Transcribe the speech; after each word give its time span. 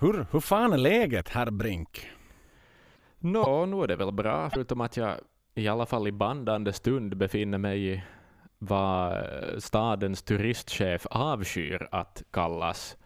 Hur, 0.00 0.26
hur 0.30 0.40
fan 0.40 0.72
är 0.72 0.76
läget, 0.78 1.28
herr 1.28 1.50
Brink? 1.50 2.08
Nå, 3.18 3.66
nu 3.66 3.82
är 3.82 3.86
det 3.86 3.96
väl 3.96 4.12
bra, 4.12 4.50
förutom 4.50 4.80
att 4.80 4.96
jag 4.96 5.14
i 5.54 5.68
alla 5.68 5.86
fall 5.86 6.08
i 6.08 6.12
bandande 6.12 6.72
stund 6.72 7.16
befinner 7.16 7.58
mig 7.58 7.88
i 7.94 8.02
vad 8.58 9.24
stadens 9.62 10.22
turistchef 10.22 11.06
avskyr 11.06 11.88
att 11.90 12.22
kallas 12.30 12.96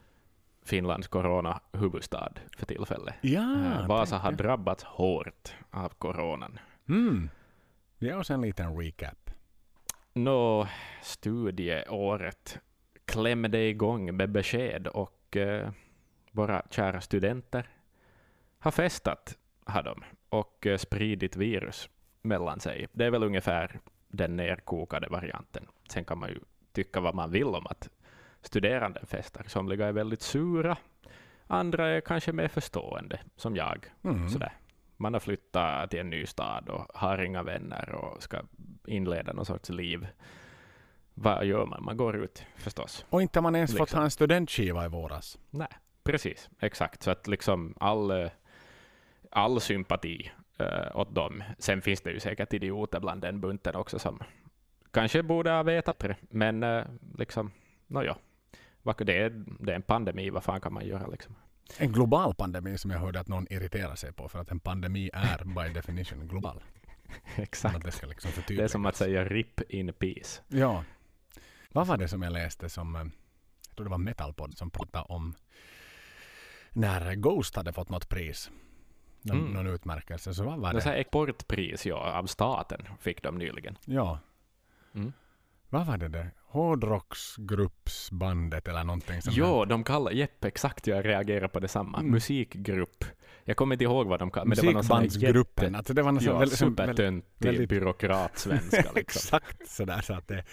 Finlands 0.65 1.09
corona-huvudstad 1.09 2.33
för 2.57 2.67
tillfället. 2.67 3.15
Ja, 3.21 3.55
Eh, 3.81 3.87
Vasa 3.87 4.19
har 4.19 4.33
drabbats 4.33 4.85
hårt 4.85 5.55
av 5.71 5.89
coronan. 5.89 6.59
Mm. 6.89 7.31
Ge 7.99 8.15
oss 8.15 8.31
en 8.31 8.41
liten 8.41 8.77
recap. 8.79 9.31
Nå, 10.13 10.69
studieåret 11.03 12.59
klämde 13.05 13.59
igång 13.59 14.17
med 14.17 14.31
besked 14.31 14.87
och 14.87 15.37
eh, 15.37 15.71
våra 16.33 16.63
kära 16.71 17.01
studenter 17.01 17.69
har 18.59 18.71
festat, 18.71 19.39
har 19.65 19.83
de, 19.83 20.05
och 20.29 20.67
eh, 20.67 20.79
spridit 20.79 21.37
virus 21.37 21.89
mellan 22.23 22.61
sig. 22.61 22.87
Det 22.93 23.05
är 23.05 23.11
väl 23.11 23.23
ungefär 23.23 23.81
den 24.09 24.37
nerkokade 24.37 25.09
varianten. 25.09 25.67
Sen 25.89 26.05
kan 26.05 26.19
man 26.19 26.29
ju 26.29 26.41
tycka 26.73 27.01
vad 27.01 27.15
man 27.15 27.31
vill 27.31 27.47
om 27.47 27.67
att 27.67 27.91
studerande 28.43 29.01
festar. 29.07 29.45
Somliga 29.49 29.87
är 29.87 29.93
väldigt 29.93 30.23
sura, 30.23 30.77
andra 31.47 31.89
är 31.89 32.01
kanske 32.01 32.33
mer 32.33 32.49
förstående, 32.49 33.21
som 33.37 33.57
jag. 33.57 33.87
Mm. 34.05 34.29
Sådär. 34.29 34.53
Man 34.97 35.13
har 35.13 35.21
flyttat 35.21 35.91
till 35.91 36.01
en 36.01 36.11
ny 36.11 36.27
stad 36.27 36.69
och 36.69 36.87
har 36.95 37.23
inga 37.23 37.43
vänner 37.43 37.93
och 37.95 38.23
ska 38.23 38.43
inleda 38.87 39.33
någon 39.33 39.47
sorts 39.47 39.69
liv. 39.69 40.07
Vad 41.15 41.45
gör 41.45 41.67
man? 41.67 41.85
Man 41.85 41.97
går 41.97 42.17
ut 42.17 42.45
förstås. 42.57 43.07
Och 43.09 43.23
inte 43.23 43.39
har 43.39 43.43
man 43.43 43.55
ens 43.57 43.71
fått 43.73 43.81
Liksom. 43.81 43.99
ha 43.99 44.05
en 44.05 44.11
studentskiva 44.11 44.85
i 44.85 44.89
våras. 44.89 45.39
Nej, 45.51 45.69
precis. 46.05 46.51
Exakt. 46.61 47.03
Så 47.03 47.11
att 47.11 47.27
liksom 47.27 47.75
all, 47.81 48.11
eh, 48.11 48.31
all 49.31 49.61
sympati 49.61 50.31
uh, 50.61 50.97
åt 50.97 51.15
dem. 51.15 51.43
Sen 51.59 51.83
finns 51.83 52.01
det 52.01 52.11
ju 52.11 52.21
säkert 52.21 52.53
idioter 52.53 53.01
bland 53.01 53.23
den 53.23 53.41
bunten 53.41 53.75
också 53.75 53.99
som 53.99 54.23
kanske 54.91 55.23
borde 55.23 55.51
ha 55.51 55.63
vetat 55.63 55.99
det. 55.99 56.17
Men 56.21 56.63
uh, 56.63 56.85
liksom, 57.19 57.51
nåja. 57.87 58.17
Det 58.99 59.19
är, 59.19 59.31
det 59.61 59.73
är 59.73 59.77
en 59.77 59.83
pandemi, 59.83 60.31
vad 60.31 60.45
fan 60.45 60.61
kan 60.61 60.73
man 60.73 60.87
göra 60.87 61.07
liksom? 61.07 61.35
En 61.79 61.93
global 61.93 62.35
pandemi 62.35 62.79
som 62.79 62.91
jag 62.91 62.99
hörde 62.99 63.21
att 63.21 63.29
någon 63.29 63.47
irriterar 63.51 63.95
sig 63.95 64.13
på 64.13 64.29
för 64.29 64.39
att 64.39 64.51
en 64.51 64.61
pandemi 64.61 65.11
är 65.13 65.45
by 65.45 65.75
definition 65.75 66.29
global. 66.29 66.63
Exakt. 67.37 67.85
Det 67.85 68.07
liksom 68.07 68.31
Det 68.49 68.59
är 68.59 68.69
som 68.69 68.87
att 68.87 68.97
säga 68.97 69.25
RIP 69.25 69.61
in 69.69 69.93
peace. 69.93 70.43
Ja. 70.49 70.85
Vad 71.73 71.87
var 71.87 71.97
det 71.97 72.09
som 72.09 72.23
jag 72.23 72.33
läste 72.33 72.69
som, 72.69 73.13
jag 73.69 73.77
tror 73.77 73.85
det 73.85 73.91
var 73.91 73.99
Metalpod 73.99 74.59
som 74.59 74.71
pratade 74.71 75.05
om 75.05 75.35
när 76.73 77.15
Ghost 77.15 77.57
hade 77.57 77.73
fått 77.73 77.89
något 77.89 78.09
pris. 78.09 78.51
Någon, 79.23 79.41
Mm. 79.41 79.53
någon 79.53 79.67
utmärkelse. 79.67 80.35
Så 80.35 80.45
vad 80.45 80.59
var 80.59 80.73
Det 80.73 80.79
det? 80.79 80.85
här 80.85 80.97
exportpris 80.97 81.87
ja, 81.87 82.19
av 82.19 82.27
staten 82.27 82.83
fick 83.01 83.23
de 83.23 83.39
nyligen. 83.39 83.79
Ja. 83.85 84.19
Mm. 84.95 85.13
Vad 85.69 85.87
var 85.87 85.97
det 85.97 86.09
där? 86.09 86.31
Hårdrocksgruppsbandet 86.47 88.69
eller 88.69 88.85
någonting 88.85 89.23
sånt 89.23 89.37
Jo, 89.37 89.65
de 89.65 89.85
kallar, 89.85 90.11
jepp, 90.13 90.45
exakt, 90.45 90.87
jag 90.87 91.05
reagerar 91.07 91.49
på 91.49 91.61
detsamma. 91.61 91.99
Mm. 91.99 92.11
Musikgrupp. 92.11 93.05
Jag 93.45 93.57
kommer 93.57 93.75
inte 93.75 93.85
ihåg 93.85 94.07
vad 94.07 94.19
de 94.19 94.31
kallar 94.31 94.47
Musikbandsgruppen. 94.47 95.65
jätte- 95.65 95.77
Alltså 95.79 95.95
det 95.95 96.03
var 96.03 96.13
någon 96.13 96.25
Ja, 96.25 96.39
väldigt, 96.39 96.59
supertöntig 96.59 97.47
väldigt- 97.49 97.69
byråkratsvenska. 97.69 98.77
Liksom. 98.95 98.97
exakt 98.97 99.69
sådär 99.69 100.01
så 100.01 100.15
att 100.15 100.29
det, 100.29 100.45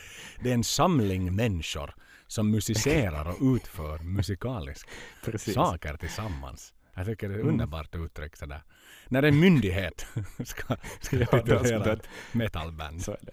det 0.44 0.50
är 0.50 0.54
en 0.54 0.64
samling 0.64 1.36
människor 1.36 1.94
som 2.30 2.52
musicerar 2.52 3.30
och 3.30 3.56
utför 3.56 4.00
musikaliska 4.00 4.90
saker 5.38 5.98
tillsammans. 5.98 6.74
Jag 6.96 7.06
tycker 7.06 7.30
det 7.30 7.34
är 7.36 7.38
ett 7.38 7.44
Mm. 7.44 7.54
underbart 7.54 7.96
uttryck 7.96 8.36
sådär. 8.36 8.64
När 9.08 9.24
en 9.24 9.40
myndighet 9.40 10.08
ska, 10.46 10.76
ska 11.02 11.16
Ja, 11.18 11.26
det 11.32 11.42
titulera 11.42 11.94
ett 11.94 12.10
metalband. 12.32 13.02
Så 13.02 13.12
är 13.12 13.20
det. 13.22 13.32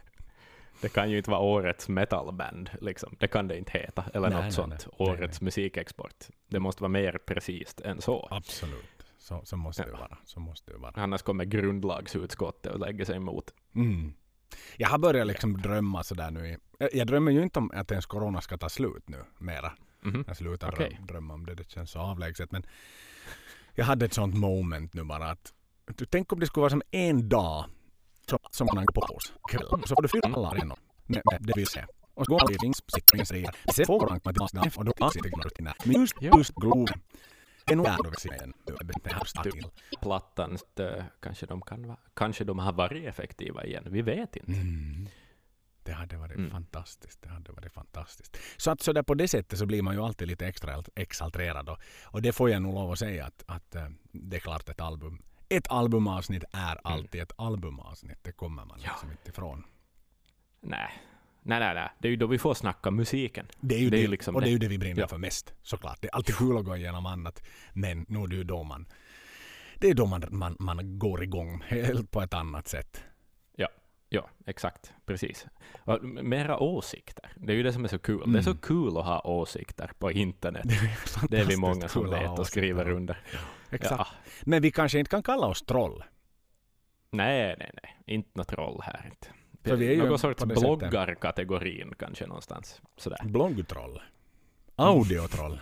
Det 0.81 0.89
kan 0.89 1.11
ju 1.11 1.19
inte 1.19 1.31
vara 1.31 1.41
årets 1.41 1.89
metalband, 1.89 2.71
liksom. 2.81 3.17
det 3.21 3.29
kan 3.29 3.49
det 3.49 3.59
inte 3.59 3.79
heta, 3.79 4.05
eller 4.15 4.29
Nej, 4.29 4.37
något 4.37 4.43
nej, 4.45 4.53
sånt. 4.53 4.87
nej. 4.99 5.09
Årets 5.09 5.41
musikexport. 5.41 6.25
Det 6.49 6.61
måste 6.61 6.83
vara 6.83 6.89
mer 6.93 7.19
precis 7.27 7.75
än 7.85 8.01
så. 8.01 8.29
Absolut. 8.31 8.85
Så, 9.19 9.41
så 9.45 9.57
måste 9.57 9.83
det 9.83 9.91
Ja. 9.91 9.99
vara. 9.99 10.19
Så 10.25 10.41
måste 10.41 10.73
det 10.73 10.79
vara. 10.79 10.93
Annars 10.97 11.23
kommer 11.23 11.45
grundlagsutskottet 11.45 12.73
och 12.73 12.81
lägger 12.81 13.05
sig 13.05 13.17
emot. 13.17 13.55
Mm. 13.75 14.13
Jag 14.77 14.89
har 14.89 14.99
börjat 14.99 15.27
liksom 15.27 15.63
drömma 15.63 16.03
sådär 16.05 16.31
nu. 16.31 16.49
i- 16.49 16.57
Jag- 16.93 17.07
drömmer 17.07 17.33
ju 17.33 17.43
inte 17.43 17.59
om 17.59 17.71
att 17.75 17.91
ens 17.91 18.07
corona 18.07 18.41
ska 18.41 18.59
ta 18.59 18.69
slut 18.69 19.09
nu 19.09 19.25
mera. 19.39 19.73
Mhm. 20.03 20.25
Jag 20.27 20.37
slutar 20.37 20.73
dröm- 20.73 21.07
drömma 21.07 21.35
om 21.35 21.47
det. 21.47 21.55
Det 21.55 21.71
känns 21.71 21.91
så 21.91 21.99
avlägset. 21.99 22.53
Men 22.53 22.67
jag 23.75 23.85
hade 23.85 24.05
ett 24.05 24.13
sånt 24.15 24.35
moment 24.37 24.95
nu 24.95 25.05
bara 25.05 25.31
att 25.31 25.53
tänk 26.11 26.33
om 26.33 26.41
det 26.41 26.47
skulle 26.47 26.61
vara 26.63 26.71
som 26.71 26.83
en 26.91 27.29
dag 27.29 27.65
som, 28.29 28.39
som 28.51 28.69
man 28.75 28.85
går 28.87 28.93
på 29.07 29.15
oss 29.15 29.33
kväll. 29.51 29.67
Så 29.87 29.95
får 29.95 30.03
du 30.03 30.09
fylla 30.09 30.29
alla 30.35 30.49
arenor 30.49 30.79
med, 31.07 31.23
med 31.33 31.41
det 31.43 31.53
vill 31.57 31.67
säga. 31.67 31.87
Och 32.15 32.27
så 32.27 32.33
går 32.33 32.49
vi 32.49 32.55
rings 32.57 32.81
och 33.21 33.27
säger 33.27 33.51
sen 33.75 33.87
får 33.87 34.09
man 34.09 34.21
komma 34.21 34.49
till 34.49 34.71
och 34.77 34.85
då 34.85 34.93
ansiktet 35.01 35.33
går 35.33 35.49
till 35.49 35.65
Men 35.85 36.01
just, 36.01 36.15
just 36.23 36.55
groven. 36.55 37.01
En. 37.71 37.83
Plattan, 40.03 40.59
det, 40.75 41.07
kanske, 41.21 41.47
de 41.47 41.63
kan, 41.63 41.87
va- 41.89 41.99
kanske 42.15 42.45
de 42.45 42.59
har 42.59 42.73
varit 42.73 43.05
effektiva 43.09 43.65
igen. 43.65 43.85
Vi 43.91 44.03
vet 44.03 44.37
inte. 44.37 44.53
Mm. 44.53 45.09
Det 45.83 45.93
hade 45.93 46.17
varit 46.17 46.37
Mm. 46.37 46.51
fantastiskt. 46.51 47.23
Det 47.23 47.29
hade 47.29 47.53
varit 47.53 47.73
fantastiskt. 47.73 48.37
Så 48.57 48.71
att 48.71 48.81
så 48.81 48.93
där 48.93 49.03
på 49.03 49.15
det 49.15 49.29
sättet 49.29 49.59
så 49.59 49.67
blir 49.67 49.83
man 49.83 49.95
ju 49.95 50.01
alltid 50.03 50.29
lite 50.29 50.47
extra 50.47 50.83
exalterad. 50.95 51.69
Och, 51.69 51.79
och 52.05 52.23
det 52.23 52.33
får 52.33 52.51
jag 52.51 52.63
nog 52.63 52.75
lov 52.75 52.93
att 52.93 52.99
säga 52.99 53.25
att, 53.27 53.45
att 53.47 53.75
eh, 53.75 53.89
det 54.13 54.37
är 54.37 54.41
klart 54.41 54.69
ett 54.69 54.81
album. 54.81 55.23
Ett 55.49 55.69
albumavsnitt 55.71 56.45
är 56.53 56.81
alltid 56.85 57.21
ett 57.23 57.33
albumavsnitt. 57.39 58.19
Det 58.23 58.33
kommer 58.33 58.65
man 58.65 58.79
Ja. 58.85 58.91
liksom 58.91 59.11
inte 59.11 59.31
ifrån. 59.31 59.65
Nej. 60.61 60.91
Nej, 61.47 61.61
nej, 61.61 61.75
nej. 61.75 61.89
Det 61.99 62.09
är 62.09 62.11
ju 62.11 62.17
då 62.17 62.27
vi 62.27 62.39
får 62.39 62.55
snacka 62.55 62.91
musiken. 62.91 63.47
Det 63.61 63.75
är 63.75 63.79
ju 63.79 63.91
Det 63.91 63.97
det, 64.03 64.07
liksom 64.09 64.35
och 64.35 64.41
det 64.41 64.45
är 64.45 64.49
det. 64.49 64.53
ju 64.53 64.59
det 64.59 64.69
vi 64.69 64.79
brinner 64.79 65.01
Ja. 65.01 65.09
för 65.09 65.19
mest. 65.19 65.55
Såklart. 65.63 65.99
Det 66.01 66.09
är 66.09 66.15
alltid 66.15 66.35
kul 66.37 66.57
att 66.59 66.65
gå 66.65 66.77
igenom 66.77 67.07
annat. 67.07 67.43
Men 67.73 68.07
nu 68.09 68.23
är 68.23 68.27
det 68.27 68.37
ju 68.37 68.45
då 68.45 68.63
man 68.63 68.87
det 69.79 69.89
är 69.91 69.95
då 69.95 70.07
man, 70.07 70.25
man, 70.31 70.57
man 70.59 70.99
går 70.99 71.23
igång 71.23 71.63
helt 71.67 72.11
på 72.11 72.23
ett 72.23 72.35
annat 72.35 72.69
sätt. 72.69 73.03
Ja, 74.09 74.29
exakt. 74.47 74.93
Precis. 75.07 75.47
Och 75.85 76.05
mera 76.05 76.59
åsikter. 76.59 77.33
Det 77.37 77.53
är 77.53 77.57
ju 77.57 77.63
det 77.63 77.73
som 77.73 77.85
är 77.85 77.89
så 77.89 77.99
kul. 77.99 78.33
Det 78.33 78.39
är 78.39 78.43
så 78.43 78.51
Mm. 78.51 78.61
kul 78.63 78.97
att 78.99 79.05
ha 79.05 79.21
åsikter 79.21 79.91
på 79.99 80.13
internet. 80.13 80.63
Det 80.69 80.75
är, 80.75 81.29
Det 81.29 81.39
är 81.39 81.45
vi 81.45 81.57
många 81.57 81.89
som 81.89 82.11
vet 82.11 82.39
och 82.39 82.47
skriver 82.47 82.89
under. 82.91 83.19
Exakt. 83.71 83.93
Ja. 83.99 84.07
Men 84.43 84.63
vi 84.63 84.71
kanske 84.71 84.99
inte 84.99 85.11
kan 85.11 85.23
kalla 85.23 85.47
oss 85.47 85.63
troll. 85.63 86.05
Nej, 87.11 87.57
nej, 87.59 87.71
nej. 87.83 87.97
Inte 88.07 88.31
något 88.35 88.49
troll 88.49 88.81
här. 88.85 89.07
Inte. 89.11 89.29
För 89.67 89.77
vi 89.77 89.87
är 89.87 89.93
ju 89.93 90.09
Någon 90.09 90.19
sorts 90.19 90.45
bloggarkategorin 90.45 91.95
kanske 91.99 92.27
någonstans. 92.27 92.81
Sådär. 92.97 93.19
Bloggtroll. 93.25 94.01
Audiotroll. 94.77 95.61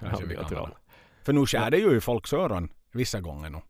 Audiotroll. 0.00 0.74
För 1.22 1.32
nu 1.32 1.46
skär 1.46 1.70
det 1.70 1.78
ju 1.78 1.96
i 1.96 2.00
folks 2.00 2.32
öron 2.32 2.68
vissa 2.92 3.20
gånger 3.20 3.50
nu. 3.50 3.60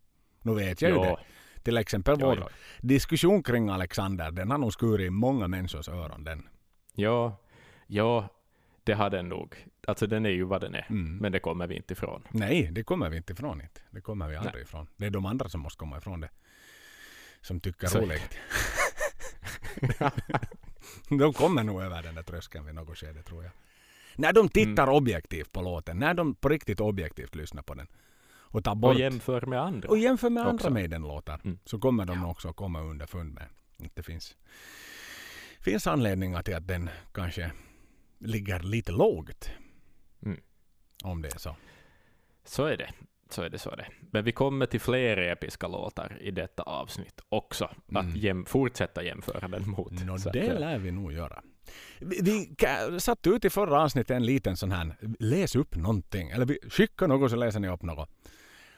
Nu 0.42 0.54
vet 0.54 0.82
jag 0.82 0.90
ju 0.90 0.96
det. 0.96 1.16
Till 1.62 1.76
exempel 1.76 2.16
vår 2.20 2.38
ja. 2.38 2.48
diskussion 2.80 3.42
kring 3.42 3.68
Alexander, 3.68 4.30
den 4.30 4.50
har 4.50 4.58
nog 4.58 4.72
skurit 4.72 5.06
i 5.06 5.10
många 5.10 5.48
människors 5.48 5.88
öron. 5.88 6.24
Den. 6.24 6.48
ja, 6.94 7.36
ja, 7.86 8.28
det 8.84 8.92
har 8.92 9.10
den 9.10 9.28
nog. 9.28 9.66
Alltså 9.86 10.06
den 10.06 10.26
är 10.26 10.30
ju 10.30 10.44
vad 10.44 10.60
den 10.60 10.74
är. 10.74 10.86
Mm. 10.90 11.16
Men 11.16 11.32
det 11.32 11.40
kommer 11.40 11.66
vi 11.66 11.76
inte 11.76 11.92
ifrån. 11.92 12.22
Nej, 12.30 12.68
det 12.72 12.84
kommer 12.84 13.10
vi 13.10 13.16
inte 13.16 13.32
ifrån. 13.32 13.60
Inte. 13.60 13.80
Det 13.90 14.00
kommer 14.00 14.28
vi 14.28 14.36
aldrig 14.36 14.62
ifrån. 14.62 14.86
Det 14.96 15.06
är 15.06 15.10
de 15.10 15.26
andra 15.26 15.48
som 15.48 15.60
måste 15.60 15.78
komma 15.78 15.98
ifrån 15.98 16.20
det. 16.20 16.30
Som 17.40 17.60
tycker 17.60 17.86
Så- 17.86 18.00
roligt. 18.00 18.38
de 21.08 21.32
kommer 21.32 21.64
nog 21.64 21.82
över 21.82 22.02
den 22.02 22.14
där 22.14 22.22
tröskeln 22.22 22.66
vid 22.66 22.74
något 22.74 22.98
skede 22.98 23.22
tror 23.22 23.42
jag. 23.44 23.52
När 24.16 24.32
de 24.32 24.48
tittar 24.48 24.82
Mm. 24.82 24.94
objektivt 24.94 25.52
på 25.52 25.62
låten, 25.62 25.98
när 25.98 26.14
de 26.14 26.34
på 26.34 26.48
riktigt 26.48 26.80
objektivt 26.80 27.34
lyssnar 27.34 27.62
på 27.62 27.74
den 27.74 27.86
och 28.26 28.64
tar 28.64 28.74
bort 28.74 28.94
Och 28.94 29.00
jämför 29.00 29.40
med 29.46 29.60
andra. 29.60 29.88
och 29.88 29.98
jämför 29.98 30.30
med 30.30 30.40
andra 30.42 30.54
också. 30.54 30.70
Maiden-låtar 30.70 31.40
Mm. 31.44 31.58
så 31.64 31.78
kommer 31.78 32.04
de 32.04 32.20
nog 32.20 32.30
också 32.30 32.52
komma 32.52 32.80
underfund 32.80 33.34
med 33.34 33.42
att 33.84 33.94
det 33.94 34.02
finns, 34.02 34.36
finns 35.60 35.86
anledningar 35.86 36.42
till 36.42 36.54
att 36.54 36.66
den 36.66 36.90
kanske 37.12 37.52
ligger 38.18 38.60
lite 38.60 38.92
lågt. 38.92 39.50
Mm. 40.22 40.40
Om 41.04 41.22
det 41.22 41.34
är 41.34 41.38
så. 41.38 41.56
Så 42.44 42.64
är 42.64 42.76
det. 42.76 42.90
Så 43.30 43.42
är 43.42 43.48
det, 43.50 43.58
så 43.58 43.74
det. 43.76 43.86
Men 44.10 44.24
vi 44.24 44.32
kommer 44.32 44.66
till 44.66 44.80
fler 44.80 45.16
episka 45.16 45.68
låtar 45.68 46.16
i 46.20 46.30
detta 46.30 46.62
avsnitt 46.62 47.20
också. 47.28 47.70
Mm. 47.90 48.06
Att 48.10 48.16
jäm, 48.16 48.44
fortsätta 48.46 49.02
jämföra 49.02 49.48
den 49.48 49.68
mot. 49.70 50.04
Nå, 50.04 50.18
Så 50.18 50.28
att, 50.28 50.32
det 50.32 50.46
eh, 50.48 50.58
lär 50.60 50.78
vi 50.78 50.90
nog 50.90 51.12
göra. 51.12 51.42
Vi, 51.98 52.20
vi 52.22 53.00
satte 53.00 53.28
ut 53.30 53.44
i 53.44 53.50
förra 53.50 53.82
avsnittet 53.82 54.10
en 54.10 54.26
liten 54.26 54.56
sån 54.56 54.72
här, 54.72 54.96
läs 55.18 55.56
upp 55.56 55.76
någonting. 55.76 56.30
Eller 56.30 56.46
vi 56.46 56.58
skickar 56.70 57.08
något 57.08 57.30
så 57.30 57.36
läser 57.36 57.60
ni 57.60 57.68
upp 57.68 57.82
något. 57.82 58.10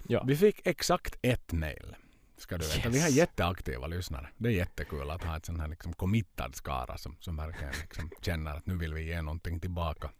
Ja. 0.08 0.24
Vi 0.26 0.36
fick 0.36 0.66
exakt 0.66 1.18
ett 1.22 1.52
mail. 1.52 1.96
Ska 2.38 2.58
du 2.58 2.66
veta. 2.66 2.88
Vi 2.88 3.00
har 3.00 3.08
Yes. 3.08 3.16
jätteaktiva 3.16 3.86
lyssnare. 3.86 4.28
Det 4.36 4.48
är 4.48 4.52
jättekul 4.52 5.10
att 5.10 5.24
ha 5.24 5.36
ett 5.36 5.46
sån 5.46 5.60
här 5.60 5.68
liksom 5.68 5.92
committad 5.92 6.54
skara 6.54 6.98
som, 6.98 7.16
som 7.20 7.36
verkligen 7.36 7.72
liksom 7.80 8.10
känner 8.22 8.56
att 8.56 8.66
nu 8.66 8.76
vill 8.76 8.94
vi 8.94 9.02
ge 9.02 9.22
någonting 9.22 9.60
tillbaka. 9.60 10.10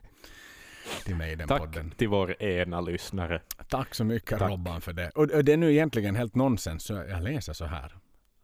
Till 1.04 1.14
Maiden-podden. 1.16 1.88
Tack 1.90 1.98
till 1.98 2.08
vår 2.08 2.42
ena 2.42 2.80
lyssnare. 2.80 3.42
Tack 3.68 3.94
så 3.94 4.04
mycket 4.04 4.38
Tack. 4.38 4.50
Robban 4.50 4.80
för 4.80 4.92
det. 4.92 5.10
Och, 5.10 5.30
och 5.30 5.44
det 5.44 5.52
är 5.52 5.56
nu 5.56 5.72
egentligen 5.72 6.16
helt 6.16 6.34
nonsens, 6.34 6.84
så 6.84 6.92
jag 6.92 7.22
läser 7.22 7.52
så 7.52 7.64
här. 7.64 7.92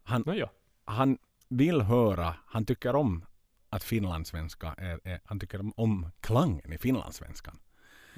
Han, 0.04 0.22
Nåja. 0.26 0.50
han 0.84 1.18
vill 1.48 1.80
höra, 1.80 2.34
han 2.46 2.64
tycker 2.64 2.96
om 2.96 3.24
att 3.68 3.84
finlandssvenska 3.84 4.74
är, 4.78 5.00
är 5.04 5.20
han 5.24 5.40
tycker 5.40 5.60
om, 5.60 5.72
om 5.76 6.10
klangen 6.20 6.72
i 6.72 6.78
finlandssvenskan. 6.78 7.58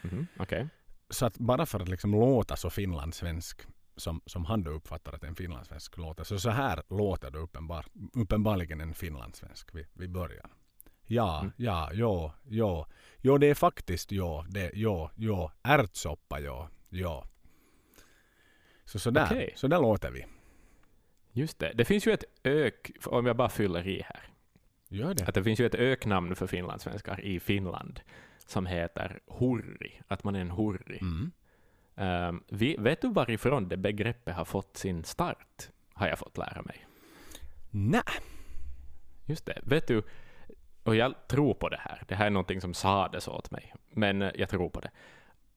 Mhm, 0.02 0.26
Okej. 0.36 0.68
Så 1.10 1.26
att 1.26 1.38
bara 1.38 1.66
för 1.66 1.80
att 1.80 1.88
liksom 1.88 2.10
låta 2.12 2.56
så 2.56 2.70
finlandssvensk 2.70 3.62
som, 3.96 4.20
som 4.26 4.44
han 4.44 4.62
då 4.62 4.70
uppfattar 4.70 5.12
att 5.12 5.24
en 5.24 5.34
finlandssvensk 5.34 5.96
låter. 5.96 6.24
Så 6.24 6.38
så 6.38 6.50
här 6.50 6.82
låter 6.88 7.30
det 7.30 7.38
uppenbar, 7.38 7.86
uppenbarligen 8.14 8.80
en 8.80 8.94
finlandssvensk 8.94 9.74
vid, 9.74 9.86
vid 9.92 10.10
början. 10.10 10.50
Ja, 11.06 11.40
Mm. 11.40 11.52
ja, 11.56 11.90
jo, 11.92 12.32
jo. 12.48 12.86
Jo, 13.20 13.38
det 13.38 13.46
är 13.46 13.54
faktiskt 13.54 14.12
jo, 14.12 14.44
det, 14.48 14.70
jo, 14.74 15.10
jo. 15.16 15.50
Ärtsoppa, 15.62 16.40
jo, 16.40 16.68
jo. 16.88 17.24
Så 18.84 18.98
sådär, 18.98 19.26
Okej. 19.30 19.52
så 19.56 19.68
där 19.68 19.80
låter 19.80 20.10
vi. 20.10 20.26
Just 21.32 21.58
det. 21.58 21.72
Det 21.74 21.84
finns 21.84 22.06
ju 22.06 22.12
ett 22.12 22.24
ök, 22.42 22.90
om 23.06 23.26
jag 23.26 23.36
bara 23.36 23.48
fyller 23.48 23.86
i 23.88 24.02
här, 24.02 24.20
Gör 24.88 25.14
det. 25.14 25.28
att 25.28 25.34
det 25.34 25.44
finns 25.44 25.60
ju 25.60 25.66
ett 25.66 25.74
öknamn 25.74 26.36
för 26.36 26.46
finlandssvenskar 26.46 27.20
i 27.20 27.40
Finland 27.40 28.00
som 28.46 28.66
heter 28.66 29.20
hurri, 29.26 30.00
att 30.08 30.24
man 30.24 30.34
är 30.34 30.40
en 30.40 30.50
hurri. 30.50 30.98
Mm. 31.00 31.30
Ehm, 31.96 32.42
vi, 32.48 32.76
vet 32.78 33.00
du 33.00 33.12
varifrån 33.12 33.68
det 33.68 33.76
begreppet 33.76 34.34
har 34.34 34.44
fått 34.44 34.76
sin 34.76 35.04
start? 35.04 35.68
Har 35.94 36.08
jag 36.08 36.18
fått 36.18 36.38
lära 36.38 36.62
mig. 36.62 36.86
Nä. 37.70 38.02
Just 39.26 39.46
det. 39.46 39.60
Vet 39.62 39.88
du, 39.88 40.02
och 40.84 40.96
jag 40.96 41.28
tror 41.28 41.54
på 41.54 41.68
det 41.68 41.80
här. 41.80 42.02
Det 42.08 42.14
här 42.14 42.26
är 42.26 42.30
någonting 42.30 42.60
som 42.60 42.74
sades 42.74 43.28
åt 43.28 43.50
mig, 43.50 43.74
men 43.90 44.22
eh, 44.22 44.30
jag 44.34 44.48
tror 44.48 44.68
på 44.70 44.80
det. 44.80 44.90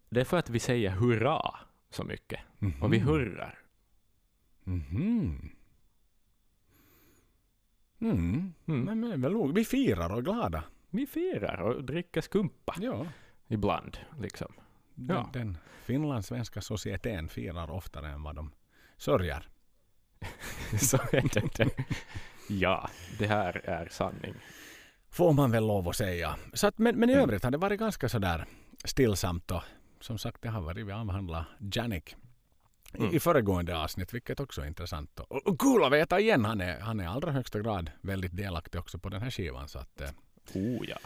Det 0.10 0.20
är 0.22 0.26
för 0.26 0.38
att 0.38 0.50
vi 0.50 0.60
säger 0.60 0.90
hurra 0.90 1.56
så 1.90 2.04
mycket, 2.04 2.40
och 2.82 2.94
vi 2.94 3.00
Mhm. 3.00 3.08
hurrar. 3.08 3.60
Mhm. 4.64 5.50
Mm. 8.02 8.54
Mm. 8.68 9.00
Men, 9.00 9.22
men. 9.22 9.54
Vi 9.54 9.66
firar 9.66 10.12
och 10.12 10.18
är 10.18 10.22
glada. 10.22 10.64
Vi 10.90 11.08
firar 11.08 11.62
och 11.62 11.84
dricker 11.84 12.22
skumpa 12.22 12.76
Ja. 12.80 13.06
ibland, 13.48 13.98
liksom. 14.20 14.54
Den, 14.94 15.16
Ja. 15.18 15.30
den 15.34 15.58
finlandssvenska 15.86 16.62
societeten 16.62 17.30
firar 17.30 17.72
oftare 17.72 18.08
än 18.10 18.24
vad 18.24 18.36
de 18.36 18.52
sörjer. 18.98 19.50
så 20.80 20.98
är 20.98 21.58
det. 21.58 21.70
Ja, 22.50 22.90
det 23.20 23.28
här 23.28 23.62
är 23.70 23.88
sanning. 23.92 24.34
Får 25.18 25.34
man 25.34 25.52
väl 25.52 25.68
lov 25.68 25.90
att 25.90 25.96
säga. 25.96 26.36
Så 26.54 26.68
att, 26.68 26.78
men, 26.78 26.96
men 26.96 27.10
i 27.10 27.14
Mm. 27.14 27.24
övrigt 27.24 27.44
har 27.44 27.52
det 27.52 27.58
varit 27.58 27.80
ganska 27.80 28.10
sådär 28.10 28.46
stillsamt 28.84 29.52
och 29.52 29.64
som 30.00 30.18
sagt 30.18 30.42
det 30.42 30.50
har 30.50 30.62
varit 30.62 30.86
vi 30.88 30.92
avhandlat 30.92 31.46
Janik 31.74 32.16
i, 32.94 32.98
Mm. 32.98 33.16
i 33.16 33.20
föregående 33.20 33.78
avsnitt 33.78 34.14
vilket 34.14 34.40
också 34.40 34.62
är 34.62 34.66
intressant. 34.66 35.20
Och, 35.20 35.48
och 35.48 35.60
kul 35.62 35.84
att 35.84 35.92
veta 35.92 36.20
igen. 36.20 36.46
Han 36.46 36.62
är, 36.62 36.80
han 36.80 37.00
är 37.00 37.04
i 37.04 37.08
allra 37.08 37.32
högsta 37.32 37.60
grad 37.60 37.92
väldigt 38.02 38.36
delaktig 38.38 38.80
också 38.82 39.00
på 39.00 39.10
den 39.10 39.22
här 39.22 39.30
skivan. 39.32 39.68
Så 39.68 39.80
att, 39.80 40.02
eh, 40.02 40.10
Oh 40.54 40.90
ja. 40.90 40.98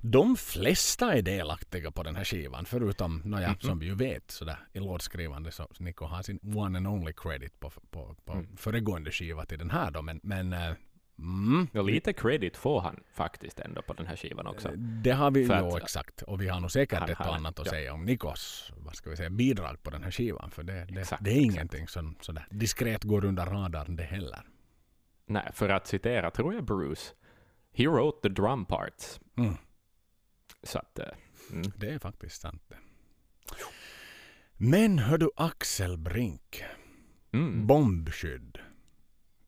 de 0.00 0.36
flesta 0.36 1.14
är 1.14 1.22
delaktiga 1.22 1.90
på 1.90 2.02
den 2.02 2.16
här 2.16 2.24
skivan 2.24 2.64
förutom, 2.64 3.22
nåja, 3.24 3.48
Mhm. 3.48 3.60
som 3.60 3.78
vi 3.78 3.86
ju 3.86 3.94
vet 3.94 4.30
sådär 4.30 4.58
i 4.72 4.78
låtskrivande 4.80 5.50
så 5.52 5.68
Nico 5.78 6.04
har 6.04 6.22
sin 6.22 6.38
one 6.56 6.78
and 6.78 6.86
only 6.86 7.12
credit 7.12 7.60
på, 7.60 7.70
på, 7.90 8.16
på 8.24 8.32
Mm. 8.32 8.56
föregående 8.56 9.10
skiva 9.10 9.44
till 9.46 9.58
den 9.58 9.70
här 9.70 9.90
då. 9.90 10.02
Men, 10.02 10.20
men 10.22 10.52
eh, 10.52 10.72
mm, 11.18 11.66
Och 11.74 11.84
lite 11.84 12.12
credit 12.12 12.56
får 12.56 12.80
han 12.80 13.02
faktiskt 13.14 13.60
ändå 13.60 13.82
på 13.82 13.92
den 13.92 14.06
här 14.06 14.16
skivan 14.16 14.46
också. 14.46 14.70
det 14.76 15.10
har 15.10 15.30
vi 15.30 15.46
För 15.46 15.60
ju 15.60 15.66
att- 15.68 15.82
exakt. 15.82 16.22
Och 16.22 16.40
vi 16.42 16.48
har 16.48 16.60
nog 16.60 16.70
säkert 16.70 16.98
Han 16.98 17.10
ett 17.10 17.20
och 17.20 17.34
annat 17.34 17.58
att 17.60 17.66
ja. 17.66 17.72
säga 17.72 17.92
om 17.92 18.04
Nikos 18.04 18.72
vad 18.76 18.94
ska 18.96 19.10
vi 19.10 19.16
säga, 19.16 19.30
bidrag 19.30 19.82
på 19.82 19.90
den 19.90 20.02
här 20.02 20.10
skivan. 20.10 20.50
För 20.50 20.62
det, 20.62 20.84
det, 20.84 21.00
Exakt, 21.00 21.24
det 21.24 21.30
är 21.30 21.34
exakt. 21.40 21.54
ingenting 21.54 21.88
som 21.88 22.16
sådär 22.20 22.46
diskret 22.50 23.04
går 23.04 23.24
under 23.24 23.46
radarn 23.46 23.96
det 23.96 24.02
heller. 24.04 24.42
Nej, 25.26 25.50
för 25.52 25.68
att 25.68 25.86
citera, 25.86 26.30
tror 26.30 26.54
jag 26.54 26.64
Bruce, 26.64 27.14
he 27.72 27.86
wrote 27.88 28.28
the 28.28 28.34
drum 28.34 28.64
parts. 28.66 29.20
Mm. 29.36 29.54
Så 30.62 30.78
att, 30.78 30.98
eh, 30.98 31.06
mm. 31.52 31.72
Det 31.76 31.90
är 31.90 31.98
faktiskt 31.98 32.40
sant 32.40 32.62
det. 32.68 32.76
Men 34.56 34.98
hör 34.98 35.18
du 35.18 35.30
Axel 35.36 35.98
Brink, 35.98 36.64
Mm. 37.32 37.66
bombskydd. 37.66 38.58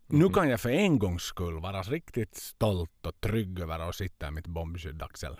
Nu 0.08 0.24
Mhm. 0.24 0.32
kan 0.32 0.48
jag 0.48 0.60
för 0.60 0.68
en 0.70 0.98
gångs 0.98 1.22
skull 1.22 1.60
vara 1.60 1.82
riktigt 1.82 2.34
stolt 2.36 3.06
och 3.06 3.20
trygg 3.20 3.60
över 3.60 3.78
att 3.88 3.94
sitta 3.94 4.28
i 4.28 4.30
mitt 4.30 4.46
bombskydd, 4.46 5.02
Axel. 5.02 5.36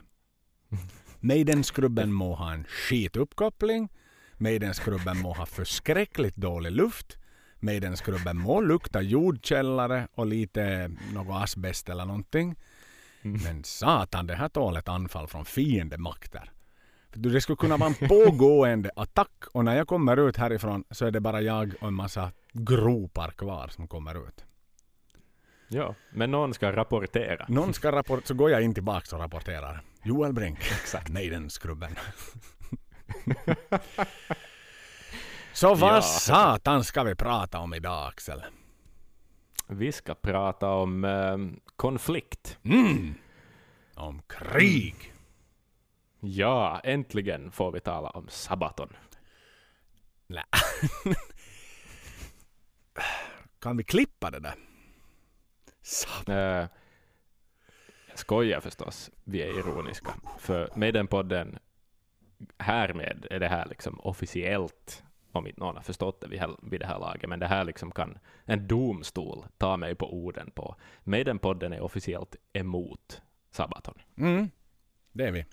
Maiden-skrubben 1.21 2.13
må 2.13 2.35
ha 2.35 2.53
en 2.53 2.65
skituppkoppling. 2.65 3.89
Maiden-skrubben 4.37 5.19
må 5.19 5.33
ha 5.33 5.47
förskräckligt 5.47 6.37
dålig 6.37 6.73
luft. 6.73 7.17
Maiden-skrubben 7.61 8.39
må 8.39 8.61
lukta 8.61 9.03
jordkällare 9.03 10.09
och 10.15 10.27
lite 10.27 10.91
något 11.13 11.43
asbest 11.43 11.89
eller 11.89 12.05
någonting. 12.05 12.57
Mm. 13.23 13.41
Men 13.43 13.65
satan, 13.65 14.27
det 14.27 14.35
här 14.35 14.49
tål 14.49 14.77
ett 14.77 14.89
anfall 14.89 15.27
från 15.29 15.45
fiendemakter. 15.45 16.51
Det 17.15 17.41
skulle 17.41 17.57
kunna 17.57 17.77
vara 17.77 17.95
en 18.01 18.09
pågående 18.09 18.91
attack 18.97 19.45
och 19.53 19.65
när 19.65 19.77
jag 19.77 19.89
kommer 19.89 20.29
ut 20.29 20.37
härifrån 20.37 20.85
så 20.91 21.07
är 21.07 21.11
det 21.11 21.21
bara 21.21 21.41
jag 21.41 21.75
och 21.81 21.89
en 21.89 21.95
massa 21.95 22.33
gropar 22.53 23.31
kvar 23.31 23.69
som 23.69 23.89
kommer 23.89 24.29
ut. 24.29 24.45
Ja, 25.69 25.95
men 26.11 26.31
någon 26.31 26.55
ska 26.55 26.73
rapportera. 26.73 27.47
Någon 27.49 27.75
ska 27.75 27.93
rapportera, 27.93 28.27
så 28.27 28.35
går 28.35 28.51
jag 28.51 28.63
in 28.63 28.75
tillbaka 28.75 29.17
och 29.17 29.23
rapporterar. 29.23 29.83
Joel 30.03 30.33
Brink, 30.33 30.59
Exakt. 30.59 31.09
Maiden-skrubben. 31.09 31.97
så 35.53 35.75
vad 35.75 35.97
Ja. 35.97 36.03
satan 36.03 36.85
ska 36.85 37.03
vi 37.03 37.15
prata 37.15 37.59
om 37.59 37.75
idag 37.75 38.09
Axel? 38.09 38.43
Vi 39.69 39.93
ska 39.93 40.15
prata 40.15 40.69
om 40.69 41.05
eh, 41.05 41.37
konflikt. 41.77 42.59
Mm. 42.65 43.15
Om 43.95 44.23
krig. 44.29 45.13
Ja, 46.21 46.81
äntligen 46.85 47.53
får 47.53 47.73
vi 47.73 47.81
tala 47.81 48.11
om 48.11 48.29
Sabaton. 48.29 48.89
Nä. 50.27 50.45
kan 53.61 53.77
vi 53.77 53.85
klippa 53.85 54.31
det 54.31 54.41
där? 54.41 54.55
Eh, 56.29 56.35
jag 58.09 58.19
skojar 58.19 58.61
förstås, 58.61 59.11
vi 59.25 59.43
är 59.43 59.59
ironiska. 59.59 60.15
För 60.39 60.71
med 60.75 60.95
den 60.95 61.07
podden, 61.07 61.59
härmed 62.59 63.27
är 63.31 63.41
det 63.41 63.49
här 63.49 63.67
liksom 63.67 64.01
officiellt, 64.01 65.05
om 65.33 65.47
inte 65.47 65.61
någon 65.61 65.77
har 65.77 65.83
förstått 65.83 66.21
det 66.21 66.29
vid, 66.29 66.41
här, 66.41 66.51
vid 66.63 66.81
det 66.81 66.87
här 66.87 66.99
laget, 66.99 67.29
men 67.29 67.39
det 67.39 67.47
här 67.47 67.65
liksom 67.65 67.91
kan 67.93 68.19
en 68.45 68.67
domstol 68.69 69.47
ta 69.59 69.77
mig 69.77 69.95
på 69.95 70.15
orden 70.15 70.51
på. 70.51 70.77
Med 71.05 71.27
den 71.27 71.39
podden 71.39 71.73
är 71.73 71.81
officiellt 71.81 72.37
emot 72.53 73.23
Sabaton. 73.51 73.95
Mm. 74.19 74.51
Det 75.13 75.25
är 75.27 75.33
vi. 75.33 75.45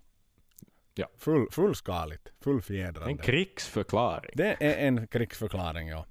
Ja. 0.95 1.07
Full, 1.17 1.47
fullskaligt, 1.51 2.27
En 2.27 2.33
fullfjädrade. 2.43 3.17
krigsförklaring. 3.17 4.31
Det 4.35 4.57
är 4.63 4.87
en 4.87 5.07
krigsförklaring, 5.07 5.87
ja. 5.87 6.05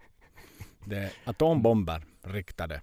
Det 0.86 0.96
är 0.96 1.12
atombomber 1.24 2.02
riktade. 2.22 2.80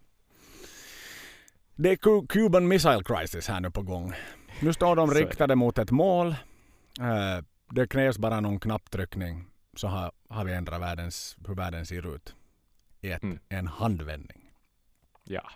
Det 1.82 1.90
är 1.90 1.96
Cu- 1.96 2.28
Cuban 2.28 2.68
Missile 2.68 3.04
Crisis 3.06 3.48
här 3.48 3.60
nu 3.60 3.72
på 3.72 3.82
gång. 3.82 4.14
Nu 4.62 4.74
står 4.74 4.96
de 4.96 5.12
riktade 5.12 5.56
mot 5.56 5.78
ett 5.78 5.92
mål. 5.92 6.28
Eh, 7.00 7.44
Det 7.72 7.88
krävs 7.88 8.18
bara 8.18 8.40
någon 8.40 8.60
knapptryckning 8.60 9.46
så 9.76 9.88
har, 9.88 10.12
har 10.30 10.46
vi 10.46 10.54
ändrat 10.54 10.82
världens, 10.82 11.38
hur 11.48 11.56
världen 11.56 11.86
ser 11.86 12.16
ut 12.16 12.36
i 13.02 13.12
ett, 13.12 13.24
Mm. 13.24 13.40
en 13.50 13.68
handvändning. 13.68 14.52
Ja. 15.24 15.50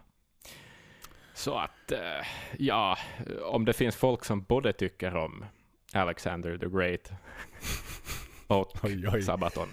Så 1.34 1.58
att, 1.58 1.92
eh, 1.92 2.26
ja, 2.60 2.98
om 3.44 3.66
det 3.66 3.74
finns 3.74 3.96
folk 3.96 4.26
som 4.26 4.44
både 4.44 4.74
tycker 4.74 5.16
om 5.16 5.46
Alexander 5.94 6.58
the 6.58 6.68
Great 6.68 7.12
och 8.48 8.72
Oj, 8.84 9.08
oj. 9.14 9.22
Sabaton. 9.22 9.68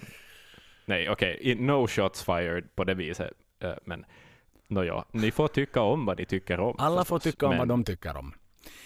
Nej, 0.85 1.09
okej, 1.09 1.37
i- 1.41 1.55
no 1.55 1.87
shots 1.87 2.23
fired 2.23 2.75
på 2.75 2.83
det 2.83 2.93
viset. 2.93 3.33
eh, 3.59 3.73
Men 3.85 4.05
nåja, 4.71 5.05
ni 5.11 5.31
får 5.31 5.47
tycka 5.47 5.81
om 5.81 6.05
vad 6.05 6.19
ni 6.19 6.25
tycker 6.25 6.59
om. 6.59 6.75
Alla 6.79 7.05
får 7.05 7.19
tycka 7.19 7.45
om 7.45 7.49
men- 7.49 7.59
vad 7.59 7.67
de 7.67 7.83
tycker 7.83 8.17
om. 8.17 8.33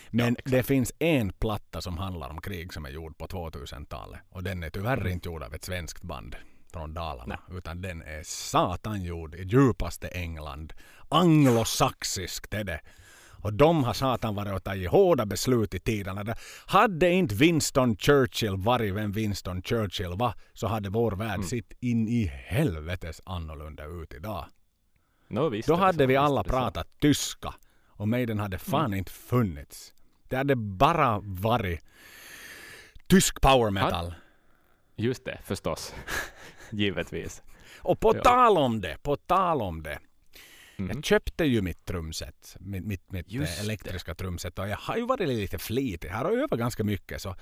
Men 0.09 0.33
exakt. 0.33 0.51
det 0.51 0.63
finns 0.63 0.93
en 0.99 1.31
platta 1.33 1.81
som 1.81 1.97
handlar 1.97 2.29
om 2.29 2.41
krig 2.41 2.73
som 2.73 2.85
är 2.85 2.89
gjord 2.89 3.17
på 3.17 3.27
2000-talet. 3.27 4.19
Och 4.29 4.43
den 4.43 4.63
är 4.63 4.69
tyvärr 4.69 5.07
inte 5.07 5.29
gjord 5.29 5.43
av 5.43 5.53
ett 5.53 5.63
svenskt 5.63 6.01
band 6.03 6.35
från 6.73 6.93
Dalarna. 6.93 7.39
Utan 7.51 7.81
den 7.81 8.01
är 8.01 8.23
satan 8.23 9.03
gjord 9.03 9.35
i 9.35 9.43
djupaste 9.43 10.07
England. 10.07 10.73
Anglosaxiskt 11.09 12.53
är 12.53 12.63
det. 12.63 12.81
Och 13.43 13.53
de 13.53 13.83
har 13.83 13.93
satan 13.93 14.35
varit 14.35 14.53
och 14.53 14.63
tagit 14.63 14.89
hårda 14.91 15.25
beslut 15.25 15.73
i 15.73 15.79
tiderna. 15.79 16.35
Hade 16.65 17.09
inte 17.09 17.35
Winston 17.35 17.97
Churchill 17.97 18.55
varit 18.57 18.93
vem 18.93 19.11
Winston 19.11 19.61
Churchill 19.61 20.13
var 20.15 20.33
så 20.53 20.67
hade 20.67 20.89
vår 20.89 21.11
värld 21.11 21.35
Mm. 21.35 21.47
sett 21.47 21.71
in 21.79 22.07
i 22.07 22.25
helvetes 22.47 23.21
annorlunda 23.25 23.85
ut 23.85 24.13
idag. 24.13 24.45
Nå, 25.27 25.49
visst 25.49 25.67
Då 25.67 25.75
det 25.75 25.81
hade 25.81 26.05
vi 26.05 26.15
alla 26.15 26.43
det 26.43 26.49
pratat 26.49 26.87
tyska 26.99 27.53
och 27.87 28.07
Maiden 28.07 28.39
hade 28.39 28.57
fan 28.57 28.93
inte 28.93 29.11
funnits. 29.11 29.93
Det 30.29 30.35
hade 30.35 30.55
bara 30.55 31.19
varit 31.23 31.81
tysk 33.07 33.41
power 33.41 33.71
metal. 33.71 34.13
Just 34.95 35.25
det, 35.25 35.39
förstås. 35.43 35.93
Givetvis. 36.71 37.43
Och 37.79 37.99
på 37.99 38.15
Ja. 38.15 38.21
tal 38.23 38.57
om 38.57 38.81
det, 38.81 38.97
på 39.03 39.15
tal 39.15 39.61
om 39.61 39.83
det. 39.83 39.99
Mm. 40.77 40.91
Jag 40.95 41.05
köpte 41.05 41.45
ju 41.45 41.61
mitt 41.61 41.85
trumset, 41.85 42.57
mitt, 42.59 42.85
mitt, 42.85 43.11
mitt 43.11 43.33
eh, 43.33 43.39
det. 43.39 43.59
elektriska 43.59 44.15
trumset 44.15 44.59
och 44.59 44.67
jag 44.69 44.77
har 44.77 44.97
ju 44.97 45.05
varit 45.05 45.27
lite 45.27 45.57
flitig. 45.57 46.09
Jag 46.09 46.15
har 46.15 46.31
övat 46.31 46.59
ganska 46.59 46.83
mycket 46.83 47.21
så 47.21 47.35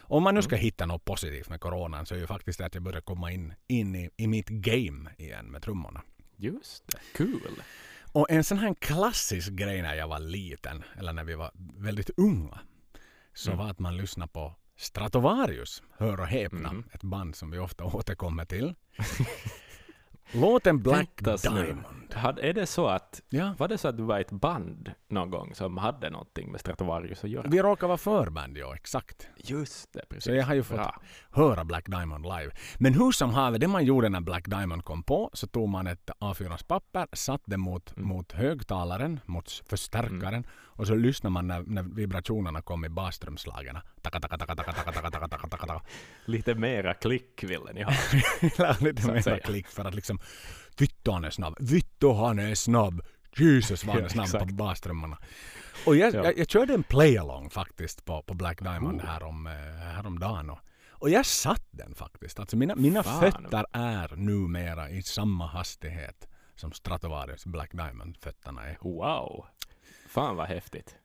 om 0.00 0.22
man 0.22 0.34
nu 0.34 0.42
ska 0.42 0.54
Mm. 0.54 0.64
hitta 0.64 0.86
något 0.86 1.04
positivt 1.04 1.48
med 1.48 1.60
coronan 1.60 2.06
så 2.06 2.14
är 2.14 2.18
ju 2.18 2.26
faktiskt 2.26 2.58
det 2.58 2.66
att 2.66 2.74
jag 2.74 2.82
börjar 2.82 3.00
komma 3.00 3.32
in, 3.32 3.54
in 3.68 3.94
i, 3.96 4.10
i 4.16 4.26
mitt 4.26 4.48
game 4.48 5.10
igen 5.18 5.46
med 5.46 5.62
trummorna. 5.62 6.02
Just 6.36 6.86
det. 6.86 6.98
Kul. 7.14 7.62
Och 8.12 8.30
en 8.30 8.44
sån 8.44 8.58
här 8.58 8.74
klassisk 8.74 9.52
grej 9.52 9.82
när 9.82 9.94
jag 9.94 10.08
var 10.08 10.18
liten, 10.18 10.84
eller 10.98 11.12
när 11.12 11.24
vi 11.24 11.34
var 11.34 11.50
väldigt 11.76 12.10
unga, 12.16 12.58
så 13.34 13.50
Mm. 13.50 13.58
var 13.64 13.70
att 13.70 13.78
man 13.78 13.96
lyssnade 13.96 14.32
på 14.32 14.54
Stratovarius, 14.76 15.82
hör 15.98 16.20
och 16.20 16.26
häpna, 16.26 16.72
Mhm. 16.72 16.84
ett 16.92 17.02
band 17.02 17.36
som 17.36 17.50
vi 17.50 17.58
ofta 17.58 17.84
återkommer 17.84 18.44
till. 18.44 18.74
Låten 20.32 20.82
Black 20.82 21.08
Väntas 21.22 21.42
band. 22.08 22.22
Had, 22.22 22.38
är 22.38 22.52
det 22.52 22.66
så 22.66 22.86
att, 22.86 23.22
ja. 23.28 23.54
Var 23.58 23.68
det 23.68 23.78
så 23.78 23.88
att 23.88 23.96
du 23.96 24.02
var 24.02 24.20
ett 24.20 24.30
band 24.30 24.92
någon 25.08 25.30
gång 25.30 25.54
som 25.54 25.76
hade 25.76 26.10
någonting 26.10 26.50
med 26.52 26.60
Stratovarius 26.60 27.24
att 27.24 27.30
göra? 27.30 27.48
Vi 27.48 27.62
råkar 27.62 27.86
vara 27.86 27.98
förband, 27.98 28.58
ja 28.58 28.74
exakt. 28.74 29.28
Just 29.36 29.92
det, 29.92 30.04
precis. 30.08 30.24
Så 30.24 30.30
jag 30.30 30.46
har 30.46 30.54
ju 30.54 30.62
fått 30.62 30.76
Bra. 30.76 31.00
höra 31.30 31.64
Black 31.64 31.86
Diamond 31.86 32.24
live. 32.24 32.50
Men 32.78 32.94
hur 32.94 33.12
som 33.12 33.34
helst, 33.34 33.60
det 33.60 33.68
man 33.68 33.84
gjorde 33.84 34.08
när 34.08 34.20
Black 34.20 34.46
Diamond 34.46 34.84
kom 34.84 35.02
på 35.02 35.30
så 35.32 35.46
tog 35.46 35.68
man 35.68 35.86
ett 35.86 36.10
A4-papper, 36.20 37.06
satte 37.12 37.44
det 37.46 37.56
mot, 37.56 37.96
mm. 37.96 38.08
mot 38.08 38.32
högtalaren, 38.32 39.20
mot 39.24 39.62
förstärkaren 39.68 40.34
mm. 40.34 40.44
och 40.76 40.86
så 40.86 40.94
lyssnade 40.94 41.32
man 41.32 41.46
när, 41.46 41.62
när 41.62 41.82
vibrationerna 41.82 42.62
kom 42.62 42.84
i 42.84 42.88
basströmslagen. 42.88 43.76
Lite 46.24 46.54
mera 46.54 46.94
klick 46.94 47.44
ville 47.44 47.72
ni 47.72 47.82
ha. 47.82 47.92
lite 48.80 49.06
mera 49.12 49.38
klick 49.38 49.66
för 49.66 49.84
att 49.84 49.94
liksom 49.94 50.18
Vittu 50.78 51.10
han 51.10 51.24
är 51.24 51.30
snabb, 51.30 51.56
vittu 51.60 52.12
han 52.12 52.38
är 52.38 52.54
snabb. 52.54 53.00
Jesus 53.36 53.84
vad 53.84 53.94
han 53.96 54.04
är 54.04 54.08
snabb 54.08 54.30
på 54.30 54.36
exakt. 54.36 54.52
bastrummarna. 54.52 55.18
Och 55.86 55.96
jag, 55.96 56.14
Ja. 56.14 56.24
jag, 56.24 56.38
jag 56.38 56.48
körde 56.50 56.74
en 56.74 56.82
play-along 56.82 57.50
faktiskt 57.50 58.04
på, 58.04 58.22
på 58.22 58.34
Black 58.34 58.62
Diamond 58.62 59.00
Oh. 59.00 59.06
härom, 59.06 59.46
eh, 59.46 59.52
häromdagen. 59.94 60.50
Och, 60.50 60.58
och 60.90 61.10
jag 61.10 61.26
satt 61.26 61.66
den 61.70 61.94
faktiskt. 61.94 62.38
Alltså 62.40 62.56
mina, 62.56 62.74
mina 62.74 63.02
Fan. 63.02 63.20
fötter 63.20 63.66
är 63.72 64.16
numera 64.16 64.90
i 64.90 65.02
samma 65.02 65.46
hastighet 65.46 66.28
som 66.54 66.72
Stratovarius 66.72 67.46
Black 67.46 67.72
Diamond-fötterna 67.72 68.64
är. 68.66 68.78
Wow. 68.80 69.44
Fan 70.08 70.36
vad 70.36 70.46
häftigt. 70.48 70.96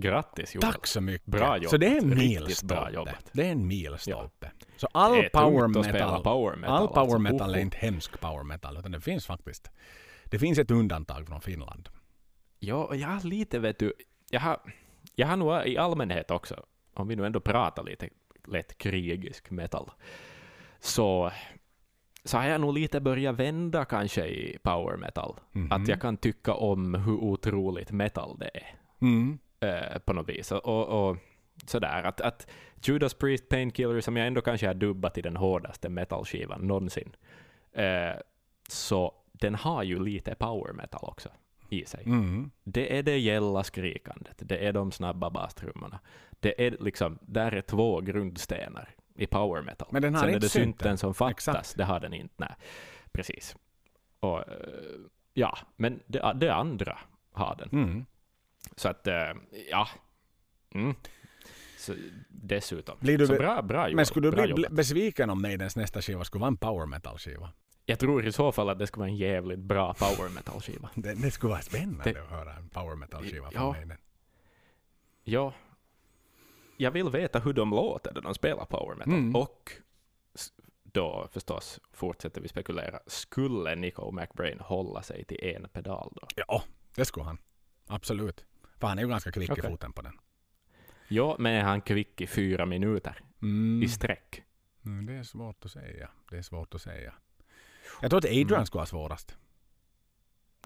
Grattis 0.00 0.54
Joel. 0.54 0.62
Tack 0.72 0.86
så 0.86 1.00
mycket. 1.00 1.26
Bra 1.26 1.58
Så 1.68 1.76
det 1.76 1.86
är 1.86 1.90
en 1.98 2.04
jobbat. 2.04 2.18
Milstolpe. 2.18 2.90
jobbat. 2.94 3.30
Det 3.32 3.46
är 3.46 3.52
en 3.52 3.66
milstolpe. 3.66 4.50
Så 4.76 4.86
Det 4.86 4.98
all 4.98 5.28
power 5.32 5.68
metal, 5.68 6.22
power 6.22 6.56
metal. 6.56 6.76
all 6.76 6.88
power 6.88 7.00
alltså. 7.02 7.18
metal 7.18 7.50
är 7.50 7.54
Hoho. 7.54 7.60
inte 7.60 7.76
hemsk 7.76 8.20
power 8.20 8.42
metal 8.42 8.76
utan 8.78 8.92
det 8.92 9.00
finns 9.00 9.26
faktiskt. 9.26 9.70
Det 10.24 10.38
finns 10.38 10.58
ett 10.58 10.70
undantag 10.70 11.26
från 11.28 11.40
Finland. 11.40 11.88
Ja, 12.58 12.94
har 13.08 13.24
lite, 13.28 13.58
vet 13.58 13.78
du, 13.78 13.92
jag 14.30 14.40
har, 14.40 14.60
jag 15.14 15.26
har 15.26 15.36
nog 15.36 15.66
i 15.66 15.78
allmänhet 15.78 16.30
också, 16.30 16.64
om 16.94 17.08
vi 17.08 17.16
nu 17.16 17.26
ändå 17.26 17.40
pratar 17.40 17.84
lite 17.84 18.08
lätt 18.48 18.78
krigisk 18.78 19.50
metal, 19.50 19.90
så, 20.80 21.30
så 22.24 22.38
har 22.38 22.44
jag 22.44 22.60
nog 22.60 22.74
lite 22.74 23.00
börjat 23.00 23.34
vända 23.36 23.84
kanske 23.84 24.26
i 24.26 24.58
power 24.62 24.96
metal. 24.96 25.36
Mhm. 25.52 25.72
Att 25.72 25.88
jag 25.88 26.00
kan 26.00 26.16
tycka 26.16 26.54
om 26.54 26.94
hur 26.94 27.14
otroligt 27.16 27.90
metal 27.90 28.38
det 28.38 28.50
är. 28.54 28.74
Mm. 29.00 29.38
Eh, 29.66 29.98
på 29.98 30.12
något 30.12 30.28
vis. 30.28 30.52
Och, 30.52 31.08
och 31.08 31.16
sådär, 31.66 32.02
att, 32.02 32.20
att 32.20 32.46
Judas 32.82 33.14
Priest 33.14 33.48
Painkiller, 33.48 34.00
som 34.00 34.16
jag 34.16 34.26
ändå 34.26 34.40
kanske 34.40 34.66
har 34.66 34.74
dubbat 34.74 35.18
i 35.18 35.22
den 35.22 35.36
hårdaste 35.36 35.88
metalskivan 35.88 36.60
någonsin, 36.60 37.16
eh, 37.72 38.14
så 38.68 39.14
den 39.32 39.54
har 39.54 39.82
ju 39.82 40.04
lite 40.04 40.34
power 40.34 40.72
metal 40.72 41.04
också 41.04 41.28
i 41.70 41.84
sig. 41.84 42.02
Mm. 42.06 42.50
Det 42.64 42.98
är 42.98 43.02
det 43.02 43.18
gälla 43.18 43.64
skrikandet, 43.64 44.36
det 44.38 44.66
är 44.66 44.72
de 44.72 44.92
snabba 44.92 45.30
bastrummorna. 45.30 46.00
Det 46.40 46.66
är 46.66 46.76
liksom, 46.80 47.18
där 47.22 47.52
är 47.52 47.60
två 47.60 48.00
grundstenar 48.00 48.94
i 49.14 49.26
power 49.26 49.62
metal. 49.62 49.88
Men 49.90 50.02
den 50.02 50.14
har 50.14 50.20
Sen 50.20 50.30
är 50.30 50.34
inte 50.34 50.46
det 50.46 50.50
synten 50.50 50.72
synten. 50.72 50.98
som 50.98 51.14
fattas, 51.14 51.48
Exakt. 51.48 51.76
det 51.76 51.84
har 51.84 52.00
den 52.00 52.14
inte. 52.14 52.34
Nej. 52.36 52.54
Precis. 53.12 53.56
Och, 54.20 54.38
eh, 54.38 54.44
ja, 55.34 55.58
men 55.76 56.00
det, 56.06 56.32
det 56.36 56.54
andra 56.54 56.98
har 57.32 57.56
den. 57.58 57.68
Mm. 57.72 58.06
Så 58.76 58.88
att, 58.88 59.06
eh, 59.06 59.14
ja. 59.70 59.88
Mm. 60.74 60.94
Så, 61.78 61.94
dessutom. 62.28 62.96
Blir 63.00 63.18
du 63.18 63.26
så 63.26 63.32
bra, 63.34 63.62
bra 63.62 63.82
Men 63.82 63.90
jobbat, 63.90 64.08
skulle 64.08 64.26
du 64.26 64.30
bra 64.30 64.42
bli 64.42 64.50
jobbat. 64.50 64.72
besviken 64.72 65.30
om 65.30 65.42
Maidens 65.42 65.76
nästa 65.76 66.02
skiva 66.02 66.24
skulle 66.24 66.40
vara 66.40 66.48
en 66.48 66.56
power 66.56 66.86
metal-skiva? 66.86 67.52
Jag 67.84 67.98
tror 67.98 68.26
i 68.26 68.32
så 68.32 68.52
fall 68.52 68.68
att 68.68 68.78
det 68.78 68.86
skulle 68.86 69.00
vara 69.00 69.10
en 69.10 69.16
jävligt 69.16 69.58
bra 69.58 69.94
power 69.94 70.28
metal-skiva. 70.28 70.90
Det, 70.94 71.14
det 71.14 71.30
skulle 71.30 71.50
vara 71.50 71.62
spännande 71.62 72.12
Det- 72.12 72.22
att 72.22 72.30
höra 72.30 72.52
en 72.54 72.68
power 72.68 72.94
metal-skiva 72.96 73.46
Ja. 73.52 73.58
från 73.60 73.70
Maiden. 73.72 73.98
Ja. 75.24 75.52
Jag 76.76 76.90
vill 76.90 77.08
veta 77.10 77.38
hur 77.38 77.52
de 77.52 77.70
låter 77.70 78.14
när 78.14 78.20
de 78.20 78.34
spelar 78.34 78.64
power 78.64 78.94
metal. 78.96 79.12
Mm. 79.12 79.36
Och 79.36 79.72
då 80.82 81.28
förstås 81.32 81.80
fortsätter 81.92 82.40
vi 82.40 82.48
spekulera. 82.48 83.00
Skulle 83.06 83.74
Nico 83.74 84.10
McBrain 84.12 84.60
hålla 84.60 85.02
sig 85.02 85.24
till 85.24 85.38
en 85.44 85.68
pedal 85.68 86.12
då? 86.20 86.26
Ja, 86.36 86.62
det 86.94 87.04
skulle 87.04 87.24
han. 87.26 87.38
Absolut. 87.86 88.44
För 88.80 88.86
han 88.86 88.98
är 88.98 89.02
ju 89.02 89.08
ganska 89.08 89.32
kvick 89.32 89.50
Okej. 89.50 89.64
i 89.64 89.68
foten 89.70 89.92
på 89.92 90.02
den. 90.02 90.18
Ja, 91.08 91.36
men 91.38 91.52
är 91.52 91.62
han 91.62 91.80
kvick 91.80 92.20
i 92.20 92.26
fyra 92.26 92.66
minuter 92.66 93.20
Mm. 93.42 93.82
i 93.82 93.88
sträck? 93.88 94.42
Mm, 94.84 95.06
det 95.06 95.12
är 95.12 95.22
svårt 95.22 95.64
att 95.64 95.70
säga. 95.70 96.10
Det 96.30 96.36
är 96.38 96.42
svårt 96.42 96.74
att 96.74 96.82
säga. 96.82 97.14
Jag 98.00 98.10
tror 98.10 98.18
att 98.18 98.24
Adrian 98.24 98.52
Mm. 98.52 98.66
skulle 98.66 98.80
ha 98.80 98.86
svårast. 98.86 99.36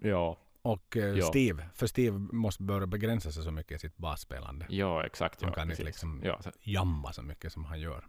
Ja, 0.01 0.39
Och 0.63 0.97
eh, 0.97 1.05
Ja. 1.05 1.27
Steve. 1.27 1.69
För 1.75 1.87
Steve 1.87 2.19
måste 2.19 2.63
börja 2.63 2.87
begränsa 2.87 3.33
sig 3.33 3.45
så 3.45 3.51
mycket 3.51 3.77
i 3.77 3.79
sitt 3.79 3.97
basspelande. 3.97 4.67
ja 4.69 5.07
exakt. 5.07 5.43
Han 5.43 5.51
ja, 5.51 5.55
kan 5.55 5.63
inte 5.65 5.71
precis. 5.71 5.87
liksom- 5.87 6.21
Ja, 6.25 6.43
så, 6.43 6.51
Jamma 6.63 7.13
så 7.13 7.23
mycket 7.23 7.53
som 7.53 7.65
han 7.65 7.81
gör. 7.81 8.07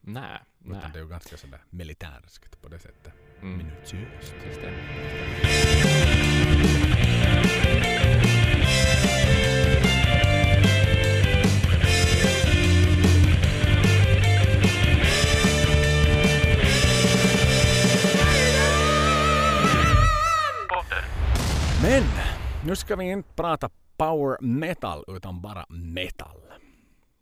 nej, 0.00 0.40
nej. 0.58 0.78
Utan 0.78 0.92
det 0.92 0.98
är 0.98 1.02
ju 1.02 1.08
ganska 1.08 1.36
sådär 1.36 1.64
militärskt 1.70 2.62
på 2.62 2.68
det 2.68 2.78
sättet. 2.78 3.12
Mm. 3.42 3.56
Minutiöst. 3.58 4.34
Men 21.82 22.02
nu 22.66 22.76
ska 22.76 22.96
vi 22.96 23.10
inte 23.10 23.34
prata 23.34 23.70
power 23.96 24.36
metal 24.40 25.04
utan 25.08 25.40
bara 25.40 25.66
metal. 25.68 26.40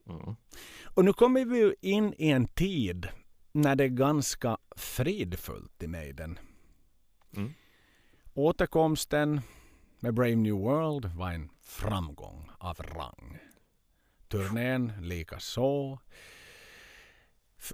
Mm. 0.09 0.37
Och 0.85 1.05
nu 1.05 1.13
kommer 1.13 1.45
vi 1.45 1.59
ju 1.59 1.75
in 1.81 2.15
i 2.19 2.31
en 2.31 2.47
tid 2.47 3.09
när 3.53 3.77
det 3.77 3.85
är 3.85 3.89
ganska 3.89 4.59
fridfullt 4.77 5.83
i 5.83 5.87
Maiden. 5.87 6.39
Mm. 7.37 7.53
Återkomsten 8.35 9.41
med 10.01 10.15
Brave 10.15 10.37
New 10.37 10.55
World 10.55 11.05
var 11.05 11.31
en 11.31 11.51
framgång 11.61 12.51
av 12.59 12.77
rang. 12.79 13.39
Turnén 14.29 14.93
likaså. 15.01 15.99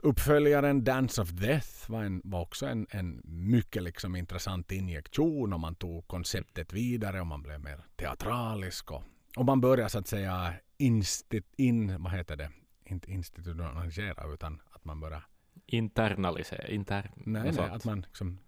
Uppföljaren 0.02 0.84
Dance 0.84 1.22
of 1.22 1.30
Death 1.30 1.90
var, 1.90 2.02
en, 2.02 2.20
var 2.24 2.40
också 2.40 2.66
en, 2.66 2.86
en 2.90 3.22
mycket 3.24 3.82
liksom 3.82 4.16
intressant 4.16 4.72
injektion 4.72 5.52
och 5.52 5.60
man 5.60 5.74
tog 5.74 6.08
konceptet 6.08 6.72
vidare 6.72 7.20
och 7.20 7.26
man 7.26 7.42
blev 7.42 7.60
mer 7.60 7.84
teatralisk 7.96 8.90
och, 8.90 9.02
och 9.36 9.44
man 9.44 9.60
började 9.60 9.90
så 9.90 9.98
att 9.98 10.08
säga 10.08 10.54
instit, 10.78 11.54
in, 11.56 12.02
vad 12.02 12.12
heter 12.12 12.36
det? 12.36 12.50
Inte 12.84 13.12
institutionalisera 13.12 14.32
utan 14.32 14.60
att 14.70 14.84
man 14.84 15.00
börjar 15.00 15.22
Internalisera, 15.66 16.68
intern, 16.68 17.08
Nej, 17.16 17.42
nej, 17.42 17.52
sånt. 17.52 17.72
att 17.72 17.84
man 17.84 18.00
liksom... 18.00 18.38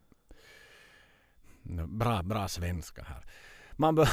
Bra, 1.88 2.23
bra 2.23 2.49
svenska 2.49 3.02
här. 3.02 3.25
Man, 3.73 3.95
bör, 3.95 4.09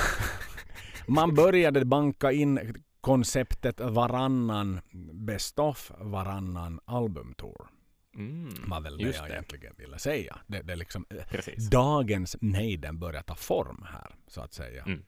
man 1.08 1.36
började 1.36 1.86
banka 1.86 2.32
in 2.32 2.84
konceptet 3.06 3.80
varannan 3.80 4.80
best 5.14 5.60
of, 5.60 5.92
varannan 6.00 6.80
albumtour. 6.86 7.68
Mm, 8.16 8.50
Var 8.68 8.82
väl 8.82 8.98
det 8.98 9.04
jag 9.04 9.26
det. 9.30 9.34
egentligen 9.34 9.74
ville 9.78 10.00
säga. 10.00 10.40
Det, 10.48 10.62
det 10.62 10.74
är 10.74 10.78
liksom, 10.78 11.06
eh, 11.10 11.26
Precis. 11.30 11.70
dagens 11.70 12.36
Maiden 12.42 13.00
börjar 13.00 13.22
ta 13.22 13.36
form 13.36 13.86
här, 13.92 14.16
så 14.28 14.42
att 14.42 14.54
säga. 14.54 14.84
Mm. 14.84 15.04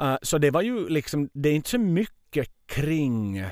Uh, 0.00 0.16
så 0.22 0.38
det 0.38 0.50
var 0.50 0.62
ju 0.62 0.88
liksom, 0.88 1.30
det 1.32 1.48
är 1.48 1.54
inte 1.54 1.70
så 1.70 1.78
mycket 1.78 2.48
kring 2.66 3.44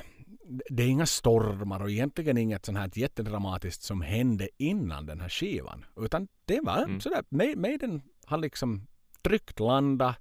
det 0.69 0.83
är 0.83 0.87
inga 0.87 1.05
stormar 1.05 1.79
och 1.81 1.91
egentligen 1.91 2.37
inget 2.37 2.65
sånt 2.65 2.77
här 2.77 2.89
jättedramatiskt 2.93 3.83
som 3.83 4.01
hände 4.01 4.49
innan 4.57 5.05
den 5.05 5.21
här 5.21 5.29
skivan. 5.29 5.85
Utan 5.97 6.27
det 6.45 6.59
var 6.63 6.77
Mm. 6.83 6.99
sådär, 7.01 7.23
Ma- 7.29 7.55
Maiden 7.55 8.01
har 8.25 8.37
liksom 8.37 8.87
tryckt 9.21 9.59
landa. 9.59 10.15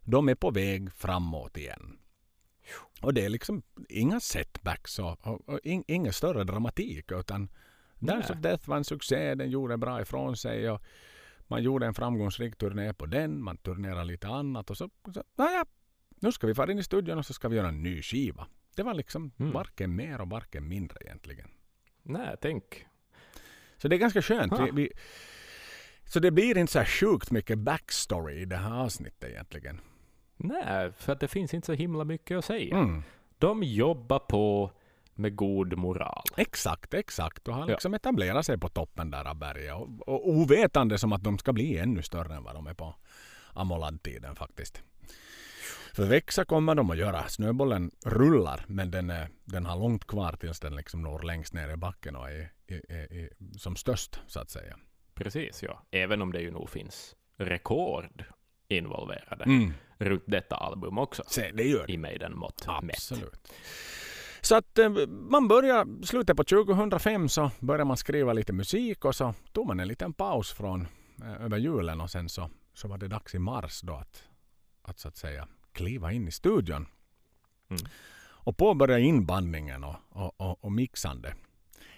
De 0.00 0.28
är 0.28 0.34
på 0.34 0.50
väg 0.50 0.92
framåt 0.92 1.56
igen. 1.56 1.98
Och 3.00 3.14
det 3.14 3.24
är 3.24 3.28
liksom 3.28 3.62
inga 3.88 4.20
setbacks 4.20 4.98
och, 4.98 5.26
och, 5.26 5.48
och 5.48 5.60
in, 5.64 5.84
ingen 5.88 6.12
större 6.12 6.44
dramatik 6.44 7.12
utan 7.12 7.48
Dance 7.98 8.32
of 8.32 8.38
Death 8.38 8.68
var 8.68 8.76
en 8.76 8.84
succé, 8.84 9.34
den 9.34 9.50
gjorde 9.50 9.76
bra 9.76 10.02
ifrån 10.02 10.36
sig 10.36 10.70
och 10.70 10.82
man 11.48 11.62
gjorde 11.62 11.86
en 11.86 11.94
framgångsrik 11.94 12.56
turné 12.56 12.92
på 12.92 13.06
den, 13.06 13.42
man 13.42 13.56
turnerade 13.56 14.04
lite 14.04 14.28
annat 14.28 14.70
och 14.70 14.76
så, 14.76 14.90
så 15.14 15.24
naja, 15.36 15.64
nu 16.20 16.32
ska 16.32 16.46
vi 16.46 16.54
fara 16.54 16.72
in 16.72 16.78
i 16.78 16.82
studion 16.82 17.18
och 17.18 17.26
så 17.26 17.32
ska 17.32 17.48
vi 17.48 17.56
göra 17.56 17.68
en 17.68 17.82
ny 17.82 18.02
skiva. 18.02 18.46
Det 18.76 18.82
var 18.82 18.94
liksom 18.94 19.32
Mm. 19.38 19.52
varken 19.52 19.96
mer 19.96 20.20
och 20.20 20.30
varken 20.30 20.68
mindre 20.68 20.98
egentligen. 21.00 21.50
Nej, 22.02 22.36
tänk. 22.40 22.86
Så 23.76 23.88
det 23.88 23.96
är 23.96 23.98
ganska 23.98 24.22
skönt. 24.22 24.52
Vi, 24.60 24.70
vi, 24.72 24.90
så 26.04 26.20
det 26.20 26.30
blir 26.30 26.58
inte 26.58 26.72
så 26.72 26.78
här 26.78 26.86
sjukt 26.86 27.30
mycket 27.30 27.58
backstory 27.58 28.34
i 28.34 28.44
det 28.44 28.56
här 28.56 28.72
avsnittet 28.84 29.30
egentligen. 29.30 29.80
Nej, 30.44 30.92
för 30.92 31.12
att 31.12 31.20
det 31.20 31.28
finns 31.28 31.54
inte 31.54 31.66
så 31.66 31.72
himla 31.72 32.04
mycket 32.04 32.38
att 32.38 32.44
säga. 32.44 32.76
Mm. 32.76 33.02
De 33.38 33.62
jobbar 33.62 34.18
på 34.18 34.70
med 35.14 35.36
god 35.36 35.78
moral. 35.78 36.22
Exakt, 36.36 36.94
exakt. 36.94 37.48
Och 37.48 37.54
har 37.54 37.60
Ja. 37.62 37.66
liksom 37.66 37.94
etablerat 37.94 38.46
sig 38.46 38.58
på 38.58 38.68
toppen 38.68 39.10
där 39.10 39.24
av 39.28 39.36
berget. 39.36 39.74
Och, 39.74 40.08
och 40.08 40.28
ovetande 40.28 40.98
som 40.98 41.12
att 41.12 41.22
de 41.24 41.38
ska 41.38 41.52
bli 41.52 41.78
ännu 41.78 42.02
större 42.02 42.34
än 42.34 42.44
vad 42.44 42.54
de 42.54 42.66
är 42.66 42.74
på 42.74 42.94
Amolad-tiden 43.52 44.36
faktiskt. 44.36 44.82
För 45.94 46.04
växa 46.06 46.44
kommer 46.44 46.74
de 46.74 46.90
att 46.90 46.96
göra. 46.98 47.28
Snöbollen 47.28 47.90
rullar 48.04 48.64
men 48.66 48.90
den, 48.90 49.10
är, 49.10 49.28
den 49.44 49.66
har 49.66 49.76
långt 49.78 50.04
kvar 50.06 50.32
tills 50.32 50.60
den 50.60 50.76
liksom 50.76 51.02
når 51.02 51.22
längst 51.22 51.54
ner 51.54 51.68
i 51.70 51.76
backen 51.76 52.16
och 52.16 52.30
är, 52.30 52.52
är, 52.66 52.92
är, 52.92 53.12
är 53.12 53.28
som 53.58 53.76
störst 53.76 54.20
så 54.26 54.40
att 54.40 54.50
säga. 54.50 54.76
Precis, 55.14 55.62
ja. 55.62 55.82
Även 55.90 56.22
om 56.22 56.32
det 56.32 56.40
ju 56.40 56.50
nog 56.50 56.70
finns 56.70 57.16
rekord 57.36 58.24
involverade 58.76 59.44
Mm. 59.44 59.72
runt 59.98 60.24
detta 60.26 60.56
album 60.56 60.98
också. 60.98 61.22
Se, 61.26 61.52
det 61.52 61.62
gör 61.62 61.86
det. 61.86 61.92
I 61.92 61.96
Maiden-mått 61.96 62.66
mätt. 62.82 62.96
Absolut. 62.96 63.52
Så 64.40 64.54
att 64.54 64.78
eh, 64.78 64.88
man 65.08 65.48
börjar, 65.48 66.04
slutet 66.04 66.36
på 66.36 66.44
2005 66.44 67.28
så 67.28 67.50
började 67.60 67.84
man 67.84 67.96
skriva 67.96 68.32
lite 68.32 68.52
musik 68.52 69.04
och 69.04 69.14
så 69.14 69.34
tog 69.52 69.66
man 69.66 69.80
en 69.80 69.88
liten 69.88 70.12
paus 70.12 70.52
från 70.52 70.86
eh, 71.22 71.44
över 71.44 71.58
julen 71.58 72.00
och 72.00 72.10
sen 72.10 72.28
så, 72.28 72.50
så 72.74 72.88
var 72.88 72.98
det 72.98 73.08
dags 73.08 73.34
i 73.34 73.38
mars 73.38 73.80
då 73.80 73.94
att, 73.94 74.22
att 74.82 74.98
så 74.98 75.08
att 75.08 75.16
säga 75.16 75.48
kliva 75.72 76.12
in 76.12 76.28
i 76.28 76.30
studion. 76.30 76.86
Mm. 77.70 77.82
Och 78.44 78.56
påbörja 78.56 78.98
inbandningen 78.98 79.84
och, 79.84 79.96
och, 80.08 80.40
och, 80.40 80.64
och 80.64 80.72
mixande. 80.72 81.34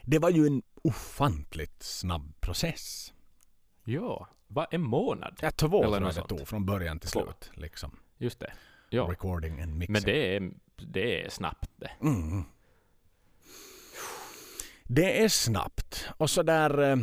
Det 0.02 0.18
var 0.18 0.30
ju 0.30 0.46
en 0.46 0.62
ofantligt 0.82 1.82
snabb 1.82 2.40
process. 2.40 3.12
Ja, 3.84 4.28
vad 4.54 4.66
en 4.70 4.82
månad? 4.82 5.38
Ja, 5.42 5.50
två 5.50 5.84
Eller 5.84 6.00
något 6.00 6.08
det 6.08 6.14
sånt. 6.14 6.28
tog 6.28 6.49
från 6.49 6.66
början 6.66 6.99
till 6.99 7.11
Två. 7.11 7.23
slut. 7.23 7.50
Liksom. 7.54 7.96
Just 8.18 8.40
det. 8.40 8.52
Ja, 8.88 9.02
Recording 9.11 9.61
and 9.61 9.75
mixing. 9.78 9.92
men 9.92 10.02
det 10.02 10.37
är, 10.37 10.50
det 10.76 11.25
är 11.25 11.28
snabbt 11.28 11.70
det. 11.76 11.90
Mm. 12.00 12.44
Det 14.84 15.23
är 15.25 15.28
snabbt. 15.28 16.08
Och 16.16 16.30
så 16.30 16.42
där 16.42 16.90
eh, 16.90 16.96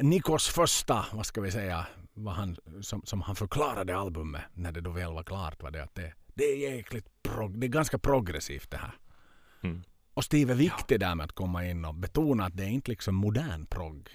Nikos 0.00 0.48
första, 0.48 1.06
vad 1.12 1.26
ska 1.26 1.40
vi 1.40 1.50
säga, 1.50 1.86
vad 2.14 2.34
han, 2.34 2.56
som, 2.80 3.02
som 3.04 3.22
han 3.22 3.36
förklarade 3.36 3.96
albumet 3.96 4.42
när 4.54 4.72
det 4.72 4.80
då 4.80 4.90
väl 4.90 5.12
var 5.12 5.22
klart 5.22 5.62
var 5.62 5.70
det 5.70 5.82
att 5.82 5.94
det, 5.94 6.12
det 6.34 6.44
är 6.44 6.74
jäkligt 6.74 7.22
prog, 7.22 7.58
det 7.58 7.66
är 7.66 7.68
ganska 7.68 7.98
progressivt 7.98 8.70
det 8.70 8.76
här. 8.76 8.94
Mm. 9.62 9.82
Och 10.14 10.24
Steve 10.24 10.52
är 10.52 10.56
viktig 10.56 11.00
där 11.00 11.14
med 11.14 11.24
att 11.24 11.32
komma 11.32 11.66
in 11.66 11.84
och 11.84 11.94
betona 11.94 12.44
att 12.44 12.56
det 12.56 12.62
är 12.64 12.68
inte 12.68 12.90
liksom 12.90 13.14
modern 13.14 13.66
prog 13.66 14.10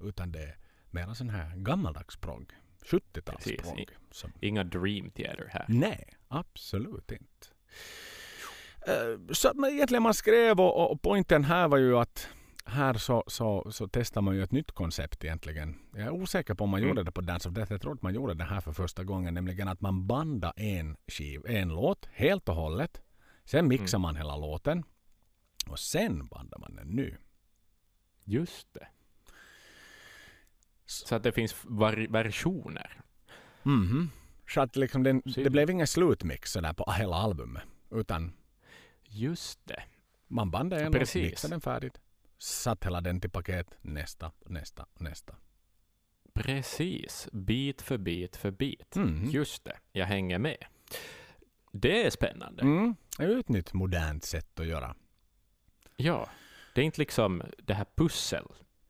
utan 0.00 0.32
det 0.32 0.42
är 0.42 0.56
mer 0.94 1.14
sån 1.14 1.30
här 1.30 1.56
gammaldags 1.56 2.16
prog. 2.16 2.52
70-tals 2.84 3.44
Precis. 3.44 3.60
prog. 3.62 3.90
Som 4.10 4.32
Inga 4.40 4.64
Dream 4.64 5.10
Theater 5.10 5.48
här. 5.52 5.64
Nej, 5.68 6.08
absolut 6.28 7.12
inte. 7.12 7.48
Eh, 8.86 9.32
Så 9.32 9.52
man 9.54 9.70
egentligen 9.70 10.02
man 10.02 10.14
skrev 10.14 10.60
och, 10.60 10.90
och 10.92 11.02
poängen 11.02 11.44
här 11.44 11.68
var 11.68 11.78
ju 11.78 11.98
att 11.98 12.28
här 12.66 12.94
så, 12.94 13.24
så, 13.26 13.72
så 13.72 13.88
testar 13.88 14.20
man 14.22 14.34
ju 14.36 14.42
ett 14.42 14.52
nytt 14.52 14.72
koncept 14.72 15.24
egentligen. 15.24 15.78
Jag 15.92 16.00
är 16.02 16.10
osäker 16.10 16.54
på 16.54 16.64
om 16.64 16.70
man 16.70 16.78
Mm. 16.80 16.88
gjorde 16.88 17.02
det 17.02 17.10
på 17.12 17.20
Dance 17.20 17.48
of 17.48 17.54
Death. 17.54 17.72
Jag 17.72 17.80
tror 17.82 17.92
att 17.94 18.02
man 18.02 18.14
gjorde 18.14 18.34
det 18.34 18.44
här 18.44 18.60
för 18.60 18.72
första 18.72 19.04
gången. 19.04 19.34
Nämligen 19.34 19.68
att 19.68 19.80
man 19.80 20.06
bandade 20.06 20.52
en, 20.62 20.96
skiv, 21.08 21.42
en 21.46 21.68
låt 21.68 22.08
helt 22.12 22.48
och 22.48 22.54
hållet. 22.54 23.02
Sen 23.44 23.68
mixar 23.68 23.98
Mm. 23.98 24.02
man 24.02 24.16
hela 24.16 24.36
låten. 24.36 24.84
Och 25.66 25.78
sen 25.78 26.26
bandar 26.26 26.58
man 26.58 26.78
en 26.78 26.88
ny. 26.88 27.14
Just 28.24 28.74
det. 28.74 28.86
Så 30.86 31.14
att 31.14 31.22
det 31.22 31.32
finns 31.32 31.54
versioner. 32.08 33.00
Mhm. 33.62 34.10
Så 34.48 34.60
att 34.60 34.76
liksom 34.76 35.02
den, 35.02 35.22
det 35.24 35.50
blev 35.50 35.70
ingen 35.70 35.86
slutmix 35.86 36.52
sådär 36.52 36.72
på 36.72 36.92
hela 36.92 37.16
albumet. 37.16 37.62
Utan 37.90 38.32
Just 39.14 39.66
det. 39.66 39.82
Man 40.28 40.50
bandade 40.50 40.82
en 40.82 40.94
och 40.94 41.16
mixade 41.16 41.54
den 41.54 41.60
färdigt. 41.60 42.00
Satt 42.38 42.84
hela 42.84 43.00
den 43.00 43.20
till 43.20 43.30
paket. 43.30 43.66
Nästa, 43.80 44.32
nästa, 44.46 44.86
nästa. 44.98 45.34
Precis. 46.34 47.28
Bit 47.32 47.82
för 47.82 47.98
bit 47.98 48.36
för 48.36 48.50
bit. 48.50 48.96
Mm. 48.96 49.30
Just 49.30 49.64
det. 49.64 49.76
Jag 49.92 50.06
hänger 50.06 50.38
med. 50.38 50.64
Det 51.72 52.06
är 52.06 52.10
spännande. 52.10 52.62
Mm. 52.62 52.96
Det 53.18 53.24
är 53.24 53.38
ett 53.38 53.48
nytt 53.48 53.72
modernt 53.72 54.24
sätt 54.24 54.60
att 54.60 54.66
göra. 54.66 54.94
Ja. 55.96 56.28
Det 56.74 56.80
är 56.80 56.84
inte 56.84 57.00
liksom 57.00 57.42
det 57.58 57.74
här 57.74 57.86
pussel. 57.96 58.44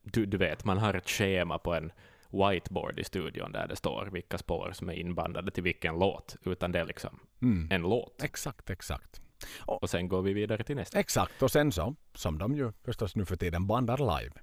Du, 0.04 0.26
du 0.26 0.36
vet, 0.36 0.64
man 0.64 0.78
har 0.78 0.94
ett 0.94 1.08
schema 1.08 1.58
på 1.58 1.74
en 1.74 1.92
whiteboard 2.30 2.98
i 2.98 3.04
studion 3.04 3.52
där 3.52 3.68
det 3.68 3.76
står 3.76 4.08
vilka 4.12 4.38
spår 4.38 4.70
som 4.74 4.88
är 4.88 4.92
inbandade 4.94 5.50
till 5.50 5.62
vilken 5.62 5.98
låt, 5.98 6.36
utan 6.44 6.72
det 6.72 6.80
är 6.80 6.84
liksom 6.84 7.20
Mm. 7.42 7.68
en 7.70 7.82
låt. 7.82 8.22
Exakt, 8.22 8.70
exakt. 8.70 9.20
Och 9.58 9.90
sen 9.90 10.08
går 10.08 10.22
vi 10.22 10.32
vidare 10.32 10.64
till 10.64 10.76
nästa. 10.76 10.98
Exakt. 11.00 11.42
Och 11.42 11.50
sen 11.50 11.72
så, 11.72 11.94
som 12.14 12.38
de 12.38 12.56
ju 12.56 12.72
förstås 12.84 13.16
nu 13.16 13.24
för 13.24 13.36
tiden 13.36 13.66
bandar 13.66 13.98
live. 14.20 14.34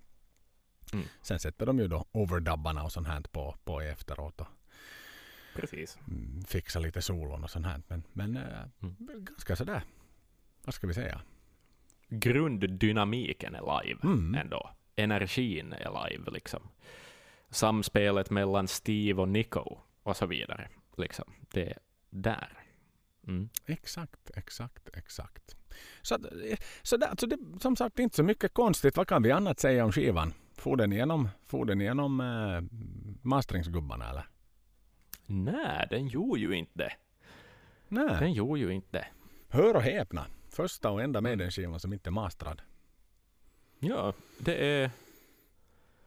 Mm. 0.93 1.05
Sen 1.21 1.39
sätter 1.39 1.65
de 1.65 1.79
ju 1.79 1.87
då 1.87 2.05
overdubbarna 2.11 2.83
och 2.83 2.91
sånt 2.91 3.07
här 3.07 3.21
på, 3.21 3.55
på 3.63 3.81
efteråt 3.81 4.41
och 4.41 4.47
Precis. 5.55 5.97
mm, 6.07 6.43
lite 6.83 7.01
solon 7.01 7.43
och 7.43 7.49
sånt 7.49 7.65
här. 7.65 7.81
Men, 7.87 8.03
men 8.13 8.37
äh, 8.37 8.43
Mm. 8.81 8.95
ganska 9.25 9.55
sådär, 9.55 9.81
vad 10.63 10.73
ska 10.73 10.87
vi 10.87 10.93
säga? 10.93 11.21
Grunddynamiken 12.09 13.55
är 13.55 13.83
live 13.83 13.99
Mm. 14.03 14.35
ändå. 14.35 14.69
Energin 14.95 15.73
är 15.73 16.09
live 16.09 16.31
liksom. 16.31 16.69
Samspelet 17.49 18.29
mellan 18.29 18.67
Steve 18.67 19.21
och 19.21 19.29
Nico 19.29 19.77
och 20.03 20.17
så 20.17 20.25
vidare. 20.25 20.69
Liksom. 20.97 21.33
Det 21.51 21.69
är 21.69 21.77
där. 22.09 22.57
Mm. 23.27 23.49
Exakt, 23.65 24.31
exakt, 24.35 24.89
exakt. 24.93 25.55
Så, 26.01 26.15
eh, 26.15 26.57
så, 26.81 26.97
där, 26.97 27.09
så 27.17 27.25
det 27.25 27.37
som 27.59 27.75
sagt 27.75 27.99
inte 27.99 28.15
så 28.15 28.23
mycket 28.23 28.53
konstigt. 28.53 28.97
Vad 28.97 29.07
kan 29.07 29.23
vi 29.23 29.31
annat 29.31 29.59
säga 29.59 29.85
om 29.85 29.91
skivan? 29.91 30.33
Får 30.55 30.77
den 30.77 30.93
igenom, 30.93 31.29
får 31.45 31.65
den 31.65 31.81
igenom 31.81 32.19
äh, 32.19 32.61
masteringsgubbarna 33.21 34.09
eller? 34.09 34.27
Nej, 35.25 35.87
den 35.89 36.07
gjorde 36.07 36.39
ju 36.39 36.53
inte 36.53 36.77
det. 36.77 36.93
Nej. 37.87 38.17
Den 38.19 38.33
gjorde 38.33 38.59
ju 38.59 38.73
inte 38.73 38.91
det. 38.91 39.07
Hör 39.49 39.75
och 39.75 39.81
häpna. 39.81 40.25
Första 40.49 40.91
och 40.91 41.01
enda 41.01 41.21
Maiden-skivan 41.21 41.79
som 41.79 41.93
inte 41.93 42.09
är 42.09 42.11
masterad. 42.11 42.61
Ja, 43.83 44.13
det 44.37 44.55
är... 44.55 44.91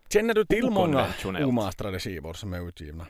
Känner 0.08 0.34
du 0.34 0.44
till 0.44 0.70
många 0.70 1.08
omastrade 1.24 1.98
skivor 1.98 2.32
som 2.32 2.52
är 2.52 2.68
utgivna? 2.68 3.06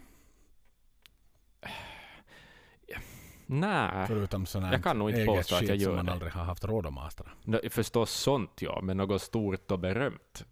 Nej, 3.47 4.07
Förutom 4.07 4.47
sådana 4.47 4.73
Jag 4.73 4.83
kan 4.83 4.99
nog 4.99 5.11
inte 5.11 5.25
påstå 5.25 5.55
att 5.55 5.63
jag 5.63 5.69
som 5.71 5.79
gör 5.79 5.97
man 5.97 6.07
det. 6.07 6.13
aldrig 6.13 6.33
har 6.33 6.45
haft 6.45 6.65
råd 6.65 6.87
att 6.87 6.93
mastra. 6.93 7.27
Nå, 7.43 7.61
förstås 7.71 8.11
sånt 8.11 8.63
ja, 8.63 8.81
men 8.83 8.97
något 8.97 9.23
stort 9.23 9.71
och 9.71 9.79
berömt? 9.79 10.45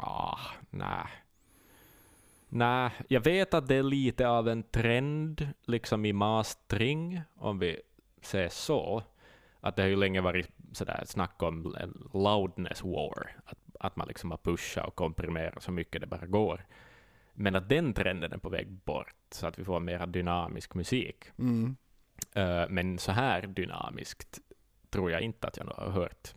Ah, 0.00 0.38
nej. 0.70 1.06
Nej, 2.48 2.90
jag 3.08 3.20
vet 3.20 3.54
att 3.54 3.68
det 3.68 3.74
är 3.74 3.82
lite 3.82 4.28
av 4.28 4.48
en 4.48 4.62
trend 4.62 5.48
liksom 5.66 6.04
i 6.04 6.12
mastering, 6.12 7.20
om 7.36 7.58
vi 7.58 7.80
säger 8.22 8.48
så. 8.48 9.02
Att 9.60 9.76
det 9.76 9.82
har 9.82 9.88
ju 9.88 9.96
länge 9.96 10.20
varit 10.20 10.48
sådär 10.72 11.02
snack 11.06 11.42
om 11.42 11.74
en 11.80 12.08
loudness 12.14 12.84
war. 12.84 13.36
Att, 13.44 13.58
att 13.80 13.96
man 13.96 14.08
liksom 14.08 14.30
har 14.30 14.38
pushat 14.38 14.86
och 14.86 14.94
komprimerat 14.94 15.62
så 15.62 15.72
mycket 15.72 16.00
det 16.00 16.06
bara 16.06 16.26
går. 16.26 16.66
Men 17.32 17.56
att 17.56 17.68
den 17.68 17.94
trenden 17.94 18.32
är 18.32 18.38
på 18.38 18.48
väg 18.48 18.70
bort, 18.70 19.14
så 19.30 19.46
att 19.46 19.58
vi 19.58 19.64
får 19.64 19.80
mer 19.80 20.06
dynamisk 20.06 20.74
musik. 20.74 21.24
Mm. 21.38 21.76
Eh, 22.32 22.64
men 22.68 22.98
så 22.98 23.12
här 23.12 23.42
dynamiskt 23.42 24.38
tror 24.90 25.10
jag 25.10 25.20
inte 25.20 25.46
att 25.46 25.56
jag 25.56 25.64
har 25.64 25.90
hört 25.90 26.34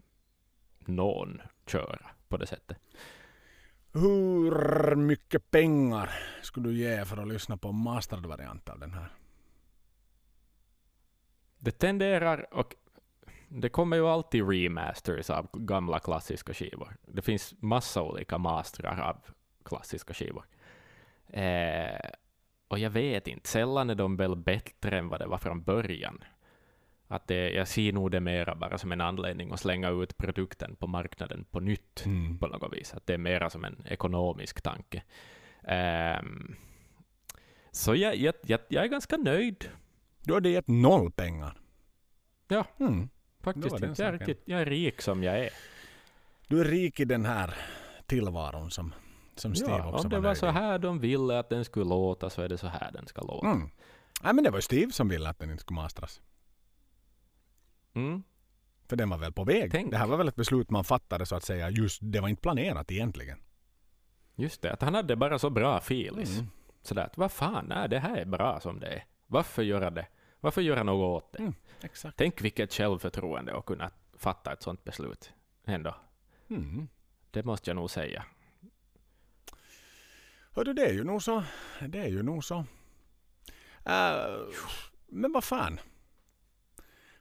någon 0.80 1.42
köra 1.68 2.10
på 2.28 2.38
det 2.38 2.48
sättet. 2.48 2.78
Hur 3.92 4.96
mycket 4.96 5.52
pengar 5.52 6.10
skulle 6.42 6.70
du 6.70 6.76
ge 6.76 7.06
för 7.06 7.18
att 7.18 7.28
lyssna 7.28 7.58
på 7.58 7.68
en 7.68 7.76
masterad 7.76 8.26
variant 8.26 8.70
av 8.70 8.80
den 8.80 8.94
här? 8.94 9.10
Det 11.60 11.72
tenderar 11.72 12.54
och 12.54 12.76
det 13.62 13.70
kommer 13.70 13.98
ju 13.98 14.08
alltid 14.08 14.50
remasters 14.50 15.30
av 15.30 15.50
gamla 15.54 16.00
klassiska 16.00 16.54
skivor. 16.54 16.96
Det 17.08 17.22
finns 17.22 17.54
massa 17.60 18.02
olika 18.04 18.38
mastrar 18.38 19.00
av 19.02 19.18
klassiska 19.66 20.14
skivor. 20.14 20.46
Eh, 21.28 22.10
och 22.68 22.80
jag 22.80 22.90
vet 22.90 23.28
inte, 23.28 23.50
sällan 23.50 23.90
är 23.90 23.96
de 23.96 24.16
väl 24.16 24.36
bättre 24.36 24.98
än 24.98 25.10
vad 25.10 25.20
det 25.20 25.28
var 25.28 25.38
från 25.38 25.64
början. 25.64 26.24
Att 27.08 27.28
det, 27.28 27.50
jag 27.52 27.68
ser 27.68 27.94
nog 27.94 28.12
det 28.12 28.20
mera 28.20 28.56
bara 28.56 28.78
som 28.78 28.92
en 28.92 29.02
anledning 29.02 29.52
att 29.52 29.60
slänga 29.60 29.90
ut 29.90 30.18
produkten 30.18 30.76
på 30.76 30.88
marknaden 30.88 31.46
på 31.52 31.60
nytt 31.60 32.06
Mm. 32.06 32.40
på 32.40 32.48
något 32.48 32.74
vis. 32.74 32.94
Att 32.94 33.08
det 33.08 33.14
är 33.14 33.18
mera 33.18 33.50
som 33.50 33.66
en 33.66 33.84
ekonomisk 33.86 34.62
tanke. 34.62 35.04
Ehm, 35.64 36.56
så 37.72 37.96
jag, 37.96 38.16
jag, 38.16 38.34
jag, 38.44 38.60
jag 38.68 38.84
är 38.84 38.88
ganska 38.88 39.18
nöjd 39.18 39.70
Du 40.22 40.34
hade 40.34 40.50
gett 40.50 40.68
noll 40.68 41.12
pengar. 41.12 41.60
Ja. 42.48 42.66
Mm. 42.80 43.10
Faktiskt. 43.44 43.72
var 43.72 43.80
den 43.80 43.96
Jag 43.98 44.08
är, 44.08 44.12
riktigt, 44.12 44.42
jag 44.46 44.62
är 44.62 44.66
rik 44.66 45.02
som 45.02 45.24
jag 45.24 45.40
är. 45.40 45.50
Du 46.48 46.62
är 46.62 46.66
rik 46.66 47.00
i 47.00 47.06
den 47.06 47.26
här 47.26 47.56
tillvaron 48.06 48.72
som, 48.72 48.94
som 49.36 49.56
Steve 49.56 49.72
Ja, 49.72 49.88
också 49.88 50.04
om 50.04 50.10
det 50.10 50.16
var 50.16 50.24
nöjd 50.24 50.38
så 50.38 50.48
här 50.48 50.80
de 50.80 51.00
ville 51.00 51.40
att 51.40 51.50
den 51.50 51.66
skulle 51.66 51.86
låta 51.86 52.30
så 52.30 52.42
är 52.42 52.50
det 52.50 52.58
så 52.58 52.68
här 52.68 52.92
den 52.92 53.08
ska 53.08 53.22
låta. 53.22 53.48
Mm. 53.48 53.70
Nej, 54.24 54.34
men 54.34 54.44
det 54.44 54.50
var 54.50 54.58
ju 54.58 54.62
Steve 54.62 54.92
som 54.92 55.10
ville 55.10 55.30
att 55.30 55.40
den 55.40 55.52
inte 55.52 55.62
skulle 55.62 55.76
mastras. 55.76 56.22
Mm. 57.94 58.24
För 58.88 58.96
den 58.96 59.10
var 59.10 59.18
väl 59.18 59.34
på 59.34 59.44
väg. 59.44 59.72
Tänk. 59.72 59.92
Det 59.92 59.98
här 59.98 60.08
var 60.08 60.18
väl 60.18 60.28
ett 60.28 60.36
beslut 60.36 60.70
man 60.70 60.84
fattade 60.84 61.26
så 61.26 61.36
att 61.36 61.44
säga. 61.44 61.70
Just 61.70 62.00
det 62.02 62.20
var 62.20 62.28
inte 62.28 62.42
planerat 62.42 62.92
egentligen. 62.92 63.40
Just 64.36 64.62
det, 64.62 64.74
att 64.74 64.82
han 64.82 64.94
hade 64.94 65.16
bara 65.16 65.40
så 65.40 65.50
bra 65.50 65.80
filis. 65.80 66.38
Mm. 66.38 66.50
Sådär 66.82 67.06
att 67.06 67.18
vad 67.18 67.32
fan, 67.32 67.66
nej, 67.66 67.90
det 67.90 68.00
här 68.00 68.18
är 68.18 68.26
bra 68.26 68.60
som 68.60 68.80
det 68.80 68.88
är. 68.88 69.04
Varför 69.28 69.64
göra 69.64 69.90
det? 69.90 70.08
Varför 70.44 70.62
göra 70.62 70.84
något 70.84 71.24
åt 71.24 71.32
det? 71.32 71.40
Mm, 71.40 71.54
exakt. 71.82 72.18
Tänk 72.18 72.42
vilket 72.42 72.74
självförtroende 72.74 73.58
att 73.58 73.66
kunna 73.66 73.92
fatta 74.18 74.54
ett 74.54 74.62
sånt 74.64 74.84
beslut. 74.84 75.34
Ändå. 75.66 75.96
Mm. 76.50 76.88
Det 77.32 77.44
måste 77.46 77.70
jag 77.70 77.76
nog 77.76 77.90
säga. 77.92 78.26
Hördu, 80.52 80.74
det 80.74 80.86
är 80.86 80.94
ju 80.94 81.04
nog 81.04 81.24
så. 81.24 81.44
Det 81.88 82.00
är 82.00 82.08
ju 82.08 82.24
nog 82.24 82.44
så. 82.44 82.66
Äh, 83.86 84.38
men 85.08 85.32
vad 85.32 85.44
fan. 85.44 85.80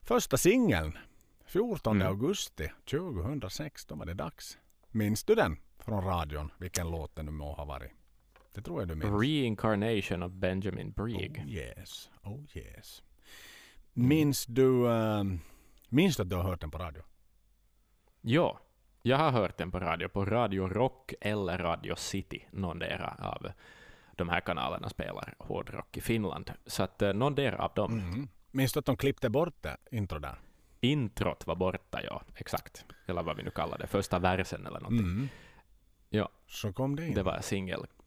Första 0.02 0.36
singeln. 0.36 0.98
14 1.46 1.96
Mm. 1.96 2.08
augusti 2.08 2.72
2006. 2.90 3.86
Då 3.86 3.94
var 3.94 4.06
det 4.06 4.14
dags. 4.14 4.58
Minns 4.88 5.24
du 5.24 5.34
den 5.34 5.56
från 5.78 6.04
radion? 6.04 6.52
Vilken 6.58 6.90
låt 6.90 7.16
det 7.16 7.22
nu 7.22 7.30
må 7.30 7.52
ha 7.52 7.64
varit. 7.64 7.90
Det 8.54 8.62
tror 8.62 8.80
jag 8.80 8.88
du 8.88 8.94
minns. 8.94 9.22
Reincarnation 9.22 10.22
of 10.22 10.32
Benjamin 10.32 10.92
Brieg. 10.92 11.42
Oh 11.46 11.50
yes. 11.50 12.10
Oh 12.22 12.44
yes. 12.54 13.02
Minns 13.92 14.46
du... 14.46 14.88
ehm, 14.92 15.40
minns 15.88 16.16
du 16.16 16.22
att 16.22 16.30
du 16.30 16.36
har 16.36 16.42
hört 16.42 16.60
den 16.60 16.70
på 16.70 16.78
radio? 16.78 17.02
Ja, 18.20 18.60
jag 19.02 19.16
har 19.16 19.30
hört 19.30 19.58
den 19.58 19.70
på 19.70 19.80
radio, 19.80 20.08
på 20.08 20.24
Radio 20.24 20.68
Rock 20.68 21.14
eller 21.20 21.58
Radio 21.58 21.94
City. 21.96 22.46
Någondera 22.50 23.14
av 23.18 23.52
de 24.16 24.28
här 24.28 24.40
kanalerna 24.40 24.88
spelar 24.88 25.34
hårdrock 25.38 25.96
i 25.96 26.00
Finland. 26.00 26.52
Så 26.66 26.82
att 26.82 27.02
eh, 27.02 27.12
någondera 27.12 27.56
av 27.56 27.72
dem. 27.74 27.98
Mm. 27.98 28.28
Minns 28.50 28.72
du 28.72 28.78
att 28.78 28.86
de 28.86 28.96
klippte 28.96 29.30
bort 29.30 29.62
det 29.62 29.76
intro 29.90 30.18
där? 30.18 30.38
Introt 30.80 31.46
var 31.46 31.54
borta, 31.56 32.00
ja. 32.04 32.22
Exakt. 32.36 32.84
Eller 33.06 33.22
vad 33.22 33.36
vi 33.36 33.42
nu 33.42 33.50
kallar 33.50 33.78
det. 33.78 33.86
Första 33.86 34.18
versen 34.18 34.66
eller 34.66 34.80
någonting. 34.80 35.06
Mm. 35.06 35.28
Ja. 36.10 36.28
Så 36.46 36.72
kom 36.72 36.96
det 36.96 37.06
in. 37.06 37.14
Det 37.14 37.22
var 37.22 37.40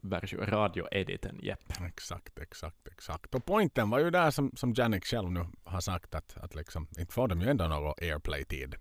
singelversion, 0.06 0.46
radioediten, 0.46 1.38
jepp. 1.42 1.72
Exakt, 1.86 2.38
exakt, 2.38 2.88
exakt. 2.88 3.34
Och 3.34 3.44
poängen 3.44 3.90
var 3.90 3.98
ju 3.98 4.10
där 4.10 4.30
som, 4.30 4.50
som 4.56 4.72
Janik 4.76 5.04
själv 5.04 5.30
nu 5.30 5.46
har 5.64 5.80
sagt 5.80 6.14
att, 6.14 6.36
att 6.36 6.54
liksom, 6.54 6.88
inte 6.98 7.12
får 7.12 7.28
de 7.28 7.40
ju 7.40 7.48
ändå 7.48 7.68
någon 7.68 7.94
airplay-tid. 8.00 8.74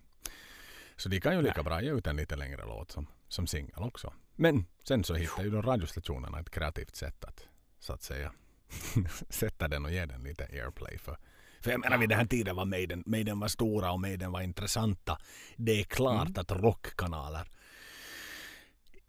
Så 0.96 1.10
de 1.10 1.20
kan 1.20 1.36
ju 1.36 1.42
lika 1.42 1.64
bra 1.64 1.82
ge 1.82 1.92
ut 1.92 2.08
en 2.08 2.16
lite 2.16 2.36
längre 2.36 2.66
låt 2.66 2.92
som, 2.92 3.08
som 3.28 3.48
singel 3.48 3.84
också. 3.84 4.14
Men 4.36 4.66
sen 4.88 5.04
så 5.04 5.16
hittar 5.16 5.44
ju 5.44 5.50
de 5.50 5.62
radiostationerna 5.62 6.40
ett 6.40 6.50
kreativt 6.50 6.96
sätt 6.96 7.26
att 7.26 7.48
så 7.80 7.94
att 7.94 8.04
säga 8.04 8.32
sätta 9.30 9.68
den 9.68 9.86
och 9.86 9.92
ge 9.92 10.06
den 10.06 10.24
lite 10.24 10.44
airplay. 10.44 10.98
För, 10.98 11.18
för 11.62 11.72
jag 11.72 11.80
menar 11.80 11.98
vid 11.98 12.10
den 12.10 12.18
här 12.18 12.26
tiden 12.26 12.56
var 12.56 12.66
Maiden, 12.66 13.04
Maiden 13.06 13.40
var 13.40 13.48
stora 13.48 13.92
och 13.92 14.00
Maiden 14.00 14.32
var 14.32 14.42
intressanta. 14.42 15.18
Det 15.58 15.80
är 15.80 15.84
klart 15.84 16.28
Mm. 16.30 16.42
att 16.42 16.52
rockkanaler 16.52 17.48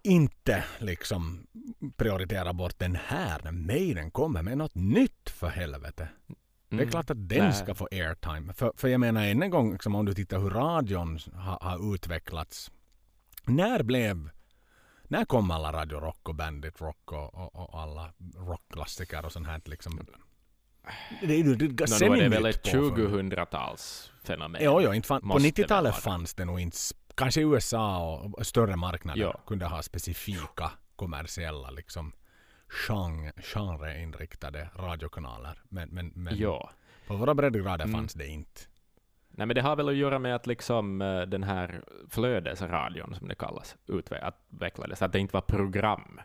inte 0.06 0.64
liksom 0.78 1.46
prioritera 1.96 2.52
bort 2.52 2.78
den 2.78 2.96
här 3.06 3.40
när 3.44 3.52
Maiden 3.52 4.10
kommer 4.10 4.42
med 4.42 4.58
något 4.58 4.74
nytt 4.74 5.30
för 5.30 5.48
helvete. 5.48 6.08
Det 6.68 6.76
är 6.76 6.78
Mm. 6.80 6.90
klart 6.90 7.10
att 7.10 7.28
den 7.28 7.44
Nej. 7.44 7.52
ska 7.52 7.74
få 7.74 7.88
airtime. 7.90 8.52
För, 8.52 8.72
för 8.76 8.88
jag 8.88 9.00
menar 9.00 9.24
än 9.26 9.42
en 9.42 9.50
gång, 9.50 9.72
liksom, 9.72 9.94
om 9.94 10.04
du 10.06 10.14
tittar 10.14 10.38
hur 10.38 10.50
radion 10.50 11.18
har, 11.34 11.58
har 11.60 11.94
utvecklats. 11.94 12.70
När 13.44 13.82
blev... 13.82 14.30
När 15.08 15.24
kom 15.24 15.50
alla 15.50 15.72
Radio 15.72 16.00
Rock 16.00 16.28
och 16.28 16.34
Bandit 16.34 16.80
Rock 16.80 17.12
och, 17.12 17.34
och, 17.34 17.56
och 17.74 17.80
alla 17.80 18.12
rockklassiker 18.36 19.24
och 19.24 19.32
sånt 19.32 19.46
här 19.46 19.60
liksom? 19.64 20.00
Det 21.22 21.34
är 21.34 21.38
ju 21.38 21.42
är 21.42 21.56
nu 21.58 21.64
är 21.66 21.68
det 21.76 21.86
semi-nytt 21.88 22.32
väl 22.32 22.46
ett 22.46 22.62
påfund. 22.62 23.32
2000-talsfenomen. 23.32 24.58
Jo, 24.60 24.80
jo, 24.80 24.94
inte 24.94 25.08
fan, 25.08 25.20
på 25.20 25.26
Måste 25.26 25.42
väl 25.42 25.52
90-talet 25.52 25.92
vara. 25.92 26.00
fanns 26.00 26.34
det 26.34 26.44
nog 26.44 26.60
inte... 26.60 26.76
Kanske 27.16 27.40
USA 27.40 28.16
och 28.33 28.46
större 28.46 28.76
marknader 28.76 29.20
Ja. 29.20 29.40
kunde 29.46 29.66
ha 29.66 29.83
specifika 29.83 30.70
kommersiella 30.96 31.70
liksom 31.70 32.12
genre, 32.68 33.33
genreinriktade 33.42 34.68
radiokanaler. 34.76 35.59
Men, 35.68 35.88
men, 35.88 36.12
men 36.14 36.37
Ja. 36.38 36.70
på 37.07 37.16
våra 37.16 37.35
breddgrader 37.35 37.85
Mm. 37.85 37.94
fanns 37.96 38.14
det 38.14 38.26
inte. 38.26 38.61
Nej, 39.29 39.46
men 39.46 39.55
det 39.55 39.61
har 39.62 39.76
väl 39.76 39.88
att 39.88 39.94
göra 39.94 40.18
med 40.18 40.35
att 40.35 40.46
liksom 40.46 41.02
eh, 41.02 41.20
den 41.22 41.42
här 41.42 41.83
flödesradion, 42.11 43.14
som 43.14 43.29
det 43.29 43.35
kallas, 43.35 43.76
utvecklades. 43.87 45.02
Att 45.02 45.12
det 45.12 45.18
inte 45.18 45.35
var 45.35 45.40
program 45.40 46.20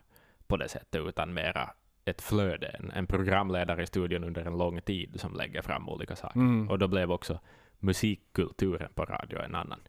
på 0.48 0.58
det 0.58 0.70
sättet, 0.70 1.02
utan 1.08 1.34
mera 1.34 1.70
ett 2.06 2.22
flöde. 2.22 2.68
En, 2.68 2.92
en 2.92 3.08
programledare 3.08 3.84
i 3.84 3.88
studion 3.88 4.24
under 4.24 4.46
en 4.46 4.58
lång 4.58 4.82
tid 4.82 5.20
som 5.20 5.34
lägger 5.34 5.62
fram 5.62 5.90
olika 5.90 6.16
saker. 6.16 6.40
Mm. 6.40 6.70
Och 6.70 6.80
då 6.80 6.88
blev 6.88 7.12
också 7.12 7.40
musikkulturen 7.80 8.90
på 8.96 9.06
radio 9.06 9.40
en 9.42 9.56
annan. 9.56 9.80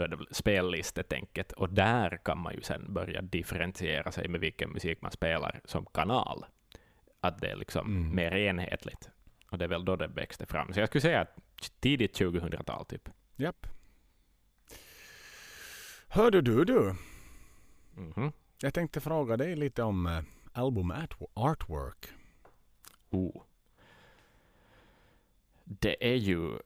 Då 0.00 0.04
är 0.04 0.08
det 0.08 0.16
väl 0.16 0.26
spellistetänket. 0.30 1.52
Och 1.52 1.68
där 1.68 2.16
kan 2.24 2.38
man 2.38 2.54
ju 2.54 2.62
sen 2.62 2.92
börja 2.94 3.22
differentiera 3.22 4.12
sig 4.12 4.28
med 4.28 4.40
vilken 4.40 4.70
musik 4.70 5.02
man 5.02 5.10
spelar 5.10 5.60
som 5.64 5.86
kanal. 5.86 6.44
Att 7.20 7.40
det 7.40 7.50
är 7.50 7.56
liksom 7.56 7.86
Mm. 7.86 8.14
mer 8.16 8.34
enhetligt. 8.34 9.10
Och 9.50 9.58
det 9.58 9.64
är 9.64 9.68
väl 9.68 9.84
då 9.84 9.96
det 9.96 10.06
växte 10.06 10.46
fram. 10.46 10.72
Så 10.72 10.80
jag 10.80 10.88
skulle 10.88 11.02
säga 11.02 11.20
att 11.20 11.38
tidigt 11.80 12.14
2000-tal 12.20 12.84
typ. 12.86 13.08
Japp. 13.36 13.66
Hörde 16.08 16.40
du 16.40 16.64
du, 16.64 16.94
Mhm. 17.94 18.32
jag 18.62 18.74
tänkte 18.74 19.00
fråga 19.00 19.36
dig 19.36 19.56
lite 19.56 19.82
om 19.82 20.06
eh, 20.06 20.20
album 20.52 20.90
art- 20.90 21.30
artwork. 21.34 22.06
Oh. 23.10 23.42
Det 25.64 26.12
är 26.12 26.16
ju 26.16 26.58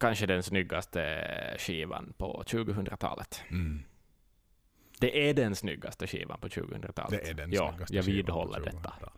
kanske 0.00 0.26
den 0.26 0.42
snyggaste 0.42 1.56
skivan 1.58 2.12
på 2.18 2.42
2000-talet. 2.46 3.42
Mm. 3.50 3.82
Det 5.00 5.28
är 5.28 5.34
den 5.34 5.56
snyggaste 5.56 6.06
skivan 6.06 6.40
på 6.40 6.48
2000-talet. 6.48 7.24
Det 7.24 7.30
är 7.30 7.34
den 7.34 7.52
ja, 7.52 7.74
jag 7.88 8.02
vidhåller 8.02 8.60
detta. 8.60 8.78
2000-talet. 8.78 9.12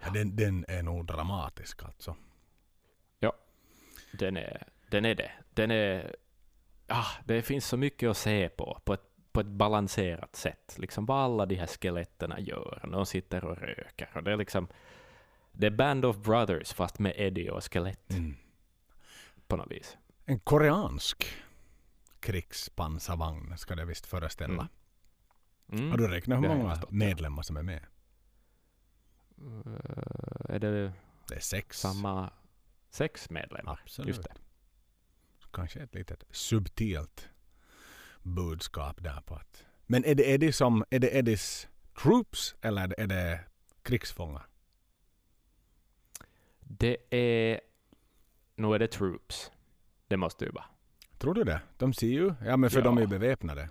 Ja, 0.00 0.10
den, 0.10 0.36
den 0.36 0.64
är 0.68 0.82
nog 0.82 1.06
dramatisk 1.06 1.82
alltså. 1.82 2.16
Den 4.12 4.36
är, 4.36 4.62
den 4.90 5.04
är 5.04 5.14
det. 5.14 5.30
Den 5.54 5.70
är... 5.70 6.16
Ah, 6.86 7.06
det 7.24 7.42
finns 7.42 7.66
så 7.66 7.76
mycket 7.76 8.10
att 8.10 8.16
se 8.16 8.48
på, 8.48 8.80
på 8.84 8.94
ett, 8.94 9.02
på 9.32 9.40
ett 9.40 9.46
balanserat 9.46 10.36
sätt. 10.36 10.76
Liksom 10.78 11.06
vad 11.06 11.24
alla 11.24 11.46
de 11.46 11.54
här 11.54 11.66
skeletterna 11.66 12.40
gör. 12.40 12.88
De 12.92 13.06
sitter 13.06 13.44
och 13.44 13.58
röker. 13.58 14.10
Och 14.14 14.22
det 14.22 14.32
är 14.32 14.36
liksom... 14.36 14.68
Det 15.52 15.66
är 15.66 15.70
Band 15.70 16.04
of 16.04 16.16
Brothers 16.16 16.72
fast 16.72 16.98
med 16.98 17.12
Eddie 17.16 17.50
och 17.50 17.72
skelett 17.72 18.10
Mm. 18.10 18.36
På 19.48 19.56
något 19.56 19.70
vis. 19.70 19.96
En 20.24 20.40
koreansk 20.40 21.26
krigspansarvagn 22.20 23.58
ska 23.58 23.74
det 23.74 23.84
visst 23.84 24.06
föreställa. 24.06 24.68
Mm. 25.68 25.80
Mm. 25.80 25.90
Har 25.90 25.98
du 25.98 26.08
räknat 26.08 26.38
hur 26.38 26.48
det 26.48 26.54
många 26.54 26.82
medlemmar 26.88 27.42
som 27.42 27.56
är 27.56 27.62
med? 27.62 27.86
Eh, 29.38 30.54
är 30.54 30.58
det 30.58 30.92
Det 31.28 31.34
är 31.34 31.40
sex. 31.40 31.80
samma 31.80 32.30
sex 32.90 33.30
medlemmar? 33.30 33.80
Absolut. 33.82 34.08
Just 34.08 34.22
det. 34.22 34.34
Kanske 35.52 35.80
ett 35.80 35.94
litet 35.94 36.24
subtilt 36.30 37.28
budskap 38.22 39.02
där 39.02 39.20
på 39.20 39.34
att... 39.34 39.64
Men 39.86 40.04
är 40.04 40.14
det 40.14 40.30
Eddie 40.30 40.52
som... 40.52 40.84
Är 40.90 40.98
det 40.98 41.10
Eddies 41.16 41.68
troops 42.02 42.54
eller 42.60 42.82
är 42.82 42.88
det, 42.88 42.94
är 43.02 43.06
det 43.06 43.40
krigsfångar? 43.82 44.46
Det 46.60 46.96
är... 47.10 47.60
Nu 48.58 48.74
är 48.74 48.78
det 48.78 48.86
Troops. 48.88 49.52
Det 50.08 50.16
måste 50.16 50.44
ju 50.44 50.50
vara. 50.50 50.64
Tror 51.18 51.34
du 51.34 51.44
det? 51.44 51.60
De 51.76 51.92
ser 51.92 52.06
ju... 52.06 52.34
Ja 52.44 52.56
men 52.56 52.70
för 52.70 52.78
Ja. 52.78 52.84
de 52.84 52.96
är 52.96 53.00
ju 53.00 53.06
beväpnade. 53.06 53.68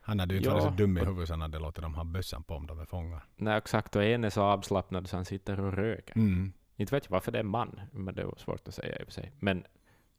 Han 0.00 0.20
hade 0.20 0.34
ju 0.34 0.38
inte 0.38 0.50
Ja, 0.50 0.54
varit 0.54 0.64
så 0.64 0.70
dum 0.70 0.98
i 0.98 1.00
huvudet 1.04 1.28
så 1.28 1.32
han 1.32 1.40
hade 1.40 1.58
låtit 1.58 1.82
dem 1.82 1.94
ha 1.94 2.04
bössan 2.04 2.42
på 2.42 2.54
om 2.54 2.66
de 2.66 2.78
är 2.80 2.84
fångar. 2.84 3.24
Nej, 3.36 3.58
exakt. 3.58 3.96
Och 3.96 4.04
en 4.04 4.24
är 4.24 4.30
så 4.30 4.42
avslappnad 4.42 5.08
så 5.08 5.16
han 5.16 5.24
sitter 5.24 5.60
och 5.60 5.72
röker. 5.72 6.16
Mm. 6.16 6.52
Inte 6.76 6.94
vet 6.94 7.04
jag 7.04 7.10
varför 7.10 7.32
det 7.32 7.38
är 7.38 7.42
man, 7.42 7.80
men 7.92 8.14
det 8.14 8.22
är 8.22 8.34
svårt 8.38 8.68
att 8.68 8.74
säga 8.74 8.98
i 8.98 9.02
och 9.02 9.06
för 9.06 9.12
sig. 9.12 9.32
Men 9.38 9.64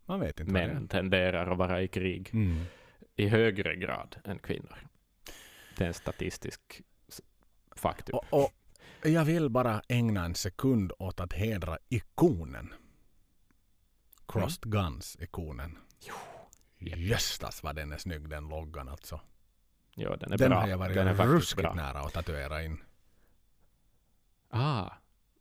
Man 0.06 0.20
vet 0.20 0.40
inte 0.40 0.52
män 0.52 0.88
tenderar 0.88 1.52
att 1.52 1.58
vara 1.58 1.82
i 1.82 1.88
krig 1.88 2.30
Mm. 2.34 2.64
i 3.16 3.28
högre 3.28 3.76
grad 3.76 4.16
än 4.24 4.40
kvinnor. 4.40 4.78
Det 5.78 5.84
är 5.84 5.88
en 5.88 5.94
statistisk 5.94 6.82
faktum. 7.76 8.16
Och, 8.32 8.44
och 8.44 8.52
jag 9.10 9.26
vill 9.26 9.50
bara 9.50 9.82
ägna 9.88 10.26
en 10.26 10.36
sekund 10.36 10.92
åt 11.00 11.20
att 11.20 11.34
hedra 11.34 11.78
ikonen. 11.90 12.74
Crossed 14.34 14.72
Guns-ikonen. 14.72 15.78
Jöstas 16.80 17.64
vad 17.64 17.76
den 17.76 17.92
är 17.92 17.98
snygg 17.98 18.30
den 18.30 18.48
loggan 18.50 18.90
alltså. 18.90 19.20
Ja, 19.96 20.16
den 20.16 20.32
är 20.34 20.38
Den 20.38 20.50
bra. 20.50 20.60
har 20.60 20.68
jag 20.68 20.78
varit 20.78 20.96
den 20.96 21.08
är 21.08 21.14
ruskigt 21.14 21.62
bra. 21.62 21.74
nära 21.74 22.00
att 22.00 22.14
tatuera 22.14 22.64
in. 22.64 22.78
Ah. 24.50 24.90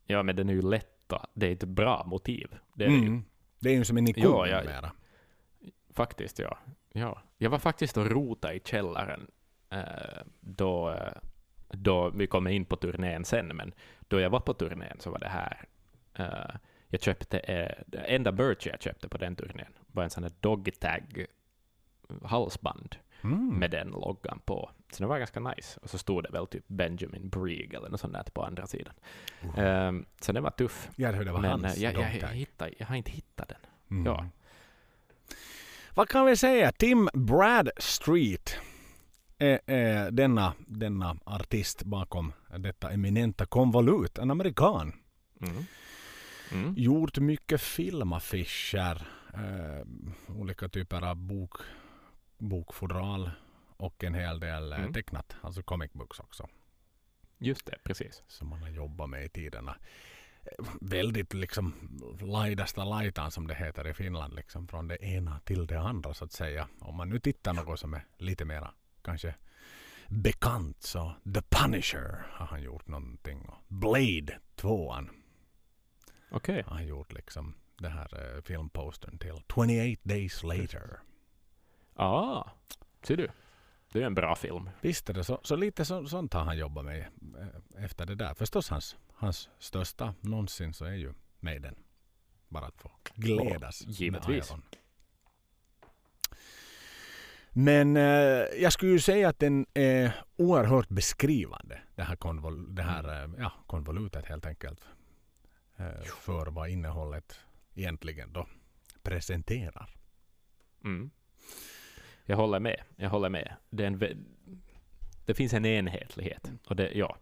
Ja, 0.05 0.23
men 0.23 0.35
den 0.35 0.49
är 0.49 0.53
ju 0.53 0.61
lätt 0.61 0.97
då. 1.07 1.25
Det 1.33 1.47
är 1.47 1.51
ett 1.53 1.63
bra 1.63 2.03
motiv. 2.05 2.57
Det 2.73 2.83
är 2.85 2.89
det 2.89 2.95
ju. 2.95 3.01
Mm. 3.07 3.23
Det 3.59 3.69
är 3.69 3.73
ju 3.73 3.85
som 3.85 3.97
en 3.97 4.07
ikon 4.07 4.23
Ja, 4.23 4.47
ja. 4.47 4.63
mera. 4.63 4.91
Faktiskt, 5.93 6.39
ja. 6.39 6.57
ja. 6.91 7.21
Jag 7.37 7.49
var 7.49 7.59
faktiskt 7.59 7.97
och 7.97 8.05
rota 8.11 8.53
i 8.53 8.59
källaren 8.65 9.27
eh, 9.69 10.21
då, 10.39 10.91
eh, 10.91 11.13
då 11.69 12.09
vi 12.09 12.27
kommer 12.27 12.51
in 12.51 12.65
på 12.65 12.75
turnén 12.75 13.25
sen, 13.25 13.47
men 13.47 13.73
då 14.07 14.19
jag 14.19 14.29
var 14.29 14.39
på 14.39 14.53
turnén 14.53 14.97
så 14.99 15.11
var 15.11 15.19
det 15.19 15.27
här. 15.29 15.65
Eh, 16.13 16.55
jag 16.93 17.01
köpte, 17.01 17.39
eh, 17.39 17.83
det 17.87 17.97
enda 17.97 18.31
Birch 18.31 18.67
jag 18.67 18.81
köpte 18.81 19.07
på 19.09 19.17
den 19.17 19.35
turnén 19.35 19.73
var 19.87 20.03
en 20.03 20.09
sån 20.09 20.23
här 20.23 20.31
dogtag 20.39 21.25
halsband 22.23 22.95
Mm. 23.23 23.47
med 23.59 23.71
den 23.71 23.87
loggan 23.87 24.39
på. 24.45 24.71
Så 24.91 25.03
det 25.03 25.07
var 25.07 25.17
ganska 25.19 25.39
nice. 25.39 25.79
Och 25.81 25.89
så 25.89 25.97
stod 25.97 26.23
det 26.23 26.29
väl 26.31 26.47
typ 26.47 26.67
Benjamin 26.67 27.29
Brieg 27.29 27.73
eller 27.73 27.89
något 27.89 27.99
sånt 27.99 28.13
där 28.13 28.23
på 28.23 28.43
andra 28.43 28.67
sidan. 28.67 28.93
Uh. 29.43 29.59
Ehm, 29.59 30.05
så 30.21 30.31
det 30.31 30.41
var 30.41 30.49
tuff. 30.51 30.89
Ja, 30.95 31.11
det 31.11 31.31
var 31.31 31.41
Men 31.41 31.51
hans 31.51 31.77
eh, 31.77 31.83
jag, 31.83 31.93
jag, 31.93 32.01
jag, 32.01 32.11
dogtag. 32.13 32.27
hittar, 32.27 32.73
jag 32.77 32.85
har 32.87 32.95
inte 32.95 33.11
hittat 33.11 33.47
den. 33.49 33.57
Mm. 33.91 34.05
ja. 34.05 34.25
Vad 35.95 36.09
kan 36.09 36.25
vi 36.25 36.35
säga? 36.37 36.71
Tim 36.71 37.09
Bradstreet 37.13 38.55
är, 39.37 39.59
är 39.65 40.11
denna, 40.11 40.53
denna 40.67 41.17
artist 41.23 41.83
bakom 41.83 42.33
detta 42.57 42.91
eminenta 42.91 43.45
konvolut. 43.45 44.17
En 44.17 44.31
amerikan. 44.31 44.93
Mm. 45.41 45.63
Mm. 46.53 46.73
Gjort 46.77 47.17
mycket 47.17 47.61
filmaffischer. 47.61 49.07
Eh, 49.33 49.85
olika 50.35 50.69
typer 50.69 51.01
av 51.01 51.15
bok, 51.15 51.53
bokfodral 52.37 53.31
och 53.77 54.03
en 54.03 54.13
hel 54.13 54.39
del 54.39 54.71
eh, 54.73 54.79
Mm. 54.79 54.93
tecknat. 54.93 55.35
Alltså 55.41 55.63
comic 55.63 55.93
books 55.93 56.19
också. 56.19 56.47
Just 57.37 57.65
det, 57.65 57.77
precis. 57.83 58.23
Som 58.27 58.47
man 58.49 58.61
har 58.61 58.69
jobbat 58.69 59.09
med 59.09 59.25
i 59.25 59.29
tiderna. 59.29 59.75
Väldigt 60.81 61.33
liksom 61.33 61.73
laidasta 62.21 62.83
laitan 62.83 63.31
som 63.31 63.47
det 63.47 63.55
heter 63.55 63.87
i 63.87 63.93
Finland. 63.93 64.33
Liksom 64.33 64.67
från 64.67 64.87
det 64.87 65.03
ena 65.03 65.39
till 65.39 65.67
det 65.67 65.79
andra 65.79 66.13
så 66.13 66.25
att 66.25 66.31
säga. 66.31 66.67
Om 66.79 66.95
man 66.95 67.09
nu 67.09 67.19
tittar 67.19 67.53
något 67.53 67.79
som 67.79 67.93
är 67.93 68.05
lite 68.17 68.45
mera 68.45 68.73
kanske 69.01 69.35
bekant 70.07 70.81
så 70.83 71.13
The 71.33 71.41
Punisher 71.41 72.25
har 72.31 72.45
han 72.45 72.61
gjort 72.63 72.87
någonting. 72.87 73.47
Blade 73.67 74.39
2 74.55 74.95
Okej. 76.33 76.63
har 76.67 76.75
han 76.75 76.87
gjort 76.87 77.13
liksom 77.13 77.55
det 77.77 77.89
här 77.89 78.35
eh, 78.35 78.41
filmpostern 78.41 79.17
till 79.17 79.41
28 79.55 79.99
Days 80.03 80.43
Later. 80.43 80.99
Ah, 81.95 82.49
ser 83.03 83.17
du. 83.17 83.27
Det 83.91 84.01
är 84.01 84.05
en 84.05 84.15
bra 84.15 84.35
film. 84.35 84.69
Visst 84.81 85.09
är 85.09 85.13
det 85.13 85.23
så. 85.23 85.39
Så 85.43 85.55
lite 85.55 85.85
så, 85.85 86.05
sånt 86.05 86.33
har 86.33 86.43
han 86.43 86.57
jobbat 86.57 86.85
med 86.85 86.99
eh, 87.77 87.83
efter 87.83 88.05
det 88.05 88.15
där. 88.15 88.33
Förstås 88.33 88.69
hans, 88.69 88.95
hans 89.13 89.49
största 89.59 90.13
någonsin 90.21 90.73
så 90.73 90.85
är 90.85 90.93
ju 90.93 91.13
Maiden. 91.39 91.75
Bara 92.47 92.65
att 92.65 92.81
få 92.81 92.91
glädas 93.15 93.81
Ja, 93.85 93.91
givetvis. 93.91 94.51
med. 94.51 94.61
Men 97.49 97.97
eh, 97.97 98.03
jag 98.61 98.73
skulle 98.73 98.91
ju 98.91 98.99
säga 98.99 99.29
att 99.29 99.39
den 99.39 99.65
är 99.73 100.23
oerhört 100.37 100.89
beskrivande. 100.89 101.81
Det 101.95 102.03
här, 102.03 102.15
konvol, 102.15 102.75
det 102.75 102.83
här 102.83 103.23
eh, 103.23 103.29
ja, 103.37 103.51
konvolutet 103.67 104.25
helt 104.25 104.45
enkelt. 104.45 104.79
Eh, 105.77 106.03
för 106.03 106.45
vad 106.45 106.69
innehållet 106.69 107.39
egentligen 107.73 108.33
då 108.33 108.47
presenterar. 109.03 109.95
Mm. 110.83 111.11
Jag 112.25 112.37
håller 112.37 112.59
med. 112.59 112.81
Jag 112.95 113.09
håller 113.09 113.29
med. 113.29 113.55
Det, 113.69 113.85
en, 113.85 113.99
det 115.25 115.33
finns 115.33 115.53
en 115.53 115.65
enhetlighet. 115.65 116.51
Och 116.67 116.75
det, 116.75 116.91
ja, 116.91 117.17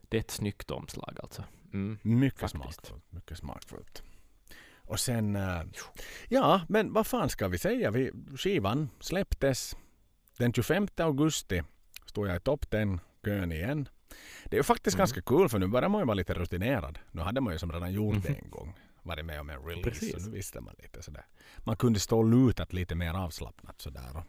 det 0.00 0.16
är 0.16 0.20
ett 0.20 0.30
snyggt 0.30 0.70
omslag 0.70 1.16
alltså. 1.22 1.44
Mm. 1.72 1.98
Mycket 2.02 2.40
Faktiskt. 2.40 2.62
smakfullt. 2.62 3.12
Mycket 3.12 3.38
smakfullt. 3.38 4.02
Och 4.74 5.00
sen, 5.00 5.36
eh, 5.36 5.62
ja 6.28 6.60
men 6.68 6.92
vad 6.92 7.06
fan 7.06 7.28
ska 7.28 7.48
vi 7.48 7.58
säga? 7.58 7.90
Vi, 7.90 8.10
skivan 8.36 8.90
släpptes 9.00 9.76
den 10.38 10.52
25 10.52 10.88
augusti. 10.96 11.62
Stod 12.06 12.28
jag 12.28 12.36
i 12.36 12.40
topp 12.40 12.70
10 12.70 12.98
kön 13.24 13.52
igen. 13.52 13.88
Det 14.44 14.56
är 14.56 14.58
ju 14.58 14.62
faktiskt 14.64 14.94
Mm. 14.94 14.98
ganska 15.00 15.20
kul 15.22 15.48
för 15.48 15.58
nu 15.58 15.66
börjar 15.66 15.88
man 15.88 16.00
ju 16.00 16.04
vara 16.06 16.14
lite 16.14 16.34
rutinerad. 16.34 16.98
Nu 17.12 17.20
hade 17.22 17.40
man 17.40 17.52
ju 17.52 17.58
som 17.58 17.72
redan 17.72 17.92
gjort 17.92 18.22
det 18.22 18.30
Mhm. 18.30 18.38
en 18.44 18.50
gång. 18.50 18.74
Varit 19.02 19.24
med 19.24 19.40
om 19.40 19.50
en 19.50 19.58
release 19.64 19.90
Precis. 19.90 20.14
och 20.14 20.22
nu 20.22 20.30
visste 20.30 20.60
man 20.60 20.74
lite 20.78 21.02
sådär. 21.02 21.26
Man 21.58 21.76
kunde 21.76 22.00
stå 22.00 22.22
lutat 22.22 22.72
lite 22.72 22.94
mer 22.94 23.14
avslappnat 23.14 23.80
sådär 23.80 24.16
och, 24.16 24.24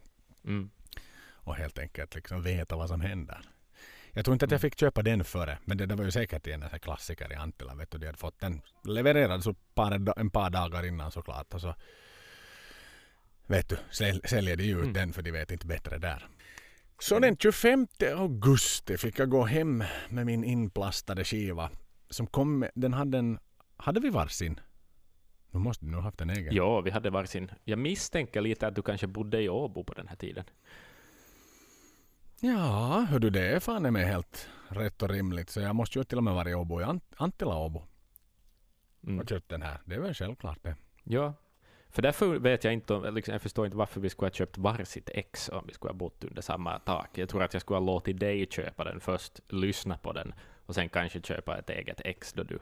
Mm. 0.50 0.70
och 1.34 1.56
helt 1.56 1.78
enkelt 1.80 2.16
liksom 2.16 2.42
veta 2.42 2.76
vad 2.76 2.90
som 2.90 3.02
händer. 3.02 3.42
Jag 4.12 4.26
tror 4.26 4.34
inte 4.36 4.46
att 4.46 4.52
jag 4.52 4.58
Mm. 4.60 4.72
fick 4.72 4.80
köpa 4.80 5.02
den 5.02 5.24
före, 5.24 5.58
men 5.66 5.78
det, 5.78 5.86
det 5.86 5.96
var 5.96 6.06
ju 6.06 6.12
säkert 6.12 6.48
en 6.48 6.66
klassiker 6.82 7.32
i 7.32 7.36
Antilla. 7.36 7.76
Vet 7.76 7.92
du, 7.92 7.98
de 7.98 8.06
hade 8.06 8.18
fått 8.18 8.40
den 8.40 8.62
levererad 8.84 9.44
så 9.44 9.54
par, 9.54 10.20
en 10.20 10.30
par 10.30 10.50
dagar 10.50 10.86
innan 10.86 11.12
såklart. 11.12 11.54
Och 11.54 11.62
så 11.62 11.76
vet 13.48 13.70
du, 13.70 13.78
säl, 13.92 14.22
säljer 14.26 14.56
de 14.56 14.64
ju 14.64 14.76
ut 14.78 14.82
Mm. 14.82 14.94
den 14.94 15.14
för 15.14 15.22
de 15.22 15.32
vet 15.32 15.52
inte 15.52 15.68
bättre 15.68 15.98
där. 15.98 16.28
Så 17.04 17.20
den 17.20 17.38
25 17.38 17.88
augusti 18.18 18.98
fick 18.98 19.20
jag 19.20 19.30
gå 19.30 19.44
hem 19.44 19.84
med 20.10 20.26
min 20.26 20.44
inplastade 20.44 21.24
skiva. 21.24 21.70
Som 22.10 22.28
kom 22.28 22.60
med, 22.60 22.72
den 22.76 22.94
hade 22.94 23.18
en, 23.18 23.40
hade 23.78 24.00
vi 24.00 24.10
varsin? 24.10 24.60
Nu 25.52 25.60
måste 25.60 25.86
du 25.86 25.92
nog 25.92 26.02
haft 26.04 26.22
en 26.22 26.30
egen. 26.30 26.56
Ja, 26.56 26.82
vi 26.82 26.92
hade 26.92 27.10
varsin. 27.10 27.52
Jag 27.64 27.80
misstänker 27.80 28.42
lite 28.42 28.68
att 28.68 28.76
du 28.76 28.82
kanske 28.82 29.08
bodde 29.08 29.42
i 29.42 29.50
Åbo 29.50 29.84
på 29.84 29.94
den 29.94 30.08
här 30.08 30.16
tiden. 30.16 30.44
Ja, 32.40 33.06
hör 33.10 33.20
du 33.20 33.30
det 33.30 33.56
är 33.56 33.60
fan 33.60 33.94
mig 33.94 34.06
helt 34.06 34.48
rätt 34.68 35.02
och 35.02 35.10
rimligt. 35.10 35.50
Så 35.50 35.60
jag 35.60 35.76
måste 35.76 36.00
ju 36.00 36.04
till 36.04 36.18
och 36.18 36.24
med 36.24 36.34
vara 36.34 36.50
i 36.50 36.56
Åbo, 36.56 36.82
i 36.82 36.84
Ant- 36.84 37.14
Antilla 37.18 37.58
Åbo. 37.58 37.84
Mm. 39.04 39.20
och 39.20 39.30
köpt 39.30 39.50
den 39.50 39.62
här. 39.62 39.82
Det 39.86 39.96
är 39.96 40.00
väl 40.00 40.14
självklart 40.14 40.60
det. 40.62 40.76
Ja, 41.04 41.34
för 41.94 42.02
därför 42.02 42.40
vet 42.40 42.64
jag 42.64 42.74
inte, 42.74 42.94
om- 42.94 43.16
liksom, 43.16 43.32
jag 43.32 43.42
förstår 43.42 43.66
inte 43.66 43.78
varför 43.78 44.02
vi 44.02 44.10
skulle 44.10 44.26
ha 44.26 44.34
köpt 44.34 44.58
varsitt 44.58 45.10
ex 45.14 45.50
om 45.50 45.64
vi 45.68 45.74
skulle 45.74 45.90
ha 45.92 45.98
bott 45.98 46.24
under 46.24 46.42
samma 46.42 46.80
tak. 46.80 47.18
Jag 47.18 47.30
tror 47.30 47.44
att 47.44 47.54
jag 47.54 47.62
skulle 47.62 47.80
ha 47.80 47.86
låtit 47.86 48.20
dig 48.20 48.48
köpa 48.50 48.84
den 48.84 49.00
först, 49.00 49.40
lyssna 49.48 49.98
på 49.98 50.14
den 50.14 50.34
och 50.66 50.76
sen 50.76 50.90
kanske 50.90 51.22
köpa 51.22 51.58
ett 51.58 51.70
eget 51.70 52.02
ex 52.06 52.34
då 52.34 52.44
du 52.44 52.60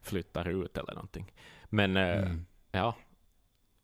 flyttar 0.00 0.48
ut 0.48 0.76
eller 0.78 0.94
någonting. 0.94 1.32
Men 1.64 1.96
eh, 1.96 2.18
Mm. 2.18 2.46
ja, 2.72 2.94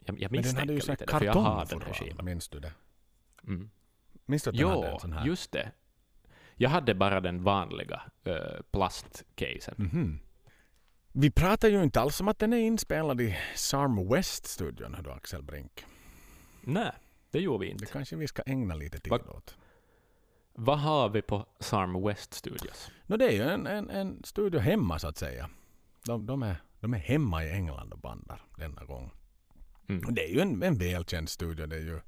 jag, 0.04 0.20
jag 0.20 0.30
Men 0.32 0.42
den 0.42 0.56
hade 0.56 0.72
misstänker 0.72 0.74
ju 0.74 0.80
sån 0.80 0.92
lite 0.92 1.04
det, 1.04 1.12
för 1.18 1.24
jag 1.24 1.32
har 1.34 1.66
den 1.66 1.82
här 1.82 1.92
skivan. 1.92 2.24
Minns 2.24 2.48
du 2.48 2.60
det? 2.60 2.72
Mm. 3.46 3.70
Minns 4.26 4.42
du 4.42 4.50
att 4.50 4.56
den 4.56 4.66
hade 4.68 4.86
en 4.86 4.92
Jo, 4.92 4.98
sån 4.98 5.12
här? 5.12 5.26
just 5.26 5.52
det. 5.52 5.70
Jag 6.54 6.70
hade 6.70 6.94
bara 6.94 7.20
den 7.20 7.42
vanliga 7.42 8.02
uh, 8.28 8.34
plastcasen. 8.70 9.74
Mhm. 9.78 10.20
Vi 11.20 11.30
pratar 11.30 11.68
ju 11.68 11.82
inte 11.82 12.00
alls 12.00 12.20
om 12.20 12.28
att 12.28 12.38
den 12.38 12.52
är 12.52 12.56
inspelad 12.56 13.20
i 13.20 13.36
Sarm 13.54 14.08
West-studion, 14.08 14.96
Axel 15.16 15.42
Brink. 15.42 15.84
Nej, 16.60 16.92
det 17.30 17.40
gjorde 17.40 17.58
vi 17.58 17.66
Det 17.66 17.72
inte. 17.72 17.86
kanske 17.86 18.16
vi 18.16 18.28
ska 18.28 18.42
ägna 18.46 18.74
lite 18.74 19.00
tid 19.00 19.10
Va- 19.10 19.18
åt. 19.28 19.56
Vad 20.54 20.78
har 20.78 21.08
vi 21.08 21.22
på 21.22 21.46
Sarm 21.60 22.02
West 22.06 22.34
Studios? 22.34 22.90
No, 23.06 23.16
det 23.16 23.24
är 23.26 23.32
ju 23.32 23.42
en, 23.42 23.66
en, 23.66 23.90
en 23.90 24.22
studio 24.24 24.60
hemma 24.60 24.98
så 24.98 25.08
att 25.08 25.16
säga. 25.16 25.50
De, 26.04 26.26
de, 26.26 26.42
är, 26.42 26.56
de 26.80 26.94
är 26.94 26.98
hemma 26.98 27.44
i 27.44 27.50
England 27.50 27.92
och 27.92 27.98
bandar 27.98 28.42
denna 28.56 28.84
gång. 28.84 29.10
Mm. 29.88 30.14
det 30.14 30.24
är 30.24 30.28
ju 30.28 30.40
en, 30.40 30.62
en 30.62 30.78
välkänd 30.78 31.28
studio. 31.28 31.66
Det 31.66 31.76
är 31.76 31.80
ju, 31.80 32.00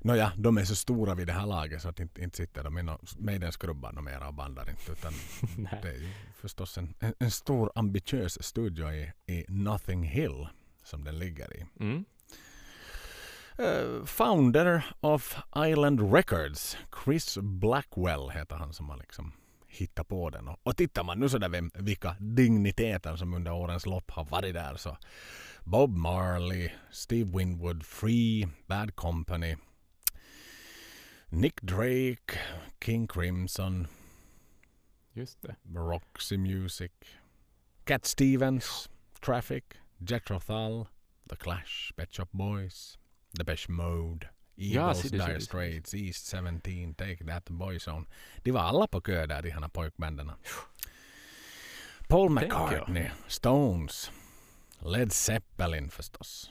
Nåja, 0.00 0.32
de 0.36 0.58
är 0.58 0.64
så 0.64 0.74
stora 0.74 1.14
vid 1.14 1.26
det 1.26 1.32
här 1.32 1.46
laget 1.46 1.82
så 1.82 1.88
att 1.88 2.00
inte, 2.00 2.22
inte 2.22 2.36
sitter 2.36 2.64
de 2.64 2.78
i 2.78 2.82
no, 2.82 2.98
Maiden-skrubbar 3.18 3.92
no 3.92 4.00
mera 4.00 4.28
och 4.28 4.34
bandar 4.34 4.70
inte. 4.70 4.92
Utan 4.92 5.12
det 5.82 5.88
är 5.88 5.94
ju 5.94 6.08
förstås 6.40 6.78
en, 6.78 6.94
en, 6.98 7.14
en 7.18 7.30
stor 7.30 7.72
ambitiös 7.74 8.42
studio 8.42 8.92
i, 8.92 9.12
i 9.26 9.44
Nothing 9.48 10.02
Hill 10.02 10.46
som 10.84 11.04
den 11.04 11.18
ligger 11.18 11.56
i. 11.56 11.64
Mm. 11.80 12.04
Eh, 13.58 14.04
founder 14.04 14.84
of 15.00 15.36
Island 15.56 16.12
Records, 16.12 16.76
Chris 17.04 17.38
Blackwell 17.38 18.30
heter 18.30 18.56
han 18.56 18.72
som 18.72 18.88
har 18.88 18.96
liksom 18.96 19.32
hittat 19.66 20.08
på 20.08 20.30
den. 20.30 20.48
Och, 20.48 20.60
och 20.62 20.76
tittar 20.76 21.04
man 21.04 21.20
nu 21.20 21.28
sådär 21.28 21.48
vem, 21.48 21.70
vilka 21.74 22.16
digniteter 22.18 23.16
som 23.16 23.34
under 23.34 23.52
årens 23.52 23.86
lopp 23.86 24.10
har 24.10 24.24
varit 24.24 24.54
där 24.54 24.76
så 24.76 24.96
Bob 25.64 25.96
Marley, 25.96 26.70
Steve 26.90 27.38
Winwood, 27.38 27.86
Free, 27.86 28.48
Bad 28.66 28.96
Company, 28.96 29.56
Nick 31.28 31.62
Drake, 31.62 32.38
King 32.84 33.08
Crimson, 33.08 33.86
Just 35.20 35.42
det. 35.42 35.56
Roxy 35.74 36.36
Music, 36.36 36.92
Cat 37.84 38.06
Stevens, 38.06 38.88
Traffic, 39.20 39.64
Jethro 39.98 40.40
Tull, 40.40 40.86
The 41.28 41.36
Clash, 41.36 41.92
Pet 41.96 42.12
Shop 42.14 42.28
Boys, 42.30 42.98
Depeche 43.38 43.68
Mode, 43.68 44.28
Ja, 44.54 44.80
Eagles, 44.80 45.00
ser 45.02 45.08
Dire. 45.10 45.40
Straits, 45.40 45.94
East 45.94 46.26
17, 46.30 46.94
Take 46.94 47.24
That, 47.24 47.44
Boyzone. 47.50 48.06
De 48.42 48.50
var 48.52 48.60
alla 48.60 48.86
på 48.86 49.00
kö 49.00 49.26
där, 49.26 49.42
de 49.42 49.50
här 49.50 49.68
pojkbanden. 49.68 50.30
Paul. 52.08 52.30
McCartney, 52.30 53.10
Stones, 53.26 54.10
Led 54.78 55.12
Zeppelin 55.12 55.90
förstås. 55.90 56.50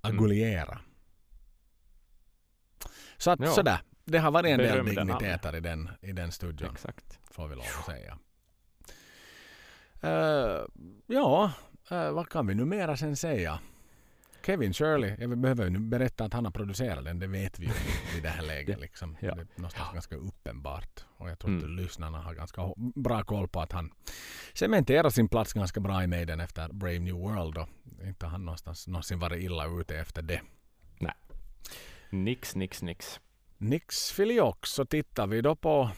Aguilera. 0.00 0.80
Så 3.16 3.30
att 3.30 3.40
Ja. 3.40 3.54
sådär, 3.54 3.80
det 4.10 4.18
har 4.18 4.30
varit 4.30 4.50
en 4.50 4.58
del 4.58 4.84
digniteter 4.86 5.56
i 5.56 5.60
den, 5.60 5.88
i 6.00 6.12
den 6.12 6.32
studion, 6.32 6.70
Exakt. 6.72 7.18
får 7.30 7.48
vi 7.48 7.54
lov 7.54 7.64
att 7.78 7.86
säga. 7.86 8.18
Eh, 10.00 10.64
ja, 11.06 11.52
eh, 11.90 12.10
vad 12.12 12.28
kan 12.28 12.46
vi 12.46 12.54
nu 12.54 12.64
mera 12.64 12.96
sen 12.96 13.16
säga? 13.16 13.58
Kevin 14.46 14.72
Shirley, 14.72 15.16
jag 15.18 15.38
behöver 15.38 15.64
ju 15.64 15.70
nu 15.70 15.78
berätta 15.78 16.24
att 16.24 16.32
han 16.32 16.44
har 16.44 16.52
producerat 16.52 17.04
den, 17.04 17.18
det 17.18 17.26
vet 17.26 17.58
vi 17.58 17.64
ju 17.66 17.72
i 18.18 18.20
det 18.20 18.28
här 18.28 18.42
läget. 18.42 18.80
Liksom. 18.80 19.16
Ja. 19.20 19.34
Det 19.34 19.40
är 19.40 19.46
någonstans 19.56 19.92
ganska 19.92 20.16
uppenbart. 20.16 21.04
Och 21.16 21.30
jag 21.30 21.38
tror 21.38 21.56
att 21.56 21.62
Mm. 21.62 21.76
lyssnarna 21.76 22.18
har 22.20 22.34
ganska 22.34 22.72
bra 22.76 23.22
koll 23.24 23.48
på 23.48 23.60
att 23.60 23.72
han 23.72 23.90
cementerar 24.54 25.10
sin 25.10 25.28
plats 25.28 25.52
ganska 25.52 25.80
bra 25.80 26.02
i 26.02 26.06
Maiden 26.06 26.40
efter 26.40 26.68
Brave 26.72 26.98
New 26.98 27.14
World. 27.14 27.58
Och 27.58 27.68
inte 28.04 28.26
har 28.26 28.30
han 28.30 28.44
någonstans 28.44 28.86
någonsin 28.86 29.18
varit 29.18 29.42
illa 29.42 29.66
ute 29.80 29.98
efter 29.98 30.22
det. 30.22 30.40
Nix, 32.10 32.54
nix, 32.56 32.82
nix. 32.82 32.82
Nix 32.82 33.20
filiox 34.12 34.70
så 34.70 34.84
tittar 34.84 35.26
vi 35.26 35.40
då 35.40 35.56
på 35.56 35.90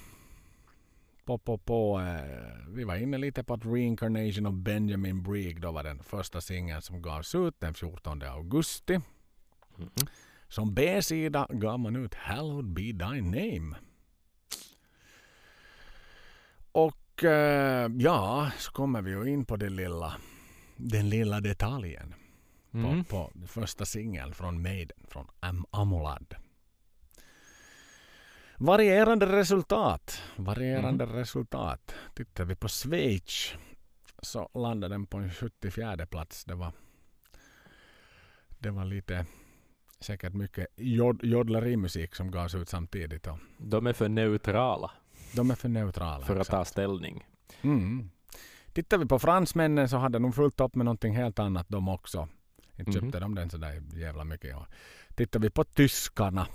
på, 1.24 1.38
på, 1.38 1.58
på 1.58 2.00
eh, 2.00 2.66
vi 2.68 2.84
var 2.84 2.96
inne 2.96 3.18
lite 3.18 3.44
på 3.44 3.54
att 3.54 3.64
Reincarnation 3.66 4.46
of 4.46 4.54
Benjamin 4.54 5.22
Brieg 5.22 5.60
då 5.60 5.72
var 5.72 5.82
den 5.82 6.02
första 6.02 6.40
singeln 6.40 6.82
som 6.82 7.02
gavs 7.02 7.34
ut 7.34 7.60
den 7.60 7.74
14 7.74 8.22
augusti. 8.22 9.00
Mhm. 9.76 9.90
Som 10.48 10.74
B-sida 10.74 11.46
gav 11.50 11.80
man 11.80 11.96
ut 11.96 12.14
Hallowed 12.14 12.64
be 12.72 12.82
thy 12.82 13.20
name. 13.20 13.76
Och 16.72 17.24
eh, 17.24 17.90
ja, 17.98 18.50
så 18.58 18.72
kommer 18.72 19.02
vi 19.02 19.10
ju 19.10 19.24
in 19.32 19.44
på 19.44 19.56
det 19.56 19.70
lilla, 19.70 20.14
den 20.76 21.08
lilla 21.08 21.40
detaljen 21.40 22.14
Mm. 22.72 23.04
på, 23.04 23.32
på 23.40 23.46
första 23.46 23.84
singeln 23.84 24.34
från 24.34 24.62
Maiden, 24.62 24.98
från 25.08 25.26
Am 25.40 25.64
Amolad. 25.70 26.34
Varierande 28.62 29.26
resultat. 29.26 30.22
Varierande 30.36 31.06
resultat. 31.06 31.94
Tittar 32.14 32.44
vi 32.44 32.54
på 32.54 32.68
Schweiz 32.68 33.54
så 34.22 34.48
landade 34.54 34.94
den 34.94 35.06
på 35.06 35.16
en 35.18 35.30
74 35.30 36.06
plats. 36.06 36.44
Det 36.44 36.54
var, 36.54 36.72
det 38.58 38.70
var 38.70 38.84
lite 38.84 39.26
säkert 40.00 40.34
mycket 40.34 40.66
jod, 40.76 41.24
jodlerimusik 41.24 42.14
som 42.14 42.30
gavs 42.30 42.54
ut 42.54 42.68
samtidigt. 42.68 43.26
Och 43.26 43.38
De 43.58 43.86
är 43.86 43.92
för 43.92 44.08
neutrala 44.08 44.90
de 45.36 45.50
är 45.50 45.54
för 45.54 45.68
neutrala. 45.68 46.26
för 46.26 46.34
att 46.34 46.40
exakt. 46.40 46.50
ta 46.58 46.64
ställning. 46.64 47.24
Mm. 47.62 48.10
Tittar 48.72 48.98
vi 48.98 49.06
på 49.06 49.18
fransmännen 49.18 49.88
så 49.88 49.96
hade 49.96 50.18
de 50.18 50.32
fullt 50.32 50.60
upp 50.60 50.74
med 50.74 50.84
någonting 50.84 51.16
helt 51.16 51.38
annat 51.38 51.66
de 51.68 51.88
också. 51.88 52.28
Inte 52.78 52.90
Mhm. 52.90 53.00
köpte 53.00 53.20
de 53.20 53.34
den 53.34 53.50
sådär 53.50 53.82
jävla 53.94 54.24
mycket. 54.24 54.56
Tittar 55.14 55.40
vi 55.40 55.50
på 55.50 55.64
tyskarna 55.64 56.46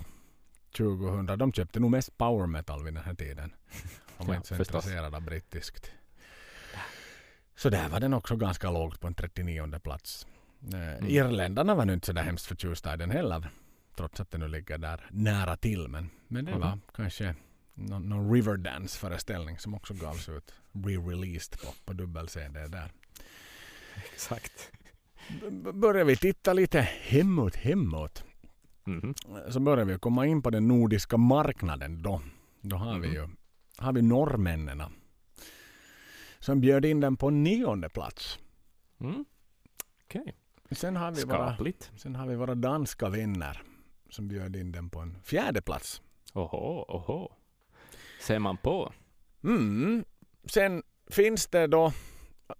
2000. 0.78 1.26
De 1.40 1.54
köpte 1.54 1.80
nog 1.80 1.92
mest 1.92 2.18
power 2.18 2.48
metal 2.48 2.84
vid 2.84 2.94
den 2.94 3.04
här 3.04 3.14
tiden. 3.16 3.54
De 4.18 4.28
var 4.28 4.34
Ja, 4.34 4.38
inte 4.38 4.48
så 4.48 4.56
förstås. 4.56 4.76
intresserade 4.86 5.18
av 5.18 5.24
brittiskt. 5.24 5.92
Så 7.58 7.70
där 7.70 7.90
var 7.90 8.00
den 8.00 8.14
också 8.14 8.36
ganska 8.36 8.72
lågt 8.72 9.00
på 9.00 9.08
en 9.08 9.14
39 9.16 9.80
plats. 9.80 10.28
Eh, 10.74 10.80
Mm. 10.98 11.08
Irländarna 11.10 11.76
var 11.76 11.86
nu 11.86 11.94
inte 11.94 12.06
så 12.08 12.14
där 12.14 12.24
hemskt 12.24 12.46
förtjusta 12.46 12.94
i 12.94 12.98
den 12.98 13.12
heller. 13.12 13.50
Trots 13.98 14.20
att 14.20 14.32
den 14.32 14.42
nu 14.42 14.48
ligger 14.48 14.78
där 14.78 15.08
nära 15.12 15.58
till. 15.58 15.88
Men, 15.88 16.10
men 16.28 16.46
det 16.46 16.52
Mhm. 16.52 16.60
var 16.62 16.80
kanske 16.96 17.36
någon, 17.74 18.10
någon 18.10 18.34
Riverdance 18.34 19.00
föreställning 19.00 19.60
som 19.60 19.74
också 19.74 19.94
gavs 19.94 20.30
ut 20.30 20.54
re-released 20.74 21.62
på, 21.66 21.74
på 21.86 21.94
dubbel-CD 21.94 22.68
där. 22.68 22.92
Exakt. 24.14 24.72
B- 25.52 25.72
börjar 25.74 26.06
vi 26.06 26.18
titta 26.18 26.54
lite 26.54 26.82
hemåt, 26.82 27.56
hemåt. 27.56 28.24
Mhm. 28.86 29.14
Så 29.50 29.60
börjar 29.60 29.86
vi 29.86 30.00
komma 30.00 30.26
in 30.26 30.42
på 30.42 30.50
den 30.50 30.68
nordiska 30.68 31.18
marknaden 31.18 32.02
då. 32.02 32.22
Då 32.62 32.76
har 32.76 33.00
vi 33.00 33.08
Mhm. 33.08 33.16
ju 33.16 33.28
har 33.78 33.94
vi 33.94 34.02
norrmännen 34.02 34.84
som 36.40 36.62
bjöd 36.62 36.86
in 36.86 37.00
den 37.00 37.18
på 37.18 37.30
nionde 37.30 37.90
plats. 37.90 38.40
Mm. 39.00 39.26
Okej. 40.06 40.36
Sen 40.72 40.96
har, 40.96 41.12
vi 41.12 41.24
våra, 41.24 41.58
sen 41.98 42.16
har 42.16 42.28
vi 42.28 42.36
våra 42.36 42.56
danska 42.56 43.10
vänner 43.10 43.62
som 44.10 44.28
bjöd 44.28 44.56
in 44.56 44.72
den 44.72 44.90
på 44.90 45.00
en 45.00 45.18
fjärde 45.24 45.62
plats. 45.62 46.02
Oho, 46.34 46.86
oho. 46.88 47.32
Ser 48.22 48.40
man 48.40 48.58
på. 48.58 48.94
Mm. 49.44 50.06
Sen 50.46 50.84
finns 51.08 51.48
det 51.48 51.68
då, 51.68 51.94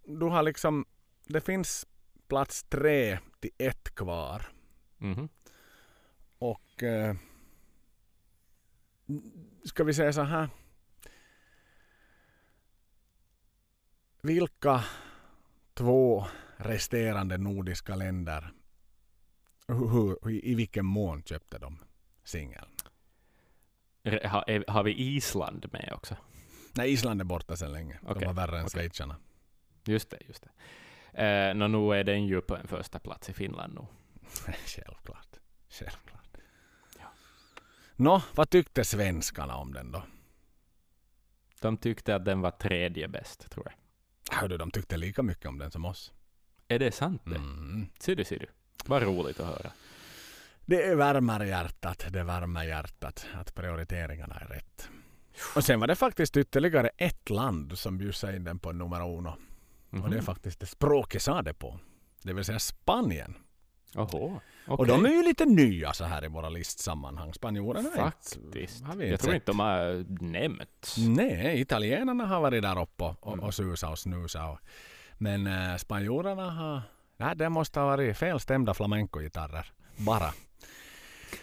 du 0.06 0.26
har 0.26 0.44
liksom, 0.44 0.86
det 1.28 1.42
finns 1.42 1.88
plats 2.28 2.64
tre 2.64 3.20
till 3.40 3.52
ett 3.58 3.96
kvar. 3.96 4.48
Mhm. 4.98 5.30
Och 6.50 6.84
eh, 6.84 7.16
ska 9.64 9.84
vi 9.84 9.94
säga 9.94 10.14
så 10.14 10.22
här. 10.22 10.50
Vilka 14.22 14.84
två 15.74 16.26
resterande 16.58 17.38
nordiska 17.38 17.96
länder 17.96 18.52
hur, 19.68 20.30
i 20.30 20.56
vilken 20.56 20.86
mån 20.86 21.24
köpte 21.24 21.58
de 21.58 21.84
singeln? 22.24 22.68
Har, 24.04 24.72
har 24.72 24.84
vi 24.84 24.94
Island 24.94 25.66
med 25.72 25.92
också? 25.96 26.16
Nej, 26.74 26.94
Island 26.94 27.22
är 27.22 27.26
borta 27.26 27.56
sedan 27.56 27.72
länge. 27.72 28.00
De 28.02 28.12
Okej, 28.12 28.26
var 28.28 28.34
värre 28.34 28.60
än 28.60 28.66
okej. 28.66 28.82
schweizarna. 28.82 29.16
Just 29.86 30.10
det, 30.10 30.18
just 30.28 30.44
det. 30.44 30.50
Eh, 31.24 31.56
nå, 31.56 31.68
nu 31.68 32.00
är 32.00 32.04
den 32.04 32.26
ju 32.26 32.42
på 32.42 32.56
en 32.56 32.68
första 32.68 33.00
plats 33.00 33.30
i 33.30 33.34
Finland 33.34 33.74
nu. 33.74 33.88
Självklart. 34.66 35.40
Självklart. 35.70 36.25
Nå, 37.96 38.22
vad 38.36 38.50
tyckte 38.50 38.84
svenskarna 38.84 39.56
om 39.56 39.74
den 39.74 39.92
då? 39.92 40.04
De 41.62 41.78
tyckte 41.78 42.16
att 42.16 42.26
den 42.26 42.42
var 42.42 42.52
tredje 42.52 43.08
bäst, 43.08 43.52
tror 43.52 43.66
jag. 43.66 44.38
Hörde 44.38 44.58
de 44.58 44.72
tyckte 44.72 44.98
lika 44.98 45.24
mycket 45.24 45.46
om 45.46 45.58
den 45.58 45.72
som 45.72 45.86
oss. 45.86 46.14
Är 46.68 46.80
det 46.80 46.92
sant 46.92 47.22
det? 47.26 47.36
Mm. 47.36 47.88
Ser 48.00 48.16
du, 48.16 48.24
ser 48.26 48.40
du. 48.40 48.46
Vad 48.86 49.04
roligt 49.04 49.40
att 49.40 49.48
höra. 49.48 49.72
Det 50.66 50.96
värmer 50.96 51.46
hjärtat, 51.46 52.06
det 52.10 52.24
värmer 52.24 52.64
hjärtat 52.64 53.26
att 53.34 53.56
prioriteringarna 53.56 54.36
är 54.36 54.46
rätt. 54.46 54.90
Och 55.56 55.64
sen 55.64 55.80
var 55.80 55.88
det 55.88 55.96
faktiskt 55.96 56.38
ytterligare 56.38 56.90
ett 56.98 57.30
land 57.30 57.78
som 57.78 57.98
bjussade 57.98 58.36
in 58.36 58.44
den 58.44 58.60
på 58.60 58.72
nummer 58.72 59.18
uno. 59.18 59.30
Och 59.90 60.10
det 60.10 60.16
är 60.16 60.20
Mhm. 60.20 60.22
faktiskt 60.26 60.60
det 60.60 60.66
språket 60.66 61.22
sa 61.22 61.42
det 61.42 61.54
på. 61.54 61.80
Det 62.22 62.34
vill 62.34 62.44
säga 62.46 62.60
Spanien. 62.60 63.38
Oho. 63.96 64.40
Och 64.68 64.80
okej. 64.80 64.88
de 64.88 65.06
är 65.06 65.10
ju 65.10 65.24
lite 65.24 65.46
nya 65.46 65.94
så 65.94 66.04
här 66.04 66.26
i 66.26 66.28
våra 66.28 66.50
listsammanhang. 66.50 67.34
Spanjorerna 67.34 67.90
Faktiskt. 67.90 68.36
inte, 68.36 68.60
Jag 68.60 69.02
inte 69.04 69.18
tror 69.18 69.36
inte 69.36 69.46
de 69.52 69.60
har 69.60 70.06
nämnts. 70.24 70.98
Nej, 70.98 71.62
italienarna 71.62 72.26
har 72.26 72.42
varit 72.42 72.62
där 72.62 72.82
uppe 72.82 73.04
och, 73.04 73.34
Mm. 73.34 73.46
och 73.46 73.54
susat 73.54 73.92
och 73.92 74.00
snusat. 74.00 74.50
Och, 74.52 74.60
men 75.18 75.48
äh, 75.48 75.78
spanjorerna 75.78 76.52
har... 76.52 76.82
Nej, 77.18 77.36
det 77.36 77.50
måste 77.50 77.80
ha 77.80 77.88
varit 77.88 78.18
felstämda 78.18 78.74
flamenco-gitarrer. 78.74 79.72
Bara. 79.98 80.34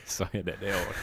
Så 0.06 0.24
är 0.32 0.42
det 0.42 0.56
det 0.60 0.74
år. 0.74 0.96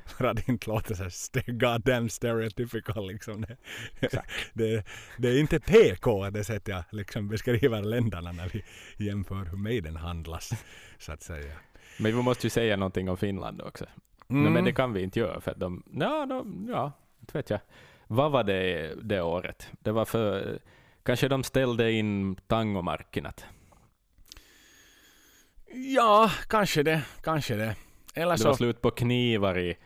För 0.06 0.24
att 0.24 0.48
inte 0.48 0.70
låta 0.70 0.94
så 0.94 1.04
st- 1.04 1.52
goddamn 1.52 2.08
stereotypical 2.10 3.06
liksom. 3.08 3.40
Det, 3.40 3.56
Exakt. 4.00 4.30
det, 4.54 4.86
det 5.18 5.28
är 5.28 5.40
inte 5.40 5.60
PK 5.60 6.30
det 6.30 6.44
sätt 6.44 6.68
jag 6.68 6.84
liksom 6.90 7.28
beskriver 7.28 7.82
länderna 7.82 8.32
när 8.32 8.48
vi 8.48 8.64
jämför 9.06 9.34
hur 9.44 9.56
Maiden 9.56 9.96
handlas. 9.96 10.52
Så 10.98 11.12
att 11.12 11.22
säga. 11.22 11.54
Men 11.98 12.16
vi 12.16 12.22
måste 12.22 12.46
ju 12.46 12.50
säga 12.50 12.76
någonting 12.76 13.08
om 13.08 13.16
Finland 13.16 13.62
också. 13.62 13.86
Mm. 14.30 14.42
Nej, 14.42 14.52
men 14.52 14.64
det 14.64 14.72
kan 14.72 14.92
vi 14.92 15.02
inte 15.02 15.18
göra 15.20 15.40
för 15.40 15.50
att 15.50 15.60
de, 15.60 15.82
ja, 15.92 16.26
de, 16.26 16.66
ja, 16.70 16.92
inte 17.20 17.38
vet 17.38 17.50
jag. 17.50 17.60
Vad 18.06 18.32
var 18.32 18.44
det 18.44 18.94
det 19.02 19.20
året? 19.20 19.70
Det 19.80 19.92
var 19.92 20.04
för, 20.04 20.58
kanske 21.02 21.28
de 21.28 21.44
ställde 21.44 21.92
in 21.92 22.36
tangomarkkinat. 22.46 23.44
Ja, 25.96 26.30
kanske 26.48 26.82
det. 26.82 27.02
Kanske 27.22 27.54
det. 27.54 27.76
Eller 28.14 28.36
Det 28.36 28.44
var 28.44 28.52
så... 28.52 28.54
slut 28.54 28.80
på 28.82 28.90
knivar 28.90 29.58
i, 29.58 29.76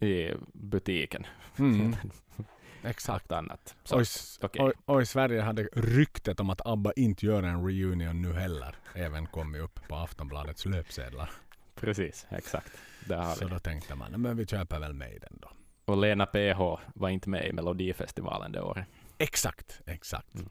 i 0.00 0.34
butiken. 0.52 1.26
Mm, 1.58 1.96
exakt. 2.84 3.32
Annat. 3.32 3.76
Så, 3.84 4.02
okej. 4.42 4.62
och, 4.62 4.72
och 4.84 5.02
i 5.02 5.06
Sverige 5.06 5.40
hade 5.40 5.62
ryktet 5.72 6.40
om 6.40 6.50
att 6.50 6.66
ABBA 6.66 6.92
inte 6.96 7.26
gör 7.26 7.42
en 7.42 7.66
reunion 7.66 8.22
nu 8.22 8.32
heller 8.32 8.74
även 8.94 9.26
kommit 9.26 9.62
upp 9.62 9.80
på 9.88 9.96
Aftonbladets 9.96 10.66
löpsedlar. 10.66 11.30
precis, 11.74 12.26
exakt. 12.30 12.72
Där 13.08 13.16
har 13.16 13.34
Så 13.34 13.44
vi 13.44 13.50
då 13.50 13.58
tänkte 13.58 13.94
man, 13.94 14.10
"Nej, 14.10 14.20
men 14.20 14.36
vi 14.36 14.46
köper 14.46 14.78
väl 14.78 14.92
Maiden 14.92 15.38
då. 15.42 15.50
Och 15.84 15.96
Lena 15.96 16.26
PH 16.26 16.60
var 16.94 17.08
inte 17.08 17.28
med 17.28 17.46
i 17.48 17.52
Melodifestivalen 17.52 18.52
det 18.52 18.60
året. 18.60 18.86
Exakt, 19.18 19.80
exakt. 19.86 20.34
Mm. 20.34 20.48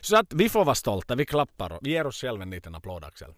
Så 0.00 0.16
att 0.16 0.32
vi 0.32 0.48
får 0.48 0.64
vara 0.64 0.74
stolta, 0.74 1.14
vi 1.14 1.26
klappar 1.26 1.72
och 1.72 1.78
vi 1.82 1.90
ger 1.90 2.06
oss 2.06 2.20
själva 2.20 2.42
en 2.42 2.50
liten 2.50 2.74
applåd 2.74 3.04
Axel. 3.04 3.34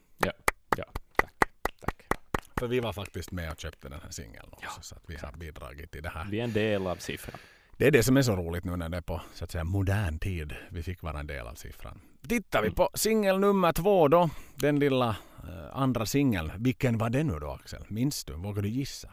För 2.62 2.68
vi 2.68 2.80
var 2.80 2.92
faktiskt 2.92 3.30
med 3.30 3.50
och 3.52 3.60
köpte 3.60 3.88
den 3.88 4.00
här 4.02 4.10
singeln 4.10 4.48
också. 4.52 4.64
Ja, 4.76 4.82
så 4.82 4.94
att 4.94 5.02
vi 5.06 5.16
har 5.16 5.32
bidragit 5.32 5.90
till 5.90 6.02
det 6.02 6.08
här. 6.08 6.26
Vi 6.30 6.40
är 6.40 6.44
en 6.44 6.52
del 6.52 6.86
av 6.86 6.96
siffran. 6.96 7.38
Det 7.76 7.86
är 7.86 7.90
det 7.90 8.02
som 8.02 8.16
är 8.16 8.22
så 8.22 8.36
roligt 8.36 8.64
nu 8.64 8.76
när 8.76 8.88
det 8.88 8.96
är 8.96 9.00
på 9.00 9.20
så 9.34 9.44
att 9.44 9.50
säga 9.50 9.64
modern 9.64 10.18
tid. 10.18 10.54
Vi 10.70 10.82
fick 10.82 11.02
vara 11.02 11.20
en 11.20 11.26
del 11.26 11.46
av 11.46 11.54
siffran. 11.54 12.00
Tittar 12.28 12.60
vi 12.62 12.66
Mm. 12.66 12.74
på 12.74 12.90
singel 12.94 13.38
nummer 13.38 13.72
två 13.72 14.08
då. 14.08 14.30
Den 14.54 14.78
lilla 14.78 15.08
eh, 15.48 15.76
andra 15.76 16.06
singeln. 16.06 16.52
Vilken 16.58 16.98
var 16.98 17.10
det 17.10 17.24
nu 17.24 17.38
då 17.38 17.50
Axel? 17.50 17.84
Minns 17.88 18.24
du? 18.24 18.32
Vågar 18.34 18.62
du 18.62 18.68
gissa? 18.68 19.08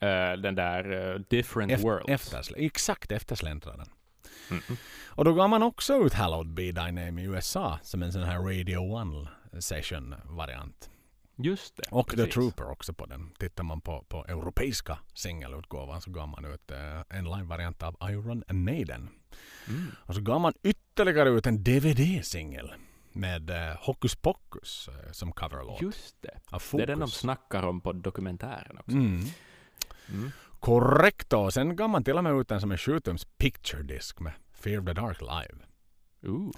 Eh, 0.00 0.32
den 0.32 0.54
där 0.54 1.12
eh, 1.14 1.20
Different 1.30 1.72
Eft- 1.72 1.82
Worlds. 1.82 2.08
Eftersl- 2.32 2.54
exakt 2.56 3.12
eftersläntraren. 3.12 3.86
Mhm. 4.50 4.76
Och 5.06 5.24
då 5.24 5.32
gav 5.34 5.48
man 5.50 5.62
också 5.62 5.94
ut 5.94 6.12
Hallowed 6.14 6.54
Be 6.54 6.62
Thy 6.72 6.92
Name 6.92 7.22
i 7.22 7.24
USA 7.24 7.78
som 7.82 8.02
en 8.02 8.12
sån 8.12 8.22
här 8.22 8.38
Radio 8.38 8.78
One 8.78 9.28
session 9.60 10.14
variant. 10.24 10.88
Just 11.44 11.76
det. 11.76 11.82
Och 11.90 12.10
The 12.10 12.16
precis. 12.16 12.34
Trooper 12.34 12.70
också 12.70 12.92
på 12.92 13.06
den. 13.06 13.30
Tittar 13.38 13.64
man 13.64 13.80
på, 13.80 14.04
på 14.08 14.24
europeiska 14.24 14.98
singelutgåvan 15.14 16.00
så 16.00 16.10
gav 16.10 16.28
man 16.28 16.44
ut 16.44 16.70
eh, 16.70 17.00
en 17.18 17.24
live-variant 17.24 17.82
av 17.82 17.96
Iron 18.10 18.42
Maiden. 18.48 19.08
Mm. 19.68 19.86
Och 19.96 20.14
så 20.14 20.20
gav 20.20 20.40
man 20.40 20.52
ytterligare 20.62 21.28
ut 21.28 21.46
en 21.46 21.64
DVD-singel 21.64 22.72
med 23.12 23.50
eh, 23.50 23.76
Hokus 23.80 24.16
Pokus 24.16 24.88
eh, 24.88 25.12
som 25.12 25.32
coverlåt. 25.32 25.82
Just 25.82 26.22
det. 26.22 26.40
Det 26.72 26.82
är 26.82 26.86
den 26.86 26.98
de 26.98 27.10
snackar 27.10 27.62
om 27.62 27.80
på 27.80 27.92
dokumentären 27.92 28.78
också. 28.78 28.92
Mm. 28.92 29.24
Mm. 30.08 30.30
Korrekt 30.60 31.30
då. 31.30 31.50
Sen 31.50 31.76
gav 31.76 31.90
man 31.90 32.04
till 32.04 32.16
och 32.16 32.24
med 32.24 32.40
ut 32.40 32.48
den 32.48 32.60
som 32.60 32.70
en 32.70 32.76
7-tums 32.76 33.26
picture 33.38 33.82
disc 33.82 34.20
med 34.20 34.32
Fear 34.52 34.78
of 34.78 34.86
the 34.86 34.92
Dark 34.92 35.20
live. 35.20 35.64
Ooh. 36.22 36.50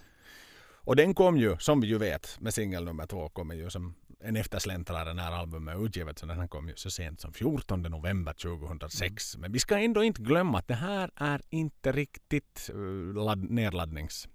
Och 0.85 0.97
den 0.97 1.14
kom 1.14 1.37
ju, 1.37 1.57
som 1.59 1.80
vi 1.80 1.87
ju 1.87 1.99
vet, 1.99 2.41
med 2.41 2.55
singel 2.55 2.85
nummer 2.85 3.07
två 3.07 3.28
kommer 3.28 3.55
ju 3.55 3.70
som 3.70 3.95
en 4.25 4.37
eftersläntrare 4.37 5.14
när 5.14 5.33
albumet 5.33 5.75
är 5.77 5.87
utgivet. 5.87 6.18
Så 6.18 6.27
den 6.27 6.41
här 6.41 6.47
kom 6.47 6.68
ju 6.68 6.75
så 6.77 6.91
sent 6.91 7.20
som 7.20 7.33
14 7.33 7.83
november 7.83 8.33
2006. 8.33 9.37
Men 9.37 9.53
vi 9.53 9.59
ska 9.59 9.79
ändå 9.79 10.05
inte 10.05 10.22
glömma 10.22 10.59
att 10.59 10.68
det 10.68 10.75
här 10.75 11.11
är 11.16 11.41
inte 11.51 11.93
riktigt 11.93 12.70
uh, 12.75 13.14
ladd, 13.25 13.51
nedladdnings... 13.51 14.29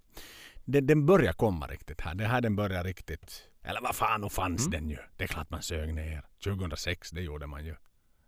Den, 0.64 0.86
den 0.86 1.06
börjar 1.06 1.32
komma 1.32 1.66
riktigt 1.66 2.00
här. 2.00 2.14
Det 2.14 2.24
här 2.26 2.40
den 2.40 2.56
börjar 2.56 2.84
riktigt... 2.84 3.42
Eller 3.62 3.80
vad 3.80 3.94
fan, 3.96 4.24
och 4.24 4.32
fanns 4.32 4.66
Mm. 4.66 4.70
den 4.80 4.90
ju. 4.90 4.98
Det 5.16 5.24
är 5.24 5.28
klart 5.28 5.50
man 5.50 5.62
sög 5.62 5.94
ner. 5.94 6.22
2006, 6.44 7.10
det 7.10 7.20
gjorde 7.20 7.46
man 7.46 7.64
ju. 7.64 7.70
Är 7.70 7.76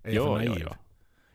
jag 0.03 0.15
Jo, 0.15 0.25
för 0.25 0.43
jo, 0.43 0.51
naiv? 0.53 0.63
jo. 0.71 0.75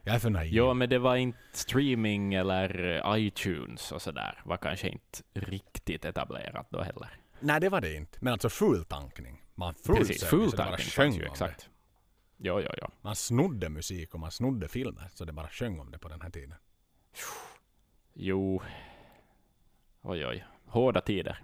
Jag 0.04 0.16
är 0.16 0.20
för 0.20 0.30
naiv. 0.30 0.54
Ja, 0.54 0.74
men 0.74 0.90
det 0.90 1.00
var 1.00 1.16
inte 1.16 1.38
streaming 1.52 2.34
eller 2.34 3.02
eh, 3.06 3.18
iTunes 3.26 3.92
och 3.92 4.02
sådär. 4.02 4.42
Var 4.46 4.58
kanske 4.58 4.90
inte 4.90 5.20
riktigt 5.34 6.06
etablerat 6.06 6.68
då 6.72 6.82
heller. 6.82 7.10
Nej, 7.40 7.60
det 7.62 7.70
var 7.70 7.82
det 7.82 7.96
inte. 7.96 8.18
Men 8.22 8.34
alltså 8.34 8.50
full 8.50 8.86
tankning. 8.86 9.44
Man 9.60 9.74
full 9.74 9.95
Precis, 9.95 10.24
full 10.24 10.51
så 10.51 10.58
det 10.58 10.64
bara 10.64 10.78
sjöng 10.78 11.14
ju 11.14 11.26
om 11.26 11.32
exakt. 11.32 11.70
Ja, 12.38 12.62
ja, 12.62 12.74
ja. 12.78 12.88
Det. 12.88 12.93
Man 13.01 13.16
snodde 13.16 13.70
musik 13.70 14.14
och 14.14 14.20
man 14.20 14.32
snodde 14.32 14.68
filmer 14.68 15.10
så 15.14 15.26
det 15.26 15.34
bara 15.34 15.49
sjöng 15.49 15.80
om 15.80 15.91
det 15.91 15.99
på 15.99 16.10
den 16.10 16.22
här 16.22 16.30
tiden. 16.30 16.58
Jo. 18.14 18.62
Oj, 20.01 20.26
oj. 20.26 20.45
Hårda 20.66 21.01
tider. 21.01 21.43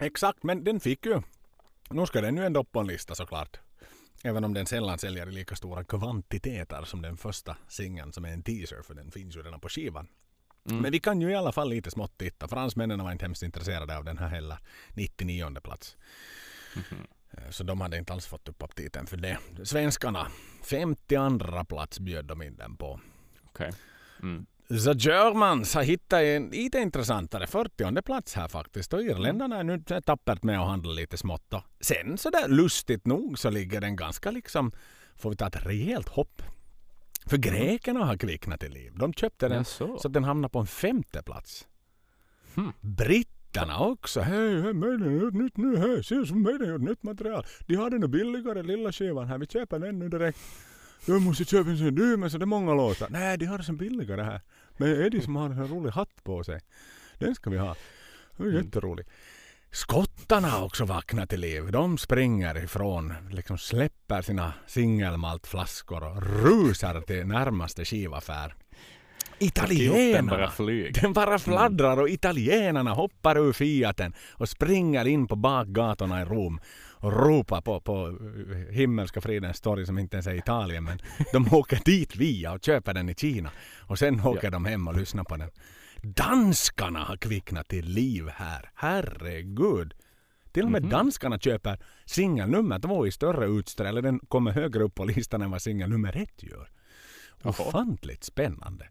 Exakt, 0.00 0.42
men 0.42 0.64
den 0.64 0.80
fick 0.80 1.06
ju... 1.06 1.22
Nu 1.90 2.06
ska 2.06 2.20
den 2.20 2.36
ju 2.36 2.44
ändå 2.44 2.64
på 2.64 2.80
en 2.80 2.86
lista 2.86 3.14
såklart. 3.14 3.60
Även 4.24 4.44
om 4.44 4.54
den 4.54 4.66
sällan 4.66 4.98
säljer 4.98 5.28
i 5.28 5.32
lika 5.32 5.56
stora 5.56 5.84
kvantiteter 5.84 6.84
som 6.84 7.02
den 7.02 7.16
första 7.16 7.56
singeln 7.68 8.12
som 8.12 8.24
är 8.24 8.32
en 8.32 8.42
teaser 8.42 8.82
för 8.82 8.94
den 8.94 9.10
finns 9.10 9.36
ju 9.36 9.42
redan 9.42 9.60
på 9.60 9.68
skivan. 9.68 10.08
Mm. 10.70 10.82
Men 10.82 10.92
vi 10.92 11.00
kan 11.00 11.20
ju 11.20 11.30
i 11.30 11.34
alla 11.34 11.52
fall 11.52 11.70
lite 11.70 11.90
smått 11.90 12.18
titta. 12.18 12.48
Fransmännen 12.48 13.04
var 13.04 13.12
inte 13.12 13.24
hemskt 13.24 13.42
intresserade 13.42 13.96
av 13.96 14.04
den 14.04 14.18
här 14.18 14.28
heller. 14.28 14.58
99 14.94 15.60
plats. 15.60 15.96
Mhm. 16.76 17.06
Eh, 17.30 17.50
Så 17.50 17.64
de 17.64 17.80
hade 17.80 17.96
inte 17.98 18.12
alls 18.12 18.26
fått 18.26 18.48
upp 18.48 18.62
aptiten 18.62 19.06
för 19.06 19.16
det. 19.16 19.38
Svenskarna, 19.64 20.26
52 20.62 21.64
plats 21.64 22.00
bjöd 22.00 22.24
de 22.24 22.42
in 22.42 22.56
den 22.56 22.76
på. 22.76 23.00
Okej. 23.44 23.72
Mm. 24.22 24.46
The 24.68 24.92
Germans 24.92 25.74
har 25.74 25.82
hittat 25.82 26.20
en 26.20 26.48
lite 26.48 26.78
intressantare 26.78 27.46
40 27.46 28.02
plats 28.02 28.34
här 28.34 28.48
faktiskt. 28.48 28.92
Och 28.92 29.02
irländarna 29.02 29.58
är 29.58 29.64
nu 29.64 29.82
tappert 30.04 30.42
med 30.42 30.60
att 30.60 30.66
handla 30.66 30.92
lite 30.92 31.16
smått. 31.16 31.54
Och 31.54 31.62
sen 31.80 32.18
så 32.18 32.30
där 32.30 32.48
lustigt 32.48 33.06
nog 33.06 33.38
så 33.38 33.50
ligger 33.50 33.80
den 33.80 33.96
ganska 33.96 34.30
liksom, 34.30 34.72
får 35.16 35.30
vi 35.30 35.36
ta 35.36 35.46
ett 35.46 35.66
rejält 35.66 36.08
hopp. 36.08 36.42
För 37.26 37.36
grekerna 37.36 38.04
har 38.04 38.16
kvicknat 38.16 38.60
till 38.60 38.72
liv. 38.72 38.92
De 38.96 39.12
köpte 39.12 39.48
den 39.48 39.58
Jaså? 39.58 39.98
så 39.98 40.08
att 40.08 40.14
den 40.14 40.24
hamnar 40.24 40.48
på 40.48 40.58
en 40.58 40.66
femte 40.66 41.22
plats. 41.22 41.66
Hmm. 42.54 42.72
Britterna 43.54 43.78
också. 43.78 44.20
Hej, 44.20 44.62
hej, 44.62 44.72
har 44.74 45.10
gjort 45.20 45.34
nytt 45.34 45.56
nu. 45.56 45.76
Hej, 45.76 46.04
se 46.04 46.26
som 46.26 46.44
har 46.44 46.66
gjort 46.66 46.80
nytt 46.80 47.02
material. 47.02 47.46
De 47.66 47.74
har 47.74 47.90
den 47.90 48.00
nu 48.00 48.08
billigare 48.08 48.62
lilla 48.62 48.92
skivan 48.92 49.28
här. 49.28 49.38
Vi 49.38 49.46
köper 49.46 49.78
den 49.78 49.98
nu 49.98 50.08
direkt. 50.08 50.38
Jag 51.06 51.22
måste 51.22 51.44
köpa 51.44 51.70
en 51.70 51.78
sån 51.78 51.94
dyr 51.94 52.16
men 52.16 52.30
så 52.30 52.38
det 52.38 52.44
är 52.44 52.46
många 52.46 52.74
låtar. 52.74 53.08
Nej, 53.10 53.38
de 53.38 53.46
har 53.46 53.58
som 53.58 53.76
billigare 53.76 54.22
här. 54.22 54.40
Men 54.76 54.88
Eddie 55.06 55.20
som 55.20 55.36
har 55.36 55.50
en 55.50 55.56
sån 55.56 55.68
rolig 55.68 55.90
hatt 55.90 56.24
på 56.24 56.44
sig. 56.44 56.60
Den 57.18 57.34
ska 57.34 57.50
vi 57.50 57.58
ha. 57.58 57.76
Det 58.36 58.42
är 58.42 58.48
Mm. 58.48 58.64
jätterolig. 58.64 59.06
Skottarna 59.70 60.48
har 60.48 60.64
också 60.64 60.84
vaknat 60.84 61.30
till 61.30 61.40
liv. 61.40 61.72
De 61.72 61.98
springer 61.98 62.64
ifrån, 62.64 63.14
liksom 63.30 63.58
släpper 63.58 64.22
sina 64.22 64.52
singelmaltflaskor 64.66 66.04
och 66.04 66.22
rusar 66.22 67.00
till 67.00 67.26
närmaste 67.26 67.84
skivaffär. 67.84 68.54
Den 69.38 69.46
Italienarna! 69.48 70.30
bara 70.30 70.50
flyger. 70.50 71.00
Den 71.02 71.12
bara 71.12 71.38
fladdrar 71.38 72.00
och 72.00 72.08
italienarna 72.08 72.92
hoppar 72.92 73.38
ur 73.38 73.52
Fiaten 73.52 74.12
och 74.32 74.48
springer 74.48 75.04
in 75.04 75.26
på 75.26 75.36
bakgatorna 75.36 76.22
i 76.22 76.24
Rom 76.24 76.60
och 76.96 77.12
ropar 77.12 77.60
på, 77.60 77.80
på 77.80 78.06
eh, 78.08 78.74
himmelska 78.74 79.20
fridens 79.20 79.60
torg 79.60 79.86
som 79.86 79.98
inte 79.98 80.16
ens 80.16 80.26
är 80.26 80.34
Italien 80.34 80.84
men 80.84 80.98
de 81.32 81.54
åker 81.54 81.80
dit 81.84 82.16
via 82.16 82.52
och 82.52 82.64
köper 82.64 82.94
den 82.94 83.08
i 83.08 83.14
Kina 83.14 83.50
och 83.80 83.98
sen 83.98 84.20
åker 84.20 84.50
de 84.50 84.64
hem 84.64 84.88
och 84.88 84.96
lyssnar 84.96 85.24
på 85.24 85.36
den. 85.36 85.50
Danskarna 86.02 86.98
har 87.04 87.16
kvicknat 87.16 87.68
till 87.68 87.84
liv 87.86 88.28
här. 88.34 88.70
Herregud! 88.74 89.94
Till 90.52 90.64
och 90.64 90.70
med 90.70 90.82
Mhm. 90.82 90.90
danskarna 90.90 91.38
köper 91.38 91.78
singel 92.04 92.50
nummer 92.50 92.78
två 92.78 93.06
i 93.06 93.10
större 93.10 93.46
utsträckning. 93.46 93.88
Eller 93.88 94.02
den 94.02 94.18
kommer 94.28 94.50
högre 94.52 94.82
upp 94.82 94.94
på 94.94 95.04
listan 95.04 95.42
än 95.42 95.50
vad 95.50 95.62
singel 95.62 95.90
nummer 95.90 96.16
ett 96.16 96.42
gör. 96.42 96.68
Ofantligt 97.42 98.24
spännande. 98.24 98.88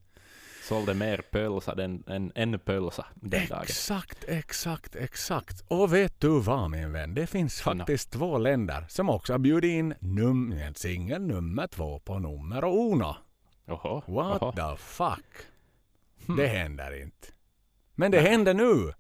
Sålde 0.64 0.93
mer 0.93 1.22
pölsa 1.32 1.84
än 1.84 2.32
en, 2.36 2.59
pölsa 2.59 3.05
den 3.16 3.47
dagen. 3.47 3.61
Exakt, 3.61 4.24
exakt, 4.28 4.95
exakt. 4.95 5.64
Och 5.68 5.93
vet 5.93 6.22
du 6.22 6.39
vad 6.39 6.72
min 6.72 6.91
vän? 6.91 7.14
Det 7.14 7.28
finns 7.28 7.61
faktiskt 7.61 8.11
två 8.11 8.38
länder 8.38 8.86
som 8.89 9.09
också 9.09 9.34
har 9.34 9.39
bjudit 9.39 9.70
in 9.70 9.93
num 9.99 10.55
singel 10.76 11.22
nummer 11.22 11.68
två 11.68 11.99
på 11.99 12.20
nummer 12.20 12.64
uno. 12.66 13.16
Oho. 13.68 14.01
What 14.07 14.41
oho. 14.41 14.51
the 14.51 14.78
fuck? 14.78 15.26
Hmm. 16.28 16.36
Det 16.36 16.47
händer 16.47 17.01
inte. 17.01 17.28
Men 17.95 18.11
det 18.11 18.20
händer 18.20 18.53
nu! 18.53 18.93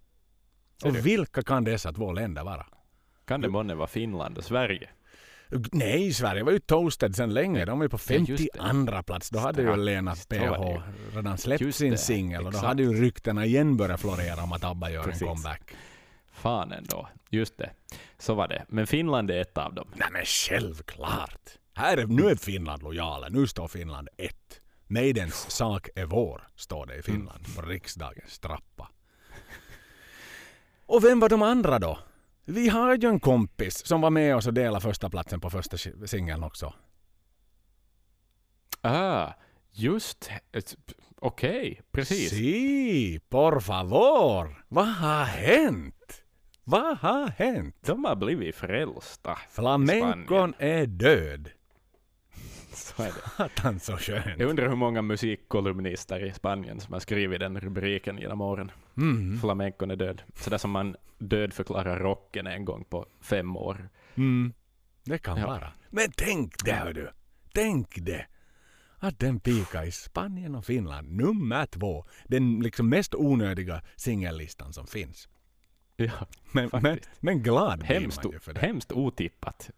Och 0.85 1.05
vilka 1.05 1.43
kan 1.43 1.63
dessa 1.63 1.93
två 1.93 2.11
länder 2.11 2.43
vara? 2.43 2.65
Kan 3.25 3.41
det 3.41 3.49
månne 3.49 3.75
vara 3.75 3.87
Finland 3.87 4.37
och 4.37 4.43
Sverige? 4.43 4.89
Nej, 5.71 6.13
Sverige 6.13 6.43
var 6.43 6.51
ju 6.51 6.59
toasted 6.59 7.15
sedan 7.15 7.33
länge. 7.33 7.65
De 7.65 7.79
var 7.79 7.85
ju 7.85 7.89
på 7.89 7.99
Ja, 8.07 8.15
just 8.15 8.43
52 8.57 9.03
plats. 9.03 9.29
Då 9.29 9.39
hade 9.39 9.61
ju 9.61 9.67
Strax. 9.67 9.79
Lena 9.85 10.11
var 10.11 10.17
det 10.27 10.55
PH 10.55 10.83
ju. 11.13 11.17
redan 11.17 11.37
släppt 11.37 11.61
Just 11.61 11.77
sin 11.77 11.97
singel 11.97 12.45
och 12.45 12.51
då 12.51 12.57
hade 12.57 12.83
ju 12.83 12.93
ryktena 12.93 13.45
igen 13.45 13.77
börjat 13.77 14.01
florera 14.01 14.43
om 14.43 14.51
att 14.51 14.63
ABBA 14.63 14.89
gör 14.89 15.03
Precis. 15.03 15.21
en 15.21 15.27
comeback. 15.27 15.73
Fan 16.31 16.71
ändå. 16.71 17.09
Just 17.29 17.57
det. 17.57 17.69
Så 18.17 18.33
var 18.33 18.47
det. 18.47 18.65
Men 18.67 18.87
Finland 18.87 19.31
är 19.31 19.41
ett 19.41 19.57
av 19.57 19.73
dem. 19.73 19.87
Nej 19.95 20.07
men 20.11 20.25
självklart. 20.25 21.49
Här 21.73 21.97
är, 21.97 22.05
nu 22.07 22.29
är 22.29 22.35
Finland 22.35 22.83
lojala. 22.83 23.27
Nu 23.29 23.47
står 23.47 23.67
Finland 23.67 24.09
ett. 24.17 24.61
Maidens 24.87 25.51
sak 25.51 25.89
är 25.95 26.05
vår, 26.05 26.47
står 26.55 26.85
det 26.85 26.95
i 26.95 27.01
Finland 27.01 27.55
på 27.55 27.61
riksdagens 27.61 28.39
trappa. 28.39 28.89
Och 30.85 31.03
vem 31.03 31.19
var 31.19 31.29
de 31.29 31.41
andra 31.41 31.79
då? 31.79 31.99
Vi 32.45 32.69
har 32.69 32.95
ju 32.97 33.07
en 33.09 33.19
kompis 33.19 33.85
som 33.85 34.01
var 34.01 34.09
med 34.09 34.35
oss 34.35 34.47
och 34.47 34.53
delade 34.53 34.81
första 34.81 35.09
platsen 35.09 35.39
på 35.39 35.49
första 35.49 35.77
si- 35.77 36.07
singeln 36.07 36.43
också. 36.43 36.73
Ah, 38.81 39.33
just 39.71 40.29
Okej, 41.15 41.81
precis. 41.91 42.29
Si, 42.29 43.19
por 43.29 43.59
favor. 43.59 44.65
Vad 44.67 44.87
har 44.87 45.23
hänt? 45.25 46.23
Vad 46.63 46.97
har 46.97 47.27
hänt? 47.27 47.75
De 47.81 48.05
har 48.05 48.15
blivit 48.15 48.55
frälsta. 48.55 49.37
Flamencon 49.49 50.53
är 50.59 50.85
död. 50.85 51.49
Så 52.95 53.03
är 53.03 53.07
det. 53.07 53.29
Satan 53.37 53.79
så 53.79 53.97
skönt. 53.97 54.39
Jag 54.39 54.49
undrar 54.49 54.69
hur 54.69 54.75
många 54.75 55.01
musikkolumnister 55.01 56.25
i 56.25 56.31
Spanien 56.33 56.79
som 56.79 56.93
har 56.93 56.99
skrivit 56.99 57.39
den 57.39 57.59
rubriken 57.59 58.17
genom 58.17 58.41
åren. 58.41 58.71
Mm. 58.97 59.39
Flamencon 59.39 59.91
är 59.91 59.95
död. 59.95 60.21
Sådär 60.35 60.57
som 60.57 60.71
man 60.71 60.95
dödförklarar 61.17 61.99
rocken 61.99 62.47
en 62.47 62.65
gång 62.65 62.83
på 62.89 63.05
fem 63.21 63.57
år. 63.57 63.89
Mm. 64.15 64.53
Det 65.03 65.17
kan 65.17 65.37
Ja. 65.37 65.47
vara. 65.47 65.71
Men 65.89 66.11
tänk 66.17 66.63
det 66.65 66.73
hör 66.73 66.93
du. 66.93 67.09
Tänk 67.53 67.95
det. 68.05 68.25
Att 68.99 69.19
den 69.19 69.39
pika 69.39 69.85
i 69.85 69.91
Spanien 69.91 70.55
och 70.55 70.65
Finland 70.65 71.11
nummer 71.11 71.65
två. 71.65 72.05
Den 72.27 72.59
liksom 72.59 72.89
mest 72.89 73.15
onödiga 73.15 73.81
singellistan 73.95 74.73
som 74.73 74.87
finns. 74.87 75.27
Ja, 75.95 76.11
Men, 76.51 76.69
men, 76.81 76.99
men 77.19 77.43
glad 77.43 77.79
blir 77.79 77.87
hemskt, 77.87 78.23
man 78.23 78.33
ju 78.33 78.39
för 78.39 78.53
det. 78.53 78.59
hemskt 78.59 78.91
otippat. 78.91 79.69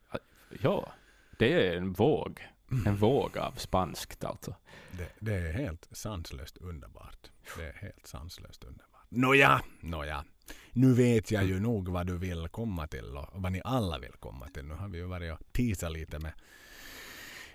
Ja, 0.61 0.93
det 1.39 1.53
är 1.67 1.77
en 1.77 1.93
våg. 1.93 2.41
En 2.85 2.95
våg 2.95 3.37
av 3.37 3.51
spanskt 3.51 4.23
alltså. 4.23 4.55
det. 4.91 5.09
Det 5.19 5.33
är 5.33 5.53
helt 5.53 5.87
sanslöst 5.91 6.57
underbart. 6.57 7.31
Det 7.57 7.63
är 7.63 7.73
helt 7.73 8.07
sanslöst 8.07 8.63
underbart. 8.63 9.05
Nåja, 9.09 9.61
nåja. 9.79 10.25
Nu 10.71 10.93
vet 10.93 11.31
jag 11.31 11.43
ju 11.45 11.59
nog 11.59 11.87
vad 11.89 12.07
du 12.07 12.17
vill 12.17 12.47
komma 12.47 12.87
till 12.87 13.17
och 13.17 13.27
vad 13.41 13.51
ni 13.51 13.61
alla 13.65 13.99
vill 13.99 14.11
komma 14.19 14.47
till. 14.47 14.65
Nu 14.65 14.73
har 14.73 14.87
vi 14.87 14.97
ju 14.97 15.05
varit 15.05 15.33
och 15.33 15.39
teasat 15.53 15.91
lite 15.91 16.19
med, 16.19 16.31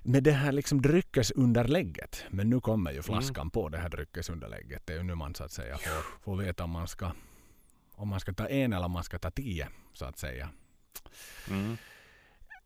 med 0.02 0.22
det 0.22 0.32
här 0.32 0.52
liksom 0.52 0.82
dryckesunderlägget. 0.82 2.24
Men 2.30 2.50
nu 2.50 2.60
kommer 2.60 2.92
ju 2.92 3.02
flaskan 3.02 3.40
Mm. 3.42 3.50
på 3.50 3.68
det 3.68 3.78
här 3.78 3.88
dryckesunderlägget. 3.88 4.86
Det 4.86 4.92
är 4.92 4.96
ju 4.96 5.02
nu 5.02 5.14
man 5.14 5.34
så 5.34 5.44
att 5.44 5.52
säga 5.52 5.78
får, 5.78 6.20
får 6.22 6.36
veta 6.36 6.64
om 6.64 6.70
man 6.70 6.88
ska 6.88 7.12
om 7.92 8.08
man 8.08 8.20
ska 8.20 8.32
ta 8.32 8.46
en 8.48 8.72
eller 8.72 8.84
om 8.86 8.92
man 8.92 9.04
ska 9.04 9.18
ta 9.18 9.30
tio 9.30 9.68
så 9.92 10.04
att 10.04 10.18
säga. 10.18 10.50
Mm. 11.50 11.76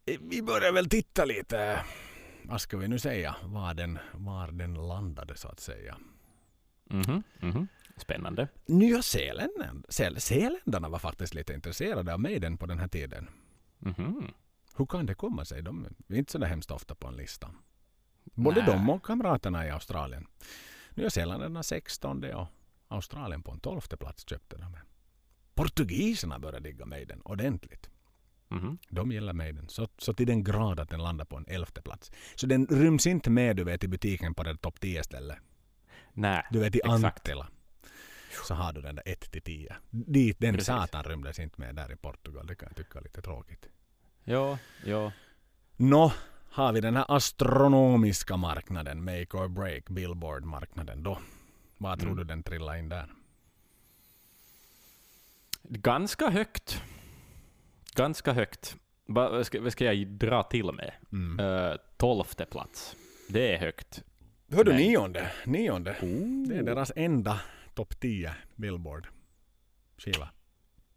Eh, 0.06 0.18
Vi 0.20 0.42
börjar 0.42 0.72
väl 0.72 0.88
titta 0.88 1.24
lite, 1.24 1.80
vad 2.44 2.60
ska 2.60 2.76
vi 2.76 2.88
nu 2.88 2.98
säga, 2.98 3.36
var 3.44 3.74
den, 3.74 3.98
var 4.12 4.52
den 4.52 4.74
landade 4.74 5.36
så 5.36 5.48
att 5.48 5.60
säga. 5.60 5.96
Mhm. 6.84 7.22
Mhm. 7.40 7.68
Spännande. 7.96 8.48
Nya 8.66 9.02
Zeeland, 9.02 9.86
Seel, 9.88 10.20
Zeeländarna 10.20 10.88
var 10.88 10.98
faktiskt 10.98 11.34
lite 11.34 11.54
intresserade 11.54 12.12
av 12.12 12.20
Maiden 12.20 12.56
på 12.58 12.66
den 12.66 12.78
här 12.78 12.88
tiden. 12.88 13.28
Mhm. 13.78 14.32
Hur 14.76 14.86
kan 14.86 15.06
det 15.06 15.14
komma 15.14 15.44
sig? 15.44 15.62
De 15.62 15.86
är 16.08 16.16
inte 16.16 16.32
så 16.32 16.38
där 16.38 16.46
hemskt 16.46 16.70
ofta 16.70 16.94
på 16.94 17.08
en 17.08 17.16
lista. 17.16 17.50
Både 18.24 18.56
Nej. 18.56 18.66
de 18.66 18.90
och 18.90 19.06
kamraterna 19.06 19.66
i 19.66 19.70
Australien. 19.70 20.26
Nya 20.94 21.10
Zeeländarna 21.10 21.62
16 21.62 22.24
och 22.24 22.46
Australien 22.88 23.42
på 23.42 23.50
en 23.52 23.60
12 23.60 23.80
plats 23.80 24.28
köpte 24.28 24.56
de. 24.56 24.76
Portugiserna 25.54 26.38
började 26.38 26.68
digga 26.68 26.86
Maiden 26.86 27.20
ordentligt. 27.24 27.90
Mhm. 28.48 28.78
De 28.88 29.12
gillar 29.12 29.32
Maiden 29.32 29.68
så, 29.68 29.88
så 29.98 30.12
till 30.14 30.26
den 30.26 30.44
grad 30.44 30.80
att 30.80 30.88
den 30.90 31.02
landar 31.02 31.24
på 31.24 31.36
en 31.36 31.44
elfte 31.48 31.82
plats. 31.82 32.12
Så 32.34 32.46
den 32.46 32.66
ryms 32.66 33.06
inte 33.06 33.30
med 33.30 33.56
du 33.56 33.64
vet 33.64 33.84
i 33.84 33.88
butiken 33.88 34.34
på 34.34 34.42
det 34.42 34.56
topp 34.56 34.80
10 34.80 35.02
stället. 35.04 35.38
Nej, 36.12 36.46
Du 36.50 36.58
vet 36.58 36.76
i 36.76 36.80
exakt. 36.84 37.28
Så 38.46 38.54
har 38.54 38.72
du 38.72 38.80
den 38.80 38.94
där 38.94 39.02
1 39.06 39.30
till 39.30 39.42
10. 39.42 39.76
Dit 39.90 40.36
den 40.40 40.54
Precis. 40.54 40.66
satan 40.66 41.04
rymdes 41.04 41.38
inte 41.38 41.60
med 41.60 41.74
där 41.74 41.92
i 41.92 41.96
Portugal. 41.96 42.46
Det 42.46 42.54
kan 42.54 42.68
jag 42.68 42.76
tycka 42.76 42.98
är 42.98 43.02
lite 43.02 43.22
tråkigt. 43.22 43.66
Ja, 44.24 44.58
ja. 44.86 45.12
Nå, 45.76 46.12
har 46.50 46.72
vi 46.72 46.80
den 46.80 46.96
här 46.96 47.04
astronomiska 47.16 48.36
marknaden, 48.36 49.04
make 49.04 49.36
or 49.36 49.48
break, 49.48 49.88
Billboard-marknaden 49.88 51.02
då. 51.02 51.18
Vad 51.78 51.98
tror 52.00 52.10
Mm. 52.12 52.18
du 52.18 52.24
den 52.24 52.42
trillar 52.42 52.76
in 52.76 52.88
där? 52.88 53.06
Ganska 55.62 56.30
högt. 56.30 56.82
Ganska 57.94 58.32
högt. 58.32 58.76
Va- 59.06 59.30
Vad 59.30 59.46
ska, 59.46 59.60
vad 59.60 59.72
ska 59.72 59.84
jag 59.84 60.06
dra 60.08 60.42
till 60.42 60.72
med? 60.72 60.92
Mm. 61.12 61.40
Uh, 61.46 61.76
tolfte 61.96 62.44
plats. 62.44 62.96
Det 63.28 63.54
är 63.54 63.58
högt. 63.58 64.02
Hör 64.50 64.64
du 64.64 64.72
nej. 64.72 64.88
nionde? 64.88 65.32
Nionde. 65.44 65.90
Oh. 66.02 66.48
Det 66.48 66.56
är 66.56 66.62
deras 66.62 66.92
enda 66.96 67.40
topp 67.74 68.00
10 68.00 68.34
Billboard-skiva. 68.56 70.28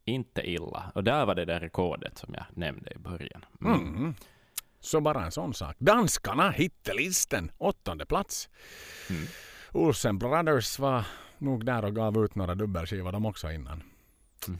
Inte 0.05 0.49
illa. 0.49 0.91
Och 0.95 1.03
där 1.03 1.25
var 1.25 1.35
det 1.35 1.45
där 1.45 1.59
rekordet 1.59 2.17
som 2.17 2.33
jag 2.33 2.45
nämnde 2.53 2.91
i 2.93 2.97
början. 2.97 3.45
Mm. 3.61 3.79
Mm. 3.95 4.15
Så 4.79 5.01
bara 5.01 5.25
en 5.25 5.31
sån 5.31 5.53
sak. 5.53 5.75
Danskarna, 5.79 6.49
hittelisten, 6.49 7.51
åttonde 7.57 8.05
plats. 8.05 8.49
Mm. 9.09 9.23
Olsen 9.71 10.17
Brothers 10.19 10.79
var 10.79 11.05
nog 11.37 11.65
där 11.65 11.85
och 11.85 11.95
gav 11.95 12.23
ut 12.25 12.35
några 12.35 12.55
dubbelskivor 12.55 13.11
de 13.11 13.25
också 13.25 13.51
innan. 13.51 13.83
Mm. 14.47 14.59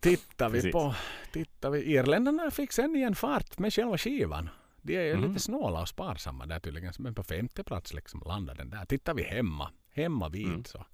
Tittar 0.00 0.48
vi 0.48 0.58
Precis. 0.58 0.72
på... 0.72 0.94
Tittar 1.32 1.70
vi, 1.70 1.82
irländarna 1.92 2.50
fick 2.50 2.72
sen 2.72 2.96
igen 2.96 3.14
fart 3.14 3.58
med 3.58 3.72
själva 3.74 3.98
skivan. 3.98 4.48
De 4.82 4.96
är 4.96 5.02
ju 5.02 5.12
Mm. 5.12 5.28
lite 5.28 5.40
snåla 5.42 5.80
och 5.80 5.88
sparsamma 5.88 6.46
där 6.46 6.60
tydligen. 6.60 6.92
Men 6.98 7.14
på 7.14 7.22
femte 7.22 7.64
plats 7.64 7.94
liksom 7.94 8.22
landade 8.26 8.58
den 8.58 8.70
där. 8.70 8.84
Tittar 8.84 9.14
vi 9.14 9.22
hemma, 9.22 9.70
hemma 9.90 10.28
vid 10.28 10.46
Mm. 10.46 10.64
så. 10.64 10.86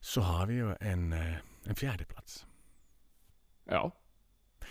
Så 0.00 0.20
har 0.20 0.46
vi 0.46 0.54
ju 0.54 0.74
en, 0.80 1.12
eh, 1.12 1.34
en 1.64 1.74
fjärde 1.74 2.04
plats. 2.04 2.46
Ja. 3.64 3.92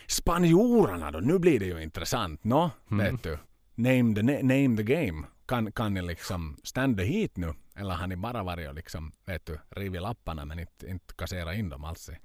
Spanjorerna 0.08 1.12
då, 1.12 1.20
nu 1.20 1.40
blir 1.40 1.60
det 1.60 1.66
ju 1.66 1.82
intressant. 1.84 2.44
Nå, 2.44 2.72
Mm. 2.92 3.06
vet 3.16 3.24
du. 3.24 3.38
Name 3.76 4.16
the, 4.16 4.22
na- 4.22 4.44
name 4.44 4.78
the 4.78 4.84
game. 4.84 5.28
Kan, 5.50 5.72
kan 5.72 5.94
ni 5.94 6.02
liksom 6.02 6.58
standa 6.64 7.04
hit 7.04 7.38
nu? 7.38 7.54
Eller 7.76 7.94
har 7.96 8.08
ni 8.08 8.16
bara 8.16 8.44
varit 8.44 8.70
och 8.70 8.76
liksom, 8.76 9.12
vet 9.26 9.46
du, 9.46 9.60
rivit 9.70 10.02
lapparna 10.02 10.46
men 10.46 10.60
inte, 10.60 10.88
inte 10.88 11.14
kasserat 11.14 11.56
in 11.56 11.70
dem 11.70 11.84
alls 11.84 12.10
i 12.10 12.18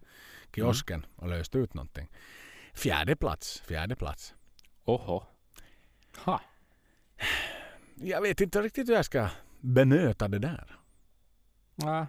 kiosken 0.54 0.94
Mm. 1.04 1.10
och 1.16 1.28
löst 1.28 1.54
ut 1.54 1.74
någonting? 1.74 2.08
Fjärde 2.74 3.16
plats, 3.16 3.60
fjärde 3.60 3.96
plats. 3.96 4.34
Oho. 4.84 5.22
Ha. 6.24 6.40
Jag 7.94 8.20
vet 8.22 8.40
inte 8.40 8.62
riktigt 8.62 8.88
hur 8.88 8.94
jag 8.94 9.04
ska 9.04 9.28
bemöta 9.60 10.28
det 10.28 10.38
där. 10.38 10.78
Ja. 11.76 12.06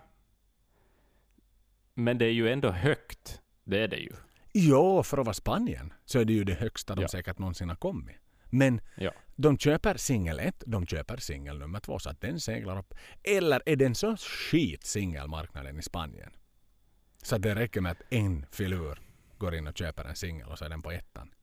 Men 1.94 2.18
det 2.18 2.26
är 2.26 2.32
ju 2.34 2.50
ändå 2.50 2.72
högt. 2.72 3.42
Det 3.64 3.80
är 3.80 3.88
det 3.88 3.98
ju. 3.98 4.12
Jo, 4.54 5.04
för 5.04 5.18
att 5.18 5.26
vara 5.26 5.34
Spanien 5.34 5.94
så 6.06 6.20
är 6.20 6.26
det 6.26 6.34
ju 6.34 6.44
det 6.44 6.54
högsta 6.54 6.96
de 6.96 7.02
Ja. 7.02 7.08
säkert 7.08 7.40
någonsin 7.40 7.70
har 7.70 7.76
kommit. 7.76 8.16
Men 8.50 8.82
Ja. 8.96 9.12
de 9.36 9.58
köper 9.58 9.98
singel 9.98 10.40
1, 10.40 10.64
de 10.68 10.86
köper 10.88 11.18
singel 11.18 11.60
nummer 11.60 11.80
2 11.80 12.00
så 12.00 12.10
att 12.10 12.22
den 12.22 12.40
seglar 12.40 12.78
upp. 12.80 12.94
Eller 13.24 13.62
är 13.66 13.76
den 13.76 13.96
så 13.96 14.18
skit 14.18 14.86
singelmarknaden 14.86 15.80
i 15.80 15.82
Spanien 15.82 16.32
så 17.24 17.36
att 17.36 17.42
det 17.42 17.56
räcker 17.56 17.82
med 17.82 17.92
att 17.92 18.02
en 18.10 18.46
filur 18.52 19.02
går 19.38 19.56
in 19.56 19.68
och 19.68 19.78
köper 19.78 20.06
en 20.06 20.16
singel 20.16 20.48
och 20.48 20.58
så 20.58 20.66
är 20.66 20.70
den 20.70 20.82
på 20.82 20.92
ettan. 20.92 21.34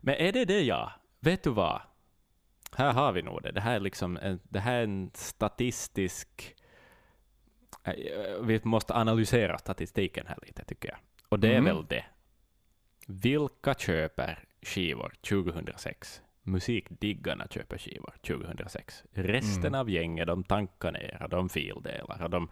Men 0.00 0.14
är 0.14 0.32
det 0.32 0.44
det 0.44 0.60
ja? 0.62 0.92
Vet 1.20 1.42
du 1.42 1.50
vad? 1.50 1.80
Här 2.72 2.92
har 2.92 3.12
vi 3.12 3.22
nog 3.22 3.42
det. 3.42 3.52
Det 3.52 3.60
här 3.60 3.76
är 3.76 3.80
liksom 3.80 4.16
en, 4.16 4.40
det 4.42 4.60
här 4.60 4.74
är 4.74 4.82
en 4.84 5.10
statistisk... 5.14 6.54
eh, 7.84 7.94
Vi 8.42 8.60
måste 8.64 8.94
analysera 8.94 9.58
statistiken 9.58 10.26
här 10.26 10.38
lite 10.42 10.64
tycker 10.64 10.88
jag. 10.88 10.98
Och 11.28 11.40
det 11.40 11.48
är 11.48 11.58
Mm. 11.58 11.64
väl 11.76 11.86
det. 11.88 12.04
Vilka 13.06 13.74
köper 13.74 14.44
skivor 14.68 15.12
2006? 15.28 16.22
Musikdiggarna 16.42 17.46
köper 17.50 17.78
skivor 17.78 18.14
2006. 18.22 19.04
Resten 19.12 19.66
Mm. 19.66 19.80
av 19.80 19.90
gänget 19.90 20.26
de 20.26 20.44
tankar 20.44 20.92
ner, 20.92 21.26
de 21.30 21.48
fildelar 21.48 22.28
de 22.28 22.48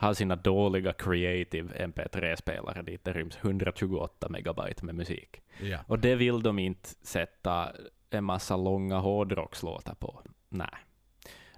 har 0.00 0.14
sina 0.14 0.36
dåliga 0.36 0.92
creative 0.92 1.86
MP3-spelare 1.86 2.82
dit 2.82 3.04
det 3.04 3.12
ryms 3.12 3.36
128 3.36 4.28
megabyte 4.28 4.84
med 4.84 4.94
musik. 4.94 5.42
Ja. 5.62 5.78
Och 5.86 5.98
det 5.98 6.14
vill 6.14 6.42
de 6.42 6.58
inte 6.58 6.88
sätta 7.02 7.72
en 8.10 8.24
massa 8.24 8.56
långa 8.56 8.98
hårdrockslåtar 8.98 9.94
på. 9.94 10.22
Nej. 10.48 10.74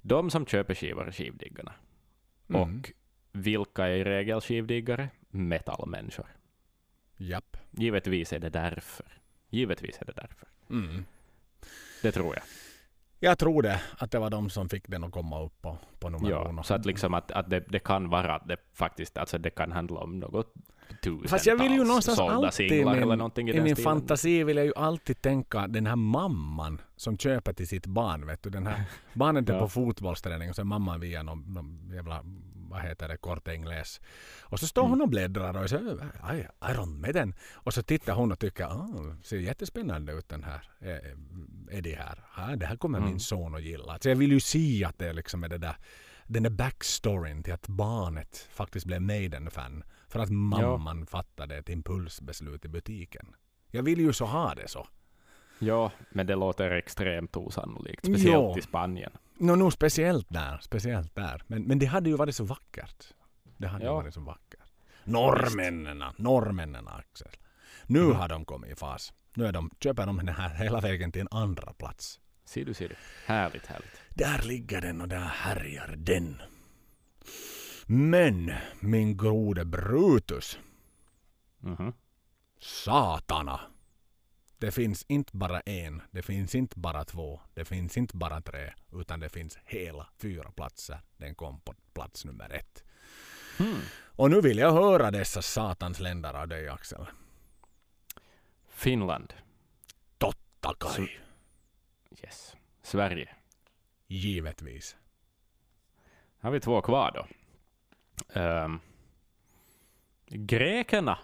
De 0.03 0.31
som 0.31 0.47
köper 0.47 0.75
skivor 0.75 1.07
är 1.07 1.13
skivdiggarna. 1.13 1.73
Mm. 2.49 2.63
Och 2.63 2.93
vilka 3.33 3.87
är 3.87 3.97
i 3.97 4.05
regel 4.05 4.41
skivdiggare? 4.41 5.09
Metalmänniskor. 5.31 6.27
Japp. 7.17 7.57
Givetvis 7.71 8.33
är 8.33 8.39
det 8.39 8.51
därför. 8.51 9.07
Givetvis 9.53 9.99
är 10.01 10.05
det 10.07 10.13
därför. 10.17 10.49
Mm. 10.71 11.05
Det 12.03 12.13
tror 12.13 12.35
jag. 12.35 12.43
Jag 13.21 13.39
tror 13.39 13.63
det, 13.63 13.81
att 13.99 14.11
det 14.11 14.19
var 14.19 14.31
de 14.31 14.51
som 14.51 14.69
fick 14.69 14.89
den 14.89 15.05
att 15.05 15.13
komma 15.13 15.43
upp 15.43 15.63
på, 15.63 15.79
på 15.99 16.09
nummer 16.09 16.31
Ja, 16.31 16.63
så 16.63 16.75
att, 16.75 16.87
liksom 16.87 17.15
att, 17.15 17.31
att 17.31 17.51
det, 17.51 17.61
det 17.69 17.79
kan 17.79 18.09
vara 18.11 18.35
att 18.35 18.49
det 18.49 18.57
faktiskt, 18.75 19.17
alltså 19.19 19.39
det 19.39 19.51
kan 19.51 19.73
handla 19.73 20.01
om 20.01 20.19
något 20.21 20.55
tusentals 21.03 21.31
Fast 21.31 21.47
jag 21.47 21.57
vill 21.57 21.73
ju 21.73 21.85
någonstans 21.85 22.19
alltid 22.19 22.71
min- 22.71 22.89
eller 22.89 23.17
någonting 23.17 23.49
i, 23.49 23.53
I 23.53 23.61
min 23.61 23.77
stilen. 23.77 23.85
fantasi 23.93 24.45
vill 24.45 24.57
jag 24.57 24.67
ju 24.67 24.73
alltid 24.77 25.23
tänka 25.23 25.67
den 25.67 25.87
här 25.87 25.97
mamman 25.97 26.81
som 26.97 27.19
köper 27.19 27.53
till 27.53 27.69
sitt 27.69 27.87
barn. 27.87 28.27
Vet 28.27 28.43
du, 28.43 28.51
den 28.51 28.67
här 28.67 28.83
barnet 29.13 29.49
är 29.49 29.55
Ja. 29.55 29.61
på 29.61 29.69
fotbollsträning 29.69 30.51
och 30.51 30.59
är 30.59 30.65
mamman 30.65 31.01
via 31.01 31.23
någon, 31.23 31.55
någon 31.55 31.91
jävla, 31.95 32.25
vad 32.73 32.83
heter 32.83 33.09
det, 33.09 33.17
kort 33.17 33.49
engles. 33.49 34.01
Och 34.41 34.61
så 34.61 34.67
står 34.67 34.83
hon 34.89 35.03
och 35.03 35.09
bläddrar 35.09 35.63
och 35.63 35.69
så 35.71 35.77
I, 35.77 36.47
Iron 36.71 37.01
Maiden. 37.01 37.35
Och 37.53 37.75
så 37.75 37.83
tittar 37.83 38.15
hon 38.15 38.33
och 38.33 38.39
tycker, 38.39 38.65
ah, 38.65 39.17
ser 39.23 39.37
jättespännande 39.37 40.13
ut 40.13 40.29
den 40.29 40.45
här 40.45 40.63
eh, 40.81 41.77
Eddie 41.79 41.95
här. 41.95 42.57
Det 42.57 42.67
här 42.67 42.77
kommer 42.77 42.99
Mm. 42.99 43.11
min 43.11 43.21
son 43.21 43.55
att 43.55 43.63
gilla. 43.63 43.99
Så 44.01 44.09
jag 44.09 44.17
vill 44.17 44.33
ju 44.33 44.41
se 44.41 44.85
att 44.85 44.99
det 44.99 45.13
liksom 45.13 45.45
är 45.45 45.49
det 45.49 45.59
där 45.59 45.77
den 46.27 46.43
där 46.43 46.51
backstoryn 46.51 47.43
till 47.43 47.53
att 47.53 47.69
barnet 47.69 48.49
faktiskt 48.53 48.87
blev 48.87 49.03
Maiden-fan. 49.03 49.85
För 50.09 50.21
att 50.21 50.31
mamman 50.31 51.07
fattade 51.07 51.57
ett 51.57 51.69
impulsbeslut 51.69 52.65
i 52.65 52.69
butiken. 52.69 53.27
Jag 53.71 53.83
vill 53.83 54.01
ju 54.01 54.13
så 54.13 54.25
ha 54.25 54.55
det 54.55 54.69
så. 54.69 54.87
Ja, 55.63 55.91
men 56.11 56.27
det 56.27 56.35
låter 56.35 56.71
extremt 56.71 57.37
osannolikt. 57.37 58.07
Speciellt 58.07 58.33
Ja. 58.35 58.59
i 58.59 58.63
Spanien. 58.63 59.13
Nå, 59.39 59.55
no, 59.57 59.71
speciellt 59.71 60.27
där. 60.31 60.59
Speciellt 60.63 61.15
där. 61.15 61.43
Men, 61.47 61.63
men 61.63 61.79
det 61.79 61.87
hade 61.87 62.11
ju 62.11 62.17
varit 62.17 62.37
så 62.37 62.45
vackert. 62.45 63.05
Det 63.57 63.67
hade 63.67 63.85
ju 63.85 63.91
Ja. 63.91 63.95
varit 63.95 64.15
så 64.15 64.21
vackert. 64.21 64.73
Norrmännen, 65.05 66.05
norrmännen 66.17 66.89
Axel. 66.89 67.29
Nu 67.87 68.01
Mm. 68.01 68.17
har 68.17 68.29
de 68.29 68.45
kommit 68.45 68.71
i 68.71 68.75
fas. 68.75 69.13
Nu 69.35 69.47
är 69.47 69.53
de, 69.53 69.71
köper 69.81 70.07
de 70.07 70.17
den 70.17 70.29
här 70.29 70.49
hela 70.55 70.81
vägen 70.81 71.13
till 71.13 71.21
en 71.21 71.29
andra 71.31 71.73
plats. 71.73 72.21
Ser 72.45 72.65
du, 72.65 72.75
ser 72.75 72.89
du. 72.89 72.95
Härligt, 73.27 73.67
härligt. 73.67 74.01
Där 74.11 74.43
ligger 74.43 74.81
den 74.81 75.01
och 75.01 75.09
där 75.09 75.19
härjar 75.21 75.95
den. 75.99 76.43
Men, 77.87 78.53
min 78.81 79.17
gode 79.17 79.65
Brutus. 79.65 80.59
Mhm. 81.59 81.93
Satana. 82.61 83.61
Det 84.63 84.73
finns 84.73 85.05
inte 85.09 85.37
bara 85.37 85.61
en, 85.61 86.03
det 86.11 86.23
finns 86.23 86.55
inte 86.55 86.79
bara 86.79 87.05
två, 87.05 87.41
det 87.55 87.65
finns 87.65 87.97
inte 87.97 88.17
bara 88.17 88.41
tre, 88.41 88.73
utan 88.93 89.21
det 89.21 89.29
finns 89.29 89.59
hela 89.65 90.09
fyra 90.19 90.51
platser. 90.51 91.01
Den 91.17 91.35
kom 91.35 91.61
på 91.61 91.75
plats 91.93 92.25
nummer 92.25 92.51
ett. 92.51 92.85
Hmm. 93.59 93.81
Och 93.93 94.31
nu 94.31 94.41
vill 94.41 94.59
jag 94.59 94.73
höra 94.73 95.11
dessa 95.11 95.43
satans 95.43 96.01
länder 96.01 96.35
av 96.35 96.49
dig 96.49 96.69
Axel. 96.69 97.07
Finland. 98.69 99.35
Totta 100.19 100.75
kai. 100.79 101.09
Yes. 102.23 102.57
Sverige. 102.83 103.29
Givetvis. 104.07 104.97
Har 106.41 106.51
vi 106.51 106.61
två 106.61 106.83
kvar 106.83 107.13
då. 107.15 107.27
Ehm, 108.41 108.81
grekerna. 110.27 111.19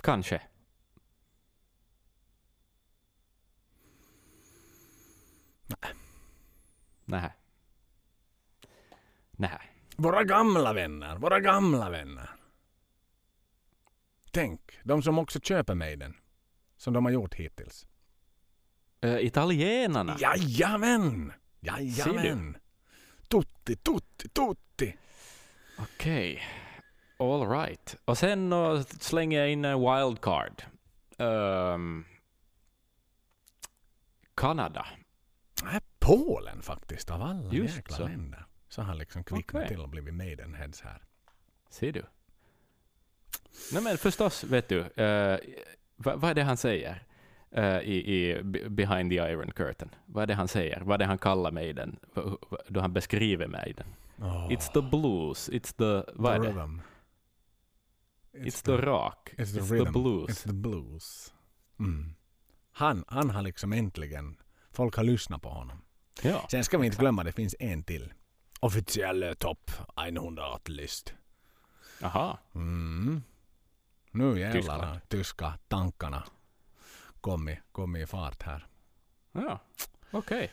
Kanske. 0.00 0.42
Nej. 7.04 7.32
Nej. 9.30 9.60
Våra 9.96 10.24
gamla 10.24 10.72
vänner, 10.72 11.16
våra 11.16 11.40
gamla 11.40 11.90
vänner. 11.90 12.30
Tänk, 14.30 14.60
de 14.82 15.02
som 15.02 15.18
också 15.18 15.40
köper 15.40 15.74
Maiden. 15.74 16.14
Som 16.76 16.94
de 16.94 17.04
har 17.04 17.12
gjort 17.12 17.34
hittills. 17.34 17.86
Uh, 19.04 19.24
italienarna. 19.24 20.16
Jajamän! 20.20 21.32
Jajamän! 21.60 22.56
Tutti, 23.28 23.76
tutti, 23.76 24.28
tutti! 24.28 24.96
Okej. 25.78 26.42
All 27.18 27.50
right. 27.50 27.96
Och 28.04 28.18
sen 28.18 28.52
uh, 28.52 28.82
slänger 28.82 29.38
jag 29.38 29.50
in 29.50 29.64
en 29.64 29.80
wildcard. 29.80 30.62
Um, 31.16 32.04
Kanada. 34.34 34.86
Nej, 35.64 35.80
Polen 35.98 36.62
faktiskt, 36.62 37.10
av 37.10 37.22
alla 37.22 37.52
Just 37.52 37.76
jäkla 37.76 37.96
så. 37.96 38.02
länder. 38.08 38.46
Så 38.68 38.82
har 38.82 38.94
liksom 38.94 39.24
kvicknat 39.24 39.62
Okej. 39.62 39.68
till 39.68 39.80
och 39.80 39.88
blivit 39.88 40.14
Maidenheads 40.14 40.80
här. 40.80 41.02
Ser 41.70 41.92
du? 41.92 42.04
Nej 43.72 43.82
men 43.82 43.98
förstås, 43.98 44.44
vet 44.44 44.68
du. 44.68 44.78
Uh, 44.78 45.38
vad, 45.96 46.20
vad 46.20 46.30
är 46.30 46.34
det 46.34 46.42
han 46.42 46.56
säger? 46.56 47.02
eh, 47.50 47.78
i, 47.78 48.14
i 48.14 48.42
Be- 48.42 48.70
Behind 48.70 49.10
the 49.10 49.16
Iron 49.16 49.50
Curtain. 49.52 49.90
Vad 50.06 50.22
är 50.22 50.26
det 50.26 50.34
han 50.34 50.48
säger? 50.48 50.80
Vad 50.80 50.94
är 50.94 50.98
det 50.98 51.04
han 51.04 51.18
kallar 51.18 51.50
Maiden? 51.50 51.98
Då 52.68 52.80
han 52.80 52.92
beskriver 52.92 53.46
Maiden. 53.46 53.86
Oh, 54.18 54.48
It's 54.48 54.72
the 54.72 54.82
blues. 54.82 55.48
It's 55.50 55.76
the... 56.04 56.12
Vad 56.14 56.34
är 56.34 56.38
the 56.40 56.46
det? 56.46 56.52
rhythm. 56.52 56.80
It's, 58.32 58.64
the, 58.64 58.76
rock. 58.76 59.30
It's 59.36 59.54
the 59.54 59.60
It's 59.60 59.72
rhythm. 59.72 59.84
the 59.84 59.90
blues. 59.92 60.30
It's 60.30 60.46
the 60.46 60.52
blues. 60.52 61.34
Mm. 61.78 62.14
Han, 62.72 63.04
han 63.08 63.30
har 63.30 63.42
liksom 63.42 63.72
äntligen, 63.72 64.36
folk 64.78 64.96
har 64.96 65.04
lyssnat 65.04 65.42
på 65.42 65.48
honom. 65.48 65.82
Ja. 66.22 66.46
Sen 66.50 66.64
ska 66.64 66.78
vi 66.78 66.86
inte 66.86 66.98
glömma, 66.98 67.24
det 67.24 67.32
finns 67.32 67.56
en 67.58 67.82
till. 67.82 68.12
Officiell 68.60 69.36
topp 69.38 69.70
100-list. 69.96 71.14
Aha. 72.02 72.38
Mm. 72.54 73.22
Nu 74.10 74.40
jävlar 74.40 74.78
har 74.78 75.00
tyska 75.08 75.58
tankarna 75.68 76.24
kommit 77.20 77.58
kom 77.72 77.96
i 77.96 78.06
fart 78.06 78.42
här. 78.42 78.66
Ja. 79.32 79.60
Okej. 80.10 80.50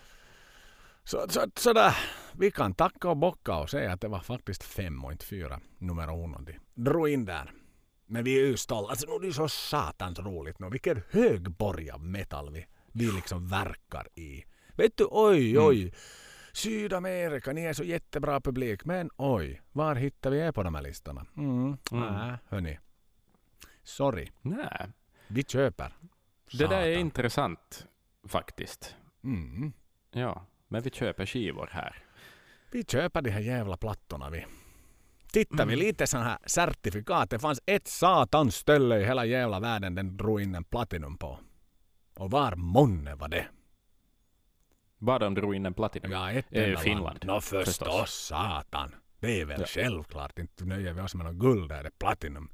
Så, 1.04 1.26
så, 1.30 1.46
sådär, 1.56 1.98
vi 2.34 2.52
kan 2.52 2.74
tacka 2.74 3.10
och 3.10 3.18
bocka 3.18 3.56
och 3.56 3.70
säga 3.70 3.94
att 3.94 4.02
det 4.02 4.08
var 4.08 4.20
faktiskt 4.20 4.64
fem 4.64 5.06
och 5.06 5.12
inte 5.12 5.26
fyra 5.26 5.60
nummer 5.78 6.24
uno. 6.24 6.46
Drog 6.74 7.10
in 7.10 7.26
där. 7.26 7.52
Men 8.06 8.24
vi 8.24 8.40
är 8.40 8.46
ju 8.46 8.58
stolta. 8.58 8.90
Alltså 8.90 9.08
nu 9.08 9.16
är 9.16 9.28
det 9.28 9.34
så 9.34 9.50
satans 9.50 10.20
roligt 10.20 10.60
nu. 10.60 10.70
Vilken 10.70 11.02
högborg 11.12 11.90
av 11.90 12.04
metal 12.04 12.54
vi, 12.54 12.66
vi 12.96 13.12
liksom 13.12 13.48
verkar 13.48 14.08
i. 14.16 14.44
Vet 14.78 14.98
du, 14.98 15.08
oj, 15.12 15.52
Mm. 15.52 15.66
oj. 15.66 15.94
Sydamerika, 16.54 17.52
ni 17.54 17.62
är 17.66 17.74
så 17.74 17.84
jättebra 17.84 18.42
publik. 18.42 18.86
Men 18.86 19.10
oj, 19.18 19.62
var 19.72 19.96
hittar 19.96 20.30
vi 20.32 20.40
er 20.40 20.52
på 20.52 20.64
de 20.64 20.76
här 20.76 20.82
listorna? 20.82 21.26
Mm. 21.38 21.78
Mm. 21.92 22.04
Nä, 22.14 22.40
hörni. 22.50 22.80
Sorry, 23.84 24.28
Nej. 24.42 24.88
vi 25.28 25.44
köper. 25.44 25.94
Det 26.52 26.68
där 26.68 26.82
är 26.82 26.92
Satan. 26.94 27.02
intressant 27.02 27.88
faktiskt. 28.28 28.96
Mm. 29.24 29.74
Ja. 30.12 30.46
Men 30.68 30.82
vi 30.82 30.90
köper 30.90 31.26
skivor 31.26 31.70
här. 31.72 32.04
Vi 32.72 32.84
köper 32.84 33.22
de 33.22 33.30
här 33.30 33.40
jävla 33.40 33.78
plattorna 33.78 34.30
vi. 34.30 34.46
Tittar 35.32 35.66
vi 35.66 35.74
Mm. 35.74 35.80
lite 35.86 36.08
sån 36.08 36.22
här 36.22 36.38
certifikat. 36.46 37.30
Det 37.30 37.40
fanns 37.40 37.62
ett 37.66 37.88
satans 37.88 38.56
ställe 38.56 39.00
i 39.00 39.06
hela 39.06 39.26
jävla 39.26 39.60
världen 39.60 39.96
den 39.96 40.18
drog 40.18 40.42
in 40.42 40.56
en 40.56 40.64
Platinum 40.64 41.18
på. 41.18 41.40
Och 42.16 42.32
var 42.32 42.56
månne 42.56 43.16
var 43.16 43.28
det? 43.28 43.46
Bara 44.98 45.20
de 45.20 45.34
drog 45.36 45.56
in 45.56 45.66
en 45.66 45.74
Platinum. 45.74 46.12
Ja, 46.12 46.32
ett 46.32 46.46
Eh, 46.52 46.64
enda 46.64 46.80
Finland, 46.80 47.06
land. 47.06 47.20
Nå 47.26 47.42
förstås, 47.42 47.66
förstås. 47.78 48.12
satan. 48.14 48.96
Det 49.20 49.42
är 49.42 49.46
väl 49.46 49.60
Ja. 49.62 49.66
självklart. 49.68 50.40
Inte 50.40 50.66
nöjer 50.66 50.94
vi 50.94 51.02
oss 51.02 51.16
med 51.16 51.26
något 51.26 51.36
guld 51.36 51.70
där 51.70 51.84
det 51.84 51.90
är 51.90 51.92
Platinum. 52.00 52.50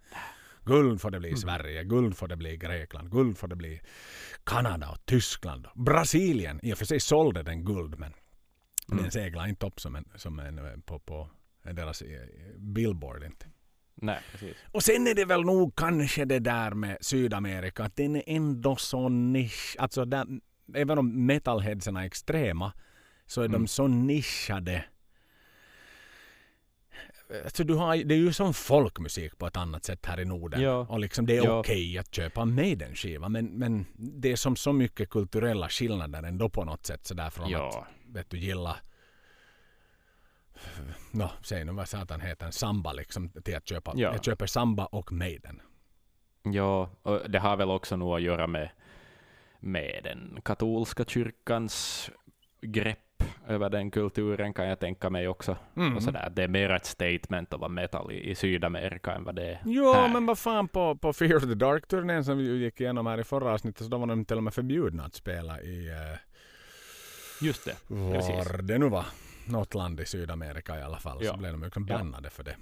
Guld 0.66 1.02
får 1.02 1.12
det 1.12 1.20
bli 1.20 1.30
Mm. 1.30 1.38
Sverige, 1.38 1.84
guld 1.84 2.18
får 2.18 2.28
det 2.28 2.36
bli 2.38 2.58
Grekland, 2.58 3.12
guld 3.12 3.38
får 3.38 3.48
det 3.48 3.56
bli 3.56 3.82
Kanada 4.44 4.90
och 4.90 5.06
Tyskland. 5.06 5.68
Brasilien, 5.76 6.60
i 6.64 6.74
och 6.74 6.78
för 6.78 6.86
sig 6.86 7.00
sålde 7.00 7.44
den 7.44 7.66
guld 7.66 8.00
men 8.00 8.14
Mm. 8.92 9.04
den 9.04 9.12
seglade 9.12 9.50
inte 9.50 9.66
upp 9.66 9.80
som 9.80 9.96
en, 9.96 10.06
som 10.16 10.40
en 10.40 10.60
eh, 10.60 10.78
på, 10.86 11.00
på 11.00 11.30
deras 11.62 12.02
eh, 12.02 12.20
billboard 12.58 13.24
inte. 13.24 13.46
Nej, 13.96 14.20
precis. 14.32 14.56
Och 14.72 14.84
sen 14.84 15.08
är 15.08 15.14
det 15.16 15.26
väl 15.26 15.42
nog 15.42 15.76
kanske 15.76 16.26
det 16.26 16.40
där 16.40 16.72
med 16.72 16.98
Sydamerika 17.02 17.84
att 17.84 17.96
den 17.96 18.16
är 18.16 18.24
ändå 18.26 18.76
så 18.76 19.10
nisch. 19.10 19.76
Alltså 19.80 20.06
där, 20.06 20.26
även 20.76 20.98
om 20.98 21.26
metalheadsen 21.26 21.98
är 21.98 22.06
extrema 22.06 22.74
så 23.26 23.42
är 23.42 23.46
Mm. 23.46 23.62
de 23.62 23.68
så 23.68 23.88
nischade. 23.88 24.86
Alltså 27.44 27.64
du 27.64 27.74
har, 27.74 27.98
det 27.98 28.16
är 28.16 28.18
ju 28.20 28.34
som 28.34 28.54
folkmusik 28.54 29.38
på 29.38 29.48
ett 29.48 29.58
annat 29.58 29.84
sätt 29.84 30.06
här 30.06 30.20
i 30.20 30.26
Norden. 30.26 30.62
Ja. 30.62 30.86
Och 30.90 31.00
liksom 31.00 31.26
det 31.26 31.38
är 31.38 31.44
Ja. 31.44 31.60
okej 31.60 31.98
att 31.98 32.16
köpa 32.16 32.42
en 32.42 32.56
Maiden-skiva 32.56 33.30
men, 33.30 33.46
men 33.46 33.86
det 33.98 34.32
är 34.32 34.36
som 34.36 34.56
så 34.56 34.74
mycket 34.74 35.10
kulturella 35.10 35.70
skillnader 35.70 36.24
ändå 36.24 36.50
på 36.50 36.66
något 36.66 36.86
sätt 36.86 37.06
sådär 37.08 37.30
från 37.30 37.46
att 37.46 37.52
Ja. 37.52 37.88
vet 38.08 38.30
du, 38.30 38.38
gilla 38.38 38.78
Nå, 41.12 41.32
säg 41.42 41.66
nu 41.66 41.72
vad 41.72 41.90
satan 41.90 42.22
heter 42.22 42.46
en 42.46 42.52
samba 42.52 42.94
liksom 42.94 43.30
till 43.30 43.56
att 43.56 43.68
köpa. 43.68 43.94
Ja. 43.96 44.12
Jag 44.14 44.24
köper 44.24 44.46
samba 44.46 44.86
och 44.86 45.12
Maiden. 45.12 45.62
Ja, 46.44 46.90
och 47.02 47.30
det 47.30 47.40
har 47.40 47.58
väl 47.58 47.70
också 47.70 47.96
nog 47.96 48.16
att 48.16 48.22
göra 48.22 48.48
med, 48.48 48.70
med 49.60 50.02
den 50.04 50.40
katolska 50.46 51.06
kyrkans 51.06 52.10
grepp 52.62 52.98
över 53.48 53.70
den 53.70 53.92
kulturen 53.92 54.54
kan 54.54 54.68
jag 54.68 54.80
tänka 54.80 55.10
mig 55.10 55.28
också. 55.28 55.58
Mm. 55.76 55.96
Och 55.96 56.04
sådär. 56.04 56.32
Det 56.36 56.44
är 56.44 56.48
mer 56.48 56.70
ett 56.70 56.86
statement 56.86 57.54
att 57.54 57.60
vara 57.60 57.70
metal 57.70 58.12
i, 58.12 58.30
i 58.30 58.36
Sydamerika 58.36 59.12
än 59.12 59.24
vad 59.24 59.36
det 59.36 59.46
är 59.46 59.62
Jo, 59.66 59.94
här. 59.94 60.10
men 60.14 60.26
vad 60.26 60.38
fan 60.40 60.68
på, 60.68 60.96
på 60.96 61.14
Fear 61.14 61.36
of 61.36 61.44
the 61.44 61.56
Dark-turnén 61.56 62.24
som 62.26 62.38
vi 62.38 62.64
gick 62.64 62.82
igenom 62.82 63.08
här 63.08 63.18
i 63.18 63.24
förra 63.24 63.54
avsnittet 63.54 63.84
så 63.84 63.90
då 63.90 63.98
var 63.98 64.08
de 64.08 64.26
till 64.26 64.38
och 64.38 64.44
med 64.44 64.54
förbjudna 64.54 65.04
att 65.04 65.16
spela 65.16 65.62
i 65.62 65.90
uh, 65.90 66.18
Just 67.42 67.66
det. 67.66 67.76
Precis. 67.88 68.36
var 68.36 68.62
det 68.62 68.78
nu 68.78 68.90
var. 68.90 69.06
Något 69.52 69.74
land 69.74 70.00
i 70.00 70.06
Sydamerika 70.06 70.80
i 70.80 70.82
alla 70.82 71.00
fall. 71.00 71.24
Ja. 71.24 71.32
Så 71.32 71.38
blev 71.38 71.52
de 71.52 71.64
liksom 71.64 71.88
Ja. 71.90 71.98
bannade 71.98 72.30
för 72.30 72.44
det. 72.44 72.58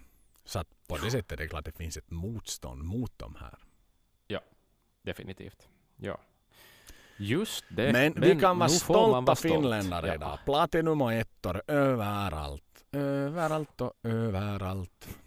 Så 0.45 0.59
att 0.59 0.67
på 0.87 0.97
det 0.97 1.11
sättet 1.11 1.31
är 1.31 1.37
det 1.37 1.47
klart 1.47 1.67
att 1.67 1.73
det 1.75 1.83
finns 1.83 1.97
ett 1.97 2.11
motstånd 2.11 2.83
mot 2.83 3.13
de 3.19 3.35
här. 3.35 3.57
Definitivt. 5.01 5.67
Ja. 5.97 6.17
Just 7.17 7.65
det. 7.69 7.91
Men, 7.91 8.13
vi 8.21 8.39
kan 8.39 8.59
vara 8.59 8.69
stolta 8.69 9.21
vara 9.21 9.35
stolt. 9.35 9.53
finländare 9.53 10.07
Ja. 10.07 10.13
idag. 10.15 10.39
Platinum 10.45 11.01
och 11.01 11.13
ettor 11.13 11.61
överallt. 11.67 12.85
Överallt 12.91 13.81
och 13.81 13.93
överallt. 14.03 15.17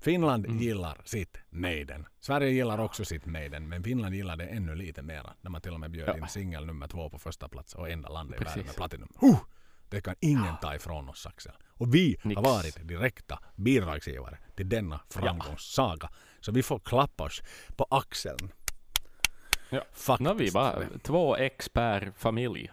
Finland 0.00 0.46
Mm. 0.46 0.58
gillar 0.58 1.00
sitt 1.04 1.38
Maiden. 1.50 2.06
Sverige 2.20 2.50
gillar 2.50 2.78
också 2.78 3.04
sitt 3.04 3.26
Maiden, 3.26 3.68
men 3.68 3.82
Finland 3.84 4.14
gillar 4.14 4.36
det 4.36 4.46
ännu 4.46 4.74
lite 4.74 5.02
mera. 5.02 5.34
När 5.40 5.50
man 5.50 5.60
till 5.60 5.72
och 5.74 5.80
med 5.80 5.90
bjöd 5.90 6.08
Ja. 6.08 6.16
in 6.18 6.28
singel 6.28 6.66
nummer 6.66 6.86
två 6.88 7.10
på 7.10 7.18
första 7.18 7.48
plats 7.48 7.74
och 7.74 7.90
enda 7.90 8.08
landet 8.08 8.40
i 8.40 8.44
världen 8.44 8.64
med 8.66 8.76
Platinum. 8.76 9.08
Huh! 9.20 9.38
Det 9.88 10.00
kan 10.00 10.14
ingen 10.20 10.56
ta 10.62 10.74
ifrån 10.74 11.08
oss 11.08 11.26
Axel. 11.26 11.52
Och 11.78 11.94
vi 11.94 12.16
Nix. 12.24 12.36
har 12.36 12.42
varit 12.44 12.88
direkta 12.88 13.38
bidragsgivare 13.56 14.38
till 14.56 14.68
denna 14.68 15.00
framgångssaga. 15.10 16.08
Så 16.40 16.52
vi 16.52 16.62
får 16.62 16.78
klappa 16.78 17.24
oss 17.24 17.42
på 17.76 17.86
axeln. 17.90 18.52
Ja. 19.70 19.82
Faktiskt. 19.92 20.28
Har 20.28 20.34
vi 20.34 20.50
bara 20.52 20.84
två 21.02 21.36
ex 21.36 21.68
per 21.68 22.12
familj. 22.18 22.70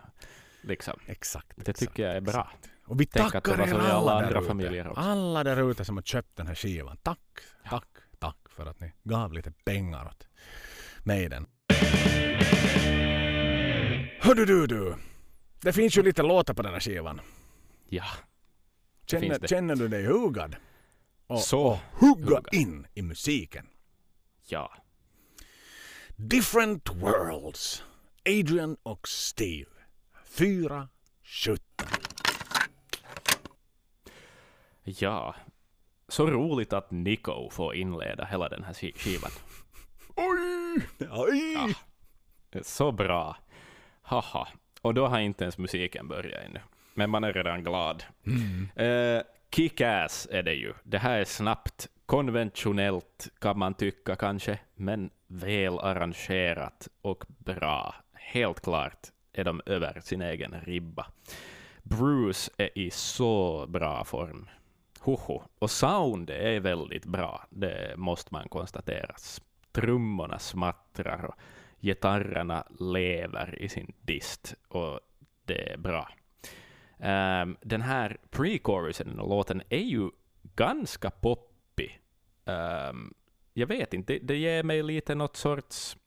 Liksom. 0.61 0.99
Exakt. 1.05 1.51
Det 1.55 1.73
tycker 1.73 2.03
jag 2.07 2.15
är 2.15 2.21
bra. 2.21 2.31
exakt. 2.31 2.69
Och 2.85 3.01
vi 3.01 3.05
Tänk 3.05 3.31
tackar 3.31 3.57
var 3.57 3.67
er 3.67 3.73
alla 3.73 3.93
alla 3.93 4.13
andra 4.13 4.39
ute. 4.39 4.47
familjer 4.47 4.87
också. 4.87 5.01
Alla 5.01 5.43
där 5.43 5.71
ute 5.71 5.85
som 5.85 5.97
har 5.97 6.03
köpt 6.03 6.35
den 6.35 6.47
här 6.47 6.55
skivan. 6.55 6.97
Tack, 6.97 7.19
tack, 7.69 7.87
tack 8.19 8.37
för 8.49 8.65
att 8.65 8.79
ni 8.79 8.93
gav 9.03 9.33
lite 9.33 9.51
pengar 9.51 10.05
åt 10.05 10.27
Maiden. 11.03 11.45
Hördu 14.21 14.45
du 14.45 14.67
du. 14.67 14.95
Det 15.63 15.73
finns 15.73 15.97
ju 15.97 16.03
lite 16.03 16.23
låtar 16.23 16.53
på 16.53 16.61
den 16.61 16.73
här 16.73 16.79
skivan. 16.79 17.21
Ja. 17.89 18.05
Känner, 19.05 19.39
det. 19.39 19.47
känner 19.47 19.75
du 19.75 19.87
dig 19.87 20.05
hugad? 20.05 20.55
Och, 21.27 21.39
Så 21.39 21.61
och 21.65 21.77
hugga 21.91 22.25
hugad. 22.25 22.47
in 22.53 22.87
i 22.93 23.01
musiken. 23.01 23.67
Ja. 24.47 24.73
Different 26.15 26.89
Worlds. 26.89 27.83
Adrian 28.25 28.77
och 28.83 29.07
Steve. 29.07 29.69
4.17. 30.37 31.59
Ja, 34.83 35.35
så 36.07 36.27
roligt 36.31 36.73
att 36.73 36.91
Nico 36.91 37.49
får 37.49 37.75
inleda 37.75 38.25
hela 38.25 38.49
den 38.49 38.63
här 38.63 38.73
ski- 38.73 38.93
skivan. 38.97 39.31
Oj! 40.15 40.87
Oj! 41.11 41.75
Så 42.63 42.91
bra. 42.91 43.37
Haha. 44.01 44.47
Och 44.83 44.93
då 44.93 45.07
har 45.07 45.19
inte 45.19 45.43
ens 45.43 45.57
musiken 45.57 46.07
börjat 46.07 46.43
ännu. 46.45 46.59
Men 46.93 47.09
man 47.09 47.23
är 47.23 47.33
redan 47.33 47.63
glad. 47.63 48.03
Mm. 48.25 48.69
Eh, 48.75 49.23
Kick-ass 49.51 50.27
är 50.31 50.43
det 50.43 50.53
ju. 50.53 50.73
Det 50.83 50.97
här 50.97 51.19
är 51.19 51.25
snabbt, 51.25 51.87
konventionellt 52.05 53.27
kan 53.39 53.59
man 53.59 53.73
tycka 53.73 54.15
kanske, 54.15 54.59
men 54.75 55.09
väl 55.27 55.79
arrangerat 55.79 56.87
och 57.01 57.25
bra. 57.27 57.95
Helt 58.13 58.61
klart 58.61 59.07
är 59.33 59.43
de 59.43 59.61
över 59.65 59.99
sin 60.03 60.21
egen 60.21 60.61
ribba. 60.61 61.05
Bruce 61.83 62.51
är 62.57 62.77
i 62.77 62.91
så 62.91 63.65
bra 63.67 64.03
form. 64.03 64.49
Hoho. 64.99 65.43
Och 65.59 65.71
sound 65.71 66.29
är 66.29 66.59
väldigt 66.59 67.05
bra, 67.05 67.45
det 67.49 67.93
måste 67.97 68.33
man 68.33 68.49
konstatera. 68.49 69.15
Trummorna 69.71 70.39
smattrar 70.39 71.25
och 71.25 71.35
gitarrerna 71.83 72.67
lever 72.79 73.55
i 73.61 73.69
sin 73.69 73.93
dist 74.01 74.55
och 74.67 74.99
det 75.45 75.71
är 75.73 75.77
bra. 75.77 76.09
Ehm, 76.99 77.57
den 77.61 77.81
här 77.81 78.17
pre-chorusen 78.31 79.19
och 79.19 79.29
låten 79.29 79.61
är 79.69 79.77
ju 79.83 80.09
ganska 80.55 81.09
poppig. 81.11 81.99
Ehm, 82.45 83.13
jag 83.53 83.67
vet 83.67 83.93
inte, 83.93 84.13
det, 84.13 84.19
det 84.19 84.35
ger 84.37 84.63
mig 84.63 84.83
lite 84.83 85.15
något 85.15 85.35
sorts 85.35 85.97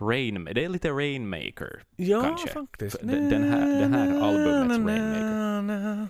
Rain, 0.00 0.44
det 0.44 0.64
är 0.64 0.68
lite 0.68 0.90
Rainmaker. 0.90 1.82
Ja, 1.96 2.22
Kanske. 2.22 2.48
faktiskt. 2.48 3.00
Den- 3.00 3.30
den 3.30 3.42
här- 3.44 3.80
det 3.80 3.86
här 3.86 4.20
albumets 4.22 4.86
Rainmaker. 4.86 6.08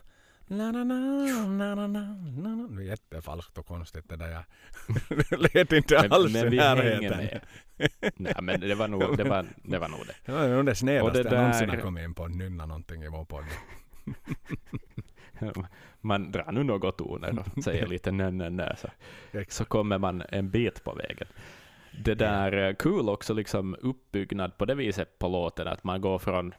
Det 0.53 0.59
är 2.83 2.83
jättefalskt 2.83 3.59
och 3.59 3.67
konstigt 3.67 4.09
det 4.09 4.17
där. 4.17 4.45
Jag 5.31 5.41
lät 5.55 5.73
inte 5.73 5.99
Men, 6.03 6.13
alls 6.13 6.33
men 6.33 6.53
i 6.53 6.57
närheten. 6.57 7.41
Nej, 8.17 8.35
men 8.43 8.61
det 8.61 8.75
var 8.75 8.89
nog 8.89 9.17
det. 9.17 9.25
Var, 9.25 9.47
det, 9.63 9.79
var 9.79 9.89
nog 9.89 10.01
det. 10.07 10.15
Det 10.25 10.33
var 10.33 10.49
nog 10.49 10.67
det 10.67 10.75
snedaste 10.75 11.19
Och 11.19 11.25
det 11.25 11.31
jag 11.31 11.39
någonsin 11.41 11.69
där- 11.69 11.75
har 11.75 11.83
kommit 11.83 12.05
in 12.05 12.15
på. 12.15 12.29
Nynna 12.29 12.67
någonting 12.67 13.03
i 13.05 13.09
vår 13.09 13.25
podd. 13.25 13.45
Man 16.01 16.33
drar 16.33 16.53
nu 16.53 16.63
något 16.65 16.99
toner 16.99 17.39
och 17.57 17.65
säger 17.65 17.87
lite 17.87 18.13
nö, 18.13 18.31
nö, 18.31 18.51
nö, 18.51 18.77
så, 18.77 18.89
så 19.49 19.65
kommer 19.65 19.99
man 19.99 20.23
en 20.29 20.51
bit 20.51 20.85
på 20.85 20.95
vägen. 20.95 21.29
Det 22.05 22.15
där 22.15 22.53
är 22.53 22.75
kul 22.75 23.09
också, 23.09 23.35
liksom 23.35 23.77
uppbyggnad 23.83 24.59
på 24.59 24.65
det 24.65 24.75
viset 24.75 25.19
på 25.19 25.29
låten, 25.29 25.69
att 25.69 25.85
man 25.85 26.01
går 26.01 26.19
från 26.19 26.55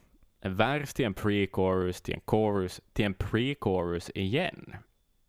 en 0.46 0.56
vers 0.56 0.94
till 0.94 1.06
en 1.06 1.14
pre-chorus, 1.14 2.02
till 2.02 2.14
en 2.14 2.22
chorus, 2.26 2.82
till 2.94 3.06
en 3.06 3.16
pre-chorus 3.16 4.12
igen. 4.16 4.76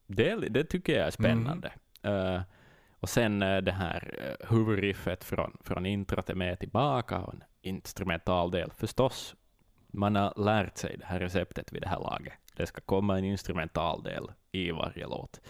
Det, 0.07 0.35
det 0.35 0.65
tycker 0.65 0.97
jag 0.97 1.07
är 1.07 1.11
spännande. 1.11 1.73
Eh, 2.03 2.41
och 3.01 3.09
sen 3.09 3.43
eh, 3.43 3.57
det 3.57 3.73
här 3.73 4.15
uh, 4.19 4.57
huvudriffet 4.57 5.25
från, 5.25 5.57
från 5.61 5.87
introt 5.87 6.31
är 6.31 6.35
med 6.35 6.59
tillbaka, 6.59 7.19
och 7.19 7.35
en 7.35 7.45
instrumental 7.63 8.51
del 8.51 8.71
förstås. 8.77 9.35
Man 9.87 10.17
har 10.17 10.33
lärt 10.37 10.77
sig 10.77 10.97
det 10.99 11.07
här 11.07 11.21
receptet 11.21 11.73
vid 11.73 11.83
det 11.83 11.89
här 11.89 12.01
laget. 12.01 12.33
Det 12.57 12.67
ska 12.67 12.81
komma 12.81 13.19
en 13.19 13.25
instrumental 13.25 14.03
del 14.03 14.31
i 14.53 14.71
varje 14.71 15.07
låt. 15.07 15.41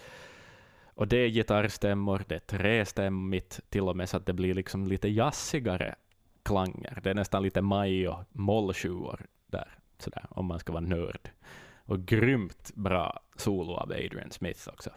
Och 0.85 1.07
det 1.07 1.17
är 1.17 1.29
gitarrstämmor, 1.29 2.23
det 2.27 2.35
är 2.35 2.39
trestämmigt, 2.39 3.59
till 3.69 3.81
och 3.81 3.97
med 3.97 4.09
så 4.09 4.17
att 4.17 4.25
det 4.25 4.33
blir 4.33 4.53
liksom 4.53 4.87
lite 4.87 5.09
jazzigare 5.09 5.95
klanger. 6.43 6.99
Det 7.03 7.09
är 7.09 7.13
nästan 7.13 7.43
lite 7.43 7.61
maj 7.61 8.07
och 8.07 8.23
mollsjuor 8.31 9.25
där, 9.47 9.77
sådär, 9.97 10.25
om 10.29 10.45
man 10.45 10.59
ska 10.59 10.71
vara 10.73 10.83
nörd. 10.83 11.29
Och 11.87 12.05
grymt 12.05 12.71
bra 12.75 13.19
solo 13.35 13.73
av 13.73 13.91
Adrian 13.91 14.31
Smith 14.31 14.69
också. 14.69 14.89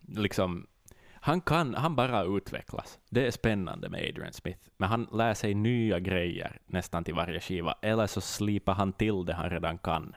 Liksom, 0.00 0.66
han 1.12 1.40
kan, 1.40 1.74
han 1.74 1.96
bara 1.96 2.24
utvecklas. 2.24 2.98
Det 3.10 3.26
är 3.26 3.30
spännande 3.30 3.88
med 3.88 4.08
Adrian 4.08 4.32
Smith, 4.32 4.60
men 4.76 4.88
han 4.88 5.08
lär 5.12 5.34
sig 5.34 5.54
nya 5.54 5.98
grejer 6.00 6.58
nästan 6.66 7.04
till 7.04 7.14
varje 7.14 7.40
skiva, 7.40 7.74
eller 7.82 8.06
så 8.06 8.20
slipar 8.20 8.74
han 8.74 8.92
till 8.92 9.24
det 9.24 9.34
han 9.34 9.50
redan 9.50 9.78
kan 9.78 10.16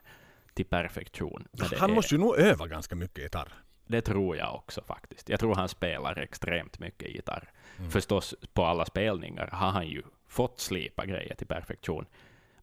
till 0.54 0.66
perfektion. 0.66 1.48
Han 1.78 1.90
är- 1.90 1.96
måste 1.96 2.16
ju 2.16 2.22
nog 2.22 2.36
öva 2.38 2.68
ganska 2.68 2.96
mycket 2.96 3.24
gitarr. 3.24 3.54
det 3.86 4.02
tror 4.02 4.38
jag 4.38 4.56
också 4.56 4.82
faktiskt. 4.84 5.30
Jag 5.30 5.40
tror 5.40 5.56
han 5.56 5.70
spelar 5.70 6.18
extremt 6.20 6.80
mycket 6.80 7.10
gitarr. 7.10 7.52
Mm. 7.78 7.92
Förstås, 7.92 8.36
på 8.54 8.66
alla 8.66 8.86
spelningar 8.86 9.48
har 9.52 9.70
han 9.72 9.88
ju 9.88 10.04
fått 10.28 10.60
slipa 10.60 11.06
grejer 11.06 11.36
till 11.36 11.48
perfektion. 11.48 12.06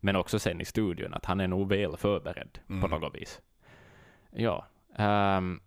Men 0.00 0.16
också 0.16 0.38
sen 0.38 0.60
i 0.60 0.64
studion, 0.64 1.14
att 1.14 1.24
han 1.24 1.40
är 1.40 1.48
nog 1.48 1.68
väl 1.68 1.96
förberedd 1.96 2.58
på 2.66 2.72
Mm. 2.72 2.90
något 2.90 3.14
vis. 3.14 3.40
Ja. 4.30 4.66
ehm, 4.96 5.60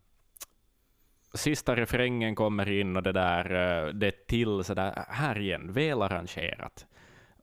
sista 1.34 1.76
refrängen 1.76 2.36
kommer 2.36 2.70
in 2.72 2.98
och 2.98 3.04
det 3.04 3.12
där, 3.12 3.46
eh, 3.46 3.94
det 3.94 4.08
är 4.08 4.26
till 4.28 4.64
sådär, 4.64 5.06
här 5.10 5.40
igen, 5.40 5.74
väl 5.74 6.02
arrangerat. 6.02 6.86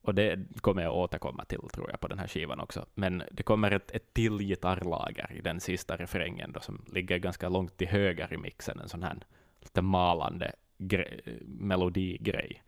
Och 0.02 0.14
det 0.14 0.38
kommer 0.60 0.82
jag 0.82 0.94
återkomma 0.96 1.44
till, 1.44 1.60
tror 1.72 1.90
jag, 1.90 2.00
på 2.00 2.08
den 2.08 2.18
här 2.18 2.26
skivan 2.28 2.60
också. 2.60 2.86
Men 2.94 3.22
det 3.32 3.42
kommer 3.42 3.70
ett, 3.70 3.90
ett 3.90 4.14
till 4.14 4.38
gitarrlager 4.38 5.32
i 5.34 5.40
den 5.40 5.60
sista 5.60 5.96
refrängen 5.96 6.52
då, 6.52 6.60
som 6.60 6.84
ligger 6.92 7.18
ganska 7.18 7.48
långt 7.48 7.76
till 7.76 7.88
höger 7.88 8.32
i 8.32 8.36
mixen, 8.36 8.78
en 8.80 8.88
sån 8.88 9.02
här 9.02 9.16
lite 9.60 9.82
malande 9.82 10.52
gre- 10.78 11.42
melodigrej. 11.46 12.62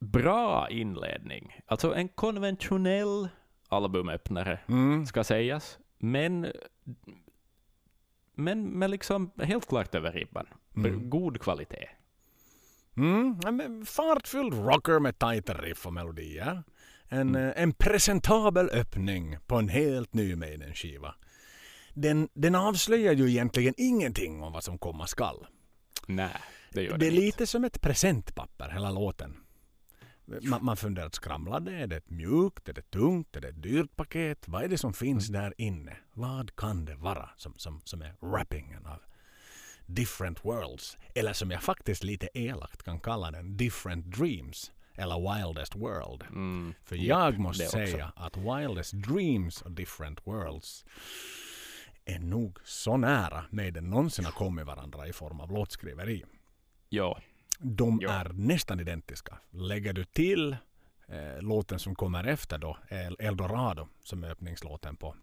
Bra 0.00 0.68
inledning. 0.70 1.60
Alltså 1.66 1.94
en 1.94 2.08
konventionell 2.08 3.28
albumöppnare, 3.68 4.60
Mm. 4.68 5.06
ska 5.06 5.24
sägas, 5.24 5.78
men 5.98 6.46
men, 8.34 8.64
men 8.68 8.90
liksom 8.90 9.30
helt 9.42 9.68
klart 9.68 9.94
över 9.94 10.12
ribban. 10.12 10.46
Mm. 10.76 11.10
God 11.10 11.40
kvalitet. 11.40 11.88
Mm. 12.96 13.86
Fartfylld 13.86 14.54
rocker 14.54 14.98
med 15.00 15.18
tajta 15.18 15.54
riff 15.54 15.86
och 15.86 15.92
melodier. 15.92 16.62
En, 17.08 17.20
Mm. 17.28 17.48
eh, 17.48 17.62
en 17.62 17.72
presentabel 17.72 18.70
öppning 18.70 19.36
på 19.46 19.56
en 19.56 19.68
helt 19.68 20.14
ny 20.14 20.36
Maiden-skiva. 20.36 21.14
Den, 21.94 22.28
den 22.34 22.54
avslöjar 22.54 23.12
ju 23.12 23.28
egentligen 23.30 23.74
ingenting 23.76 24.42
om 24.42 24.52
vad 24.52 24.64
som 24.64 24.78
komma 24.78 25.06
skall. 25.06 25.46
Nej, 26.06 26.30
det 26.72 26.82
gör 26.82 26.92
Det 26.92 26.98
det 26.98 27.06
är 27.06 27.10
inte. 27.10 27.20
lite 27.20 27.46
som 27.46 27.64
ett 27.64 27.80
presentpapper, 27.80 28.68
hela 28.68 28.90
låten. 28.90 29.36
Man, 30.42 30.64
man 30.64 30.76
funderar, 30.76 31.06
att 31.06 31.14
skramlar 31.14 31.60
det? 31.60 31.74
Är 31.76 31.86
det 31.86 31.96
ett 31.96 32.10
mjukt? 32.10 32.68
Är 32.68 32.72
det 32.72 32.90
tungt? 32.90 33.36
Är 33.36 33.40
det 33.40 33.48
ett 33.48 33.62
dyrt 33.62 33.96
paket? 33.96 34.48
Vad 34.48 34.62
är 34.64 34.68
det 34.68 34.78
som 34.78 34.92
finns 34.94 35.28
Mm. 35.28 35.42
där 35.42 35.54
inne? 35.58 35.96
Vad 36.12 36.56
kan 36.56 36.84
det 36.84 36.94
vara 36.94 37.30
som, 37.36 37.54
som, 37.56 37.80
som 37.84 38.02
är 38.02 38.14
wrappingen 38.20 38.86
av 38.86 38.98
Different 39.86 40.44
Worlds? 40.44 40.96
Eller 41.14 41.32
som 41.32 41.50
jag 41.50 41.62
faktiskt 41.62 42.04
lite 42.04 42.28
elakt 42.34 42.82
kan 42.82 43.00
kalla 43.00 43.30
den 43.30 43.56
Different 43.56 44.06
Dreams. 44.06 44.72
Eller 44.94 45.34
Wildest 45.46 45.76
World. 45.76 46.22
Mm, 46.22 46.74
För 46.84 46.96
jag 46.96 47.38
måste 47.38 47.62
det 47.62 47.66
också. 47.66 47.76
säga 47.76 48.12
att 48.16 48.36
Wildest 48.36 48.92
Dreams 48.92 49.62
och 49.62 49.72
Different 49.72 50.26
Worlds 50.26 50.84
är 52.04 52.18
nog 52.18 52.58
så 52.64 52.96
nära 52.96 53.44
Maiden 53.50 53.90
någonsin 53.90 54.24
har 54.24 54.32
kommit 54.32 54.66
varandra 54.66 55.06
i 55.08 55.12
form 55.12 55.40
av 55.40 55.50
låtskriveri. 55.52 56.24
Ja, 56.88 57.20
De 57.58 57.98
Ja. 58.02 58.10
är 58.10 58.28
nästan 58.32 58.80
identiska. 58.80 59.38
Lägger 59.50 59.92
du 59.92 60.04
till 60.04 60.52
eh, 61.08 61.40
låten 61.42 61.78
som 61.78 61.94
kommer 61.94 62.24
efter 62.24 62.58
då, 62.58 62.78
El 62.88 63.16
Eldorado, 63.18 63.88
som 64.04 64.24
är 64.24 64.30
öppningslåten 64.30 64.96
på 64.96 65.14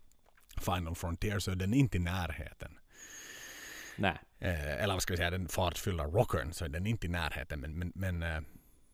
Final 0.61 0.95
Frontier, 0.95 1.39
så 1.39 1.51
är 1.51 1.55
den 1.55 1.73
inte 1.73 1.97
i 1.97 1.99
närheten. 1.99 2.77
nej. 3.97 4.17
Eh, 4.39 4.83
eller 4.83 4.93
vad 4.93 5.01
ska 5.03 5.13
vi 5.13 5.17
säga, 5.17 5.29
den 5.31 5.47
fartfyllda 5.47 6.03
rockern, 6.03 6.53
så 6.53 6.65
är 6.65 6.69
den 6.69 6.88
inte 6.88 7.07
i 7.07 7.09
närheten. 7.09 7.59
Men, 7.59 7.77
men, 7.79 7.91
men 7.95 8.23
eh, 8.23 8.41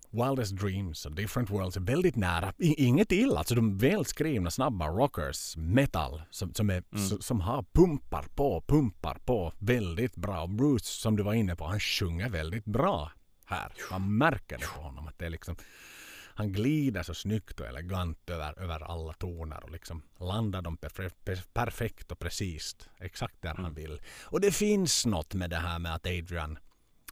Wildest 0.09 0.55
Dreams 0.57 1.05
och 1.05 1.11
Different 1.15 1.49
Worlds 1.49 1.77
är 1.77 1.81
väldigt 1.81 2.15
nära. 2.15 2.53
I, 2.57 2.83
inget 2.85 3.11
illa, 3.11 3.37
alltså 3.39 3.55
de 3.55 3.77
välskrivna 3.77 4.51
snabba 4.51 4.87
rockers, 4.87 5.57
metal, 5.57 6.21
som, 6.29 6.53
som, 6.53 6.69
är, 6.69 6.83
Mm. 6.91 7.05
s- 7.05 7.23
som 7.25 7.41
har 7.41 7.65
pumpar 7.73 8.25
på, 8.35 8.63
pumpar 8.67 9.17
på 9.25 9.53
väldigt 9.59 10.15
bra. 10.15 10.41
Och 10.41 10.49
Bruce, 10.49 10.85
som 10.85 11.15
du 11.15 11.23
var 11.23 11.33
inne 11.33 11.55
på, 11.55 11.65
han 11.65 11.79
sjunger 11.79 12.29
väldigt 12.29 12.65
bra 12.65 13.11
här. 13.51 13.71
Man 13.91 14.17
märker 14.17 14.57
det 14.57 14.65
på 14.65 14.81
honom. 14.81 15.07
Att 15.07 15.19
det 15.19 15.25
är 15.25 15.29
liksom, 15.29 15.55
han 16.35 16.51
glider 16.53 17.03
så 17.03 17.13
snyggt 17.13 17.59
och 17.59 17.67
elegant 17.67 18.29
över, 18.29 18.59
över 18.59 18.79
alla 18.79 19.13
toner 19.13 19.63
och 19.63 19.71
liksom 19.71 20.01
landar 20.19 20.61
dem 20.61 20.77
perfe- 20.77 21.13
per- 21.25 21.43
perfekt 21.53 22.11
och 22.11 22.19
precis 22.19 22.75
exakt 22.99 23.41
där 23.41 23.49
han 23.49 23.59
Mm. 23.65 23.73
vill. 23.73 24.01
Och 24.23 24.41
det 24.41 24.51
finns 24.51 25.05
något 25.05 25.33
med 25.33 25.49
det 25.49 25.57
här 25.57 25.79
med 25.79 25.95
att 25.95 26.05
Adrian 26.07 26.57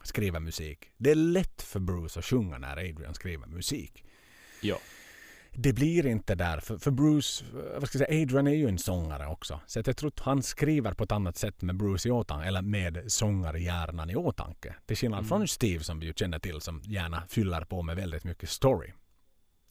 skriver 0.02 0.40
musik. 0.40 0.90
Det 0.96 1.10
är 1.10 1.14
lätt 1.14 1.62
för 1.62 1.80
Bruce 1.80 2.18
att 2.18 2.24
sjunga 2.24 2.58
när 2.58 2.76
Adrian 2.76 3.14
skriver 3.14 3.46
musik. 3.46 4.04
Ja. 4.60 4.78
Det 5.52 5.72
blir 5.72 6.06
inte 6.06 6.34
där. 6.34 6.60
För, 6.60 6.78
för 6.78 6.90
Bruce, 6.90 7.44
vad 7.52 7.88
ska 7.88 7.98
jag 7.98 8.08
säga, 8.08 8.22
Adrian 8.22 8.46
är 8.46 8.54
ju 8.54 8.68
en 8.68 8.78
sångare 8.78 9.26
också. 9.26 9.60
Så 9.66 9.82
jag 9.86 9.96
tror 9.96 10.08
att 10.08 10.20
han 10.20 10.42
skriver 10.42 10.92
på 10.92 11.04
ett 11.04 11.12
annat 11.12 11.36
sätt 11.36 11.62
med 11.62 11.76
Bruce 11.76 12.08
i 12.08 12.12
åtanke, 12.12 12.48
eller 12.48 12.62
med 12.62 13.12
sångarhjärnan 13.12 14.10
i 14.10 14.16
åtanke. 14.16 14.74
Till 14.86 14.96
skillnad 14.96 15.18
Mm. 15.18 15.28
från 15.28 15.48
Steve 15.48 15.84
som 15.84 16.00
vi 16.00 16.06
ju 16.06 16.12
känner 16.16 16.38
till 16.38 16.60
som 16.60 16.82
gärna 16.84 17.22
fyller 17.28 17.60
på 17.64 17.82
med 17.82 17.96
väldigt 17.96 18.24
mycket 18.24 18.48
story. 18.50 18.92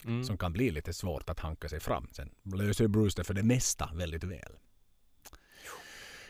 Mm. 0.05 0.23
Som 0.23 0.37
kan 0.37 0.53
bli 0.53 0.71
lite 0.71 0.93
svårt 0.93 1.29
att 1.29 1.39
hanka 1.39 1.69
sig 1.69 1.79
fram. 1.79 2.07
Sen 2.11 2.29
löser 2.55 2.83
ju 2.83 2.87
Bruce 2.87 3.13
det 3.17 3.23
för 3.23 3.33
det 3.33 3.43
mesta 3.43 3.89
väldigt 3.93 4.23
väl. 4.23 4.51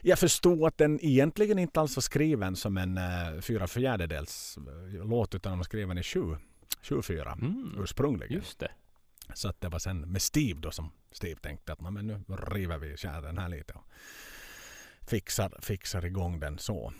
Jag 0.02 0.20
förstod 0.20 0.64
att 0.68 0.78
den 0.78 1.00
egentligen 1.06 1.60
inte 1.60 1.80
alls 1.80 1.96
var 1.98 2.02
skriven 2.02 2.56
som 2.56 2.78
en 2.78 2.98
uh, 2.98 3.42
fyra 3.42 3.68
fjärdedels 3.68 4.58
eh, 4.58 5.06
låt 5.06 5.36
utan 5.36 5.52
den 5.52 5.60
var 5.60 5.64
skriven 5.64 5.98
i 5.98 6.04
sju, 6.04 6.36
sju 6.82 7.02
fyra 7.02 7.32
Mm. 7.42 7.76
ursprungligen. 7.80 8.34
Just 8.36 8.60
det. 8.60 8.72
Så 9.34 9.50
att 9.50 9.62
det 9.62 9.70
var 9.70 9.80
sen 9.80 10.02
med 10.02 10.22
Steve 10.22 10.60
då 10.60 10.72
som 10.72 10.92
Steve 11.12 11.40
tänkte 11.40 11.74
att 11.74 11.82
"Nå, 11.82 11.92
men 11.92 12.08
nu 12.08 12.24
river 12.30 12.78
vi 12.78 12.98
kär 12.98 13.22
den 13.22 13.38
här 13.38 13.50
lite 13.50 13.74
och 13.74 13.84
fixar, 15.10 15.60
fixar 15.62 16.06
igång 16.06 16.40
den 16.40 16.58
så. 16.58 16.94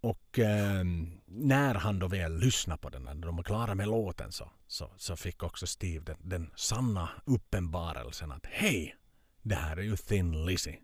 Och 0.00 0.38
eh, 0.38 0.84
när 1.26 1.74
han 1.74 1.98
då 1.98 2.08
väl 2.08 2.38
lyssnade 2.38 2.80
på 2.80 2.88
den, 2.88 3.02
när 3.02 3.14
de 3.14 3.36
var 3.36 3.42
klara 3.44 3.74
med 3.74 3.88
låten 3.88 4.32
så, 4.32 4.50
så, 4.66 4.92
så 4.96 5.16
fick 5.16 5.42
också 5.42 5.66
Steve 5.66 6.04
den, 6.04 6.16
den 6.28 6.50
sanna 6.56 7.10
uppenbarelsen 7.24 8.32
att 8.32 8.46
hej, 8.46 8.96
det 9.42 9.54
här 9.54 9.76
är 9.76 9.82
ju 9.82 9.96
Thin 9.96 10.44
Lizzy. 10.46 10.76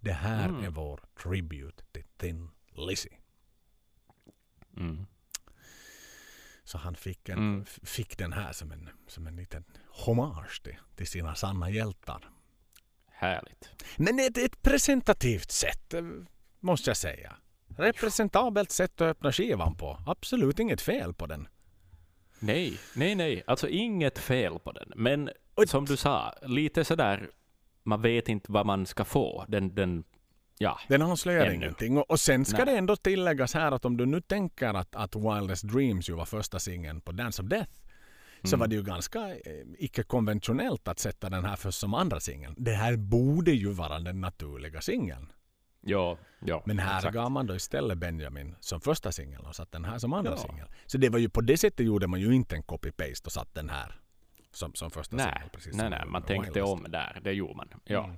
Det 0.00 0.12
här 0.12 0.48
Mm. 0.48 0.64
är 0.64 0.70
vår 0.70 1.00
tribute 1.22 1.84
till 1.92 2.04
Thin 2.16 2.50
Lizzy. 2.88 3.08
Mm. 4.76 5.06
Så 6.70 6.78
han 6.78 6.94
fick, 6.94 7.28
en, 7.28 7.38
Mm. 7.38 7.64
fick 7.64 8.18
den 8.18 8.32
här 8.32 8.52
som 8.52 8.72
en, 8.72 8.88
som 9.06 9.26
en 9.26 9.36
liten 9.36 9.64
hommage 9.88 10.62
till, 10.62 10.76
till 10.96 11.06
sina 11.06 11.34
sanna 11.34 11.70
hjältar. 11.70 12.30
Härligt. 13.08 13.68
Men 13.96 14.18
ett, 14.18 14.38
ett 14.38 14.62
presentativt 14.62 15.50
sätt 15.50 15.94
eh, 15.94 16.02
måste 16.60 16.90
jag 16.90 16.96
säga. 16.96 17.36
Representabelt 17.76 18.70
sätt 18.70 19.00
att 19.00 19.06
öppna 19.08 19.32
skivan 19.32 19.74
på. 19.76 19.98
Absolut 20.06 20.58
inget 20.58 20.80
fel 20.80 21.14
på 21.14 21.26
den. 21.26 21.48
Nej, 22.38 22.78
nej, 22.94 23.14
nej. 23.14 23.42
Alltså 23.46 23.68
inget 23.68 24.18
fel 24.18 24.58
på 24.58 24.72
den. 24.72 24.92
Men 24.96 25.30
som 25.66 25.84
du 25.84 25.96
sa, 25.96 26.34
lite 26.42 26.84
sådär, 26.84 27.30
man 27.82 28.02
vet 28.02 28.28
inte 28.28 28.52
vad 28.52 28.66
man 28.66 28.86
ska 28.86 29.04
få. 29.04 29.44
Den, 29.48 29.74
den, 29.74 30.04
ja. 30.60 30.78
Den 30.88 31.02
avslöjar 31.02 31.46
Ännu. 31.46 31.54
ingenting. 31.54 31.98
Och, 31.98 32.10
och 32.10 32.20
sen 32.20 32.44
ska 32.44 32.56
Nej. 32.56 32.66
det 32.66 32.78
ändå 32.78 32.96
tilläggas 32.96 33.54
här 33.54 33.72
att 33.72 33.84
om 33.84 33.96
du 33.96 34.06
nu 34.06 34.20
tänker 34.20 34.74
att, 34.74 34.96
att 34.96 35.16
Wildest 35.16 35.68
Dreams 35.68 36.08
ju 36.10 36.14
var 36.14 36.24
första 36.24 36.58
singeln 36.58 37.00
på 37.00 37.12
Dance 37.12 37.42
of 37.42 37.48
Death. 37.48 37.70
Så 38.42 38.48
Mm. 38.48 38.60
var 38.60 38.66
det 38.66 38.74
ju 38.74 38.82
ganska 38.82 39.18
eh, 39.30 39.36
icke-konventionellt 39.78 40.88
att 40.88 40.98
sätta 40.98 41.30
den 41.30 41.44
här 41.44 41.56
först 41.56 41.78
som 41.78 41.94
andra 41.94 42.20
singeln. 42.20 42.54
Det 42.58 42.72
här 42.72 42.96
borde 42.96 43.50
ju 43.50 43.72
vara 43.72 43.98
den 43.98 44.20
naturliga 44.20 44.80
singeln. 44.80 45.32
Ja, 45.80 46.18
ja. 46.40 46.62
Men 46.66 46.78
här 46.78 46.96
exakt. 46.98 47.14
gav 47.14 47.30
man 47.30 47.46
då 47.46 47.54
istället 47.56 47.98
Benjamin 47.98 48.56
som 48.60 48.80
första 48.80 49.12
singel 49.12 49.40
och 49.40 49.54
satt 49.56 49.72
den 49.72 49.84
här 49.84 49.98
som 49.98 50.12
andra 50.12 50.30
Ja. 50.30 50.36
singel. 50.36 50.66
Så 50.86 50.98
det 50.98 51.08
var 51.08 51.18
ju 51.18 51.28
på 51.28 51.40
det 51.40 51.56
sättet 51.56 51.86
gjorde 51.86 52.06
man 52.06 52.20
ju 52.20 52.34
inte 52.34 52.56
en 52.56 52.62
copy-paste 52.62 53.26
och 53.26 53.32
satt 53.32 53.54
den 53.54 53.68
här 53.68 54.00
som, 54.52 54.74
som 54.74 54.90
första 54.90 55.16
Nej, 55.16 55.26
singel. 55.58 55.76
Nej, 55.76 55.80
som 55.80 55.90
nej, 55.90 56.02
man 56.06 56.22
tänkte 56.22 56.50
Wildest. 56.52 56.72
om 56.72 56.86
där. 56.88 57.20
Det 57.24 57.32
gjorde 57.32 57.54
man. 57.56 57.68
Ja, 57.84 58.04
Mm. 58.04 58.16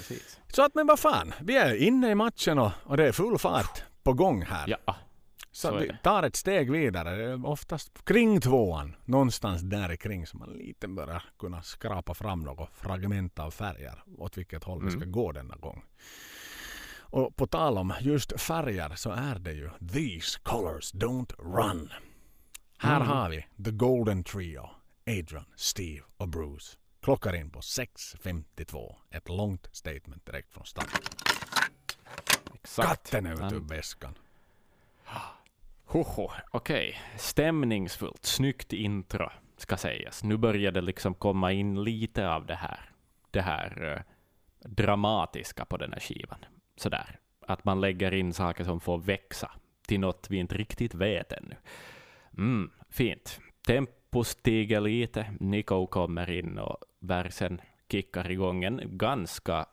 Precis. 0.00 0.40
Så 0.48 0.62
att 0.62 0.74
men 0.74 0.86
vad 0.86 0.98
fan, 0.98 1.34
vi 1.40 1.56
är 1.56 1.74
inne 1.74 2.10
i 2.10 2.14
matchen 2.14 2.58
och, 2.58 2.70
och 2.84 2.96
det 2.96 3.08
är 3.08 3.12
full 3.12 3.38
fart 3.38 3.82
på 4.02 4.12
gång 4.12 4.42
här. 4.42 4.64
Ja, 4.86 4.96
så 5.52 5.68
så 5.68 5.76
vi 5.76 5.86
det. 5.86 5.98
tar 6.02 6.22
ett 6.22 6.36
steg 6.36 6.70
vidare, 6.72 7.16
det 7.16 7.34
oftast 7.48 8.04
kring 8.04 8.40
tvåan. 8.40 8.96
Någonstans 9.04 9.62
där 9.62 9.96
kring 9.96 10.26
så 10.26 10.36
man 10.36 10.48
lite 10.48 10.88
börjar 10.88 11.22
kunna 11.38 11.62
skrapa 11.62 12.14
fram 12.14 12.40
något 12.40 12.70
fragment 12.74 13.38
av 13.38 13.50
färger 13.50 14.02
åt 14.18 14.38
vilket 14.38 14.64
håll 14.64 14.84
vi 14.84 14.90
ska 14.90 15.00
Mm. 15.00 15.12
gå 15.12 15.32
denna 15.32 15.56
gång. 15.56 15.84
Och 17.10 17.36
på 17.36 17.46
tal 17.46 17.78
om 17.78 17.94
just 18.00 18.40
färger 18.40 18.92
så 18.94 19.10
är 19.10 19.38
det 19.38 19.52
ju 19.52 19.70
These 19.92 20.38
colors 20.42 20.94
don't 20.94 21.32
run. 21.38 21.90
Här 22.78 22.96
Mm. 22.96 23.08
har 23.08 23.30
vi 23.30 23.46
The 23.64 23.70
Golden 23.70 24.24
Trio. 24.24 24.70
Adrian, 25.06 25.44
Steve 25.56 26.02
och 26.16 26.28
Bruce. 26.28 26.76
Klockar 27.08 27.36
in 27.36 27.50
på 27.50 27.60
6.52. 27.60 28.94
Ett 29.10 29.28
långt 29.28 29.68
statement 29.72 30.26
direkt 30.26 30.52
från 30.52 30.64
start. 30.64 30.86
exakt. 32.54 32.88
Katten 32.88 33.26
är 33.26 33.32
ute 33.32 33.54
ur 33.54 33.68
väskan. 33.68 34.14
Hoho, 35.84 36.30
okej. 36.50 37.00
Stämningsfullt, 37.16 38.24
snyggt 38.24 38.72
intro 38.72 39.30
ska 39.56 39.76
sägas. 39.76 40.24
Nu 40.24 40.36
börjar 40.36 40.72
det 40.72 40.80
liksom 40.80 41.14
komma 41.14 41.52
in 41.52 41.84
lite 41.84 42.28
av 42.28 42.46
det 42.46 42.54
här, 42.54 42.90
det 43.30 43.40
här 43.40 43.94
eh, 43.94 44.02
dramatiska 44.70 45.64
på 45.64 45.76
den 45.76 45.92
här 45.92 46.00
skivan. 46.00 46.44
Sådär. 46.76 47.18
Att 47.40 47.64
man 47.64 47.80
lägger 47.80 48.14
in 48.14 48.32
saker 48.32 48.64
som 48.64 48.80
får 48.80 48.98
växa 48.98 49.50
till 49.86 50.00
något 50.00 50.26
vi 50.30 50.36
inte 50.36 50.54
riktigt 50.54 50.94
vet 50.94 51.32
ännu. 51.32 51.56
Mm, 52.38 52.70
fint. 52.90 53.40
Tempo 54.10 54.24
stiger 54.24 54.80
lite. 54.80 55.26
Nico 55.40 55.86
kommer 55.86 56.30
in 56.30 56.58
och 56.58 56.76
versen 56.98 57.60
kickar 57.88 58.30
igång 58.30 58.64
en 58.64 58.80
ganska 58.98 59.66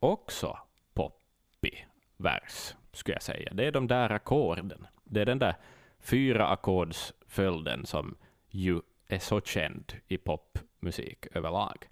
också 0.00 0.58
poppig 0.94 1.86
vers, 2.16 2.74
skulle 2.92 3.14
jag 3.14 3.22
säga. 3.22 3.54
Det 3.54 3.64
är 3.66 3.72
de 3.72 3.86
där 3.86 4.10
ackorden. 4.10 4.86
Det 5.04 5.20
är 5.20 5.26
den 5.26 5.38
där 5.38 5.54
fyra 6.00 6.48
ackordsföljden 6.48 7.86
som 7.86 8.14
ju 8.48 8.80
är 9.08 9.18
så 9.18 9.40
känd 9.40 9.92
i 10.08 10.18
popmusik 10.18 11.26
överlag. 11.34 11.88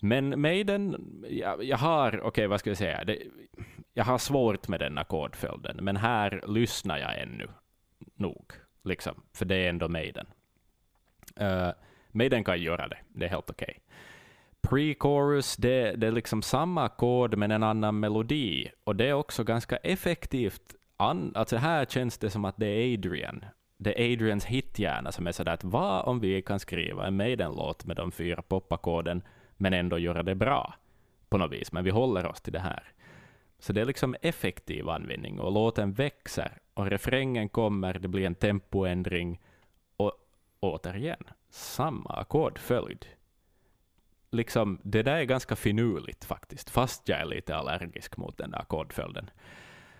Men 0.00 0.40
Maiden, 0.40 0.96
jag, 1.30 1.64
jag 1.64 1.78
har, 1.78 2.20
okej 2.20 2.46
vad 2.46 2.60
ska 2.60 2.70
jag 2.70 2.76
säga, 2.76 3.04
det, 3.04 3.18
jag 3.94 4.04
har 4.04 4.18
svårt 4.18 4.68
med 4.68 4.80
den 4.80 4.98
ackordföljden, 4.98 5.76
men 5.84 5.96
här 5.96 6.44
lyssnar 6.46 6.98
jag 6.98 7.20
ännu 7.20 7.48
nog, 8.14 8.52
liksom, 8.82 9.22
för 9.32 9.44
det 9.44 9.56
är 9.56 9.68
ändå 9.68 9.88
Maiden. 9.88 10.26
Eh, 11.40 11.66
uh, 11.66 11.72
Maiden 12.12 12.44
kan 12.44 12.60
göra 12.60 12.88
det, 12.88 12.98
det 13.08 13.24
är 13.24 13.30
helt 13.30 13.50
okej. 13.50 13.80
Pre-chorus, 14.62 15.56
det, 15.58 15.92
det 15.96 16.06
är 16.06 16.12
liksom 16.12 16.42
samma 16.42 16.84
ackord 16.84 17.36
men 17.36 17.50
en 17.50 17.62
annan 17.62 18.00
melodi, 18.00 18.70
och 18.84 18.96
det 18.96 19.08
är 19.08 19.12
också 19.12 19.44
ganska 19.44 19.76
effektivt. 19.76 20.74
An, 20.96 21.32
alltså 21.34 21.56
här 21.56 21.84
känns 21.84 22.18
det 22.18 22.30
som 22.30 22.44
att 22.44 22.56
det 22.56 22.66
är 22.66 22.94
Adrian, 22.94 23.44
det 23.76 24.02
är 24.02 24.12
Adrians 24.12 24.44
hithjärna 24.44 25.12
som 25.12 25.26
är 25.26 25.32
sådär 25.32 25.52
att 25.52 25.64
vad 25.64 26.04
om 26.04 26.20
vi 26.20 26.42
kan 26.42 26.60
skriva 26.60 27.06
en 27.06 27.16
Maiden-låt 27.16 27.84
med 27.84 27.96
de 27.96 28.12
fyra 28.12 28.42
popackorden 28.42 29.22
men 29.56 29.72
ändå 29.72 29.98
göra 29.98 30.22
det 30.22 30.34
bra 30.34 30.74
på 31.28 31.38
något 31.38 31.52
vis, 31.52 31.72
men 31.72 31.84
vi 31.84 31.90
håller 31.90 32.26
oss 32.26 32.40
till 32.40 32.52
det 32.52 32.60
här. 32.60 32.82
Så 33.58 33.72
det 33.72 33.80
är 33.80 33.84
liksom 33.84 34.16
effektiv 34.22 34.88
användning 34.88 35.40
och 35.40 35.52
låten 35.52 35.92
växer 35.92 36.52
och 36.74 36.86
refrängen 36.86 37.48
kommer, 37.48 37.98
det 37.98 38.08
blir 38.08 38.26
en 38.26 38.34
tempoändring 38.34 39.40
återigen, 40.60 41.24
samma 41.50 42.10
ackordföljd. 42.10 43.06
Liksom, 44.30 44.80
det 44.82 45.02
där 45.02 45.16
är 45.16 45.24
ganska 45.24 45.56
finurligt 45.56 46.24
faktiskt, 46.24 46.70
fast 46.70 47.08
jag 47.08 47.20
är 47.20 47.24
lite 47.24 47.56
allergisk 47.56 48.16
mot 48.16 48.38
den 48.38 48.50
där 48.50 48.58
ackordföljden. 48.58 49.30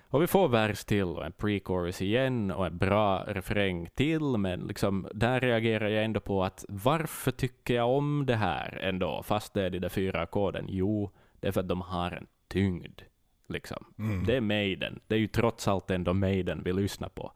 Och 0.09 0.23
vi 0.23 0.27
får 0.27 0.49
vers 0.49 0.85
till 0.85 1.05
och 1.05 1.27
en 1.27 1.33
pre-chorus 1.33 2.03
igen 2.03 2.51
och 2.51 2.67
en 2.67 2.79
bra 2.79 3.25
refräng 3.27 3.89
till, 3.95 4.23
men 4.23 4.61
liksom, 4.61 5.09
där 5.15 5.41
reagerar 5.41 5.89
jag 5.89 6.05
ändå 6.05 6.21
på 6.21 6.45
att 6.45 6.65
varför 6.69 7.31
tycker 7.31 7.75
jag 7.75 7.91
om 7.91 8.27
det 8.27 8.37
här 8.37 8.79
ändå, 8.83 9.23
fast 9.23 9.55
det 9.55 9.63
är 9.63 9.71
de 9.71 9.79
där 9.79 9.89
fyra 9.89 10.21
ackorden? 10.21 10.67
Jo, 10.69 11.11
det 11.41 11.49
är 11.49 11.53
för 11.53 11.61
att 11.61 11.69
de 11.69 11.81
har 11.81 12.11
en 12.11 12.27
tyngd. 12.49 13.01
Liksom. 13.47 13.85
Mm. 13.99 14.25
Det 14.25 14.37
är 14.37 14.41
Maiden. 14.41 15.01
Det 15.07 15.15
är 15.15 15.19
ju 15.19 15.27
trots 15.27 15.69
allt 15.69 15.91
ändå 15.91 16.13
Maiden 16.13 16.63
vi 16.65 16.73
lyssnar 16.73 17.09
på. 17.09 17.33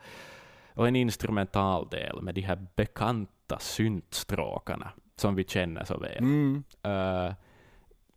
Och 0.74 0.88
en 0.88 0.96
instrumental 0.96 1.88
del 1.88 2.22
med 2.22 2.34
de 2.34 2.40
här 2.40 2.66
bekanta 2.76 3.58
syntstråkarna 3.58 4.92
som 5.16 5.34
vi 5.34 5.44
känner 5.44 5.84
så 5.84 5.98
väl. 5.98 6.18
Mm. 6.18 6.64
Eh, 6.82 7.32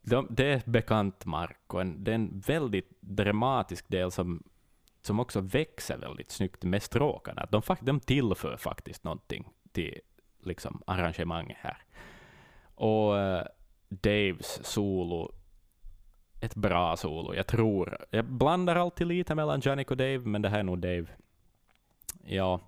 de, 0.02 0.28
det 0.30 0.46
är 0.46 0.62
bekant 0.66 1.26
mark 1.26 1.74
och 1.74 1.82
en, 1.82 2.04
det 2.04 2.12
är 2.12 2.16
en 2.16 2.40
väldigt 2.40 2.90
dramatisk 3.00 3.88
del 3.88 4.12
som, 4.12 4.44
som 5.02 5.20
också 5.20 5.42
växer 5.42 5.98
väldigt 5.98 6.32
snyggt 6.32 6.64
med 6.64 6.84
stråkarna. 6.84 7.48
De, 7.52 7.62
de 7.82 8.00
tillför 8.00 8.58
faktiskt 8.58 9.04
någonting 9.04 9.48
till 9.72 10.00
liksom, 10.44 10.84
arrangemanget 10.88 11.58
här. 11.60 11.78
Och 12.76 13.20
eh, 13.20 13.46
Daves 13.90 14.66
solo, 14.66 15.32
ett 16.42 16.56
bra 16.56 16.98
solo. 16.98 17.36
Jag 17.36 17.48
tror, 17.48 17.98
jag 18.10 18.26
blandar 18.26 18.76
alltid 18.76 19.08
lite 19.08 19.36
mellan 19.36 19.62
Janik 19.64 19.92
och 19.92 19.98
Dave, 19.98 20.20
men 20.20 20.42
det 20.42 20.50
här 20.50 20.60
är 20.60 20.64
nog 20.64 20.80
Dave. 20.80 21.08
Ja, 22.28 22.60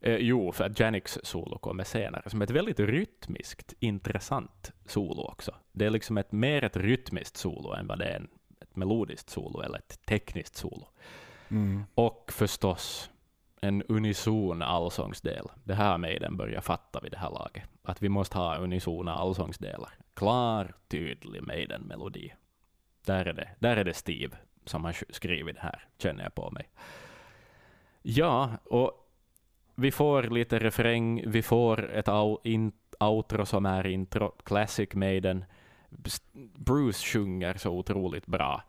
eh, 0.00 0.16
jo, 0.16 0.52
för 0.52 0.64
att 0.64 0.80
Janiks 0.80 1.18
solo 1.22 1.58
kommer 1.58 1.84
senare, 1.84 2.30
som 2.30 2.42
ett 2.42 2.50
väldigt 2.50 2.80
rytmiskt, 2.80 3.74
intressant 3.80 4.72
solo 4.86 5.22
också. 5.22 5.54
Det 5.72 5.86
är 5.86 5.90
liksom 5.90 6.18
ett, 6.18 6.32
mer 6.32 6.64
ett 6.64 6.76
rytmiskt 6.76 7.36
solo 7.36 7.72
än 7.72 7.86
vad 7.86 7.98
det 7.98 8.04
är 8.04 8.16
en, 8.16 8.28
ett 8.60 8.76
melodiskt 8.76 9.30
solo 9.30 9.60
eller 9.60 9.78
ett 9.78 10.06
tekniskt 10.06 10.56
solo. 10.56 10.88
Mm. 11.48 11.84
Och 11.94 12.32
förstås 12.32 13.10
en 13.60 13.82
unison 13.82 14.62
allsångsdel. 14.62 15.46
Det 15.64 15.74
här 15.74 15.98
med 15.98 16.20
den 16.20 16.36
börjar 16.36 16.60
fatta 16.60 17.00
vid 17.00 17.12
det 17.12 17.18
här 17.18 17.30
laget. 17.30 17.64
Att 17.82 18.02
vi 18.02 18.08
måste 18.08 18.38
ha 18.38 18.56
unisona 18.56 19.14
allsångsdelar. 19.14 19.94
Klar, 20.14 20.74
tydlig 20.88 21.42
Maiden-melodi. 21.42 22.34
Där 23.06 23.24
är 23.24 23.32
det, 23.32 23.48
där 23.58 23.76
är 23.76 23.84
det 23.84 23.94
Steve 23.94 24.36
som 24.64 24.84
har 24.84 24.96
skrivit 25.10 25.56
det 25.56 25.62
här, 25.62 25.84
känner 25.98 26.22
jag 26.22 26.34
på 26.34 26.50
mig. 26.50 26.68
Ja, 28.02 28.50
och 28.64 29.01
vi 29.74 29.90
får 29.90 30.22
lite 30.22 30.58
refräng, 30.58 31.30
vi 31.30 31.42
får 31.42 31.90
ett 31.90 32.08
au, 32.08 32.38
in, 32.44 32.72
outro 33.00 33.46
som 33.46 33.66
är 33.66 33.86
intro, 33.86 34.32
Classic 34.44 34.94
Maiden. 34.94 35.44
Bruce 36.54 37.06
sjunger 37.06 37.54
så 37.54 37.70
otroligt 37.70 38.26
bra. 38.26 38.62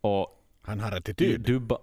Och 0.00 0.44
Han 0.62 0.80
har 0.80 0.92
attityd. 0.92 1.40
Dubba, 1.40 1.78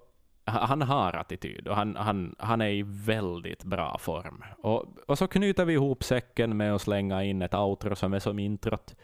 han 0.46 0.82
har 0.82 1.14
attityd 1.14 1.68
och 1.68 1.76
han, 1.76 1.96
han, 1.96 2.36
han 2.40 2.62
är 2.62 2.70
i 2.70 2.84
väldigt 2.86 3.64
bra 3.64 3.98
form. 3.98 4.44
Och, 4.62 4.86
och 5.08 5.18
så 5.18 5.28
knyter 5.28 5.66
vi 5.66 5.74
ihop 5.74 6.04
säcken 6.04 6.58
med 6.58 6.76
att 6.76 6.82
slänga 6.82 7.24
in 7.24 7.42
ett 7.42 7.54
outro 7.54 7.96
som 7.96 8.14
är 8.14 8.20
som 8.20 8.40
introt. 8.40 8.96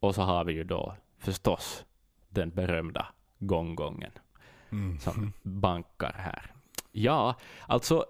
Och 0.00 0.14
så 0.14 0.22
har 0.22 0.44
vi 0.44 0.52
ju 0.52 0.64
då 0.64 0.94
förstås 1.18 1.84
den 2.28 2.50
berömda 2.50 3.06
gonggongen 3.38 4.12
Mm. 4.72 4.98
som 4.98 5.32
bankar 5.42 6.14
här. 6.18 6.52
Ja, 6.92 7.34
alltså 7.66 8.04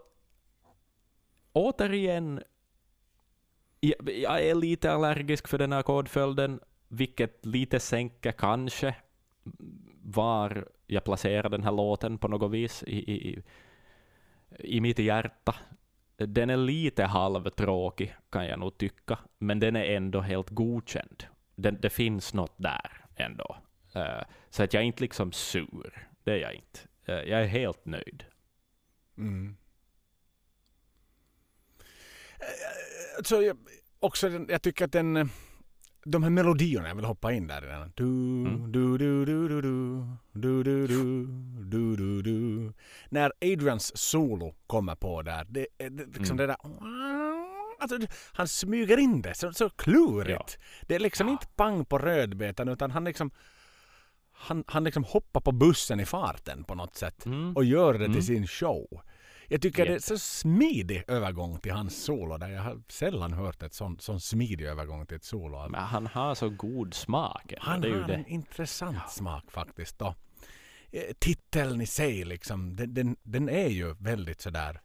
återigen, 1.52 2.42
jag, 3.80 4.10
jag 4.10 4.42
är 4.46 4.54
lite 4.54 4.92
allergisk 4.92 5.48
för 5.48 5.58
den 5.58 5.72
här 5.72 5.82
kodföljden, 5.82 6.60
vilket 6.88 7.46
lite 7.46 7.80
sänker 7.80 8.32
kanske 8.32 8.94
var 10.02 10.68
jag 10.86 11.04
placerar 11.04 11.48
den 11.48 11.62
här 11.62 11.72
låten 11.72 12.18
på 12.18 12.28
något 12.28 12.50
vis 12.50 12.82
i, 12.82 13.12
i, 13.12 13.42
i- 14.58 14.80
mitt 14.80 14.98
hjärta. 14.98 15.54
Den 16.16 16.50
är 16.50 16.56
lite 16.56 17.04
halvtråkig, 17.04 18.14
kan 18.30 18.46
jag 18.46 18.58
nog 18.58 18.78
tycka, 18.78 19.18
men 19.38 19.60
den 19.60 19.76
är 19.76 19.84
ändå 19.84 20.20
helt 20.20 20.50
godkänd. 20.50 21.24
Den, 21.54 21.80
det 21.80 21.90
finns 21.90 22.34
något 22.34 22.54
där 22.56 23.04
ändå. 23.16 23.56
Uh, 23.96 24.22
så 24.50 24.62
att 24.62 24.74
jag 24.74 24.82
är 24.82 24.86
inte 24.86 25.02
liksom 25.02 25.32
sur, 25.32 26.08
det 26.24 26.32
är 26.32 26.36
jag 26.36 26.54
inte. 26.54 26.80
Uh, 27.08 27.14
jag 27.30 27.42
är 27.42 27.46
helt 27.46 27.84
nöjd. 27.86 28.24
Mm. 29.18 29.56
Eh, 32.42 33.22
Så 33.24 33.42
jag, 33.42 33.56
också, 34.00 34.28
jag 34.48 34.62
tycker 34.62 34.84
att 34.84 34.92
den, 34.92 35.16
eh, 35.16 35.26
de 36.04 36.22
här 36.22 36.30
melodierna, 36.30 36.88
jag 36.88 36.94
vill 36.94 37.04
hoppa 37.04 37.32
in 37.32 37.46
där 37.46 37.60
den. 37.60 37.92
Du, 37.94 38.04
Mm. 38.04 38.72
du, 38.72 38.98
du, 38.98 39.24
du, 39.24 39.48
du, 39.48 39.60
du, 39.62 40.02
du, 40.32 40.62
du, 40.62 40.86
du, 40.86 41.26
du, 41.64 41.96
du, 41.96 42.22
du. 42.22 42.72
När 43.10 43.32
Adrians 43.40 43.96
solo 43.98 44.54
kommer 44.66 44.94
på 44.94 45.22
där, 45.22 45.46
det 45.48 45.66
är 45.78 45.90
liksom 45.90 46.24
Mm. 46.24 46.36
det 46.36 46.46
där... 46.46 46.56
Alltså, 47.78 47.98
han 48.32 48.48
smyger 48.48 48.96
in 48.98 49.22
det 49.22 49.34
så, 49.34 49.52
så 49.52 49.70
klurigt. 49.70 50.58
Det 50.82 50.94
är 50.94 50.98
liksom 50.98 51.26
Ja. 51.26 51.32
inte 51.32 51.46
pang 51.56 51.84
på 51.84 51.98
rödbetan 51.98 52.68
utan 52.68 52.90
han 52.90 53.04
liksom 53.04 53.30
han, 54.34 54.64
han 54.66 54.84
liksom 54.84 55.04
hoppar 55.04 55.40
på 55.40 55.52
bussen 55.52 56.00
i 56.00 56.04
farten 56.06 56.64
på 56.64 56.74
något 56.74 56.96
sätt 56.96 57.26
Mm. 57.26 57.56
och 57.56 57.64
gör 57.64 57.92
det 57.92 58.04
Mm. 58.04 58.12
till 58.12 58.26
sin 58.26 58.46
show. 58.46 59.00
Jag 59.48 59.62
tycker 59.62 59.86
det 59.86 59.94
är 59.94 59.98
så 59.98 60.18
smidig 60.18 61.04
övergång 61.08 61.58
till 61.58 61.72
hans 61.72 62.04
solo 62.04 62.38
där 62.38 62.48
jag 62.48 62.62
har 62.62 62.82
sällan 62.88 63.32
hört 63.32 63.62
ett 63.62 63.74
sån, 63.74 63.98
sån 63.98 64.20
smidig 64.20 64.64
övergång 64.64 65.06
till 65.06 65.16
ett 65.16 65.24
solo. 65.24 65.68
Men 65.68 65.80
han 65.80 66.06
har 66.06 66.34
så 66.34 66.48
god 66.48 66.94
smak. 66.94 67.54
Han 67.58 67.80
det 67.80 67.88
är 67.88 68.00
har 68.00 68.08
en 68.08 68.26
intressant 68.26 69.10
smak 69.10 69.50
faktiskt. 69.50 69.98
Då. 69.98 70.14
Eh, 70.90 71.02
Titeln 71.18 71.80
i 71.80 71.86
sig 71.86 72.24
liksom, 72.24 72.76
den, 72.76 72.94
den, 72.94 73.16
den 73.22 73.48
är 73.48 73.68
ju 73.68 73.94
väldigt 73.98 74.40
sådär 74.40 74.80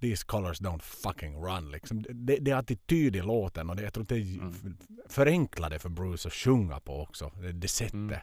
These 0.00 0.24
colors 0.26 0.60
don't 0.60 0.82
fucking 0.82 1.36
run. 1.44 1.70
Liksom. 1.70 2.02
Det, 2.10 2.36
det 2.36 2.50
är 2.50 2.56
attityd 2.56 3.16
i 3.16 3.20
låten 3.22 3.70
och 3.70 3.76
det, 3.76 3.82
jag 3.82 3.92
tror 3.92 4.02
att 4.02 4.08
det 4.08 4.16
är 4.16 4.38
Mm. 4.38 4.76
förenklade 5.08 5.78
för 5.78 5.88
Bruce 5.88 6.28
att 6.28 6.34
sjunga 6.34 6.80
på 6.80 7.02
också. 7.02 7.32
Det, 7.40 7.52
det 7.52 7.68
sättet. 7.68 7.94
Mm. 7.94 8.18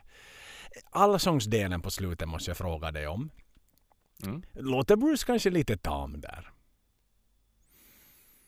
Allsångsdelen 0.91 1.81
på 1.81 1.91
slutet 1.91 2.27
måste 2.27 2.49
jag 2.49 2.57
fråga 2.57 2.91
dig 2.91 3.07
om. 3.07 3.29
Mm. 4.25 4.41
Låter 4.53 4.95
Bruce 4.95 5.25
kanske 5.25 5.49
lite 5.49 5.77
tam 5.77 6.21
där? 6.21 6.49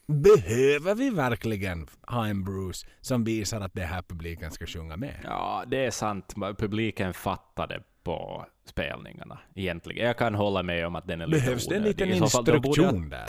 Behöver 0.07 0.95
vi 0.95 1.09
verkligen 1.09 1.87
ha 2.01 2.27
en 2.27 2.43
Bruce 2.43 2.87
som 3.01 3.23
visar 3.23 3.61
att 3.61 3.73
det 3.73 3.83
här 3.85 4.01
publiken 4.01 4.51
ska 4.51 4.65
sjunga 4.65 4.97
med? 4.97 5.15
Ja, 5.23 5.63
det 5.67 5.85
är 5.85 5.91
sant. 5.91 6.33
Publiken 6.57 7.13
fattade 7.13 7.83
på 8.03 8.45
spelningarna 8.65 9.39
egentligen. 9.55 10.05
Jag 10.07 10.17
kan 10.17 10.35
hålla 10.35 10.63
med 10.63 10.87
om 10.87 10.95
att 10.95 11.07
den 11.07 11.21
är 11.21 11.27
lite 11.27 11.45
Behövs 11.45 11.67
det 11.67 11.75
en 11.75 11.81
onödig. 11.81 12.05
liten 12.07 12.15
I 12.17 12.19
så 12.19 12.27
fall 12.29 12.45
då 12.45 12.51
borde- 12.59 12.67
instruktion 12.67 13.09
där? 13.09 13.27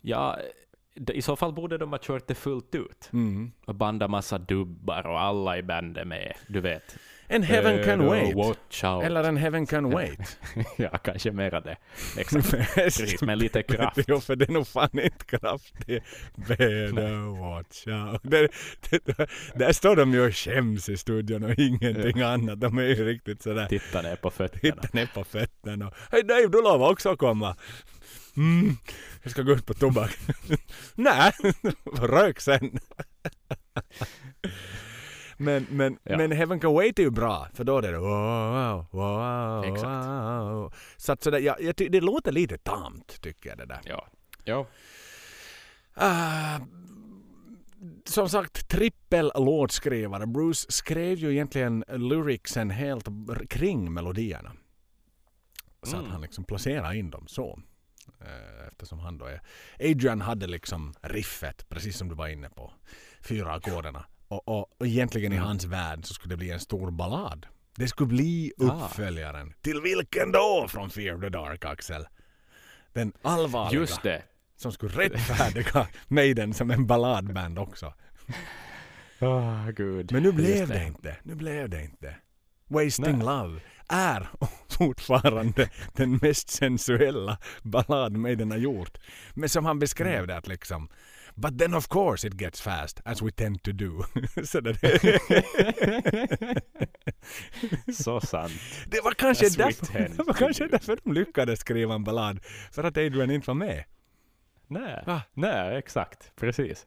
Ja, 0.00 0.38
i 0.94 1.22
så 1.22 1.36
fall 1.36 1.52
borde 1.52 1.78
de 1.78 1.90
ha 1.92 1.98
kört 2.02 2.26
det 2.26 2.34
fullt 2.34 2.74
ut. 2.74 3.10
Mm. 3.12 3.52
Och 3.64 3.74
banda 3.74 4.08
massa 4.08 4.38
dubbar 4.38 5.06
och 5.06 5.20
alla 5.20 5.58
i 5.58 5.62
bandet 5.62 6.06
med. 6.06 6.34
Du 6.48 6.60
vet. 6.60 6.98
En 7.28 7.42
Heaven 7.42 7.84
Can 7.84 8.00
Eh, 8.00 8.06
Wait. 8.10 8.34
Watch 8.36 8.84
out. 8.84 9.04
Eller 9.04 9.24
en 9.24 9.36
Heaven 9.36 9.66
Can 9.66 9.90
Wait. 9.94 10.38
ja, 10.76 10.98
kanske 10.98 11.30
mera 11.30 11.60
det. 11.60 11.76
Exakt. 12.18 12.74
Precis, 12.74 13.22
med 13.22 13.38
lite 13.38 13.62
kraft. 13.62 13.98
jo, 14.08 14.20
för 14.20 14.36
det 14.36 14.48
är 14.48 14.52
nog 14.52 14.66
fan 14.68 14.90
inte 14.92 15.24
kraftigt. 15.24 16.02
Better 16.34 17.40
watch 17.40 17.86
out. 17.86 18.20
Där, 18.22 18.48
där, 18.90 19.30
där 19.58 19.72
står 19.72 19.96
de 19.96 20.12
ju 20.12 20.26
och 20.26 20.34
skäms 20.36 20.88
i 20.88 20.96
studion 20.96 21.44
och 21.44 21.54
ingenting 21.58 22.20
annat. 22.22 22.60
De 22.60 22.78
är 22.78 22.82
ju 22.82 23.04
riktigt 23.04 23.42
sådär. 23.42 23.66
Titta 23.66 24.02
ner 24.02 24.16
på 24.16 24.30
fötterna. 24.30 24.74
Titta 24.82 24.88
ner 24.92 25.06
på 25.14 25.24
fötterna. 25.24 25.92
Hej 26.12 26.22
Dave, 26.22 26.46
du 26.46 26.62
lovar 26.62 26.90
också 26.90 27.16
komma. 27.16 27.56
Mm, 28.36 28.76
jag 29.22 29.30
ska 29.30 29.42
gå 29.42 29.52
ut 29.52 29.66
på 29.66 29.74
tobak. 29.74 30.10
Nej, 30.94 31.32
rök 32.02 32.40
sen. 32.40 32.78
men, 35.36 35.66
men, 35.70 35.98
Ja. 36.02 36.16
men 36.16 36.32
Heaven 36.32 36.60
Can 36.60 36.74
Wait 36.74 36.98
är 36.98 37.02
ju 37.02 37.10
bra. 37.10 37.48
För 37.54 37.64
då 37.64 37.78
är 37.78 37.82
det 37.82 37.98
wow, 37.98 38.86
wow, 38.90 39.64
Exakt. 39.64 40.06
wow. 40.06 40.72
Så 40.96 41.12
att 41.12 41.22
sådär, 41.22 41.38
jag, 41.38 41.62
jag 41.62 41.74
det 41.76 42.00
låter 42.00 42.32
lite 42.32 42.58
tamt 42.58 43.20
tycker 43.20 43.48
jag 43.48 43.58
det 43.58 43.66
där. 43.66 43.80
Ja. 43.84 44.06
ja. 44.44 44.66
Ah, 45.94 46.58
som 48.04 48.28
sagt, 48.28 48.68
trippel 48.68 49.32
låtskrivare. 49.34 50.26
Bruce 50.26 50.66
skrev 50.72 51.18
ju 51.18 51.30
egentligen 51.32 51.84
lyricsen 51.88 52.70
helt 52.70 53.08
kring 53.50 53.92
melodierna. 53.92 54.52
Så 55.82 55.96
att 55.96 56.00
Mm. 56.02 56.12
han 56.12 56.20
liksom 56.20 56.44
placerade 56.44 56.96
in 56.96 57.10
dem 57.10 57.26
så. 57.28 57.58
Eh, 58.20 58.66
Eftersom 58.68 58.98
han 58.98 59.18
då 59.18 59.24
är... 59.24 59.40
Adrian 59.80 60.20
hade 60.20 60.46
liksom 60.46 60.94
riffet, 61.02 61.68
precis 61.68 61.96
som 61.98 62.08
du 62.08 62.14
var 62.14 62.28
inne 62.28 62.48
på. 62.50 62.72
Fyra 63.20 63.52
ackorderna. 63.52 64.04
Och, 64.28 64.48
och, 64.48 64.80
och 64.80 64.86
egentligen 64.86 65.32
i 65.32 65.36
Mm. 65.36 65.46
hans 65.48 65.64
värld 65.64 66.04
så 66.06 66.14
skulle 66.14 66.32
det 66.32 66.36
bli 66.36 66.50
en 66.50 66.60
stor 66.60 66.90
ballad. 66.90 67.46
Det 67.76 67.88
skulle 67.88 68.08
bli 68.08 68.52
Ah. 68.60 68.64
uppföljaren. 68.64 69.54
Till 69.62 69.80
vilken 69.80 70.32
då? 70.32 70.66
Från 70.68 70.90
Fear 70.90 71.14
of 71.14 71.20
the 71.20 71.28
Dark, 71.28 71.64
Axel. 71.64 72.06
Den 72.92 73.12
allvarliga 73.22 73.80
Just 73.80 74.02
det. 74.02 74.22
som 74.56 74.72
skulle 74.72 74.92
rättfärdiga 74.92 75.86
Maiden 76.08 76.54
som 76.54 76.70
en 76.70 76.86
balladband 76.86 77.58
också. 77.58 77.94
Åh, 79.20 79.70
gud. 79.76 80.12
Men 80.12 80.22
nu 80.22 80.28
Just 80.28 80.36
blev 80.38 80.68
det 80.68 80.84
inte. 80.86 81.16
Nu 81.22 81.34
blev 81.34 81.68
det 81.68 81.82
inte. 81.84 82.16
Wasting 82.68 83.04
Nej. 83.18 83.26
Love 83.26 83.60
är 83.88 84.28
fortfarande 84.68 85.70
den 85.92 86.18
mest 86.22 86.48
sensuella 86.50 87.38
ballad 87.62 88.12
Maiden 88.16 88.50
har 88.50 88.58
gjort. 88.58 88.98
Men 89.34 89.48
som 89.48 89.64
han 89.64 89.78
beskrev 89.78 90.14
Mm. 90.14 90.26
det 90.26 90.36
att 90.36 90.46
liksom 90.48 90.88
But 91.36 91.58
then 91.58 91.74
of 91.74 91.88
course 91.88 92.26
it 92.28 92.34
gets 92.40 92.60
fast 92.60 93.00
as 93.04 93.22
we 93.22 93.30
tend 93.30 93.62
to 93.62 93.72
do. 93.72 94.02
Så 94.44 94.60
det, 94.60 94.74
Så 97.94 98.20
sant. 98.20 98.52
det 98.86 99.00
var 99.04 99.12
kanske 99.14 99.48
därför, 99.48 99.98
det 100.16 100.22
var 100.22 100.34
kanske 100.34 100.66
därför 100.66 100.98
de 101.04 101.12
lyckades 101.12 101.60
skriva 101.60 101.94
en 101.94 102.04
ballad. 102.04 102.40
För 102.72 102.84
att 102.84 102.96
Adrian 102.96 103.30
inte 103.30 103.50
var 103.50 103.54
med. 103.54 103.84
Nej, 104.66 105.02
Va? 105.06 105.22
nej, 105.34 105.76
exakt. 105.78 106.32
Precis. 106.36 106.86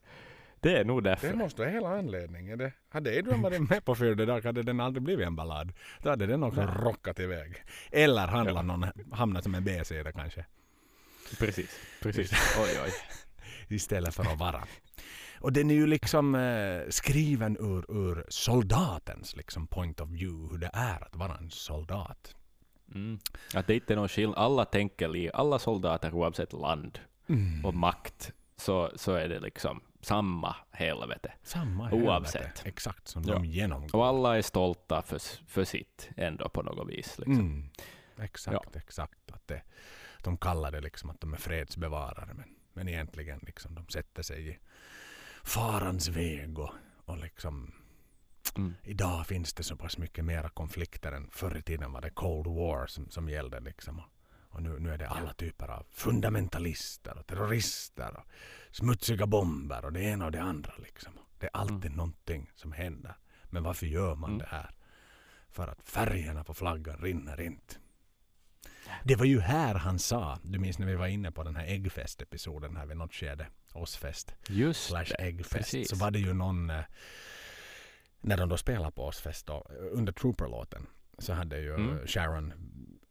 Det 0.59 0.77
är 0.77 0.85
nog 0.85 1.03
därför. 1.03 1.27
Det 1.27 1.35
måste 1.35 1.61
vara 1.61 1.71
hela 1.71 1.89
anledningen. 1.89 2.57
Det, 2.57 2.71
hade 2.89 3.09
Adrian 3.19 3.41
varit 3.41 3.69
med 3.69 3.85
på 3.85 3.95
Fear 3.95 4.15
the 4.15 4.25
Dark 4.25 4.45
hade 4.45 4.63
den 4.63 4.79
aldrig 4.79 5.03
blivit 5.03 5.27
en 5.27 5.35
ballad. 5.35 5.73
Då 6.01 6.09
hade 6.09 6.25
den 6.25 6.43
också 6.43 6.61
Nej. 6.65 6.75
rockat 6.79 7.19
iväg. 7.19 7.55
Eller 7.91 8.27
handlat 8.27 8.55
Ja. 8.55 8.61
någon, 8.61 8.85
hamnat 9.11 9.43
som 9.43 9.55
en 9.55 9.63
B-sida 9.63 10.11
kanske. 10.11 10.45
Precis. 11.39 11.79
Precis. 12.01 12.31
Oj, 12.59 12.79
oj. 12.85 12.91
Istället 13.67 14.15
för 14.15 14.23
att 14.23 14.39
vara. 14.39 14.63
Och 15.39 15.53
den 15.53 15.71
är 15.71 15.75
ju 15.75 15.87
liksom 15.87 16.35
eh, 16.35 16.81
skriven 16.89 17.57
ur, 17.57 17.91
ur 17.91 18.25
soldatens 18.29 19.35
liksom 19.35 19.67
point 19.67 20.01
of 20.01 20.09
view. 20.09 20.47
Hur 20.51 20.57
det 20.57 20.69
är 20.73 21.03
att 21.03 21.15
vara 21.15 21.37
en 21.37 21.49
soldat. 21.51 22.35
Mm. 22.95 23.19
Att 23.53 23.67
det 23.67 23.75
inte 23.75 23.93
är 23.93 23.97
någon 23.97 24.09
skillnad. 24.09 24.37
Alla 24.37 24.65
tänker 24.65 25.07
li, 25.07 25.29
alla 25.33 25.59
soldater 25.59 26.13
oavsett 26.13 26.53
land 26.53 26.99
Mm. 27.29 27.65
och 27.65 27.73
makt, 27.73 28.31
så, 28.57 28.91
så 28.95 29.13
är 29.13 29.27
det 29.29 29.39
liksom 29.39 29.81
samma 30.01 30.55
helvete. 30.71 31.33
Samma 31.43 31.91
Oavsett. 31.91 32.35
helvete. 32.41 32.61
Exakt 32.65 33.07
som 33.07 33.23
Ja. 33.23 33.33
de 33.33 33.45
genomgår. 33.45 33.99
Och 33.99 34.05
alla 34.05 34.37
är 34.37 34.41
stolta 34.41 35.01
för, 35.01 35.21
för 35.47 35.63
sitt 35.63 36.09
ändå 36.17 36.49
på 36.49 36.61
något 36.61 36.89
vis. 36.89 37.17
Liksom. 37.17 37.39
Mm. 37.39 37.69
exakt, 38.19 38.75
exakt. 38.75 39.31
Att 39.31 39.47
det, 39.47 39.61
de 40.23 40.37
kallar 40.37 40.71
det 40.71 40.81
liksom 40.81 41.09
att 41.09 41.21
de 41.21 41.33
är 41.33 41.37
fredsbevarare 41.37 42.33
men, 42.33 42.55
men 42.77 42.87
egentligen 42.87 43.39
liksom 43.41 43.75
de 43.75 43.87
sätter 43.87 44.23
sig 44.23 44.49
i 44.49 44.57
farans 45.43 46.07
väg 46.07 46.59
och, 46.59 46.71
och 47.05 47.17
liksom 47.17 47.73
Mm. 48.57 48.73
idag 48.83 49.27
finns 49.27 49.53
det 49.53 49.63
så 49.63 49.75
pass 49.75 49.97
mycket 49.97 50.25
mera 50.25 50.49
konflikter 50.49 51.11
än 51.11 51.29
förr 51.31 51.57
i 51.57 51.61
tiden 51.61 51.91
var 51.91 52.01
det 52.01 52.09
Cold 52.09 52.47
War 52.47 52.87
som, 52.87 53.09
som 53.09 53.29
gällde 53.29 53.59
liksom. 53.59 54.01
Och, 54.49 54.63
nu, 54.63 54.79
nu 54.79 54.93
är 54.93 54.97
det 54.97 55.07
alla 55.07 55.33
typer 55.33 55.67
av 55.67 55.85
fundamentalister 55.91 57.17
och 57.17 57.27
terrorister 57.27 58.17
och 58.17 58.25
smutsiga 58.71 59.27
bomber 59.27 59.85
och 59.85 59.93
det 59.93 60.01
ena 60.01 60.25
och 60.25 60.31
det 60.31 60.41
andra 60.41 60.73
liksom. 60.77 61.13
Det 61.39 61.45
är 61.45 61.51
alltid 61.53 61.85
Mm. 61.85 61.97
någonting 61.97 62.51
som 62.55 62.71
händer. 62.71 63.15
Men 63.43 63.63
varför 63.63 63.85
gör 63.85 64.15
man 64.15 64.29
Mm. 64.29 64.39
det 64.39 64.47
här? 64.49 64.75
För 65.49 65.67
att 65.67 65.89
färgerna 65.89 66.43
på 66.43 66.53
flaggan 66.53 66.97
rinner 66.97 67.41
inte. 67.41 67.75
Det 69.03 69.15
var 69.15 69.25
ju 69.25 69.39
här 69.39 69.75
han 69.75 69.99
sa, 69.99 70.39
du 70.43 70.59
minns 70.59 70.79
när 70.79 70.87
vi 70.87 70.95
var 70.95 71.07
inne 71.07 71.31
på 71.31 71.43
den 71.43 71.55
här 71.55 71.65
äggfest-episoden 71.67 72.77
här 72.77 72.85
vid 72.85 72.97
något 72.97 73.13
skede, 73.13 73.47
Ozzfest 73.73 74.35
Just 74.47 74.85
slash 74.85 75.11
äggfest, 75.19 75.53
precis. 75.53 75.89
så 75.89 75.95
var 75.95 76.11
det 76.11 76.19
ju 76.19 76.33
någon, 76.33 76.69
eh, 76.69 76.81
när 78.21 78.37
de 78.37 78.49
då 78.49 78.57
spelade 78.57 78.91
på 78.91 79.05
Ozzfest 79.05 79.45
då, 79.45 79.67
under 79.91 80.13
Trooper-låten, 80.13 80.87
så 81.17 81.33
hade 81.33 81.59
ju 81.59 81.75
Mm. 81.75 82.07
Sharon 82.07 82.53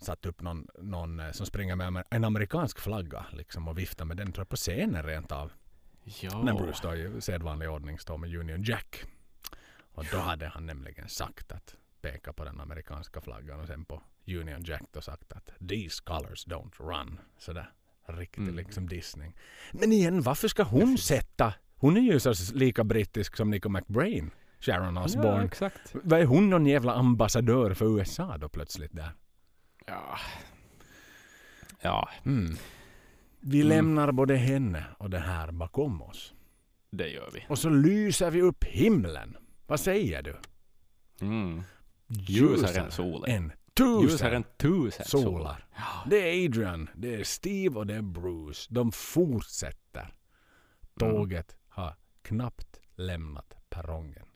satt 0.00 0.26
upp 0.26 0.42
någon, 0.42 0.66
någon 0.78 1.20
eh, 1.20 1.32
som 1.32 1.46
springer 1.46 1.76
med 1.76 2.04
en 2.10 2.24
amerikansk 2.24 2.78
flagga 2.80 3.26
liksom 3.32 3.68
och 3.68 3.78
viftar 3.78 4.04
med 4.04 4.16
den 4.16 4.32
tror 4.32 4.40
jag 4.40 4.48
på 4.48 4.56
scenen 4.56 5.02
rent 5.02 5.32
av. 5.32 5.52
Ja. 6.04 6.42
När 6.42 6.54
Bruce 6.54 6.80
då 6.82 6.94
i 6.94 7.20
sedvanlig 7.20 7.70
ordning 7.70 7.98
står 7.98 8.18
med 8.18 8.36
Union 8.36 8.62
Jack. 8.62 9.04
Och 9.78 10.04
då 10.12 10.18
hade 10.18 10.46
han 10.48 10.66
nämligen 10.66 11.08
sagt 11.08 11.52
att 11.52 11.76
peka 12.12 12.32
på 12.32 12.44
den 12.44 12.60
amerikanska 12.60 13.20
flaggan 13.20 13.60
och 13.60 13.66
sen 13.66 13.84
på 13.84 14.02
Union 14.26 14.62
Jack 14.64 14.82
då 14.92 15.00
sagt 15.00 15.32
att 15.32 15.50
these 15.68 16.02
colors 16.04 16.46
don't 16.46 16.72
run. 16.78 17.18
Sådär 17.38 17.70
riktig 18.08 18.42
Mm. 18.42 18.56
liksom 18.56 18.88
dissning. 18.88 19.34
Men 19.72 19.92
igen, 19.92 20.22
varför 20.22 20.48
ska 20.48 20.62
hon 20.62 20.98
sätta? 20.98 21.54
Hon 21.76 21.96
är 21.96 22.00
ju 22.00 22.20
så 22.20 22.32
lika 22.54 22.84
brittisk 22.84 23.36
som 23.36 23.50
Nico 23.50 23.68
McBrain, 23.68 24.30
Sharon 24.60 24.96
Ja, 24.96 25.04
Osbourne. 25.04 25.44
exakt. 25.44 25.94
Vad 26.02 26.20
är 26.20 26.24
hon 26.24 26.50
någon 26.50 26.66
jävla 26.66 26.94
ambassadör 26.94 27.74
för 27.74 27.98
USA 27.98 28.38
då 28.38 28.48
plötsligt 28.48 28.92
där? 28.96 29.10
Ja. 29.86 30.18
Ja, 31.80 32.08
Mm. 32.24 32.56
Vi 33.40 33.60
Mm. 33.60 33.68
lämnar 33.68 34.12
både 34.12 34.36
henne 34.36 34.84
och 34.98 35.10
det 35.10 35.18
här 35.18 35.52
bakom 35.52 36.02
oss. 36.02 36.32
det 36.90 37.08
gör 37.08 37.30
vi. 37.34 37.44
Och 37.48 37.58
så 37.58 37.68
lyser 37.68 38.30
vi 38.30 38.42
upp 38.42 38.64
himlen. 38.64 39.36
Vad 39.66 39.80
säger 39.80 40.22
du? 40.22 40.36
Mm. 41.20 41.62
Ljusare 42.08 42.90
solen. 42.90 43.36
än 43.36 43.52
tusen 43.74 44.02
Ljusare 44.10 44.36
än 44.36 44.44
tusen 44.56 45.06
solar. 45.06 45.24
solar. 45.38 45.66
Det 46.10 46.16
är 46.16 46.46
Adrian, 46.48 46.90
det 46.94 47.14
är 47.14 47.24
Steve 47.24 47.78
och 47.78 47.86
det 47.86 47.94
är 47.94 48.02
Bruce. 48.02 48.66
De 48.70 48.92
fortsätter. 48.92 50.00
Mm. 50.00 51.14
Tåget 51.14 51.56
har 51.68 51.94
knappt 52.22 52.80
lämnat 52.94 53.54
perrongen. 53.70 54.26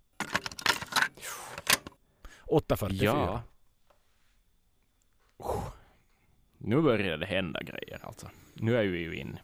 8.44. 2.47 3.03
Ja. 3.05 3.43
Nu 6.59 6.81
börjar 6.83 7.17
det 7.19 7.27
hända 7.27 7.63
grejer 7.63 7.99
alltså. 8.03 8.31
Nu 8.55 8.77
är 8.77 8.85
vi 8.87 8.99
ju 8.99 9.17
in 9.17 9.39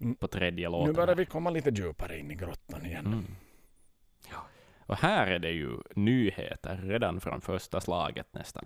Mm. 0.00 0.14
på 0.14 0.28
tredje 0.28 0.68
Nu 0.68 0.72
låten. 0.72 0.94
börjar 0.94 1.14
vi 1.14 1.26
komma 1.26 1.50
lite 1.50 1.70
djupare 1.70 2.18
in 2.18 2.30
i 2.30 2.34
grottan 2.34 2.86
igen. 2.86 3.06
Mm. 3.06 3.24
Och 4.86 4.96
här 4.96 5.26
är 5.26 5.38
det 5.38 5.50
ju 5.50 5.76
nyheter 5.94 6.76
redan 6.76 7.20
från 7.20 7.40
första 7.40 7.80
slaget 7.80 8.26
nästan. 8.32 8.64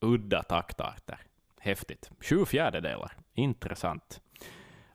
Udda 0.00 0.42
taktarter. 0.42 1.18
Häftigt. 1.60 2.10
Sju 2.20 2.44
fjärdedelar. 2.44 3.12
Intressant. 3.34 4.20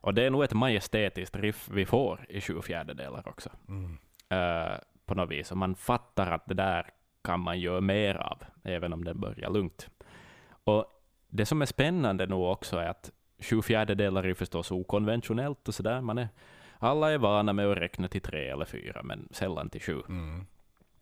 Och 0.00 0.14
det 0.14 0.22
är 0.22 0.30
nog 0.30 0.44
ett 0.44 0.52
majestätiskt 0.52 1.36
riff 1.36 1.68
vi 1.72 1.86
får 1.86 2.26
i 2.28 2.40
sju 2.40 2.62
fjärdedelar 2.62 3.28
också. 3.28 3.50
Mm. 3.68 3.98
Eh, 4.28 4.78
på 5.06 5.14
något 5.14 5.30
vis. 5.30 5.50
Och 5.50 5.56
man 5.56 5.74
fattar 5.74 6.30
att 6.30 6.46
det 6.46 6.54
där 6.54 6.90
kan 7.22 7.40
man 7.40 7.60
göra 7.60 7.80
mer 7.80 8.14
av, 8.14 8.42
även 8.62 8.92
om 8.92 9.04
det 9.04 9.14
börjar 9.14 9.50
lugnt. 9.50 9.90
Och 10.64 10.86
det 11.28 11.46
som 11.46 11.62
är 11.62 11.66
spännande 11.66 12.26
nu 12.26 12.34
också 12.34 12.76
är 12.76 12.88
att 12.88 13.12
sju 13.38 13.62
fjärdedelar 13.62 14.26
är 14.26 14.34
förstås 14.34 14.70
okonventionellt 14.70 15.68
och 15.68 15.74
sådär. 15.74 16.00
Man 16.00 16.18
är, 16.18 16.28
alla 16.78 17.12
är 17.12 17.18
vana 17.18 17.52
med 17.52 17.66
att 17.66 17.78
räkna 17.78 18.08
till 18.08 18.20
tre 18.20 18.48
eller 18.48 18.64
fyra, 18.64 19.02
men 19.02 19.28
sällan 19.30 19.70
till 19.70 19.80
sju. 19.82 20.02
Mm. 20.08 20.46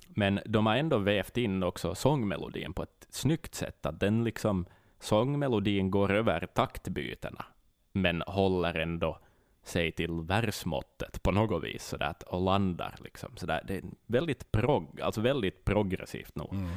Men 0.09 0.41
de 0.47 0.67
har 0.67 0.77
ändå 0.77 0.99
vävt 0.99 1.37
in 1.37 1.63
också 1.63 1.95
sångmelodin 1.95 2.73
på 2.73 2.83
ett 2.83 3.07
snyggt 3.11 3.55
sätt, 3.55 3.87
att 3.87 4.01
den 4.01 4.25
liksom, 4.25 4.67
sångmelodin 5.01 5.91
går 5.91 6.13
över 6.13 6.47
taktbytena, 6.47 7.45
men 7.93 8.23
håller 8.27 8.75
ändå 8.75 9.19
sig 9.63 9.93
till 9.93 10.13
versmåttet 10.13 11.23
på 11.23 11.33
något 11.33 11.65
vis, 11.65 11.95
att- 12.01 12.23
och 12.23 12.41
landar 12.41 12.95
liksom. 13.05 13.37
Sådär. 13.37 13.63
Det 13.67 13.77
är 13.77 13.83
väldigt 14.07 14.53
prog, 14.53 15.01
alltså 15.01 15.21
väldigt 15.21 15.65
progressivt 15.65 16.35
nog. 16.37 16.53
Mm. 16.53 16.71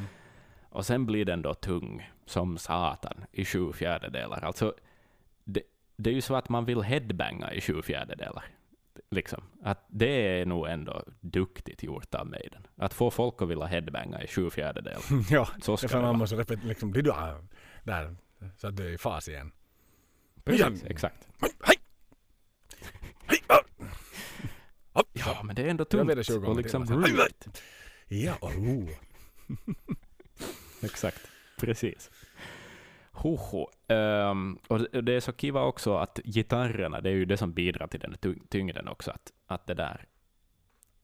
Och 0.69 0.85
sen 0.85 1.05
blir 1.05 1.25
den 1.25 1.41
då 1.41 1.53
tung 1.53 2.11
som 2.25 2.57
satan 2.57 3.25
i 3.31 3.45
sju 3.45 3.73
fjärdedelar. 3.73 4.41
Alltså, 4.45 4.73
det, 5.43 5.61
det 5.95 6.09
är 6.09 6.13
ju 6.13 6.21
så 6.21 6.35
att 6.35 6.49
man 6.49 6.65
vill 6.65 6.81
headbanga 6.81 7.53
i 7.53 7.61
sju 7.61 7.81
fjärdedelar. 7.81 8.45
Liksom. 9.09 9.43
Att 9.63 9.85
det 9.89 10.39
är 10.39 10.45
nog 10.45 10.67
ändå 10.67 11.03
duktigt 11.21 11.83
gjort 11.83 12.15
av 12.15 12.27
Maiden. 12.27 12.67
Att 12.75 12.93
få 12.93 13.11
folk 13.11 13.41
att 13.41 13.47
vilja 13.47 13.65
headbanga 13.65 14.23
i 14.23 14.27
sju 14.27 14.49
fjärdedelar. 14.49 15.01
ja, 15.29 15.47
Så 15.61 15.77
ska 15.77 15.87
det 15.87 16.01
man 16.01 16.17
måste 16.17 16.35
repetera 16.35 16.67
liksom, 16.67 16.91
blir 16.91 17.03
du 17.03 17.13
där, 17.83 18.15
så 18.57 18.67
att 18.67 18.77
du 18.77 18.87
är 18.87 18.91
i 18.91 18.97
fas 18.97 19.27
igen. 19.27 19.51
Precis, 20.43 20.83
exakt. 20.83 21.27
Hej! 21.41 21.77
Hej! 23.25 23.43
ah! 23.47 25.03
Ja, 25.13 25.43
men 25.43 25.55
det 25.55 25.61
är 25.61 25.67
ändå 25.67 25.85
tungt 25.85 26.25
20 26.25 26.33
gånger 26.33 26.49
och 26.49 26.57
liksom 26.57 26.85
roligt. 26.85 27.61
Ja, 28.07 28.37
oh. 28.41 28.89
Exakt, 30.83 31.21
precis. 31.57 32.11
Hoho. 33.17 33.67
Um, 33.87 34.59
och 34.67 34.79
det- 35.03 35.13
är 35.13 35.19
så 35.19 35.31
kiva 35.33 35.61
också 35.61 35.97
att 35.97 36.19
gitarrerna, 36.23 37.01
det 37.01 37.09
är 37.09 37.13
ju 37.13 37.25
det 37.25 37.37
som 37.37 37.53
bidrar 37.53 37.87
till 37.87 37.99
den 37.99 38.17
tyngden 38.49 38.87
också, 38.87 39.11
att, 39.11 39.33
att 39.47 39.67
det 39.67 39.73
där 39.73 40.05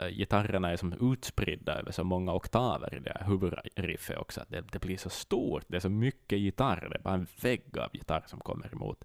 uh, 0.03 0.07
gitarrerna 0.09 0.71
är 0.71 0.77
som 0.77 1.11
utspridda 1.13 1.79
över 1.79 1.91
så 1.91 2.03
många 2.03 2.33
oktaver 2.33 2.95
i 2.95 2.99
det 2.99 3.13
här 3.15 3.25
huvudriffet 3.27 4.17
också, 4.17 4.41
att 4.41 4.49
det, 4.49 4.61
det 4.71 4.79
blir 4.79 4.97
så 4.97 5.09
stort, 5.09 5.63
det 5.67 5.75
är 5.75 5.81
så 5.81 5.89
mycket 5.89 6.39
gitarr, 6.39 6.87
det 6.89 6.95
är 6.95 7.01
bara 7.01 7.13
en 7.13 7.27
vägg 7.41 7.77
av 7.77 7.89
gitarr 7.93 8.23
som 8.27 8.39
kommer 8.39 8.73
emot. 8.73 9.03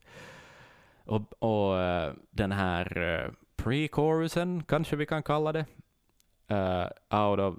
Och, 1.05 1.33
och 1.39 1.75
uh, 1.75 2.13
den 2.31 2.53
här 2.53 2.99
uh, 2.99 3.33
pre-chorusen, 3.57 4.63
kanske 4.69 4.97
vi 4.97 5.07
kan 5.07 5.23
kalla 5.23 5.53
det, 5.53 5.67
out 7.11 7.39
of 7.39 7.55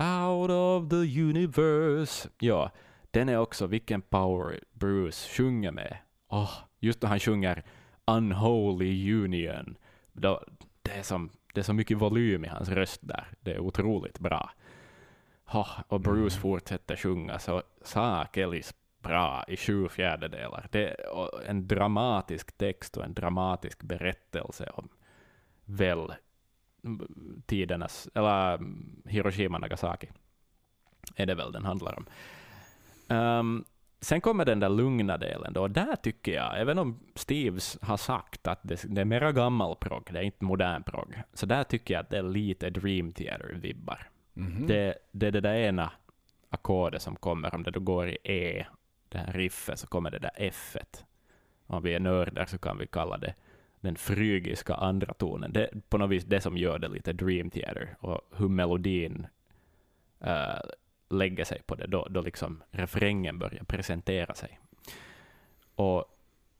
Out 0.00 0.50
of 0.50 0.88
the 0.88 1.20
universe. 1.22 2.28
Ja, 2.38 2.70
den 3.12 3.28
är 3.28 3.38
också, 3.38 3.66
vilken 3.66 4.02
power 4.02 4.60
Bruce 4.72 5.28
sjunger 5.28 5.70
med. 5.70 5.96
Åh, 6.28 6.52
just 6.78 7.02
när 7.02 7.08
han 7.08 7.20
sjunger 7.20 7.62
Unholy 8.04 9.14
Union. 9.14 9.76
Då, 10.12 10.44
det, 10.82 10.90
är 10.90 11.02
som, 11.02 11.30
det 11.54 11.60
är 11.60 11.64
så 11.64 11.72
mycket 11.72 11.98
volym 11.98 12.44
i 12.44 12.48
hans 12.48 12.68
röst 12.68 13.00
där. 13.02 13.26
Det 13.40 13.52
är 13.52 13.58
otroligt 13.58 14.18
bra. 14.18 14.50
Åh, 15.54 15.80
och 15.88 16.00
Bruce 16.00 16.36
Mm. 16.36 16.42
fortsätter 16.42 16.96
sjunga 16.96 17.38
så 17.38 17.62
sakelis 17.82 18.74
bra 18.98 19.44
i 19.48 19.56
sju 19.56 19.88
fjärdedelar. 19.88 20.68
Det 20.70 20.88
är 20.88 20.96
en 21.46 21.68
dramatisk 21.68 22.58
text 22.58 22.96
och 22.96 23.04
en 23.04 23.14
dramatisk 23.14 23.82
berättelse 23.82 24.70
om 24.74 24.88
väl 25.64 26.12
tidernas, 27.46 28.08
eller 28.14 28.54
mm, 28.54 29.02
Hiroshima 29.06 29.58
Nagasaki, 29.58 30.08
är 31.16 31.26
det 31.26 31.34
väl 31.34 31.52
den 31.52 31.64
handlar 31.64 31.98
om. 31.98 32.06
Ehm, 33.12 33.64
sen 34.00 34.20
kommer 34.20 34.44
den 34.44 34.60
där 34.60 34.68
lugna 34.68 35.18
delen 35.18 35.52
då, 35.52 35.62
och 35.62 35.70
där 35.70 35.96
tycker 35.96 36.32
jag, 36.32 36.60
även 36.60 36.78
om 36.78 37.00
Steves 37.14 37.78
har 37.82 37.96
sagt 37.96 38.46
att 38.46 38.60
det, 38.62 38.84
det 38.88 39.00
är 39.00 39.04
mera 39.04 39.32
gammal 39.32 39.76
prog, 39.76 40.08
det 40.12 40.18
är 40.18 40.22
inte 40.22 40.44
modern 40.44 40.82
prog, 40.82 41.22
så 41.34 41.46
där 41.46 41.64
tycker 41.64 41.94
jag 41.94 42.00
att 42.00 42.10
det 42.10 42.18
är 42.18 42.22
lite 42.22 42.70
Dream 42.70 43.12
Theater-vibbar. 43.12 44.08
Mhm. 44.34 44.66
Det, 44.66 44.94
det 45.12 45.26
är 45.26 45.30
det 45.30 45.40
där 45.40 45.54
ena 45.54 45.92
ackordet 46.50 47.02
som 47.02 47.16
kommer, 47.16 47.54
om 47.54 47.62
det 47.62 47.70
då 47.70 47.80
går 47.80 48.08
i 48.08 48.18
E, 48.24 48.66
det 49.08 49.18
här 49.18 49.32
riffet, 49.32 49.78
så 49.78 49.86
kommer 49.86 50.10
det 50.10 50.18
där 50.18 50.30
F. 50.34 50.76
-et. 50.80 51.04
Om 51.66 51.82
vi 51.82 51.94
är 51.94 52.00
nördar 52.00 52.46
så 52.46 52.58
kan 52.58 52.78
vi 52.78 52.86
kalla 52.86 53.18
det 53.18 53.34
den 53.80 53.96
frygiska 53.96 54.74
andra 54.74 55.14
tonen. 55.14 55.52
Det 55.52 55.66
är 55.66 55.80
på 55.88 55.98
något 55.98 56.10
vis 56.10 56.24
det 56.24 56.40
som 56.40 56.56
gör 56.56 56.78
det 56.78 56.88
lite 56.88 57.12
Dream 57.12 57.50
Theater, 57.50 57.96
och 58.00 58.20
hur 58.36 58.48
melodin 58.48 59.26
eh, 60.20 60.60
lägger 61.12 61.44
sig 61.44 61.62
på 61.66 61.74
det, 61.74 61.86
då, 61.86 62.06
då 62.10 62.20
liksom 62.20 62.62
refrängen 62.70 63.38
börjar 63.38 63.64
presentera 63.64 64.34
sig. 64.34 64.60
Och 65.74 66.04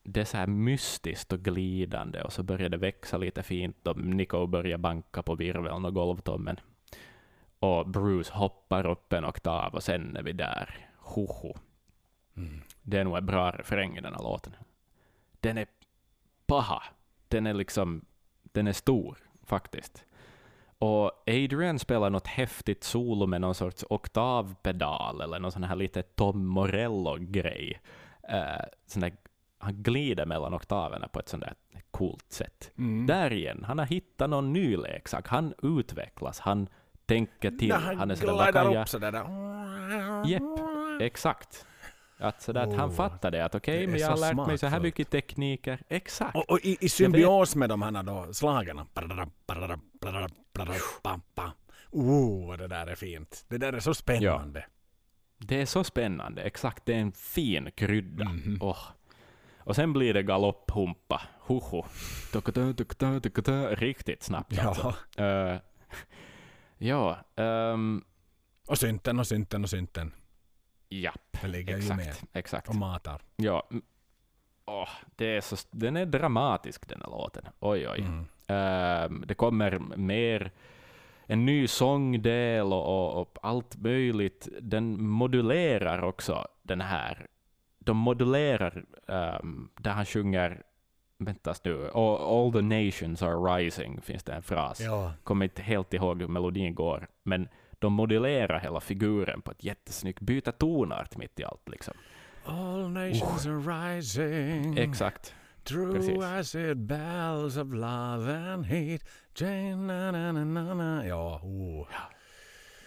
det 0.02 0.20
är 0.20 0.24
så 0.24 0.36
här 0.36 0.46
mystiskt 0.46 1.32
och 1.32 1.40
glidande, 1.40 2.22
och 2.22 2.32
så 2.32 2.42
börjar 2.42 2.68
det 2.68 2.76
växa 2.76 3.18
lite 3.18 3.42
fint, 3.42 3.86
och 3.86 3.96
Nico 3.96 4.46
börjar 4.46 4.78
banka 4.78 5.22
på 5.22 5.34
virveln 5.34 5.84
och 5.84 5.94
golvtommen. 5.94 6.60
Och 7.58 7.88
Bruce 7.88 8.32
hoppar 8.32 8.86
upp 8.86 9.12
en 9.12 9.24
oktav, 9.24 9.74
och 9.74 9.82
sen 9.82 10.16
är 10.16 10.22
vi 10.22 10.32
där. 10.32 10.88
Hoho. 10.96 11.54
Mm. 12.36 12.60
Det 12.82 12.98
är 12.98 13.04
nog 13.04 13.16
en 13.16 13.26
bra 13.26 13.50
refräng 13.50 13.96
i 13.96 14.00
den 14.00 14.14
här 14.14 14.22
låten. 14.22 14.52
Den 15.40 15.58
är 15.58 15.66
paha. 16.46 16.82
Den 17.28 17.46
är 17.46 17.54
liksom, 17.54 18.04
den 18.42 18.66
är 18.66 18.72
stor 18.72 19.18
faktiskt. 19.44 20.04
Och 20.82 21.10
Adrian 21.26 21.78
spelar 21.78 22.10
något 22.10 22.26
häftigt 22.26 22.84
solo 22.84 23.26
med 23.26 23.40
någon 23.40 23.54
sorts 23.54 23.84
oktavpedal 23.90 25.20
eller 25.20 25.38
någon 25.38 25.52
sån 25.52 25.64
här 25.64 25.76
lite 25.76 26.02
Tom 26.02 26.46
Morello-grej. 26.46 27.80
Uh, 28.32 28.64
sån 28.86 29.02
där, 29.02 29.12
han 29.58 29.82
glider 29.82 30.26
mellan 30.26 30.54
oktaverna 30.54 31.08
på 31.08 31.18
ett 31.18 31.28
sånt 31.28 31.42
där 31.42 31.54
coolt 31.90 32.32
sätt. 32.32 32.70
Mm. 32.78 33.06
Där 33.06 33.32
igen, 33.32 33.64
han 33.68 33.78
har 33.78 33.86
hittat 33.86 34.30
någon 34.30 34.52
ny 34.52 34.76
leksak. 34.76 35.28
Han 35.28 35.54
utvecklas, 35.62 36.40
han 36.40 36.68
tänker 37.06 37.50
till. 37.50 37.72
Han 37.72 37.98
han 37.98 38.10
är 38.10 38.14
sådär, 38.14 38.32
vad 38.32 38.52
kan 38.52 38.72
jag... 38.72 38.88
Japp, 40.26 40.42
exakt. 41.00 41.66
Att, 42.22 42.42
sådär, 42.42 42.60
att 42.62 42.74
han 42.74 42.90
Oh, 42.90 42.94
fattar 42.94 43.30
det, 43.30 43.44
att 43.44 43.54
okej, 43.54 43.86
men 43.86 44.00
jag 44.00 44.08
har 44.08 44.16
lärt 44.16 44.46
mig 44.46 44.58
så 44.58 44.66
här 44.66 44.80
mycket 44.80 45.10
tekniker. 45.10 45.78
Exakt. 45.88 46.36
Och, 46.36 46.50
och 46.50 46.60
i, 46.62 46.76
i 46.80 46.88
symbios 46.88 47.56
med 47.56 47.68
de 47.68 47.82
här 47.82 48.02
då 48.02 48.32
slagen. 48.32 48.80
Oh, 51.90 52.56
det 52.56 52.68
där 52.68 52.86
är 52.86 52.94
fint. 52.94 53.44
Det 53.48 53.58
där 53.58 53.72
är 53.72 53.80
så 53.80 53.94
spännande. 53.94 54.66
Det 55.38 55.60
är 55.60 55.66
så 55.66 55.84
spännande, 55.84 56.42
exakt. 56.42 56.86
Det 56.86 56.94
är 56.94 56.98
en 56.98 57.12
fin 57.12 57.70
krydda. 57.74 58.24
Mhm. 58.24 58.58
Åh. 58.60 58.78
Och 59.58 59.76
sen 59.76 59.92
blir 59.92 60.14
det 60.14 60.22
galopphumpa. 60.22 61.22
Hoho. 61.40 61.84
Riktigt 63.76 64.22
snabbt 64.22 64.58
alltså. 64.58 64.94
Ja. 65.16 65.24
Eh, 65.24 65.58
ja, 66.78 67.18
ehm, 67.36 68.04
Och 68.66 68.78
synten 68.78 69.18
och 69.18 69.26
synten 69.26 69.64
och 69.64 69.70
synten. 69.70 70.12
Japp. 71.00 71.38
Det 71.40 71.48
ligger 71.48 71.78
ju 71.78 71.88
med. 71.88 72.08
Exakt, 72.08 72.24
exakt. 72.32 72.68
Och 72.68 72.74
matar. 72.74 73.20
Ja. 73.36 73.68
Åh, 74.64 74.88
det 75.16 75.36
är 75.36 75.40
så, 75.40 75.56
den 75.70 75.96
är 75.96 76.06
dramatisk 76.06 76.88
den 76.88 77.00
här 77.02 77.10
låten. 77.10 77.44
Oj, 77.60 77.88
oj. 77.88 78.00
Mm. 78.00 78.26
Ehm, 78.46 79.24
det 79.26 79.34
kommer 79.34 79.78
mer 79.96 80.50
en 81.26 81.46
ny 81.46 81.66
sångdel 81.66 82.72
och, 82.72 82.84
och, 82.88 83.20
och 83.20 83.38
allt 83.42 83.76
möjligt. 83.76 84.48
Den 84.60 85.02
modulerar 85.02 86.02
också 86.02 86.46
den 86.62 86.80
här. 86.80 87.26
De 87.78 87.96
modulerar 87.96 88.84
um, 89.06 89.70
där 89.78 89.90
han 89.90 90.06
sjunger, 90.06 90.62
väntas 91.18 91.64
nu, 91.64 91.90
all, 91.94 92.16
all 92.16 92.52
the 92.52 92.62
nations 92.62 93.22
are 93.22 93.56
rising, 93.56 94.00
finns 94.00 94.22
det 94.24 94.32
en 94.32 94.42
fras. 94.42 94.80
Ja. 94.80 95.12
Kommer 95.24 95.44
inte 95.44 95.62
helt 95.62 95.94
ihåg 95.94 96.20
hur 96.20 96.28
melodin 96.28 96.74
går, 96.74 97.08
men 97.22 97.48
de 97.82 97.92
modulerar 97.92 98.60
hela 98.60 98.80
figuren 98.80 99.42
på 99.42 99.50
ett 99.50 99.64
jättesnyggt, 99.64 100.20
byter 100.20 100.52
tonart 100.52 101.16
mitt 101.16 101.40
i 101.40 101.44
allt 101.44 101.68
liksom. 101.68 101.94
All 102.44 102.90
nations 102.90 103.46
are 103.46 103.58
rising. 103.58 104.78
Exakt. 104.78 105.34
True 105.64 105.92
Precis. 105.92 106.22
acid 106.22 106.76
bells 106.76 107.56
of 107.56 107.68
love 107.72 108.34
and. 108.34 108.66
Jane, 109.34 109.76
na, 109.76 110.10
na, 110.10 110.32
na, 110.32 110.44
na, 110.44 110.74
na. 110.74 111.06
Ja, 111.06 111.40
oh. 111.42 111.88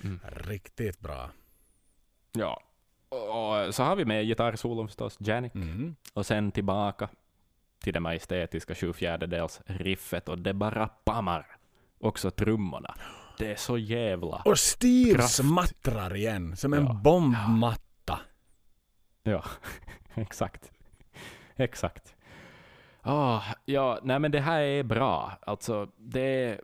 Mm. 0.03 0.19
Riktigt 0.23 0.99
bra. 0.99 1.29
Ja. 2.31 2.61
Och 3.09 3.75
så 3.75 3.83
har 3.83 3.95
vi 3.95 4.05
med 4.05 4.25
gitarrsolon 4.25 4.87
förstås, 4.87 5.17
Janik. 5.19 5.55
Mm. 5.55 5.95
Och 6.13 6.25
sen 6.25 6.51
tillbaka 6.51 7.09
till 7.79 7.93
det 7.93 7.99
majestätiska 7.99 8.75
sju 8.75 8.93
fjärdedels 8.93 9.61
riffet 9.65 10.29
och 10.29 10.39
det 10.39 10.53
bara 10.53 10.87
pammar. 10.87 11.57
Också 11.99 12.31
trummorna. 12.31 12.95
Det 13.37 13.51
är 13.51 13.55
så 13.55 13.77
jävla... 13.77 14.41
Och 14.45 14.59
Steve 14.59 15.13
Kraft. 15.15 15.33
smattrar 15.33 16.15
igen 16.15 16.55
som 16.57 16.73
en 16.73 16.85
Ja. 16.85 16.93
bombmatta. 16.93 18.19
Ja, 19.23 19.43
exakt. 20.15 20.71
Exakt. 21.55 22.15
Ah, 23.01 23.41
ja, 23.65 23.99
nej 24.03 24.19
men 24.19 24.31
det 24.31 24.39
här 24.39 24.61
är 24.61 24.83
bra. 24.83 25.31
Alltså, 25.41 25.89
det... 25.97 26.59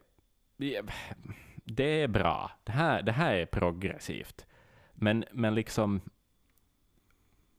Det 1.66 2.02
är 2.02 2.08
bra. 2.08 2.52
Det 2.64 2.72
här, 2.72 3.02
det 3.02 3.12
här 3.12 3.34
är 3.34 3.46
progressivt. 3.46 4.46
Men, 4.94 5.26
men 5.32 5.56
liksom... 5.56 6.02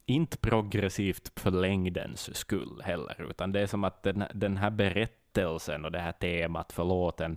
Inte 0.07 0.37
progressivt 0.39 1.33
för 1.41 1.51
längdens 1.51 2.37
skull 2.37 2.83
heller, 2.85 3.27
utan 3.31 3.53
det 3.53 3.61
är 3.61 3.67
som 3.67 3.85
att 3.85 4.03
den, 4.03 4.25
den 4.35 4.57
här 4.57 4.71
berättelsen 4.71 5.85
och 5.85 5.93
det 5.93 5.99
här 6.01 6.13
temat 6.13 6.73
för 6.73 6.85
låten, 6.85 7.37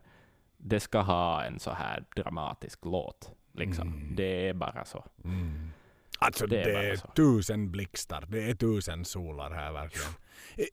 det 0.67 0.79
ska 0.79 0.99
ha 1.01 1.43
en 1.43 1.59
så 1.59 1.71
här 1.71 2.03
dramatisk 2.15 2.79
låt. 2.85 3.31
Liksom. 3.53 3.87
Mm. 3.87 4.15
Det 4.15 4.49
är 4.49 4.53
bara 4.53 4.85
så. 4.85 5.05
Mm. 5.23 5.69
Alltså 6.19 6.47
Det 6.47 6.63
det 6.63 6.71
är 6.71 6.83
är, 6.83 6.89
bara 6.89 6.97
så. 6.97 7.07
tusen 7.07 7.71
blixtar, 7.71 8.25
det 8.27 8.49
är 8.49 8.55
tusen 8.55 9.05
solar 9.05 9.51
här 9.51 9.71
verkligen. 9.71 10.11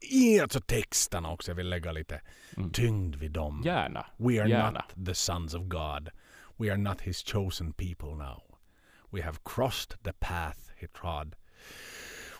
I 0.00 0.40
alltså 0.40 0.60
texterna 0.60 1.30
också, 1.30 1.50
jag 1.50 1.56
vill 1.56 1.68
lägga 1.68 1.92
lite 1.92 2.20
Mm. 2.56 2.70
tyngd 2.70 3.14
vid 3.16 3.30
dem. 3.32 3.62
Gärna. 3.64 4.06
We 4.16 4.40
are 4.42 4.48
Gärna. 4.48 4.70
not 4.96 5.06
the 5.06 5.14
sons 5.14 5.54
of 5.54 5.62
God. 5.62 6.08
We 6.56 6.68
are 6.70 6.76
not 6.78 7.00
his 7.00 7.22
chosen 7.32 7.72
people 7.72 8.08
now. 8.14 8.42
We 9.10 9.22
have 9.22 9.38
crossed 9.44 10.02
the 10.02 10.12
path 10.12 10.58
he 10.76 10.86
trod. 10.88 11.36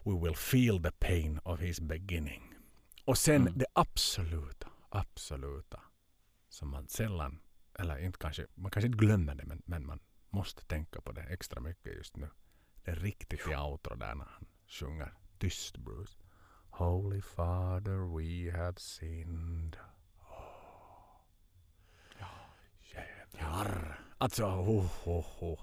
We 0.04 0.12
will 0.12 0.34
feel 0.36 0.82
the 0.82 0.90
pain 0.92 1.38
of 1.44 1.60
his 1.60 1.80
beginning. 1.80 2.54
Och 3.04 3.18
sen 3.18 3.40
Mm. 3.42 3.58
det 3.58 3.66
absoluta, 3.72 4.66
absoluta 4.88 5.80
som 6.52 6.68
man 6.70 6.88
sällan, 6.88 7.40
eller 7.78 7.98
inte 7.98 8.18
kanske, 8.18 8.46
man 8.54 8.70
kanske 8.70 8.86
inte 8.86 8.98
glömmer 8.98 9.34
det 9.34 9.44
men, 9.44 9.62
men 9.66 9.86
man 9.86 10.00
måste 10.30 10.64
tänka 10.64 11.00
på 11.00 11.12
det 11.12 11.22
extra 11.22 11.60
mycket 11.60 11.94
just 11.96 12.16
nu. 12.16 12.28
Det 12.84 12.90
är 12.90 12.96
riktigt 12.96 13.48
i 13.48 13.54
outro 13.56 13.94
där 13.96 14.14
när 14.14 14.24
han 14.24 14.46
sjunger 14.66 15.12
tyst 15.38 15.76
Bruce. 15.76 16.18
Holy 16.70 17.20
Father 17.20 18.16
we 18.18 18.58
have 18.58 18.76
sinned. 18.78 19.76
Jävlar. 22.94 24.00
Alltså, 24.18 24.44
ho, 24.46 24.80
ho, 25.04 25.20
ho. 25.20 25.56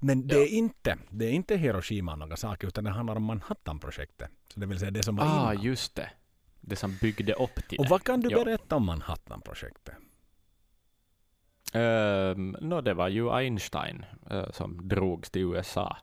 Men 0.00 0.26
det, 0.26 0.34
Ja. 0.34 0.40
är 0.42 0.46
inte, 0.46 0.98
det 1.10 1.24
är 1.24 1.30
inte 1.32 1.56
Hiroshima 1.56 2.12
och 2.12 2.18
Nagasaki 2.18 2.66
utan 2.66 2.84
det 2.84 2.90
handlar 2.90 3.16
om 3.16 3.22
Manhattan-projektet. 3.24 4.30
Så 4.54 4.60
det 4.60 4.66
vill 4.66 4.78
säga 4.78 4.90
det 4.90 5.02
som 5.02 5.16
var 5.16 5.24
Ah, 5.24 5.52
innan. 5.52 5.64
just 5.64 5.94
det. 5.94 6.10
Det 6.60 6.76
som 6.76 6.96
byggde 7.00 7.32
upp 7.34 7.68
till 7.68 7.78
Och 7.78 7.84
det. 7.84 7.90
vad 7.90 8.04
kan 8.04 8.20
du 8.20 8.28
Ja. 8.30 8.44
berätta 8.44 8.76
om 8.76 8.86
Manhattan-projektet? 8.86 9.94
Ehm, 11.74 12.56
nå, 12.60 12.80
det 12.80 12.94
var 12.94 13.08
ju 13.08 13.30
Einstein 13.30 14.04
eh, 14.30 14.50
som 14.50 14.88
drogs 14.88 15.30
till 15.30 15.42
USA 15.42 15.96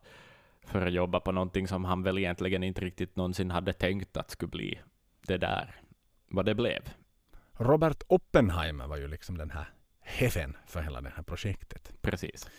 för 0.65 0.85
att 0.85 0.93
jobba 0.93 1.19
på 1.19 1.31
någonting 1.31 1.67
som 1.67 1.85
han 1.85 2.03
väl 2.03 2.17
egentligen 2.17 2.63
inte 2.63 2.81
riktigt 2.81 3.15
någonsin 3.15 3.51
hade 3.51 3.73
tänkt 3.73 4.17
att 4.17 4.31
skulle 4.31 4.49
bli 4.49 4.79
det 5.27 5.37
där, 5.37 5.75
vad 6.27 6.45
det 6.45 6.55
blev. 6.55 6.81
Robert 7.53 8.03
Oppenheimer 8.07 8.87
var 8.87 8.97
ju 8.97 9.07
liksom 9.07 9.37
den 9.37 9.49
här 9.49 9.73
hefen 10.01 10.57
för 10.65 10.81
hela 10.81 11.01
det 11.01 11.13
här 11.15 11.23
projektet. 11.23 11.93
Precis. 12.01 12.49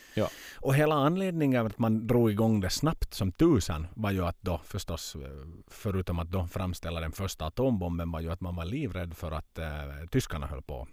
Och 0.60 0.74
hela 0.74 0.94
anledningen 0.94 1.66
att 1.66 1.78
man 1.78 2.06
drog 2.06 2.30
igång 2.30 2.60
det 2.60 2.70
snabbt 2.70 3.14
som 3.14 3.32
tusan 3.32 3.86
var 3.94 4.10
ju 4.10 4.24
att 4.24 4.36
då 4.40 4.60
förstås, 4.64 5.16
eh, 5.16 5.30
förutom 5.66 6.18
att 6.18 6.30
då 6.30 6.46
framställa 6.46 7.00
den 7.00 7.12
första 7.12 7.46
atombomben, 7.46 8.12
var 8.12 8.20
ju 8.20 8.32
att 8.32 8.40
man 8.40 8.56
var 8.56 8.64
livrädd 8.64 9.16
för 9.16 9.32
att 9.32 9.58
eh, 9.58 10.06
tyskarna 10.10 10.46
höll 10.46 10.62
på 10.62 10.88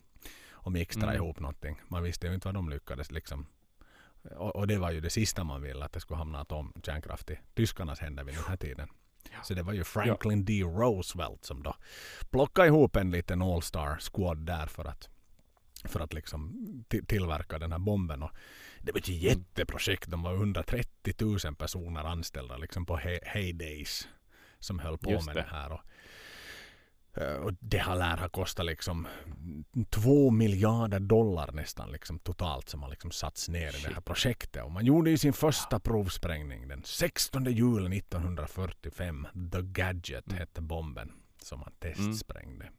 och 0.61 0.71
mixtra 0.71 1.03
Mm. 1.03 1.15
ihop 1.15 1.39
någonting. 1.39 1.81
Man 1.87 2.03
visste 2.03 2.27
ju 2.27 2.33
inte 2.33 2.47
vad 2.47 2.55
de 2.55 2.69
lyckades 2.69 3.11
liksom. 3.11 3.45
Och, 4.37 4.55
och 4.55 4.67
det 4.67 4.77
var 4.77 4.91
ju 4.91 4.99
det 5.01 5.09
sista 5.09 5.43
man 5.43 5.61
ville, 5.61 5.85
att 5.85 5.93
det 5.93 5.99
skulle 5.99 6.17
hamna 6.17 6.39
atomkärnkraft 6.39 7.29
i 7.31 7.39
tyskarnas 7.53 7.99
händer 7.99 8.23
vid 8.23 8.35
den 8.35 8.43
här 8.47 8.57
tiden. 8.57 8.89
Ja. 9.31 9.43
Så 9.43 9.53
det 9.53 9.63
var 9.63 9.73
ju 9.73 9.83
Franklin 9.83 10.45
D. 10.45 10.61
Roosevelt 10.63 11.45
som 11.45 11.63
då 11.63 11.75
plockade 12.29 12.67
ihop 12.67 12.95
en 12.95 13.11
liten 13.11 13.41
All-Star 13.41 13.97
Squad 13.99 14.37
där 14.45 14.65
för 14.65 14.85
att, 14.85 15.09
för 15.85 15.99
att 15.99 16.13
liksom 16.13 16.53
ti- 16.89 17.05
tillverka 17.05 17.59
den 17.59 17.71
här 17.71 17.79
bomben. 17.79 18.23
Och 18.23 18.31
det 18.81 18.91
var 18.91 18.99
ett 18.99 19.07
jätteprojekt. 19.07 20.07
De 20.11 20.23
var 20.23 20.33
130 20.33 21.13
000 21.45 21.55
personer 21.55 22.03
anställda 22.03 22.57
liksom 22.57 22.85
på 22.85 22.97
hey- 22.97 23.23
heydays 23.25 24.07
som 24.59 24.79
höll 24.79 24.97
på 24.97 25.11
Just 25.11 25.25
med 25.25 25.35
det. 25.35 25.41
det 25.41 25.47
här. 25.55 25.71
Och, 25.71 25.81
och 27.27 27.53
det 27.59 27.77
här 27.77 27.95
lär 27.95 28.17
ha 28.17 28.29
kostat 28.29 28.65
liksom 28.65 29.07
två 29.89 30.31
miljarder 30.31 30.99
dollar 30.99 31.51
nästan 31.51 31.91
liksom 31.91 32.19
totalt 32.19 32.69
som 32.69 32.83
har 32.83 32.89
liksom 32.89 33.11
satts 33.11 33.49
ner 33.49 33.67
i 33.69 33.81
det 33.81 33.87
här 33.87 33.93
Shit. 33.95 34.05
projektet. 34.05 34.63
Och 34.63 34.71
man 34.71 34.85
gjorde 34.85 35.09
ju 35.09 35.17
sin 35.17 35.33
första 35.33 35.79
provsprängning 35.79 36.67
den 36.67 36.83
16 36.83 37.45
juli 37.45 37.97
1945. 37.97 39.27
The 39.51 39.61
Gadget 39.61 40.27
Mm. 40.27 40.39
hette 40.39 40.61
bomben 40.61 41.11
som 41.41 41.59
man 41.59 41.71
testsprängde. 41.79 42.69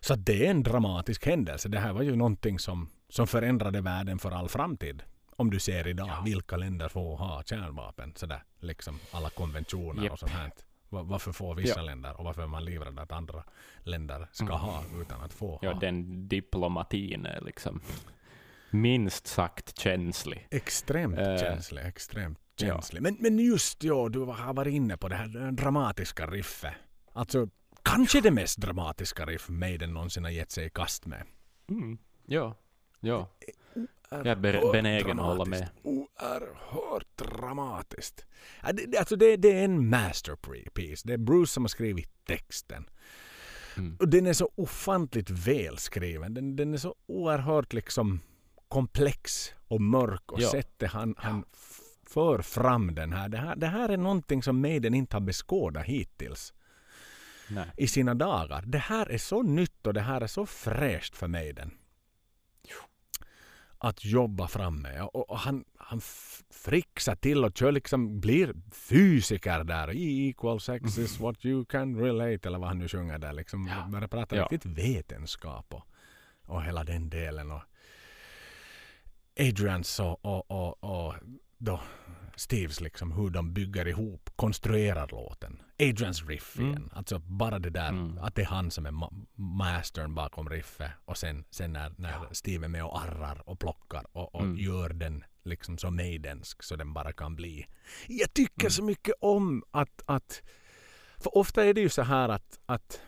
Så 0.00 0.14
det 0.16 0.46
är 0.46 0.50
en 0.50 0.62
dramatisk 0.62 1.26
händelse. 1.26 1.68
Det 1.68 1.78
här 1.78 1.92
var 1.92 2.02
ju 2.02 2.16
någonting 2.16 2.58
som, 2.58 2.88
som 3.08 3.26
förändrade 3.26 3.80
världen 3.80 4.18
för 4.18 4.30
all 4.30 4.48
framtid. 4.48 5.02
Om 5.36 5.50
du 5.50 5.60
ser 5.60 5.86
idag 5.88 6.08
Ja. 6.08 6.22
vilka 6.24 6.56
länder 6.56 6.88
får 6.88 7.16
ha 7.16 7.42
kärnvapen. 7.42 8.12
Sådär, 8.16 8.42
liksom 8.60 8.98
alla 9.12 9.30
konventioner 9.30 10.02
Japp. 10.02 10.12
och 10.12 10.18
sånt 10.18 10.32
här. 10.32 10.50
Va- 10.94 11.02
Varför 11.02 11.32
får 11.32 11.54
vissa 11.54 11.80
Ja. 11.80 11.84
länder 11.84 12.16
och 12.18 12.24
varför 12.24 12.42
är 12.42 12.46
man 12.46 12.64
livrädd 12.64 12.98
att 12.98 13.12
andra 13.12 13.44
länder 13.82 14.28
ska 14.32 14.44
Mm. 14.44 14.58
ha 14.58 14.82
utan 15.00 15.20
att 15.20 15.32
få 15.32 15.58
Ja, 15.62 15.72
ha? 15.72 15.80
den 15.80 16.28
diplomatin 16.28 17.26
är 17.26 17.40
liksom 17.40 17.80
minst 18.70 19.26
sagt 19.26 19.78
känslig. 19.78 20.46
Extremt 20.50 21.18
Eh, 21.18 21.36
känslig, 21.36 21.82
extremt 21.86 22.38
ja. 22.56 22.66
känslig. 22.66 23.02
Men, 23.02 23.16
men 23.20 23.38
just 23.38 23.84
ja, 23.84 24.08
du 24.08 24.18
har 24.18 24.54
varit 24.54 24.74
inne 24.74 24.96
på 24.96 25.08
det 25.08 25.16
här 25.16 25.52
dramatiska 25.52 26.26
riffet. 26.26 26.74
Alltså, 27.12 27.48
kanske 27.82 28.20
det 28.20 28.30
mest 28.30 28.58
dramatiska 28.58 29.26
riff 29.26 29.48
Maiden 29.48 29.92
någonsin 29.94 30.24
har 30.24 30.30
gett 30.30 30.50
sig 30.50 30.66
i 30.66 30.70
kast 30.70 31.06
med. 31.06 31.22
Mm. 31.70 31.98
Ja, 32.26 32.54
ja. 33.00 33.28
Jag 34.18 34.26
är 34.26 34.36
be- 34.36 34.60
benägen 34.72 35.18
att 35.20 35.26
hålla 35.26 35.44
med. 35.44 35.68
Oerhört 35.82 37.16
dramatiskt. 37.16 38.26
Ja, 38.62 38.68
alltså 38.98 39.16
det, 39.16 39.36
det 39.36 39.52
är 39.60 39.64
en 39.64 39.88
masterpiece. 39.88 41.02
Det 41.02 41.12
är 41.12 41.18
Bruce 41.18 41.52
som 41.52 41.62
har 41.62 41.68
skrivit 41.68 42.24
texten. 42.26 42.88
Mm. 43.76 43.96
Och 44.00 44.08
den 44.08 44.26
är 44.26 44.32
så 44.32 44.50
ofantligt 44.54 45.30
välskriven. 45.30 46.34
Den, 46.34 46.56
den 46.56 46.74
är 46.74 46.78
så 46.78 46.94
oerhört 47.06 47.72
liksom 47.72 48.20
komplex 48.68 49.52
och 49.68 49.80
mörk 49.80 50.32
och 50.32 50.40
Ja. 50.40 50.50
sättet 50.50 50.90
han, 50.90 51.14
han 51.18 51.44
f- 51.54 51.80
för 52.06 52.42
fram 52.42 52.94
den 52.94 53.12
här. 53.12 53.28
Det, 53.28 53.38
här. 53.38 53.56
det 53.56 53.66
här 53.66 53.88
är 53.88 53.96
någonting 53.96 54.42
som 54.42 54.60
Maiden 54.60 54.94
inte 54.94 55.16
har 55.16 55.20
beskådat 55.20 55.84
hittills 55.84 56.54
Nej. 57.48 57.66
i 57.76 57.86
sina 57.86 58.14
dagar. 58.14 58.62
Det 58.66 58.78
här 58.78 59.10
är 59.10 59.18
så 59.18 59.42
nytt 59.42 59.86
och 59.86 59.94
det 59.94 60.00
här 60.00 60.20
är 60.20 60.26
så 60.26 60.46
fräscht 60.46 61.16
för 61.16 61.26
Maiden. 61.28 61.70
Att 63.84 64.04
jobba 64.04 64.48
fram 64.48 64.82
med. 64.82 65.02
Och, 65.02 65.30
och 65.30 65.38
han, 65.38 65.64
han 65.78 66.00
frixar 66.50 67.14
till 67.14 67.44
och 67.44 67.56
kör 67.56 67.72
liksom, 67.72 68.20
blir 68.20 68.54
fysiker 68.72 69.64
där. 69.64 69.90
E 69.96 70.28
equals 70.28 70.68
X 70.68 70.98
is 70.98 71.20
what 71.20 71.44
you 71.44 71.64
can 71.64 71.96
relate. 71.96 72.48
Eller 72.48 72.58
vad 72.58 72.68
han 72.68 72.78
nu 72.78 72.88
sjunger 72.88 73.18
där. 73.18 73.32
Liksom 73.32 73.66
Ja. 73.68 73.88
börjar 73.92 74.08
prata 74.08 74.36
Ja. 74.36 74.42
riktigt 74.42 74.66
vetenskap 74.78 75.74
och, 75.74 75.82
och 76.46 76.62
hela 76.64 76.84
den 76.84 77.10
delen. 77.10 77.50
Och 77.50 77.62
Adrians 79.40 80.00
och, 80.00 80.24
och, 80.24 80.50
och, 80.50 80.84
och 80.84 81.14
då 81.58 81.80
Steves 82.36 82.80
liksom 82.80 83.12
hur 83.12 83.30
de 83.30 83.52
bygger 83.54 83.88
ihop, 83.88 84.30
konstruerar 84.36 85.08
låten. 85.08 85.62
Adrians 85.78 86.24
riff 86.26 86.58
Mm. 86.58 86.70
igen. 86.70 86.90
Alltså 86.94 87.18
bara 87.18 87.58
det 87.58 87.70
där 87.70 87.88
Mm. 87.88 88.18
att 88.18 88.34
det 88.34 88.42
är 88.42 88.46
han 88.46 88.70
som 88.70 88.86
är 88.86 88.90
ma- 88.90 89.26
mastern 89.34 90.14
bakom 90.14 90.48
riffet 90.50 90.90
och 91.04 91.16
sen, 91.18 91.44
sen 91.50 91.72
när, 91.72 91.92
när 91.98 92.28
Steve 92.32 92.64
är 92.66 92.68
med 92.68 92.84
och 92.84 93.00
arrar 93.00 93.42
och 93.48 93.58
plockar 93.58 94.04
och, 94.12 94.34
och 94.34 94.42
Mm. 94.42 94.56
gör 94.58 94.88
den 94.88 95.24
liksom 95.44 95.78
så 95.78 95.90
maidensk 95.90 96.62
så 96.62 96.76
den 96.76 96.92
bara 96.92 97.12
kan 97.12 97.36
bli. 97.36 97.66
Jag 98.08 98.34
tycker 98.34 98.62
Mm. 98.62 98.70
så 98.70 98.82
mycket 98.84 99.14
om 99.20 99.64
att, 99.70 100.02
att 100.06 100.42
för 101.18 101.38
ofta 101.38 101.64
är 101.64 101.74
det 101.74 101.80
ju 101.80 101.88
så 101.88 102.02
här 102.02 102.28
att, 102.28 102.58
att 102.66 103.00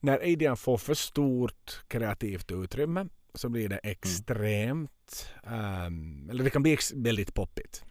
när 0.00 0.18
Adrian 0.18 0.56
får 0.56 0.78
för 0.78 0.94
stort 0.94 1.80
kreativt 1.88 2.50
utrymme 2.52 3.06
så 3.38 3.48
blir 3.48 3.68
det 3.68 3.80
extremt, 3.82 5.28
ehm, 5.46 6.30
eller 6.30 6.44
det 6.44 6.50
kan 6.50 6.62
bli 6.62 6.76
väldigt 6.94 7.34
poppigt. 7.34 7.84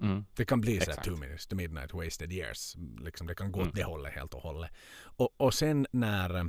Mm. 0.00 0.24
Det 0.36 0.44
kan 0.44 0.60
bli 0.60 0.72
så 0.80 0.84
här 0.84 0.88
Exakt. 0.90 1.04
two 1.08 1.16
minutes 1.16 1.46
to 1.46 1.56
midnight 1.56 1.94
wasted 1.94 2.32
years. 2.32 2.76
Liksom 3.00 3.26
det 3.26 3.34
kan 3.34 3.52
gå 3.52 3.60
Mm. 3.60 3.68
åt 3.68 3.76
det 3.76 3.84
hållet 3.84 4.12
helt 4.14 4.34
och 4.34 4.40
hållet. 4.40 4.70
Och, 4.96 5.34
och 5.36 5.54
sen 5.54 5.86
när 5.90 6.36
eh, 6.36 6.44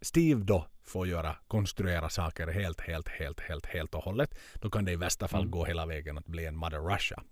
Steve 0.00 0.44
då 0.44 0.66
får 0.84 1.06
göra, 1.08 1.36
konstruera 1.48 2.08
saker 2.08 2.46
helt, 2.46 2.80
helt, 2.80 3.08
helt, 3.08 3.40
helt, 3.40 3.66
helt 3.66 3.94
och 3.94 4.02
hållet. 4.02 4.38
Då 4.54 4.70
kan 4.70 4.84
det 4.84 4.92
i 4.92 4.96
värsta 4.96 5.28
fall 5.28 5.40
Mm. 5.40 5.50
gå 5.50 5.64
hela 5.64 5.86
vägen 5.86 6.18
att 6.18 6.26
bli 6.26 6.44
en 6.46 6.56
Mother 6.56 6.94
Russia. 6.94 7.22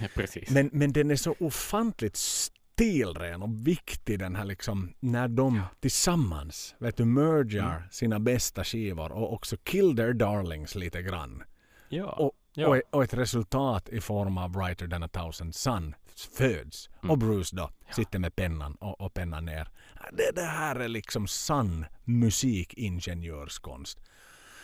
Ja, 0.00 0.08
precis. 0.14 0.50
Men, 0.50 0.70
men 0.72 0.92
den 0.92 1.10
är 1.10 1.16
så 1.16 1.36
ofantligt 1.38 2.16
stilren 2.72 3.42
och 3.42 3.66
viktig 3.66 4.18
den 4.18 4.36
här 4.36 4.44
liksom 4.44 4.92
när 5.00 5.28
de 5.28 5.60
tillsammans 5.80 6.74
vet 6.78 6.96
du, 6.96 7.04
mergar 7.04 7.76
Mm. 7.76 7.88
sina 7.90 8.20
bästa 8.20 8.64
skivor 8.64 9.12
och 9.12 9.32
också 9.32 9.56
kill 9.56 9.96
their 9.96 10.12
darlings 10.12 10.74
lite 10.74 11.02
grann. 11.02 11.42
ja. 11.88 12.06
Och, 12.12 12.32
ja. 12.54 12.68
och, 12.68 12.80
och 12.90 13.04
ett 13.04 13.14
resultat 13.14 13.88
i 13.88 14.00
form 14.00 14.38
av 14.38 14.50
Brighter 14.50 14.88
than 14.88 15.02
a 15.02 15.08
thousand 15.08 15.54
sun 15.54 15.94
föds. 16.38 16.90
Mm. 17.02 17.10
Och 17.10 17.18
Bruce 17.18 17.56
då 17.56 17.70
sitter 17.90 18.18
med 18.18 18.36
pennan 18.36 18.74
och, 18.74 19.00
och 19.00 19.14
pennan 19.14 19.44
ner. 19.44 19.68
Det, 20.12 20.30
det 20.34 20.42
här 20.46 20.76
är 20.76 20.88
liksom 20.88 21.26
sann 21.26 21.86
musikingenjörskonst. 22.04 24.00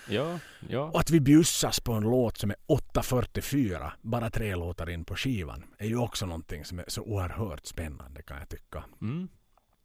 Ja, 0.09 0.39
ja. 0.69 0.81
Och 0.81 1.01
att 1.01 1.11
vi 1.11 1.21
bjussas 1.21 1.81
på 1.81 1.93
en 1.93 2.03
låt 2.03 2.39
som 2.39 2.51
är 2.51 2.57
8.44, 2.69 3.91
bara 4.03 4.31
tre 4.31 4.55
låtar 4.55 4.91
in 4.91 5.05
på 5.05 5.17
skivan, 5.17 5.65
är 5.79 5.87
ju 5.87 5.97
också 5.97 6.27
någonting 6.27 6.65
som 6.65 6.79
är 6.79 6.85
så 6.89 7.03
oerhört 7.03 7.67
spännande 7.67 8.23
kan 8.23 8.39
jag 8.39 8.49
tycka. 8.49 8.85
Mm. 9.01 9.29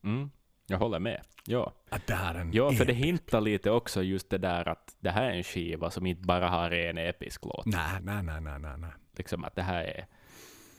Mm. 0.03 0.31
Jag 0.67 0.77
håller 0.77 0.99
med. 0.99 1.21
Ja. 1.45 1.73
Att 1.89 2.07
det 2.07 2.13
här 2.13 2.35
är 2.35 2.39
en 2.39 2.53
ja, 2.53 2.71
för 2.71 2.85
det 2.85 2.93
hintar 2.93 3.41
lite 3.41 3.71
också 3.71 4.03
just 4.03 4.29
det 4.29 4.37
där 4.37 4.67
att 4.67 4.95
det 4.99 5.09
här 5.09 5.23
är 5.23 5.37
en 5.37 5.43
skiva 5.43 5.91
som 5.91 6.05
inte 6.05 6.21
bara 6.21 6.49
har 6.49 6.71
en 6.71 6.97
episk 6.97 7.45
låt. 7.45 7.65
Nej, 7.65 7.99
nej, 8.01 8.23
nej, 8.23 8.41
nej, 8.41 8.59
nej. 8.59 8.77
nej. 8.77 8.91
Liksom 9.17 9.43
att 9.43 9.55
det 9.55 9.61
här 9.61 9.83
är... 9.83 10.05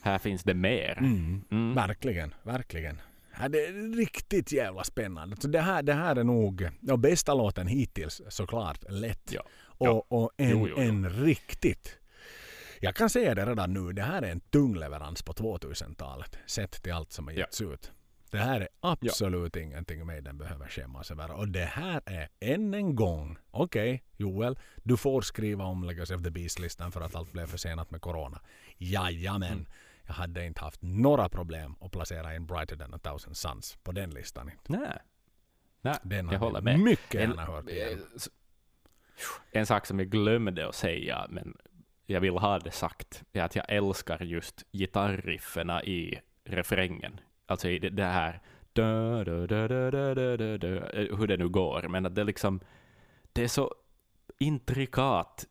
Här 0.03 0.19
finns 0.19 0.43
det 0.43 0.55
mer. 0.55 0.99
Mm. 0.99 1.45
Mm. 1.51 1.75
Verkligen, 1.75 2.35
verkligen. 2.43 3.01
Ja, 3.40 3.48
det 3.48 3.66
är 3.66 3.97
riktigt 3.97 4.52
jävla 4.52 4.85
spännande. 4.85 5.36
Så 5.40 5.48
det, 5.48 5.61
här, 5.61 5.82
det 5.82 5.93
här 5.94 6.16
är 6.16 6.24
nog 6.24 6.69
ja, 6.81 6.97
bästa 6.97 7.35
låten 7.35 7.66
hittills 7.66 8.23
såklart. 8.28 8.85
Lätt. 8.89 9.32
Ja. 9.32 9.43
Och, 9.62 9.86
Ja. 9.86 10.05
och 10.09 10.31
en, 10.36 10.51
Jo, 10.51 10.69
jo, 10.69 10.74
jo. 10.77 10.82
en 10.82 11.11
riktigt... 11.11 11.98
Jag 12.81 12.94
kan 12.97 13.11
säga 13.11 13.35
det 13.35 13.47
redan 13.47 13.73
nu. 13.73 13.93
Det 13.93 14.02
här 14.02 14.23
är 14.23 14.31
en 14.31 14.40
tung 14.40 14.74
leverans 14.77 15.23
på 15.23 15.32
2000-talet. 15.32 16.36
Sett 16.47 16.82
till 16.82 16.93
allt 16.93 17.12
som 17.12 17.27
har 17.27 17.32
Ja. 17.35 17.39
getts 17.39 17.61
ut. 17.61 17.93
Det 18.31 18.39
här 18.39 18.61
är 18.61 18.69
absolut 18.81 19.56
ingenting 19.56 20.06
Maiden 20.06 20.39
behöver 20.39 20.66
skämmas 20.69 21.11
över. 21.11 21.31
Och 21.31 21.48
det 21.48 21.65
här 21.65 22.02
är 22.06 22.28
än 22.40 22.74
en 22.74 22.97
gång. 22.97 23.39
Okej, 23.51 24.02
Joel. 24.16 24.59
Du 24.82 24.97
får 24.97 25.23
skriva 25.23 25.65
om 25.65 25.85
Legacy 25.85 26.15
of 26.15 26.23
the 26.23 26.31
Beast-listan 26.31 26.93
för 26.93 27.01
att 27.01 27.15
allt 27.15 27.32
blev 27.32 27.47
försenat 27.47 27.90
med 27.90 28.01
Corona. 28.01 28.40
Jajamän. 28.78 29.52
Mm. 29.52 29.66
Jag 30.06 30.14
hade 30.14 30.47
inte 30.47 30.60
haft 30.60 30.82
några 30.82 31.28
problem 31.28 31.76
att 31.81 31.93
placera 31.93 32.35
in 32.35 32.47
Brighter 32.47 32.76
than 32.76 32.94
a 32.94 32.98
thousand 32.98 33.36
suns 33.36 33.78
på 33.82 33.93
den 33.93 34.10
listan. 34.10 34.51
Inte. 34.51 34.72
Nej. 34.72 34.98
Nej, 35.81 35.98
den 36.02 36.28
jag 36.28 36.39
håller 36.39 36.60
med. 36.60 36.81
mycket 36.81 37.14
en, 37.14 37.31
gärna 37.31 37.44
hört 37.44 37.68
igen. 37.68 37.93
Eh, 37.93 38.22
en 39.52 39.66
sak 39.66 39.86
som 39.86 39.98
jag 39.98 40.09
glömde 40.09 40.68
att 40.68 40.74
säga, 40.74 41.26
men 41.31 41.56
jag 42.06 42.20
vill 42.20 42.36
ha 42.36 42.59
det 42.59 42.70
sagt, 42.70 43.24
är 43.32 43.43
att 43.43 43.56
jag 43.56 43.64
älskar 43.68 44.22
just 44.22 44.64
gitarrifferna 44.72 45.85
i 45.85 46.20
refrängen. 46.44 47.20
Alltså 47.47 47.68
i 47.68 47.78
det 47.78 48.05
här 48.05 48.40
hur 51.16 51.26
det 51.26 51.36
nu 51.36 51.48
går, 51.48 51.89
men 51.89 52.06
att 52.06 52.14
det 52.14 52.24
liksom 52.24 52.60
det 53.32 53.44
är 53.44 53.48
så 53.48 53.74
intrikat 54.39 55.47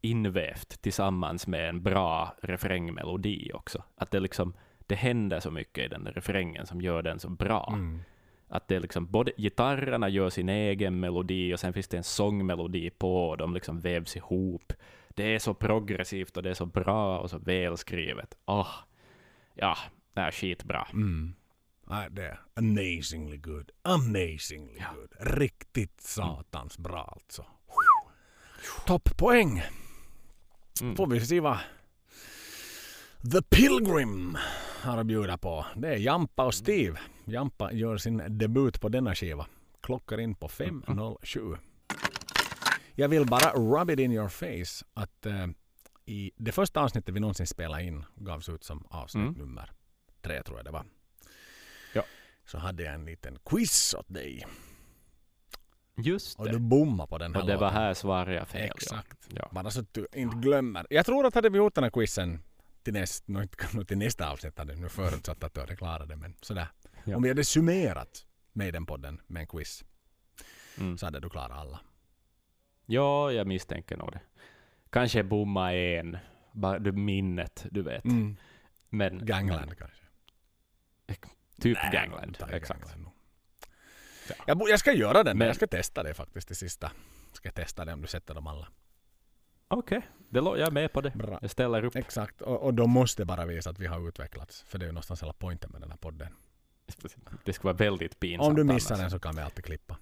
invävt 0.00 0.82
tillsammans 0.82 1.46
med 1.46 1.68
en 1.68 1.82
bra 1.82 2.34
refrängmelodi 2.42 3.50
också. 3.54 3.82
Att 3.96 4.10
det 4.10 4.20
liksom 4.20 4.54
det 4.86 4.94
händer 4.94 5.40
så 5.40 5.50
mycket 5.50 5.84
i 5.84 5.88
den 5.88 6.04
där 6.04 6.12
refrängen 6.12 6.66
som 6.66 6.80
gör 6.80 7.02
den 7.02 7.18
så 7.20 7.30
bra. 7.30 7.70
Mm. 7.72 8.02
Att 8.48 8.68
det 8.68 8.76
är 8.76 8.80
liksom 8.80 9.06
både 9.10 9.32
gitarrerna 9.36 10.08
gör 10.08 10.30
sin 10.30 10.48
egen 10.48 11.00
melodi 11.00 11.54
och 11.54 11.60
sen 11.60 11.72
finns 11.72 11.88
det 11.88 11.96
en 11.96 12.04
sångmelodi 12.04 12.90
på 12.90 13.28
och 13.28 13.36
de 13.36 13.54
liksom 13.54 13.80
vävs 13.80 14.16
ihop. 14.16 14.72
Det 15.08 15.34
är 15.34 15.38
så 15.38 15.54
progressivt 15.54 16.36
och 16.36 16.42
det 16.42 16.50
är 16.50 16.54
så 16.54 16.66
bra 16.66 17.18
och 17.18 17.30
så 17.30 17.38
välskrivet. 17.38 18.34
Åh, 18.46 18.68
ja, 19.54 19.76
det 20.14 20.20
är 20.20 20.30
skitbra. 20.30 20.86
Mm. 20.92 21.34
Nej, 21.86 22.08
det 22.10 22.22
är 22.26 22.40
amazingly 22.54 23.36
good. 23.36 23.70
Amazingly 23.82 24.78
Ja. 24.78 24.86
good. 24.94 25.38
Riktigt 25.38 26.00
satans 26.00 26.78
bra 26.78 27.12
alltså. 27.12 27.46
Topppoäng 28.86 29.62
Mm. 30.82 30.96
får 30.96 31.06
vi 31.06 31.20
se 31.26 31.40
vad 31.40 31.58
The 33.32 33.42
Pilgrim 33.42 34.36
har 34.82 34.98
att 34.98 35.06
bjuda 35.06 35.38
på. 35.38 35.66
Det 35.76 35.88
är 35.88 35.96
Jampa 35.96 36.44
och 36.46 36.54
Steve. 36.54 36.98
Jampa 37.24 37.72
gör 37.72 37.96
sin 37.96 38.38
debut 38.38 38.80
på 38.80 38.88
denna 38.88 39.14
skiva. 39.14 39.46
Klockar 39.82 40.20
in 40.20 40.34
på 40.34 40.48
5.07. 40.48 41.58
Jag 42.94 43.08
vill 43.08 43.26
bara 43.26 43.50
rub 43.52 43.90
it 43.90 43.98
in 43.98 44.12
your 44.12 44.28
face 44.28 44.84
att 44.94 45.26
eh, 45.26 45.46
i 46.06 46.30
det 46.36 46.52
första 46.52 46.80
avsnittet 46.80 47.14
vi 47.14 47.20
någonsin 47.20 47.46
spelade 47.46 47.82
in 47.84 48.04
gavs 48.16 48.48
ut 48.48 48.64
som 48.64 48.86
avsnitt 48.90 49.22
Mm. 49.28 49.38
nummer 49.38 49.70
tre 50.22 50.42
tror 50.42 50.58
jag 50.58 50.64
det 50.64 50.70
var. 50.70 50.84
Ja. 51.94 52.02
Så 52.46 52.58
hade 52.58 52.82
jag 52.82 52.94
en 52.94 53.04
liten 53.04 53.38
quiz 53.44 53.94
åt 53.94 54.08
dig. 54.08 54.46
Just 55.98 56.38
Och 56.38 56.46
du 56.46 56.52
det. 56.52 56.58
bommade 56.58 57.08
på 57.08 57.18
den 57.18 57.34
här 57.34 57.40
Och 57.40 57.46
det 57.46 57.56
var 57.56 57.66
låten. 57.66 57.82
här 57.82 57.94
svarade 57.94 58.34
jag 58.34 58.48
fel. 58.48 58.64
Exakt. 58.64 59.28
Ja. 59.34 59.48
Bara 59.52 59.70
så 59.70 59.80
att 59.80 59.94
du 59.94 60.06
inte 60.12 60.36
glömmer. 60.36 60.86
Jag 60.90 61.06
tror 61.06 61.26
att 61.26 61.34
hade 61.34 61.48
vi 61.48 61.58
gjort 61.58 61.74
den 61.74 61.84
här 61.84 61.90
quizen 61.90 62.42
till, 62.82 62.92
näst, 62.92 63.28
inte- 63.28 63.66
nå, 63.76 63.84
till 63.84 63.98
nästa 63.98 64.30
avsnitt 64.30 64.58
hade 64.58 64.74
nu 64.76 64.88
förutsatt 64.88 65.44
att 65.44 65.54
du 65.54 65.60
hade 65.60 65.76
klarat 65.76 66.08
det. 66.08 66.16
Men 66.16 66.34
sådär. 66.40 66.66
Ja. 67.04 67.16
Om 67.16 67.22
vi 67.22 67.28
hade 67.28 67.44
summerat 67.44 68.26
med 68.52 68.72
den 68.72 68.86
podden 68.86 69.20
med 69.26 69.40
en 69.40 69.46
quiz. 69.46 69.84
Mm. 70.78 70.98
så 70.98 71.06
hade 71.06 71.20
du 71.20 71.30
klarat 71.30 71.58
alla. 71.58 71.80
ja, 72.86 73.32
jag 73.32 73.46
misstänker 73.46 73.96
nog 73.96 74.12
det. 74.12 74.20
Kanske 74.90 75.22
bomma 75.22 75.74
en, 75.74 76.16
bara 76.52 76.78
du 76.78 76.92
minnet, 76.92 77.66
du 77.70 77.82
vet. 77.82 78.04
Mm. 78.04 78.36
Men, 78.88 79.26
Gangland 79.26 79.78
kanske. 79.78 79.96
typ 81.60 81.78
Nej, 81.82 81.90
Gangland. 81.92 82.38
Exakt. 82.50 82.80
Gangland. 82.80 83.07
Jag, 84.46 84.62
jag 84.68 84.78
ska 84.78 84.92
göra 84.92 85.22
den. 85.24 85.38
Men- 85.38 85.46
Jag 85.46 85.56
ska 85.56 85.66
testa 85.66 86.02
det 86.02 86.14
faktiskt 86.14 86.46
till 86.46 86.56
sista. 86.56 86.92
Ska 87.32 87.46
jag 87.48 87.54
testa 87.54 87.84
det 87.84 87.92
om 87.92 88.00
du 88.02 88.06
sätter 88.08 88.34
dem 88.34 88.46
alla. 88.46 88.68
Okej, 89.68 90.02
lo- 90.30 90.56
jag 90.56 90.66
är 90.66 90.70
med 90.72 90.92
på 90.92 91.00
det. 91.00 91.10
Bra. 91.10 91.38
Jag 91.42 91.50
ställer 91.50 91.84
upp. 91.84 91.96
Exakt, 91.96 92.42
och, 92.42 92.62
och 92.62 92.74
då 92.74 92.86
måste 92.86 93.24
bara 93.24 93.44
visa 93.46 93.70
att 93.70 93.78
vi 93.78 93.86
har 93.86 94.08
utvecklats. 94.08 94.62
För 94.62 94.78
det 94.78 94.84
är 94.84 94.86
ju 94.86 94.92
någonstans 94.92 95.22
hela 95.22 95.32
poängen 95.32 95.70
med 95.70 95.80
den 95.80 95.90
här 95.90 95.98
podden. 95.98 96.28
Det 97.44 97.52
skulle 97.52 97.66
vara 97.72 97.76
väldigt 97.76 98.20
pinsamt 98.20 98.48
Om 98.48 98.54
du 98.56 98.64
missar 98.64 98.94
annars. 98.94 99.02
den 99.02 99.10
så 99.10 99.18
kan 99.18 99.36
vi 99.36 99.42
alltid 99.42 99.64
klippa. 99.64 99.98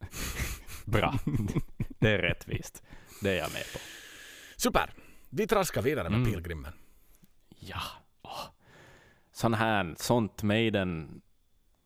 Bra. 0.84 1.14
det 1.98 2.10
är 2.10 2.18
rättvist. 2.18 2.82
Det 3.22 3.30
är 3.30 3.36
jag 3.38 3.52
med 3.52 3.62
på. 3.72 3.78
Super! 4.56 4.90
Vi 5.30 5.46
traskar 5.46 5.82
vidare 5.82 6.10
med 6.10 6.18
Mm. 6.18 6.32
pilgrimen. 6.32 6.72
Ja. 7.48 7.80
Åh. 8.22 8.44
Sån 9.32 9.54
här, 9.54 9.94
sånt 9.98 10.42
Maiden 10.42 11.20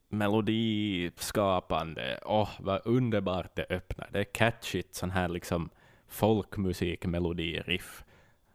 melodiskapande. 0.08 2.18
Åh, 2.24 2.48
vad 2.58 2.80
underbart 2.84 3.56
det 3.56 3.66
öppnar. 3.70 4.08
Det 4.12 4.20
är 4.20 4.24
catchigt, 4.24 4.94
sån 4.94 5.10
här 5.10 5.28
liksom 5.28 5.70
folkmusik, 6.08 7.06
melodi, 7.06 7.60
riff. 7.60 8.04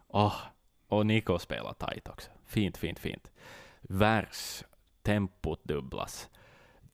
Åh, 0.07 0.35
och 0.87 1.05
Nico 1.05 1.39
spelar 1.39 1.73
tight 1.73 2.09
också. 2.09 2.31
Fint, 2.45 2.77
fint, 2.77 2.99
fint. 2.99 3.31
Vers, 3.81 4.63
tempot 5.01 5.63
dubblas. 5.63 6.29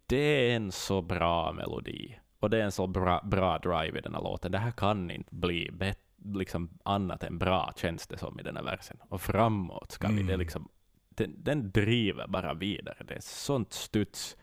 Det 0.05 0.17
är 0.51 0.55
en 0.55 0.71
så 0.71 1.01
bra 1.01 1.53
melodi. 1.53 2.19
Och 2.39 2.49
det 2.49 2.57
är 2.57 2.61
en 2.63 2.71
så 2.71 2.87
bra, 2.87 3.21
bra 3.23 3.57
drive 3.57 3.97
i 3.97 4.01
den 4.01 4.13
här 4.15 4.21
låten. 4.21 4.51
Det 4.51 4.57
här 4.57 4.71
kan 4.71 5.11
inte 5.11 5.35
bli 5.35 5.69
bet, 5.71 5.99
liksom 6.35 6.69
annat 6.83 7.23
än 7.23 7.37
bra, 7.37 7.73
känns 7.75 8.07
det 8.07 8.17
som 8.17 8.39
i 8.39 8.43
den 8.43 8.55
här 8.55 8.63
versen. 8.63 8.97
Och 9.09 9.21
framåt 9.21 9.91
ska 9.91 10.07
vi. 10.07 10.13
Det 10.13 10.21
Mm. 10.21 10.39
liksom, 10.39 10.69
den, 11.09 11.43
den 11.43 11.71
driver 11.71 12.27
bara 12.27 12.53
vidare. 12.53 12.97
Det 13.07 13.13
är 13.13 13.21
sånt 13.21 13.73
studs. 13.73 14.37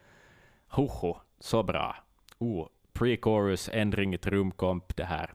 Hoho, 0.68 1.20
så 1.40 1.62
bra. 1.62 1.97
Oh, 2.38 2.68
pre-chorus, 2.93 3.70
ändring 3.72 4.14
i 4.14 4.18
trumkomp, 4.18 4.97
det 4.97 5.05
här. 5.05 5.34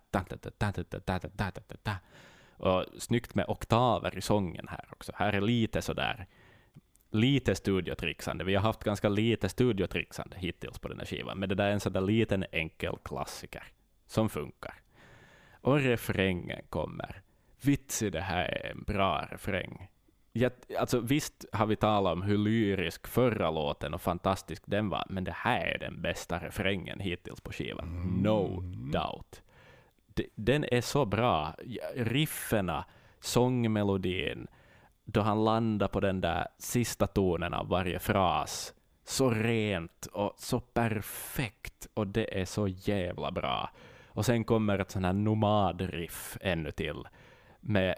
Och 2.57 2.85
snyggt 2.97 3.35
med 3.35 3.45
oktaver 3.47 4.17
i 4.17 4.21
sången 4.21 4.67
här 4.67 4.85
också. 4.91 5.11
Här 5.15 5.33
är 5.33 5.41
lite 5.41 5.81
sådär, 5.81 6.27
lite 7.11 7.55
studiotricksande. 7.55 8.43
Vi 8.43 8.55
har 8.55 8.61
haft 8.61 8.83
ganska 8.83 9.09
lite 9.09 9.49
studiotrixande 9.49 10.37
hittills 10.37 10.79
på 10.79 10.87
den 10.87 10.99
här 10.99 11.05
skivan, 11.05 11.37
men 11.39 11.49
det 11.49 11.55
där 11.55 11.67
är 11.67 11.71
en 11.71 11.79
sådär 11.79 12.01
liten 12.01 12.45
enkel 12.51 12.97
klassiker 13.03 13.63
som 14.07 14.29
funkar. 14.29 14.73
Och 15.61 15.79
refrängen 15.79 16.61
kommer. 16.69 17.21
Vitsi, 17.61 18.09
det 18.09 18.21
här 18.21 18.45
är 18.45 18.71
en 18.71 18.83
bra 18.83 19.27
refräng. 19.31 19.89
Jag, 20.33 20.51
alltså, 20.79 20.99
visst 20.99 21.45
har 21.51 21.65
vi 21.65 21.75
talat 21.75 22.13
om 22.13 22.21
hur 22.21 22.37
lyrisk 22.37 23.07
förra 23.07 23.51
låten 23.51 23.93
och 23.93 24.01
fantastisk 24.01 24.63
den 24.65 24.89
var, 24.89 25.03
men 25.09 25.23
det 25.23 25.31
här 25.35 25.65
är 25.65 25.77
den 25.79 26.01
bästa 26.01 26.39
refrängen 26.39 26.99
hittills 26.99 27.41
på 27.41 27.51
skivan. 27.51 28.19
No 28.23 28.61
doubt. 28.91 29.41
De- 30.13 30.29
Den 30.35 30.63
är 30.71 30.81
så 30.81 31.05
bra. 31.05 31.53
Riffena, 31.95 32.85
sångmelodin, 33.19 34.47
då 35.05 35.21
han 35.21 35.43
landar 35.43 35.87
på 35.87 35.99
den 35.99 36.21
där 36.21 36.47
sista 36.57 37.07
tonen 37.07 37.53
av 37.53 37.67
varje 37.67 37.99
fras. 37.99 38.73
Så 39.03 39.29
rent 39.29 40.05
och 40.05 40.33
så 40.37 40.59
perfekt 40.59 41.87
och 41.93 42.07
det 42.07 42.41
är 42.41 42.45
så 42.45 42.67
jävla 42.67 43.31
bra. 43.31 43.69
Och 44.07 44.25
sen 44.25 44.43
kommer 44.43 44.79
ett 44.79 44.91
sån 44.91 45.05
här 45.05 45.13
nomadriff 45.13 46.37
ännu 46.41 46.71
till 46.71 47.03
med, 47.59 47.95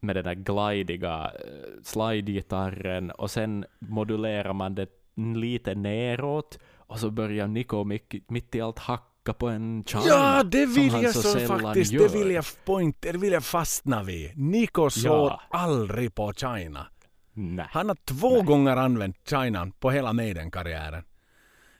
med 0.00 0.16
den 0.16 0.24
där 0.24 0.34
glidiga 0.34 1.24
eh, 1.34 1.82
slide-gitarren 1.84 3.10
och 3.10 3.30
sen 3.30 3.64
modulerar 3.78 4.52
man 4.52 4.74
det 4.74 4.88
lite 5.36 5.74
neråt 5.74 6.58
och 6.76 6.98
så 7.00 7.10
börjar 7.10 7.46
Nico 7.46 7.84
mitt, 7.84 8.30
mitt 8.30 8.54
i 8.54 8.60
allt 8.60 8.78
hacka 8.78 9.32
på 9.38 9.48
en 9.48 9.84
china. 9.86 10.02
Ja, 10.06 10.42
det 10.42 10.66
vill 10.66 10.92
jag 11.02 11.14
så 11.14 11.22
så 11.22 11.38
faktiskt. 11.40 11.92
gör. 11.92 12.02
Det 12.08 12.18
vill 12.18 12.30
jag 12.30 12.44
point, 12.64 12.96
det 13.02 13.12
vill 13.18 13.32
jag 13.32 13.44
fastna 13.44 14.02
vid. 14.02 14.38
Nico 14.38 14.90
slår 14.90 15.28
Ja. 15.28 15.40
aldrig 15.50 16.14
på 16.14 16.32
China. 16.32 16.86
Nej. 17.32 17.66
Han 17.70 17.88
har 17.88 17.96
två 18.04 18.42
gånger 18.42 18.76
använt 18.76 19.16
China 19.30 19.70
på 19.80 19.90
hela 19.90 20.12
Maiden-karriären. 20.12 21.04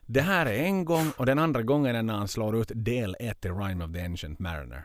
Det 0.07 0.21
här 0.21 0.47
är 0.47 0.63
en 0.63 0.85
gång 0.85 1.11
och 1.17 1.27
den 1.27 1.39
andra 1.39 1.63
gången 1.63 1.97
är 1.97 2.03
när 2.03 2.15
han 2.15 2.29
slår 2.29 2.57
ut 2.57 2.73
del 2.75 3.17
1 3.21 3.45
i 3.45 3.49
Rhyme 3.49 3.85
of 3.85 3.93
the 3.93 4.01
Ancient 4.01 4.39
Mariner. 4.39 4.85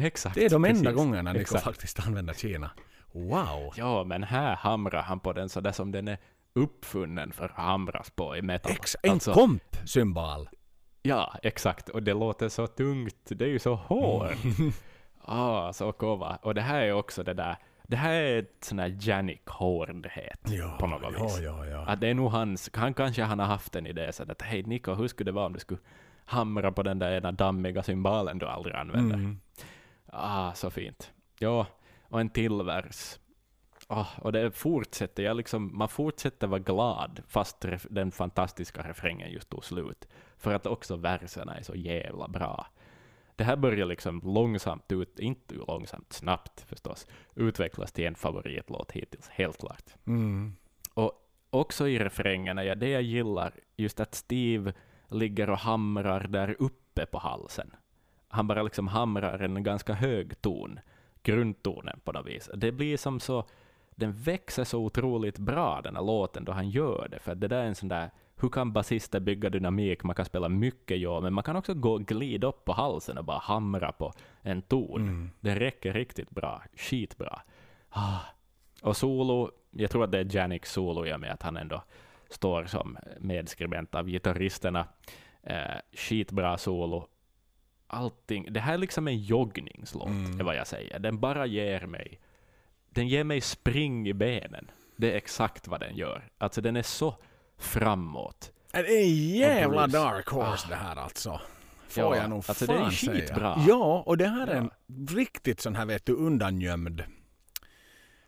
Exakt. 0.00 0.34
Det 0.34 0.44
är 0.44 0.50
de 0.50 0.64
enda 0.64 0.80
precis. 0.82 0.96
gångerna 0.96 1.32
Nico 1.32 1.40
Exakt. 1.42 1.64
faktiskt 1.64 2.06
använder 2.06 2.34
Kina. 2.34 2.70
Wow! 3.12 3.72
Ja, 3.76 4.04
men 4.04 4.22
här 4.22 4.56
hamrar 4.56 5.02
han 5.02 5.20
på 5.20 5.32
den 5.32 5.48
sådär 5.48 5.72
som 5.72 5.92
den 5.92 6.08
är 6.08 6.18
uppfunnen 6.52 7.32
för 7.32 7.44
att 7.44 7.50
hamras 7.50 8.10
på 8.10 8.36
i 8.36 8.42
metal. 8.42 8.72
Ex- 8.72 8.96
en 9.02 9.10
Alltså, 9.10 9.32
komp-symbol. 9.32 10.48
Ja, 11.02 11.34
exakt. 11.42 11.88
Och 11.88 12.02
det 12.02 12.14
låter 12.14 12.48
så 12.48 12.66
tungt. 12.66 13.16
Det 13.28 13.44
är 13.44 13.48
ju 13.48 13.58
så 13.58 13.74
hårt. 13.74 14.44
Mm. 14.44 14.72
Ah, 15.30 15.72
så 15.72 15.92
kova. 15.92 16.38
Och 16.42 16.54
det 16.54 16.60
här 16.60 16.82
är 16.82 16.92
också 16.92 17.22
det 17.22 17.34
där. 17.34 17.56
Det 17.82 17.96
här 17.96 18.12
är 18.12 18.38
ett 18.38 18.56
sån 18.64 18.78
här 18.78 18.96
Janik 19.00 19.46
hårdhet 19.48 20.40
Ja, 20.46 20.76
på 20.80 20.86
något 20.86 21.14
ja, 21.18 21.24
vis. 21.24 21.40
ja. 21.40 21.84
Att 21.86 22.00
det 22.00 22.08
är 22.08 22.14
nog 22.14 22.30
hans, 22.30 22.70
han 22.74 22.94
kanske 22.94 23.22
han 23.22 23.38
har 23.38 23.46
haft 23.46 23.76
en 23.76 23.86
idé 23.86 24.12
så 24.12 24.22
att 24.22 24.42
hej 24.42 24.62
Nico, 24.62 24.94
hur 24.94 25.08
skulle 25.08 25.28
det 25.28 25.34
vara 25.34 25.46
om 25.46 25.52
du 25.52 25.58
skulle 25.60 25.80
hamra 26.24 26.72
på 26.72 26.82
den 26.82 26.98
där 26.98 27.12
ena 27.12 27.32
dammiga 27.32 27.82
symbolen 27.82 28.38
du 28.38 28.46
aldrig 28.46 28.74
använder? 28.76 29.14
Mm. 29.14 29.40
Ah, 30.12 30.52
så 30.52 30.70
fint. 30.70 31.12
Ja, 31.38 31.66
och 32.08 32.20
en 32.20 32.30
till 32.30 32.62
vers. 32.62 33.18
Ah, 33.86 34.06
och 34.22 34.32
det 34.32 34.50
fortsätter, 34.50 35.22
jag 35.22 35.36
liksom, 35.36 35.78
man 35.78 35.88
fortsätter 35.88 36.46
vara 36.46 36.60
glad 36.60 37.22
fast 37.28 37.64
den 37.90 38.12
fantastiska 38.12 38.88
refrängen 38.88 39.30
just 39.30 39.48
tog 39.48 39.64
slut. 39.64 40.08
För 40.36 40.54
att 40.54 40.66
också 40.66 40.96
verserna 40.96 41.56
är 41.56 41.62
så 41.62 41.74
jävla 41.74 42.28
bra. 42.28 42.66
Det 43.36 43.44
här 43.44 43.56
börjar 43.56 43.86
liksom 43.86 44.20
långsamt 44.24 44.92
ut, 44.92 45.18
inte 45.18 45.54
långsamt, 45.54 46.12
snabbt 46.12 46.60
förstås, 46.60 47.06
utvecklas 47.34 47.92
till 47.92 48.06
en 48.06 48.14
favoritlåt 48.14 48.92
hittills, 48.92 49.28
helt 49.28 49.58
klart. 49.58 49.94
Mm. 50.06 50.56
Och 50.94 51.12
också 51.50 51.88
i 51.88 51.98
refrängerna, 51.98 52.64
ja, 52.64 52.74
det 52.74 52.88
jag 52.88 53.02
gillar, 53.02 53.52
just 53.76 54.00
att 54.00 54.14
Steve 54.14 54.72
ligger 55.08 55.50
och 55.50 55.58
hamrar 55.58 56.20
där 56.20 56.56
uppe 56.58 57.06
på 57.06 57.18
halsen. 57.18 57.70
Han 58.28 58.46
bara 58.46 58.62
liksom 58.62 58.88
hamrar 58.88 59.38
en 59.38 59.62
ganska 59.62 59.92
hög 59.92 60.40
ton, 60.40 60.80
grundtonen 61.22 62.00
på 62.04 62.12
något 62.12 62.26
vis. 62.26 62.50
Det 62.54 62.72
blir 62.72 62.96
som 62.96 63.20
så, 63.20 63.44
den 63.90 64.12
växer 64.12 64.64
så 64.64 64.78
otroligt 64.78 65.38
bra 65.38 65.80
den 65.82 65.96
här 65.96 66.02
låten 66.02 66.44
då 66.44 66.52
han 66.52 66.70
gör 66.70 67.08
det, 67.10 67.18
för 67.18 67.34
det 67.34 67.48
där 67.48 67.62
är 67.62 67.66
en 67.66 67.74
sån 67.74 67.88
där, 67.88 68.10
hur 68.40 68.48
kan 68.48 68.72
basister 68.72 69.20
bygga 69.20 69.50
dynamik? 69.50 70.04
Man 70.04 70.14
kan 70.14 70.24
spela 70.24 70.48
mycket, 70.48 70.98
ja, 70.98 71.20
men 71.20 71.32
man 71.32 71.44
kan 71.44 71.56
också 71.56 71.74
gå 71.74 71.98
glida 71.98 72.46
upp 72.46 72.64
på 72.64 72.72
halsen 72.72 73.18
och 73.18 73.24
bara 73.24 73.38
hamra 73.38 73.92
på 73.92 74.12
en 74.42 74.62
ton. 74.62 75.02
Mm. 75.02 75.30
Det 75.40 75.54
räcker 75.54 75.92
riktigt 75.92 76.30
bra, 76.30 76.62
skitbra. 76.76 77.40
Ah. 77.90 78.18
Och 78.82 78.96
solo, 78.96 79.50
jag 79.70 79.90
tror 79.90 80.04
att 80.04 80.12
det 80.12 80.18
är 80.18 80.36
Janiks 80.36 80.72
solo 80.72 81.06
i 81.06 81.14
och 81.14 81.20
med 81.20 81.32
att 81.32 81.42
han 81.42 81.56
ändå 81.56 81.82
står 82.30 82.64
som 82.64 82.98
medskribent 83.18 83.94
av 83.94 84.06
gitarristerna. 84.06 84.86
Eh, 85.42 85.76
skitbra 85.92 86.58
solo. 86.58 87.06
Allting. 87.90 88.52
Det 88.52 88.60
här 88.60 88.74
är 88.74 88.78
liksom 88.78 89.08
en 89.08 89.18
joggningslåt, 89.18 90.08
Mm. 90.08 90.40
är 90.40 90.44
vad 90.44 90.56
jag 90.56 90.66
säger. 90.66 90.98
Den 90.98 91.18
bara 91.20 91.46
ger 91.46 91.86
mig, 91.86 92.20
den 92.90 93.08
ger 93.08 93.24
mig 93.24 93.40
spring 93.40 94.08
i 94.08 94.14
benen. 94.14 94.70
Det 94.96 95.12
är 95.12 95.16
exakt 95.16 95.68
vad 95.68 95.80
den 95.80 95.96
gör. 95.96 96.28
Alltså 96.38 96.60
den 96.60 96.76
är 96.76 96.82
så 96.82 97.14
framåt. 97.58 98.52
Det 98.72 98.78
är 98.78 99.06
jävla 99.36 99.82
Bruce. 99.88 99.98
dark 99.98 100.28
horse 100.28 100.66
Ah. 100.66 100.70
det 100.70 100.76
här 100.76 100.96
alltså. 100.96 101.40
Får 101.88 102.02
Ja, 102.04 102.16
jag 102.16 102.30
nog 102.30 102.44
alltså 102.48 102.66
fan 102.66 102.76
det 102.76 102.82
är 102.86 102.90
säga. 102.90 103.12
skitbra. 103.14 103.64
Ja, 103.68 104.02
och 104.06 104.16
det 104.18 104.28
här 104.28 104.46
är 104.46 104.54
en 104.54 104.70
riktigt 105.08 105.60
sån 105.60 105.74
här 105.76 105.86
vet 105.86 106.06
du 106.06 106.12
undangömd 106.12 107.02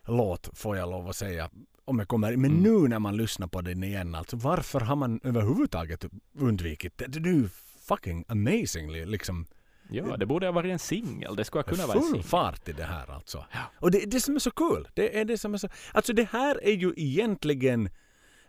låt 0.07 0.49
får 0.57 0.77
jag 0.77 0.89
lov 0.89 1.09
att 1.09 1.15
säga. 1.15 1.49
Om 1.85 1.99
jag 1.99 2.07
kommer, 2.07 2.35
men 2.37 2.51
Mm. 2.51 2.63
nu 2.63 2.87
när 2.87 2.99
man 2.99 3.17
lyssnar 3.17 3.47
på 3.47 3.61
den 3.61 3.83
igen, 3.83 4.15
alltså 4.15 4.37
varför 4.37 4.79
har 4.79 4.95
man 4.95 5.19
överhuvudtaget 5.23 6.05
undvikit 6.39 6.97
det? 6.97 7.15
Ju 7.29 7.49
fucking 7.95 8.25
amazingly 8.27 9.05
liksom 9.05 9.45
Ja, 9.93 10.17
det 10.17 10.25
borde 10.25 10.45
ha 10.45 10.51
varit 10.51 10.71
en 10.71 10.79
singel. 10.79 11.35
Det 11.35 11.43
skulle 11.43 11.63
kunna 11.63 11.87
vara 11.87 11.97
en 11.97 12.03
full 12.03 12.11
singel. 12.11 12.23
fart 12.23 12.69
i 12.69 12.71
det 12.71 12.83
här 12.83 13.11
alltså. 13.11 13.45
Ja. 13.51 13.59
Och 13.75 13.91
det 13.91 14.03
är 14.03 14.07
det 14.07 14.19
som 14.21 14.35
är 14.35 14.39
så 14.39 14.51
kul. 14.51 14.87
Det 14.93 15.19
är 15.19 15.25
det 15.25 15.37
som 15.37 15.53
är 15.53 15.57
så... 15.57 15.69
Alltså 15.93 16.13
det 16.13 16.29
här 16.31 16.63
är 16.63 16.71
ju 16.71 16.93
egentligen 16.97 17.89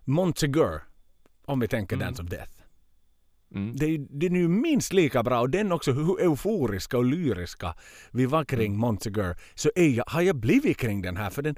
Montegur, 0.05 0.81
om 1.45 1.61
vi 1.61 1.69
tänker 1.69 1.97
Mm. 1.97 2.07
Dance 2.07 2.23
of 2.23 2.29
Death. 2.29 2.53
Mm. 3.55 3.77
Det 3.77 3.87
är, 3.87 3.99
den 3.99 4.37
är 4.37 4.41
ju 4.41 4.49
minst 4.49 4.93
lika 4.93 5.23
bra 5.23 5.41
och 5.41 5.51
den 5.51 5.73
också 5.73 5.93
hur 5.93 6.21
euforiska 6.21 6.99
och 6.99 7.05
lyriska 7.05 7.75
vi 8.11 8.27
var 8.27 8.45
kring 8.45 8.67
Mm. 8.73 8.81
Montegur 8.81 9.37
så 9.55 9.71
jag, 9.75 10.05
har 10.07 10.23
jag 10.23 10.37
blivit 10.37 10.77
kring 10.77 11.03
den 11.03 11.17
här 11.17 11.31
för 11.31 11.43
den, 11.43 11.57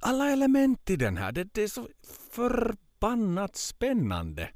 alla 0.00 0.30
element 0.30 0.90
i 0.90 0.96
den 0.96 1.16
här, 1.16 1.32
det, 1.32 1.54
det 1.54 1.62
är 1.62 1.68
så 1.68 1.88
förbannat 2.32 3.56
spännande. 3.56 4.48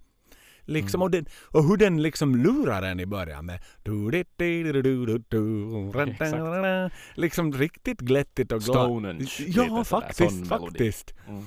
Liksom, 0.67 0.99
Mm. 0.99 1.03
och, 1.05 1.11
den, 1.11 1.27
och 1.51 1.65
hur 1.65 1.77
den 1.77 2.03
liksom 2.03 2.37
lurar 2.37 2.83
en 2.83 3.01
i 3.01 3.07
början 3.07 3.47
med 3.47 3.61
Exakt. 6.11 6.95
liksom 7.15 7.53
riktigt 7.53 8.01
glättigt 8.01 8.53
och 8.53 8.61
glad. 8.61 8.87
Stonehenge, 8.87 9.31
Ja, 9.47 9.85
faktiskt, 9.85 10.33
melodi. 10.33 10.49
faktiskt. 10.49 11.15
Mm. 11.29 11.45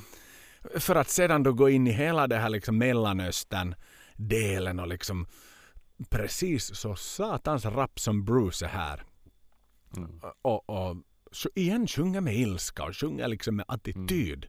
För 0.80 0.96
att 0.96 1.10
sedan 1.10 1.44
då 1.44 1.54
gå 1.54 1.70
in 1.70 1.88
i 1.88 1.92
hela 1.92 2.28
det 2.28 2.38
här 2.38 2.50
liksom 2.50 2.78
Mellanöstern 2.78 3.76
delen 4.16 4.80
och 4.80 4.88
liksom 4.88 5.28
precis 6.10 6.76
så 6.76 6.96
satans 6.96 7.66
rapp 7.66 8.00
som 8.00 8.26
Bruce 8.26 8.66
är 8.66 8.70
här. 8.70 9.04
Mm. 9.98 10.20
Och, 10.42 10.70
och 10.70 10.96
så 11.32 11.50
igen 11.56 11.88
sjunger 11.88 12.22
med 12.22 12.36
ilska 12.36 12.84
och 12.84 12.96
sjunger 12.98 13.28
liksom 13.28 13.56
med 13.56 13.66
attityd. 13.68 14.46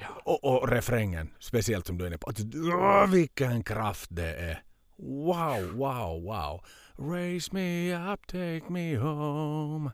Ja. 0.00 0.06
Och, 0.24 0.44
och 0.44 0.68
refrängen, 0.68 1.30
speciellt 1.38 1.86
som 1.86 1.98
du 1.98 2.04
är 2.04 2.08
inne 2.08 2.18
på. 2.18 2.32
Åh, 2.54 3.06
vilken 3.10 3.62
kraft 3.64 4.06
det 4.10 4.34
är. 4.34 4.62
Wow, 4.96 5.72
wow, 5.72 6.22
wow. 6.22 6.64
Raise 7.12 7.50
me 7.52 7.94
up, 8.12 8.26
take 8.26 8.62
me 8.68 8.96
home. 8.96 9.90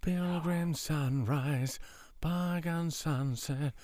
Pilgrim 0.00 0.74
sunrise, 0.74 1.82
pagan 2.20 2.90
sunset. 2.90 3.74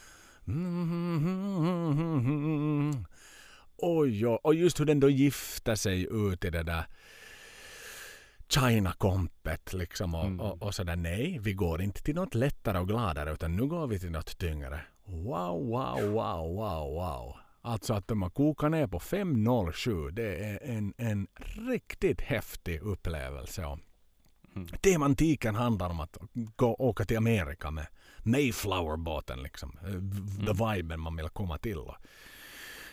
Mm. 1.71 3.05
Oj, 3.77 4.27
oj, 4.27 4.39
och 4.43 4.55
just 4.55 4.81
hur 4.81 4.85
den 4.85 5.01
då 5.01 5.11
gifter 5.11 5.75
sig 5.75 6.09
ut 6.11 6.45
i 6.45 6.51
det 6.51 6.63
där 6.63 6.85
China-kompet 8.49 9.73
liksom 9.73 10.15
och, 10.15 10.25
Mm. 10.25 10.41
och, 10.41 10.63
och 10.63 10.75
sådär. 10.75 10.97
Nej, 10.97 11.39
vi 11.41 11.53
går 11.53 11.83
inte 11.83 12.03
till 12.03 12.15
något 12.15 12.35
lättare 12.35 12.79
och 12.79 12.89
gladare 12.89 13.33
utan 13.33 13.57
nu 13.57 13.67
går 13.67 13.87
vi 13.87 13.99
till 13.99 14.11
något 14.11 14.39
tyngre. 14.39 14.81
Wow, 15.13 15.67
wow, 15.67 16.11
wow, 16.13 16.55
wow, 16.55 16.95
wow. 16.95 17.37
Alltså 17.63 17.95
att 17.95 18.09
de 18.09 18.23
har 18.23 18.31
kokat 18.31 18.71
ner 18.71 18.87
på 18.87 19.01
507, 19.01 20.11
det 20.11 20.37
är 20.37 20.59
en, 20.63 20.95
en 20.97 21.27
riktigt 21.69 22.21
häftig 22.21 22.81
upplevelse. 22.83 23.63
Mm. 24.57 24.69
Temantiken 24.69 25.55
handlar 25.55 25.91
om 25.91 26.01
att 26.01 26.19
gå, 26.57 26.77
åka 26.79 27.05
till 27.05 27.17
Amerika 27.17 27.71
med 27.71 27.87
Mayflower-båten. 28.19 29.43
Liksom. 29.43 29.79
Eh, 29.83 30.47
The 30.47 30.65
viben 30.65 31.01
man 31.01 31.17
vill 31.17 31.29
komma 31.29 31.59
till. 31.59 31.79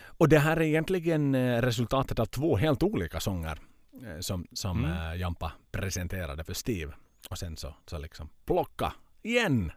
Och, 0.00 0.28
det 0.28 0.38
här 0.38 0.56
är 0.56 0.60
egentligen 0.60 1.34
eh, 1.34 1.62
resultatet 1.62 2.18
av 2.18 2.26
två 2.26 2.56
helt 2.56 2.82
olika 2.82 3.20
sånger 3.20 3.58
eh, 4.06 4.20
som, 4.20 4.46
som 4.52 4.84
Mm. 4.84 5.20
Jampa 5.20 5.52
presenterade 5.70 6.44
för 6.44 6.54
Steve. 6.54 6.92
Och 7.30 7.38
sen 7.38 7.56
så, 7.56 7.74
så 7.86 7.98
liksom 7.98 8.28
plocka 8.44 8.92
igen. 9.22 9.72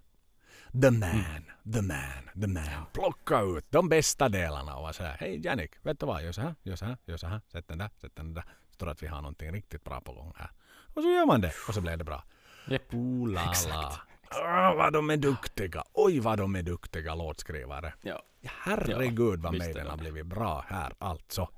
The 0.71 0.91
man, 0.91 1.45
the 1.73 1.81
man, 1.81 2.41
the 2.41 2.47
man. 2.47 2.85
Plocka 2.93 3.41
ut 3.41 3.65
de 3.69 3.89
bästa 3.89 4.29
delarna 4.29 4.75
och 4.75 4.95
säga 4.95 5.15
hej 5.19 5.45
Jannik, 5.45 5.71
vet 5.81 5.99
du 5.99 6.05
vad, 6.05 6.23
gör 6.23 6.31
så 6.31 6.41
här, 6.41 6.55
gör 6.63 6.75
så 6.75 6.85
här, 6.85 6.97
gör 7.05 7.17
så 7.17 7.27
här, 7.27 7.41
sätt 7.51 7.67
den 7.67 7.77
där, 7.77 7.89
sätt 8.01 8.11
den 8.15 8.33
där. 8.33 8.43
Står 8.69 8.89
att 8.89 9.03
vi 9.03 9.07
har 9.07 9.21
någonting 9.21 9.51
riktigt 9.51 9.83
bra 9.83 10.01
på 10.01 10.13
gång 10.13 10.33
här. 10.37 10.49
Och 10.93 11.01
så 11.01 11.09
gör 11.09 11.25
man 11.25 11.41
det 11.41 11.53
och 11.67 11.73
så 11.73 11.81
blev 11.81 11.97
det 11.97 12.03
bra. 12.03 12.23
Japp. 12.67 12.93
Ooh 12.93 13.29
la 13.29 13.43
la. 13.43 13.49
Exakt. 13.49 13.99
Ah, 14.29 14.73
vad 14.73 14.93
de 14.93 15.09
är 15.09 15.17
duktiga. 15.17 15.83
Oj 15.93 16.19
vad 16.19 16.37
de 16.37 16.55
är 16.55 16.63
duktiga 16.63 17.15
låtskrivare. 17.15 17.93
Ja. 18.01 18.23
Herregud 18.43 19.39
vad 19.39 19.57
Maiden 19.57 19.85
de 19.85 19.89
har 19.89 19.97
blivit 19.97 20.25
bra 20.25 20.65
här 20.67 20.93
alltså. 20.99 21.49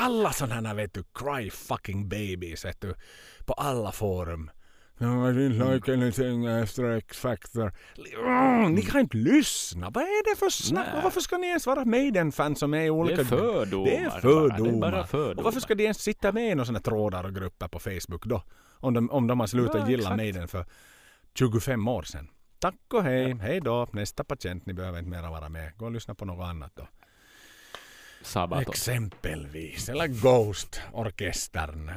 Alla 0.00 0.32
sådana 0.32 0.68
här 0.68 0.74
vet 0.74 0.94
du, 0.94 1.04
cry 1.14 1.50
fucking 1.50 2.08
babies 2.08 2.64
vet 2.64 2.80
du. 2.80 2.94
På 3.44 3.52
alla 3.52 3.92
forum. 3.92 4.50
No, 4.98 5.30
I 5.30 5.32
didn't 5.32 5.72
like 5.72 5.92
anything 5.92 6.46
after 6.46 6.90
X 6.90 7.18
Factor. 7.18 7.72
Mm, 8.26 8.74
ni 8.74 8.82
kan 8.82 9.00
inte 9.00 9.16
lyssna. 9.16 9.90
Vad 9.90 10.02
är 10.04 10.30
det 10.32 10.38
för 10.38 10.50
snack? 10.50 10.88
Nej. 10.92 11.00
Varför 11.04 11.20
ska 11.20 11.38
ni 11.38 11.46
ens 11.46 11.66
vara 11.66 11.84
Maiden-fans 11.84 12.58
som 12.58 12.74
är 12.74 12.84
i 12.84 12.90
olika... 12.90 13.16
Det 13.16 13.22
är 13.22 13.24
fördomar. 13.24 13.84
Det 13.86 13.96
är 13.96 14.10
fördomar. 14.10 14.58
Det 14.58 14.70
är 14.70 14.80
bara 14.92 15.06
fördomar. 15.06 15.38
Och 15.38 15.44
varför 15.44 15.60
ska 15.60 15.74
de 15.74 15.82
ens 15.82 15.98
sitta 15.98 16.32
med 16.32 16.50
i 16.50 16.54
några 16.54 16.64
sådana 16.64 16.80
trådar 16.80 17.24
och 17.24 17.34
grupper 17.34 17.68
på 17.68 17.78
Facebook 17.78 18.26
då? 18.26 18.42
Om 18.76 18.94
de, 18.94 19.10
om 19.10 19.26
de 19.26 19.40
har 19.40 19.46
slutat 19.46 19.76
Ja, 19.80 19.88
gilla 19.88 20.02
exakt. 20.02 20.16
Maiden 20.16 20.48
för 20.48 20.66
25 21.34 21.88
år 21.88 22.02
sedan. 22.02 22.28
Tack 22.58 22.74
och 22.92 23.02
hej. 23.02 23.34
Hej 23.40 23.60
då. 23.60 23.88
Nästa 23.92 24.24
patient. 24.24 24.66
Ni 24.66 24.72
behöver 24.74 24.98
inte 24.98 25.10
mera 25.10 25.30
vara 25.30 25.48
med. 25.48 25.76
Gå 25.76 25.84
och 25.84 25.92
lyssna 25.92 26.14
på 26.14 26.24
något 26.24 26.44
annat 26.44 26.72
då. 26.74 26.86
Sabaton. 28.24 28.72
Exempelvis. 28.72 29.88
Eller 29.88 30.06
Ghost-orkestern. 30.08 31.90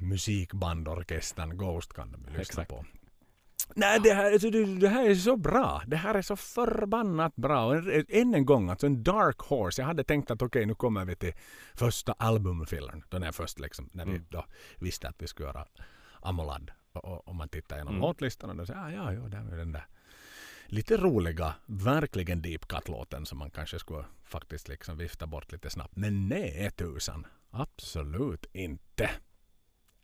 Musikbandorkestern 0.00 1.56
Ghost 1.56 1.92
kan 1.92 2.12
de 2.12 2.18
lyssna 2.26 2.40
Exakt. 2.40 2.70
på. 2.70 2.84
Nej, 3.74 4.00
det 4.02 4.14
här, 4.14 4.32
alltså, 4.32 4.50
det, 4.50 4.64
det 4.80 4.88
här 4.88 5.10
är 5.10 5.14
så 5.14 5.36
bra. 5.36 5.82
Det 5.86 5.96
här 5.96 6.14
är 6.14 6.22
så 6.22 6.36
förbannat 6.36 7.36
bra. 7.36 7.64
Och 7.66 7.82
än 8.08 8.34
en 8.34 8.46
gång, 8.46 8.70
alltså 8.70 8.86
en 8.86 9.02
dark 9.02 9.38
horse. 9.38 9.82
Jag 9.82 9.86
hade 9.86 10.04
tänkt 10.04 10.30
att 10.30 10.42
okej, 10.42 10.66
nu 10.66 10.74
kommer 10.74 11.04
vi 11.04 11.16
till 11.16 11.32
första 11.74 12.12
albumfillern. 12.12 13.02
Den 13.08 13.22
är 13.22 13.32
först 13.32 13.58
liksom, 13.60 13.90
när 13.92 14.04
vi 14.04 14.10
Mm. 14.10 14.26
då 14.30 14.44
visste 14.78 15.08
att 15.08 15.16
vi 15.22 15.26
skulle 15.26 15.48
göra 15.48 15.66
Amolad. 16.22 16.70
Och, 16.92 17.04
och, 17.04 17.28
och 17.28 17.34
man 17.34 17.48
tittar 17.48 17.76
igenom 17.76 17.94
Mm. 17.94 18.02
låtlistan 18.02 18.50
och 18.50 18.56
då 18.56 18.66
säger 18.66 18.80
ah, 18.80 18.90
ja, 18.90 19.12
ja, 19.12 19.20
där 19.20 19.52
är 19.52 19.56
den 19.56 19.72
där 19.72 19.86
lite 20.74 20.96
roliga, 20.96 21.54
verkligen 21.66 22.42
deep 22.42 22.68
cut-låten 22.68 23.26
som 23.26 23.38
man 23.38 23.50
kanske 23.50 23.78
skulle 23.78 24.04
faktiskt 24.24 24.68
liksom 24.68 24.98
vifta 24.98 25.26
bort 25.26 25.52
lite 25.52 25.70
snabbt. 25.70 25.96
Men 25.96 26.28
nej 26.28 26.70
tusan, 26.76 27.26
absolut 27.50 28.46
inte. 28.52 29.10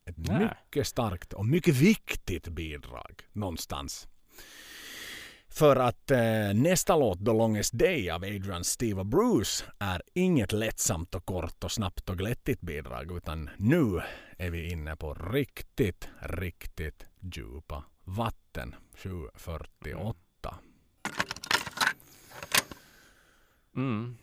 Ett 0.04 0.16
Nej. 0.16 0.38
mycket 0.38 0.86
starkt 0.86 1.32
och 1.32 1.46
mycket 1.46 1.74
viktigt 1.74 2.48
bidrag 2.48 3.22
någonstans. 3.32 4.08
För 5.48 5.76
att 5.76 6.10
eh, 6.10 6.54
nästa 6.54 6.96
låt, 6.96 7.18
The 7.18 7.32
Longest 7.32 7.78
Day 7.78 8.10
av 8.10 8.22
Adrian, 8.22 8.64
Steve 8.64 9.00
och 9.00 9.06
Bruce, 9.06 9.64
är 9.78 10.02
inget 10.14 10.52
lättsamt 10.52 11.14
och 11.14 11.26
kort 11.26 11.64
och 11.64 11.72
snabbt 11.72 12.10
och 12.10 12.18
glättigt 12.18 12.60
bidrag, 12.60 13.16
utan 13.16 13.50
nu 13.56 14.00
är 14.38 14.50
vi 14.50 14.70
inne 14.70 14.96
på 14.96 15.14
riktigt, 15.14 16.08
riktigt 16.20 17.06
djupa 17.20 17.84
vatten. 18.04 18.74
748. 18.94 20.29
Mm. 23.76 24.16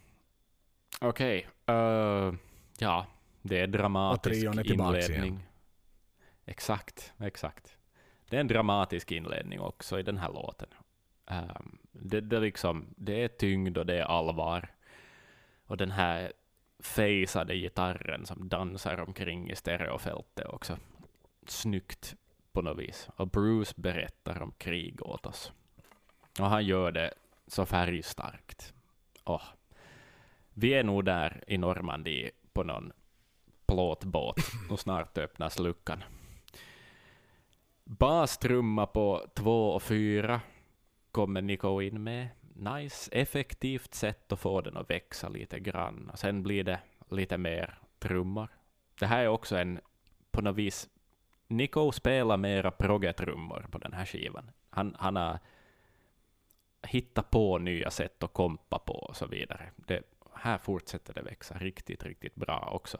Okej. 1.01 1.47
eh, 1.65 2.33
ja, 2.77 3.05
det 3.41 3.59
är 3.59 3.67
dramatisk 3.67 4.47
Och 4.47 4.55
är 4.55 4.63
tillbaks 4.63 5.09
igen. 5.09 5.11
inledning. 5.11 5.47
Exakt, 6.45 7.13
exakt. 7.19 7.77
Det 8.29 8.35
är 8.35 8.41
en 8.41 8.47
dramatisk 8.47 9.11
inledning 9.11 9.59
också 9.59 9.99
i 9.99 10.03
den 10.03 10.17
här 10.17 10.29
låten. 10.33 10.69
Ehm, 11.25 11.77
det, 11.91 12.21
det, 12.21 12.39
liksom, 12.39 12.93
det 12.97 13.23
är 13.23 13.27
tyngd 13.27 13.77
och 13.77 13.85
det 13.85 13.99
är 13.99 14.03
allvar. 14.03 14.73
Och 15.65 15.77
den 15.77 15.91
här 15.91 16.33
fejsade 16.79 17.55
gitarren 17.55 18.25
som 18.25 18.49
dansar 18.49 18.99
omkring 18.99 19.49
i 19.51 19.55
stereofältet 19.55 20.47
också. 20.47 20.77
Snyggt 21.47 22.15
på 22.51 22.61
något 22.61 22.79
vis. 22.79 23.09
Och 23.15 23.27
Bruce 23.27 23.73
berättar 23.75 24.41
om 24.41 24.51
krig 24.51 25.01
åt 25.05 25.25
oss. 25.25 25.51
Och 26.39 26.49
han 26.49 26.65
gör 26.65 26.91
det 26.91 27.13
så 27.47 27.65
färgstarkt. 27.65 28.73
Åh. 29.25 29.43
Vi 30.53 30.73
är 30.73 30.83
nog 30.83 31.05
där 31.05 31.43
i 31.47 31.57
Normandie 31.57 32.31
på 32.53 32.63
någon 32.63 32.91
plåtbåt 33.65 34.39
och 34.69 34.79
snart 34.79 35.17
öppnas 35.17 35.59
luckan. 35.59 36.03
Bastrumma 37.83 38.85
på 38.85 39.27
två 39.33 39.71
och 39.71 39.83
fyra 39.83 40.41
kommer 41.11 41.41
Nico 41.41 41.81
in 41.81 42.03
med. 42.03 42.27
Nice, 42.53 43.11
effektivt 43.13 43.93
sätt 43.93 44.31
att 44.31 44.39
få 44.39 44.61
den 44.61 44.77
att 44.77 44.89
växa 44.89 45.29
lite 45.29 45.59
grann. 45.59 46.09
Och 46.09 46.19
sen 46.19 46.43
blir 46.43 46.63
det 46.63 46.79
lite 47.09 47.37
mer 47.37 47.79
trummor. 47.99 48.47
Det 48.99 49.05
här 49.05 49.23
är 49.23 49.27
också 49.27 49.57
en, 49.57 49.79
på 50.31 50.41
något 50.41 50.55
vis, 50.55 50.89
Nico 51.47 51.91
spelar 51.91 52.37
mera 52.37 52.71
proggetrummor 52.71 53.65
på 53.71 53.77
den 53.77 53.93
här 53.93 54.05
skivan. 54.05 54.51
Han, 54.69 54.95
han 54.99 55.15
har 55.15 55.39
hittat 56.87 57.29
på 57.29 57.57
nya 57.57 57.91
sätt 57.91 58.23
att 58.23 58.33
kompa 58.33 58.79
på 58.79 58.93
och 58.93 59.15
så 59.15 59.25
vidare. 59.25 59.69
Det, 59.75 60.03
här 60.33 60.57
fortsätter 60.57 61.13
det 61.13 61.21
växa 61.21 61.57
riktigt, 61.57 62.03
riktigt 62.03 62.35
bra 62.35 62.69
också. 62.73 62.97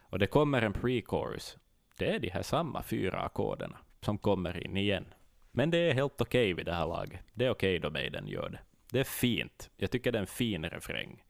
Och 0.00 0.18
det 0.18 0.26
kommer 0.26 0.62
en 0.62 0.74
pre-chorus. 0.74 1.58
Det 1.98 2.14
är 2.14 2.18
de 2.18 2.28
här 2.28 2.42
samma 2.42 2.82
fyra 2.82 3.20
ackorderna 3.20 3.78
som 4.00 4.18
kommer 4.18 4.66
in 4.66 4.76
igen. 4.76 5.14
Men 5.52 5.70
det 5.70 5.78
är 5.78 5.94
helt 5.94 6.20
okej 6.20 6.52
vid 6.52 6.66
det 6.66 6.74
här 6.74 6.86
laget. 6.86 7.20
Det 7.32 7.44
är 7.46 7.50
okej 7.50 7.78
då 7.78 7.90
Maiden 7.90 8.28
gör 8.28 8.48
det. 8.48 8.58
Det 8.90 9.00
är 9.00 9.04
fint. 9.04 9.70
Jag 9.76 9.90
tycker 9.90 10.12
det 10.12 10.18
är 10.18 10.20
en 10.20 10.26
fin 10.26 10.64
refräng. 10.64 11.24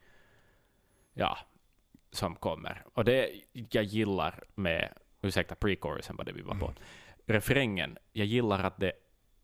Ja, 1.14 1.38
som 2.10 2.36
kommer. 2.36 2.84
Och 2.94 3.04
det 3.04 3.30
jag 3.52 3.84
gillar 3.84 4.44
med, 4.54 4.92
ursäkta 5.22 5.54
pre-chorusen 5.54 6.16
var 6.16 6.24
det 6.24 6.32
vi 6.32 6.42
var 6.42 6.54
på. 6.54 6.72
Refrängen, 7.26 7.98
jag 8.12 8.26
gillar 8.26 8.64
att 8.64 8.80
det, 8.80 8.92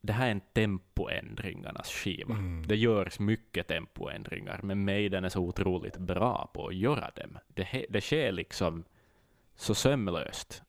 det 0.03 0.12
här 0.12 0.27
är 0.27 0.31
en 0.31 0.41
tempoändringarnas 0.41 1.91
skiva. 1.91 2.35
Mm. 2.35 2.66
Det 2.66 2.77
görs 2.77 3.19
mycket 3.19 3.66
tempoändringar, 3.66 4.61
men 4.62 4.85
Maiden 4.85 5.24
är 5.24 5.29
så 5.29 5.41
otroligt 5.41 5.97
bra 5.97 6.51
på 6.55 6.66
att 6.66 6.74
göra 6.74 7.11
dem. 7.15 7.39
Det, 7.49 7.87
det 7.89 8.01
sker 8.01 8.33
liksom 8.33 8.85
så 9.55 9.74
sömlöst 9.74 10.62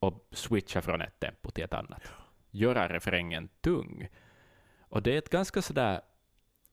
och 0.00 0.28
switcha 0.30 0.82
från 0.82 1.00
ett 1.00 1.20
tempo 1.20 1.50
till 1.50 1.64
ett 1.64 1.72
annat. 1.72 2.02
Göra 2.50 2.88
refrängen 2.88 3.48
tung. 3.60 4.08
Och 4.80 5.02
det 5.02 5.14
är 5.14 5.18
ett 5.18 5.30
ganska 5.30 5.62
sådär, 5.62 6.00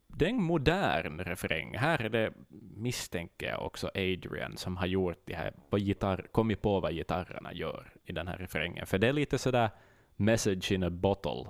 det 0.08 0.26
är 0.26 0.30
en 0.30 0.44
modern 0.44 1.20
refräng. 1.20 1.78
Här 1.78 2.02
är 2.02 2.10
det, 2.10 2.34
misstänker 2.76 3.50
jag 3.50 3.66
också, 3.66 3.88
Adrian 3.88 4.58
som 4.58 4.78
har 4.78 4.88
gjort 4.88 5.22
det 5.26 5.36
här, 5.36 5.54
vad 5.70 5.82
gitarr, 5.82 6.28
kommit 6.32 6.62
på 6.62 6.80
vad 6.80 6.94
gitarrerna 6.94 7.54
gör 7.54 7.94
i 8.06 8.12
den 8.12 8.28
här 8.28 8.38
refrängen. 8.38 8.86
För 8.86 8.98
det 8.98 9.08
är 9.08 9.14
lite 9.14 9.38
sådär 9.38 9.70
message 10.16 10.72
in 10.72 10.84
a 10.84 10.90
bottle 10.90 11.46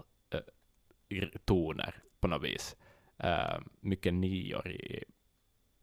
toner 1.45 1.95
på 2.19 2.27
något 2.27 2.43
vis. 2.43 2.75
Uh, 3.23 3.59
mycket 3.79 4.13
nior 4.13 4.71
i, 4.71 5.03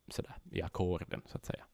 sådär, 0.08 0.34
i 0.50 0.62
ackorden, 0.62 1.22
så 1.26 1.36
att 1.36 1.44
säga. 1.44 1.64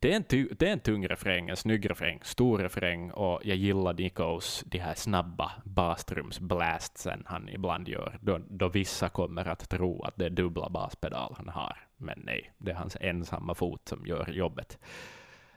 Det 0.00 0.12
är, 0.12 0.16
en 0.16 0.48
det 0.58 0.68
är 0.68 0.72
en 0.72 0.80
tung 0.80 1.08
refräng, 1.08 1.48
en 1.48 1.56
snygg 1.56 1.90
refräng, 1.90 2.20
stor 2.22 2.58
refräng 2.58 3.10
och 3.10 3.40
jag 3.44 3.56
gillar 3.56 3.94
Nikos 3.94 4.64
de 4.66 4.78
här 4.78 4.94
snabba 4.94 5.52
bastrumsblastsen 5.64 7.22
han 7.26 7.48
ibland 7.48 7.88
gör, 7.88 8.18
då, 8.20 8.40
då 8.48 8.68
vissa 8.68 9.08
kommer 9.08 9.48
att 9.48 9.68
tro 9.68 10.02
att 10.02 10.16
det 10.16 10.26
är 10.26 10.30
dubbla 10.30 10.68
baspedal 10.70 11.34
han 11.36 11.48
har. 11.48 11.76
Men 11.96 12.22
nej, 12.24 12.52
det 12.58 12.70
är 12.70 12.74
hans 12.74 12.96
ensamma 13.00 13.54
fot 13.54 13.88
som 13.88 14.06
gör 14.06 14.30
jobbet. 14.30 14.78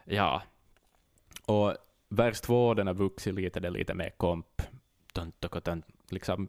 Ja, 0.06 0.42
och 1.46 1.76
vers 2.10 2.42
två, 2.42 2.74
den 2.74 2.88
har 2.88 2.94
vuxit 2.94 3.34
lite, 3.34 3.60
det 3.60 3.68
är 3.68 3.72
lite 3.72 3.94
mer 3.94 4.10
komp, 4.10 4.62
liksom 6.10 6.48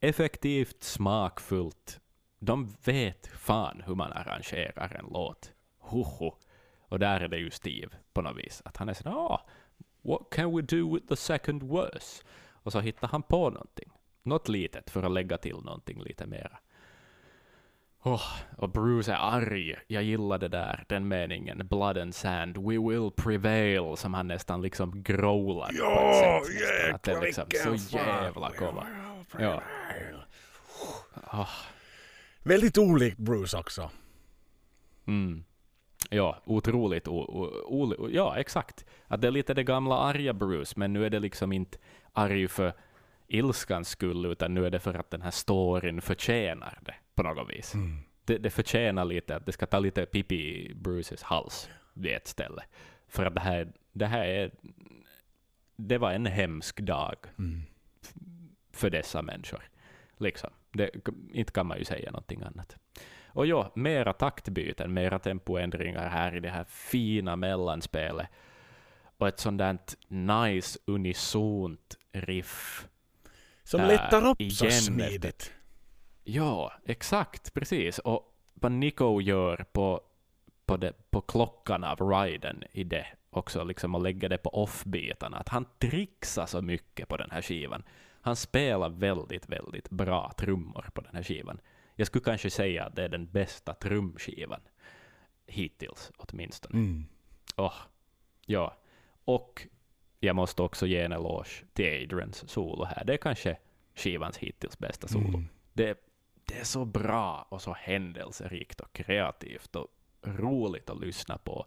effektivt, 0.00 0.82
smakfullt. 0.82 2.00
De 2.38 2.76
vet 2.84 3.26
fan 3.26 3.82
hur 3.86 3.94
man 3.94 4.12
arrangerar 4.12 4.96
en 4.98 5.06
låt. 5.12 5.52
Hoho. 5.78 6.34
Och 6.88 6.98
där 6.98 7.20
är 7.20 7.28
det 7.28 7.38
ju 7.38 7.50
Steve 7.50 7.90
på 8.12 8.22
något 8.22 8.36
vis. 8.36 8.62
Att 8.64 8.76
han 8.76 8.88
är 8.88 8.94
sådär, 8.94 9.10
ah, 9.10 9.46
what 10.02 10.20
can 10.30 10.56
we 10.56 10.62
do 10.62 10.94
with 10.94 11.06
the 11.06 11.16
second 11.16 11.62
verse? 11.62 12.22
Och 12.52 12.72
så 12.72 12.80
hittar 12.80 13.08
han 13.08 13.22
på 13.22 13.50
någonting. 13.50 13.90
Något 14.22 14.48
litet 14.48 14.90
för 14.90 15.02
att 15.02 15.12
lägga 15.12 15.38
till 15.38 15.56
någonting 15.56 16.02
lite 16.02 16.26
mera. 16.26 16.58
Oh, 18.02 18.22
och 18.56 18.68
Bruce 18.70 19.12
är 19.12 19.16
arg. 19.16 19.76
Jag 19.86 20.02
gillar 20.02 20.38
det 20.38 20.48
där, 20.48 20.84
den 20.88 21.08
meningen. 21.08 21.68
Blood 21.68 21.98
and 21.98 22.14
sand, 22.14 22.56
we 22.56 22.78
will 22.78 23.10
prevail, 23.16 23.96
som 23.96 24.14
han 24.14 24.28
nästan 24.28 24.62
liksom 24.62 25.02
growlar 25.02 25.66
på 25.68 25.74
Ja, 25.74 26.40
ett 26.40 26.44
sätt. 26.44 26.54
nästan. 26.54 26.94
Att 26.94 27.02
det 27.02 27.12
är 27.12 27.20
liksom 27.20 27.78
så 27.78 27.96
jävla 27.96 28.50
fan. 28.50 28.86
Ja. 29.38 29.62
Oh. 31.32 31.50
Väldigt 32.42 32.78
olikt 32.78 33.18
Bruce 33.18 33.56
också. 33.56 33.90
Mm. 35.06 35.44
Ja, 36.10 36.42
otroligt. 36.44 37.08
O, 37.08 37.16
o, 37.66 37.94
o, 37.98 38.08
ja, 38.10 38.36
exakt. 38.38 38.84
Att 39.06 39.20
det 39.20 39.26
är 39.26 39.32
lite 39.32 39.54
det 39.54 39.64
gamla 39.64 39.98
arga 39.98 40.32
Bruce, 40.32 40.74
men 40.76 40.92
nu 40.92 41.06
är 41.06 41.10
det 41.10 41.18
liksom 41.18 41.52
inte 41.52 41.78
arg 42.12 42.48
för 42.48 42.72
ilskans 43.26 43.88
skull, 43.88 44.26
utan 44.26 44.54
nu 44.54 44.66
är 44.66 44.70
det 44.70 44.78
för 44.78 44.94
att 44.94 45.10
den 45.10 45.22
här 45.22 45.30
storyn 45.30 46.00
förtjänar 46.00 46.78
det 46.82 46.94
på 47.14 47.22
något 47.22 47.50
vis. 47.50 47.74
Mm. 47.74 47.98
Det, 48.24 48.38
det 48.38 48.50
förtjänar 48.50 49.04
lite 49.04 49.36
att 49.36 49.46
det 49.46 49.52
ska 49.52 49.66
ta 49.66 49.78
lite 49.78 50.06
pipi 50.06 50.34
i 50.34 50.74
Bruces 50.74 51.22
hals 51.22 51.68
vid 51.94 52.12
ett 52.12 52.26
ställe. 52.26 52.62
För 53.08 53.26
att 53.26 53.34
det 53.34 53.40
här, 53.40 53.72
det 53.92 54.06
här 54.06 54.24
är... 54.24 54.50
Det 55.76 55.98
var 55.98 56.12
en 56.12 56.26
hemsk 56.26 56.80
dag 56.80 57.16
Mm. 57.38 57.62
För 58.78 58.90
dessa 58.90 59.22
människor. 59.22 59.68
Liksom. 60.16 60.50
Det, 60.72 60.90
inte 61.32 61.52
kan 61.52 61.66
man 61.66 61.78
ju 61.78 61.84
säga 61.84 62.10
någonting 62.10 62.42
annat. 62.42 62.76
Och 63.26 63.46
ja, 63.46 63.72
mera 63.74 64.12
taktbyten, 64.12 64.94
mera 64.94 65.18
tempoändringar 65.18 66.08
här 66.08 66.36
i 66.36 66.40
det 66.40 66.50
här 66.50 66.64
fina 66.64 67.36
mellanspelet. 67.36 68.28
Och 69.18 69.28
ett 69.28 69.40
sånt 69.40 69.58
där 69.58 69.78
nice 70.08 70.78
unisont 70.84 71.96
riff. 72.12 72.88
Som 73.62 73.80
lättar 73.80 74.26
upp 74.26 74.52
så 74.52 74.64
igen 74.64 74.80
smidigt. 74.80 75.52
Ja, 76.24 76.72
exakt, 76.84 77.54
precis. 77.54 77.98
Och 77.98 78.34
vad 78.54 78.72
Nico 78.72 79.20
gör 79.20 79.64
på, 79.72 80.00
på, 80.66 80.76
det, 80.76 81.10
på 81.10 81.20
klockan 81.20 81.84
av 81.84 82.00
riden 82.00 82.64
i 82.72 82.84
det 82.84 83.06
också, 83.30 83.64
liksom 83.64 83.94
att 83.94 84.02
lägga 84.02 84.28
det 84.28 84.38
på 84.38 84.50
off-bitarna, 84.50 85.36
att 85.36 85.48
han 85.48 85.66
trixar 85.78 86.46
så 86.46 86.62
mycket 86.62 87.08
på 87.08 87.16
den 87.16 87.30
här 87.30 87.42
skivan. 87.42 87.82
Han 88.28 88.36
spelar 88.36 88.88
väldigt, 88.88 89.48
väldigt 89.48 89.90
bra 89.90 90.32
trummor 90.36 90.90
på 90.94 91.00
den 91.00 91.14
här 91.14 91.22
skivan. 91.22 91.60
Jag 91.94 92.06
skulle 92.06 92.24
kanske 92.24 92.50
säga 92.50 92.84
att 92.84 92.96
det 92.96 93.04
är 93.04 93.08
den 93.08 93.30
bästa 93.30 93.74
trumskivan 93.74 94.60
hittills, 95.46 96.12
åtminstone. 96.16 96.78
Mm. 96.78 97.04
Åh, 97.56 97.74
ja. 98.46 98.76
Och 99.24 99.66
jag 100.20 100.36
måste 100.36 100.62
också 100.62 100.86
ge 100.86 101.00
en 101.00 101.12
eloge 101.12 101.64
till 101.72 102.04
Adrians 102.04 102.50
solo 102.50 102.84
här. 102.84 103.04
Det 103.04 103.12
är 103.12 103.16
kanske 103.16 103.56
skivans 103.94 104.36
hittills 104.36 104.78
bästa 104.78 105.08
solo. 105.08 105.28
Mm. 105.28 105.48
Det, 105.72 105.98
det 106.44 106.58
är 106.58 106.64
så 106.64 106.84
bra 106.84 107.46
och 107.48 107.62
så 107.62 107.72
händelserikt 107.72 108.80
och 108.80 108.92
kreativt 108.92 109.76
och 109.76 109.88
roligt 110.22 110.90
att 110.90 111.00
lyssna 111.00 111.38
på. 111.38 111.66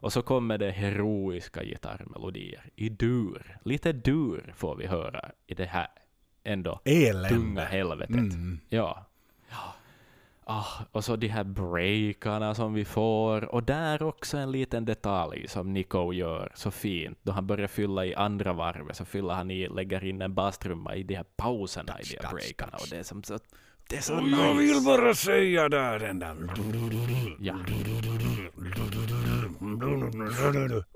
Och 0.00 0.12
så 0.12 0.22
kommer 0.22 0.58
det 0.58 0.70
heroiska 0.70 1.64
gitarrmelodier 1.64 2.70
i 2.76 2.88
dur. 2.88 3.58
Lite 3.64 3.92
dur 3.92 4.52
får 4.56 4.76
vi 4.76 4.86
höra 4.86 5.30
i 5.46 5.54
det 5.54 5.64
här 5.64 5.88
ändå 6.44 6.80
tunga 6.84 7.08
Elände. 7.08 7.64
helvetet. 7.64 8.10
Mm. 8.16 8.60
Ja. 8.68 9.06
ja. 9.50 9.74
Ah, 10.50 10.66
och 10.92 11.04
så 11.04 11.16
de 11.16 11.28
här 11.28 11.44
breakarna 11.44 12.54
som 12.54 12.74
vi 12.74 12.84
får. 12.84 13.44
Och 13.44 13.62
där 13.62 14.02
också 14.02 14.36
en 14.38 14.52
liten 14.52 14.84
detalj 14.84 15.48
som 15.48 15.72
Nico 15.72 16.12
gör 16.12 16.52
så 16.54 16.70
fint. 16.70 17.18
Då 17.22 17.32
han 17.32 17.46
börjar 17.46 17.66
fylla 17.66 18.06
i 18.06 18.14
andra 18.14 18.52
varvet 18.52 18.96
så 18.96 19.04
fyller 19.04 19.34
han 19.34 19.50
i, 19.50 19.68
lägger 19.68 20.04
in 20.04 20.22
en 20.22 20.34
bastrumma 20.34 20.94
i 20.94 21.02
de 21.02 21.14
här 21.14 21.24
pauserna 21.36 22.00
i 22.00 22.02
de 22.02 22.16
här 22.16 22.22
Touch, 22.22 22.32
breakarna. 22.32 22.70
touch. 22.72 22.82
Och 22.82 22.88
det 22.90 22.96
är 22.98 23.02
som 23.02 23.22
så... 23.22 23.38
Det 23.88 23.96
är 23.96 24.00
så 24.00 24.14
Och 24.14 24.28
jag 24.28 24.54
vill 24.54 24.68
nice. 24.74 24.84
bara 24.84 25.14
säga 25.14 25.68
där 25.68 25.98
den 25.98 26.18
där... 26.18 26.36
Ja. 27.40 27.54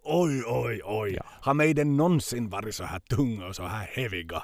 Oj, 0.02 0.42
oj, 0.46 0.80
oj. 0.84 1.14
Ja. 1.14 1.22
Har 1.40 1.54
Maiden 1.54 1.96
någonsin 1.96 2.50
varit 2.50 2.74
så 2.74 2.84
här 2.84 2.98
tunga 2.98 3.46
och 3.46 3.56
så 3.56 3.62
här 3.62 3.86
heviga? 3.86 4.42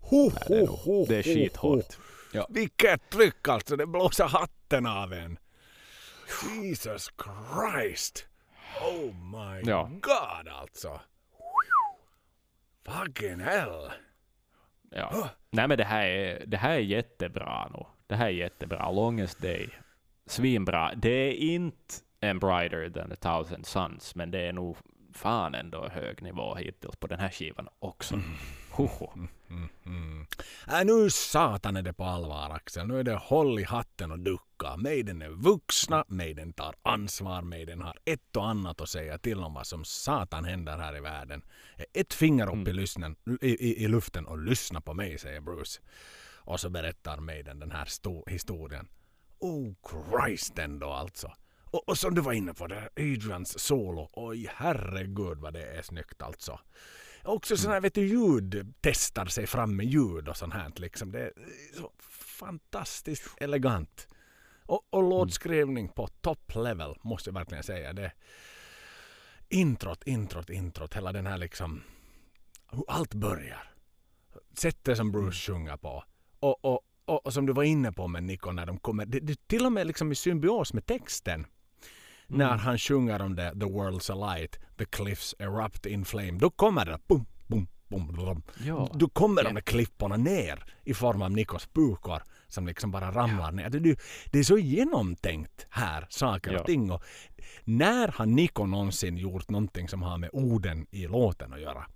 Ho, 0.00 0.30
det 0.48 0.54
är 0.54 0.66
ho, 0.66 0.76
ho, 0.76 1.06
det 1.08 1.16
är 1.16 1.22
skithårt. 1.22 1.98
Ja. 2.32 2.46
Vilket 2.50 3.10
tryck 3.10 3.48
alltså, 3.48 3.76
det 3.76 3.86
blåser 3.86 4.24
hatten 4.24 4.86
av 4.86 5.12
en. 5.12 5.38
Jesus 6.62 7.08
Christ. 7.24 8.26
Oh 8.80 9.14
my 9.14 9.70
Ja. 9.70 9.90
God 9.92 10.48
alltså. 10.48 11.00
Fucking 12.86 13.40
hell. 13.40 13.90
Ja. 14.96 15.28
Nej 15.50 15.68
men 15.68 15.78
det 15.78 15.84
här 15.84 16.06
är, 16.06 16.46
det 16.46 16.56
här 16.56 16.70
är 16.70 16.78
jättebra 16.78 17.68
nu. 17.74 17.84
Det 18.06 18.14
här 18.14 18.26
är 18.26 18.30
jättebra. 18.30 18.90
Longest 18.90 19.42
Day. 19.42 19.68
Svinbra. 20.26 20.92
Det 20.96 21.10
är 21.10 21.32
inte 21.32 21.94
en 22.20 22.38
brighter 22.38 22.90
than 22.90 23.12
a 23.12 23.16
thousand 23.20 23.66
suns, 23.66 24.14
men 24.14 24.30
det 24.30 24.40
är 24.40 24.52
nog 24.52 24.76
fan 25.12 25.54
ändå 25.54 25.88
hög 25.88 26.22
nivå 26.22 26.54
hittills 26.54 26.96
på 26.96 27.06
den 27.06 27.20
här 27.20 27.28
skivan 27.28 27.68
också. 27.78 28.20
Hoho. 28.76 29.12
Mm, 29.50 29.68
mm. 29.86 30.26
Äh, 30.68 30.84
nu 30.84 31.10
satan 31.10 31.76
är 31.76 31.82
det 31.82 31.92
på 31.92 32.04
allvar 32.04 32.50
Axel. 32.50 32.86
Nu 32.86 33.00
är 33.00 33.04
det 33.04 33.14
håll 33.14 33.58
i 33.58 33.62
hatten 33.64 34.12
och 34.12 34.18
ducka. 34.18 34.76
Maiden 34.76 35.22
är 35.22 35.28
vuxna, 35.28 36.04
Maiden 36.08 36.52
tar 36.52 36.74
ansvar, 36.82 37.42
Maiden 37.42 37.80
har 37.80 37.98
ett 38.04 38.36
och 38.36 38.48
annat 38.48 38.80
att 38.80 38.88
säga 38.88 39.18
till 39.18 39.38
om 39.38 39.54
vad 39.54 39.66
som 39.66 39.84
satan 39.84 40.44
händer 40.44 40.78
här 40.78 40.96
i 40.96 41.00
världen. 41.00 41.42
Ett 41.92 42.14
finger 42.14 42.60
upp 42.60 42.68
i, 42.68 42.72
lyssnen, 42.72 43.16
i, 43.40 43.48
i, 43.48 43.84
i 43.84 43.88
luften 43.88 44.26
och 44.26 44.38
lyssna 44.38 44.80
på 44.80 44.94
mig, 44.94 45.18
säger 45.18 45.40
Bruce. 45.40 45.80
Och 46.36 46.60
så 46.60 46.70
berättar 46.70 47.16
Maiden 47.16 47.58
den 47.58 47.70
här 47.70 47.84
sto- 47.84 48.30
historien. 48.30 48.88
Oh 49.38 49.72
Christ 49.90 50.58
ändå 50.58 50.90
alltså. 50.90 51.32
Och, 51.64 51.88
och 51.88 51.98
som 51.98 52.14
du 52.14 52.20
var 52.20 52.32
inne 52.32 52.54
på, 52.54 52.66
det 52.66 52.88
Adrians 52.96 53.58
solo. 53.58 54.10
Oj 54.12 54.50
herregud 54.54 55.38
vad 55.38 55.52
det 55.52 55.66
är 55.66 55.82
snyggt 55.82 56.22
alltså. 56.22 56.60
Också 57.24 57.56
sådana 57.56 57.74
här, 57.74 57.80
vet 57.80 57.94
du, 57.94 58.06
ljud 58.06 58.74
testar 58.80 59.26
sig 59.26 59.46
fram 59.46 59.76
med 59.76 59.86
ljud 59.86 60.28
och 60.28 60.36
sånt 60.36 60.54
här 60.54 60.72
liksom. 60.76 61.12
Det 61.12 61.20
är 61.20 61.32
så 61.76 61.90
fantastiskt 62.38 63.34
elegant. 63.36 64.08
Och, 64.66 64.86
och 64.90 65.02
låtskrivning 65.02 65.88
på 65.88 66.06
top 66.06 66.54
level 66.54 66.94
måste 67.02 67.30
jag 67.30 67.34
verkligen 67.34 67.64
säga. 67.64 67.92
Det 67.92 68.12
introt, 69.48 70.02
introt, 70.06 70.50
introt, 70.50 70.94
hela 70.94 71.12
den 71.12 71.26
här 71.26 71.38
liksom 71.38 71.82
hur 72.70 72.84
allt 72.88 73.14
börjar. 73.14 73.70
Sättet 74.54 74.96
som 74.96 75.12
Bruce 75.12 75.52
sjunger 75.52 75.76
på. 75.76 76.04
Och, 76.40 76.64
och, 76.64 76.80
och, 77.04 77.26
och 77.26 77.32
som 77.32 77.46
du 77.46 77.52
var 77.52 77.62
inne 77.62 77.92
på 77.92 78.08
med 78.08 78.22
Nico 78.22 78.52
när 78.52 78.66
de 78.66 78.78
kommer, 78.78 79.06
det, 79.06 79.20
det 79.20 79.48
till 79.48 79.66
och 79.66 79.72
med 79.72 79.86
liksom 79.86 80.12
i 80.12 80.14
symbios 80.14 80.72
med 80.72 80.86
texten. 80.86 81.46
När 82.34 82.56
han 82.56 82.78
sjunger 82.78 83.22
om 83.22 83.36
det, 83.36 83.50
the 83.50 83.66
world's 83.66 84.12
alight, 84.12 84.58
the 84.78 84.84
cliffs 84.84 85.34
erupt 85.38 85.86
in 85.86 86.04
flame. 86.04 86.32
Då 86.32 86.50
kommer 86.50 86.84
det 86.84 86.98
bum, 87.08 87.26
bum, 87.46 87.66
bum, 87.88 88.06
bum. 88.06 88.42
Ja. 88.64 88.88
Då 88.94 89.08
kommer 89.08 89.42
de 89.42 89.48
Ja. 89.48 89.54
där 89.54 89.60
klipporna 89.60 90.16
ner 90.16 90.64
i 90.84 90.94
form 90.94 91.22
av 91.22 91.30
Nikos 91.30 91.66
pukor 91.66 92.22
som 92.48 92.66
liksom 92.66 92.90
bara 92.90 93.10
ramlar 93.12 93.52
ner. 93.52 93.70
Det, 93.70 93.98
det, 94.30 94.38
är 94.38 94.42
så 94.44 94.58
genomtänkt 94.58 95.66
här, 95.70 96.06
saker 96.10 96.52
Ja. 96.52 96.60
och 96.60 96.66
ting. 96.66 96.90
Och 96.90 97.02
när 97.64 98.08
har 98.08 98.26
Niko 98.26 98.66
någonsin 98.66 99.16
gjort 99.16 99.50
någonting 99.50 99.88
som 99.88 100.02
har 100.02 100.18
med 100.18 100.30
orden 100.32 100.86
i 100.90 101.06
låten 101.06 101.52
att 101.52 101.60
göra? 101.60 101.86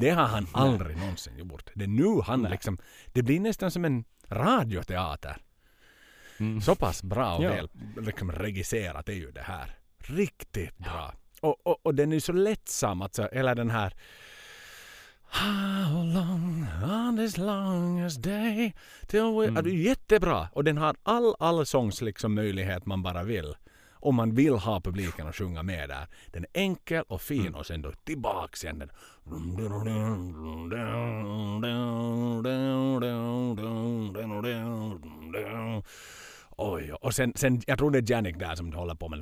Det 0.00 0.10
har 0.10 0.26
han 0.26 0.46
aldrig 0.52 0.96
någonsin 0.96 1.38
gjort. 1.38 1.70
Det 1.74 1.84
är 1.84 1.88
nu 1.88 2.20
han 2.24 2.42
Nej. 2.42 2.50
liksom, 2.50 2.78
det 3.06 3.22
blir 3.22 3.40
nästan 3.40 3.70
som 3.70 3.84
en 3.84 4.04
radioteater. 4.28 5.36
Mm. 6.40 6.60
Så 6.60 6.74
pass 6.74 7.02
bra 7.02 7.36
och 7.36 7.44
Ja. 7.44 7.50
väl 7.50 7.68
liksom 7.96 8.32
regisserat 8.32 9.08
är 9.08 9.12
ju 9.12 9.30
det 9.30 9.42
här. 9.42 9.77
Riktigt 10.08 10.78
bra. 10.78 11.12
Och, 11.40 11.66
och, 11.66 11.86
och 11.86 11.94
den 11.94 12.12
är 12.12 12.20
så 12.20 12.32
lättsam, 12.32 13.02
alltså 13.02 13.28
hela 13.32 13.54
den 13.54 13.70
här 13.70 13.94
How 15.30 16.04
long 16.04 16.66
on 16.82 17.16
this 17.16 17.38
longest 17.38 18.22
day 18.22 18.74
till 19.06 19.20
we... 19.20 19.46
Mm. 19.46 19.56
Ja, 19.56 19.62
är 19.62 19.74
jättebra 19.74 20.48
och 20.52 20.64
den 20.64 20.78
har 20.78 20.96
all 21.02 21.34
allsångs 21.38 22.00
liksom 22.00 22.34
möjlighet 22.34 22.86
man 22.86 23.02
bara 23.02 23.22
vill. 23.22 23.54
om 24.00 24.14
man 24.14 24.34
vill 24.34 24.54
ha 24.54 24.80
publiken 24.80 25.26
att 25.26 25.36
sjunga 25.36 25.62
med 25.62 25.88
där. 25.88 26.06
Den 26.32 26.44
är 26.44 26.60
enkel 26.60 27.04
och 27.08 27.20
fin 27.22 27.54
och 27.54 27.66
sen 27.66 27.82
då 27.82 27.92
tillbaks 28.04 28.64
igen 28.64 28.78
den. 28.78 28.90
Oj, 36.60 36.92
och 36.92 37.14
sen, 37.14 37.32
sen 37.36 37.62
jag 37.66 37.78
tror 37.78 37.90
det 37.90 37.98
är 37.98 38.10
Janik 38.10 38.38
där 38.38 38.54
som 38.54 38.72
håller 38.72 38.94
på 38.94 39.08
med 39.08 39.18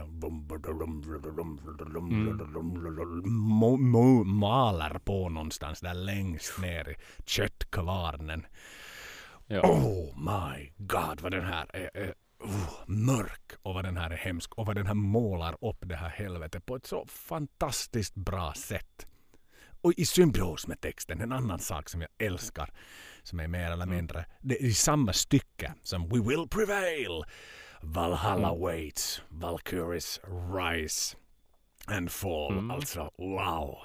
mo, 3.76 4.24
malar 4.24 4.98
på 4.98 5.28
någonstans 5.28 5.80
där 5.80 5.94
längst 5.94 6.58
ner 6.58 6.88
i 6.88 6.94
köttkvarnen. 7.26 8.46
Ja. 9.46 9.60
Oh 9.60 10.18
my 10.18 10.72
god 10.76 11.20
vad 11.20 11.32
den 11.32 11.44
här 11.44 11.70
är, 11.72 11.90
är 11.94 12.14
oh, 12.40 12.70
mörk 12.86 13.52
och 13.62 13.74
vad 13.74 13.84
den 13.84 13.96
här 13.96 14.10
är 14.10 14.16
hemsk 14.16 14.54
och 14.54 14.66
vad 14.66 14.76
den 14.76 14.86
här 14.86 14.94
målar 14.94 15.64
upp 15.64 15.78
det 15.80 15.96
här 15.96 16.08
helvetet 16.08 16.66
på 16.66 16.76
ett 16.76 16.86
så 16.86 17.06
fantastiskt 17.06 18.14
bra 18.14 18.52
sätt. 18.56 19.06
Och 19.80 19.92
i 19.96 20.06
symbios 20.06 20.66
med 20.66 20.80
texten, 20.80 21.20
en 21.20 21.32
annan 21.32 21.58
sak 21.58 21.88
som 21.88 22.00
jag 22.00 22.10
älskar 22.18 22.70
som 23.26 23.40
är 23.40 23.48
mer 23.48 23.70
eller 23.70 23.86
mindre, 23.86 24.24
det 24.40 24.62
är 24.62 24.66
i 24.66 24.74
samma 24.74 25.12
stycke 25.12 25.74
som 25.82 26.08
We 26.08 26.20
will 26.20 26.48
prevail. 26.48 27.24
Valhalla 27.80 28.54
waits, 28.54 29.22
Valkyries 29.28 30.20
rise 30.54 31.16
and 31.86 32.10
fall. 32.10 32.52
Mm. 32.52 32.70
Alltså 32.70 33.10
wow. 33.18 33.78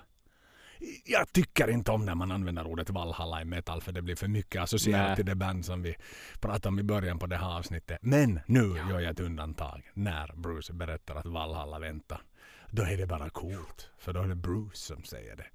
Jag 1.06 1.34
tycker 1.34 1.70
inte 1.70 1.92
om 1.92 2.06
när 2.06 2.16
man 2.16 2.32
använder 2.32 2.68
ordet 2.68 2.90
Valhalla 2.90 3.42
i 3.42 3.46
metal 3.46 3.82
för 3.82 3.92
det 3.92 4.02
blir 4.02 4.16
för 4.16 4.28
mycket 4.28 4.62
associerat 4.62 5.16
till 5.16 5.26
det 5.26 5.36
band 5.36 5.66
som 5.66 5.82
vi 5.82 5.96
pratade 6.40 6.68
om 6.68 6.80
i 6.80 6.84
början 6.84 7.20
på 7.20 7.28
det 7.28 7.38
här 7.38 7.58
avsnittet. 7.58 7.98
Men 8.02 8.40
nu 8.46 8.76
gör 8.90 9.00
jag 9.00 9.12
ett 9.12 9.20
undantag 9.20 9.92
när 9.94 10.34
Bruce 10.36 10.74
berättar 10.74 11.16
att 11.16 11.26
Valhalla 11.26 11.80
väntar. 11.80 12.22
Då 12.70 12.84
är 12.84 12.98
det 12.98 13.08
bara 13.08 13.30
coolt, 13.30 13.90
för 13.98 14.14
då 14.14 14.22
är 14.22 14.28
det 14.28 14.36
Bruce 14.36 14.78
som 14.78 15.04
säger 15.04 15.36
det. 15.36 15.46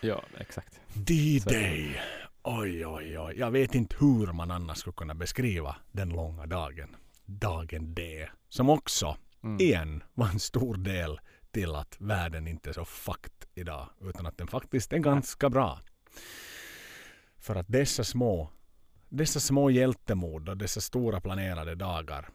Ja, 0.00 0.22
exakt. 0.38 0.80
D-Day. 0.94 2.00
Oj, 2.42 2.86
oj, 2.86 3.18
oj. 3.18 3.34
Jag 3.38 3.50
vet 3.50 3.74
inte 3.74 3.96
hur 4.00 4.32
man 4.32 4.50
annars 4.50 4.78
skulle 4.78 4.94
kunna 4.94 5.14
beskriva 5.14 5.76
den 5.92 6.08
långa 6.08 6.46
dagen. 6.46 6.96
Dagen 7.24 7.94
D. 7.94 8.28
Som 8.48 8.70
också, 8.70 9.16
Mm. 9.42 9.60
igen, 9.60 10.02
var 10.14 10.28
en 10.28 10.40
stor 10.40 10.74
del 10.76 11.20
till 11.50 11.74
att 11.74 11.96
världen 12.00 12.48
inte 12.48 12.70
är 12.70 12.72
så 12.72 12.84
fucked 12.84 13.32
idag. 13.54 13.88
Utan 14.00 14.26
att 14.26 14.38
den 14.38 14.46
faktiskt 14.46 14.92
är 14.92 14.98
ganska 14.98 15.50
bra. 15.50 15.80
För 17.38 17.56
att 17.56 17.66
dessa 17.68 18.04
små, 18.04 18.50
dessa 19.08 19.40
små 19.40 19.70
hjältemod 19.70 20.48
och 20.48 20.56
dessa 20.56 20.80
stora 20.80 21.20
planerade 21.20 21.74
dagar 21.74 22.28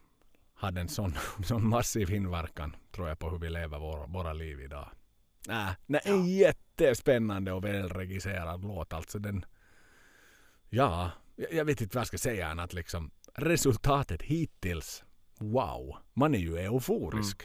hade 0.55 0.81
en 0.81 0.87
sån, 0.89 1.13
sån 1.43 1.67
massiv 1.69 2.11
inverkan, 2.13 2.75
tror 2.91 3.07
jag, 3.07 3.19
på 3.19 3.29
hur 3.29 3.37
vi 3.39 3.49
lever 3.49 3.79
våra, 3.79 4.05
våra 4.05 4.33
liv 4.33 4.61
idag. 4.61 4.89
Äh, 5.49 5.69
det 5.87 6.07
är 6.07 6.11
en 6.11 6.25
jättespännande 6.25 7.51
och 7.51 7.63
välregisserad 7.63 8.63
låt. 8.63 8.93
Alltså 8.93 9.19
den... 9.19 9.45
Ja, 10.69 11.11
jag 11.51 11.65
vet 11.65 11.81
inte 11.81 11.97
vad 11.97 12.01
jag 12.01 12.07
ska 12.07 12.17
säga 12.17 12.47
att 12.47 12.73
liksom 12.73 13.11
resultatet 13.33 14.21
hittills, 14.21 15.03
wow, 15.39 15.97
man 16.13 16.35
är 16.35 16.39
ju 16.39 16.57
euforisk. 16.57 17.43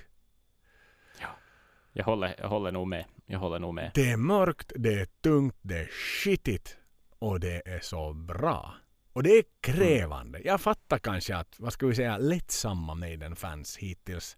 Jag 1.93 2.05
håller, 2.05 2.35
jag 2.39 2.49
håller 2.49 2.73
nog 2.73 2.89
med. 2.89 3.05
Jag 3.27 3.39
håller 3.39 3.59
nog 3.59 3.75
med. 3.75 3.91
Det 3.95 4.11
är 4.11 4.17
mörkt, 4.17 4.73
det 4.77 5.01
är 5.01 5.07
tungt, 5.07 5.57
det 5.63 5.79
är 5.79 5.87
skitigt 5.87 6.77
och 7.19 7.41
det 7.41 7.63
är 7.65 7.81
så 7.81 8.13
bra. 8.13 8.75
Och 9.13 9.23
det 9.23 9.31
är 9.31 9.45
krävande. 9.61 10.41
Jag 10.45 10.61
fattar 10.61 10.99
kanske 10.99 11.37
att, 11.37 11.61
vad 11.61 11.73
ska 11.73 11.87
vi 11.87 11.95
säga, 11.95 12.19
lättsamma 12.19 12.95
Maiden-fans 12.95 13.77
hittills, 13.77 14.37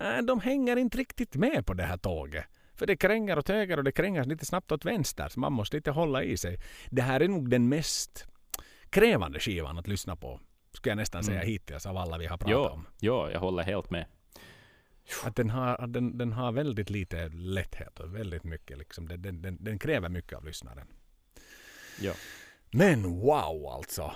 äh, 0.00 0.18
de 0.18 0.40
hänger 0.40 0.76
inte 0.76 0.98
riktigt 0.98 1.34
med 1.34 1.66
på 1.66 1.74
det 1.74 1.82
här 1.82 1.96
tåget. 1.96 2.44
För 2.80 2.86
det 2.86 2.96
kränger 2.96 3.38
åt 3.38 3.48
höger 3.48 3.76
och 3.76 3.84
det 3.84 3.92
kränger 3.92 4.24
lite 4.24 4.46
snabbt 4.46 4.72
åt 4.72 4.84
vänster. 4.84 5.28
Så 5.28 5.40
man 5.40 5.52
måste 5.52 5.76
lite 5.76 5.90
hålla 5.90 6.22
i 6.22 6.36
sig. 6.36 6.58
Det 6.90 7.02
här 7.02 7.20
är 7.20 7.28
nog 7.28 7.50
den 7.50 7.68
mest 7.68 8.26
krävande 8.90 9.40
skivan 9.40 9.78
att 9.78 9.88
lyssna 9.88 10.16
på. 10.16 10.40
Skulle 10.72 10.90
jag 10.90 10.96
nästan 10.96 11.24
säga 11.24 11.36
Mm. 11.40 11.48
hittills 11.48 11.86
av 11.86 11.96
alla 11.96 12.18
vi 12.18 12.26
har 12.26 12.36
pratat 12.36 12.50
Ja, 12.52 12.70
om. 12.70 12.86
ja, 13.00 13.30
jag 13.30 13.40
håller 13.40 13.62
helt 13.62 13.90
med. 13.90 14.06
Att 15.24 15.36
den 15.36 15.50
har, 15.50 15.74
att 15.80 15.92
den, 15.92 16.18
den 16.18 16.32
har 16.32 16.52
väldigt 16.52 16.90
lite 16.90 17.28
lätthet 17.28 18.00
och 18.00 18.16
väldigt 18.16 18.44
mycket 18.44 18.78
liksom. 18.78 19.08
Den, 19.08 19.22
den, 19.22 19.42
den, 19.42 19.64
den 19.64 19.78
kräver 19.78 20.08
mycket 20.08 20.38
av 20.38 20.44
lyssnaren. 20.44 20.86
Ja. 22.00 22.12
Men 22.70 23.02
wow 23.02 23.66
alltså. 23.66 24.12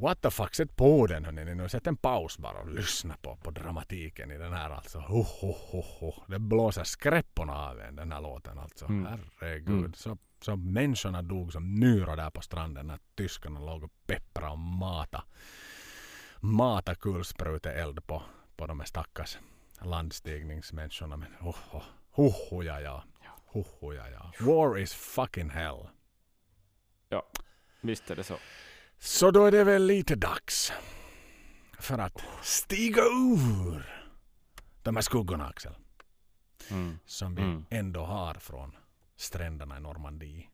What 0.00 0.22
the 0.22 0.30
fuck, 0.30 0.54
sätt 0.54 0.76
på 0.76 1.06
den 1.06 1.24
hörni 1.24 1.54
nu. 1.54 1.68
Sätt 1.68 1.86
en 1.86 1.96
paus 1.96 2.38
bara 2.38 2.58
och 2.58 2.70
lyssna 2.70 3.16
på, 3.22 3.36
på 3.36 3.50
dramatiken 3.50 4.30
i 4.30 4.38
den 4.38 4.52
här 4.52 4.70
alltså. 4.70 4.98
Ho, 4.98 5.22
ho, 5.22 5.52
ho, 5.52 5.80
ho. 5.80 6.12
Det 6.26 6.38
blåser 6.38 6.84
skräpporna 6.84 7.68
av 7.68 7.80
en 7.80 7.96
den 7.96 8.12
här 8.12 8.20
låten 8.20 8.58
alltså. 8.58 8.86
Mm. 8.86 9.06
Herregud. 9.06 9.78
Mm. 9.78 9.92
Så, 9.94 10.18
så 10.40 10.56
människorna 10.56 11.22
dog 11.22 11.52
som 11.52 11.74
nyror 11.74 12.16
där 12.16 12.30
på 12.30 12.40
stranden 12.40 12.86
när 12.86 12.98
tyskarna 13.14 13.60
låg 13.60 13.84
och 13.84 13.92
peppra 14.06 14.50
och 14.50 14.58
mata. 14.58 15.24
Mata 16.40 16.94
kulspruteeld 16.94 18.06
på, 18.06 18.22
på 18.56 18.66
de 18.66 18.80
här 18.80 18.86
stackars 18.86 19.38
landstigningsmänniskorna. 19.80 21.16
Men 21.16 21.28
oh, 21.40 21.82
ho, 22.10 22.28
ho, 22.50 22.62
ja, 22.62 22.80
ja. 22.80 23.04
Ho, 23.46 23.64
ho, 23.80 23.92
ja, 23.92 24.08
ja. 24.08 24.32
War 24.40 24.78
is 24.78 24.94
fucking 24.94 25.50
hell. 25.50 25.88
Visst 27.80 28.10
är 28.10 28.16
det 28.16 28.24
så. 28.24 28.34
Så 28.98 29.30
då 29.30 29.44
är 29.44 29.50
det 29.50 29.64
väl 29.64 29.86
lite 29.86 30.14
dags 30.16 30.72
för 31.78 31.98
att 31.98 32.22
stiga 32.42 33.02
ur 33.02 34.04
de 34.82 34.96
här 34.96 35.02
skuggorna 35.02 35.46
Axel. 35.46 35.74
Mm. 36.70 36.98
Som 37.06 37.34
vi 37.34 37.42
Mm. 37.42 37.64
ändå 37.70 38.00
har 38.04 38.34
från 38.34 38.76
stränderna 39.16 39.76
i 39.76 39.80
Normandie. 39.80 40.48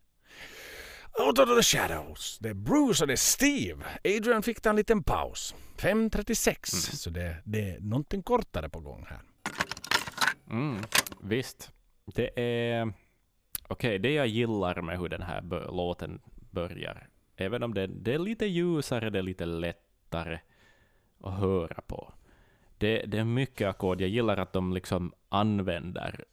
Out 1.27 1.39
of 1.39 1.57
the 1.57 1.63
shadows. 1.63 2.39
Det 2.41 2.49
är 2.49 2.55
Bruce 2.55 3.05
och 3.05 3.07
det 3.07 3.13
är 3.15 3.17
Steve. 3.17 3.85
Adrian 4.05 4.43
fick 4.43 4.61
ta 4.61 4.71
en 4.71 4.77
liten 4.77 5.03
paus. 5.03 5.55
5.36. 5.77 6.49
Mm. 6.73 6.97
Så 6.97 7.11
det, 7.11 7.37
det 7.45 7.71
är 7.71 7.81
någonting 7.81 8.23
kortare 8.23 8.69
på 8.69 8.81
gång 8.81 9.07
här. 9.09 9.21
Mm. 10.51 10.83
Visst. 11.23 11.73
Det 12.15 12.41
är... 12.41 12.93
Okej, 13.69 13.99
det 13.99 14.13
jag 14.15 14.27
gillar 14.27 14.83
med 14.83 14.99
hur 14.99 15.09
den 15.09 15.23
här 15.23 15.43
låten 15.73 16.21
börjar, 16.51 17.09
även 17.37 17.63
om 17.63 17.75
det, 17.75 17.87
det 17.87 18.15
är 18.15 18.19
lite 18.19 18.47
ljusare, 18.47 19.11
det 19.11 19.19
är 19.19 19.23
lite 19.23 19.47
lättare 19.47 20.39
att 21.21 21.39
höra 21.39 21.81
på. 21.87 22.13
Det, 22.79 23.03
det 23.07 23.19
är 23.19 23.25
mycket 23.25 23.69
ackord. 23.69 24.01
Jag 24.01 24.09
gillar 24.11 24.37
att 24.37 24.53
de 24.53 24.73
liksom 24.73 25.13
använder 25.29 26.25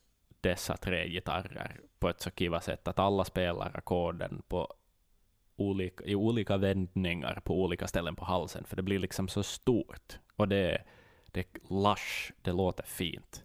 dessa 0.42 0.78
tre 0.78 1.10
gitarrer 1.10 1.80
på 2.00 2.10
ett 2.10 2.22
så 2.22 2.32
kiva 2.32 2.62
sätt, 2.62 2.88
att 2.88 3.00
alla 3.00 3.26
spelar 3.26 3.72
ackorden 3.78 4.42
på 4.48 4.74
olika, 5.56 6.04
i 6.04 6.16
olika 6.16 6.58
vändningar 6.58 7.42
på 7.44 7.64
olika 7.64 7.88
ställen 7.88 8.16
på 8.16 8.26
halsen, 8.26 8.64
för 8.64 8.76
det 8.76 8.82
blir 8.82 9.00
liksom 9.00 9.28
så 9.28 9.44
stort. 9.44 10.20
Och 10.36 10.48
det, 10.48 10.84
det 11.26 11.40
är 11.40 11.46
lush, 11.84 12.32
det 12.42 12.52
låter 12.52 12.84
fint. 12.84 13.44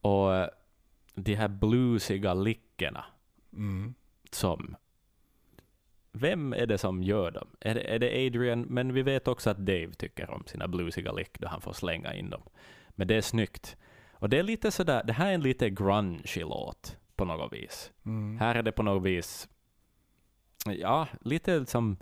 Och 0.00 0.30
de 1.14 1.34
här 1.34 1.48
bluesiga 1.48 2.34
lickorna 2.34 3.04
Mm. 3.52 3.94
som... 4.30 4.76
Vem 6.12 6.52
är 6.52 6.66
det 6.66 6.78
som 6.78 7.02
gör 7.02 7.30
dem? 7.30 7.48
Är 7.60 7.74
det, 7.74 7.94
är 7.94 7.98
det 7.98 8.26
Adrian? 8.26 8.60
Men 8.60 8.92
vi 8.94 9.02
vet 9.02 9.28
också 9.28 9.50
att 9.50 9.58
Dave 9.58 9.92
tycker 9.92 10.30
om 10.30 10.44
sina 10.46 10.68
bluesiga 10.68 11.12
lick 11.12 11.38
då 11.40 11.48
han 11.48 11.60
får 11.60 11.72
slänga 11.72 12.14
in 12.14 12.30
dem. 12.30 12.42
Men 12.88 13.08
det 13.08 13.14
är 13.14 13.20
snyggt. 13.20 13.76
Och 14.12 14.28
det 14.28 14.38
är 14.38 14.42
lite 14.42 14.70
sådär, 14.70 15.04
det 15.04 15.12
här 15.12 15.26
är 15.30 15.34
en 15.34 15.40
lite 15.40 15.70
grungy 15.70 16.40
låt 16.40 16.96
på 17.16 17.24
något 17.24 17.52
vis. 17.52 17.92
Mm. 18.06 18.38
Här 18.38 18.54
är 18.54 18.62
det 18.62 18.72
på 18.72 18.82
något 18.82 19.02
vis, 19.02 19.48
ja, 20.66 21.08
lite 21.20 21.66
som... 21.66 21.96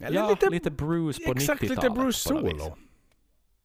Eller 0.00 0.20
ja, 0.20 0.30
lite, 0.30 0.50
lite, 0.50 0.70
Bruce 0.70 1.18
på 1.26 1.34
90-talet. 1.34 1.42
exakt 1.42 1.62
lite 1.62 1.90
Bruce. 1.90 2.18
Solo. 2.18 2.76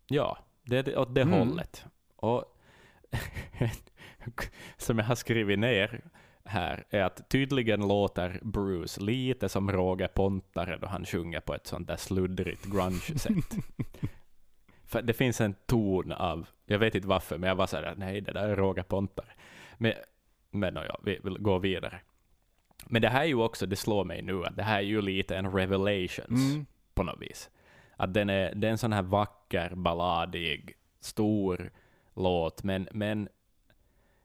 Ja, 0.07 0.37
det 0.63 0.87
är 0.87 0.97
åt 0.97 1.15
det 1.15 1.21
Mm. 1.21 1.39
hållet. 1.39 1.85
Och 2.15 2.45
som 4.77 4.97
jag 4.97 5.05
har 5.05 5.15
skrivit 5.15 5.59
ner 5.59 6.01
här 6.47 6.83
är 6.89 7.03
att 7.03 7.29
tydligen 7.29 7.87
låter 7.87 8.39
Bruce 8.43 9.01
lite 9.01 9.49
som 9.49 9.71
Roger 9.71 10.07
Pontare 10.07 10.77
då 10.77 10.87
han 10.87 11.05
sjunger 11.05 11.39
på 11.39 11.55
ett 11.55 11.67
sånt 11.67 11.87
där 11.87 11.97
sluddrigt 11.97 12.65
grunge-sätt. 12.65 13.55
För 14.85 15.01
det 15.01 15.13
finns 15.13 15.41
en 15.41 15.53
ton 15.65 16.11
av, 16.11 16.47
jag 16.65 16.79
vet 16.79 16.95
inte 16.95 17.07
varför, 17.07 17.37
men 17.37 17.47
jag 17.47 17.55
var 17.55 17.67
sådär, 17.67 17.93
nej 17.97 18.21
det 18.21 18.31
där 18.31 18.49
är 18.49 18.55
Roger 18.55 18.83
Pontare. 18.83 19.31
Men, 19.77 19.93
men 20.51 20.75
ja, 20.75 20.99
vi 21.03 21.19
vill 21.23 21.37
gå 21.37 21.59
vidare. 21.59 21.99
Men 22.85 23.01
det 23.01 23.09
här 23.09 23.21
är 23.21 23.27
ju 23.27 23.35
också, 23.35 23.65
det 23.65 23.75
slår 23.75 24.03
mig 24.03 24.21
nu, 24.21 24.45
att 24.45 24.55
det 24.55 24.63
här 24.63 24.77
är 24.77 24.81
ju 24.81 25.01
lite 25.01 25.37
en 25.37 25.51
revelations 25.51 26.53
Mm. 26.53 26.65
på 26.93 27.03
något 27.03 27.21
vis. 27.21 27.49
Att 27.95 28.13
den 28.13 28.29
är, 28.29 28.55
det 28.55 28.67
är 28.67 28.71
en 28.71 28.77
sån 28.77 28.93
här 28.93 29.01
vacker, 29.01 29.75
balladig, 29.75 30.73
stor 30.99 31.71
låt, 32.15 32.63
men, 32.63 32.87
men 32.91 33.29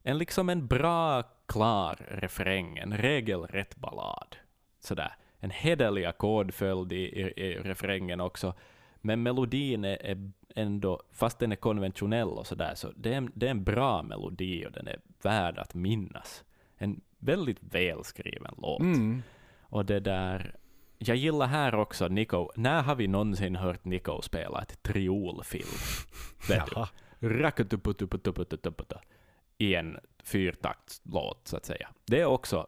en 0.02 0.18
liksom 0.18 0.48
en 0.48 0.66
bra, 0.66 1.22
klar 1.52 1.96
refräng, 2.08 2.78
en 2.78 2.96
regelrätt 2.96 3.76
ballad. 3.76 4.36
Sådär. 4.80 5.12
En 5.38 5.50
hederlig 5.50 6.04
ackordföljd 6.04 6.92
i, 6.92 6.96
i, 6.96 7.42
i 7.44 7.58
refrängen 7.58 8.20
också. 8.20 8.54
Men 9.00 9.22
melodin 9.22 9.84
är, 9.84 10.06
är, 10.06 10.30
ändå, 10.54 11.02
fast 11.12 11.38
den 11.38 11.52
är 11.52 11.56
konventionell 11.56 12.28
och 12.28 12.46
sådär, 12.46 12.74
så 12.74 12.92
det 12.96 13.12
är, 13.12 13.16
en, 13.16 13.32
det 13.34 13.46
är 13.46 13.50
en 13.50 13.64
bra 13.64 14.02
melodi 14.02 14.66
och 14.66 14.72
den 14.72 14.88
är 14.88 15.00
värd 15.22 15.58
att 15.58 15.74
minnas. 15.74 16.44
En 16.76 17.00
väldigt 17.18 17.58
välskriven 17.60 18.54
låt. 18.58 18.80
Mm. 18.80 19.22
Och 19.62 19.84
det 19.84 20.00
där, 20.00 20.56
jag 20.98 21.16
gillar 21.16 21.46
här 21.46 21.74
också 21.74 22.08
Nico, 22.08 22.50
när 22.56 22.82
har 22.82 22.94
vi 22.94 23.08
någonsin 23.08 23.56
hört 23.56 23.84
Nico 23.84 24.22
spela 24.22 24.62
ett 24.62 24.82
triolfill? 24.82 25.66
Vet 26.48 26.66
du? 26.66 26.84
I 29.58 29.74
en 29.74 29.98
fyrtaktslåt, 30.22 31.40
så 31.48 31.56
att 31.56 31.64
säga. 31.64 31.88
Det 32.06 32.20
är 32.20 32.26
också, 32.26 32.66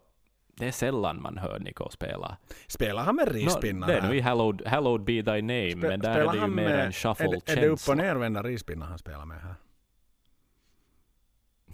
det 0.56 0.66
är 0.66 0.72
sällan 0.72 1.22
man 1.22 1.38
hör 1.38 1.58
Nico 1.58 1.90
spela. 1.90 2.36
Spelar 2.66 3.04
han 3.04 3.16
med 3.16 3.28
rispinnar? 3.32 3.86
det 3.86 3.94
är 3.98 4.02
nog 4.02 4.14
i 4.16 4.20
Hallowed, 4.20 4.66
Hallowed 4.66 5.04
Be 5.04 5.12
Thy 5.32 5.42
Name, 5.42 5.68
Spe- 5.70 5.88
men 5.88 6.00
där 6.00 6.18
är 6.18 6.32
det 6.32 6.38
ju 6.38 6.46
mer 6.46 6.64
med- 6.64 6.86
en 6.86 6.92
shuffle 6.92 7.26
är, 7.26 7.30
det- 7.30 7.52
är 7.52 7.56
det 7.56 7.68
upp 7.68 7.80
och 7.88 7.96
nervända 7.96 8.42
rispinnar 8.42 8.86
han 8.86 8.98
spelar 8.98 9.24
med 9.24 9.40
här? 9.42 9.54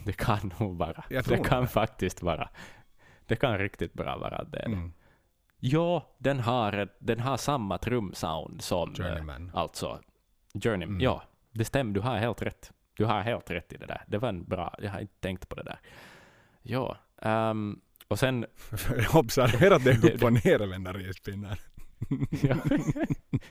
Det 0.04 0.12
kan 0.12 0.52
nog 0.60 0.78
vara. 0.78 1.04
Det 1.08 1.44
kan 1.44 1.62
det. 1.62 1.68
faktiskt 1.68 2.22
vara. 2.22 2.48
Det 3.26 3.36
kan 3.36 3.58
riktigt 3.58 3.92
bra 3.94 4.18
vara 4.18 4.44
det. 4.44 4.58
Mm. 4.62 4.92
Ja, 5.62 6.14
den 6.18 6.40
har, 6.40 6.88
den 6.98 7.20
har 7.20 7.36
samma 7.36 7.78
trumsound 7.78 8.62
som 8.62 8.90
eh, 8.90 8.96
Journeyman. 8.96 9.50
alltså 9.54 10.00
Journey. 10.54 10.88
Mm. 10.88 11.00
Ja, 11.00 11.22
det 11.50 11.64
stämmer. 11.64 11.94
Du 11.94 12.00
har 12.00 12.16
helt 12.16 12.42
rätt. 12.42 12.72
Du 13.00 13.06
har 13.06 13.20
helt 13.22 13.50
rätt 13.50 13.72
i 13.72 13.76
det 13.76 13.86
där. 13.86 14.02
Det 14.06 14.18
var 14.18 14.28
en 14.28 14.44
bra, 14.44 14.74
jag 14.78 14.90
har 14.90 15.00
inte 15.00 15.14
tänkt 15.20 15.48
på 15.48 15.54
det 15.56 15.62
där. 15.62 15.78
Ja, 16.62 16.96
ehm, 17.22 17.80
och 18.08 18.18
sen, 18.18 18.46
Observera 19.14 19.76
att 19.76 19.84
det 19.84 19.90
är 19.90 19.98
Det- 20.02 20.14
upp 20.14 20.22
och 20.22 20.32
nervända 20.32 20.92
rispinnar. 20.92 21.58
ja, 22.42 22.56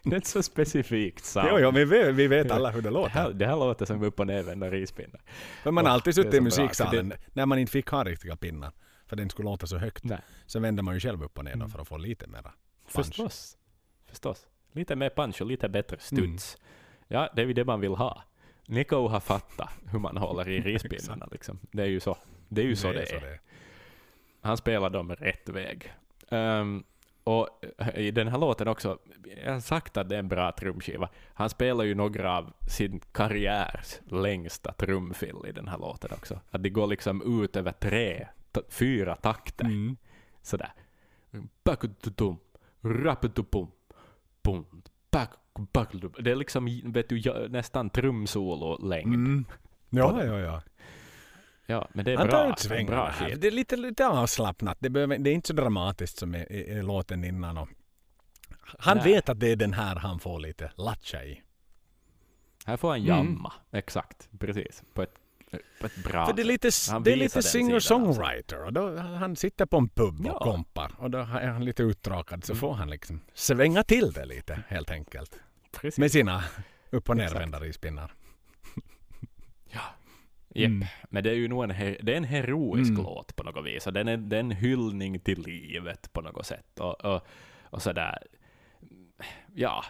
det 0.04 0.12
är 0.12 0.16
inte 0.16 0.30
så 0.30 0.44
specifikt 0.44 1.26
sound. 1.26 1.48
Jo, 1.52 1.60
jo, 1.60 1.72
vi 1.72 1.86
vet, 1.86 2.16
vi 2.16 2.28
vet 2.28 2.52
alla 2.52 2.70
hur 2.72 2.82
det 2.82 2.90
det, 2.90 2.94
låter. 2.94 3.10
här, 3.14 3.32
det 3.34 3.46
här 3.46 3.56
låter 3.56 3.86
som 3.86 4.04
upp 4.04 4.20
och 4.20 4.28
nervända 4.28 4.70
rispinnar. 4.72 5.22
För 5.64 5.72
man 5.72 5.86
har 5.86 5.94
alltid 5.94 6.12
det 6.12 6.16
suttit 6.16 6.34
i 6.34 6.42
musiksalen 6.42 7.14
när 7.34 7.46
man 7.46 7.60
inte 7.60 7.72
fick 7.72 7.88
ha 7.90 8.04
riktiga 8.04 8.36
pinnar. 8.36 8.72
För 9.08 9.16
den 9.16 9.30
skulle 9.30 9.50
låta 9.50 9.68
så 9.68 9.78
högt. 9.78 10.04
Nej. 10.04 10.20
Så 10.46 10.60
vände 10.60 10.82
man 10.82 10.94
ju 10.94 11.00
själv 11.00 11.24
upp 11.24 11.38
och 11.38 11.44
ner 11.46 11.54
Mm. 11.54 11.70
för 11.70 11.80
att 11.80 11.88
få 11.88 11.98
lite 11.98 12.28
mera. 12.28 12.42
Punch. 12.42 13.06
Förstås. 13.06 13.58
Förstås. 14.06 14.48
Lite 14.72 14.96
mer 14.96 15.10
punch 15.10 15.42
och 15.42 15.48
lite 15.48 15.70
bättre 15.70 15.98
Mm. 16.12 16.24
studs. 16.28 16.58
Ja, 17.08 17.30
det 17.36 17.42
är 17.42 17.46
ju 17.46 17.54
det 17.54 17.66
man 17.66 17.80
vill 17.80 17.92
ha. 17.96 18.24
Nico 18.70 19.08
har 19.08 19.20
fattat 19.20 19.70
hur 19.92 20.00
man 20.00 20.18
håller 20.18 20.50
i 20.50 20.62
rispinnarna. 20.62 21.28
liksom. 21.32 21.60
Det 21.72 21.82
är 21.82 21.88
ju 21.88 22.00
så. 22.00 22.18
Det 22.48 22.62
är 22.62 22.66
ju 22.66 22.76
så 22.76 22.92
det 22.92 23.12
är. 23.12 23.40
Han 24.42 24.58
spelar 24.58 24.90
dem 24.90 25.16
rätt 25.16 25.50
väg. 25.50 25.94
Ehm, 26.30 26.84
och 27.24 27.66
eh, 27.78 28.00
i 28.00 28.12
den 28.12 28.28
här 28.28 28.38
låten 28.38 28.68
också, 28.68 29.00
jag 29.46 29.54
har 29.54 29.60
sagt 29.60 29.98
att 29.98 30.10
det 30.10 30.16
är 30.16 30.20
en 30.20 30.28
bra 30.28 30.52
trumskiva. 30.52 31.10
Han 31.34 31.50
spelar 31.50 31.84
ju 31.84 31.96
några 31.96 32.38
av 32.38 32.54
sin 32.68 33.00
karriärs 33.00 34.00
längsta 34.08 34.74
trumfill 34.74 35.36
i 35.48 35.52
den 35.52 35.68
här 35.68 35.78
låten 35.78 36.12
också. 36.14 36.40
Att 36.50 36.64
det 36.64 36.70
går 36.70 36.88
liksom 36.88 37.44
ut 37.44 37.56
över 37.56 37.72
tre, 37.72 38.28
fyra 38.70 39.16
takter. 39.16 39.66
Mm. 39.66 39.98
Sådär. 40.42 40.74
Bakututum, 41.64 42.38
raputupum, 42.82 43.68
pum, 44.42 44.82
bak, 45.12 45.30
bakutup. 45.74 46.16
Det 46.24 46.32
är 46.32 46.36
liksom, 46.36 46.82
vet 46.86 47.10
du, 47.10 47.48
nästan 47.50 47.90
trumsolo-längd. 47.90 49.16
Mm. 49.16 49.46
Ja, 49.92 50.26
ja, 50.26 50.40
ja. 50.40 50.62
Ja, 51.66 51.88
men 51.94 52.06
det 52.06 52.12
är 52.14 52.18
Han 52.18 52.28
bra. 52.28 52.38
tar 52.44 52.50
ut 52.50 52.60
svängarna 52.60 52.96
bra 52.96 53.08
här. 53.08 53.36
Det 53.36 53.48
är 53.48 53.52
lite, 53.52 53.78
lite 53.78 54.08
avslappnat. 54.08 54.78
Det, 54.80 54.90
behöver, 54.90 55.18
det 55.18 55.30
är 55.30 55.34
inte 55.34 55.48
så 55.48 55.54
dramatiskt 55.54 56.18
som 56.18 56.36
i, 56.36 56.40
i, 56.40 56.58
i 56.72 56.82
låten 56.82 57.24
innan. 57.24 57.58
Och 57.58 57.68
han 58.80 58.98
Nej. 58.98 59.06
vet 59.14 59.30
att 59.30 59.40
det 59.40 59.48
är 59.52 59.56
den 59.56 59.74
här 59.74 59.96
han 59.96 60.20
får 60.20 60.40
lite 60.40 60.72
latcha 60.76 61.24
i. 61.24 61.42
Här 62.66 62.78
får 62.78 62.90
han 62.90 62.98
Mm. 62.98 63.08
jamma. 63.08 63.54
Exakt, 63.72 64.30
precis. 64.40 64.84
På 64.94 65.02
ett 65.02 65.16
bra 66.04 66.26
För 66.26 66.34
det 66.34 66.42
är 66.42 66.46
lite, 66.46 66.70
Han 66.92 67.04
det 67.04 67.12
är 67.12 67.16
lite 67.16 67.42
singer-songwriter. 67.42 68.66
Och 68.66 68.74
då, 68.74 68.98
han 68.98 69.36
sitter 69.36 69.66
på 69.66 69.78
en 69.78 69.90
pub 69.90 70.22
Ja. 70.26 70.32
och 70.34 70.42
kompar. 70.42 70.92
Och 70.98 71.12
då 71.12 71.18
är 71.18 71.48
han 71.48 71.66
lite 71.66 71.84
uttråkad. 71.84 72.44
Så 72.46 72.52
Mm. 72.54 72.60
får 72.60 72.74
han 72.74 72.90
liksom 72.90 73.22
svänga 73.34 73.84
till 73.84 74.12
det 74.12 74.26
lite 74.26 74.64
helt 74.68 74.92
enkelt. 74.92 75.40
Precis. 75.72 76.00
Med 76.00 76.12
sina 76.12 76.44
upp 76.90 77.10
och 77.10 77.18
nervända 77.18 77.60
rispinnar. 77.60 78.12
Ja. 79.72 79.80
Japp. 80.56 80.68
Mm. 80.70 80.88
Men 81.10 81.24
det 81.24 81.30
är 81.30 81.34
ju 81.36 81.48
nog 81.48 81.64
en, 81.64 81.72
her- 81.72 81.98
det 82.04 82.14
är 82.14 82.18
en 82.18 82.24
heroisk 82.24 82.90
Mm. 82.90 83.04
låt 83.04 83.36
på 83.36 83.44
något 83.44 83.66
vis. 83.66 83.88
Och 83.88 83.94
den 83.94 84.08
är, 84.08 84.18
det 84.18 84.36
är 84.36 84.40
en 84.40 84.52
hyllning 84.52 85.20
till 85.20 85.42
livet 85.42 86.14
på 86.14 86.22
något 86.22 86.46
sätt. 86.46 86.80
Och, 86.80 87.06
och, 87.06 87.22
och 87.64 87.82
sådär. 87.82 88.18
Ja, 89.54 89.84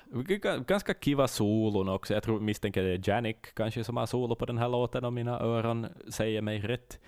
ganska 0.68 0.94
kiva 0.94 1.28
solon 1.28 1.90
också. 1.90 2.14
Jag 2.14 2.24
tror, 2.24 2.40
misstänker 2.40 2.84
det 2.84 2.90
är 2.94 3.10
Janik 3.10 3.54
kanske 3.54 3.84
som 3.84 3.98
har 3.98 4.06
solo 4.06 4.36
på 4.36 4.46
den 4.46 4.58
här 4.58 4.70
låten 4.70 5.06
om 5.06 5.14
mina 5.14 5.40
öron 5.40 5.88
säger 6.10 6.42
mig 6.42 6.60
rätt. 6.60 7.00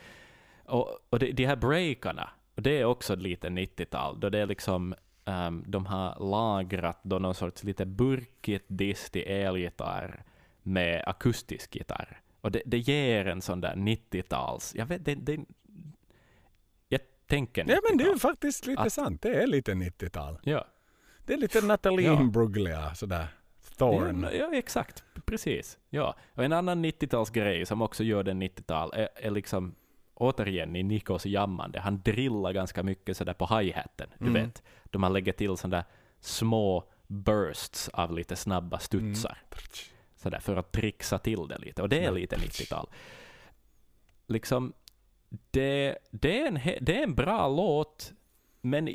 Och, 0.66 1.00
och 1.10 1.20
det, 1.20 1.32
de 1.32 1.46
här 1.46 1.56
breakarna, 1.56 2.30
och 2.56 2.62
det 2.62 2.80
är 2.80 2.86
också 2.86 3.16
lite 3.16 3.50
90-tal, 3.50 4.20
då 4.20 4.30
det 4.30 4.40
är 4.40 4.46
liksom 4.46 4.96
ehm, 5.26 5.64
de 5.68 5.86
har 5.86 6.30
lagrat 6.30 7.00
då 7.04 7.20
någon 7.20 7.36
sorts 7.36 7.64
lite 7.64 7.86
burkigt 7.86 8.66
distig 8.68 9.24
elgitarr 9.28 10.24
med 10.64 11.04
akustisk 11.08 11.76
gitarr. 11.76 12.22
Och 12.42 12.52
det, 12.52 12.62
det 12.66 12.78
ger 12.78 13.28
en 13.28 13.42
sån 13.42 13.62
där 13.62 13.76
90-tals... 13.76 14.76
Jag 14.76 14.86
vet, 14.86 15.06
det, 15.06 15.16
det, 15.16 15.40
jag 16.88 17.02
tänker 17.28 17.64
90-tal. 17.64 17.76
Ja 17.76 17.90
men 17.90 17.98
det 17.98 18.04
är 18.12 18.18
faktiskt 18.18 18.66
lite 18.66 18.82
Att- 18.82 18.94
sant. 18.94 19.22
Det 19.22 19.44
är 19.44 19.48
lite 19.48 19.72
90-tal. 19.74 20.40
Ja. 20.44 20.66
Det 21.32 21.36
är 21.36 21.40
lite 21.40 21.62
Nathalie 21.62 22.06
Ja. 22.08 22.22
Imbruglia 22.22 22.96
sådär. 22.96 23.28
Thorn. 23.78 24.24
Ja, 24.24 24.32
ja, 24.32 24.54
exakt. 24.54 25.04
Precis. 25.26 25.78
Ja. 25.90 26.16
Och 26.36 26.44
en 26.44 26.54
annan 26.54 26.86
90-talsgrej 26.86 27.66
som 27.66 27.82
också 27.82 28.04
gör 28.04 28.24
den 28.24 28.42
90-tal 28.44 28.94
är, 28.94 29.10
är 29.16 29.32
liksom 29.32 29.76
återigen 30.14 30.76
i 30.76 30.84
Nikos 30.84 31.26
jammande. 31.26 31.80
Han 31.80 32.02
drillar 32.02 32.52
ganska 32.54 32.84
mycket 32.84 33.18
sådär 33.18 33.34
på 33.34 33.46
hi-haten, 33.58 34.10
du 34.18 34.28
Mm. 34.28 34.34
vet. 34.44 34.64
Då 34.84 35.00
man 35.00 35.14
lägger 35.14 35.34
till 35.34 35.58
sådana 35.58 35.84
små 36.20 36.84
bursts 37.08 37.90
av 37.90 38.12
lite 38.14 38.36
snabba 38.36 38.80
studsar. 38.80 39.38
Sådär 40.16 40.40
för 40.40 40.56
att 40.56 40.72
trixa 40.72 41.18
till 41.20 41.48
det 41.48 41.58
lite. 41.58 41.82
Och 41.82 41.90
det 41.90 42.06
är 42.06 42.12
lite 42.12 42.36
90-tal. 42.36 42.90
Liksom, 44.28 44.74
det, 45.52 45.98
det, 46.12 46.42
är 46.42 46.48
en, 46.48 46.60
det 46.86 46.98
är 47.00 47.04
en 47.04 47.16
bra 47.16 47.48
låt, 47.48 48.14
men 48.62 48.90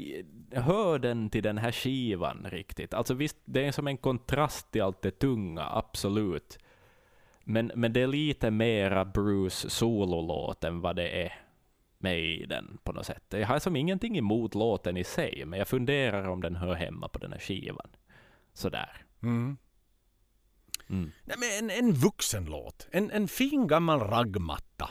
hör 0.53 0.99
den 0.99 1.31
till 1.31 1.43
den 1.43 1.59
här 1.59 1.73
skivan 1.73 2.47
riktigt? 2.51 2.95
Alltså 2.95 3.15
visst, 3.15 3.37
det 3.45 3.67
är 3.67 3.73
som 3.73 3.87
en 3.87 3.97
kontrast 3.97 4.71
till 4.71 4.83
allt 4.83 5.03
det 5.03 5.11
tunga, 5.11 5.69
absolut. 5.71 6.59
Men, 7.45 7.73
men 7.75 7.93
det 7.93 8.01
är 8.01 8.07
lite 8.07 8.51
mera 8.51 9.05
Bruce 9.05 9.71
sololåt 9.71 10.65
än 10.65 10.81
vad 10.81 10.97
det 10.97 11.25
är 11.25 11.33
med 11.99 12.21
i 12.21 12.47
den 12.47 12.79
på 12.83 12.93
något 12.93 13.07
sätt. 13.07 13.25
Jag 13.29 13.47
har 13.47 13.59
som 13.59 13.77
ingenting 13.77 14.19
emot 14.19 14.55
låten 14.55 14.97
i 14.97 15.05
sig, 15.05 15.45
men 15.47 15.59
jag 15.59 15.69
funderar 15.69 16.29
om 16.29 16.41
den 16.41 16.57
hör 16.57 16.75
hemma 16.75 17.09
på 17.09 17.19
den 17.19 17.33
här 17.33 17.39
skivan. 17.39 17.91
Sådär. 18.53 19.05
Mm. 19.23 19.57
Mm. 20.89 21.13
Nej, 21.25 21.37
men 21.39 21.71
en, 21.71 21.85
en 21.85 21.93
vuxenlåt. 21.93 22.89
En, 22.91 23.11
en 23.11 23.29
fin 23.29 23.67
gammal 23.67 24.01
raggmatta. 24.01 24.91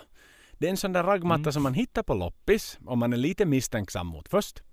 Det 0.57 0.65
är 0.67 0.69
en 0.71 0.77
sån 0.77 0.93
där 0.93 1.03
raggmatta 1.03 1.39
Mm. 1.41 1.51
som 1.51 1.63
man 1.63 1.73
hittar 1.73 2.03
på 2.03 2.13
loppis 2.13 2.79
om 2.85 2.99
man 2.99 3.13
är 3.13 3.17
lite 3.17 3.45
misstänksam 3.45 4.07
mot 4.07 4.29
först. 4.29 4.63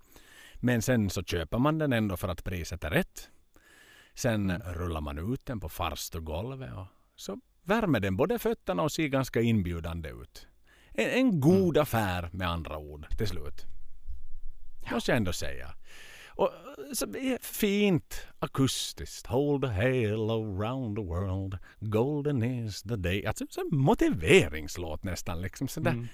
Men 0.55 0.81
sen 0.81 1.09
så 1.09 1.23
köper 1.23 1.57
man 1.57 1.77
den 1.77 1.93
ändå 1.93 2.17
för 2.17 2.27
att 2.27 2.43
priset 2.43 2.83
är 2.83 2.89
rätt. 2.89 3.29
Sen 4.13 4.49
Mm. 4.49 4.61
rullar 4.73 5.01
man 5.01 5.33
ut 5.33 5.45
den 5.45 5.59
på 5.59 5.69
farstugolvet 5.69 6.73
och 6.73 6.85
så 7.15 7.39
värmer 7.63 7.99
den 7.99 8.15
både 8.17 8.39
fötterna 8.39 8.83
och 8.83 8.91
ser 8.91 9.07
ganska 9.07 9.41
inbjudande 9.41 10.09
ut. 10.09 10.47
En, 10.91 11.09
en 11.09 11.39
god 11.39 11.77
affär 11.77 12.29
med 12.33 12.49
andra 12.49 12.77
ord 12.77 13.17
till 13.17 13.27
slut. 13.27 13.65
Måste 14.91 15.11
jag 15.11 15.17
ändå 15.17 15.33
säga. 15.33 15.73
Och 16.35 16.49
så 16.93 17.05
det 17.05 17.19
är 17.19 17.37
fint 17.41 18.27
akustiskt. 18.39 19.27
Hold 19.27 19.65
a 19.65 19.71
halo 19.71 20.61
round 20.61 20.95
the 20.97 21.03
world. 21.03 21.57
Golden 21.79 22.43
is 22.43 22.81
the 22.81 22.95
day. 22.95 23.25
Alltså 23.25 23.45
så 23.49 23.61
en 23.61 23.77
motiveringslåt 23.77 25.03
nästan. 25.03 25.41
Liksom 25.41 25.67
sådär 25.67 25.91
Mm. 25.91 26.07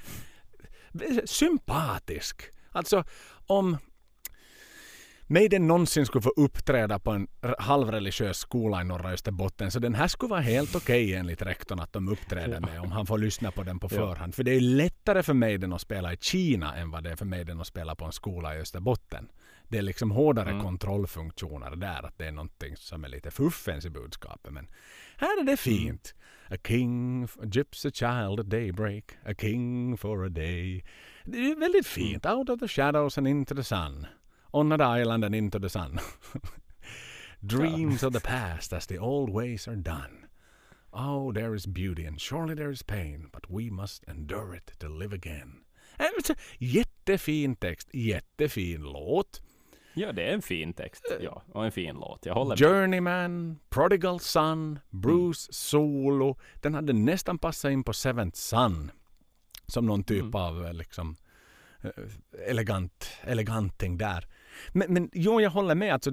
sympatisk. 1.25 2.41
Alltså 2.71 3.03
om 3.47 3.77
Maiden 5.31 5.67
någonsin 5.67 6.05
skulle 6.05 6.21
få 6.21 6.29
uppträda 6.35 6.99
på 6.99 7.11
en 7.11 7.27
halvreligiös 7.59 8.37
skola 8.37 8.81
i 8.81 8.83
norra 8.83 9.11
Österbotten 9.11 9.71
så 9.71 9.79
den 9.79 9.95
här 9.95 10.07
skulle 10.07 10.29
vara 10.29 10.41
helt 10.41 10.75
okej 10.75 11.13
enligt 11.15 11.41
rektorn 11.41 11.79
att 11.79 11.93
de 11.93 12.07
uppträder 12.09 12.59
med 12.59 12.79
om 12.81 12.91
han 12.91 13.05
får 13.05 13.17
lyssna 13.17 13.51
på 13.51 13.63
den 13.63 13.79
på 13.79 13.89
förhand. 13.89 14.35
För 14.35 14.43
det 14.43 14.51
är 14.51 14.61
lättare 14.61 15.23
för 15.23 15.33
Maiden 15.33 15.73
att 15.73 15.81
spela 15.81 16.13
i 16.13 16.17
Kina 16.17 16.75
än 16.75 16.91
vad 16.91 17.03
det 17.03 17.11
är 17.11 17.15
för 17.15 17.25
Maiden 17.25 17.61
att 17.61 17.67
spela 17.67 17.95
på 17.95 18.05
en 18.05 18.11
skola 18.11 18.55
i 18.55 18.59
Österbotten. 18.59 19.27
Det 19.69 19.77
är 19.77 19.81
liksom 19.81 20.11
hårdare 20.11 20.49
Mm. 20.49 20.63
kontrollfunktioner 20.65 21.75
där, 21.75 22.05
att 22.05 22.17
det 22.17 22.25
är 22.25 22.31
någonting 22.31 22.75
som 22.77 23.03
är 23.03 23.09
lite 23.09 23.31
fuffens 23.31 23.85
i 23.85 23.89
budskapet. 23.89 24.53
Men 24.53 24.67
här 25.17 25.39
är 25.41 25.43
det 25.43 25.57
fint. 25.57 26.15
A 26.51 26.55
king, 26.67 27.23
a 27.23 27.45
gypsy 27.51 27.91
child 27.91 28.39
at 28.39 28.45
daybreak, 28.49 29.03
a 29.25 29.33
king 29.39 29.97
for 29.97 30.25
a 30.25 30.29
day. 30.29 30.83
Det 31.25 31.37
är 31.51 31.55
väldigt 31.59 31.87
fint. 31.87 32.25
Out 32.25 32.49
of 32.49 32.59
the 32.59 32.67
shadows 32.67 33.17
and 33.17 33.27
into 33.27 33.55
the 33.55 33.63
sun. 33.63 34.07
On 34.51 34.71
an 34.71 34.99
island 35.01 35.25
and 35.25 35.35
into 35.35 35.59
the 35.59 35.69
sun. 35.69 35.99
Dreams 37.41 38.03
of 38.03 38.13
the 38.13 38.19
past 38.19 38.73
as 38.73 38.87
the 38.87 38.97
old 38.99 39.29
ways 39.29 39.67
are 39.67 39.75
done. 39.75 40.25
Oh, 40.91 41.31
there 41.33 41.55
is 41.55 41.67
beauty 41.67 42.05
and 42.07 42.19
surely 42.21 42.55
there 42.55 42.71
is 42.71 42.83
pain, 42.83 43.29
but 43.31 43.49
we 43.49 43.69
must 43.69 44.03
endure 44.07 44.55
it 44.55 44.71
to 44.79 44.89
live 44.89 45.13
again. 45.15 45.63
Äh, 45.99 46.35
Jättefin 46.59 47.55
text, 47.55 47.89
jättefin 47.93 48.81
låt. 48.81 49.41
Ja, 49.99 50.11
det 50.11 50.23
är 50.23 50.33
en 50.33 50.41
fin 50.41 50.73
text. 50.73 51.05
Ja, 51.21 51.43
och 51.51 51.65
en 51.65 51.71
fin 51.71 51.95
låt. 51.95 52.25
Jag 52.25 52.33
håller 52.33 52.49
med. 52.49 52.59
Journeyman, 52.59 53.59
Prodigal 53.69 54.19
Son, 54.19 54.79
Bruce 54.89 55.53
Solo. 55.53 56.37
Den 56.55 56.73
hade 56.73 56.93
nästan 56.93 57.37
passat 57.39 57.71
in 57.71 57.83
på 57.83 57.93
Seventh 57.93 58.37
Son. 58.37 58.91
Som 59.67 59.85
någon 59.85 60.03
typ 60.03 60.21
Mm. 60.21 60.35
av 60.35 60.65
eh, 60.65 60.73
liksom 60.73 61.15
eh, 61.83 61.89
elegant, 62.49 63.09
eleganting 63.21 63.97
där. 63.97 64.27
Men, 64.71 64.93
men 64.93 65.09
jo, 65.13 65.41
jag 65.41 65.49
håller 65.49 65.75
med. 65.75 65.93
Alltså, 65.93 66.11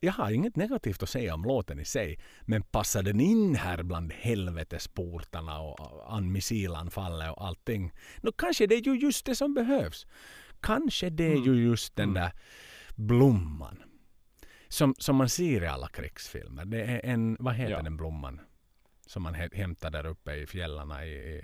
jag 0.00 0.12
har 0.12 0.30
inget 0.30 0.56
negativt 0.56 1.02
att 1.02 1.08
säga 1.08 1.34
om 1.34 1.42
låten 1.44 1.80
i 1.80 1.84
sig. 1.84 2.18
Men 2.42 2.62
passar 2.62 3.02
den 3.02 3.20
in 3.20 3.54
här 3.54 3.82
bland 3.82 4.12
helvetesportarna 4.12 5.60
och 5.60 6.14
an 6.16 6.32
missilanfallet 6.32 7.30
och 7.32 7.44
allting. 7.46 7.92
Nå, 8.20 8.32
kanske 8.32 8.66
det 8.66 8.74
är 8.74 8.82
ju 8.82 8.94
just 8.98 9.26
det 9.26 9.34
som 9.36 9.54
behövs. 9.54 10.06
Kanske 10.60 11.10
det 11.10 11.32
är 11.32 11.36
ju 11.46 11.64
just 11.68 11.96
den 11.96 12.08
Mm. 12.10 12.14
där 12.22 12.32
blomman. 12.96 13.82
Som, 14.68 14.94
som 14.98 15.16
man 15.16 15.28
ser 15.28 15.62
i 15.62 15.66
alla 15.66 15.88
krigsfilmer. 15.88 16.64
Det 16.64 16.82
är 16.82 17.00
en, 17.04 17.36
vad 17.40 17.54
heter 17.54 17.72
Ja. 17.72 17.82
den 17.82 17.96
blomman? 17.96 18.40
Som 19.06 19.22
man 19.22 19.34
hä- 19.34 19.54
hämtar 19.56 19.90
där 19.90 20.06
uppe 20.06 20.34
i 20.34 20.46
fjällarna 20.46 21.06
i... 21.06 21.10
i 21.10 21.42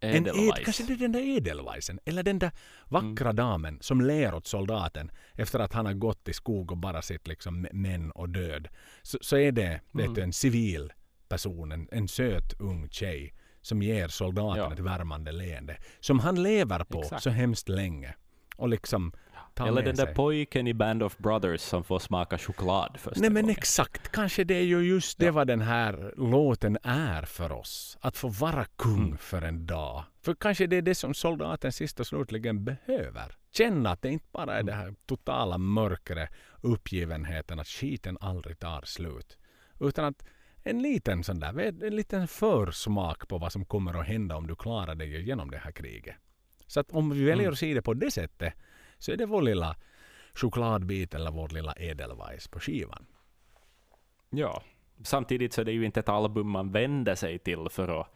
eh, 0.00 0.16
en 0.16 0.26
ed, 0.26 0.64
kanske 0.64 0.82
det 0.86 0.92
är 0.92 0.96
den 0.96 1.12
där 1.12 1.20
edelweisen. 1.36 2.00
Eller 2.04 2.22
den 2.22 2.38
där 2.38 2.50
vackra 2.88 3.32
damen 3.32 3.78
som 3.80 4.00
ler 4.00 4.34
åt 4.34 4.46
soldaten 4.46 5.10
efter 5.34 5.58
att 5.58 5.72
han 5.72 5.86
har 5.86 5.92
gått 5.94 6.28
i 6.28 6.32
skog 6.32 6.70
och 6.72 6.78
bara 6.78 7.02
sett 7.02 7.26
liksom 7.28 7.66
män 7.72 8.10
och 8.10 8.28
död. 8.28 8.68
Så, 9.02 9.18
så 9.20 9.36
är 9.36 9.52
det 9.52 9.80
Mm. 9.94 10.14
du, 10.14 10.22
en 10.22 10.32
civil 10.32 10.92
person, 11.28 11.72
en, 11.72 11.88
en 11.92 12.08
söt 12.08 12.52
ung 12.60 12.88
tjej 12.90 13.34
som 13.60 13.82
ger 13.82 14.08
soldaten 14.08 14.62
Ja. 14.62 14.72
ett 14.72 14.78
värmande 14.78 15.32
leende. 15.32 15.76
Som 16.00 16.18
han 16.18 16.42
lever 16.42 16.84
på 16.84 17.00
Exakt. 17.02 17.22
så 17.22 17.30
hemskt 17.30 17.68
länge. 17.68 18.14
Och 18.56 18.68
liksom 18.68 19.12
tar 19.54 19.64
Eller 19.66 19.74
med 19.74 19.84
den 19.84 19.96
där 19.96 20.04
sig. 20.06 20.14
pojken 20.14 20.66
i 20.66 20.74
Band 20.74 21.02
of 21.02 21.18
Brothers 21.18 21.60
som 21.60 21.84
får 21.84 21.98
smaka 21.98 22.38
choklad 22.38 22.96
första 22.98 23.20
Nej 23.20 23.30
men 23.30 23.42
gången. 23.42 23.56
exakt, 23.58 24.08
kanske 24.12 24.44
det 24.44 24.54
är 24.54 24.62
ju 24.64 24.80
just 24.82 25.18
det 25.18 25.30
vad 25.30 25.46
den 25.46 25.60
här 25.60 26.14
låten 26.16 26.78
är 26.82 27.22
för 27.22 27.52
oss. 27.52 27.98
Att 28.00 28.16
få 28.16 28.28
vara 28.28 28.64
kung 28.64 29.04
Mm. 29.06 29.18
för 29.18 29.42
en 29.42 29.66
dag. 29.66 30.04
För 30.22 30.34
kanske 30.34 30.66
det 30.66 30.76
är 30.76 30.82
det 30.82 30.94
som 30.94 31.14
soldaten 31.14 31.72
sist 31.72 32.00
och 32.00 32.06
slutligen 32.06 32.64
behöver. 32.64 33.34
Känna 33.52 33.90
att 33.90 34.02
det 34.02 34.08
inte 34.10 34.26
bara 34.32 34.58
är 34.58 34.62
det 34.62 34.72
här 34.72 34.94
totala 35.06 35.58
mörkret, 35.58 36.30
uppgivenheten, 36.62 37.60
att 37.60 37.68
skiten 37.68 38.18
aldrig 38.20 38.58
tar 38.58 38.82
slut. 38.84 39.38
Utan 39.80 40.04
att 40.04 40.24
en 40.62 40.82
liten 40.82 41.24
sån 41.24 41.40
där, 41.40 41.58
en 41.84 41.96
liten 41.96 42.28
försmak 42.28 43.28
på 43.28 43.38
vad 43.38 43.52
som 43.52 43.64
kommer 43.64 44.00
att 44.00 44.06
hända 44.06 44.36
om 44.36 44.46
du 44.46 44.56
klarar 44.56 44.94
dig 44.94 45.16
igenom 45.20 45.50
det 45.50 45.58
här 45.58 45.72
kriget. 45.72 46.14
Så 46.66 46.80
att 46.80 46.90
om 46.90 47.10
vi 47.10 47.24
väljer 47.24 47.44
Mm. 47.44 47.52
att 47.52 47.58
se 47.58 47.74
det 47.74 47.82
på 47.82 47.94
det 47.94 48.10
sättet 48.10 48.54
så 49.00 49.12
är 49.12 49.16
det 49.16 49.26
vår 49.26 49.42
lilla 49.42 49.76
chokladbit 50.34 51.14
eller 51.14 51.30
vår 51.30 51.48
lilla 51.48 51.74
edelweiss 51.76 52.48
på 52.48 52.60
skivan. 52.60 53.06
Ja. 54.30 54.62
Samtidigt 55.02 55.52
så 55.52 55.60
är 55.60 55.64
det 55.64 55.72
ju 55.72 55.84
inte 55.84 56.00
ett 56.00 56.08
album 56.08 56.50
man 56.50 56.72
vänder 56.72 57.14
sig 57.14 57.38
till 57.38 57.66
för 57.70 58.00
att 58.00 58.06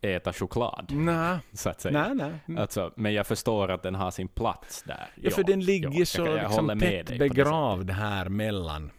äta 0.00 0.32
choklad, 0.32 0.92
Nej, 0.92 1.38
så 1.52 1.70
att 1.70 1.80
säga. 1.80 2.14
nej, 2.14 2.32
nej. 2.46 2.58
Alltså, 2.58 2.92
men 2.96 3.14
jag 3.14 3.26
förstår 3.26 3.70
att 3.70 3.82
den 3.82 3.94
har 3.94 4.10
sin 4.10 4.28
plats 4.28 4.82
där. 4.82 5.06
Ja, 5.14 5.30
för 5.30 5.44
den 5.44 5.60
ligger 5.60 5.98
ja, 5.98 6.06
så 6.06 6.20
jag, 6.20 6.28
jag 6.28 6.42
liksom 6.44 6.80
tätt 6.80 7.18
begravd 7.18 7.90
här 7.90 8.28
mellan. 8.28 8.90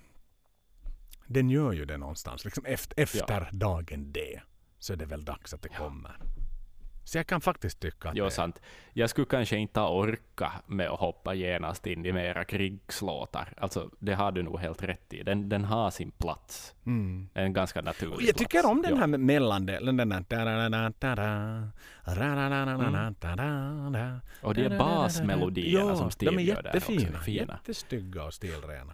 Den 1.28 1.50
gör 1.50 1.72
ju 1.72 1.86
det 1.86 1.98
någonstans. 1.98 2.46
Liksom 2.46 2.66
efter, 2.66 3.04
efter 3.04 3.50
dagen 3.52 4.12
D 4.12 4.42
så 4.80 4.94
är 4.94 4.98
det 4.98 5.06
väl 5.06 5.26
dags 5.26 5.54
att 5.54 5.62
det 5.62 5.70
kommer. 5.70 6.18
Så 7.06 7.18
jag 7.18 7.28
kan 7.28 7.42
faktiskt 7.42 7.80
tycka 7.80 8.10
att 8.10 8.16
Jo, 8.16 8.26
det 8.26 8.32
sant. 8.32 8.62
Jag 8.94 9.10
skulle 9.10 9.26
kanske 9.28 9.58
inte 9.58 9.80
ha 9.80 9.90
orkat 9.90 10.52
med 10.68 10.88
att 10.90 11.00
hoppa 11.00 11.34
genast 11.34 11.88
in 11.88 12.06
i 12.06 12.12
mera 12.12 12.46
krigslåtar. 12.46 13.54
Alltså, 13.58 13.90
det 14.00 14.14
har 14.14 14.32
du 14.32 14.44
nog 14.44 14.60
helt 14.60 14.84
rätt 14.84 15.14
i. 15.14 15.24
Den, 15.24 15.50
den 15.50 15.64
har 15.66 15.92
sin 15.92 16.12
plats. 16.12 16.76
Mm. 16.86 17.30
En 17.34 17.54
ganska 17.54 17.82
naturlig 17.82 18.16
Och 18.16 18.22
jag 18.22 18.36
tycker 18.36 18.62
plats. 18.62 18.66
om 18.72 18.82
den 18.82 18.92
Ja. 18.92 18.98
här 18.98 19.08
mellandelen. 19.08 19.98
Den 19.98 20.10
där... 20.10 20.24
ra-ra-ra-ra-ra-ra-ra-ra. 22.04 24.22
Och 24.42 24.54
de 24.54 24.70
basmelodierna 24.78 25.90
ja, 25.90 25.96
som 25.96 26.12
Steve 26.12 26.32
de 26.32 26.38
är 26.38 26.42
gör 26.44 26.62
där 26.64 26.76
också 26.76 26.92
är 26.92 26.96
jättefina. 26.96 27.20
fina. 27.20 27.54
Jättestygga 27.54 28.24
och 28.24 28.34
stilrena. 28.34 28.94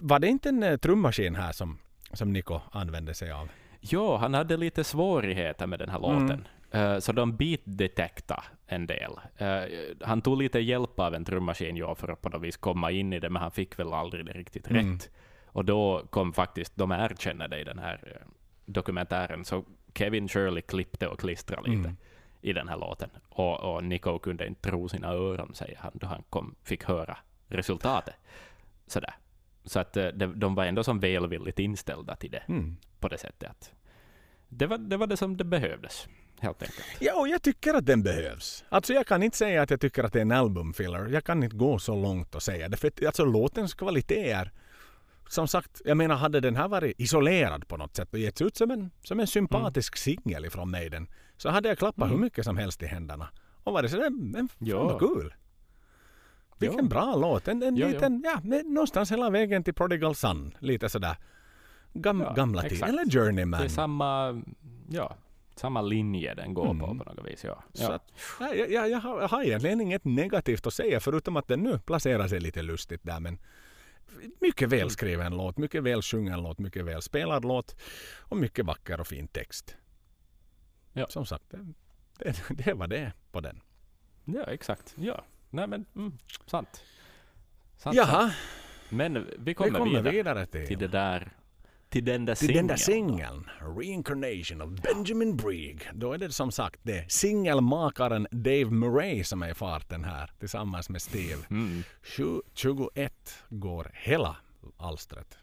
Var 0.00 0.18
det 0.18 0.28
inte 0.28 0.48
en 0.48 0.62
eh, 0.62 0.76
trummaskin 0.76 1.34
här 1.34 1.52
som, 1.52 1.78
som 2.12 2.32
Niko 2.32 2.60
använde 2.72 3.14
sig 3.14 3.32
av? 3.32 3.48
Jo, 3.88 4.16
han 4.16 4.34
hade 4.34 4.56
lite 4.56 4.84
svårigheter 4.84 5.66
med 5.66 5.78
den 5.78 5.88
här 5.88 5.98
Mm. 6.10 6.22
låten. 6.22 6.46
Eh, 6.70 6.98
så 6.98 7.12
de 7.12 7.32
beat-detekta 7.36 8.44
en 8.66 8.86
del. 8.86 9.12
Eh, 9.36 9.62
han 10.00 10.22
tog 10.22 10.38
lite 10.38 10.58
hjälp 10.60 11.00
av 11.00 11.14
en 11.14 11.24
trummaskin 11.24 11.76
ja, 11.76 11.94
för 11.94 12.08
att 12.08 12.22
på 12.22 12.28
något 12.28 12.42
vis 12.42 12.56
komma 12.56 12.90
in 12.90 13.12
i 13.12 13.20
det, 13.20 13.30
men 13.30 13.42
han 13.42 13.50
fick 13.50 13.78
väl 13.78 13.92
aldrig 13.92 14.26
det 14.26 14.32
riktigt 14.32 14.70
Mm. 14.70 14.92
rätt. 14.92 15.10
Och 15.46 15.64
då 15.64 16.02
kom 16.10 16.32
faktiskt, 16.32 16.76
de 16.76 16.90
erkänner 16.92 17.48
det 17.48 17.60
i 17.60 17.64
den 17.64 17.78
här 17.78 18.00
eh, 18.20 18.26
dokumentären, 18.64 19.44
så 19.44 19.64
Kevin 19.94 20.28
Shirley 20.28 20.62
klippte 20.62 21.08
och 21.08 21.20
klistrade 21.20 21.70
lite 21.70 21.88
Mm. 21.88 21.96
i 22.40 22.52
den 22.52 22.68
här 22.68 22.76
låten. 22.78 23.10
Och, 23.28 23.60
och 23.74 23.84
Nico 23.84 24.18
kunde 24.18 24.46
inte 24.46 24.70
tro 24.70 24.88
sina 24.88 25.08
öron, 25.08 25.54
säger 25.54 25.78
han, 25.78 25.90
då 25.94 26.06
han 26.06 26.22
kom, 26.30 26.54
fick 26.64 26.84
höra 26.84 27.18
resultatet. 27.48 28.14
Sådär. 28.86 29.14
Så 29.66 29.80
att 29.80 29.96
eh, 29.96 30.06
de, 30.08 30.54
var 30.54 30.64
ändå 30.64 30.84
som 30.84 31.00
välvilligt 31.00 31.58
inställda 31.58 32.16
till 32.16 32.30
det 32.30 32.42
Mm. 32.48 32.76
på 33.00 33.08
det 33.08 33.18
sättet 33.18 33.50
att 33.50 33.72
det 34.48 34.66
var, 34.66 34.78
det 34.78 34.96
var 34.96 35.06
det 35.06 35.16
som 35.16 35.36
det 35.36 35.44
behövdes, 35.44 36.08
helt 36.40 36.62
enkelt. 36.62 36.86
Ja, 37.00 37.20
och 37.20 37.28
jag 37.28 37.42
tycker 37.42 37.74
att 37.74 37.86
den 37.86 38.02
behövs. 38.02 38.64
Alltså 38.68 38.92
jag 38.92 39.06
kan 39.06 39.22
inte 39.22 39.36
säga 39.36 39.62
att 39.62 39.70
jag 39.70 39.80
tycker 39.80 40.04
att 40.04 40.12
det 40.12 40.18
är 40.18 40.22
en 40.22 40.32
albumfiller. 40.32 41.06
Jag 41.08 41.24
kan 41.24 41.42
inte 41.42 41.56
gå 41.56 41.78
så 41.78 41.94
långt 42.02 42.34
och 42.34 42.42
säga 42.42 42.68
det. 42.68 42.76
För 42.76 42.88
att, 42.88 43.06
alltså 43.06 43.24
låtens 43.24 43.74
kvalitet 43.74 44.30
är... 44.30 44.52
Som 45.28 45.48
sagt, 45.48 45.80
jag 45.84 45.96
menar 45.96 46.16
hade 46.16 46.40
den 46.40 46.56
här 46.56 46.68
varit 46.68 47.00
isolerad 47.00 47.68
på 47.68 47.76
något 47.76 47.96
sätt 47.96 48.12
och 48.12 48.18
getts 48.18 48.42
ut 48.42 48.56
som 48.56 48.70
en, 48.70 48.90
som 49.02 49.20
en 49.20 49.26
sympatisk 49.26 49.96
singel 49.96 50.44
ifrån 50.44 50.70
Maiden 50.70 51.08
så 51.36 51.48
hade 51.50 51.68
jag 51.68 51.78
klappat 51.78 52.04
Mm. 52.04 52.10
hur 52.10 52.18
mycket 52.24 52.44
som 52.44 52.56
helst 52.56 52.82
i 52.82 52.86
händerna. 52.86 53.28
Och 53.64 53.72
varit 53.72 53.90
sådär, 53.90 54.10
men 54.10 54.48
fan 54.48 54.66
Ja. 54.68 54.82
vad 54.84 54.98
kul. 55.00 55.34
Vilken 56.58 56.78
Ja. 56.78 56.88
bra 56.88 57.16
låt. 57.16 57.48
En, 57.48 57.62
en 57.62 57.76
Ja, 57.76 57.86
ja. 57.86 57.92
liten, 57.92 58.22
ja, 58.24 58.40
men 58.44 58.74
någonstans 58.74 59.12
hela 59.12 59.30
vägen 59.30 59.64
till 59.64 59.74
Prodigal 59.74 60.14
Son. 60.14 60.54
Lite 60.58 60.88
sådär 60.88 61.16
gam, 61.92 62.20
Ja, 62.20 62.32
gamla 62.32 62.62
tid. 62.62 62.72
exakt. 62.72 62.88
Eller 62.92 63.10
Journeyman. 63.10 63.60
Det 63.60 63.66
är 63.66 63.68
samma, 63.68 64.42
ja, 64.88 65.16
samma 65.56 65.80
linje 65.82 66.34
den 66.34 66.54
går 66.54 66.64
Mm. 66.70 66.78
på 66.98 67.04
på 67.04 67.12
något 67.12 67.26
vis. 67.26 67.44
Ja. 67.44 67.62
Så 67.72 67.82
Ja. 67.82 67.92
att, 67.92 68.12
ja, 68.40 68.54
jag, 68.54 68.70
jag, 68.72 68.90
jag, 68.90 68.98
har, 69.00 69.20
jag 69.20 69.28
har 69.28 69.42
egentligen 69.42 69.80
inget 69.80 70.04
negativt 70.04 70.66
att 70.66 70.74
säga 70.74 71.00
förutom 71.00 71.36
att 71.36 71.48
den 71.48 71.60
nu 71.60 71.78
placerar 71.78 72.28
sig 72.28 72.40
lite 72.40 72.62
lustigt 72.62 73.00
där. 73.04 73.20
Men 73.20 73.38
mycket 74.40 74.66
Mm. 74.66 74.78
välskriven 74.78 75.36
låt, 75.36 75.58
mycket 75.58 75.82
väl 75.82 76.02
sjungen 76.02 76.42
låt, 76.42 76.58
mycket 76.58 76.84
väl 76.84 77.02
spelad 77.02 77.44
låt 77.44 77.76
och 78.20 78.36
mycket 78.36 78.64
vacker 78.66 79.00
och 79.00 79.06
fin 79.06 79.28
text. 79.28 79.76
Ja. 80.92 81.06
Som 81.08 81.26
sagt, 81.26 81.44
det, 81.50 81.74
det, 82.18 82.64
det 82.64 82.72
var 82.74 82.86
det 82.86 83.12
på 83.32 83.40
den. 83.40 83.60
ja, 84.24 84.42
exakt. 84.44 84.94
Ja. 84.98 85.24
Nej 85.50 85.66
men, 85.68 85.84
mm, 85.96 86.18
sant. 86.46 86.48
sant. 86.48 86.80
sant. 87.76 87.96
Jaha, 87.96 88.32
Men 88.88 89.14
vi 89.14 89.34
vi 89.38 89.54
kommer, 89.54 89.78
kommer 89.78 89.90
vidare, 89.90 90.10
vidare 90.10 90.46
till, 90.46 90.66
till 90.66 90.78
det 90.78 90.88
där, 90.88 91.32
till 91.88 92.04
den 92.04 92.24
där 92.24 92.34
till 92.34 92.54
den 92.54 92.66
där 92.66 92.76
singeln. 92.76 93.18
singeln. 93.18 93.50
Reincarnation 93.78 94.62
of 94.62 94.80
Benjamin 94.80 95.36
Brigg. 95.36 95.90
Då 95.94 96.12
är 96.12 96.18
det 96.18 96.32
som 96.32 96.52
sagt 96.52 96.80
det 96.82 97.12
singelmakaren 97.12 98.26
Dave 98.30 98.64
Murray 98.70 99.24
som 99.24 99.42
är 99.42 99.50
i 99.50 99.54
farten 99.54 100.04
här 100.04 100.30
tillsammans 100.38 100.88
med 100.90 101.02
Steve. 101.02 101.42
Mm. 101.50 101.82
21 102.54 103.34
går 103.48 103.90
hela 103.94 104.36
alstret 104.76 105.38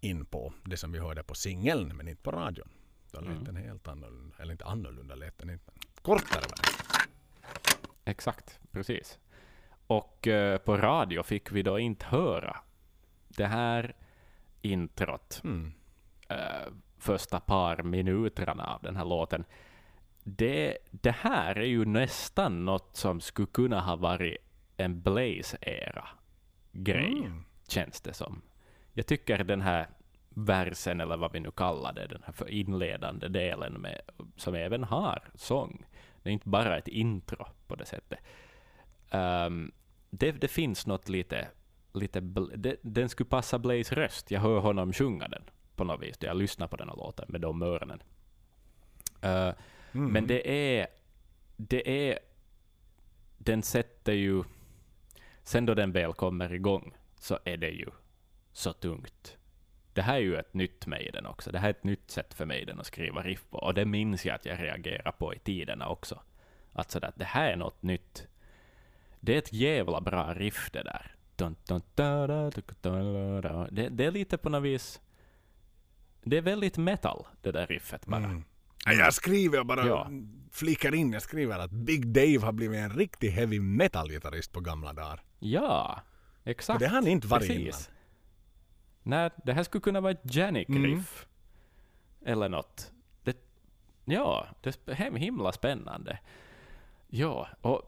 in 0.00 0.24
på 0.26 0.52
det 0.64 0.76
som 0.76 0.92
vi 0.92 0.98
hörde 0.98 1.22
på 1.24 1.34
singeln 1.34 1.96
men 1.96 2.08
inte 2.08 2.22
på 2.22 2.30
radion. 2.30 2.68
Då 3.12 3.20
lät 3.20 3.30
Mm. 3.30 3.44
den 3.44 3.56
helt 3.56 3.88
annorlunda. 3.88 4.36
Eller 4.38 4.52
inte 4.52 4.64
annorlunda 4.64 5.14
lät 5.14 5.38
den 5.38 5.50
inte. 5.50 5.72
Kortare 6.02 6.42
var. 6.50 6.58
Exakt, 8.08 8.60
precis. 8.72 9.18
Och 9.86 10.26
eh, 10.26 10.58
på 10.58 10.76
radio 10.76 11.22
fick 11.22 11.52
vi 11.52 11.62
då 11.62 11.78
inte 11.78 12.06
höra 12.06 12.56
det 13.28 13.46
här 13.46 13.94
introt, 14.62 15.40
Mm. 15.44 15.72
eh, 16.28 16.72
första 16.98 17.40
par 17.40 17.82
minuterna 17.82 18.64
av 18.64 18.82
den 18.82 18.96
här 18.96 19.04
låten. 19.04 19.44
Det, 20.24 20.78
det 20.90 21.10
här 21.10 21.58
är 21.58 21.66
ju 21.66 21.84
nästan 21.84 22.64
något 22.64 22.96
som 22.96 23.20
skulle 23.20 23.48
kunna 23.52 23.80
ha 23.80 23.96
varit 23.96 24.36
en 24.76 25.02
Blaze-era-grej, 25.02 27.18
Mm. 27.26 27.44
känns 27.68 28.00
det 28.00 28.12
som. 28.12 28.42
Jag 28.92 29.06
tycker 29.06 29.44
den 29.44 29.60
här 29.60 29.88
versen, 30.30 31.00
eller 31.00 31.16
vad 31.16 31.32
vi 31.32 31.40
nu 31.40 31.50
kallar 31.50 31.92
det, 31.92 32.06
den 32.06 32.22
här 32.24 32.32
för 32.32 32.50
inledande 32.50 33.28
delen, 33.28 33.72
med, 33.72 34.00
som 34.36 34.54
även 34.54 34.84
har 34.84 35.22
sång. 35.34 35.86
Det 36.22 36.30
är 36.30 36.32
inte 36.32 36.48
bara 36.48 36.78
ett 36.78 36.88
intro 36.88 37.46
på 37.66 37.74
det 37.74 37.86
sättet. 37.86 38.18
Ehm, 39.10 39.72
det, 40.10 40.32
det 40.32 40.48
finns 40.48 40.86
något 40.86 41.08
lite, 41.08 41.48
lite 41.92 42.20
det, 42.56 42.76
den 42.82 43.08
skulle 43.08 43.28
passa 43.28 43.58
Blaze 43.58 43.94
röst. 43.94 44.30
Jag 44.30 44.40
hör 44.40 44.60
honom 44.60 44.92
sjunga 44.92 45.28
den. 45.28 45.42
på 45.76 45.84
något 45.84 46.02
vis. 46.02 46.16
Jag 46.20 46.36
lyssnar 46.36 46.66
på 46.66 46.76
den 46.76 46.88
här 46.88 46.96
låten 46.96 47.26
med 47.28 47.40
de 47.40 47.62
öronen. 47.62 48.02
Uh, 49.24 49.52
Mm. 49.92 50.12
Men 50.12 50.26
det 50.26 50.50
är, 50.78 50.86
det 51.56 52.10
är, 52.10 52.18
den 53.38 53.62
sätter 53.62 54.12
ju, 54.12 54.44
sen 55.42 55.66
då 55.66 55.74
den 55.74 55.92
väl 55.92 56.12
kommer 56.12 56.52
igång, 56.52 56.96
så 57.16 57.38
är 57.44 57.56
det 57.56 57.70
ju 57.70 57.86
så 58.52 58.72
tungt. 58.72 59.37
Det 59.98 60.02
här 60.02 60.14
är 60.14 60.20
ju 60.20 60.36
ett 60.36 60.54
nytt 60.54 60.86
Maiden 60.86 61.26
också. 61.26 61.52
Det 61.52 61.58
här 61.58 61.66
är 61.68 61.70
ett 61.70 61.84
nytt 61.84 62.10
sätt 62.10 62.34
för 62.34 62.46
Maiden 62.46 62.80
att 62.80 62.86
skriva 62.86 63.22
riff 63.22 63.44
på. 63.50 63.58
Och 63.58 63.74
det 63.74 63.84
minns 63.84 64.26
jag 64.26 64.34
att 64.34 64.46
jag 64.46 64.60
reagerar 64.62 65.12
på 65.12 65.34
i 65.34 65.38
tiderna 65.38 65.88
också. 65.88 66.22
Att 66.72 66.90
sådär, 66.90 67.12
det 67.16 67.24
här 67.24 67.52
är 67.52 67.56
något 67.56 67.82
nytt. 67.82 68.26
Det 69.20 69.34
är 69.34 69.38
ett 69.38 69.52
jävla 69.52 70.00
bra 70.00 70.34
riff 70.34 70.70
det 70.72 70.82
där. 70.82 71.14
Det, 73.70 73.88
det 73.88 74.04
är 74.04 74.10
lite 74.10 74.38
på 74.38 74.48
något 74.48 74.62
vis... 74.62 75.00
Det 76.22 76.36
är 76.36 76.42
väldigt 76.42 76.76
metal, 76.76 77.26
det 77.42 77.52
där 77.52 77.66
riffet 77.66 78.06
bara. 78.06 78.24
Mm. 78.24 78.44
Ja, 78.84 78.92
Jag 78.92 79.14
skriver 79.14 79.64
bara, 79.64 79.86
Ja. 79.86 80.10
flikar 80.52 80.94
in, 80.94 81.12
jag 81.12 81.22
skriver 81.22 81.58
att 81.58 81.70
Big 81.70 82.06
Dave 82.06 82.38
har 82.38 82.52
blivit 82.52 82.78
en 82.78 82.90
riktig 82.90 83.30
heavy 83.30 83.60
metal-gitarrist 83.60 84.52
på 84.52 84.60
gamla 84.60 84.92
dagar. 84.92 85.22
Ja, 85.38 86.00
exakt. 86.44 86.80
det 86.80 86.86
har 86.86 86.94
han 86.94 87.06
inte 87.06 87.26
varit 87.26 87.46
Precis. 87.48 87.88
innan. 87.88 87.97
Nej, 89.08 89.30
det 89.44 89.52
här 89.52 89.62
skulle 89.62 89.82
kunna 89.82 90.00
vara 90.00 90.12
ett 90.12 90.34
Janik-riff. 90.34 91.26
Eller 92.24 92.48
något. 92.48 92.92
Det, 93.22 93.36
ja, 94.04 94.46
det 94.62 94.88
är 94.88 95.16
himla 95.16 95.52
spännande. 95.52 96.18
Ja, 97.06 97.48
och 97.60 97.82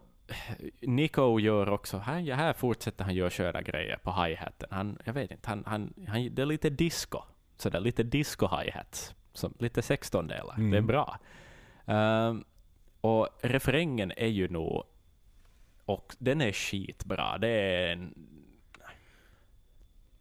Nico 0.81 1.39
gör 1.39 1.69
också, 1.69 1.99
här, 1.99 2.19
ja, 2.19 2.35
här 2.35 2.53
fortsätter 2.53 3.05
han 3.05 3.15
göra 3.15 3.31
sköna 3.31 3.63
grejer 3.63 3.97
på 3.97 4.11
hi-haten. 4.11 4.69
Han, 4.71 4.99
jag 5.05 5.13
vet 5.13 5.31
inte, 5.31 5.49
han, 5.49 5.65
han, 5.67 5.95
han, 6.09 6.35
det 6.35 6.43
är 6.43 6.47
lite 6.47 6.71
disco. 6.71 7.23
Så 7.57 7.71
det 7.71 7.79
är 7.79 7.83
lite 7.83 8.03
disco 8.03 8.47
hi-hats. 8.47 9.15
Som, 9.33 9.55
lite 9.59 9.81
16-delar. 9.81 10.55
Mm. 10.55 10.71
Det 10.71 10.77
är 10.77 10.83
bra. 10.83 11.19
Ehm, 11.87 12.45
och 13.01 13.29
refrängen 13.43 14.13
är 14.17 14.27
ju 14.27 14.49
nog, 14.49 14.85
och 15.85 16.15
den 16.19 16.41
är 16.41 16.53
skitbra. 16.53 17.39
Det 17.39 17.49
är 17.49 17.93
en, 17.93 18.15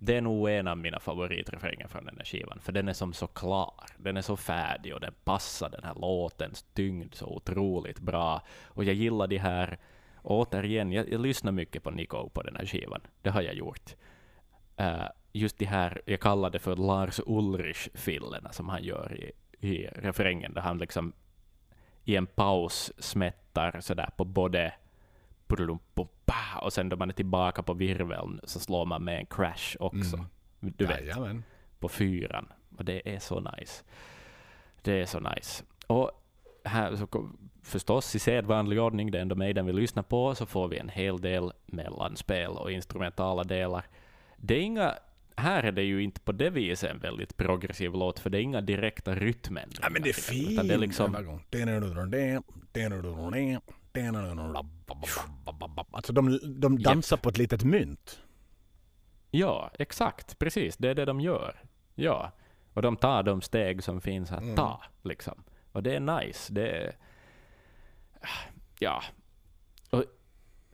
det 0.02 0.16
är 0.16 0.22
nog 0.22 0.50
en 0.50 0.68
av 0.68 0.78
mina 0.78 1.00
favoritrefränger 1.00 1.88
från 1.88 2.06
den 2.06 2.18
här 2.18 2.26
skivan, 2.26 2.60
för 2.60 2.72
den 2.72 2.88
är 2.88 2.94
som 2.94 3.14
så 3.14 3.28
klar. 3.28 3.74
Den 3.98 4.18
är 4.18 4.22
så 4.22 4.38
färdig 4.38 4.94
och 4.94 5.00
den 5.00 5.14
passar 5.24 5.70
den 5.70 5.84
här 5.84 5.96
låtens 5.96 6.66
tyngd 6.74 7.16
så 7.16 7.26
otroligt 7.26 8.00
bra. 8.00 8.42
Och 8.68 8.84
jag 8.84 8.96
gillar 8.96 9.28
de 9.28 9.38
här, 9.38 9.78
återigen, 10.22 10.92
jag, 10.92 11.12
jag 11.12 11.22
lyssnar 11.22 11.52
mycket 11.52 11.84
på 11.84 11.92
Nico 11.92 12.30
på 12.30 12.42
den 12.42 12.56
här 12.56 12.66
skivan. 12.66 13.02
Det 13.22 13.30
har 13.30 13.42
jag 13.42 13.54
gjort. 13.54 13.96
Uh, 14.82 15.08
just 15.34 15.58
de 15.58 15.66
här, 15.66 16.02
jag 16.06 16.20
kallar 16.20 16.50
det 16.50 16.60
för 16.60 16.76
Lars 16.76 17.20
Ulrich-fillerna 17.26 18.52
som 18.52 18.70
han 18.70 18.84
gör 18.84 19.16
i, 19.16 19.32
i 19.68 19.88
refrängen, 19.88 20.54
där 20.54 20.62
han 20.62 20.78
liksom 20.78 21.14
i 22.04 22.16
en 22.16 22.28
paus 22.28 22.92
smättar 22.98 23.82
sådär 23.82 24.10
på 24.18 24.26
både 24.26 24.74
och 26.62 26.74
sen 26.74 26.90
då 26.90 26.96
man 26.98 27.10
är 27.10 27.14
tillbaka 27.14 27.64
på 27.64 27.74
virveln 27.74 28.40
så 28.44 28.60
slår 28.60 28.86
man 28.86 29.04
med 29.04 29.20
en 29.20 29.26
crash 29.26 29.76
också. 29.80 30.16
Mm. 30.16 30.28
Du 30.60 30.86
vet, 30.86 31.00
Jajamän. 31.02 31.44
på 31.80 31.90
fyran. 31.90 32.48
Och 32.78 32.86
det 32.86 33.16
är 33.16 33.20
så 33.20 33.40
nice. 33.40 33.84
Det 34.82 35.02
är 35.02 35.06
så 35.06 35.20
nice. 35.20 35.64
Och 35.88 36.12
här 36.64 36.96
så 36.96 37.30
förstås 37.64 38.16
i 38.16 38.20
sedvanlig 38.20 38.82
ordning, 38.82 39.12
det 39.12 39.18
är 39.18 39.22
ändå 39.22 39.36
mig 39.36 39.54
den 39.54 39.66
vill 39.66 39.76
lyssna 39.76 40.04
på, 40.04 40.36
så 40.36 40.46
får 40.46 40.68
vi 40.68 40.78
en 40.78 40.90
hel 40.90 41.22
del 41.22 41.52
mellanspel 41.66 42.52
och 42.52 42.72
instrumentala 42.72 43.44
delar. 43.44 43.86
Det 44.38 44.56
är 44.56 44.62
inga, 44.62 44.94
här 45.36 45.64
är 45.64 45.72
det 45.72 45.84
ju 45.84 46.04
inte 46.04 46.22
på 46.22 46.32
det 46.32 46.50
viset 46.50 46.92
en 46.92 47.00
väldigt 47.00 47.38
progressiv 47.38 47.92
låt, 47.94 48.20
för 48.20 48.30
det 48.30 48.38
är 48.38 48.42
inga 48.42 48.62
direkta 48.62 49.16
rytmändringar. 49.16 49.88
Ja, 49.88 49.90
men 49.90 50.02
det 50.02 50.10
är 50.10 50.14
fint 50.14 50.68
Det 50.68 50.74
är 50.74 50.78
liksom. 50.78 51.16
Alltså 55.92 56.14
de, 56.14 56.40
de 56.60 56.80
dansar 56.80 57.18
på 57.18 57.30
ett 57.30 57.38
litet 57.38 57.64
mynt. 57.64 58.20
Ja, 59.32 59.72
exakt. 59.80 60.40
Precis. 60.40 60.78
Det 60.78 60.90
är 60.90 60.96
det 60.96 61.06
de 61.06 61.22
gör. 61.22 61.56
Ja. 61.96 62.32
Och 62.74 62.82
de 62.82 62.96
tar 62.98 63.24
de 63.24 63.42
steg 63.42 63.84
som 63.84 64.02
finns 64.02 64.32
att 64.32 64.42
Mm. 64.42 64.56
ta. 64.56 64.82
Liksom. 65.04 65.44
Och 65.72 65.84
det 65.84 65.96
är 65.96 66.00
nice. 66.00 66.54
Det 66.54 66.70
är... 66.70 66.96
Ja. 68.80 69.04
Och 69.90 70.04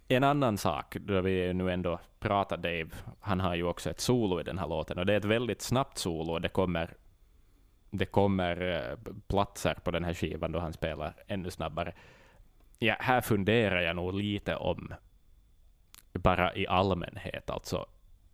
en 0.07 0.23
annan 0.23 0.57
sak, 0.57 0.95
då 0.99 1.21
vi 1.21 1.53
nu 1.53 1.71
ändå 1.71 1.99
pratar 2.19 2.57
Dave, 2.57 2.89
han 3.19 3.39
har 3.39 3.55
ju 3.55 3.63
också 3.63 3.89
ett 3.89 3.99
solo 3.99 4.39
i 4.39 4.43
den 4.43 4.57
här 4.59 4.67
låten. 4.67 4.97
Och 4.99 5.05
det 5.05 5.13
är 5.13 5.17
ett 5.17 5.25
väldigt 5.25 5.61
snabbt 5.61 5.97
solo. 5.97 6.31
och 6.33 6.41
Det 6.41 6.49
kommer, 6.49 6.93
det 7.89 8.05
kommer 8.05 8.61
eh, 8.91 9.11
platser 9.27 9.73
på 9.83 9.91
den 9.91 10.03
här 10.03 10.13
skivan 10.13 10.51
då 10.51 10.59
han 10.59 10.73
spelar 10.73 11.13
ännu 11.27 11.51
snabbare. 11.51 11.93
Ja, 12.85 12.95
här 12.99 13.21
funderar 13.21 13.81
jag 13.81 13.95
nog 13.95 14.13
lite 14.13 14.55
om 14.55 14.93
bara 16.13 16.55
i 16.55 16.67
allmänhet, 16.67 17.49
alltså 17.49 17.85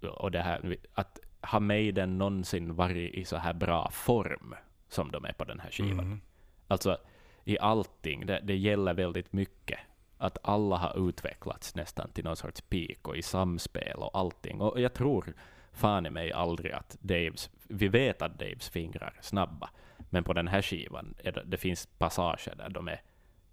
och 0.02 0.32
det 0.32 0.42
här, 0.42 0.78
att 0.94 1.20
har 1.42 1.60
Maiden 1.60 2.18
någonsin 2.18 2.76
varit 2.76 3.14
i 3.14 3.26
så 3.26 3.38
här 3.38 3.54
bra 3.54 3.90
form 3.92 4.56
som 4.88 5.12
de 5.12 5.26
är 5.26 5.34
på 5.34 5.44
den 5.44 5.60
här 5.60 5.72
skivan? 5.72 6.00
Mm. 6.00 6.22
Alltså 6.68 6.98
i 7.44 7.60
allting, 7.60 8.26
det, 8.26 8.40
det 8.44 8.56
gäller 8.56 8.94
väldigt 8.94 9.34
mycket. 9.34 9.80
Att 10.18 10.38
alla 10.44 10.78
har 10.78 11.10
utvecklats 11.10 11.76
nästan 11.76 12.12
till 12.12 12.24
någon 12.24 12.36
sorts 12.36 12.62
peak 12.62 13.08
och 13.08 13.18
i 13.18 13.22
samspel 13.22 13.98
och 13.98 14.18
allting. 14.18 14.62
Och 14.62 14.82
jag 14.82 14.94
tror 14.94 15.34
fan 15.72 16.06
i 16.06 16.10
mig 16.10 16.32
aldrig 16.32 16.72
att 16.72 16.98
Daves, 17.00 17.50
vi 17.68 17.88
vet 17.88 18.22
att 18.22 18.40
Daves 18.40 18.70
fingrar 18.70 19.14
är 19.18 19.22
snabba, 19.22 19.70
men 20.10 20.24
på 20.24 20.34
den 20.34 20.48
här 20.48 20.62
skivan, 20.62 21.16
det, 21.24 21.44
det 21.46 21.58
finns 21.58 21.86
passager 21.86 22.56
där 22.56 22.70
de 22.70 22.88
är, 22.88 23.02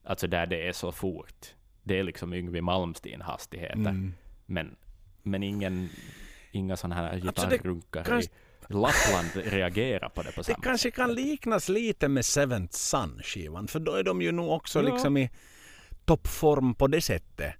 alltså 0.08 0.26
där 0.26 0.46
det 0.46 0.68
är 0.68 0.72
så 0.72 0.92
fort. 0.92 1.46
Det 1.82 1.98
är 1.98 2.02
liksom 2.02 2.34
Yngwie 2.34 2.60
Malmsteen-hastigheter. 2.62 3.74
Mm. 3.74 4.14
Men, 4.46 4.76
men 5.22 5.42
ingen, 5.42 5.88
inga 6.52 6.76
sådana 6.76 6.94
här 6.94 7.12
Alltså, 7.26 7.46
det 7.48 7.58
kan- 7.58 8.20
i 8.20 8.28
Lappland 8.68 9.30
reagerar 9.52 10.08
på 10.08 10.22
det 10.22 10.32
på 10.32 10.40
Det 10.40 10.44
samma 10.44 10.58
kanske 10.62 10.88
sätt. 10.88 10.94
kan 10.96 11.14
liknas 11.14 11.68
lite 11.68 12.08
med 12.08 12.24
Seventh 12.24 12.74
Sun-skivan, 12.76 13.68
för 13.68 13.80
då 13.80 13.92
är 13.92 14.02
de 14.04 14.22
ju 14.22 14.32
nog 14.32 14.50
också 14.50 14.82
Ja. 14.82 14.92
liksom 14.92 15.16
i 15.16 15.30
toppform 16.04 16.74
på 16.74 16.86
det 16.86 17.00
sättet. 17.00 17.54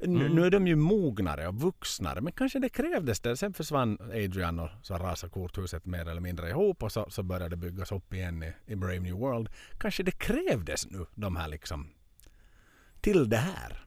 N- 0.00 0.16
Mm. 0.20 0.32
Nu 0.34 0.46
är 0.46 0.50
de 0.50 0.66
ju 0.66 0.76
mognare 0.76 1.48
och 1.48 1.54
vuxnare, 1.60 2.20
men 2.20 2.32
kanske 2.32 2.58
det 2.58 2.68
krävdes 2.68 3.20
det. 3.20 3.36
Sen 3.36 3.52
försvann 3.52 3.98
Adrian 4.00 4.58
och 4.60 4.68
så 4.82 4.94
rasade 4.94 5.30
korthuset 5.30 5.86
mer 5.86 6.08
eller 6.08 6.20
mindre 6.20 6.48
ihop 6.50 6.82
och 6.82 6.92
så, 6.92 7.10
så 7.10 7.22
började 7.22 7.48
det 7.48 7.56
byggas 7.56 7.92
upp 7.92 8.14
igen 8.14 8.42
i, 8.42 8.52
i 8.66 8.76
Brave 8.76 9.00
New 9.00 9.14
World. 9.14 9.48
Kanske 9.78 10.02
det 10.02 10.10
krävdes 10.18 10.90
nu, 10.90 11.06
de 11.14 11.36
här 11.36 11.48
liksom, 11.48 11.90
till 13.00 13.28
det 13.28 13.36
här. 13.36 13.84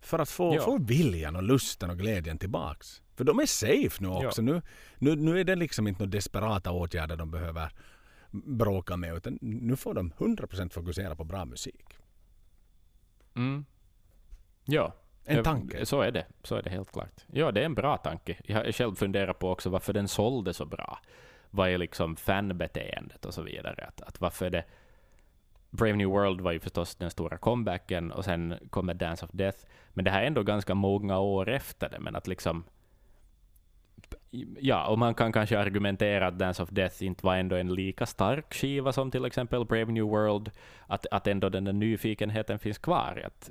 För 0.00 0.18
att 0.18 0.30
få, 0.30 0.54
Ja. 0.54 0.62
få 0.64 0.78
viljan 0.78 1.36
och 1.36 1.42
lusten 1.42 1.90
och 1.90 1.98
glädjen 1.98 2.38
tillbaks. 2.38 3.02
För 3.16 3.24
de 3.24 3.38
är 3.38 3.46
safe 3.46 4.02
nu 4.02 4.08
också. 4.08 4.42
Nu, 4.42 4.62
nu, 4.98 5.16
nu 5.16 5.40
är 5.40 5.44
det 5.44 5.56
liksom 5.56 5.86
inte 5.88 6.00
några 6.02 6.10
desperata 6.10 6.70
åtgärder 6.70 7.16
de 7.16 7.30
behöver 7.30 7.72
bråka 8.30 8.96
med, 8.96 9.16
utan 9.16 9.38
nu 9.40 9.76
får 9.76 9.94
de 9.94 10.12
100% 10.12 10.70
fokusera 10.72 11.16
på 11.16 11.24
bra 11.24 11.44
musik. 11.44 11.84
Mm. 13.36 13.64
Ja. 14.64 14.94
En 15.28 15.44
tanke. 15.44 15.86
Så 15.86 16.00
är 16.00 16.10
det. 16.10 16.26
Så 16.42 16.56
är 16.56 16.62
det 16.62 16.70
helt 16.70 16.92
klart. 16.92 17.24
Ja, 17.32 17.52
det 17.52 17.60
är 17.60 17.64
en 17.64 17.74
bra 17.74 17.96
tanke. 17.96 18.36
Jag 18.44 18.56
har 18.56 18.72
själv 18.72 18.94
funderat 18.94 19.38
på 19.38 19.50
också 19.50 19.70
varför 19.70 19.92
den 19.92 20.08
sålde 20.08 20.54
så 20.54 20.64
bra. 20.64 20.98
Vad 21.50 21.68
är 21.68 21.78
liksom 21.78 22.16
fanbeteendet 22.16 23.24
och 23.24 23.34
så 23.34 23.42
vidare. 23.42 23.84
Att, 23.88 24.00
att 24.00 24.20
varför 24.20 24.50
det... 24.50 24.64
Brave 25.70 25.96
New 25.96 26.08
World 26.08 26.40
var 26.40 26.52
ju 26.52 26.60
förstås 26.60 26.96
den 26.96 27.10
stora 27.10 27.38
comebacken 27.38 28.12
och 28.12 28.24
sen 28.24 28.54
kommer 28.70 28.94
Dance 28.94 29.24
of 29.24 29.30
Death. 29.32 29.58
Men 29.88 30.04
det 30.04 30.10
här 30.10 30.22
är 30.22 30.26
ändå 30.26 30.42
ganska 30.42 30.74
många 30.74 31.18
år 31.18 31.48
efter 31.48 31.88
det. 31.88 31.98
Men 31.98 32.16
att 32.16 32.26
liksom... 32.26 32.64
Ja, 34.60 34.86
och 34.86 34.98
man 34.98 35.14
kan 35.14 35.32
kanske 35.32 35.58
argumentera 35.58 36.26
att 36.26 36.38
Dance 36.38 36.62
of 36.62 36.68
Death 36.68 37.04
inte 37.04 37.26
var 37.26 37.36
ändå 37.36 37.56
en 37.56 37.74
lika 37.74 38.06
stark 38.06 38.54
skiva 38.54 38.92
som 38.92 39.10
till 39.10 39.24
exempel 39.24 39.64
Brave 39.64 39.92
New 39.92 40.04
World. 40.04 40.50
Att, 40.86 41.06
att 41.10 41.26
ändå 41.26 41.48
den 41.48 41.64
där 41.64 41.72
nyfikenheten 41.72 42.58
finns 42.58 42.78
kvar. 42.78 43.22
Att, 43.26 43.50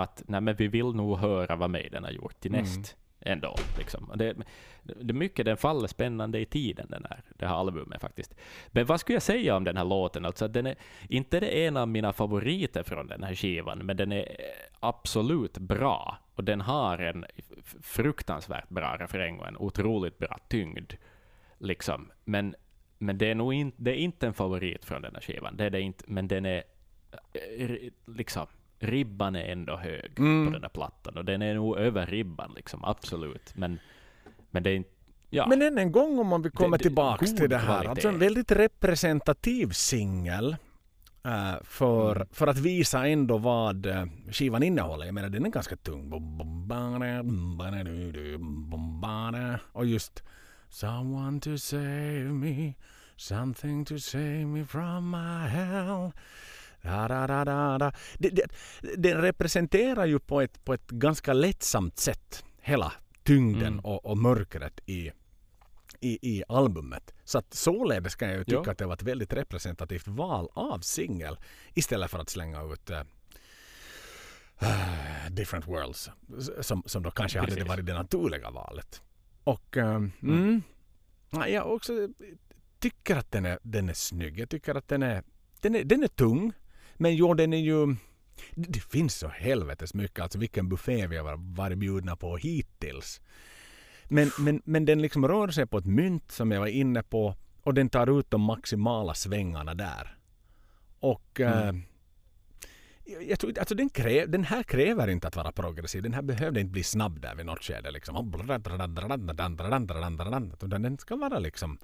att 0.00 0.22
nej, 0.26 0.40
men 0.40 0.54
vi 0.56 0.68
vill 0.68 0.86
nog 0.86 1.18
höra 1.18 1.56
vad 1.56 1.70
Maiden 1.70 2.04
har 2.04 2.10
gjort 2.10 2.40
till 2.40 2.50
Mm. 2.54 2.60
näst. 2.64 2.96
Ändå. 3.22 3.54
Liksom. 3.78 4.12
Det, 4.14 4.34
det 4.82 5.12
är 5.12 5.14
mycket, 5.14 5.44
den 5.44 5.56
faller 5.56 5.88
spännande 5.88 6.40
i 6.40 6.44
tiden, 6.44 6.86
den 6.90 7.06
här, 7.10 7.22
det 7.36 7.46
här 7.46 7.54
albumet 7.54 8.00
faktiskt. 8.00 8.34
Men 8.68 8.86
vad 8.86 9.00
skulle 9.00 9.16
jag 9.16 9.22
säga 9.22 9.56
om 9.56 9.64
den 9.64 9.76
här 9.76 9.84
låten? 9.84 10.24
Alltså, 10.24 10.48
den 10.48 10.66
är 10.66 10.74
inte 11.08 11.40
det 11.40 11.66
en 11.66 11.76
av 11.76 11.88
mina 11.88 12.12
favoriter 12.12 12.82
från 12.82 13.06
den 13.06 13.22
här 13.22 13.34
skivan, 13.34 13.78
men 13.78 13.96
den 13.96 14.12
är 14.12 14.36
absolut 14.80 15.58
bra. 15.58 16.18
Och 16.34 16.44
den 16.44 16.60
har 16.60 16.98
en 16.98 17.24
fruktansvärt 17.82 18.68
bra 18.68 18.96
refräng 19.00 19.38
och 19.38 19.48
en 19.48 19.56
otroligt 19.56 20.18
bra 20.18 20.38
tyngd. 20.48 20.92
Liksom. 21.58 22.10
Men, 22.24 22.54
men 22.98 23.18
det 23.18 23.30
är 23.30 23.34
nog 23.34 23.54
in, 23.54 23.72
det 23.76 23.90
är 23.90 23.96
inte 23.96 24.26
en 24.26 24.34
favorit 24.34 24.84
från 24.84 25.02
den 25.02 25.14
här 25.14 25.22
skivan. 25.22 25.56
Det 25.56 25.64
är 25.64 25.70
det 25.70 25.80
inte, 25.80 26.04
men 26.06 26.28
den 26.28 26.46
är 26.46 26.62
eh, 27.58 27.70
liksom 28.06 28.46
ribban 28.80 29.36
är 29.36 29.44
ändå 29.52 29.76
hög 29.76 30.18
Mm. 30.18 30.46
på 30.46 30.52
den 30.52 30.62
här 30.62 30.68
plattan 30.68 31.16
och 31.16 31.24
den 31.24 31.42
är 31.42 31.54
nog 31.54 31.78
över 31.78 32.06
ribban 32.06 32.52
liksom, 32.56 32.84
absolut. 32.84 33.52
Men, 33.56 33.78
men 34.50 34.62
det 34.62 34.70
är 34.70 34.74
inte, 34.76 34.90
Ja, 35.32 35.46
Men 35.46 35.62
än 35.62 35.78
en 35.78 35.92
gång 35.92 36.18
om 36.18 36.26
man 36.26 36.42
vill 36.42 36.52
komma 36.52 36.70
Det- 36.70 36.76
det- 36.76 36.82
tillbaks 36.82 37.30
god 37.30 37.36
till 37.36 37.50
det 37.50 37.56
här. 37.56 37.66
kvalitet. 37.66 37.90
Alltså 37.90 38.08
en 38.08 38.18
väldigt 38.18 38.52
representativ 38.52 39.70
singel. 39.70 40.56
eh, 41.24 41.54
för, 41.64 42.16
Mm. 42.16 42.28
för 42.32 42.46
att 42.46 42.58
visa 42.58 43.06
ändå 43.06 43.38
vad 43.38 43.86
eh, 43.86 44.04
skivan 44.30 44.62
innehåller. 44.62 45.06
Jag 45.06 45.14
menar 45.14 45.28
den 45.28 45.46
är 45.46 45.50
ganska 45.50 45.76
tung. 45.76 46.12
Och 49.72 49.86
just 49.86 50.22
Someone 50.68 51.40
to 51.40 51.58
save 51.58 52.24
me 52.24 52.74
Something 53.16 53.84
to 53.84 53.98
save 53.98 54.44
me 54.46 54.64
from 54.64 55.10
my 55.10 55.48
hell 55.48 56.10
Da, 56.82 57.08
da, 57.08 57.26
da, 57.26 57.44
da, 57.44 57.78
da. 57.78 57.92
Det, 58.18 58.28
det, 58.30 58.46
den 58.96 59.22
representerar 59.22 60.06
ju 60.06 60.18
på 60.18 60.40
ett, 60.40 60.64
på 60.64 60.74
ett 60.74 60.90
ganska 60.90 61.32
lättsamt 61.32 61.98
sätt 61.98 62.44
hela 62.60 62.92
tyngden 63.22 63.66
Mm. 63.72 63.84
och, 63.84 64.06
och 64.06 64.18
mörkret 64.18 64.80
i, 64.86 65.10
i, 66.00 66.18
i 66.38 66.42
albumet. 66.48 67.14
Så 67.24 67.38
att 67.38 67.54
således 67.54 68.14
kan 68.14 68.28
jag 68.28 68.38
ju 68.38 68.44
tycka 68.44 68.62
Ja. 68.66 68.72
att 68.72 68.78
det 68.78 68.86
var 68.86 68.94
ett 68.94 69.02
väldigt 69.02 69.32
representativt 69.32 70.08
val 70.08 70.48
av 70.52 70.78
singel 70.78 71.38
istället 71.74 72.10
för 72.10 72.18
att 72.18 72.28
slänga 72.28 72.62
ut 72.62 72.90
eh, 72.90 73.02
Different 75.30 75.66
Worlds 75.68 76.10
som, 76.60 76.82
som 76.86 77.02
då 77.02 77.10
kanske 77.10 77.38
hade 77.38 77.50
det 77.50 77.56
Precis. 77.56 77.68
varit 77.68 77.86
det 77.86 77.94
naturliga 77.94 78.50
valet. 78.50 79.02
Och 79.44 79.76
eh, 79.76 79.94
mm. 80.22 80.62
Nej, 81.30 81.52
jag 81.52 81.72
också 81.74 82.08
tycker 82.78 83.16
att 83.16 83.30
den 83.32 83.46
är, 83.46 83.58
den 83.62 83.88
är 83.88 83.94
snygg. 83.94 84.38
Jag 84.38 84.48
tycker 84.48 84.74
att 84.74 84.88
den 84.88 85.02
är, 85.02 85.22
den 85.60 85.74
är, 85.74 85.84
den 85.84 86.02
är 86.02 86.08
tung. 86.08 86.52
Men 87.00 87.16
jo, 87.16 87.34
den 87.34 87.52
är 87.52 87.58
ju... 87.58 87.96
Det, 88.54 88.80
finns 88.80 89.14
så 89.14 89.28
helvetes 89.28 89.94
mycket. 89.94 90.20
Alltså 90.20 90.38
vilken 90.38 90.68
buffé 90.68 91.06
vi 91.06 91.16
har 91.16 91.54
varit 91.54 91.78
bjudna 91.78 92.16
på 92.16 92.36
hittills. 92.36 93.20
Men, 94.08 94.30
men, 94.38 94.62
men 94.64 94.84
den 94.84 95.02
liksom 95.02 95.28
rör 95.28 95.48
sig 95.48 95.66
på 95.66 95.78
ett 95.78 95.86
mynt 95.86 96.30
som 96.30 96.50
jag 96.50 96.60
var 96.60 96.66
inne 96.66 97.02
på. 97.02 97.34
Och 97.62 97.74
den 97.74 97.88
tar 97.88 98.18
ut 98.18 98.30
de 98.30 98.40
maximala 98.40 99.14
svängarna 99.14 99.74
där. 99.74 100.16
Och... 101.00 101.40
Mm. 101.40 101.76
eh, 101.76 101.82
jag, 103.04 103.22
jag 103.22 103.38
tror, 103.38 103.58
alltså 103.58 103.74
den, 103.74 103.88
kräv, 103.88 104.30
den 104.30 104.44
här 104.44 104.62
kräver 104.62 105.08
inte 105.08 105.28
att 105.28 105.36
vara 105.36 105.52
progressiv. 105.52 106.02
Den 106.02 106.14
här 106.14 106.22
behövde 106.22 106.60
inte 106.60 106.72
bli 106.72 106.82
snabb 106.82 107.20
där 107.20 107.34
vid 107.34 107.46
något 107.46 107.64
skede. 107.64 107.90
Liksom. 107.90 108.32
Utan 110.62 110.82
den 110.82 110.98
ska 110.98 111.16
vara 111.16 111.38
liksom... 111.38 111.78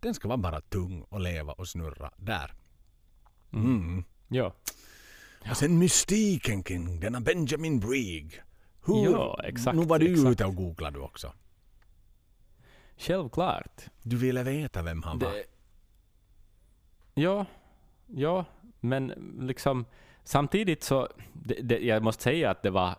Den 0.00 0.14
ska 0.14 0.28
vara 0.28 0.38
bara 0.38 0.60
tung 0.60 1.02
och 1.08 1.20
leva 1.20 1.52
och 1.52 1.68
snurra 1.68 2.10
där. 2.16 2.54
Mm. 3.52 4.04
Ja. 4.30 4.52
Och 5.50 5.56
sen 5.56 5.78
mystiken 5.78 6.62
kring 6.62 7.00
denna 7.00 7.20
Benjamin 7.20 7.80
Brigg. 7.80 8.42
Hur, 8.86 9.10
Ja, 9.10 9.40
exakt, 9.44 9.76
Nu 9.76 9.84
var 9.84 9.98
du 9.98 10.12
exakt. 10.12 10.30
ute 10.30 10.44
och 10.44 10.54
googlade 10.54 10.98
också. 10.98 11.32
Självklart. 12.96 13.82
Du 14.02 14.16
ville 14.16 14.42
veta 14.42 14.82
vem 14.82 15.02
han 15.02 15.18
var. 15.18 15.30
Det... 15.30 15.44
Ja, 17.14 17.46
ja, 18.06 18.44
men 18.80 19.06
liksom 19.40 19.84
samtidigt 20.24 20.82
så, 20.82 21.08
det, 21.32 21.54
det, 21.62 21.78
jag 21.78 22.02
måste 22.02 22.22
säga 22.22 22.50
att 22.50 22.62
det 22.62 22.70
var 22.70 22.96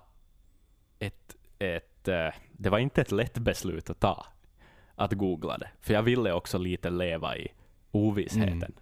ett, 0.99 1.35
ett, 1.59 2.07
eh, 2.07 2.27
det 2.51 2.69
var 2.69 2.79
inte 2.79 3.01
ett 3.01 3.11
lätt 3.11 3.37
beslut 3.37 3.89
att 3.89 3.99
ta, 3.99 4.25
att 4.95 5.13
googla 5.13 5.57
det. 5.57 5.69
För 5.81 5.93
jag 5.93 6.03
ville 6.03 6.33
också 6.33 6.57
lite 6.57 6.89
leva 6.89 7.37
i 7.37 7.47
ovissheten. 7.91 8.53
Mm. 8.53 8.73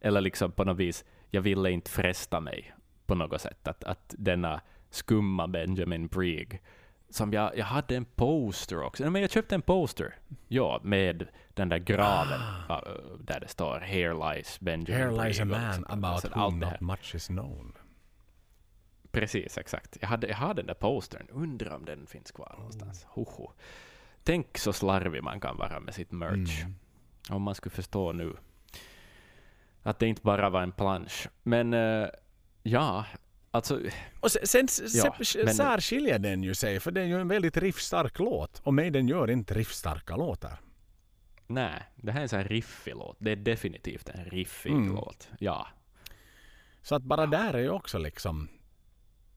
Eller 0.00 0.20
liksom 0.20 0.52
på 0.52 0.64
något 0.64 0.76
vis, 0.76 1.04
jag 1.30 1.42
ville 1.42 1.70
inte 1.70 1.90
fresta 1.90 2.40
mig 2.40 2.74
på 3.06 3.14
något 3.14 3.40
sätt. 3.40 3.68
Att, 3.68 3.84
att 3.84 4.14
denna 4.18 4.60
skumma 4.90 5.46
Benjamin 5.48 6.06
Brigg, 6.06 6.62
som 7.10 7.32
jag, 7.32 7.58
jag 7.58 7.64
hade 7.64 7.96
en 7.96 8.04
poster 8.04 8.82
också. 8.82 9.02
Nej, 9.02 9.10
Men 9.10 9.22
jag 9.22 9.30
köpte 9.30 9.54
en 9.54 9.62
poster, 9.62 10.14
ja, 10.48 10.80
med 10.82 11.28
den 11.54 11.68
där 11.68 11.78
graven 11.78 12.40
Ah. 12.68 12.80
där 13.20 13.40
det 13.40 13.48
står 13.48 13.80
“Here 13.80 14.34
lies 14.34 14.60
Benjamin 14.60 15.16
Here 15.16 15.24
lies 15.24 15.40
a 15.40 15.44
Brigg” 15.44 15.84
och 15.84 15.98
man 15.98 16.04
about 16.04 16.20
så 16.20 16.28
whom 16.28 16.58
not 16.60 16.80
much 16.80 17.14
is 17.14 17.26
known. 17.26 17.72
Precis, 19.10 19.58
exakt. 19.58 19.96
Jag 20.00 20.08
hade, 20.08 20.26
jag 20.26 20.36
hade 20.36 20.62
den 20.62 20.66
där 20.66 20.74
postern. 20.74 21.26
Undrar 21.30 21.74
om 21.76 21.84
den 21.84 22.06
finns 22.06 22.30
kvar 22.32 22.54
någonstans. 22.58 23.06
Hoho. 23.08 23.52
Tänk 24.22 24.58
så 24.58 24.72
slarvig 24.72 25.22
man 25.22 25.40
kan 25.40 25.56
vara 25.56 25.80
med 25.80 25.94
sitt 25.94 26.12
merch. 26.12 26.62
Mm. 26.62 26.74
Om 27.30 27.42
man 27.42 27.54
skulle 27.54 27.74
förstå 27.74 28.12
nu 28.12 28.36
att 29.86 29.98
det 29.98 30.06
inte 30.06 30.22
bara 30.22 30.50
var 30.50 30.62
en 30.62 30.72
plansch. 30.72 31.28
Men 31.42 31.74
eh, 31.74 32.08
ja, 32.62 33.04
alltså 33.50 33.80
Och 34.20 34.30
sen, 34.30 34.68
sen 34.68 34.88
Ja, 34.94 35.16
men- 35.44 35.54
särskiljer 35.54 36.18
den 36.18 36.42
ju 36.42 36.54
sig 36.54 36.80
för 36.80 36.90
det 36.90 37.00
är 37.00 37.04
ju 37.04 37.20
en 37.20 37.28
väldigt 37.28 37.56
riffstark 37.56 38.18
låt. 38.18 38.60
Och 38.64 38.74
Maiden 38.74 39.08
gör 39.08 39.30
inte 39.30 39.54
riffstarka 39.54 40.16
låtar. 40.16 40.60
nej, 41.46 41.82
det 41.96 42.12
här 42.12 42.18
är 42.18 42.22
en 42.22 42.28
sån 42.28 42.38
här 42.38 42.48
riffig 42.48 42.94
låt. 42.96 43.16
Det 43.20 43.30
är 43.32 43.36
definitivt 43.36 44.08
en 44.08 44.24
riffig 44.24 44.70
Mm. 44.70 44.94
låt. 44.94 45.28
Ja. 45.38 45.66
Så 46.82 46.94
att 46.94 47.02
bara 47.02 47.26
där 47.26 47.54
är 47.54 47.58
ju 47.58 47.70
också 47.70 47.98
liksom... 47.98 48.48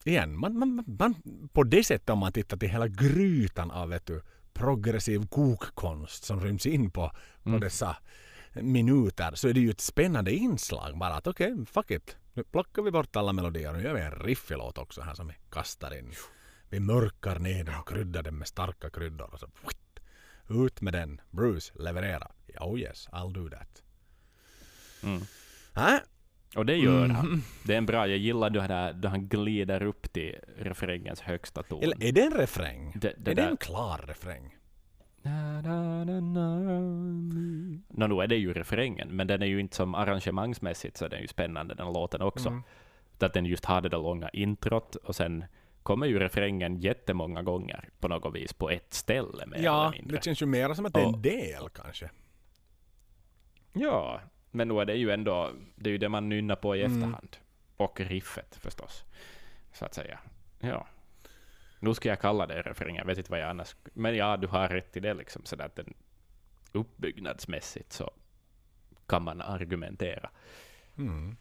Igen, 0.03 0.37
man, 0.39 0.59
man, 0.59 0.83
man, 0.99 1.15
på 1.53 1.63
det 1.63 1.83
sättet 1.83 2.09
om 2.09 2.19
man 2.19 2.31
tittar 2.31 2.57
till 2.57 2.69
hela 2.69 2.87
grytan 2.87 3.71
av 3.71 3.89
vet 3.89 4.05
du, 4.05 4.21
progressiv 4.53 5.27
kokkonst 5.27 6.23
som 6.23 6.41
ryms 6.41 6.65
in 6.65 6.91
på, 6.91 7.11
på 7.43 7.49
Mm. 7.49 7.59
dessa 7.61 7.97
minuter 8.61 9.31
så 9.35 9.47
är 9.47 9.53
det 9.53 9.59
ju 9.59 9.69
ett 9.69 9.81
spännande 9.81 10.31
inslag 10.31 10.97
bara 10.97 11.13
att 11.15 11.27
okej, 11.27 11.65
fuck 11.65 11.91
it. 11.91 12.17
Nu 12.33 12.43
plockar 12.43 12.81
vi 12.81 12.91
bort 12.91 13.15
alla 13.15 13.33
melodier 13.33 13.69
och 13.71 13.77
nu 13.77 13.83
gör 13.83 13.93
vi 13.93 14.01
en 14.01 14.11
riffig 14.11 14.57
låt 14.57 14.77
också 14.77 15.01
här 15.01 15.13
som 15.13 15.27
vi 15.27 15.33
kastar 15.51 15.97
in. 15.97 16.11
Vi 16.69 16.79
mörkar 16.79 17.39
ner 17.39 17.63
den 17.63 17.75
och 17.75 17.89
kryddar 17.89 18.23
den 18.23 18.37
med 18.37 18.47
starka 18.47 18.89
kryddor 18.89 19.29
och 19.33 19.39
så 19.39 19.45
whitt, 19.45 19.99
ut 20.49 20.81
med 20.81 20.93
den. 20.93 21.21
Bruce, 21.31 21.73
leverera. 21.79 22.31
Oh 22.59 22.79
yes, 22.79 23.07
I'll 23.11 23.33
do 23.33 23.49
that. 23.49 23.83
Mm. 25.03 25.21
Äh? 25.75 25.99
Och 26.55 26.65
det 26.65 26.75
gör 26.75 27.05
Mhm. 27.07 27.15
han. 27.15 27.43
Det 27.65 27.73
är 27.73 27.77
en 27.77 27.85
bra, 27.85 28.07
jag 28.07 28.17
gillar 28.17 28.49
det 28.49 28.61
här 28.61 28.93
då 28.93 29.07
han 29.09 29.27
glider 29.27 29.83
upp 29.83 30.13
till 30.13 30.35
refrängens 30.57 31.19
högsta 31.21 31.63
ton. 31.63 31.83
Eller 31.83 32.03
är 32.03 32.11
det 32.11 32.21
en 32.21 32.33
refräng? 32.33 32.91
det, 32.95 33.13
det 33.17 33.31
är 33.31 33.35
det 33.35 33.41
där, 33.41 33.49
en 33.49 33.57
klar 33.57 34.03
refräng? 34.07 34.55
Nå, 37.87 38.07
nu 38.07 38.21
är 38.23 38.27
det 38.27 38.35
ju 38.35 38.53
refrängen, 38.53 39.07
men 39.15 39.27
den 39.27 39.41
är 39.41 39.45
ju 39.45 39.59
inte 39.59 39.75
som 39.75 39.95
arrangemangsmässigt 39.95 40.97
så 40.97 41.05
är 41.05 41.09
den 41.09 41.21
ju 41.21 41.27
spännande 41.27 41.75
den 41.75 41.93
låten 41.93 42.21
också. 42.21 42.49
Mm. 42.49 42.63
Att 43.19 43.33
den 43.33 43.45
just 43.45 43.65
har 43.65 43.81
det 43.81 43.89
där 43.89 43.97
långa 43.97 44.29
introt 44.29 44.95
och 44.95 45.15
sen 45.15 45.45
kommer 45.83 46.05
ju 46.07 46.19
refrängen 46.19 46.77
jättemånga 46.77 47.41
gånger 47.43 47.89
på 47.99 48.07
något 48.07 48.35
vis 48.35 48.53
på 48.53 48.69
ett 48.69 48.93
ställe 48.93 49.45
mer 49.45 49.57
Ja, 49.63 49.81
eller 49.87 49.97
mindre. 49.97 50.17
det 50.17 50.23
känns 50.23 50.41
ju 50.41 50.45
mer 50.45 50.73
som 50.73 50.85
att 50.85 50.93
det 50.93 51.01
är 51.01 51.05
en 51.13 51.21
del 51.21 51.69
kanske. 51.69 52.09
Ja, 53.73 54.21
men 54.51 54.67
nu 54.67 54.79
är 54.81 54.85
det 54.85 54.95
ju 54.95 55.11
ändå, 55.11 55.49
det 55.75 55.89
är 55.89 55.91
ju 55.91 55.97
det 55.97 56.09
man 56.09 56.29
nynnar 56.29 56.55
på 56.55 56.75
i 56.75 56.83
Mm. 56.83 56.97
efterhand. 56.97 57.37
Och 57.77 57.99
riffet 57.99 58.55
förstås, 58.55 59.03
så 59.73 59.85
att 59.85 59.93
säga. 59.93 60.19
Ja. 60.59 60.87
Nu 61.79 61.93
ska 61.93 62.09
jag 62.09 62.21
kalla 62.21 62.47
det 62.47 62.61
refräng, 62.61 62.95
jag 62.95 63.05
vet 63.05 63.17
inte 63.17 63.31
vad 63.31 63.39
jag 63.39 63.49
annars... 63.49 63.75
Men 63.93 64.15
ja, 64.15 64.37
du 64.37 64.47
har 64.47 64.67
rätt 64.69 64.97
i 64.97 64.99
det 64.99 65.13
liksom, 65.13 65.45
så 65.45 65.61
att 65.61 65.75
den 65.75 65.93
uppbyggnadsmässigt 66.71 67.93
så 67.93 68.11
kan 69.07 69.23
man 69.23 69.41
argumentera. 69.41 70.29
Mm. 70.97 71.37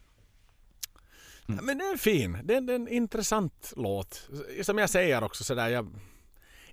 Ja, 1.47 1.61
men 1.61 1.77
den 1.77 1.81
är 1.93 1.97
fin. 1.97 2.37
Det 2.43 2.55
är, 2.55 2.71
en 2.71 2.87
intressant 2.87 3.73
låt. 3.75 4.29
Som 4.61 4.77
jag 4.77 4.89
säger 4.89 5.23
också 5.23 5.43
sådär, 5.43 5.69
jag 5.69 5.95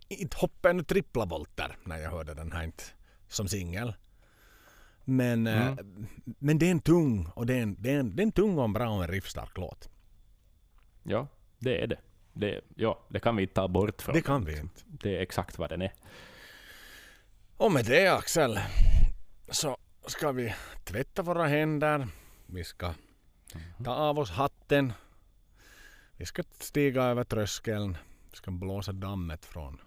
inte 0.09 0.37
hoppade 0.37 0.75
nu 0.75 0.83
trippla 0.83 1.25
volter 1.25 1.77
när 1.85 1.99
jag 1.99 2.11
hörde 2.11 2.35
den 2.35 2.53
här 2.53 2.65
inte 2.65 2.85
som 3.29 3.49
singel. 3.49 3.95
Men, 5.05 5.47
eh, 5.47 5.67
Mm. 5.67 6.07
men 6.39 6.59
det 6.59 6.67
är 6.67 6.71
en 6.71 6.81
tung 6.81 7.27
och 7.35 7.47
det 7.47 7.55
är 7.55 7.63
en, 7.63 7.77
det 7.83 7.91
är 7.91 7.99
en, 7.99 8.17
det 8.17 8.23
är 8.23 8.27
en 8.27 8.33
tung 8.33 8.59
och 8.59 8.65
en 8.65 8.73
bra 8.73 8.89
och 8.89 9.03
en 9.05 9.11
riffstark 9.11 9.59
låt. 9.59 9.89
Ja, 11.03 11.29
det 11.59 11.83
är 11.83 11.87
det. 11.87 11.99
Det 12.37 12.61
ja, 12.75 13.07
det 13.09 13.21
kan 13.21 13.37
vi 13.37 13.43
inte 13.43 13.55
ta 13.55 13.69
bort 13.69 14.03
från 14.03 14.15
Det 14.15 14.23
kan 14.23 14.45
vi 14.45 14.59
inte. 14.59 14.83
Det 14.85 15.17
är 15.17 15.21
exakt 15.21 15.59
vad 15.59 15.71
den 15.71 15.83
är. 15.83 15.93
Och 17.57 17.73
med 17.73 17.85
det 17.85 18.09
Axel 18.09 18.61
så 19.49 19.77
ska 20.07 20.33
vi 20.33 20.55
tvätta 20.85 21.23
våra 21.23 21.47
händer. 21.47 22.09
Vi 22.47 22.65
ska 22.65 22.95
ta 23.85 23.95
av 23.95 24.19
oss 24.19 24.31
hatten. 24.31 24.93
Vi 26.17 26.27
ska 26.27 26.43
stiga 26.61 27.03
över 27.03 27.25
tröskeln. 27.25 27.97
Vi 28.31 28.37
ska 28.37 28.51
blåsa 28.51 28.93
dammet 28.93 29.45
från 29.45 29.81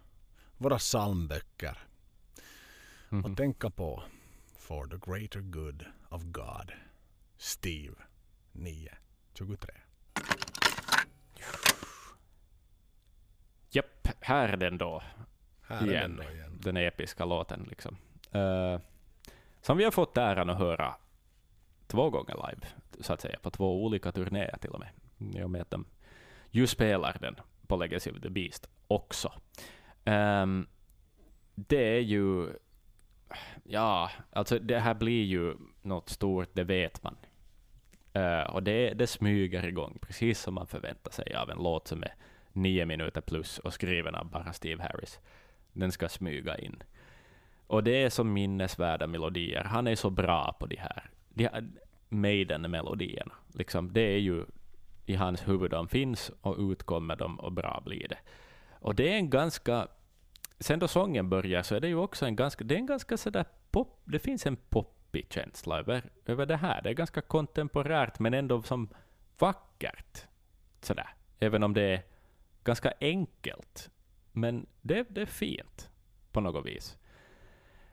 våra 0.57 0.77
psalmböcker. 0.77 1.77
Mhm. 3.09 3.26
Och 3.26 3.38
tänka 3.38 3.69
på 3.69 4.03
For 4.57 4.88
the 4.88 5.11
greater 5.11 5.39
good 5.39 5.85
of 6.09 6.23
God. 6.23 6.71
Steve 7.38 7.95
9.23. 8.51 9.69
Japp, 13.69 14.07
här 14.19 14.49
är 14.49 14.57
den 14.57 14.77
då. 14.77 15.01
Här 15.61 15.81
är 15.81 15.91
Igen. 15.91 16.15
den 16.15 16.25
då 16.25 16.33
igen. 16.33 16.59
den 16.63 16.77
episka 16.77 17.25
låten. 17.25 17.67
Liksom. 17.69 17.97
Eh, 18.31 18.79
som 19.61 19.77
vi 19.77 19.83
har 19.83 19.91
fått 19.91 20.17
äran 20.17 20.49
att 20.49 20.57
höra 20.57 20.95
två 21.87 22.09
gånger 22.09 22.35
live, 22.35 22.67
så 22.99 23.13
att 23.13 23.21
säga, 23.21 23.39
på 23.41 23.49
två 23.49 23.83
olika 23.83 24.11
turnéer 24.11 24.57
till 24.61 24.69
och 24.69 24.79
med. 24.79 24.89
I 25.39 25.43
och 25.43 25.49
med 25.49 25.61
att 25.61 25.71
de 25.71 25.85
ju 26.51 26.67
spelar 26.67 27.17
den 27.21 27.35
på 27.67 27.77
Legacy 27.77 28.11
of 28.11 28.21
the 28.21 28.29
Beast 28.29 28.69
också. 28.87 29.31
Ehm, 30.05 30.67
det 31.55 31.97
är 31.97 31.99
ju 31.99 32.49
ja, 33.63 34.11
alltså 34.31 34.59
det 34.59 34.79
här 34.79 34.93
blir 34.93 35.23
ju 35.23 35.55
något 35.81 36.09
stort, 36.09 36.49
det 36.53 36.63
vet 36.63 37.03
man. 37.03 37.17
Uh, 38.15 38.55
och 38.55 38.63
det, 38.63 38.93
det 38.93 39.07
smyger 39.07 39.65
igång, 39.65 39.97
precis 40.01 40.39
som 40.39 40.53
man 40.53 40.67
förväntar 40.67 41.11
sig 41.11 41.35
av 41.35 41.49
en 41.49 41.57
låt 41.57 41.87
som 41.87 42.03
är 42.03 42.13
nio 42.53 42.85
minuter 42.85 43.21
plus 43.21 43.59
och 43.59 43.73
skriven 43.73 44.15
av 44.15 44.30
bara 44.30 44.53
Steve 44.53 44.84
Harris. 44.84 45.19
Den 45.73 45.91
ska 45.91 46.09
smyga 46.09 46.57
in. 46.57 46.84
Och 47.67 47.84
det 47.84 48.03
är 48.03 48.09
så 48.09 48.23
minnesvärda 48.23 49.07
melodier. 49.07 49.63
Han 49.63 49.88
är 49.88 49.95
så 49.95 50.09
bra 50.09 50.55
på 50.59 50.65
de 50.65 50.76
här, 50.76 51.09
de 51.30 51.43
här 51.43 51.67
Maiden-melodierna. 52.09 53.34
Liksom, 53.53 53.93
det 53.93 54.01
är 54.01 54.19
ju 54.19 54.45
i 55.05 55.15
hans 55.15 55.47
huvud 55.47 55.71
de 55.71 55.88
finns 55.88 56.31
och 56.41 56.57
utkommer 56.59 57.15
de 57.15 57.39
och 57.39 57.51
bra 57.51 57.81
blir 57.85 58.07
det. 58.07 58.17
Och 58.71 58.95
det 58.95 59.13
är 59.13 59.15
en 59.15 59.30
ganska... 59.30 59.88
Sen 60.59 60.80
då 60.80 60.88
sången 60.88 61.30
börjar 61.30 61.63
så 61.63 61.76
är 61.76 61.80
det 61.80 61.88
ju 61.88 61.95
också 61.95 62.26
en 62.26 62.35
ganska... 62.35 62.63
Det 62.63 62.76
är 62.76 62.80
en 62.80 62.85
ganska 62.85 63.17
sådär 63.17 63.45
pop... 63.71 64.01
Det 64.05 64.19
finns 64.19 64.45
en 64.45 64.55
poppig 64.55 65.27
känsla 65.30 65.80
över, 65.80 66.03
över 66.26 66.45
det 66.45 66.57
här. 66.57 66.81
Det 66.81 66.89
är 66.89 66.93
ganska 66.93 67.21
kontemporärt 67.21 68.19
men 68.19 68.34
ändå 68.34 68.61
som 68.61 68.89
vackert. 69.39 70.27
Sådär. 70.81 71.09
Även 71.39 71.63
om 71.63 71.73
det 71.73 71.81
är 71.81 72.01
ganska 72.69 72.93
enkelt. 73.01 73.89
Men 74.31 74.65
det, 74.81 75.07
det 75.09 75.21
är 75.21 75.25
fint 75.25 75.89
på 76.31 76.41
något 76.41 76.65
vis. 76.65 76.97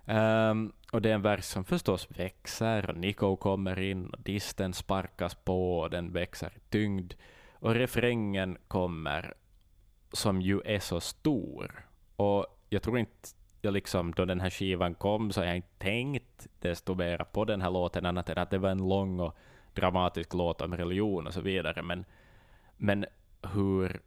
Um, 0.05 0.73
och 0.93 1.03
det 1.03 1.11
är 1.11 1.15
en 1.15 1.23
vers 1.23 1.45
som 1.45 1.65
förstås 1.65 2.09
växer 2.11 2.91
och 2.91 2.97
Nico 2.97 3.37
kommer 3.37 3.79
in 3.79 4.07
och 4.07 4.21
disten 4.21 4.73
sparkas 4.73 5.35
på 5.35 5.79
och 5.79 5.91
den 5.91 6.13
växer 6.13 6.53
i 6.57 6.61
tyngd. 6.71 7.15
Och 7.53 7.75
refrängen 7.75 8.59
kommer 8.69 9.35
som 10.13 10.41
ju 10.41 10.61
är 10.65 10.79
så 10.79 11.01
stor. 11.01 11.89
Och 12.17 12.47
jag 12.69 12.83
tror 12.83 12.99
inte 12.99 13.29
jag 13.63 13.73
liksom, 13.73 14.13
då 14.13 14.25
den 14.25 14.41
här 14.41 14.51
skivan 14.51 14.95
kom 14.95 15.33
så 15.33 15.41
har 15.41 15.47
jag 15.47 15.57
inte 15.57 15.79
tänkt 15.79 16.47
desto 16.61 16.95
mer 16.95 17.19
på 17.19 17.45
den 17.45 17.63
här 17.63 17.71
låten 17.71 18.07
annat 18.07 18.29
än 18.29 18.39
att 18.39 18.51
det 18.51 18.59
var 18.59 18.71
en 18.71 18.89
lång 18.89 19.21
och 19.21 19.37
dramatisk 19.75 20.35
låt 20.35 20.61
om 20.61 20.77
religion 20.77 21.27
och 21.27 21.35
så 21.35 21.41
vidare. 21.41 21.83
Men, 21.83 22.05
men 22.77 23.07
hur 23.43 24.01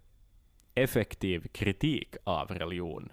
effektiv 0.83 1.47
kritik 1.47 2.15
av 2.23 2.47
religion 2.47 3.11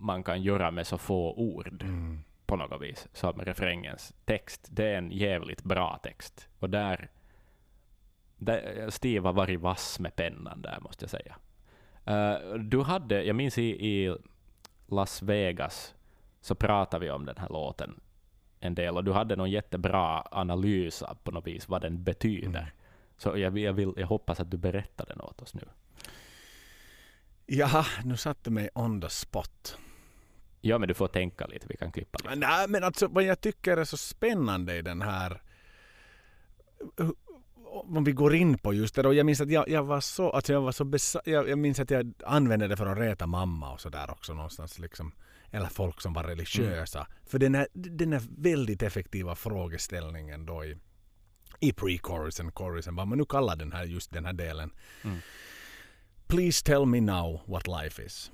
man 0.00 0.22
kan 0.22 0.42
göra 0.42 0.70
med 0.70 0.86
så 0.86 0.98
få 0.98 1.34
ord 1.34 1.82
mm. 1.82 2.20
på 2.46 2.56
något 2.56 2.82
vis, 2.82 3.08
som 3.12 3.40
refrängens 3.40 4.14
text. 4.24 4.68
Det 4.70 4.84
är 4.84 4.98
en 4.98 5.10
jävligt 5.10 5.62
bra 5.62 6.00
text. 6.02 6.48
Och 6.58 6.70
där, 6.70 7.10
där 8.36 8.90
Steve 8.90 9.28
har 9.28 9.32
varit 9.32 9.60
vass 9.60 10.00
med 10.00 10.16
pennan 10.16 10.62
där, 10.62 10.80
måste 10.80 11.04
jag 11.04 11.10
säga. 11.10 11.36
Uh, 12.08 12.58
du 12.58 12.82
hade, 12.82 13.22
jag 13.22 13.36
minns 13.36 13.58
i, 13.58 13.86
i 13.86 14.16
Las 14.86 15.22
Vegas, 15.22 15.94
så 16.40 16.54
pratade 16.54 17.04
vi 17.04 17.10
om 17.10 17.26
den 17.26 17.36
här 17.38 17.48
låten 17.48 18.00
en 18.60 18.74
del, 18.74 18.96
och 18.96 19.04
du 19.04 19.12
hade 19.12 19.36
någon 19.36 19.50
jättebra 19.50 20.22
analys 20.30 21.02
av 21.02 21.14
på 21.14 21.30
något 21.30 21.46
vis 21.46 21.68
vad 21.68 21.82
den 21.82 22.04
betyder. 22.04 22.60
Mm. 22.60 22.70
Så 23.16 23.38
jag, 23.38 23.58
jag, 23.58 23.72
vill, 23.72 23.92
jag 23.96 24.06
hoppas 24.06 24.40
att 24.40 24.50
du 24.50 24.56
berättar 24.56 25.06
den 25.06 25.20
åt 25.20 25.42
oss 25.42 25.54
nu. 25.54 25.62
Jaha, 27.50 27.86
nu 28.04 28.16
satte 28.16 28.50
mig 28.50 28.68
on 28.74 29.00
the 29.00 29.10
spot. 29.10 29.78
Ja, 30.60 30.78
men 30.78 30.88
du 30.88 30.94
får 30.94 31.08
tänka 31.08 31.46
lite. 31.46 31.66
Vi 31.68 31.76
kan 31.76 31.92
klippa 31.92 32.18
lite. 32.18 32.34
Nej, 32.34 32.68
men 32.68 32.84
alltså 32.84 33.08
vad 33.08 33.24
jag 33.24 33.40
tycker 33.40 33.76
är 33.76 33.84
så 33.84 33.96
spännande 33.96 34.76
i 34.76 34.82
den 34.82 35.02
här 35.02 35.42
om 37.70 38.04
vi 38.04 38.12
går 38.12 38.34
in 38.34 38.58
på 38.58 38.74
just 38.74 38.94
det 38.94 39.02
då. 39.02 39.14
Jag 39.14 39.26
minns 39.26 39.40
att 39.40 39.50
jag, 39.50 39.68
jag 39.68 39.82
var 39.82 40.00
så, 40.00 40.30
alltså 40.30 40.52
jag 40.52 40.60
var 40.60 40.72
så 40.72 40.84
besatt, 40.84 41.26
jag, 41.26 41.48
jag, 41.48 41.58
minns 41.58 41.80
att 41.80 41.90
jag 41.90 42.12
använde 42.24 42.68
det 42.68 42.76
för 42.76 42.86
att 42.86 42.98
reta 42.98 43.26
mamma 43.26 43.72
och 43.72 43.80
sådär 43.80 44.10
också 44.10 44.34
någonstans 44.34 44.78
liksom. 44.78 45.12
Eller 45.50 45.66
folk 45.66 46.00
som 46.00 46.12
var 46.12 46.24
religiösa. 46.24 46.98
Mm. 46.98 47.10
För 47.26 47.38
den 47.38 47.54
är, 47.54 47.66
den 47.72 48.12
är 48.12 48.22
väldigt 48.38 48.82
effektiva 48.82 49.34
frågeställningen 49.34 50.46
då 50.46 50.64
i, 50.64 50.76
i 51.60 51.72
pre-chorusen, 51.72 52.50
chorusen, 52.54 52.96
vad 52.96 53.08
man 53.08 53.18
nu 53.18 53.24
kallar 53.24 53.56
den 53.56 53.72
här, 53.72 53.84
just 53.84 54.12
den 54.12 54.24
här 54.24 54.32
delen. 54.32 54.70
Mm. 55.04 55.18
Please 56.28 56.62
tell 56.62 56.84
me 56.84 57.00
now 57.00 57.40
what 57.46 57.66
life 57.66 57.98
is. 57.98 58.30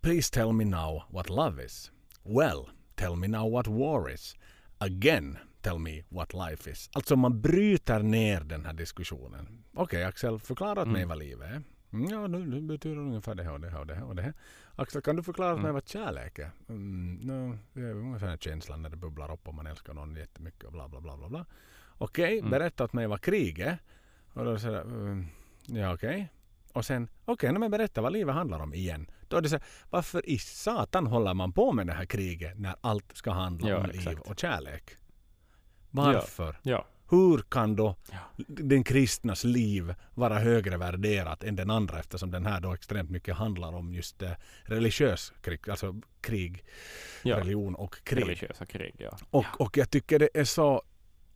Please 0.00 0.28
tell 0.30 0.52
me 0.52 0.64
now 0.64 1.04
what 1.10 1.30
love 1.30 1.64
is. 1.64 1.90
Well, 2.24 2.68
tell 2.96 3.16
me 3.16 3.28
now 3.28 3.46
what 3.46 3.68
war 3.68 4.10
is. 4.10 4.34
Again, 4.80 5.38
tell 5.60 5.78
me 5.78 6.02
what 6.08 6.34
life 6.34 6.70
is. 6.70 6.90
Alltså 6.92 7.16
man 7.16 7.40
bryter 7.40 8.02
ner 8.02 8.40
den 8.40 8.64
här 8.64 8.72
diskussionen. 8.72 9.64
Okej 9.72 9.82
okay, 9.82 10.02
Axel, 10.02 10.38
förklara 10.38 10.80
åt 10.80 10.86
mm. 10.86 10.92
mig 10.92 11.04
vad 11.04 11.18
livet 11.18 11.50
är. 11.50 11.62
Ja, 12.10 12.26
nu, 12.26 12.46
nu 12.46 12.60
betyder 12.60 12.96
det 12.96 13.02
ungefär 13.02 13.34
det 13.34 13.42
här 13.42 13.52
och 13.52 13.60
det 13.60 13.70
här 13.70 13.80
och 13.80 13.86
det 13.86 13.94
här. 13.94 14.04
Och 14.04 14.16
det 14.16 14.22
här. 14.22 14.34
Axel, 14.76 15.02
kan 15.02 15.16
du 15.16 15.22
förklara 15.22 15.52
åt 15.52 15.58
mm. 15.58 15.62
mig 15.62 15.72
vad 15.72 15.88
kärlek 15.88 16.38
är? 16.38 16.50
Mm, 16.68 17.14
no, 17.14 17.58
det 17.72 17.80
är 17.80 17.94
ungefär 17.94 18.26
den 18.26 18.38
känslan 18.38 18.82
när 18.82 18.90
det 18.90 18.96
bubblar 18.96 19.32
upp 19.32 19.48
och 19.48 19.54
man 19.54 19.66
älskar 19.66 19.94
någon 19.94 20.16
jättemycket 20.16 20.64
och 20.64 20.72
bla 20.72 20.88
bla 20.88 21.00
bla 21.00 21.16
bla. 21.16 21.28
bla. 21.28 21.46
Okej, 21.98 22.24
okay, 22.24 22.38
mm. 22.38 22.50
berätta 22.50 22.84
åt 22.84 22.92
mig 22.92 23.06
vad 23.06 23.20
krig 23.20 23.58
är. 23.58 23.78
Och 24.32 24.44
då 24.44 24.58
säger 24.58 24.80
mm, 24.80 25.26
ja 25.66 25.94
okej. 25.94 26.14
Okay. 26.14 26.26
Och 26.72 26.84
sen, 26.84 27.08
okej, 27.24 27.50
okay, 27.50 27.58
men 27.58 27.70
berätta 27.70 28.00
vad 28.00 28.12
livet 28.12 28.34
handlar 28.34 28.60
om 28.60 28.74
igen. 28.74 29.10
Då 29.28 29.36
är 29.36 29.40
det 29.40 29.48
så 29.48 29.58
varför 29.90 30.28
i 30.30 30.38
satan 30.38 31.06
håller 31.06 31.34
man 31.34 31.52
på 31.52 31.72
med 31.72 31.86
det 31.86 31.92
här 31.92 32.04
kriget 32.04 32.58
när 32.58 32.74
allt 32.80 33.16
ska 33.16 33.30
handla 33.30 33.68
ja, 33.68 33.76
om 33.76 33.84
exakt. 33.84 34.06
liv 34.06 34.18
och 34.18 34.38
kärlek? 34.38 34.90
Varför? 35.90 36.58
Ja, 36.62 36.72
ja. 36.72 36.86
Hur 37.10 37.38
kan 37.38 37.76
då 37.76 37.96
den 38.46 38.84
kristnas 38.84 39.44
liv 39.44 39.94
vara 40.14 40.38
högre 40.38 40.76
värderat 40.76 41.44
än 41.44 41.56
den 41.56 41.70
andra 41.70 41.98
eftersom 41.98 42.30
den 42.30 42.46
här 42.46 42.60
då 42.60 42.72
extremt 42.74 43.10
mycket 43.10 43.36
handlar 43.36 43.74
om 43.74 43.94
just 43.94 44.22
eh, 44.22 44.30
religiös 44.62 45.32
krig, 45.40 45.70
alltså 45.70 46.00
krig, 46.20 46.64
religion 47.22 47.74
och 47.74 48.04
krig. 48.04 48.22
Religiösa 48.22 48.66
krig, 48.66 48.94
ja. 48.98 49.18
Och, 49.30 49.60
och 49.60 49.76
jag 49.76 49.90
tycker 49.90 50.18
det 50.18 50.28
är 50.34 50.44
så 50.44 50.82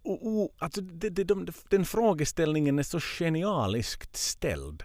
o, 0.03 0.19
o, 0.23 0.53
alltså 0.59 0.81
det, 0.81 1.11
det, 1.11 1.25
de, 1.25 1.47
den 1.69 1.85
frågeställningen 1.85 2.79
är 2.79 2.83
så 2.83 3.01
genialiskt 3.01 4.17
ställd. 4.17 4.83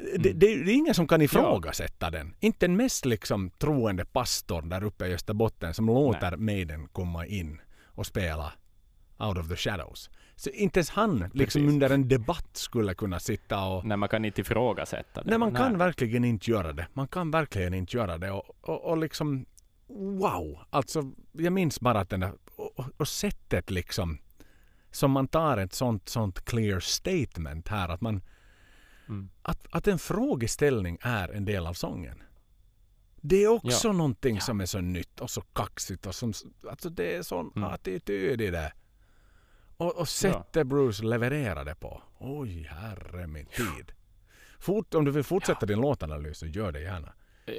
Mm. 0.00 0.22
Det, 0.22 0.32
det, 0.32 0.46
är 0.46 0.68
ingen 0.68 0.94
som 0.94 1.08
kan 1.08 1.22
ifrågasätta 1.22 2.06
ja. 2.06 2.10
den. 2.10 2.34
Inte 2.40 2.66
den 2.66 2.76
mest 2.76 3.04
liksom 3.04 3.50
troende 3.50 4.04
pastorn 4.04 4.68
där 4.68 4.84
uppe 4.84 5.06
i 5.06 5.14
Österbotten 5.14 5.74
som 5.74 5.86
låter 5.86 6.36
Maiden 6.36 6.88
komma 6.88 7.26
in 7.26 7.60
och 7.84 8.06
spela 8.06 8.52
Out 9.18 9.38
of 9.38 9.48
the 9.48 9.56
Shadows. 9.56 10.10
Så 10.36 10.50
inte 10.50 10.78
ens 10.78 10.90
han 10.90 11.30
liksom 11.34 11.68
under 11.68 11.90
en 11.90 12.08
debatt 12.08 12.56
skulle 12.56 12.94
kunna 12.94 13.20
sitta 13.20 13.64
och... 13.64 13.84
Nej, 13.84 13.96
man 13.96 14.08
kan 14.08 14.24
inte 14.24 14.40
ifrågasätta 14.40 15.22
det. 15.22 15.30
Nej, 15.30 15.38
man 15.38 15.52
Nej. 15.52 15.62
kan 15.62 15.78
verkligen 15.78 16.24
inte 16.24 16.50
göra 16.50 16.72
det. 16.72 16.86
Man 16.92 17.08
kan 17.08 17.30
verkligen 17.30 17.74
inte 17.74 17.96
göra 17.96 18.18
det. 18.18 18.30
Och, 18.30 18.56
och, 18.60 18.84
och 18.84 18.98
liksom... 18.98 19.46
Wow! 19.88 20.58
Alltså, 20.70 21.12
jag 21.32 21.52
minns 21.52 21.80
bara 21.80 22.00
att 22.00 22.10
den 22.10 22.20
där... 22.20 22.32
Och, 22.56 22.84
och 22.96 23.08
sättet 23.08 23.70
liksom 23.70 24.18
som 24.90 25.10
man 25.10 25.28
tar 25.28 25.56
ett 25.56 25.74
sånt, 25.74 26.08
sånt 26.08 26.44
clear 26.44 26.80
statement 26.80 27.68
här. 27.68 27.88
Att 27.88 28.00
man 28.00 28.22
Mm. 29.10 29.30
Att, 29.42 29.66
att 29.70 29.86
en 29.86 29.98
frågeställning 29.98 30.98
är 31.00 31.28
en 31.28 31.44
del 31.44 31.66
av 31.66 31.74
sången. 31.74 32.22
Det 33.16 33.44
är 33.44 33.48
också 33.48 33.88
ja. 33.88 33.92
någonting 33.92 34.34
ja. 34.34 34.40
som 34.40 34.60
är 34.60 34.66
så 34.66 34.80
nytt 34.80 35.20
och 35.20 35.30
så 35.30 35.40
kaxigt. 35.40 36.06
Och 36.06 36.14
som, 36.14 36.32
alltså 36.70 36.90
det 36.90 37.16
är 37.16 37.22
sån 37.22 37.52
mm. 37.56 37.68
attityd 37.68 38.40
i 38.40 38.50
det. 38.50 38.72
Och, 39.76 39.96
och 39.96 40.08
sättet 40.08 40.56
ja. 40.56 40.64
Bruce 40.64 41.04
levererade 41.04 41.74
på. 41.74 42.02
Oj, 42.18 42.62
herre 42.62 43.26
min 43.26 43.46
tid. 43.46 43.92
Fort, 44.58 44.94
om 44.94 45.04
du 45.04 45.10
vill 45.10 45.24
fortsätta 45.24 45.58
ja. 45.60 45.66
din 45.66 45.80
låtanalys 45.80 46.38
så 46.38 46.46
gör 46.46 46.72
det 46.72 46.80
gärna. 46.80 47.12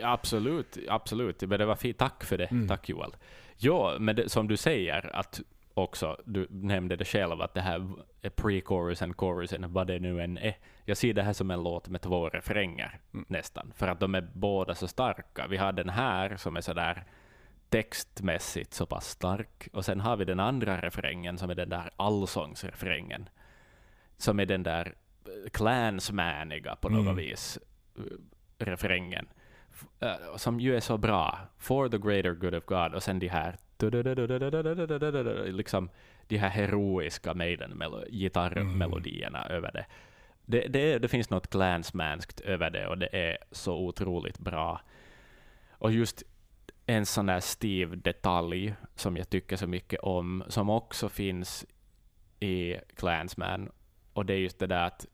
Absolut, 0.03 0.77
absolut. 0.89 1.39
det 1.39 1.65
var 1.65 1.75
fint. 1.75 1.97
Tack 1.97 2.23
för 2.23 2.37
det. 2.37 2.45
Mm. 2.45 2.67
Tack 2.67 2.89
Joel. 2.89 3.15
Ja, 3.57 3.97
men 3.99 4.15
det, 4.15 4.29
som 4.29 4.47
du 4.47 4.57
säger, 4.57 5.15
att 5.15 5.41
också, 5.81 6.17
du 6.25 6.47
nämnde 6.49 6.95
det 6.95 7.05
själv, 7.05 7.41
att 7.41 7.53
det 7.53 7.61
här 7.61 7.87
är 8.21 8.29
pre-chorusen, 8.29 9.13
chorusen, 9.13 9.73
vad 9.73 9.87
det 9.87 9.99
nu 9.99 10.21
än 10.21 10.37
är. 10.37 10.57
Jag 10.85 10.97
ser 10.97 11.13
det 11.13 11.23
här 11.23 11.33
som 11.33 11.51
en 11.51 11.63
låt 11.63 11.89
med 11.89 12.01
två 12.01 12.29
refränger 12.29 12.99
mm. 13.13 13.25
nästan, 13.29 13.73
för 13.75 13.87
att 13.87 13.99
de 13.99 14.15
är 14.15 14.29
båda 14.33 14.75
så 14.75 14.87
starka. 14.87 15.47
Vi 15.47 15.57
har 15.57 15.71
den 15.71 15.89
här 15.89 16.37
som 16.37 16.57
är 16.57 16.61
sådär 16.61 17.03
textmässigt 17.69 18.73
så 18.73 18.85
pass 18.85 19.09
stark, 19.09 19.67
och 19.73 19.85
sen 19.85 19.99
har 19.99 20.17
vi 20.17 20.25
den 20.25 20.39
andra 20.39 20.81
refrängen 20.81 21.37
som 21.37 21.49
är 21.49 21.55
den 21.55 21.69
där 21.69 21.89
allsångsrefrängen, 21.95 23.29
som 24.17 24.39
är 24.39 24.45
den 24.45 24.63
där 24.63 24.95
clansmaniga 25.51 26.75
på 26.75 26.89
något 26.89 27.01
mm. 27.01 27.15
vis, 27.15 27.59
refrängen, 28.57 29.27
som 30.35 30.59
ju 30.59 30.75
är 30.75 30.79
så 30.79 30.97
bra. 30.97 31.39
For 31.57 31.89
the 31.89 31.97
greater 31.97 32.33
good 32.33 32.55
of 32.55 32.65
God, 32.65 32.93
och 32.93 33.03
sen 33.03 33.19
de 33.19 33.27
här 33.27 33.57
liksom 35.51 35.89
de 36.27 36.37
här 36.37 36.49
heroiska 36.49 37.33
Maiden-gitarrmelodierna 37.33 39.47
över 39.49 39.71
det. 39.71 39.85
Det, 40.45 40.67
det. 40.67 40.99
det 40.99 41.07
finns 41.07 41.29
något 41.29 41.49
clansmanskt 41.49 42.39
över 42.39 42.69
det 42.69 42.87
och 42.87 42.97
det 42.97 43.09
är 43.11 43.37
så 43.51 43.77
otroligt 43.77 44.39
bra. 44.39 44.81
Och 45.71 45.91
just 45.91 46.23
en 46.85 47.05
sån 47.05 47.25
där 47.25 47.39
stiv 47.39 48.01
detalj 48.01 48.73
som 48.95 49.17
jag 49.17 49.29
tycker 49.29 49.55
så 49.55 49.67
mycket 49.67 49.99
om, 49.99 50.43
som 50.47 50.69
också 50.69 51.09
finns 51.09 51.65
i 52.39 52.75
Clansman, 52.95 53.71
och 54.13 54.25
det 54.25 54.33
är 54.33 54.37
just 54.37 54.59
det 54.59 54.67
där 54.67 54.83
att 54.83 55.05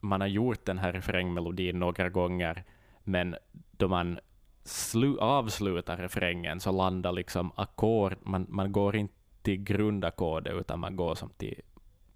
man 0.00 0.20
har 0.20 0.28
gjort 0.28 0.64
den 0.64 0.78
här 0.78 0.92
refrängmelodin 0.92 1.78
några 1.78 2.08
gånger, 2.08 2.64
men 3.04 3.36
då 3.70 3.88
man 3.88 4.18
slu, 4.64 5.18
avslutar 5.18 5.96
refrängen 5.96 6.60
så 6.60 6.72
landar 6.72 7.12
liksom 7.12 7.52
ackord, 7.56 8.16
man, 8.22 8.46
man 8.48 8.72
går 8.72 8.96
inte 8.96 9.14
till 9.42 9.56
grundackordet 9.62 10.54
utan 10.54 10.80
man 10.80 10.96
går 10.96 11.14
som 11.14 11.30
till 11.30 11.60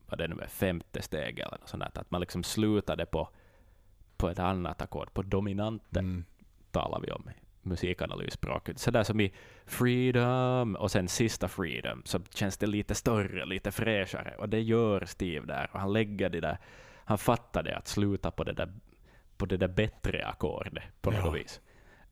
vad 0.08 0.18
det 0.18 0.28
nu 0.28 0.36
är, 0.42 0.46
femte 0.46 1.02
steg 1.02 1.38
eller 1.38 1.58
något 1.60 1.68
sånt 1.68 1.82
där, 1.94 2.00
att 2.00 2.10
man 2.10 2.20
liksom 2.20 2.44
slutar 2.44 2.96
det 2.96 3.06
på, 3.06 3.28
på 4.16 4.28
ett 4.28 4.38
annat 4.38 4.82
ackord, 4.82 5.12
på 5.14 5.22
dominanten 5.22 6.04
Mm. 6.04 6.24
talar 6.70 7.00
vi 7.00 7.10
om 7.10 7.28
i 7.28 7.32
musikanalysspråket. 7.62 8.78
Sådär 8.78 9.02
som 9.02 9.20
i 9.20 9.32
Freedom 9.66 10.76
och 10.76 10.90
sen 10.90 11.08
sista 11.08 11.48
Freedom 11.48 12.02
så 12.04 12.20
känns 12.34 12.56
det 12.58 12.66
lite 12.66 12.94
större, 12.94 13.46
lite 13.46 13.70
fräschare 13.70 14.34
och 14.38 14.48
det 14.48 14.60
gör 14.60 15.04
Steve 15.04 15.46
där 15.46 15.70
och 15.72 15.80
han 15.80 15.92
lägger 15.92 16.28
det 16.30 16.40
där, 16.40 16.58
han 17.04 17.18
fattar 17.18 17.62
det 17.62 17.76
att 17.76 17.88
sluta 17.88 18.30
på 18.30 18.44
det 18.44 18.52
där, 18.52 18.72
på 19.36 19.46
det 19.46 19.56
där 19.56 19.68
bättre 19.68 20.26
ackordet 20.26 20.84
på 21.00 21.10
något 21.10 21.24
Ja. 21.24 21.30
vis. 21.30 21.60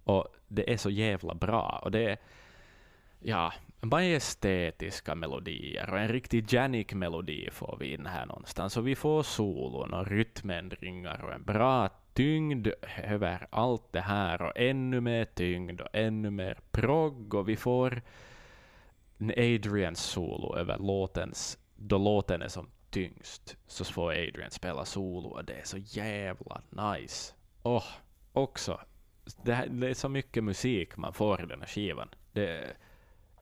Och 0.04 0.28
det 0.48 0.72
är 0.72 0.76
så 0.76 0.90
jävla 0.90 1.34
bra 1.34 1.80
och 1.84 1.90
det 1.90 2.10
är 2.10 2.18
ja, 3.20 3.52
majestätiska 3.80 5.14
melodier 5.14 5.90
och 5.90 5.98
en 5.98 6.08
riktig 6.08 6.52
Janik-melodi 6.52 7.50
får 7.50 7.76
vi 7.80 7.94
in 7.94 8.06
här 8.06 8.26
någonstans. 8.26 8.76
Och 8.76 8.86
vi 8.86 8.94
får 8.94 9.22
solon 9.22 9.94
och 9.94 10.06
rytmändringar 10.06 11.24
och 11.24 11.32
en 11.32 11.44
bra 11.44 11.88
tyngd 12.12 12.68
över 13.04 13.46
allt 13.50 13.92
det 13.92 14.00
här 14.00 14.42
och 14.42 14.52
ännu 14.56 15.00
mer 15.00 15.24
tyngd 15.24 15.80
och 15.80 15.88
ännu 15.92 16.30
mer 16.30 16.58
progg 16.70 17.34
och 17.34 17.48
vi 17.48 17.56
får 17.56 18.02
en 19.18 19.30
Adrians 19.30 20.00
solo 20.02 20.56
över 20.56 20.78
låtens, 20.78 21.58
då 21.76 21.98
låten 21.98 22.42
är 22.42 22.48
som 22.48 22.70
tyngst 22.90 23.56
så 23.66 23.84
får 23.84 24.10
Adrian 24.10 24.50
spela 24.50 24.84
solo 24.84 25.28
och 25.28 25.44
det 25.44 25.52
är 25.52 25.64
så 25.64 25.78
jävla 25.78 26.60
nice. 26.70 27.34
Åh, 27.62 27.84
också. 28.32 28.80
Det, 29.42 29.54
här, 29.54 29.66
det 29.66 29.88
är 29.88 29.94
så 29.94 30.08
mycket 30.08 30.44
musik 30.44 30.96
man 30.96 31.12
får 31.12 31.42
i 31.42 31.46
den 31.46 31.60
här 31.60 31.66
skivan. 31.66 32.08
Det 32.32 32.48
är 32.48 32.76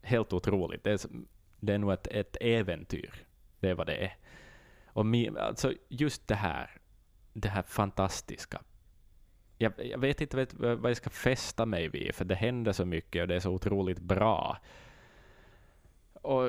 helt 0.02 0.32
otroligt. 0.32 0.84
Det 0.84 0.92
är, 0.92 1.00
det 1.60 1.74
är 1.74 1.78
nog 1.78 1.92
ett, 1.92 2.06
ett 2.06 2.36
äventyr. 2.40 3.24
Det 3.60 3.68
är 3.68 3.74
vad 3.74 3.86
det 3.86 3.96
är. 3.96 4.16
Och 4.86 5.06
mi, 5.06 5.38
alltså 5.38 5.72
just 5.88 6.28
det 6.28 6.34
här, 6.34 6.70
det 7.32 7.48
här 7.48 7.62
fantastiska. 7.62 8.62
Jag, 9.58 9.72
jag 9.76 9.98
vet 9.98 10.20
inte 10.20 10.36
vet, 10.36 10.54
vad 10.54 10.90
jag 10.90 10.96
ska 10.96 11.10
fästa 11.10 11.66
mig 11.66 11.88
vid, 11.88 12.14
för 12.14 12.24
det 12.24 12.34
händer 12.34 12.72
så 12.72 12.84
mycket 12.84 13.22
och 13.22 13.28
det 13.28 13.34
är 13.34 13.40
så 13.40 13.50
otroligt 13.50 13.98
bra. 13.98 14.58
Och 16.14 16.48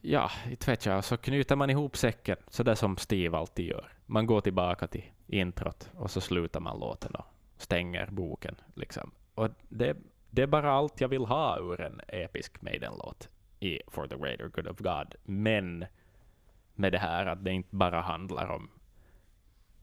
ja, 0.00 0.30
inte 0.50 0.70
vet 0.70 0.86
jag, 0.86 1.04
så 1.04 1.16
knyter 1.16 1.56
man 1.56 1.70
ihop 1.70 1.96
säcken, 1.96 2.36
så 2.48 2.62
där 2.62 2.74
som 2.74 2.96
Steve 2.96 3.38
alltid 3.38 3.66
gör. 3.66 3.92
Man 4.06 4.26
går 4.26 4.40
tillbaka 4.40 4.86
till 4.86 5.04
introt 5.26 5.90
och 5.94 6.10
så 6.10 6.20
slutar 6.20 6.60
man 6.60 6.80
låten 6.80 7.14
och 7.14 7.24
stänger 7.58 8.06
boken. 8.10 8.54
Liksom. 8.74 9.10
Och 9.34 9.50
det, 9.68 9.96
det 10.30 10.42
är 10.42 10.46
bara 10.46 10.72
allt 10.72 11.00
jag 11.00 11.08
vill 11.08 11.24
ha 11.24 11.58
ur 11.58 11.80
en 11.80 12.00
episk 12.08 12.62
Maiden-låt 12.62 13.28
i 13.60 13.80
For 13.88 14.06
the 14.06 14.16
Greater 14.16 14.48
Good 14.48 14.66
of 14.68 14.78
God. 14.78 15.14
Men 15.24 15.84
med 16.74 16.92
det 16.92 16.98
här 16.98 17.26
att 17.26 17.44
det 17.44 17.52
inte 17.52 17.76
bara 17.76 18.00
handlar 18.00 18.50
om 18.50 18.70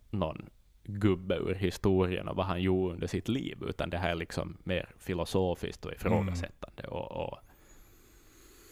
någon 0.09 0.49
gubbe 0.83 1.35
ur 1.35 1.55
historien 1.55 2.27
och 2.27 2.35
vad 2.35 2.45
han 2.45 2.61
gjorde 2.61 2.93
under 2.93 3.07
sitt 3.07 3.27
liv, 3.27 3.63
utan 3.67 3.89
det 3.89 3.97
här 3.97 4.09
är 4.09 4.15
liksom 4.15 4.57
mer 4.63 4.89
filosofiskt 4.99 5.85
och 5.85 5.93
ifrågasättande. 5.93 6.83
Och, 6.87 7.11
och 7.11 7.37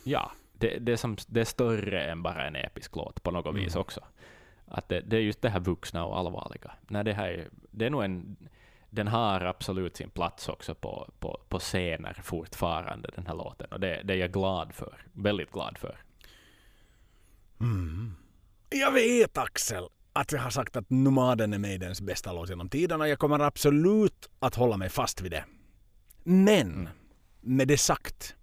ja, 0.03 0.31
det, 0.53 0.77
det, 0.79 0.91
är 0.91 0.95
som, 0.95 1.17
det 1.27 1.41
är 1.41 1.45
större 1.45 2.03
än 2.03 2.23
bara 2.23 2.47
en 2.47 2.55
episk 2.55 2.95
låt 2.95 3.23
på 3.23 3.31
något 3.31 3.55
vis 3.55 3.75
Mm. 3.75 3.81
också. 3.81 4.01
Att 4.65 4.89
det, 4.89 5.01
det 5.01 5.17
är 5.17 5.21
just 5.21 5.41
det 5.41 5.49
här 5.49 5.59
vuxna 5.59 6.05
och 6.05 6.17
allvarliga. 6.17 6.71
Nej, 6.87 7.03
det, 7.03 7.13
här 7.13 7.27
är, 7.27 7.47
det 7.71 7.85
är 7.85 7.89
nog 7.89 8.03
en, 8.03 8.35
den 8.93 9.07
har 9.07 9.41
absolut 9.41 9.97
sin 9.97 10.09
plats 10.09 10.49
också 10.49 10.75
på, 10.75 11.09
på, 11.19 11.41
på 11.49 11.59
scener 11.59 12.19
fortfarande, 12.23 13.09
den 13.15 13.27
här 13.27 13.35
låten. 13.35 13.67
Och 13.71 13.79
det, 13.79 14.01
det 14.03 14.13
är 14.13 14.17
jag 14.17 14.31
glad 14.31 14.73
för. 14.73 15.05
Väldigt 15.11 15.51
glad 15.51 15.77
för. 15.77 15.97
Mm. 17.59 18.15
Jag 18.69 18.91
vet 18.91 19.37
Axel 19.37 19.83
att 20.13 20.31
jag 20.31 20.39
har 20.39 20.49
sagt 20.49 20.75
att 20.75 20.89
Nomaden 20.89 21.53
är 21.53 21.57
Maidens 21.57 22.01
bästa 22.01 22.33
låt 22.33 22.49
genom 22.49 22.69
tiderna. 22.69 23.07
Jag 23.07 23.19
kommer 23.19 23.39
absolut 23.39 24.29
att 24.39 24.55
hålla 24.55 24.77
mig 24.77 24.89
fast 24.89 25.21
vid 25.21 25.31
det. 25.31 25.45
Men 26.23 26.89
med 27.41 27.67
det 27.67 27.77
sagt 27.77 28.35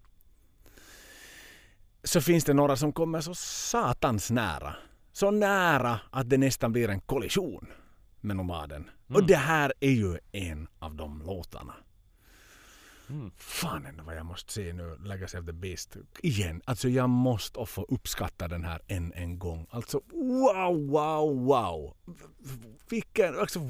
så 2.04 2.20
finns 2.20 2.44
det 2.44 2.54
några 2.54 2.76
som 2.76 2.92
kommer 2.92 3.20
så 3.20 3.34
satans 3.34 4.30
nära. 4.30 4.74
Så 5.12 5.30
nära 5.30 6.00
att 6.10 6.30
det 6.30 6.38
nästan 6.38 6.72
blir 6.72 6.88
en 6.88 7.00
kollision 7.00 7.66
med 8.20 8.36
Nomaden. 8.36 8.90
Och 9.06 9.14
Mm. 9.14 9.26
det 9.26 9.36
här 9.36 9.72
är 9.80 9.90
ju 9.90 10.18
en 10.32 10.68
av 10.78 10.94
de 10.94 11.22
låtarna. 11.22 11.74
Mm. 13.08 13.30
Fan 13.36 13.86
ändå 13.86 14.04
vad 14.04 14.16
jag 14.16 14.26
måste 14.26 14.52
se 14.52 14.72
nu 14.72 14.96
Legacy 15.04 15.38
of 15.38 15.46
the 15.46 15.52
Beast 15.52 15.96
igen. 16.22 16.62
Alltså 16.64 16.88
jag 16.88 17.08
måste 17.08 17.66
få 17.66 17.82
uppskatta 17.88 18.48
den 18.48 18.64
här 18.64 18.80
än 18.86 19.12
en 19.12 19.38
gång. 19.38 19.66
Alltså 19.70 20.00
wow, 20.12 20.86
wow, 20.88 21.44
wow. 21.44 21.96
Vilken, 22.90 23.38
alltså, 23.38 23.60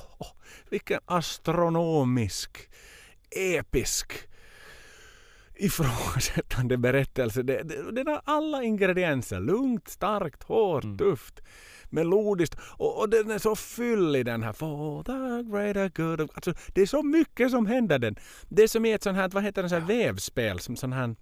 vilken 0.70 1.00
astronomisk, 1.04 2.70
episk 3.30 4.12
ifrågasättande 5.54 6.76
berättelse. 6.76 7.42
Det, 7.42 7.62
det, 7.62 7.92
den 7.92 8.06
har 8.06 8.22
alla 8.24 8.62
ingredienser. 8.62 9.40
Lugnt, 9.40 9.88
starkt, 9.88 10.42
hårt, 10.42 10.84
Mm. 10.84 10.98
tufft, 10.98 11.40
melodiskt. 11.92 12.56
Och, 12.60 13.00
och 13.00 13.08
den 13.08 13.30
är 13.30 13.38
så 13.38 13.56
fyllig 13.56 14.26
den 14.26 14.42
här. 14.42 14.52
For 14.52 15.02
the 15.02 15.50
greater 15.50 15.88
good 16.02 16.20
of... 16.20 16.30
Alltså, 16.34 16.54
det 16.74 16.82
är 16.82 16.86
så 16.86 17.02
mycket 17.02 17.50
som 17.50 17.66
händer 17.66 17.98
den. 17.98 18.16
Det 18.48 18.62
är 18.62 18.68
som 18.68 18.84
i 18.84 18.92
ett 18.92 19.02
sånt 19.02 19.16
här, 19.16 19.28
vad 19.28 19.42
heter 19.42 19.62
det, 19.62 19.68
sånt 19.68 19.80
här 19.80 19.88
vävspel. 19.88 20.58
Som 20.58 20.76
sån 20.76 20.92
här, 20.92 21.16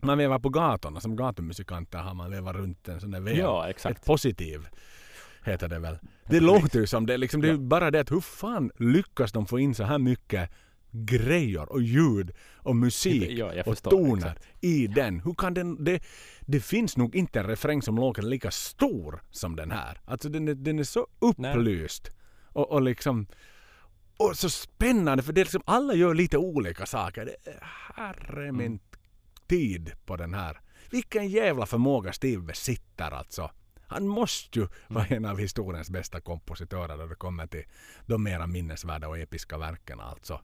man 0.00 0.18
vevar 0.18 0.38
på 0.38 0.48
gatorna. 0.48 1.00
Som 1.00 1.16
gatumusikanter 1.16 1.98
har 1.98 2.14
man 2.14 2.30
vevat 2.30 2.56
runt 2.56 2.88
en 2.88 3.00
sån 3.00 3.10
där 3.10 3.20
väv. 3.20 3.36
Ja, 3.36 3.64
Ett 3.64 3.70
exakt. 3.70 4.06
positiv 4.06 4.68
heter 5.44 5.68
det 5.68 5.78
väl. 5.78 5.98
Det 6.28 6.40
låter 6.40 6.80
ju 6.80 6.86
som 6.86 7.06
det. 7.06 7.16
Liksom, 7.16 7.40
det 7.40 7.48
är 7.48 7.56
bara 7.56 7.90
det 7.90 8.00
att 8.00 8.10
hur 8.10 8.20
fan 8.20 8.70
lyckas 8.78 9.32
de 9.32 9.46
få 9.46 9.58
in 9.58 9.74
så 9.74 9.84
här 9.84 9.98
mycket 9.98 10.50
grejer 10.96 11.72
och 11.72 11.82
ljud 11.82 12.30
och 12.56 12.76
musik 12.76 13.30
Ja, 13.38 13.62
och 13.66 13.82
toner 13.82 14.16
exakt. 14.16 14.46
i 14.60 14.86
den. 14.86 15.20
Hur 15.20 15.34
kan 15.34 15.54
den... 15.54 15.84
Det, 15.84 16.02
det 16.40 16.60
finns 16.60 16.96
nog 16.96 17.14
inte 17.16 17.40
en 17.40 17.46
refräng 17.46 17.82
som 17.82 17.96
låter 17.96 18.22
lika 18.22 18.50
stor 18.50 19.22
som 19.30 19.56
den 19.56 19.70
här. 19.70 20.00
Alltså 20.04 20.28
den 20.28 20.48
är, 20.48 20.54
den 20.54 20.78
är 20.78 20.84
så 20.84 21.06
upplyst. 21.18 22.10
Och, 22.52 22.72
och 22.72 22.82
liksom... 22.82 23.26
Och 24.16 24.36
så 24.38 24.50
spännande 24.50 25.22
för 25.22 25.32
det 25.32 25.40
är 25.40 25.44
liksom, 25.44 25.62
alla 25.64 25.94
gör 25.94 26.14
lite 26.14 26.38
olika 26.38 26.86
saker. 26.86 27.24
Det 27.24 27.36
herre 27.94 28.52
min 28.52 28.66
Mm. 28.66 28.78
tid 29.46 29.92
på 30.06 30.16
den 30.16 30.34
här. 30.34 30.60
Vilken 30.90 31.28
jävla 31.28 31.66
förmåga 31.66 32.12
Steve 32.12 32.42
besitter 32.42 33.10
alltså. 33.10 33.50
Han 33.86 34.08
måste 34.08 34.58
ju 34.58 34.68
vara 34.88 35.06
en 35.06 35.24
av 35.24 35.38
historiens 35.38 35.90
bästa 35.90 36.20
kompositörer 36.20 36.96
när 36.96 37.06
det 37.06 37.14
kommer 37.14 37.46
till 37.46 37.64
de 38.06 38.22
mera 38.22 38.46
minnesvärda 38.46 39.08
och 39.08 39.18
episka 39.18 39.58
verken 39.58 40.00
alltså. 40.00 40.40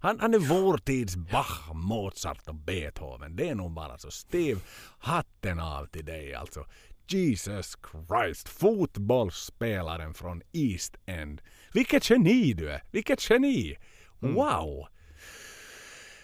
Han, 0.00 0.20
han 0.20 0.34
är 0.34 0.38
vår 0.38 0.78
tids 0.78 1.16
Bach, 1.16 1.74
Mozart 1.74 2.48
och 2.48 2.54
Beethoven. 2.54 3.36
Det 3.36 3.48
är 3.48 3.54
nog 3.54 3.72
bara 3.72 3.98
så. 3.98 4.10
Steve, 4.10 4.60
hatten 4.98 5.60
av 5.60 5.86
till 5.86 6.04
dig 6.04 6.34
alltså. 6.34 6.66
Jesus 7.08 7.78
Christ, 7.90 8.48
fotbollsspelaren 8.48 10.14
från 10.14 10.42
East 10.52 10.96
End. 11.06 11.42
Vilket 11.72 12.10
geni 12.10 12.52
du 12.52 12.70
är! 12.70 12.82
Vilket 12.90 13.30
geni! 13.30 13.76
Wow! 14.18 14.86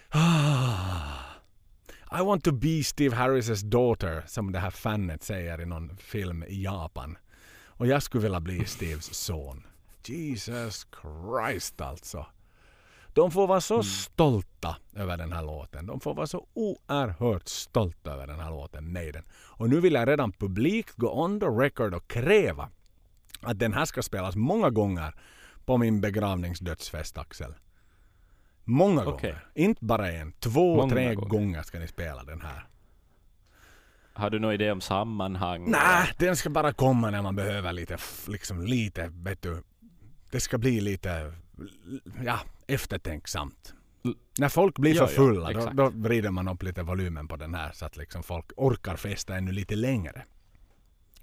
Ah. 0.08 1.26
I 2.20 2.22
want 2.22 2.44
to 2.44 2.52
be 2.52 2.84
Steve 2.84 3.16
Harris' 3.16 3.62
daughter, 3.62 4.24
som 4.26 4.52
det 4.52 4.58
här 4.58 4.70
fanet 4.70 5.22
säger 5.22 5.60
i 5.60 5.66
någon 5.66 5.96
film 5.96 6.44
i 6.44 6.62
Japan. 6.62 7.18
Och 7.66 7.86
jag 7.86 8.02
skulle 8.02 8.22
vilja 8.22 8.40
bli 8.40 8.64
Steves 8.64 9.14
son. 9.14 9.66
Jesus 10.04 10.86
Christ 11.02 11.80
alltså. 11.80 12.26
De 13.16 13.30
får 13.30 13.46
vara 13.46 13.60
så 13.60 13.82
stolta 13.82 14.76
över 14.94 15.16
den 15.16 15.32
här 15.32 15.42
låten. 15.42 15.86
De 15.86 16.00
får 16.00 16.14
vara 16.14 16.26
så 16.26 16.46
oerhört 16.54 17.48
stolta 17.48 18.12
över 18.12 18.26
den 18.26 18.40
här 18.40 18.50
låten, 18.50 18.92
Maiden. 18.92 19.22
Och 19.32 19.68
nu 19.70 19.80
vill 19.80 19.92
jag 19.94 20.08
redan 20.08 20.32
publikt 20.32 20.96
gå 20.96 21.22
on 21.24 21.40
the 21.40 21.46
record 21.46 21.94
och 21.94 22.08
kräva 22.08 22.68
att 23.40 23.58
den 23.58 23.72
här 23.72 23.84
ska 23.84 24.02
spelas 24.02 24.36
många 24.36 24.70
gånger 24.70 25.14
på 25.64 25.76
min 25.76 26.00
begravningsdödsfest, 26.00 27.18
Axel. 27.18 27.54
Många 28.64 29.04
gånger. 29.04 29.46
Inte 29.54 29.84
bara 29.84 30.12
en. 30.12 30.32
Två, 30.32 30.76
Många 30.76 30.94
tre 30.94 31.14
gånger. 31.14 31.28
gånger 31.28 31.62
ska 31.62 31.78
ni 31.78 31.86
spela 31.88 32.24
den 32.24 32.40
här. 32.40 32.66
Har 34.12 34.30
du 34.30 34.38
någon 34.38 34.52
idé 34.52 34.72
om 34.72 34.80
sammanhang? 34.80 35.70
Nej, 35.70 36.08
den 36.18 36.36
ska 36.36 36.50
bara 36.50 36.72
komma 36.72 37.10
när 37.10 37.22
man 37.22 37.36
behöver 37.36 37.72
lite, 37.72 37.96
liksom 38.28 38.62
lite, 38.62 39.08
vet 39.12 39.42
du. 39.42 39.62
Det 40.30 40.40
ska 40.40 40.58
bli 40.58 40.80
lite, 40.80 41.32
ja, 42.24 42.40
eftertänksamt. 42.66 43.74
När 44.38 44.48
folk 44.48 44.78
blir 44.78 44.94
Ja, 44.94 45.06
för 45.06 45.12
ja, 45.12 45.16
fulla, 45.16 45.52
då, 45.52 45.58
exakt. 45.58 45.76
då 45.76 45.88
vrider 45.94 46.30
man 46.30 46.48
upp 46.48 46.62
lite 46.62 46.82
volymen 46.82 47.28
på 47.28 47.36
den 47.36 47.54
här 47.54 47.72
så 47.72 47.86
att 47.86 47.96
liksom 47.96 48.22
folk 48.22 48.52
orkar 48.56 48.96
festa 48.96 49.36
ännu 49.36 49.52
lite 49.52 49.76
längre. 49.76 50.24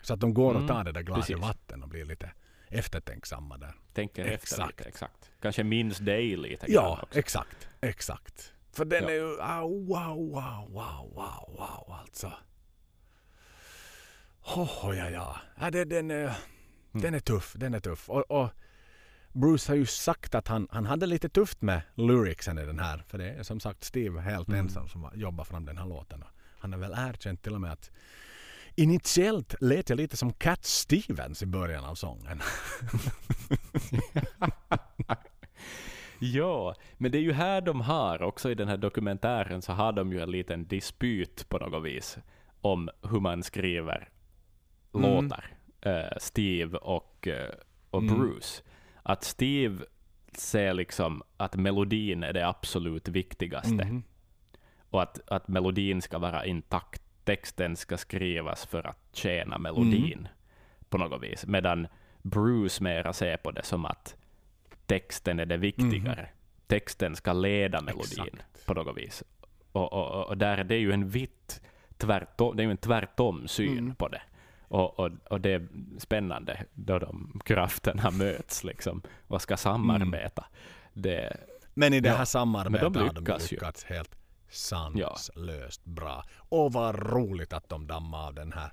Så 0.01 0.13
att 0.13 0.19
de 0.19 0.33
går 0.33 0.49
och 0.49 0.55
Mm, 0.55 0.67
tar 0.67 0.83
det 0.83 0.91
där 0.91 1.01
glaset 1.01 1.27
precis. 1.27 1.41
vatten 1.41 1.83
och 1.83 1.89
blir 1.89 2.05
lite 2.05 2.31
eftertänksamma 2.67 3.57
där. 3.57 3.75
Tänker 3.93 4.21
efter 4.25 4.33
Exakt. 4.33 4.79
lite, 4.79 4.89
exakt. 4.89 5.31
Kanske 5.41 5.63
minns 5.63 5.97
dig 5.97 6.35
lite 6.37 6.65
Ja, 6.71 6.99
också. 7.03 7.19
exakt. 7.19 7.67
Exakt. 7.81 8.53
För 8.71 8.85
den 8.85 9.03
Ja. 9.03 9.09
är 9.09 9.13
ju, 9.13 9.37
ah, 9.41 9.61
wow, 9.61 9.87
wow, 9.87 10.71
wow, 10.71 11.13
wow, 11.13 11.55
wow 11.57 11.95
alltså. 12.01 12.31
Oh, 14.55 14.97
ja, 14.97 15.09
ja. 15.09 15.37
ja 15.59 15.71
det, 15.71 15.85
den, 15.85 16.11
är, 16.11 16.37
den 16.91 17.13
är 17.13 17.19
tuff, 17.19 17.53
den 17.57 17.73
är 17.73 17.79
tuff. 17.79 18.09
Och, 18.09 18.31
och 18.31 18.49
Bruce 19.33 19.71
har 19.71 19.75
ju 19.75 19.85
sagt 19.85 20.35
att 20.35 20.47
han, 20.47 20.67
han 20.71 20.85
hade 20.85 21.05
lite 21.05 21.29
tufft 21.29 21.61
med 21.61 21.81
lyricsen 21.95 22.57
i 22.59 22.65
den 22.65 22.79
här. 22.79 23.03
För 23.07 23.17
det 23.17 23.29
är 23.29 23.43
som 23.43 23.59
sagt 23.59 23.83
Steve 23.83 24.21
helt 24.21 24.47
Mm. 24.47 24.59
ensam 24.59 24.87
som 24.89 25.03
har 25.03 25.15
jobbat 25.15 25.47
fram 25.47 25.65
den 25.65 25.77
här 25.77 25.85
låten. 25.85 26.23
Han 26.59 26.73
har 26.73 26.79
väl 26.79 26.93
erkänt 26.97 27.43
till 27.43 27.53
och 27.55 27.61
med 27.61 27.71
att 27.71 27.91
initiellt 28.75 29.55
lät 29.61 29.89
jag 29.89 29.97
lite 29.97 30.17
som 30.17 30.33
Cat 30.33 30.65
Stevens 30.65 31.43
i 31.43 31.45
början 31.45 31.85
av 31.85 31.95
sången. 31.95 32.41
Ja, 36.19 36.75
men 36.97 37.11
det 37.11 37.17
är 37.17 37.21
ju 37.21 37.33
här 37.33 37.61
de 37.61 37.81
har, 37.81 38.21
också 38.21 38.51
i 38.51 38.55
den 38.55 38.67
här 38.67 38.77
dokumentären, 38.77 39.61
så 39.61 39.71
har 39.73 39.91
de 39.91 40.11
ju 40.13 40.19
en 40.21 40.31
liten 40.31 40.67
dispyt 40.67 41.49
på 41.49 41.57
något 41.57 41.83
vis 41.83 42.17
om 42.61 42.89
hur 43.01 43.19
man 43.19 43.43
skriver 43.43 44.09
Mm. 44.95 45.09
låtar, 45.23 45.45
eh, 45.81 46.17
Steve 46.17 46.77
och, 46.77 47.27
eh, 47.27 47.49
och 47.89 48.01
Mm. 48.01 48.19
Bruce. 48.19 48.63
Att 49.03 49.23
Steve 49.23 49.85
ser 50.33 50.73
liksom 50.73 51.23
att 51.37 51.55
melodin 51.55 52.23
är 52.23 52.33
det 52.33 52.47
absolut 52.47 53.07
viktigaste 53.07 53.73
Mhm. 53.85 54.03
och 54.89 55.01
att, 55.01 55.19
att 55.29 55.47
melodin 55.47 56.01
ska 56.01 56.19
vara 56.19 56.45
intakt. 56.45 57.01
Texten 57.23 57.75
ska 57.75 57.97
skrivas 57.97 58.65
för 58.65 58.87
att 58.87 58.99
tjäna 59.13 59.57
melodin 59.57 60.13
Mm. 60.19 60.27
på 60.89 60.97
något 60.97 61.23
vis. 61.23 61.45
Medan 61.45 61.87
Bruce 62.21 62.83
mera 62.83 63.13
ser 63.13 63.37
på 63.37 63.51
det 63.51 63.63
som 63.65 63.85
att 63.85 64.15
texten 64.85 65.39
är 65.39 65.45
det 65.45 65.57
viktigare. 65.57 66.29
Texten 66.67 67.15
ska 67.15 67.33
leda 67.33 67.81
melodin. 67.81 68.03
Exakt. 68.33 68.65
på 68.65 68.73
något 68.73 68.97
vis. 68.97 69.23
Och, 69.71 69.93
och, 69.93 70.27
och- 70.27 70.37
där 70.37 70.57
är 70.57 70.63
det 70.63 70.77
ju 70.77 70.91
en 70.91 71.09
vitt 71.09 71.61
tvärtom, 71.97 72.55
det 72.57 72.63
är 72.63 72.65
ju 72.65 72.71
en 72.71 72.77
tvärtom 72.77 73.47
syn 73.47 73.77
Mm. 73.77 73.95
på 73.95 74.07
det. 74.07 74.21
Och, 74.73 74.99
och, 74.99 75.09
och 75.29 75.41
det 75.41 75.49
är 75.53 75.67
spännande 75.99 76.65
då 76.73 76.99
de 76.99 77.39
krafterna 77.45 78.11
möts 78.11 78.63
liksom 78.63 79.01
och 79.27 79.41
ska 79.41 79.57
samarbeta. 79.57 80.45
Det, 80.93 81.37
Men 81.73 81.93
i 81.93 81.99
det 81.99 82.09
Ja, 82.09 82.15
här 82.15 82.25
samarbetet 82.25 82.93
de 82.93 82.99
har 82.99 83.13
de 83.13 83.19
lyckas 83.19 83.51
ju. 83.51 83.55
lyckats 83.55 83.83
helt 83.83 84.15
sanslöst 84.49 85.85
bra. 85.85 86.23
Och 86.37 86.73
vad 86.73 86.95
roligt 87.13 87.53
att 87.53 87.69
de 87.69 87.87
dammade 87.87 88.27
av 88.27 88.33
den 88.33 88.51
här. 88.53 88.71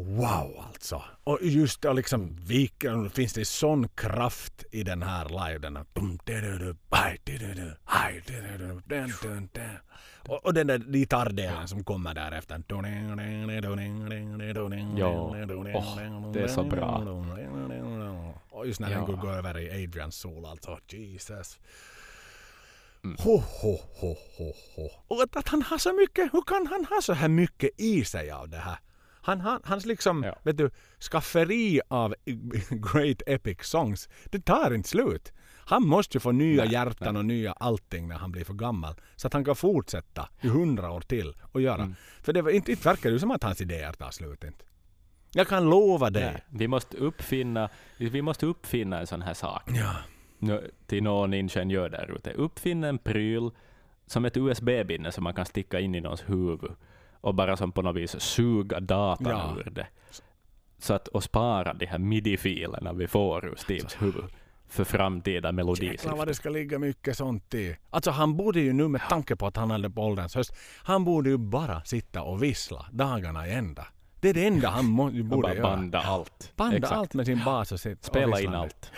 Wow 0.00 0.64
alltså. 0.66 1.02
Och 1.24 1.38
just 1.42 1.82
det 1.82 1.92
liksom, 1.92 2.36
vilken, 2.36 3.10
finns 3.10 3.32
det 3.32 3.44
sån 3.44 3.88
kraft 3.88 4.64
i 4.70 4.82
den 4.82 5.02
här 5.02 5.28
live. 5.28 5.58
Den 5.58 5.76
här, 5.76 5.86
och, 10.28 10.44
och 10.46 10.54
den 10.54 10.66
där 10.66 10.78
gitarrdelen 10.78 11.68
som 11.68 11.84
kommer 11.84 12.14
därefter. 12.14 12.62
Ja. 14.96 15.08
Åh, 15.74 16.32
det 16.32 16.40
är 16.42 16.48
så 16.48 16.64
bra. 16.64 16.98
Och 18.50 18.66
just 18.66 18.80
när 18.80 18.90
Ja. 18.90 18.96
den 19.06 19.16
går 19.16 19.32
över 19.32 19.58
i 19.58 19.84
Adrians 19.84 20.16
sol 20.16 20.46
alltså. 20.46 20.78
Jesus. 20.88 21.58
Mm. 23.04 23.16
Ho, 23.20 23.36
ho, 23.36 23.78
ho, 24.00 24.16
ho, 24.38 24.52
ho. 24.76 24.90
Och 25.08 25.22
att, 25.22 25.36
att 25.36 25.48
han 25.48 25.62
har 25.62 25.78
så 25.78 25.92
mycket, 25.92 26.34
hur 26.34 26.42
kan 26.42 26.66
han 26.66 26.84
ha 26.84 27.00
så 27.02 27.12
här 27.12 27.28
mycket 27.28 27.80
i 27.80 28.04
sig 28.04 28.30
av 28.30 28.48
det 28.48 28.56
här? 28.56 28.78
Han, 29.28 29.40
han, 29.40 29.60
hans 29.64 29.86
liksom, 29.86 30.22
Ja. 30.24 30.34
vet 30.42 30.56
du, 30.56 30.70
skafferi 31.10 31.80
av 31.88 32.14
great 32.92 33.22
epic 33.26 33.58
songs, 33.62 34.08
det 34.24 34.40
tar 34.44 34.74
inte 34.74 34.88
slut. 34.88 35.32
Han 35.66 35.86
måste 35.86 36.16
ju 36.16 36.20
få 36.20 36.32
nya 36.32 36.64
Nej, 36.64 36.72
hjärtan 36.72 37.16
och 37.16 37.24
nya 37.24 37.52
allting 37.52 38.08
när 38.08 38.16
han 38.16 38.32
blir 38.32 38.44
för 38.44 38.54
gammal. 38.54 38.94
Så 39.16 39.26
att 39.26 39.32
han 39.32 39.44
kan 39.44 39.56
fortsätta 39.56 40.28
i 40.40 40.48
hundra 40.48 40.90
år 40.90 41.00
till 41.00 41.34
och 41.52 41.60
göra. 41.60 41.82
Mm. 41.82 41.94
För 42.22 42.32
det 42.32 42.42
var 42.42 42.50
inte, 42.50 42.70
inte 42.70 42.88
verkar 42.88 43.10
ju 43.10 43.18
som 43.18 43.30
att 43.30 43.42
hans 43.42 43.60
idéer 43.60 43.92
tar 43.92 44.10
slut 44.10 44.44
inte. 44.44 44.64
Jag 45.32 45.48
kan 45.48 45.70
lova 45.70 46.10
dig. 46.10 46.22
Nej, 46.32 46.44
vi, 46.50 46.68
måste 46.68 46.96
uppfinna, 46.96 47.68
vi 47.96 48.22
måste 48.22 48.46
uppfinna 48.46 49.00
en 49.00 49.06
sån 49.06 49.22
här 49.22 49.34
sak. 49.34 49.62
Ja. 49.66 49.94
Nu, 50.38 50.70
till 50.86 51.02
någon 51.02 51.34
ingenjör 51.34 51.88
där 51.88 52.14
ute. 52.16 52.32
Uppfinna 52.32 52.88
en 52.88 52.98
pryl 52.98 53.50
som 54.06 54.24
ett 54.24 54.36
USB-minne 54.36 55.12
som 55.12 55.24
man 55.24 55.34
kan 55.34 55.46
sticka 55.46 55.80
in 55.80 55.94
i 55.94 56.00
någons 56.00 56.24
huvud 56.28 56.70
och 57.20 57.34
bara 57.34 57.56
som 57.56 57.72
på 57.72 57.82
något 57.82 57.96
vis 57.96 58.20
suga 58.20 58.80
datan 58.80 59.26
Ja. 59.32 59.56
ur 59.66 59.70
det. 59.70 59.86
Så 60.78 60.94
att, 60.94 61.08
och 61.08 61.24
spara 61.24 61.74
de 61.74 61.86
här 61.86 61.98
midi-filerna 61.98 62.92
vi 62.92 63.06
får 63.08 63.44
ur 63.46 63.54
Steves 63.56 64.02
huvud 64.02 64.24
för 64.68 64.84
framtida 64.84 65.52
Jäklar 65.82 66.16
vad 66.16 66.26
det 66.28 66.34
ska 66.34 66.48
ligga 66.50 66.78
mycket 66.78 67.16
sånt 67.16 67.54
i. 67.54 67.76
Alltså 67.90 68.10
han 68.10 68.36
borde 68.36 68.60
ju 68.60 68.72
nu 68.72 68.88
med 68.88 69.00
tanke 69.08 69.36
på 69.36 69.46
att 69.46 69.56
han 69.56 69.70
hade 69.70 69.90
på 69.90 70.02
ålderns 70.02 70.34
höst. 70.34 70.52
Han 70.82 71.04
borde 71.04 71.30
ju 71.30 71.36
bara 71.36 71.84
sitta 71.84 72.22
och 72.22 72.42
vissla 72.42 72.86
dagarna 72.92 73.46
i 73.48 73.52
ända. 73.54 73.86
Det 74.20 74.28
är 74.28 74.34
det 74.34 74.46
enda 74.46 74.68
han 74.68 74.84
må, 74.86 75.04
Och 75.06 75.12
borde 75.12 75.42
bara 75.42 75.54
göra. 75.54 75.62
banda 75.76 76.00
allt. 76.00 76.52
Banda 76.56 76.76
Exakt. 76.76 76.92
allt 76.94 77.14
med 77.14 77.26
sin 77.26 77.44
bas 77.44 77.72
och 77.72 77.80
sitt 77.80 77.98
och 77.98 78.04
Spela 78.04 78.26
in 78.26 78.32
visslande. 78.36 78.58
allt. 78.58 78.92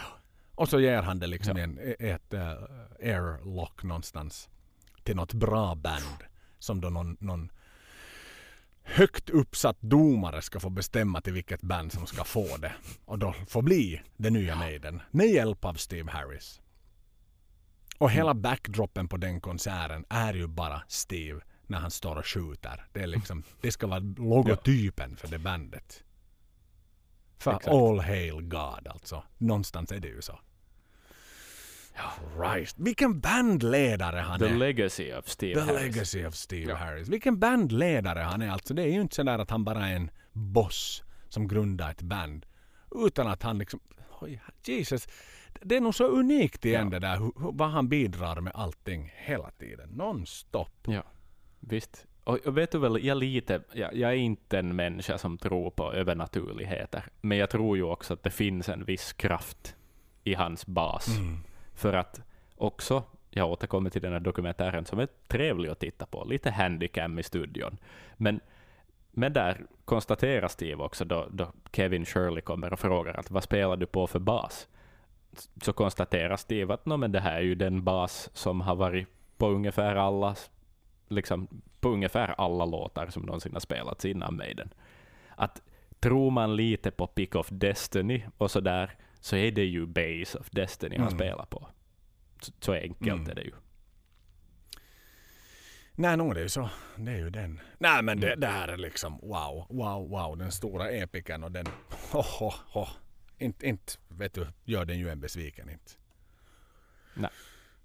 Och 0.55 0.69
så 0.69 0.81
ger 0.81 1.03
han 1.03 1.19
det 1.19 1.27
liksom 1.27 1.57
Ja. 1.57 1.63
en, 1.65 1.79
ett 1.99 2.35
uh, 2.35 2.41
airlock 3.03 3.83
någonstans. 3.83 4.49
Till 5.03 5.17
något 5.17 5.33
bra 5.35 5.75
band. 5.75 6.25
Som 6.59 6.81
då 6.81 6.89
någon, 6.91 7.17
någon 7.21 7.51
högt 8.91 9.31
uppsatt 9.31 9.77
domare 9.81 10.43
ska 10.43 10.61
få 10.61 10.71
bestämma 10.71 11.21
till 11.21 11.33
vilket 11.33 11.63
band 11.63 11.93
som 11.93 12.07
ska 12.07 12.25
få 12.25 12.57
det. 12.57 12.73
Och 13.05 13.19
då 13.19 13.35
får 13.49 13.63
bli 13.63 14.03
det 14.17 14.31
nya 14.31 14.57
Maiden. 14.57 15.03
Med 15.11 15.27
hjälp 15.27 15.65
av 15.65 15.75
Steve 15.75 16.11
Harris. 16.11 16.61
Och 17.99 18.11
hela 18.11 18.35
backdropen 18.35 19.09
på 19.09 19.17
den 19.17 19.41
konserten 19.41 20.05
är 20.09 20.35
ju 20.35 20.47
bara 20.47 20.83
Steve 20.89 21.41
när 21.67 21.79
han 21.79 21.91
står 21.91 22.17
och 22.17 22.27
skjuter. 22.27 22.87
Det, 22.93 23.01
är 23.01 23.07
liksom, 23.07 23.43
det 23.61 23.73
ska 23.73 23.87
vara 23.87 23.99
logotypen 24.17 25.17
för 25.17 25.29
det 25.29 25.39
bandet. 25.39 26.05
För 27.39 27.51
Exakt. 27.51 27.69
all 27.69 28.01
hail 28.01 28.43
God 28.43 28.89
alltså. 28.89 29.23
Någonstans 29.39 29.93
är 29.93 30.01
det 30.01 30.09
ju 30.09 30.23
så. 30.23 30.39
Christ. 32.37 32.77
Vilken 32.79 33.21
bandledare 33.21 34.17
han 34.19 34.39
The 34.39 34.47
är. 34.49 34.55
legacy 34.55 35.13
of 35.13 35.29
Steve 35.29 35.55
The 35.55 35.61
Harris. 35.61 35.83
legacy 35.83 36.27
of 36.27 36.35
Steve 36.35 36.71
Ja. 36.71 36.77
Harris. 36.77 37.09
Vilken 37.09 37.39
bandledare 37.39 38.19
han 38.21 38.43
är 38.43 38.51
alltså. 38.51 38.75
Det 38.75 38.83
är 38.83 38.87
ju 38.93 39.01
inte 39.01 39.15
sådär 39.15 39.39
att 39.39 39.51
han 39.51 39.65
bara 39.65 39.89
är 39.89 39.97
en 39.97 40.11
boss 40.33 41.03
som 41.29 41.49
grundar 41.49 41.91
ett 41.91 42.03
band. 42.03 42.47
Utan 42.95 43.27
att 43.29 43.43
han 43.43 43.59
liksom... 43.59 43.81
Oj, 44.21 44.41
Jesus. 44.65 45.09
Det 45.63 45.77
är 45.77 45.81
nog 45.81 45.95
så 45.95 46.05
unikt 46.09 46.65
igen 46.65 46.85
Ja. 46.93 46.99
det 47.01 47.07
där 47.07 47.17
hur, 47.19 47.33
vad 47.37 47.71
han 47.71 47.89
bidrar 47.89 48.41
med 48.41 48.53
allting 48.57 49.13
hela 49.17 49.51
tiden. 49.51 49.89
Non-stop. 49.89 50.71
Ja, 50.87 51.03
visst. 51.61 52.07
Och, 52.25 52.59
vet 52.59 52.73
du 52.73 52.79
väl, 52.79 53.05
jag, 53.05 53.17
lite, 53.19 53.63
jag, 53.73 53.95
jag 53.97 54.11
är 54.11 54.15
inte 54.17 54.59
en 54.59 54.77
människa 54.77 55.19
som 55.19 55.39
tror 55.39 55.71
på 55.71 55.93
övernaturligheter, 55.93 57.05
men 57.21 57.39
jag 57.39 57.51
tror 57.51 57.77
ju 57.77 57.83
också 57.83 58.15
att 58.15 58.23
det 58.23 58.31
finns 58.31 58.69
en 58.69 58.85
viss 58.85 59.13
kraft 59.13 59.77
i 60.25 60.35
hans 60.35 60.67
bas. 60.67 61.09
För 61.81 61.93
att 61.93 62.23
också, 62.57 63.03
jag 63.31 63.51
återkommer 63.51 63.91
till 63.91 64.03
den 64.03 64.13
här 64.13 64.21
dokumentären 64.21 64.85
som 64.85 64.99
är 64.99 65.09
trevlig 65.29 65.71
att 65.71 65.79
titta 65.79 66.07
på, 66.07 66.25
lite 66.25 66.51
handicam 66.51 67.19
i 67.19 67.23
studion. 67.23 67.79
Men, 68.17 68.41
men 69.11 69.33
där 69.33 69.67
konstaterar 69.85 70.49
Steve 70.49 70.83
också, 70.83 71.05
då, 71.05 71.27
då 71.31 71.53
Kevin 71.73 72.05
Shirley 72.05 72.41
kommer 72.41 72.73
och 72.73 72.81
frågar 72.81 73.21
att 73.21 73.31
vad 73.31 73.43
spelar 73.43 73.77
du 73.77 73.87
på 73.87 74.07
för 74.07 74.19
bas? 74.19 74.69
Så 75.63 75.73
konstaterar 75.73 76.37
Steve 76.37 76.75
att 76.75 76.87
men 76.87 77.13
det 77.13 77.21
här 77.21 77.37
är 77.37 77.41
ju 77.41 77.55
den 77.55 77.85
bas 77.85 78.31
som 78.33 78.61
har 78.61 78.75
varit 78.75 79.09
på 79.37 79.49
ungefär 79.49 79.97
alla, 79.97 80.35
liksom, 81.09 81.49
på 81.81 81.89
ungefär 81.89 82.35
alla 82.39 82.65
låtar 82.65 83.07
som 83.07 83.23
någonsin 83.23 83.53
har 83.53 83.61
spelats 83.61 84.05
innan 84.05 84.37
Maiden. 84.37 84.75
Att 85.37 85.63
tror 86.01 86.31
man 86.31 86.57
lite 86.57 86.91
på 86.91 87.07
Pick 87.07 87.35
of 87.35 87.49
Destiny 87.51 88.23
och 88.39 88.51
sådär, 88.51 88.97
så 89.21 89.37
är 89.37 89.51
det 89.51 89.65
ju 89.65 89.87
Base 89.87 90.39
of 90.39 90.51
Destiny 90.51 90.97
han 90.97 91.07
Mm. 91.07 91.19
spelar 91.19 91.45
på. 91.47 91.69
Så, 92.41 92.53
så 92.61 92.73
enkelt 92.73 93.19
Mm. 93.21 93.31
är 93.31 93.35
det 93.35 93.43
ju. 93.43 93.53
Nej, 95.95 96.17
nog 96.17 96.35
det 96.35 96.41
är 96.41 96.43
ju 96.43 96.49
så. 96.49 96.71
Det 96.97 97.13
är 97.13 97.17
ju 97.17 97.31
den. 97.31 97.61
Nej, 97.79 98.03
men 98.03 98.21
det, 98.21 98.27
Mm. 98.27 98.41
det 98.41 98.47
här 98.47 98.69
är 98.69 98.77
liksom 98.77 99.19
wow, 99.23 99.67
wow, 99.71 100.09
wow. 100.11 100.39
Den 100.39 100.53
stora 100.53 100.91
epiken 100.91 101.45
och 101.45 101.53
den... 101.53 101.67
Ho, 102.13 102.21
ho, 102.23 102.53
ho. 102.67 102.87
Inte, 103.39 103.67
inte, 103.67 103.93
vet 104.09 104.35
du, 104.35 104.47
gör 104.65 104.85
den 104.85 104.99
ju 104.99 105.09
en 105.09 105.21
besviken 105.21 105.71
inte. 105.71 105.93
Nej. 107.15 107.31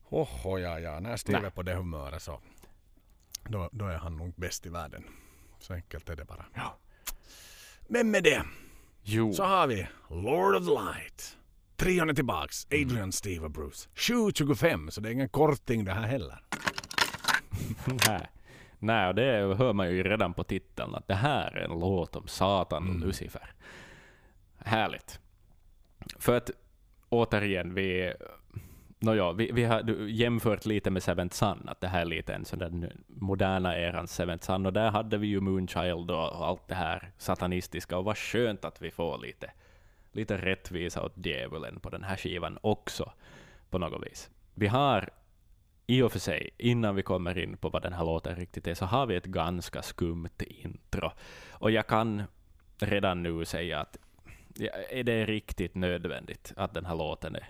Oho, 0.10 0.60
ja, 0.60 0.80
ja. 0.80 1.00
När 1.00 1.18
Steve 1.18 1.46
är 1.46 1.50
på 1.50 1.64
det 1.64 1.74
humöret 1.76 2.22
så 2.22 2.42
då, 3.44 3.70
då 3.72 3.86
är 3.86 3.98
han 3.98 4.18
nog 4.18 4.34
bäst 4.36 4.66
i 4.66 4.70
världen. 4.70 5.04
Så 5.60 5.74
enkelt 5.74 6.10
är 6.10 6.16
det 6.16 6.26
bara. 6.26 6.46
Ja. 6.56 6.78
Men 7.88 8.12
med 8.12 8.24
det 8.24 8.44
Jo, 9.08 9.34
så 9.34 9.44
har 9.44 9.68
vi 9.68 9.88
Lord 10.10 10.56
of 10.56 10.68
Light. 10.68 11.38
Trion 11.76 12.10
är 12.10 12.14
tillbaks. 12.14 12.68
Mm. 12.70 12.88
Adrian, 12.88 13.12
Steve 13.12 13.46
och 13.46 13.52
Bruce. 13.52 13.90
7.25 13.96 14.90
så 14.90 15.02
det 15.02 15.10
är 15.10 15.14
ingen 15.14 15.30
korting 15.30 15.86
det 15.86 15.92
här 15.92 16.08
heller. 16.08 16.44
nej. 18.08 18.28
Nej, 18.80 19.08
och 19.08 19.16
det 19.16 19.56
hör 19.58 19.74
man 19.74 19.90
ju 19.92 20.04
redan 20.04 20.34
på 20.34 20.44
titeln, 20.44 20.96
att 20.96 21.08
det 21.08 21.16
här 21.16 21.52
är 21.58 21.62
en 21.62 21.80
låt 21.80 22.16
om 22.16 22.28
Satan 22.28 22.84
och 22.84 22.96
Mm. 22.96 23.08
Lucifer. 23.08 23.54
Härligt. 24.58 25.20
För 26.20 26.38
att 26.38 26.52
återigen, 27.10 27.74
vi, 27.74 28.14
nåja, 29.06 29.32
vi, 29.32 29.52
vi 29.54 29.64
har 29.64 30.08
jämfört 30.08 30.66
lite 30.66 30.90
med 30.90 31.04
Seventh 31.04 31.36
Sun, 31.36 31.70
att 31.70 31.82
det 31.82 31.88
här 31.88 32.02
är 32.02 32.06
lite 32.06 32.34
en 32.34 32.46
sån 32.46 32.60
där 32.60 32.92
moderna 33.08 33.78
erans 33.78 34.16
Seventh 34.16 34.46
Sun, 34.46 34.66
och 34.66 34.74
där 34.74 34.92
hade 34.92 35.18
vi 35.18 35.28
ju 35.28 35.42
Moonchild 35.42 36.12
och 36.12 36.48
allt 36.48 36.68
det 36.68 36.76
här 36.76 37.12
satanistiska, 37.18 37.98
och 37.98 38.06
vad 38.06 38.18
skönt 38.18 38.66
att 38.66 38.82
vi 38.82 38.92
får 38.92 39.18
lite, 39.18 39.52
lite 40.12 40.38
rättvisa 40.38 41.06
åt 41.06 41.26
djävulen 41.26 41.80
på 41.80 41.90
den 41.90 42.04
här 42.04 42.16
skivan 42.16 42.58
också, 42.62 43.12
på 43.70 43.78
något 43.78 44.08
vis. 44.08 44.30
Vi 44.54 44.68
har 44.68 45.10
i 45.88 46.02
och 46.02 46.12
för 46.12 46.20
sig, 46.20 46.50
innan 46.58 46.96
vi 46.96 47.04
kommer 47.04 47.38
in 47.38 47.58
på 47.58 47.70
vad 47.70 47.82
den 47.82 47.94
här 47.94 48.06
låten 48.06 48.36
riktigt 48.36 48.68
är, 48.68 48.74
så 48.74 48.86
har 48.86 49.06
vi 49.06 49.16
ett 49.16 49.26
ganska 49.26 49.82
skumt 49.82 50.42
intro. 50.48 51.12
Och 51.52 51.72
jag 51.72 51.88
kan 51.88 52.24
redan 52.80 53.24
nu 53.24 53.46
säga 53.46 53.80
att 53.80 53.98
är 54.90 55.04
det 55.04 55.26
riktigt 55.26 55.76
nödvändigt 55.76 56.54
att 56.56 56.74
den 56.74 56.86
här 56.86 56.96
låten 56.96 57.36
är 57.36 57.50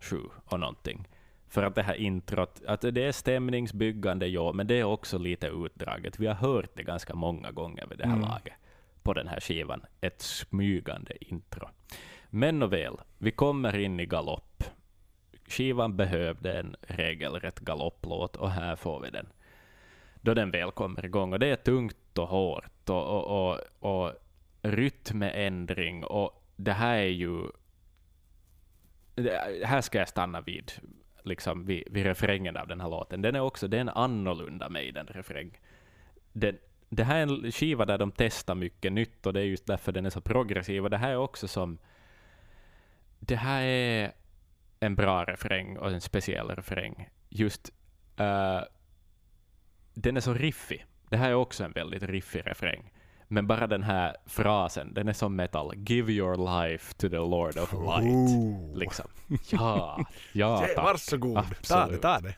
sju 0.00 0.20
och 0.44 0.60
någonting? 0.60 1.08
För 1.48 1.62
att 1.62 1.74
det 1.74 1.82
här 1.82 1.94
introt, 1.94 2.62
att 2.66 2.80
det 2.80 3.04
är 3.04 3.12
stämningsbyggande, 3.12 4.26
ja, 4.26 4.52
men 4.52 4.66
det 4.66 4.74
är 4.74 4.84
också 4.84 5.18
lite 5.18 5.46
utdraget. 5.46 6.18
Vi 6.18 6.26
har 6.26 6.34
hört 6.34 6.70
det 6.74 6.82
ganska 6.82 7.14
många 7.14 7.50
gånger 7.50 7.86
vid 7.86 7.98
det 7.98 8.06
här 8.06 8.16
mm. 8.16 8.28
laget 8.28 8.54
på 9.02 9.14
den 9.14 9.28
här 9.28 9.40
skivan. 9.40 9.84
Ett 10.00 10.20
smygande 10.22 11.24
intro. 11.24 11.68
Men 12.30 12.62
och 12.62 12.72
väl, 12.72 12.96
vi 13.18 13.30
kommer 13.30 13.78
in 13.78 14.00
i 14.00 14.06
galopp 14.06 14.64
skivan 15.48 15.96
behövde 15.96 16.52
en 16.52 16.76
regelrätt 16.80 17.60
galopplåt 17.60 18.36
och 18.36 18.50
här 18.50 18.76
får 18.76 19.00
vi 19.00 19.10
den. 19.10 19.26
Då 20.20 20.34
den 20.34 20.50
väl 20.50 20.70
kommer 20.70 21.04
igång. 21.04 21.32
Och 21.32 21.38
det 21.38 21.46
är 21.46 21.56
tungt 21.56 22.18
och 22.18 22.28
hårt 22.28 22.88
och, 22.88 23.06
och, 23.06 23.50
och, 23.50 23.60
och 23.78 24.12
rytmändring 24.62 26.04
och 26.04 26.42
det 26.56 26.72
här 26.72 26.96
är 26.96 27.04
ju... 27.04 27.42
Det, 29.14 29.64
här 29.64 29.80
ska 29.80 29.98
jag 29.98 30.08
stanna 30.08 30.40
vid, 30.40 30.72
liksom 31.22 31.66
vid, 31.66 31.82
vid 31.90 32.06
refrängen 32.06 32.56
av 32.56 32.68
den 32.68 32.80
här 32.80 32.88
låten. 32.88 33.22
Den 33.22 33.34
är 33.34 33.40
också 33.40 33.68
det 33.68 33.76
är 33.76 33.80
en 33.80 33.88
annorlunda 33.88 34.68
Maiden-refräng. 34.68 35.58
Den, 36.32 36.58
det 36.88 37.04
här 37.04 37.16
är 37.16 37.22
en 37.22 37.52
skiva 37.52 37.84
där 37.84 37.98
de 37.98 38.12
testar 38.12 38.54
mycket 38.54 38.92
nytt 38.92 39.26
och 39.26 39.32
det 39.32 39.40
är 39.40 39.44
just 39.44 39.66
därför 39.66 39.92
den 39.92 40.06
är 40.06 40.10
så 40.10 40.20
progressiv. 40.20 40.84
Och 40.84 40.90
det 40.90 40.98
här 40.98 41.10
är 41.10 41.16
också 41.16 41.48
som... 41.48 41.78
Det 43.20 43.36
här 43.36 43.62
är 43.62 44.12
en 44.80 44.94
bra 44.94 45.24
refräng 45.24 45.78
och 45.78 45.90
en 45.90 46.00
speciell 46.00 46.48
refräng. 46.48 47.08
Just 47.28 47.70
uh, 48.20 48.60
den 49.94 50.16
är 50.16 50.20
så 50.20 50.34
riffig. 50.34 50.86
Det 51.08 51.16
här 51.16 51.30
är 51.30 51.34
också 51.34 51.64
en 51.64 51.72
väldigt 51.72 52.02
riffig 52.02 52.46
refräng. 52.46 52.92
Men 53.34 53.46
bara 53.46 53.66
den 53.66 53.82
här 53.82 54.16
frasen, 54.26 54.94
den 54.94 55.08
är 55.08 55.12
som 55.12 55.36
metal. 55.36 55.72
Give 55.76 56.12
your 56.12 56.36
life 56.36 56.94
to 56.94 57.08
the 57.08 57.16
Lord 57.16 57.58
of 57.58 57.72
Light. 57.72 58.14
Oh. 58.14 58.76
Liksom. 58.76 59.06
Ja, 59.50 60.04
ja 60.32 60.58
tack. 60.74 60.84
Varsågod, 60.84 61.38
Absolut. 61.38 61.68
ta 61.68 61.86
det, 61.86 61.98
ta 61.98 62.20
det. 62.20 62.34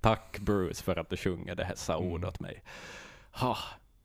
Tack 0.00 0.38
Bruce 0.38 0.82
för 0.82 0.96
att 0.96 1.10
du 1.10 1.16
sjunger 1.16 1.54
dessa 1.54 1.94
mm. 1.94 2.12
ord 2.12 2.24
åt 2.24 2.40
mig. 2.40 2.62
Ha, 3.32 3.56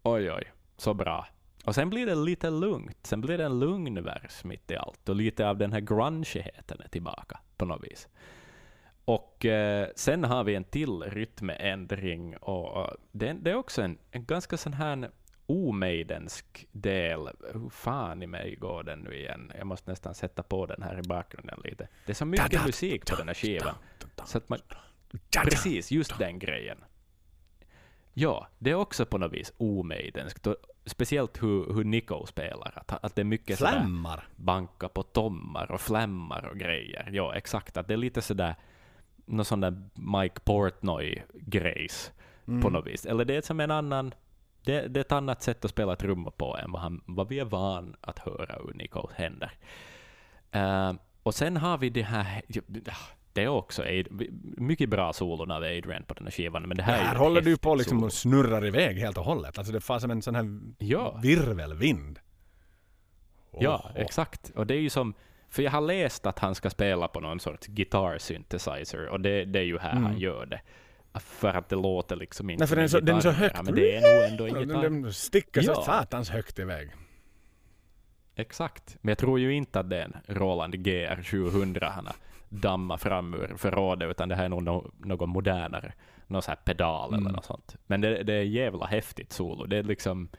oj, 0.03 0.31
oj, 0.31 0.43
så 0.77 0.93
bra. 0.93 1.27
Och 1.65 1.75
sen 1.75 1.89
blir 1.89 2.05
det 2.05 2.15
lite 2.15 2.49
lugnt. 2.49 2.97
Sen 3.03 3.21
blir 3.21 3.37
det 3.37 3.45
en 3.45 3.59
lugn 3.59 4.03
vers 4.03 4.43
mitt 4.43 4.71
i 4.71 4.75
allt. 4.75 5.09
Och 5.09 5.15
lite 5.15 5.49
av 5.49 5.57
den 5.57 5.73
här 5.73 5.79
grungigheten 5.79 6.81
är 6.81 6.87
tillbaka 6.87 7.39
på 7.57 7.65
något 7.65 7.83
vis. 7.83 8.07
Och 9.05 9.45
eh, 9.45 9.87
sen 9.95 10.23
har 10.23 10.43
vi 10.43 10.55
en 10.55 10.63
till 10.63 11.03
rytmändring. 11.03 12.37
Och, 12.37 12.71
och 12.71 12.89
det, 13.11 13.33
det, 13.33 13.51
är 13.51 13.55
också 13.55 13.81
en, 13.81 13.97
en 14.11 14.25
ganska 14.25 14.57
sån 14.57 14.73
här 14.73 15.09
omejdensk 15.45 16.67
del. 16.71 17.29
Hur 17.53 17.69
fan 17.69 18.23
i 18.23 18.27
mig 18.27 18.55
går 18.55 18.83
den 18.83 18.99
nu 18.99 19.15
igen? 19.15 19.51
Jag 19.57 19.67
måste 19.67 19.91
nästan 19.91 20.15
sätta 20.15 20.43
på 20.43 20.65
den 20.65 20.81
här 20.81 20.99
i 20.99 21.01
bakgrunden 21.01 21.59
lite. 21.63 21.87
Det 22.05 22.11
är 22.11 22.15
så 22.15 22.25
mycket 22.25 22.65
musik 22.65 23.05
på 23.05 23.15
den 23.15 23.27
här 23.27 23.35
skivan. 23.35 23.75
Så 24.25 24.37
att 24.37 24.49
man, 24.49 24.59
precis, 25.43 25.91
just 25.91 26.19
den 26.19 26.39
grejen. 26.39 26.77
Ja, 28.13 28.47
det 28.59 28.71
är 28.71 28.75
också 28.75 29.05
på 29.05 29.17
något 29.17 29.33
vis 29.33 29.53
omejdenskt. 29.57 30.47
Speciellt 30.85 31.43
hur, 31.43 31.73
hur 31.73 31.83
Nico 31.83 32.25
spelar. 32.25 32.73
Att, 32.75 33.03
att 33.03 33.15
det 33.15 33.21
är 33.21 33.23
mycket 33.23 33.57
Flämmar? 33.57 34.11
Sådär, 34.11 34.27
banka 34.35 34.89
på 34.89 35.03
tommar 35.03 35.71
och 35.71 35.81
flämmar 35.81 36.45
och 36.45 36.57
grejer. 36.57 37.09
Ja, 37.11 37.35
exakt. 37.35 37.77
Att 37.77 37.87
det 37.87 37.93
är 37.93 37.97
lite 37.97 38.21
sådär 38.21 38.55
någon 39.25 39.45
sån 39.45 39.59
där 39.59 39.81
Mike 39.93 40.39
Portnoy-grejs 40.39 42.11
mm. 42.47 42.61
på 42.61 42.69
något 42.69 42.87
vis. 42.87 43.05
Eller 43.05 43.25
det 43.25 43.35
är 43.35 43.41
som 43.41 43.59
en 43.59 43.71
annan... 43.71 44.13
Det, 44.65 44.87
det, 44.87 44.99
är 44.99 45.01
ett 45.01 45.11
annat 45.11 45.43
sätt 45.43 45.65
att 45.65 45.71
spela 45.71 45.95
trummor 45.95 46.31
på 46.31 46.57
än 46.57 46.71
vad, 46.71 46.81
han, 46.81 47.01
vad 47.05 47.29
vi 47.29 47.39
är 47.39 47.45
van 47.45 47.95
att 48.01 48.19
höra 48.19 48.55
ur 48.55 48.73
Nicos 48.73 49.11
händer. 49.13 49.51
Uh, 50.55 50.93
och 51.23 51.35
sen 51.35 51.57
har 51.57 51.77
vi 51.77 51.89
det 51.89 52.01
här 52.01 52.41
det 53.35 53.43
är 53.43 53.47
också 53.47 53.83
mycket 54.57 54.89
bra 54.89 55.13
solon 55.13 55.51
av 55.51 55.63
Adrian 55.63 56.03
på 56.03 56.13
den 56.13 56.23
här 56.23 56.31
skivan. 56.31 56.63
Men 56.63 56.77
det 56.77 56.83
här, 56.83 57.03
här 57.03 57.15
håller 57.15 57.41
du 57.41 57.57
på 57.57 57.75
liksom 57.75 58.03
och 58.03 58.13
snurrar 58.13 58.65
iväg 58.65 58.97
helt 58.97 59.17
och 59.17 59.25
hållet. 59.25 59.57
Alltså 59.57 59.73
det 59.73 59.81
fanns 59.81 60.01
som 60.01 60.11
en 60.11 60.21
sån 60.21 60.35
här 60.35 60.59
ja. 60.77 61.19
virvelvind. 61.23 62.19
Oh. 63.51 63.63
Ja, 63.63 63.91
exakt. 63.95 64.49
Och 64.49 64.67
det 64.67 64.73
är 64.75 64.79
ju 64.79 64.89
som... 64.89 65.13
För 65.49 65.63
jag 65.63 65.71
har 65.71 65.81
läst 65.81 66.25
att 66.25 66.39
han 66.39 66.55
ska 66.55 66.69
spela 66.69 67.07
på 67.07 67.19
någon 67.19 67.39
sorts 67.39 67.67
guitar 67.67 68.17
synthesizer 68.17 69.07
och 69.07 69.21
det, 69.21 69.45
det 69.45 69.59
är 69.59 69.63
ju 69.63 69.79
här 69.79 69.91
mm. 69.91 70.03
han 70.03 70.17
gör 70.17 70.45
det. 70.45 70.61
För 71.19 71.53
att 71.53 71.69
det 71.69 71.75
låter 71.75 72.15
liksom 72.15 72.49
inte 72.49 72.61
Nej, 72.61 72.67
för 72.67 72.75
den 72.75 72.89
så, 72.89 72.99
den 72.99 73.17
är 73.17 73.21
så 73.21 73.31
högt. 73.31 73.63
Men 73.63 73.75
det 73.75 73.95
är 73.95 74.01
nog 74.01 74.31
ändå 74.31 74.43
en 74.43 74.61
gitarr. 74.61 74.81
Den, 74.81 75.01
den 75.01 75.13
sticker 75.13 75.63
ja. 75.63 75.75
så 75.75 75.81
satans 75.81 76.29
högt 76.29 76.59
iväg. 76.59 76.91
Exakt. 78.35 78.97
Men 79.01 79.09
jag 79.09 79.17
tror 79.17 79.39
ju 79.39 79.53
inte 79.53 79.79
att 79.79 79.89
det 79.89 79.97
är 79.97 80.03
en 80.03 80.35
Roland 80.35 80.83
GR 80.83 81.23
700 81.23 81.89
han 81.95 82.05
har 82.05 82.15
damma 82.49 82.97
fram 82.97 83.33
ur 83.33 83.55
förrådet, 83.57 84.09
utan 84.09 84.29
det 84.29 84.35
här 84.35 84.45
är 84.45 84.49
nog 84.49 84.63
no 84.63 84.91
något 84.97 85.29
modernare. 85.29 85.93
Någon 86.27 86.41
så 86.41 86.51
här 86.51 86.55
pedal 86.55 87.13
mm. 87.13 87.19
eller 87.19 87.35
något 87.35 87.45
sånt. 87.45 87.75
Men 87.87 88.01
det, 88.01 88.23
det 88.23 88.33
är 88.33 88.43
jävla 88.43 88.85
häftigt 88.85 89.33
solo. 89.33 89.65
Det 89.65 89.77
är 89.77 89.83
liksom... 89.83 90.29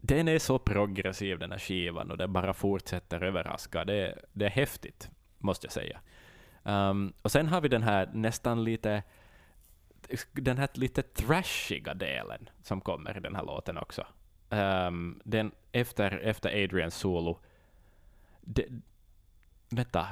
Den 0.00 0.28
är 0.28 0.38
så 0.38 0.58
progressiv 0.58 1.38
den 1.38 1.52
här 1.52 1.58
skivan 1.58 2.10
och 2.10 2.18
den 2.18 2.32
bara 2.32 2.54
fortsätter 2.54 3.24
överraska. 3.24 3.84
Det, 3.84 4.18
det 4.32 4.44
är 4.44 4.50
häftigt, 4.50 5.10
måste 5.38 5.66
jag 5.66 5.72
säga. 5.72 6.00
Um, 6.62 7.12
och 7.22 7.32
sen 7.32 7.48
har 7.48 7.60
vi 7.60 7.68
den 7.68 7.82
här 7.82 8.10
nästan 8.12 8.64
lite 8.64 9.02
den 10.32 10.58
här 10.58 10.68
lite 10.72 11.02
trashiga 11.02 11.94
delen 11.94 12.48
som 12.62 12.80
kommer 12.80 13.16
i 13.16 13.20
den 13.20 13.34
här 13.34 13.44
låten 13.44 13.78
också. 13.78 14.06
Um, 14.50 15.20
den 15.24 15.52
efter, 15.72 16.18
efter 16.18 16.64
Adrians 16.64 16.94
solo. 16.94 17.38
Det, 18.40 18.66
vänta, 19.68 20.06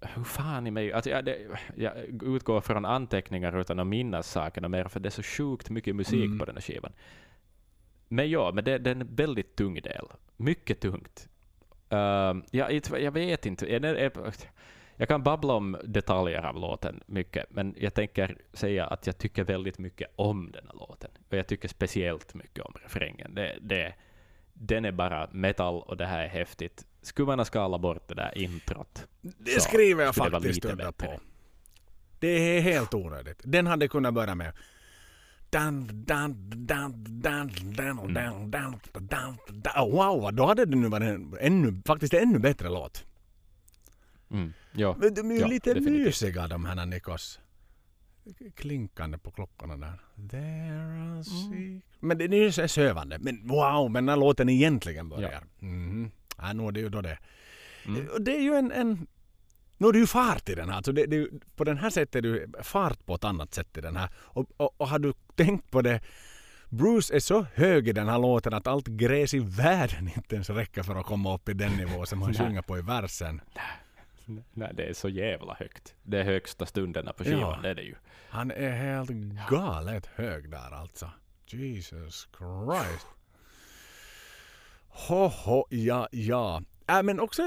hur 0.00 0.24
fan 0.24 0.66
i 0.66 0.70
mig... 0.70 0.92
Alltså 0.92 1.10
jag, 1.10 1.24
det, 1.24 1.38
jag 1.76 2.22
utgår 2.22 2.60
från 2.60 2.84
anteckningar 2.84 3.60
utan 3.60 3.78
att 3.78 3.86
minnas 3.86 4.30
sakerna 4.30 4.68
mer, 4.68 4.84
för 4.84 5.00
det 5.00 5.08
är 5.08 5.10
så 5.10 5.22
sjukt 5.22 5.70
mycket 5.70 5.96
musik 5.96 6.24
mm. 6.24 6.38
på 6.38 6.44
den 6.44 6.56
här 6.56 6.62
skivan. 6.62 6.92
Men 8.08 8.30
ja, 8.30 8.52
men 8.54 8.64
det, 8.64 8.78
det 8.78 8.90
är 8.90 8.94
en 8.94 9.14
väldigt 9.14 9.56
tung 9.56 9.74
del. 9.74 10.06
Mycket 10.36 10.80
tungt. 10.80 11.28
Uh, 11.92 12.34
jag, 12.50 12.82
jag 13.00 13.12
vet 13.12 13.46
inte. 13.46 13.72
Jag, 13.72 14.12
jag 14.98 15.08
kan 15.08 15.22
babbla 15.22 15.54
om 15.54 15.76
detaljer 15.84 16.42
av 16.42 16.56
låten 16.56 17.00
mycket, 17.06 17.46
men 17.50 17.74
jag 17.78 17.94
tänker 17.94 18.36
säga 18.52 18.86
att 18.86 19.06
jag 19.06 19.18
tycker 19.18 19.44
väldigt 19.44 19.78
mycket 19.78 20.12
om 20.16 20.50
den 20.52 20.64
här 20.66 20.74
låten. 20.74 21.10
Och 21.30 21.36
jag 21.36 21.46
tycker 21.46 21.68
speciellt 21.68 22.34
mycket 22.34 22.64
om 22.64 22.74
refrängen. 22.82 23.34
Det, 23.34 23.58
det, 23.60 23.94
den 24.52 24.84
är 24.84 24.92
bara 24.92 25.28
metal 25.32 25.82
och 25.82 25.96
det 25.96 26.06
här 26.06 26.24
är 26.24 26.28
häftigt. 26.28 26.86
Skulle 27.02 27.26
man 27.26 27.38
ha 27.38 27.44
skalat 27.44 27.80
bort 27.80 28.08
det 28.08 28.14
där 28.14 28.38
introt? 28.38 29.06
Det 29.20 29.60
skriver 29.60 30.04
jag 30.04 30.14
faktiskt 30.14 30.64
under 30.64 30.92
på. 30.92 31.20
Det 32.18 32.28
är 32.28 32.60
helt 32.60 32.94
onödigt. 32.94 33.40
Den 33.42 33.66
hade 33.66 33.88
kunnat 33.88 34.14
börja 34.14 34.34
med 34.34 34.52
Wow, 39.76 40.32
då 40.32 40.46
hade 40.46 40.64
det 40.64 40.76
nu 40.76 40.88
varit 40.88 41.08
en 41.08 41.36
ännu, 41.40 41.82
faktiskt 41.86 42.14
en 42.14 42.22
ännu 42.22 42.38
bättre 42.38 42.68
låt. 42.68 43.04
Mm, 44.30 44.52
ja, 44.78 44.96
de 45.10 45.30
är 45.30 45.34
ju 45.34 45.40
ja, 45.40 45.46
lite 45.46 45.74
definitivt. 45.74 46.06
mysiga 46.06 46.48
de 46.48 46.64
här 46.64 46.86
Nikos. 46.86 47.40
Klinkande 48.54 49.18
på 49.18 49.30
klockorna 49.30 49.76
där. 49.76 49.98
There 50.30 51.22
mm. 51.46 51.82
Men 52.00 52.18
det 52.18 52.24
är 52.24 52.34
ju 52.34 52.52
så 52.52 52.68
sövande. 52.68 53.18
Men 53.18 53.48
wow, 53.48 53.90
men 53.90 54.06
när 54.06 54.16
låten 54.16 54.48
egentligen 54.48 55.08
börjar. 55.08 55.32
Ja. 55.32 55.66
Mm. 55.66 56.10
Ja, 56.38 56.52
nu 56.52 56.66
är 56.66 56.72
det 56.72 56.80
ju 56.80 56.88
då 56.88 57.00
det. 57.00 57.18
Mm. 57.86 58.08
Det 58.20 58.36
är 58.36 58.40
ju 58.40 58.54
en, 58.54 58.72
en 58.72 59.06
nu 59.78 59.88
är 59.88 59.92
det 59.92 59.98
ju 59.98 60.06
fart 60.06 60.48
i 60.48 60.54
den 60.54 60.68
här. 60.68 60.76
Alltså 60.76 60.92
det, 60.92 61.06
det, 61.06 61.28
på 61.56 61.64
den 61.64 61.78
här 61.78 61.90
sättet 61.90 62.14
är 62.14 62.22
det 62.22 62.64
fart 62.64 63.06
på 63.06 63.14
ett 63.14 63.24
annat 63.24 63.54
sätt 63.54 63.76
i 63.76 63.80
den 63.80 63.96
här. 63.96 64.08
Och, 64.16 64.46
och, 64.56 64.80
och 64.80 64.88
har 64.88 64.98
du 64.98 65.12
tänkt 65.34 65.70
på 65.70 65.82
det? 65.82 66.00
Bruce 66.68 67.16
är 67.16 67.20
så 67.20 67.46
hög 67.54 67.88
i 67.88 67.92
den 67.92 68.08
här 68.08 68.18
låten 68.18 68.54
att 68.54 68.66
allt 68.66 68.86
gräs 68.86 69.34
i 69.34 69.38
världen 69.38 70.10
inte 70.16 70.34
ens 70.34 70.50
räcker 70.50 70.82
för 70.82 70.94
att 70.94 71.06
komma 71.06 71.34
upp 71.34 71.48
i 71.48 71.52
den 71.52 71.72
nivå 71.72 72.06
som 72.06 72.22
han 72.22 72.34
sjunger 72.34 72.62
på 72.62 72.78
i 72.78 72.82
versen. 72.82 73.40
Nej, 74.52 74.70
det 74.74 74.84
är 74.84 74.92
så 74.92 75.08
jävla 75.08 75.54
högt. 75.54 75.94
Det 76.02 76.20
är 76.20 76.24
högsta 76.24 76.66
stunderna 76.66 77.12
på 77.12 77.24
skivan, 77.24 77.40
ja. 77.40 77.58
det 77.62 77.68
är 77.68 77.74
det 77.74 77.82
ju. 77.82 77.94
Han 78.28 78.50
är 78.50 78.70
helt 78.70 79.10
galet 79.50 80.06
hög 80.06 80.50
där 80.50 80.74
alltså. 80.74 81.10
Jesus 81.46 82.28
Christ. 82.38 83.06
Hoho, 84.88 85.66
ja, 85.70 86.08
ja. 86.12 86.62
Äh, 86.88 87.02
men 87.02 87.20
också 87.20 87.42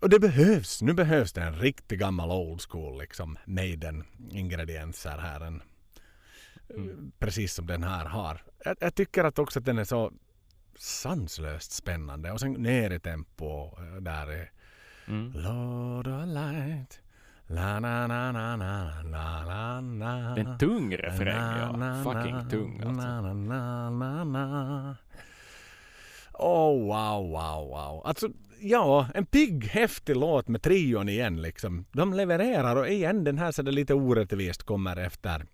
och 0.00 0.08
det 0.08 0.18
behövs. 0.18 0.82
Nu 0.82 0.92
behövs 0.92 1.32
det 1.32 1.42
en 1.42 1.58
riktig 1.58 1.98
gammal 1.98 2.30
old 2.30 2.60
school 2.60 2.98
liksom 2.98 3.38
Maiden 3.44 4.04
ingredienser 4.30 5.18
här. 5.18 5.40
En, 5.40 5.62
Mm. 6.74 7.12
Precis 7.18 7.54
som 7.54 7.66
den 7.66 7.82
här 7.82 8.04
har. 8.04 8.42
Jag, 8.64 8.76
jag 8.80 8.94
tycker 8.94 9.24
att 9.24 9.38
också 9.38 9.58
att 9.58 9.64
den 9.64 9.78
är 9.78 9.84
så 9.84 10.12
sanslöst 10.78 11.72
spännande 11.72 12.32
och 12.32 12.40
sen 12.40 12.52
ner 12.52 12.90
i 12.90 13.00
tempo 13.00 13.66
eh, 13.78 13.96
där 14.00 14.26
är 14.26 14.50
Mm. 15.08 15.32
Lord 15.34 16.06
of 16.06 16.26
light 16.28 17.00
La 17.48 17.80
na 17.80 18.06
na 18.06 18.32
na 18.32 18.56
na 18.56 19.02
na 19.02 19.44
na 19.44 19.80
na 19.80 20.34
Det 20.34 20.40
är 20.40 20.44
en 20.44 20.58
tung 20.58 20.96
refräng, 20.96 21.58
ja. 21.58 21.76
na, 21.76 22.04
Fucking 22.04 22.50
tung 22.50 22.80
alltså. 22.80 23.06
na, 23.06 23.32
na, 23.32 23.90
na, 23.90 24.24
na. 24.24 24.96
Oh, 26.32 26.86
wow, 26.86 27.30
wow, 27.30 27.68
wow. 27.68 28.02
Alltså, 28.04 28.28
ja, 28.60 29.08
en 29.14 29.26
pigg, 29.26 29.64
häftig 29.64 30.16
låt 30.16 30.48
med 30.48 30.62
trion 30.62 31.08
igen 31.08 31.42
liksom. 31.42 31.84
De 31.92 32.12
levererar 32.12 32.76
och 32.76 32.88
igen 32.88 33.24
den 33.24 33.38
här 33.38 33.52
så 33.52 33.62
det 33.62 33.70
lite 33.70 33.94
orättvist 33.94 34.62
kommer 34.62 34.96
efter 34.96 35.46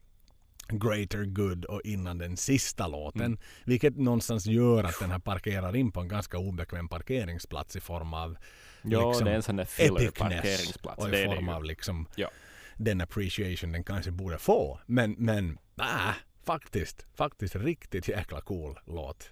Greater 0.68 1.24
Good 1.24 1.64
och 1.64 1.80
innan 1.84 2.18
den 2.18 2.36
sista 2.36 2.86
låten. 2.86 3.22
Mm. 3.22 3.38
Vilket 3.64 3.96
någonstans 3.96 4.46
gör 4.46 4.84
att 4.84 5.00
den 5.00 5.10
här 5.10 5.18
parkerar 5.18 5.76
in 5.76 5.92
på 5.92 6.00
en 6.00 6.08
ganska 6.08 6.38
obekväm 6.38 6.88
parkeringsplats 6.88 7.76
i 7.76 7.80
form 7.80 8.14
av 8.14 8.36
Ja, 8.82 9.08
liksom 9.08 9.24
det 9.24 9.30
är 9.30 9.34
en 9.34 9.42
sån 9.42 9.56
där 9.56 9.64
filler-parkeringsplats. 9.64 11.04
och 11.04 11.14
i 11.14 11.24
form 11.24 11.48
av 11.48 11.64
liksom 11.64 12.08
Ja. 12.14 12.30
den 12.76 13.00
appreciation 13.00 13.72
den 13.72 13.84
kanske 13.84 14.10
borde 14.10 14.38
få. 14.38 14.80
Men, 14.86 15.12
men 15.18 15.58
äh, 15.80 16.14
faktiskt, 16.44 17.06
faktiskt 17.14 17.56
riktigt 17.56 18.08
jäkla 18.08 18.40
cool 18.40 18.78
låt. 18.86 19.30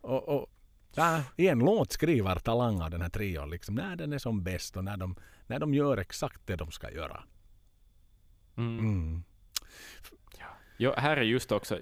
Och, 0.00 0.28
och 0.28 0.48
äh, 0.96 1.20
igen, 1.36 1.58
låtskrivartalang 1.58 2.82
av 2.82 2.90
den 2.90 3.02
här 3.02 3.08
trion. 3.08 3.50
Liksom, 3.50 3.74
när 3.74 3.96
den 3.96 4.12
är 4.12 4.18
som 4.18 4.44
bäst 4.44 4.76
och 4.76 4.84
när 4.84 4.96
de, 4.96 5.16
när 5.46 5.58
de 5.58 5.74
gör 5.74 5.96
exakt 5.96 6.40
det 6.46 6.56
de 6.56 6.70
ska 6.70 6.90
göra. 6.90 7.22
Mm. 8.56 8.78
Mm. 8.78 9.22
Jo, 10.78 10.92
här 10.96 11.16
är 11.16 11.22
just 11.22 11.52
också, 11.52 11.78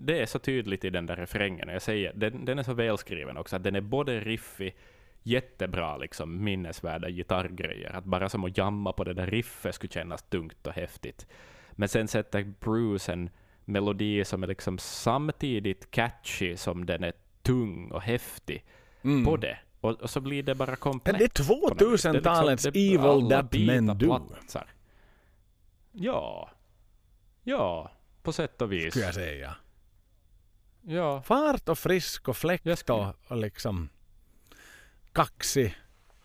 det 0.00 0.20
är 0.20 0.26
så 0.26 0.38
tydligt 0.38 0.84
i 0.84 0.90
den 0.90 1.06
där 1.06 1.16
refrängen, 1.16 1.68
jag 1.68 1.82
säger, 1.82 2.12
den, 2.14 2.44
den 2.44 2.58
är 2.58 2.62
så 2.62 2.74
välskriven 2.74 3.36
också, 3.36 3.56
att 3.56 3.62
den 3.62 3.74
är 3.74 3.80
både 3.80 4.20
riffig, 4.20 4.76
jättebra 5.26 5.96
liksom 5.96 6.44
minnesvärda 6.44 7.08
gitarrgrejer, 7.10 7.90
att 7.96 8.04
bara 8.04 8.28
som 8.28 8.44
att 8.44 8.58
jamma 8.58 8.92
på 8.92 9.04
det 9.04 9.14
där 9.14 9.26
riffet 9.26 9.74
skulle 9.74 9.92
kännas 9.92 10.22
tungt 10.22 10.66
och 10.66 10.72
häftigt. 10.72 11.26
Men 11.72 11.88
sen 11.88 12.08
sätter 12.08 12.52
Bruce 12.60 13.12
en 13.12 13.30
melodi 13.64 14.24
som 14.24 14.42
är 14.42 14.46
liksom 14.46 14.78
samtidigt 14.78 15.90
catchy 15.90 16.56
som 16.56 16.86
den 16.86 17.04
är 17.04 17.12
tung 17.42 17.90
och 17.90 18.02
häftig 18.02 18.64
Mm. 19.02 19.24
på 19.24 19.36
det. 19.36 19.58
Och, 19.80 19.90
och 20.00 20.10
så 20.10 20.20
blir 20.20 20.42
det 20.42 20.54
bara 20.54 20.76
komplett. 20.76 21.18
Det 21.18 21.40
är 21.40 21.48
på 21.48 21.54
något 21.68 21.82
vis. 21.94 22.02
Det 22.02 22.08
är 22.08 22.12
liksom- 22.12 22.22
2000-talets 22.22 22.62
det 22.62 22.68
är 22.78 22.94
Evil 22.94 23.30
That 23.30 23.52
Men 23.52 23.98
Do. 23.98 24.06
platsar. 24.28 24.66
Ja. 25.92 26.50
Ja, 27.42 27.90
på 28.22 28.32
sätt 28.32 28.62
och 28.62 28.72
vis. 28.72 28.90
Skulle 28.90 29.04
jag 29.04 29.14
säga. 29.14 29.56
Ja, 30.82 31.22
Fart 31.22 31.68
och 31.68 31.78
frisk 31.78 32.28
och 32.28 32.36
fläkt 32.36 32.90
och, 32.90 33.06
och 33.28 33.36
liksom 33.36 33.88
kaxig. 35.14 35.76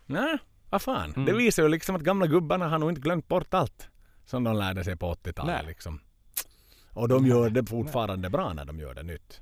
Nej, 0.06 0.38
vad 0.70 0.82
fan. 0.82 1.14
Mm. 1.14 1.26
Det 1.26 1.34
visar 1.34 1.64
ju 1.64 1.70
liksom 1.70 1.96
att 1.96 2.02
gamla 2.02 2.28
gubbarna 2.28 2.68
har 2.70 2.80
nog 2.80 2.90
inte 2.92 3.02
glömt 3.02 3.28
bort 3.28 3.54
allt 3.54 3.90
som 4.26 4.44
de 4.44 4.56
lärde 4.56 4.84
sig 4.84 4.96
på 4.96 5.14
80-talet. 5.14 5.56
Nej. 5.56 5.66
Liksom. 5.68 6.00
Och 6.94 7.08
de 7.08 7.28
gör 7.28 7.50
det 7.50 7.66
fortfarande 7.66 8.30
bra 8.30 8.54
när 8.54 8.66
de 8.66 8.80
gör 8.80 8.94
det 8.94 9.04
nytt. 9.04 9.42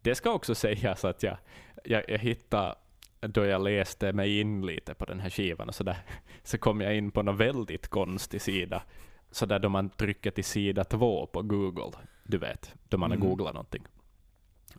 det 0.00 0.14
ska 0.14 0.30
också 0.30 0.54
sägas 0.54 1.04
att 1.04 1.22
jag, 1.22 1.36
jag, 1.84 2.04
jag 2.08 2.18
hittade, 2.18 2.74
då 3.20 3.44
jag 3.44 3.62
läste 3.64 4.12
mig 4.12 4.40
in 4.40 4.66
lite 4.66 4.94
på 4.94 5.04
den 5.04 5.20
här 5.20 5.30
skivan 5.30 5.68
och 5.68 5.74
så 5.74 5.84
där, 5.84 5.98
så 6.42 6.58
kom 6.58 6.80
jag 6.80 6.96
in 6.96 7.10
på 7.10 7.20
en 7.20 7.36
väldigt 7.36 7.88
konstig 7.88 8.42
sida. 8.42 8.82
Så 9.30 9.46
där 9.46 9.58
då 9.58 9.68
man 9.68 9.90
trycker 9.90 10.30
till 10.30 10.44
sida 10.44 10.84
två 10.84 11.26
på 11.26 11.42
Google, 11.42 11.98
du 12.24 12.38
vet, 12.38 12.74
då 12.88 12.98
man 12.98 13.10
har 13.10 13.16
Mm. 13.16 13.28
googlat 13.28 13.54
någonting. 13.54 13.86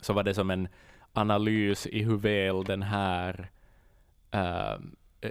Så 0.02 0.14
var 0.14 0.24
det 0.24 0.34
som 0.34 0.50
en 0.50 0.68
analys 1.14 1.88
i 1.88 2.04
hur 2.04 2.18
väl 2.18 2.64
den 2.64 2.82
här 2.82 3.50
äh, 4.32 4.76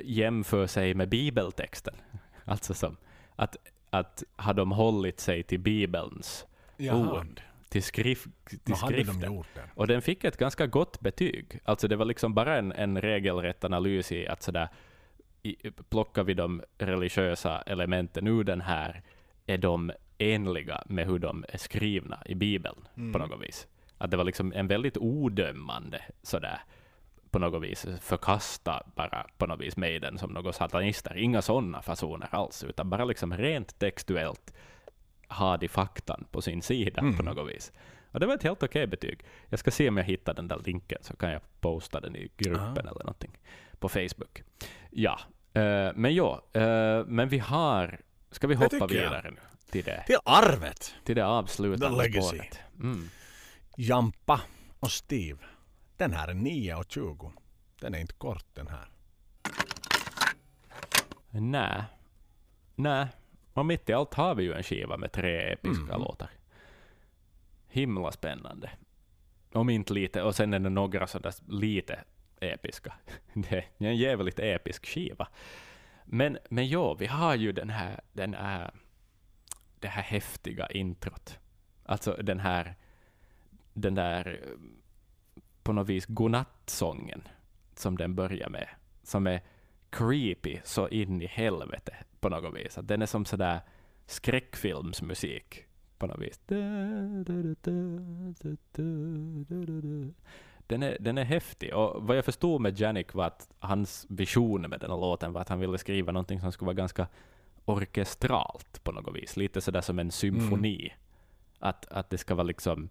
jämför 0.03 0.67
sig 0.67 0.95
med 0.95 1.09
bibeltexten. 1.09 1.95
Alltså 2.45 2.75
som 2.75 2.97
att, 3.37 3.57
att 3.91 4.23
har 4.37 4.55
de 4.55 4.73
hållit 4.73 5.21
sig 5.21 5.43
till 5.43 5.61
bibelns 5.61 6.47
ord, 6.79 7.41
till, 7.69 7.83
skrif, 7.83 8.25
till 8.49 8.59
de 8.65 8.75
skriften. 8.75 9.21
det. 9.55 9.61
Och 9.75 9.87
den 9.87 10.03
fick 10.03 10.25
ett 10.25 10.37
ganska 10.37 10.67
gott 10.67 11.01
betyg. 11.01 11.61
Alltså 11.65 11.89
det 11.89 11.97
var 11.97 12.05
liksom 12.05 12.35
bara 12.35 12.59
en, 12.59 12.73
en 12.73 13.01
regelrätt 13.01 13.65
analys 13.65 14.13
i 14.13 14.29
att 14.29 14.43
sådär, 14.43 14.69
i, 15.43 15.71
plockar 15.89 16.25
vi 16.25 16.35
de 16.35 16.63
religiösa 16.79 17.63
elementen 17.63 18.27
ur 18.27 18.45
den 18.45 18.61
här, 18.61 19.03
är 19.47 19.59
de 19.59 19.93
enliga 20.19 20.83
med 20.87 21.07
hur 21.07 21.19
de 21.19 21.45
är 21.49 21.59
skrivna 21.59 22.23
i 22.27 22.35
Bibeln 22.35 22.89
Mm. 22.97 23.13
på 23.13 23.19
något 23.19 23.43
vis. 23.43 23.67
Att 24.03 24.11
det 24.11 24.17
var 24.17 24.25
liksom 24.25 24.53
en 24.53 24.67
väldigt 24.69 24.97
odömande 24.97 26.03
sådär, 26.23 26.61
på 27.31 27.39
något 27.39 27.63
vis 27.63 27.87
förkasta 28.01 28.83
bara 28.97 29.27
på 29.39 29.47
något 29.47 29.61
vis 29.61 29.77
Maiden 29.77 30.19
som 30.19 30.31
några 30.33 30.53
satanister. 30.53 31.17
Inga 31.17 31.43
sådana 31.43 31.83
fasoner 31.83 32.29
alls, 32.31 32.65
utan 32.65 32.91
bara 32.91 33.05
liksom 33.05 33.37
rent 33.37 33.79
textuellt 33.79 34.55
ha 35.29 35.57
de 35.57 35.69
faktan 35.69 36.25
på 36.31 36.43
sin 36.43 36.63
sida 36.63 37.01
Mm. 37.01 37.17
på 37.17 37.23
något 37.23 37.51
vis. 37.51 37.73
Och 38.13 38.21
det 38.21 38.27
var 38.27 38.35
ett 38.35 38.43
helt 38.43 38.63
okej 38.63 38.87
betyg. 38.87 39.21
Jag 39.49 39.59
ska 39.59 39.71
se 39.71 39.89
om 39.89 39.97
jag 39.97 40.05
hittar 40.05 40.35
den 40.35 40.49
där 40.49 40.61
länken 40.67 40.99
så 41.03 41.17
kan 41.17 41.31
jag 41.33 41.41
posta 41.61 42.01
den 42.01 42.17
i 42.17 42.31
gruppen 42.37 42.87
Ah. 42.87 42.91
eller 42.91 43.05
någonting 43.05 43.39
på 43.79 43.89
Facebook. 43.89 44.43
Ja, 44.91 45.19
eh, 45.55 45.91
men 45.95 46.15
ja, 46.15 46.43
eh, 46.53 47.05
men 47.07 47.29
vi 47.29 47.39
har, 47.39 48.01
ska 48.31 48.47
vi 48.47 48.55
hoppa 48.55 48.69
tycker 48.69 48.83
jag. 48.83 48.89
vidare 49.11 49.31
nu 49.31 49.41
till 49.71 49.85
det, 49.85 50.05
Till 50.07 50.17
arvet! 50.25 50.95
till 51.05 51.17
det 51.17 51.27
avslutande 51.27 51.97
The 51.97 52.03
legacy. 52.03 52.29
spåret. 52.37 52.59
Mm. 52.81 53.09
Jampa 53.77 54.41
och 54.81 54.91
Steve. 54.91 55.39
Den 55.97 56.13
här 56.13 56.29
är 56.29 56.35
9.20. 56.35 57.33
Den 57.81 57.95
är 57.95 57.99
inte 57.99 58.15
kort 58.15 58.47
den 58.55 58.69
här. 58.69 58.89
Nej, 61.31 61.83
nej, 62.75 63.07
och 63.53 63.67
mitt 63.67 63.89
i 63.89 63.93
allt 63.93 64.15
har 64.15 64.35
vi 64.35 64.43
ju 64.45 64.53
en 64.53 64.63
skiva 64.63 64.97
med 64.97 65.13
tre 65.13 65.53
episka 65.53 65.85
Mm. 65.95 66.01
låtar. 66.01 66.31
Himla 67.69 68.13
spännande. 68.13 68.71
Om 69.53 69.71
inte 69.71 69.93
lite, 69.95 70.23
och 70.23 70.35
sen 70.35 70.55
är 70.55 70.59
det 70.59 70.71
några 70.71 71.07
sådär 71.07 71.35
lite 71.49 72.05
episka. 72.41 72.93
Det 73.35 73.57
är 73.57 73.67
en 73.79 73.97
jävligt 73.97 74.39
episk 74.39 74.87
skiva. 74.87 75.29
Men, 76.05 76.39
men 76.51 76.69
ja, 76.69 76.95
vi 76.95 77.07
har 77.07 77.35
ju 77.35 77.53
den 77.53 77.71
här, 77.71 78.01
den 78.13 78.35
här, 78.35 78.71
det 79.79 79.89
här 79.89 80.03
häftiga 80.03 80.67
introt. 80.67 81.39
Alltså 81.85 82.13
den 82.23 82.41
här, 82.41 82.75
den 83.73 83.95
där 83.95 84.41
på 85.63 85.73
något 85.73 85.89
vis 85.89 86.07
godnattsången 86.07 87.23
som 87.75 87.99
den 87.99 88.15
börjar 88.15 88.49
med, 88.49 88.69
som 89.03 89.27
är 89.27 89.41
creepy 89.91 90.59
så 90.65 90.89
in 90.89 91.23
i 91.23 91.27
helvete 91.27 91.97
på 92.21 92.29
något 92.29 92.55
vis. 92.55 92.79
Att 92.79 92.89
den 92.89 93.03
är 93.03 93.07
som 93.07 93.25
sådär 93.25 93.61
skräckfilmsmusik 94.07 95.65
på 95.99 96.07
något 96.07 96.21
vis. 96.21 96.41
Den 100.67 100.83
är, 100.83 100.97
den 101.01 101.19
är 101.19 101.25
häftig 101.25 101.75
och 101.75 102.07
vad 102.07 102.17
jag 102.17 102.25
förstod 102.25 102.61
med 102.61 102.81
Janik 102.81 103.15
var 103.15 103.27
att 103.27 103.49
hans 103.59 104.07
vision 104.09 104.61
med 104.61 104.81
den 104.81 104.91
här 104.91 104.99
låten 104.99 105.33
var 105.33 105.41
att 105.41 105.49
han 105.49 105.61
ville 105.61 105.79
skriva 105.79 106.13
någonting 106.13 106.41
som 106.41 106.53
skulle 106.53 106.67
vara 106.67 106.75
ganska 106.75 107.07
orkestralt 107.65 108.85
på 108.85 108.93
något 108.93 109.17
vis. 109.17 109.37
Lite 109.37 109.61
sådär 109.61 109.81
som 109.81 109.99
en 109.99 110.11
symfoni. 110.11 110.93
Att, 111.59 111.87
att 111.87 112.11
det 112.11 112.19
ska 112.19 112.35
vara 112.35 112.47
liksom 112.47 112.89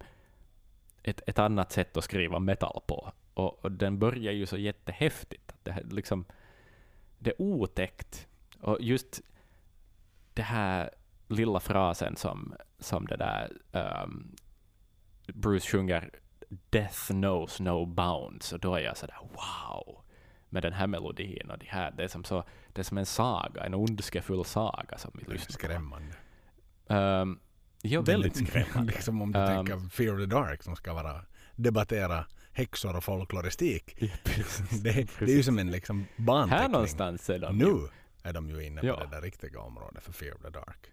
ett, 1.02 1.20
ett 1.26 1.38
annat 1.38 1.72
sätt 1.72 1.96
att 1.96 2.04
skriva 2.04 2.38
metal 2.38 2.82
på. 2.86 3.12
Och, 3.34 3.64
och 3.64 3.72
den 3.72 3.98
börjar 3.98 4.32
ju 4.32 4.46
så 4.46 4.56
jättehäftigt. 4.56 5.54
Det, 5.62 5.72
här 5.72 5.84
liksom, 5.90 6.24
det 7.18 7.30
är 7.30 7.42
otäckt. 7.42 8.28
Och 8.60 8.78
just 8.80 9.20
det 10.34 10.42
här 10.42 10.90
lilla 11.28 11.60
frasen 11.60 12.16
som, 12.16 12.54
som 12.78 13.06
det 13.06 13.16
där 13.16 13.52
um, 13.72 14.36
Bruce 15.26 15.66
sjunger 15.66 16.10
Death 16.70 17.06
knows 17.06 17.60
no 17.60 17.86
bounds. 17.86 18.52
Och 18.52 18.60
då 18.60 18.74
är 18.74 18.80
jag 18.80 18.96
sådär 18.96 19.18
wow. 19.20 19.98
Med 20.48 20.62
den 20.62 20.72
här 20.72 20.86
melodin 20.86 21.50
och 21.50 21.58
det 21.58 21.66
här. 21.68 21.90
Det 21.90 22.04
är 22.04 22.08
som, 22.08 22.24
så, 22.24 22.44
det 22.72 22.80
är 22.80 22.84
som 22.84 22.98
en 22.98 23.06
saga, 23.06 23.64
en 23.64 23.74
ondskefull 23.74 24.44
saga 24.44 24.98
som 24.98 25.10
vi 25.14 25.32
lyssnar 25.32 25.46
på. 25.46 25.52
skrämmande. 25.52 26.14
Um, 26.86 27.40
ja, 27.82 28.00
väldigt 28.00 28.36
skrämmande. 28.48 28.92
liksom 28.96 29.22
om 29.22 29.32
du 29.32 29.38
Um, 29.38 29.46
tänker 29.46 29.88
Fear 29.88 30.14
of 30.14 30.20
the 30.20 30.26
Dark 30.26 30.62
som 30.62 30.76
ska 30.76 30.92
vara 30.94 31.24
debattera 31.56 32.26
häxor 32.52 32.96
och 32.96 33.04
folkloristik. 33.04 33.94
Ja, 33.98 34.08
precis. 34.24 34.70
Det, 34.82 34.92
det 35.18 35.32
är 35.32 35.36
ju 35.36 35.42
som 35.42 35.58
en 35.58 35.70
liksom 35.70 36.06
banteckning. 36.16 36.60
Här 36.62 36.68
någonstans 36.68 37.30
är 37.30 37.38
de 37.38 37.58
ju. 37.58 37.64
Nu 37.66 37.88
är 38.22 38.32
de 38.32 38.50
ju 38.50 38.64
inne 38.64 38.80
på 38.80 38.86
Ja. 38.86 39.04
det 39.04 39.10
där 39.16 39.22
riktiga 39.22 39.60
området 39.60 40.02
för 40.04 40.12
Fear 40.12 40.34
of 40.34 40.42
the 40.42 40.50
Dark. 40.50 40.92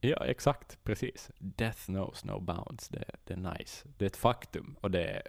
Ja, 0.00 0.24
exakt. 0.24 0.78
Precis. 0.84 1.30
Death 1.38 1.84
knows 1.84 2.24
no 2.24 2.40
bounds. 2.40 2.88
Det, 2.88 3.04
det 3.24 3.32
är 3.34 3.58
nice. 3.58 3.88
Det 3.98 4.04
är 4.04 4.06
ett 4.06 4.16
faktum 4.16 4.76
och 4.80 4.90
det 4.90 5.04
är 5.04 5.22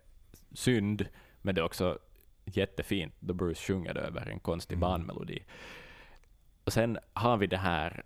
synd, 0.53 1.07
men 1.41 1.55
det 1.55 1.61
är 1.61 1.65
också 1.65 1.99
jättefint 2.45 3.13
då 3.19 3.33
Bruce 3.33 3.61
sjunger 3.61 3.93
det 3.93 3.99
över 4.01 4.25
en 4.29 4.39
konstig 4.39 4.75
Mm. 4.75 4.81
barnmelodi. 4.89 5.43
Och 6.63 6.73
sen 6.73 6.97
har 7.13 7.37
vi 7.37 7.47
det 7.47 7.57
här 7.57 8.03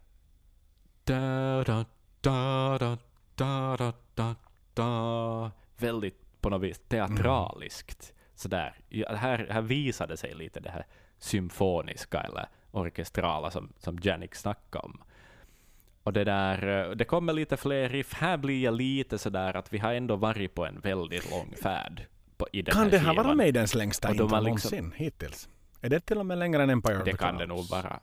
da, 1.04 1.64
da, 1.64 1.86
da, 2.22 2.78
da, 2.78 2.98
da, 3.36 3.78
da, 3.78 3.94
da, 4.16 4.36
da. 4.74 5.52
väldigt 5.78 6.42
på 6.42 6.50
något 6.50 6.62
vis 6.62 6.80
teatraliskt. 6.88 8.14
Sådär. 8.36 8.76
Ja, 8.90 9.16
här, 9.16 9.48
här 9.50 9.62
visade 9.62 10.18
sig 10.18 10.34
lite 10.36 10.60
det 10.60 10.70
här 10.70 10.86
symfoniska 11.18 12.20
eller 12.22 12.48
orkestrala 12.72 13.52
som, 13.52 13.74
som 13.78 14.00
Janik 14.02 14.36
snackade 14.36 14.86
om. 14.86 15.02
Och 16.04 16.14
det 16.14 16.24
där, 16.24 16.96
det 16.96 17.06
kommer 17.06 17.34
lite 17.34 17.58
fler 17.58 17.90
riff. 17.90 18.14
Här 18.14 18.38
blir 18.38 18.64
jag 18.64 18.74
lite 18.74 19.18
sådär 19.18 19.56
att 19.58 19.74
vi 19.74 19.78
har 19.78 19.94
ändå 19.94 20.16
varit 20.16 20.56
på 20.56 20.66
en 20.66 20.80
väldigt 20.80 21.32
lång 21.32 21.56
färd 21.64 22.06
på, 22.38 22.48
i 22.54 22.62
den 22.62 22.74
Kan 22.74 22.84
här 22.84 22.92
det 22.92 22.98
här 22.98 23.10
skivan. 23.12 23.26
vara 23.26 23.36
Maidens 23.36 23.76
längsta 23.76 24.10
intro 24.10 24.24
liksom- 24.26 24.44
någonsin 24.44 24.94
hittills? 24.96 25.50
Är 25.82 25.90
det 25.90 26.00
till 26.00 26.18
och 26.18 26.26
med 26.26 26.38
längre 26.38 26.64
än 26.64 26.70
Empire 26.70 26.98
of 26.98 27.06
Det 27.06 27.12
the 27.12 27.18
kan 27.18 27.38
det 27.38 27.46
Clouds? 27.46 27.72
nog 27.72 27.84
vara. 27.84 28.00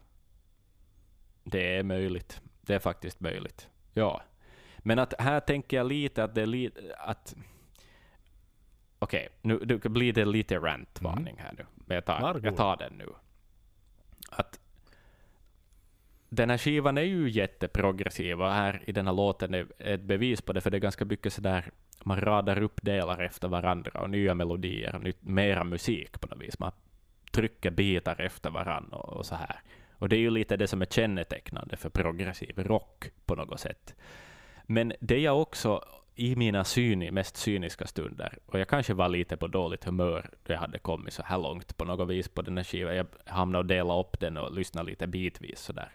Det 1.44 1.76
är 1.76 1.82
möjligt. 1.82 2.40
Det 2.60 2.74
är 2.74 2.78
faktiskt 2.78 3.20
möjligt. 3.20 3.68
Ja. 3.98 4.22
Men 4.78 4.98
att 4.98 5.14
här 5.18 5.40
tänker 5.40 5.76
jag 5.76 5.86
lite 5.86 6.24
att 6.24 6.34
det 6.34 6.42
är 6.42 6.46
lite 6.46 6.80
att... 6.98 7.34
Okej, 8.98 9.28
nu 9.42 9.60
nu 9.66 9.78
blir 9.78 10.12
det 10.12 10.24
lite 10.24 10.58
rant-varning 10.58 11.36
här 11.38 11.54
nu. 11.58 11.66
Men 11.74 11.94
jag 11.94 12.04
tar, 12.04 12.30
Mm. 12.30 12.44
Jag 12.44 12.56
tar 12.56 12.76
den 12.76 12.92
nu. 12.92 13.08
Att 14.30 14.60
den 16.28 16.50
här 16.50 16.58
skivan 16.58 16.98
är 16.98 17.02
ju 17.02 17.30
jätteprogressiv 17.30 18.42
och 18.42 18.50
här 18.50 18.82
i 18.86 18.92
den 18.92 19.06
här 19.06 19.14
låten 19.14 19.54
är 19.54 19.66
ett 19.78 20.00
bevis 20.00 20.42
på 20.42 20.52
det, 20.52 20.60
för 20.60 20.70
det 20.70 20.76
är 20.76 20.80
ganska 20.80 21.04
mycket 21.04 21.32
sådär 21.32 21.70
man 22.04 22.20
radar 22.20 22.62
upp 22.62 22.82
delar 22.82 23.22
efter 23.22 23.48
varandra 23.48 24.00
och 24.00 24.10
nya 24.10 24.34
melodier 24.34 24.94
och 24.94 25.02
nytt, 25.02 25.22
mera 25.22 25.64
musik 25.64 26.20
på 26.20 26.26
något 26.26 26.42
vis. 26.42 26.58
Man 26.58 26.72
trycker 27.32 27.70
bitar 27.70 28.20
efter 28.20 28.50
varandra 28.50 28.96
och, 28.96 29.16
och 29.16 29.26
så 29.26 29.34
här. 29.34 29.60
Och 29.98 30.08
det 30.08 30.16
är 30.16 30.20
ju 30.20 30.30
lite 30.30 30.56
det 30.56 30.66
som 30.66 30.82
är 30.82 30.86
kännetecknande 30.86 31.76
för 31.76 31.88
progressiv 31.88 32.58
rock 32.58 33.10
på 33.26 33.34
något 33.34 33.60
sätt. 33.60 33.94
Men 34.62 34.92
det 35.00 35.18
jag 35.18 35.40
också 35.40 35.84
i 36.14 36.36
mina 36.36 36.64
cyni, 36.64 37.10
mest 37.10 37.36
cyniska 37.36 37.86
stunder, 37.86 38.38
och 38.46 38.60
jag 38.60 38.68
kanske 38.68 38.94
var 38.94 39.08
lite 39.08 39.36
på 39.36 39.46
dåligt 39.46 39.84
humör 39.84 40.30
då 40.46 40.52
jag 40.52 40.60
hade 40.60 40.78
kommit 40.78 41.12
så 41.12 41.22
här 41.22 41.38
långt 41.38 41.76
på 41.76 41.84
något 41.84 42.08
vis 42.08 42.28
på 42.28 42.42
den 42.42 42.56
här 42.56 42.64
skivan. 42.64 42.96
Jag 42.96 43.06
hamnade 43.24 43.58
och 43.58 43.66
delade 43.66 44.00
upp 44.00 44.20
den 44.20 44.36
och 44.36 44.52
lyssnade 44.52 44.90
lite 44.90 45.06
bitvis 45.06 45.60
sådär. 45.60 45.90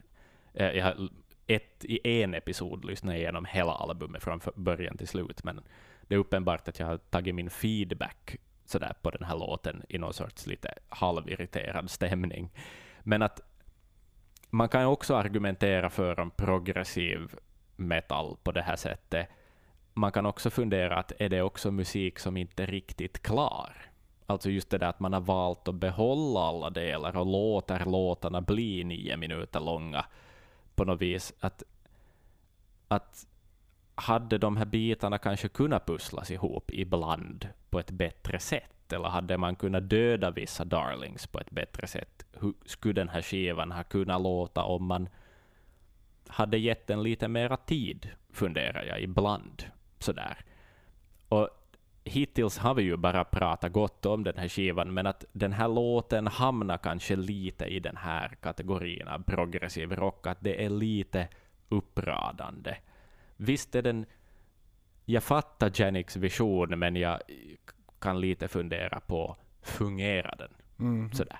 Eh, 0.54 0.72
jag 0.72 1.10
ett, 1.48 1.86
I 1.86 2.22
en 2.22 2.34
episod 2.34 2.86
lyssnade 2.86 3.18
jag 3.18 3.22
igenom 3.22 3.46
hela 3.46 3.72
albumet 3.72 4.24
från 4.24 4.42
början 4.56 4.98
till 4.98 5.08
slut, 5.08 5.44
men 5.44 5.62
det 6.02 6.16
är 6.16 6.20
uppenbart 6.20 6.68
att 6.68 6.80
jag 6.80 6.88
har 6.88 6.98
tagit 6.98 7.36
min 7.36 7.50
feedback 7.50 8.38
sådär 8.66 8.94
på 9.02 9.10
den 9.10 9.24
här 9.24 9.38
låten 9.38 9.84
i 9.90 9.98
någon 9.98 10.14
sorts 10.14 10.48
lite 10.48 10.74
halvirriterad 10.90 11.90
stämning. 11.90 12.52
Men 13.04 13.22
att 13.22 13.42
man 14.54 14.70
kan 14.70 14.86
också 14.86 15.16
argumentera 15.16 15.90
för 15.90 16.20
en 16.20 16.32
progressiv 16.32 17.36
metal 17.76 18.38
på 18.44 18.52
det 18.52 18.62
här 18.62 18.76
sättet. 18.76 19.28
Man 19.94 20.12
kan 20.12 20.26
också 20.26 20.50
fundera 20.50 20.98
att 20.98 21.12
är 21.20 21.30
det 21.30 21.42
också 21.42 21.72
musik 21.72 22.20
som 22.20 22.38
inte 22.38 22.64
är 22.64 22.68
riktigt 22.68 23.24
klar? 23.24 23.74
Alltså 24.26 24.50
just 24.50 24.70
det 24.70 24.78
där 24.78 24.88
att 24.88 25.00
man 25.00 25.14
har 25.14 25.22
valt 25.22 25.68
att 25.68 25.76
behålla 25.76 26.40
alla 26.40 26.70
delar 26.70 27.18
och 27.18 27.26
låter 27.26 27.86
låtarna 27.86 28.42
bli 28.42 28.84
nio 28.84 29.18
minuter 29.18 29.60
långa 29.60 30.06
på 30.76 30.86
något 30.86 31.02
vis. 31.02 31.34
Att, 31.40 31.64
att 32.88 33.28
hade 33.96 34.38
de 34.38 34.58
här 34.58 34.66
bitarna 34.66 35.18
kanske 35.18 35.48
kunnat 35.48 35.86
pusslas 35.86 36.32
ihop 36.32 36.72
ibland 36.74 37.48
på 37.70 37.80
ett 37.80 37.92
bättre 37.92 38.40
sätt? 38.40 38.83
Eller 38.94 39.10
hade 39.10 39.38
man 39.38 39.56
kunnat 39.56 39.90
döda 39.90 40.32
vissa 40.32 40.66
darlings 40.66 41.28
på 41.28 41.40
ett 41.40 41.52
bättre 41.52 41.88
sätt? 41.88 42.26
Hur 42.32 42.54
skulle 42.66 42.94
den 42.94 43.10
här 43.10 43.22
skivan 43.22 43.72
ha 43.72 43.84
kunnat 43.84 44.22
låta 44.22 44.64
om 44.64 44.86
man 44.86 45.10
hade 46.28 46.58
gett 46.58 46.88
den 46.88 47.04
lite 47.04 47.28
mera 47.28 47.58
tid, 47.58 48.10
funderar 48.32 48.84
jag 48.84 49.02
ibland. 49.02 49.64
Sådär. 50.00 50.38
Och 51.30 51.50
hittills 52.04 52.58
har 52.58 52.74
vi 52.74 52.84
ju 52.84 52.98
bara 52.98 53.24
pratat 53.24 53.72
gott 53.72 54.06
om 54.06 54.24
den 54.24 54.38
här 54.38 54.48
skivan, 54.48 54.94
men 54.94 55.08
att 55.08 55.26
den 55.32 55.54
här 55.54 55.68
låten 55.68 56.28
hamnar 56.28 56.78
kanske 56.78 57.16
lite 57.16 57.66
i 57.66 57.80
den 57.80 57.98
här 57.98 58.28
kategorin 58.42 59.08
av 59.08 59.24
progressiv 59.24 59.92
rock, 59.92 60.28
att 60.28 60.42
det 60.42 60.66
är 60.66 60.70
lite 60.70 61.28
uppradande. 61.70 62.78
Visst 63.38 63.76
är 63.76 63.82
den... 63.82 64.06
Jag 65.06 65.24
fattar 65.24 65.72
Janiks 65.74 66.16
vision, 66.16 66.80
men 66.80 66.96
jag 66.96 67.20
kan 68.04 68.22
lite 68.22 68.48
fundera 68.48 69.00
på, 69.00 69.36
fungerar 69.62 70.36
den? 70.38 70.54
Mm. 70.80 71.12
Sådär. 71.12 71.40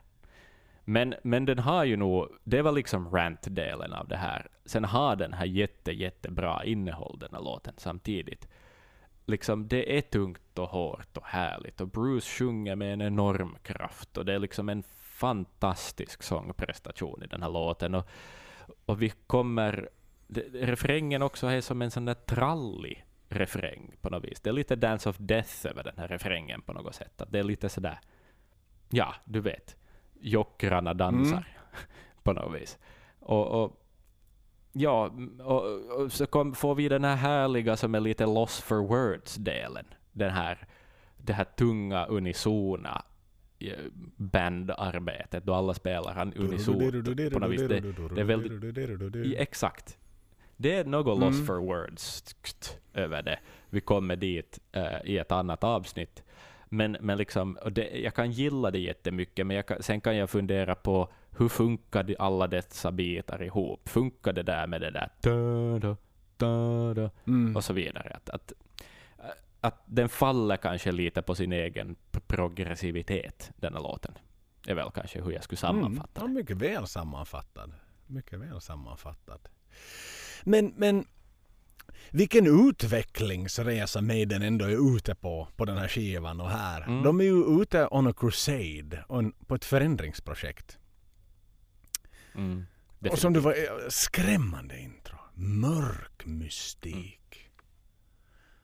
Men, 0.86 1.16
men 1.24 1.46
den 1.46 1.60
har 1.60 1.84
ju 1.84 1.98
nog, 1.98 2.30
det 2.44 2.62
var 2.62 2.72
liksom 2.72 3.10
rant-delen 3.10 3.94
av 3.94 4.08
det 4.08 4.18
här. 4.18 4.48
Sen 4.66 4.84
har 4.86 5.16
den 5.16 5.34
här 5.34 5.46
jätte, 5.46 5.92
jättebra 5.92 6.66
innehåll, 6.66 7.20
den 7.20 7.30
här 7.34 7.42
låten, 7.42 7.74
samtidigt. 7.78 8.48
Liksom, 9.26 9.68
det 9.68 9.98
är 9.98 10.02
tungt 10.02 10.60
och 10.60 10.70
hårt 10.70 11.18
och 11.18 11.26
härligt, 11.26 11.82
och 11.82 11.88
Bruce 11.88 12.30
sjunger 12.30 12.76
med 12.76 12.94
en 12.94 13.02
enorm 13.02 13.58
kraft, 13.64 14.18
och 14.18 14.26
det 14.26 14.34
är 14.34 14.40
liksom 14.40 14.70
en 14.70 14.84
fantastisk 15.02 16.24
sångprestation 16.24 17.24
i 17.24 17.28
den 17.28 17.42
här 17.42 17.50
låten. 17.50 17.96
Och, 17.96 18.08
och 18.86 19.02
vi 19.02 19.10
kommer... 19.10 19.90
Det, 20.28 20.42
refrängen 20.54 21.22
också 21.22 21.48
är 21.48 21.62
som 21.62 21.82
en 21.82 21.92
sån 21.92 22.06
där 22.06 22.14
trallig 22.14 23.06
refräng 23.34 23.92
på 24.02 24.10
något 24.10 24.24
vis. 24.24 24.40
Det 24.42 24.50
är 24.50 24.54
lite 24.54 24.76
Dance 24.76 25.10
of 25.10 25.18
Death 25.20 25.68
över 25.68 25.84
den 25.84 25.94
här 25.98 26.08
refrängen 26.08 26.62
på 26.62 26.74
något 26.74 26.96
sätt. 26.96 27.22
Att 27.22 27.32
det 27.32 27.40
är 27.40 27.44
lite 27.44 27.70
sådär, 27.70 28.00
ja, 28.90 29.16
du 29.26 29.40
vet, 29.40 29.76
jockrarna 30.20 30.94
dansar 30.94 31.48
på 32.24 32.34
något 32.34 32.62
vis. 32.62 32.80
Och, 33.20 33.64
och 33.64 33.80
ja, 34.72 35.12
och, 35.40 35.92
och 36.02 36.12
så 36.12 36.26
kom, 36.26 36.54
får 36.56 36.76
vi 36.76 36.90
den 36.90 37.04
här 37.04 37.16
härliga 37.16 37.78
som 37.78 37.96
är 37.96 38.00
lite 38.00 38.26
lost 38.26 38.64
for 38.64 38.78
words-delen. 38.88 39.86
Den 40.12 40.32
här, 40.32 40.68
det 41.18 41.34
här 41.34 41.44
tunga 41.46 42.06
unisona 42.06 43.06
eh, 43.60 43.74
bandarbetet 44.18 45.44
då 45.46 45.54
alla 45.54 45.74
spelar 45.74 46.14
han 46.14 46.34
unisont 46.34 46.80
på 47.34 47.40
något 47.40 47.50
vis. 47.52 47.62
Det, 47.62 47.80
det 48.16 48.22
är 48.22 48.26
väldigt- 48.26 48.52
exakt. 49.38 49.98
Det 50.58 50.76
är 50.76 50.86
något 50.86 51.20
lost 51.20 51.36
Mm. 51.36 51.46
for 51.46 51.56
words 51.56 52.24
över 52.94 53.22
det. 53.22 53.40
Vi 53.70 53.82
kommer 53.82 54.16
dit 54.16 54.60
eh, 54.72 55.02
i 55.06 55.18
ett 55.18 55.32
annat 55.32 55.64
avsnitt. 55.64 56.24
Men, 56.66 56.98
men 57.02 57.18
liksom, 57.18 57.58
och 57.64 57.72
det, 57.72 58.00
jag 58.02 58.14
kan 58.16 58.32
gilla 58.32 58.72
det 58.72 58.80
jättemycket, 58.80 59.48
men 59.48 59.56
jag 59.56 59.66
kan, 59.68 59.84
sen 59.84 60.02
kan 60.02 60.18
jag 60.18 60.30
fundera 60.30 60.76
på 60.76 61.10
hur 61.38 61.50
funkar 61.50 62.04
de, 62.04 62.16
alla 62.20 62.48
dessa 62.48 62.92
bitar 62.92 63.44
ihop? 63.44 63.90
Funkar 63.90 64.34
det 64.34 64.44
där 64.44 64.68
med 64.68 64.82
det 64.82 64.92
där 64.92 65.10
da, 65.22 65.80
da, 65.80 65.98
da, 66.38 66.94
da, 66.94 67.10
Mm. 67.28 67.56
och 67.56 67.64
så 67.64 67.74
vidare? 67.74 68.14
Att, 68.16 68.30
att, 68.30 68.54
att 69.62 69.82
den 69.86 70.10
faller 70.10 70.58
kanske 70.58 70.92
lite 70.92 71.22
på 71.22 71.36
sin 71.36 71.52
egen 71.54 71.96
progressivitet, 72.28 73.52
den 73.56 73.74
här 73.74 73.82
låten. 73.82 74.14
är 74.68 74.74
väl 74.76 74.92
kanske 74.92 75.22
hur 75.22 75.32
jag 75.32 75.44
skulle 75.44 75.58
sammanfatta 75.58 76.22
Mm. 76.22 76.34
Ja, 76.34 76.40
mycket 76.40 76.58
väl 76.58 76.88
sammanfattad. 76.88 77.74
Mycket 78.08 78.40
väl 78.40 78.62
sammanfattad. 78.62 79.50
Men, 80.46 80.74
men 80.78 81.06
vilken 82.12 82.70
utvecklingsresa 82.70 84.02
Maiden 84.02 84.42
ändå 84.42 84.66
är 84.66 84.96
ute 84.96 85.16
på, 85.16 85.48
på 85.56 85.66
den 85.66 85.78
här 85.78 85.88
skivan 85.88 86.42
och 86.42 86.50
här. 86.50 86.82
Mm. 86.82 87.04
De 87.04 87.20
är 87.20 87.24
ju 87.24 87.62
ute 87.62 87.88
on 87.92 88.08
a 88.08 88.14
crusade, 88.14 89.06
on, 89.10 89.34
på 89.48 89.56
ett 89.56 89.66
förändringsprojekt. 89.66 90.78
Mm. 92.36 92.66
Och 93.12 93.20
som 93.20 93.34
du 93.34 93.40
var, 93.40 93.52
eh, 93.52 93.90
skrämmande 93.90 94.80
intro. 94.80 95.18
Mörk 95.34 96.26
mystik. 96.26 97.52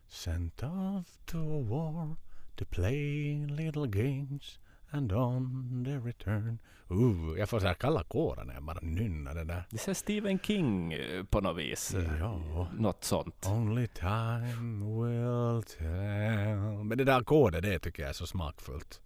Sent 0.08 0.64
off 0.64 1.08
to 1.26 1.62
war 1.62 2.16
to 2.56 2.66
play 2.66 3.46
little 3.48 3.88
games 3.88 4.60
and 4.92 5.12
on 5.12 5.84
the 5.86 5.92
return. 6.10 6.60
Uh, 6.92 7.40
jag 7.40 7.50
får 7.50 7.60
så 7.60 7.68
här 7.68 7.74
kalla 7.74 8.04
kårar 8.04 8.46
när 8.46 8.54
jag 8.54 8.64
bara 8.64 8.80
nynnar 8.82 9.36
det 9.36 9.44
där. 9.44 9.64
Det 9.70 9.88
är 9.88 9.94
Stephen 9.94 10.40
King 10.40 10.94
eh, 10.94 11.24
på 11.24 11.42
något 11.42 11.58
vis. 11.58 11.94
eh, 11.94 12.18
Ja. 12.20 12.68
Något 12.78 13.04
sånt. 13.04 13.46
Only 13.48 13.88
time 13.88 14.86
will 14.86 15.64
tell. 15.64 16.84
Men 16.84 16.98
det 16.98 17.04
där 17.04 17.20
ackordet 17.20 17.64
det 17.64 17.80
tycker 17.80 18.04
jag 18.04 18.10
är 18.10 18.14
så 18.14 18.28
smakfullt. 18.28 19.02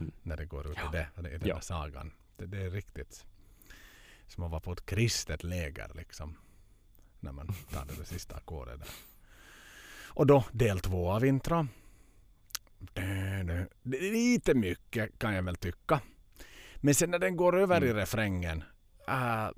Mm. 0.00 0.12
När 0.22 0.36
det 0.36 0.44
går 0.44 0.70
ut 0.70 0.76
Ja. 0.76 0.88
i, 0.88 0.92
det, 1.22 1.28
i 1.34 1.38
den 1.38 1.48
Ja. 1.48 1.54
där 1.54 1.60
sagan. 1.60 2.12
Det, 2.36 2.46
det 2.46 2.58
är 2.62 2.70
riktigt 2.70 3.26
som 4.26 4.44
att 4.44 4.50
vara 4.50 4.60
på 4.60 4.72
ett 4.72 4.86
kristet 4.86 5.44
läger 5.44 5.90
liksom. 5.94 6.36
När 7.20 7.32
man 7.32 7.46
tar 7.46 7.84
det, 7.84 7.96
där 7.96 8.04
sista 8.04 8.36
ackordet 8.36 8.78
där. 8.78 8.88
Och 10.06 10.26
då 10.26 10.44
del 10.52 10.80
två 10.80 11.10
av 11.10 11.24
intro. 11.24 11.66
Det, 12.80 13.42
det, 13.46 13.66
det 13.82 13.96
är 14.08 14.12
lite 14.12 14.54
mycket 14.54 15.18
kan 15.18 15.34
jag 15.34 15.42
väl 15.42 15.56
tycka. 15.56 16.00
Men 16.76 16.94
sen 16.94 17.10
när 17.10 17.18
den 17.18 17.36
går 17.36 17.60
över 17.60 17.84
i 17.84 17.90
Mm. 17.90 17.96
refrängen. 17.96 18.64
Uh, 19.08 19.50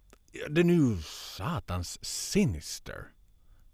den 0.50 0.70
är 0.70 0.74
ju 0.74 1.02
satans 1.36 2.04
sinister 2.04 3.04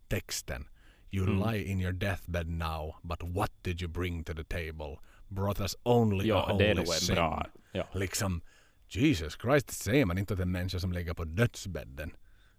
texten. 0.09 0.69
You 1.11 1.27
Mm. 1.27 1.51
lie 1.53 1.65
in 1.65 1.81
your 1.81 1.93
deathbed 1.93 2.47
now, 2.49 2.95
but 3.03 3.23
what 3.23 3.51
did 3.63 3.83
you 3.83 3.91
bring 3.93 4.25
to 4.25 4.35
the 4.35 4.45
table? 4.45 4.99
Brothers 5.29 5.77
only 5.83 6.25
a 6.31 6.45
Ja, 6.49 6.57
det 6.59 6.65
är 6.65 6.69
holy 6.69 6.75
nog 6.75 6.87
sin. 6.95 7.15
bra... 7.15 7.47
Ja. 7.73 7.89
Liksom, 7.95 8.43
Jesus 8.89 9.39
Christ, 9.43 9.67
det 9.69 9.75
säger 9.75 10.05
man 10.05 10.19
inte 10.19 10.35
åt 10.35 10.41
en 10.41 10.51
människa 10.53 10.81
som 10.81 10.93
ligger 10.93 11.15
på 11.15 11.25
dödsbädden. 11.25 12.11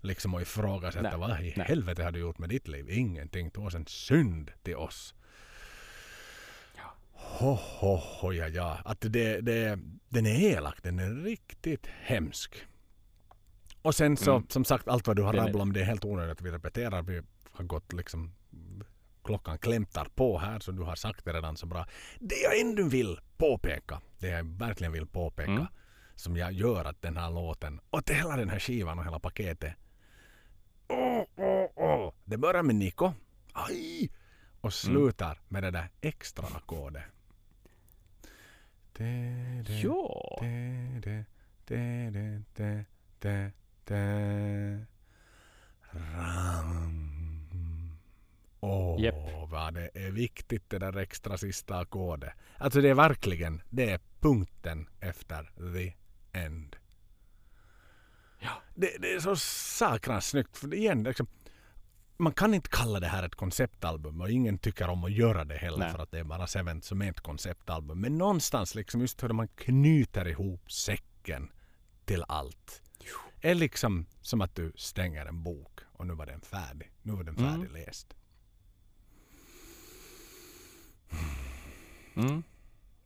Liksom 0.01 0.33
och 0.33 0.41
ifrågasätta 0.41 1.09
Nej, 1.09 1.17
vad 1.19 1.41
i 1.41 1.49
helvete 1.49 2.03
har 2.03 2.11
du 2.11 2.19
gjort 2.19 2.37
med 2.37 2.49
ditt 2.49 2.67
liv? 2.67 2.89
Ingenting. 2.89 3.51
Du 3.53 3.59
oss 3.61 3.75
en 3.75 3.85
synd 3.87 4.51
till 4.63 4.75
oss. 4.75 5.13
Ho, 7.21 7.53
ho, 7.79 7.95
ho, 7.95 8.31
ja, 8.33 8.47
ja. 8.47 8.77
Att 8.85 9.01
det, 9.01 9.41
det, 9.41 9.79
den 10.09 10.25
är 10.25 10.39
elak. 10.39 10.83
Den 10.83 10.99
är 10.99 11.09
riktigt 11.23 11.87
hemsk. 12.01 12.55
Och 13.81 13.95
sen 13.95 14.17
så, 14.17 14.31
Mm. 14.35 14.47
som 14.49 14.65
sagt, 14.65 14.87
allt 14.87 15.07
vad 15.07 15.15
du 15.15 15.21
har 15.23 15.33
rabblat 15.33 15.61
om 15.61 15.73
det 15.73 15.79
är 15.81 15.85
helt 15.85 16.05
onödigt 16.05 16.31
att 16.31 16.41
vi 16.41 16.51
repeterar. 16.51 17.01
Vi 17.01 17.21
har 17.51 17.63
gått 17.65 17.93
liksom 17.93 18.31
klockan 19.23 19.57
klämtar 19.57 20.05
på 20.15 20.37
här 20.39 20.59
så 20.59 20.71
du 20.71 20.81
har 20.83 20.95
sagt 20.95 21.25
det 21.25 21.33
redan 21.33 21.57
så 21.57 21.65
bra. 21.65 21.85
Det 22.19 22.35
jag 22.35 22.59
ändå 22.59 22.83
vill 22.83 23.19
påpeka, 23.37 24.01
det 24.19 24.27
jag 24.27 24.43
verkligen 24.43 24.91
vill 24.93 25.07
påpeka 25.07 25.51
Mm. 25.51 25.65
som 26.15 26.37
jag 26.37 26.51
gör 26.51 26.85
att 26.85 27.01
den 27.01 27.17
här 27.17 27.29
låten 27.31 27.79
och 27.89 28.09
hela 28.09 28.37
den 28.37 28.49
här 28.49 28.59
skivan 28.59 28.99
och 28.99 29.05
hela 29.05 29.19
paketet. 29.19 29.73
Åh, 30.87 31.23
åh, 31.35 31.67
åh. 31.75 32.13
Det 32.25 32.37
börjar 32.37 32.63
med 32.63 32.75
Nico. 32.75 33.13
Aj! 33.53 34.09
Och 34.61 34.73
slutar 34.73 35.39
med 35.47 35.63
det 35.63 35.71
där 35.71 35.89
extra 36.01 36.45
ackordet. 36.45 37.03
Det, 38.93 39.63
det, 39.67 39.79
Ja. 39.79 40.41
Ram. 45.91 47.09
Åh, 48.59 49.01
Japp. 49.01 49.49
vad 49.49 49.73
det 49.73 49.89
är 49.93 50.11
viktigt 50.11 50.69
det 50.69 50.79
där 50.79 50.97
extra 50.97 51.37
sista 51.37 51.77
ackordet. 51.77 52.33
Alltså 52.57 52.81
det 52.81 52.89
är 52.89 52.93
verkligen, 52.93 53.61
det 53.69 53.89
är 53.89 53.99
punkten 54.19 54.89
efter 54.99 55.51
the 55.73 55.93
end. 56.39 56.75
Ja. 58.39 58.61
Det, 58.75 58.97
det 58.99 59.13
är 59.13 59.19
så 59.19 59.35
sakrans 59.35 60.27
snyggt. 60.27 60.57
För 60.57 60.73
igen, 60.73 61.03
liksom, 61.03 61.27
man 62.19 62.33
kan 62.33 62.53
inte 62.53 62.69
kalla 62.69 62.99
det 62.99 63.07
här 63.07 63.23
ett 63.23 63.35
konceptalbum 63.35 64.21
och 64.21 64.29
ingen 64.29 64.57
tycker 64.57 64.87
om 64.89 65.03
att 65.03 65.11
göra 65.11 65.43
det 65.45 65.55
heller 65.57 65.77
Nej. 65.77 65.91
för 65.91 65.99
att 65.99 66.11
det 66.11 66.19
är 66.19 66.23
bara 66.23 66.47
Seventh 66.47 66.87
som 66.87 67.01
är 67.01 67.09
ett 67.09 67.19
konceptalbum. 67.21 68.01
Men 68.01 68.17
någonstans 68.17 68.75
liksom 68.75 69.01
just 69.01 69.23
hur 69.23 69.29
man 69.29 69.47
knyter 69.47 70.27
ihop 70.27 70.71
säcken 70.71 71.51
till 72.05 72.23
allt. 72.27 72.81
är 73.41 73.55
liksom 73.55 74.05
som 74.21 74.41
att 74.41 74.55
du 74.55 74.71
stänger 74.75 75.25
en 75.25 75.43
bok 75.43 75.79
och 75.93 76.07
nu 76.07 76.13
var 76.13 76.25
den 76.25 76.41
färdig. 76.41 76.91
Nu 77.01 77.13
var 77.13 77.23
den 77.23 77.37
Mm. 77.37 77.51
färdigläst. 77.51 78.15
Mm. 82.15 82.43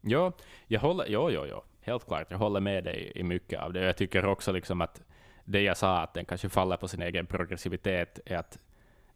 Ja, 0.01 0.31
jag 0.67 0.79
håller, 0.79 1.05
jo, 1.07 1.29
jo, 1.31 1.45
jo, 1.49 1.63
helt 1.81 2.07
klart. 2.07 2.27
Jag 2.29 2.37
håller 2.37 2.59
med 2.59 2.83
dig 2.83 3.11
i 3.15 3.23
mycket 3.23 3.59
av 3.59 3.73
det. 3.73 3.79
Jag 3.85 3.97
tycker 3.97 4.25
också 4.25 4.51
liksom 4.51 4.81
att 4.81 5.01
det 5.45 5.61
jag 5.61 5.77
sa, 5.77 6.01
att 6.01 6.13
den 6.13 6.25
kanske 6.25 6.49
faller 6.49 6.77
på 6.77 6.87
sin 6.87 7.01
egen 7.01 7.25
progressivitet, 7.25 8.19
är 8.25 8.37
att, 8.37 8.57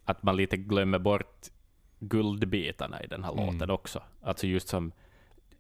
att 0.08 0.24
man 0.24 0.36
lite 0.36 0.58
glömmer 0.58 1.00
bort 1.00 1.48
guldbitarna 2.00 3.04
i 3.04 3.08
den 3.08 3.24
här 3.24 3.32
Mm. 3.32 3.46
låten 3.46 3.70
också. 3.70 4.02
Alltså 4.22 4.48
just 4.48 4.68
som, 4.68 4.92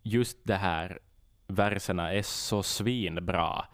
just 0.04 0.38
det 0.44 0.56
här, 0.56 1.00
verserna 1.48 2.14
är 2.14 2.22
så 2.22 2.64
svinbra. 2.64 3.66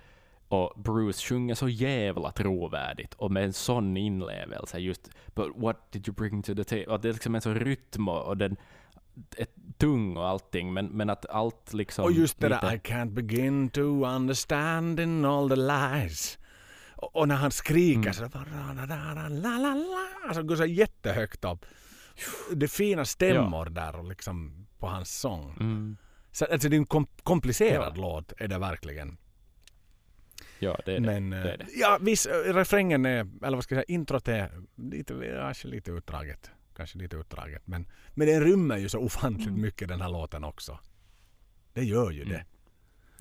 Och 0.47 0.73
Bruce 0.75 1.21
sjunger 1.29 1.55
så 1.55 1.69
jävla 1.69 2.31
trovärdigt 2.31 3.13
och 3.13 3.31
med 3.31 3.43
en 3.43 3.53
sån 3.53 3.97
inlevelse. 3.97 4.79
Just 4.79 5.09
But 5.35 5.47
what 5.55 5.91
did 5.91 6.07
you 6.07 6.15
bring 6.15 6.43
to 6.43 6.55
the 6.55 6.63
table? 6.63 6.85
Och 6.87 7.01
det 7.01 7.09
är 7.09 7.13
liksom 7.13 7.35
en 7.35 7.41
sån 7.41 7.55
rytm 7.55 8.07
och 8.07 8.37
den 8.37 8.57
är 9.37 9.47
tung 9.77 10.17
och 10.17 10.27
allting, 10.27 10.73
men, 10.73 10.85
men 10.85 11.09
att 11.09 11.25
allt 11.29 11.73
liksom... 11.73 12.05
Och 12.05 12.11
just 12.11 12.39
det 12.39 12.49
lite- 12.49 12.61
där 12.65 12.75
I 12.75 12.79
can't 12.79 13.11
begin 13.13 13.69
to 13.69 13.81
understand 14.05 14.99
in 14.99 15.25
all 15.25 15.49
the 15.49 15.55
lies. 15.55 16.37
Och, 17.13 17.27
när 17.27 17.35
han 17.35 17.51
skriker 17.51 17.99
Mm. 17.99 18.13
så 18.13 18.21
la 18.21 18.29
la 18.75 18.85
la 18.85 19.13
la 19.29 19.57
la 19.57 19.73
la. 19.73 20.07
Alltså 20.27 20.43
går 20.43 20.55
så 20.55 20.65
jättehögt 20.65 21.45
upp. 21.45 21.65
Det 22.53 22.65
är 22.65 22.67
fina 22.67 23.05
stämmor 23.05 23.65
där 23.65 23.95
och 23.95 24.09
liksom 24.09 24.67
på 24.79 24.87
hans 24.87 25.19
sång. 25.19 25.57
Mm, 25.59 25.97
Så, 26.31 26.45
alltså 26.45 26.69
det 26.69 26.75
är 26.75 26.77
en 26.77 26.85
kom 26.85 27.07
komplicerad 27.23 27.93
Ja. 27.97 28.01
låt 28.01 28.33
är 28.37 28.47
det 28.47 28.57
verkligen. 28.59 29.17
ja, 30.59 30.79
det 30.85 30.91
är 30.95 30.99
det. 30.99 31.05
Men 31.05 31.29
det 31.29 31.37
eh, 31.37 31.45
är 31.53 31.57
det. 31.57 31.65
ja, 31.75 31.97
viss 32.01 32.25
eh, 32.25 32.53
refrängen 32.53 33.05
är, 33.05 33.19
eller 33.45 33.57
vad 33.57 33.63
ska 33.63 33.75
jag 33.75 33.85
säga, 33.85 33.95
introt 33.95 34.27
är 34.27 34.51
lite, 34.75 35.37
kanske 35.41 35.67
lite 35.67 35.91
utdraget. 35.91 36.51
Kanske 36.75 36.97
lite 36.97 37.15
utdraget. 37.15 37.67
Men, 37.67 37.87
men 38.13 38.27
den 38.27 38.43
rymmer 38.43 38.77
ju 38.77 38.89
så 38.89 38.99
ofantligt 38.99 39.53
mycket 39.57 39.87
den 39.87 40.01
här 40.01 40.09
låten 40.09 40.43
också. 40.43 40.79
Det 41.73 41.83
gör 41.83 42.11
ju 42.11 42.23
det. 42.25 42.45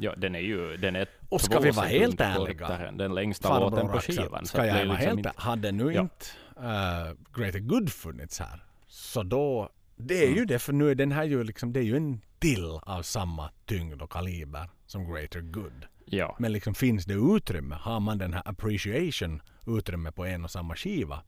Ja, 0.02 0.14
den 0.16 0.34
är 0.34 0.38
ju... 0.40 0.76
Den 0.76 0.96
är 0.96 1.08
Och 1.28 1.40
ska 1.40 1.60
vi 1.60 1.70
vara 1.70 1.86
helt 1.86 2.20
ärliga? 2.20 2.92
Den 2.92 3.14
längsta 3.14 3.48
Farbror 3.48 3.70
låten 3.70 3.88
på 3.88 3.98
skivan. 4.00 4.46
Ska 4.46 4.66
jag 4.66 4.74
vara 4.74 4.82
liksom 4.84 4.96
helt 5.06 5.18
inte- 5.18 5.32
Hade 5.36 5.72
nu 5.72 5.92
Ja. 5.92 6.00
inte 6.00 6.26
uh, 6.58 7.40
Greater 7.40 7.58
Good 7.58 7.92
funnits 7.92 8.38
här 8.40 8.64
så 8.86 9.22
då 9.22 9.70
det 9.96 10.14
är 10.24 10.28
ju 10.28 10.32
Mm. 10.36 10.46
det 10.46 10.58
för 10.58 10.72
nu 10.72 10.90
är 10.90 10.94
den 10.94 11.12
här 11.12 11.24
ju 11.24 11.44
liksom 11.44 11.72
det 11.72 11.80
är 11.80 11.84
ju 11.84 11.96
en 11.96 12.20
till 12.38 12.78
av 12.82 13.02
samma 13.02 13.50
tyngd 13.66 14.02
och 14.02 14.12
kaliber 14.12 14.68
som 14.86 15.12
Greater 15.12 15.40
Good. 15.40 15.86
Ja, 16.04 16.36
Men 16.38 16.52
liksom 16.52 16.74
finns 16.74 17.04
det 17.04 17.14
utrymme? 17.14 17.74
Har 17.80 18.00
man 18.00 18.18
den 18.18 18.32
här 18.32 18.42
appreciation 18.44 19.42
utrymme 19.66 20.12
på 20.12 20.24
en 20.24 20.44
och 20.44 20.50
samma 20.50 20.76
skiva? 20.76 21.22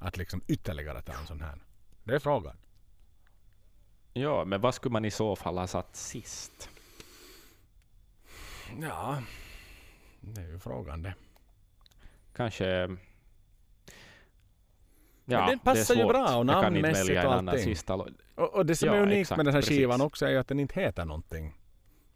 Att 0.00 0.16
liksom 0.16 0.42
ytterligare 0.48 1.02
ta 1.02 1.12
en 1.12 1.26
sån 1.26 1.40
här? 1.40 1.54
Det 2.04 2.14
är 2.14 2.18
frågan. 2.18 2.56
ja, 4.12 4.44
men 4.44 4.60
vad 4.60 4.74
skulle 4.74 4.92
man 4.92 5.04
i 5.04 5.10
så 5.10 5.36
fall 5.36 5.58
ha 5.58 5.66
satt 5.66 5.96
sist? 5.96 6.68
Ja, 8.80 9.22
det 10.20 10.40
är 10.40 10.48
ju 10.48 10.58
frågan 10.58 11.02
det. 11.02 11.14
Kanske... 12.36 12.96
Ja, 15.24 15.46
den 15.46 15.58
passar 15.58 15.94
ju 15.94 16.04
bra 16.04 16.36
och 16.36 16.46
namnmässigt 16.46 17.24
och 17.24 17.32
allting. 17.34 17.76
Och, 18.34 18.54
och 18.54 18.66
det 18.66 18.76
som 18.76 18.88
Ja, 18.88 18.94
är 18.94 19.00
unikt 19.02 19.20
exakt, 19.20 19.36
med 19.36 19.46
den 19.46 19.54
här 19.54 19.60
precis. 19.60 19.78
skivan 19.78 20.00
också 20.00 20.26
är 20.26 20.30
ju 20.30 20.38
att 20.38 20.48
den 20.48 20.60
inte 20.60 20.80
heter 20.80 21.04
någonting 21.04 21.54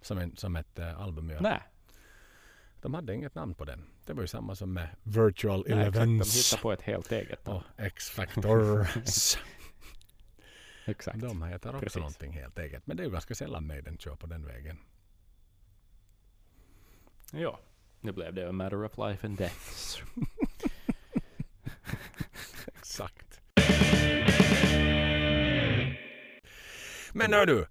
som, 0.01 0.19
en, 0.19 0.37
som 0.37 0.57
ett 0.57 0.79
uh, 0.79 1.01
album 1.01 1.31
gör. 1.31 1.41
Nej, 1.41 1.61
De 2.83 2.95
hade 2.95 3.15
inget 3.15 3.35
namn 3.35 3.55
på 3.55 3.65
den. 3.65 3.85
Det 4.07 4.13
var 4.13 4.23
ju 4.23 4.27
samma 4.29 4.55
som 4.55 4.73
med 4.73 4.89
Virtual 5.03 5.65
nej 5.69 5.79
exakt. 5.79 5.95
De 5.95 6.01
Elevens 6.03 6.53
hittar 6.53 6.63
på 6.63 6.73
ett 6.73 6.83
helt 6.83 7.13
eget. 7.13 7.49
och 7.49 7.63
X-Factors. 7.77 9.39
Exakt. 10.89 11.21
De 11.21 11.43
heter 11.43 11.69
också 11.69 11.81
Precis. 11.81 11.97
någonting 11.97 12.33
helt 12.33 12.59
eget. 12.59 12.87
Men 12.87 12.97
det 12.97 13.03
är 13.03 13.05
ju 13.05 13.11
ganska 13.11 13.35
sällan 13.35 13.67
Maiden 13.67 13.99
kör 13.99 14.17
på 14.17 14.27
den 14.27 14.47
vägen. 14.47 14.79
Ja, 17.33 17.61
nu 18.01 18.13
blev 18.13 18.35
det 18.35 18.49
a 18.49 18.53
matter 18.53 18.85
of 18.85 18.99
life 18.99 19.27
and 19.27 19.39
death. 19.39 20.03
Exakt. 22.79 23.41
Men 27.13 27.33
hör 27.33 27.47
du. 27.47 27.67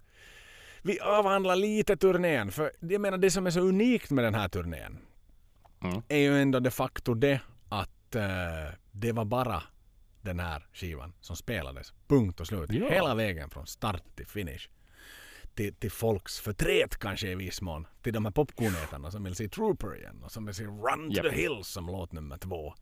Vi 0.81 0.99
avhandlar 0.99 1.55
lite 1.55 1.97
turnén. 1.97 2.51
För 2.51 2.71
jag 2.79 3.01
menar 3.01 3.17
det 3.17 3.31
som 3.31 3.47
är 3.47 3.51
så 3.51 3.59
unikt 3.59 4.11
med 4.11 4.23
den 4.23 4.35
här 4.35 4.47
turnén 4.49 4.97
Mm. 5.83 6.01
är 6.07 6.17
ju 6.17 6.41
ändå 6.41 6.59
de 6.59 6.71
facto 6.71 7.13
det 7.13 7.39
att 7.69 8.15
eh, 8.15 8.23
det 8.91 9.11
var 9.11 9.25
bara 9.25 9.63
den 10.21 10.39
här 10.39 10.67
skivan 10.73 11.13
som 11.21 11.35
spelades. 11.35 11.93
Punkt 12.07 12.39
och 12.39 12.47
slut. 12.47 12.69
Ja. 12.71 12.89
Hela 12.89 13.15
vägen 13.15 13.49
från 13.49 13.67
start 13.67 14.03
till 14.15 14.27
finish. 14.27 14.69
Till, 15.55 15.75
till 15.75 15.91
folks 15.91 16.39
förtret 16.39 16.97
kanske 16.97 17.27
i 17.27 17.35
viss 17.35 17.61
mån. 17.61 17.87
Till 18.01 18.13
de 18.13 18.25
här 18.25 18.31
popcornätarna 18.31 19.11
som 19.11 19.23
vill 19.23 19.35
se 19.35 19.47
Trooper 19.49 19.97
igen 19.97 20.21
och 20.23 20.31
som 20.31 20.45
vill 20.45 20.55
se 20.55 20.63
Run 20.63 21.09
to 21.09 21.15
Japp. 21.15 21.29
the 21.29 21.35
Hills 21.35 21.67
som 21.67 21.85
låt 21.85 22.11
nummer 22.11 22.37
två. 22.37 22.73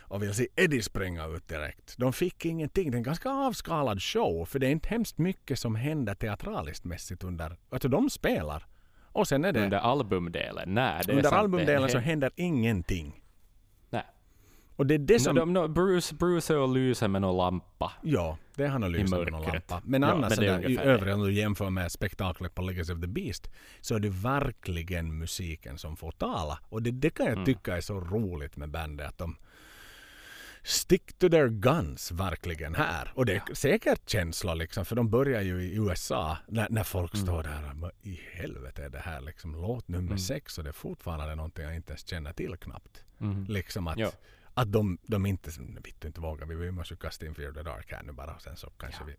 Och 0.00 0.22
vill 0.22 0.34
se 0.34 0.48
Eddie 0.56 0.82
springa 0.82 1.26
ut 1.26 1.48
direkt. 1.48 1.94
De 1.98 2.12
fick 2.12 2.44
ingenting. 2.44 2.90
Det 2.90 2.94
är 2.94 2.98
en 2.98 3.02
ganska 3.02 3.30
avskalad 3.30 4.02
show 4.02 4.44
för 4.44 4.58
det 4.58 4.66
är 4.66 4.70
inte 4.70 4.88
hemskt 4.88 5.18
mycket 5.18 5.58
som 5.58 5.74
händer 5.74 6.14
teatraliskt 6.14 6.84
mässigt 6.84 7.24
under... 7.24 7.56
Alltså 7.70 7.88
de 7.88 8.10
spelar. 8.10 8.66
Och 9.12 9.28
sen 9.28 9.44
är 9.44 9.52
det... 9.52 9.64
Under 9.64 9.78
albumdelen? 9.78 10.74
Nej, 10.74 11.02
det 11.06 11.12
är 11.12 11.16
under 11.16 11.30
sant. 11.30 11.40
albumdelen 11.40 11.82
det, 11.82 11.88
så 11.88 11.98
händer 11.98 12.30
ingenting. 12.36 13.19
Och 14.80 14.86
det 14.86 14.94
är 14.94 14.98
det 14.98 15.20
som... 15.20 15.34
De, 15.36 15.52
de, 15.52 15.74
Bruce, 15.74 16.14
Bruce 16.14 16.54
är 16.54 16.58
och 16.58 16.68
lyser 16.74 17.08
med 17.08 17.20
någon 17.22 17.36
lampa. 17.36 17.92
Ja, 18.02 18.38
det 18.54 18.64
är 18.64 18.68
han 18.68 18.82
och 18.82 18.90
lyser 18.90 19.16
med 19.18 19.32
någon 19.32 19.40
mörkret. 19.40 19.70
lampa. 19.70 19.82
Men 19.86 20.02
Ja, 20.02 20.08
annars 20.08 20.30
men 20.30 20.38
det 20.46 20.46
är 20.52 20.56
sådär, 20.56 20.70
i 20.70 20.78
övrigt 20.78 21.14
om 21.14 21.20
du 21.22 21.32
jämför 21.32 21.70
med 21.70 21.92
spektaklet 21.92 22.54
på 22.54 22.62
Legacy 22.62 22.92
of 22.92 23.00
the 23.00 23.06
Beast 23.06 23.50
så 23.80 23.94
är 23.94 23.98
det 24.00 24.08
verkligen 24.08 25.18
musiken 25.18 25.78
som 25.78 25.96
får 25.96 26.10
tala. 26.12 26.58
Och 26.68 26.82
det, 26.82 26.90
det 26.90 27.10
kan 27.10 27.26
jag 27.26 27.32
Mm. 27.32 27.44
tycka 27.44 27.76
är 27.76 27.80
så 27.80 28.00
roligt 28.00 28.56
med 28.56 28.70
bandet 28.70 29.08
att 29.08 29.18
de 29.18 29.36
stick 30.62 31.18
to 31.18 31.28
their 31.28 31.48
guns 31.48 32.12
verkligen 32.12 32.74
här. 32.74 33.12
Och 33.14 33.26
det 33.26 33.34
är 33.34 33.54
säkert 33.54 34.08
känslor 34.10 34.54
liksom 34.54 34.84
för 34.84 34.96
de 34.96 35.10
börjar 35.10 35.42
ju 35.42 35.62
i 35.62 35.74
USA 35.76 36.36
när, 36.48 36.66
när 36.70 36.84
folk 36.84 37.14
Mm. 37.14 37.26
står 37.26 37.42
där 37.42 37.84
och 37.84 37.90
i 38.02 38.20
helvete 38.32 38.84
är 38.84 38.88
det 38.90 38.98
här 38.98 39.20
liksom 39.20 39.52
låt 39.52 39.88
nummer 39.88 40.06
Mm. 40.06 40.18
sex 40.18 40.58
och 40.58 40.64
det 40.64 40.70
är 40.70 40.74
fortfarande 40.74 41.34
någonting 41.34 41.64
jag 41.64 41.76
inte 41.76 41.92
ens 41.92 42.06
känner 42.08 42.32
till 42.32 42.56
knappt. 42.60 43.04
Mm. 43.20 43.44
Liksom 43.48 43.88
att, 43.88 43.98
Ja. 43.98 44.10
Att 44.60 44.72
de, 44.72 44.98
de 45.02 45.26
inte, 45.26 45.50
du 45.98 46.06
inte 46.08 46.20
vågar, 46.20 46.46
vi, 46.46 46.54
vi 46.54 46.70
måste 46.70 46.94
ju 46.94 46.98
kasta 46.98 47.26
in 47.26 47.34
Fear 47.34 47.52
the 47.52 47.62
Dark 47.62 47.92
här 47.92 48.02
nu 48.02 48.12
bara 48.12 48.34
och 48.34 48.42
sen 48.42 48.56
så 48.56 48.70
kanske 48.70 49.00
Ja. 49.02 49.06
vi 49.06 49.14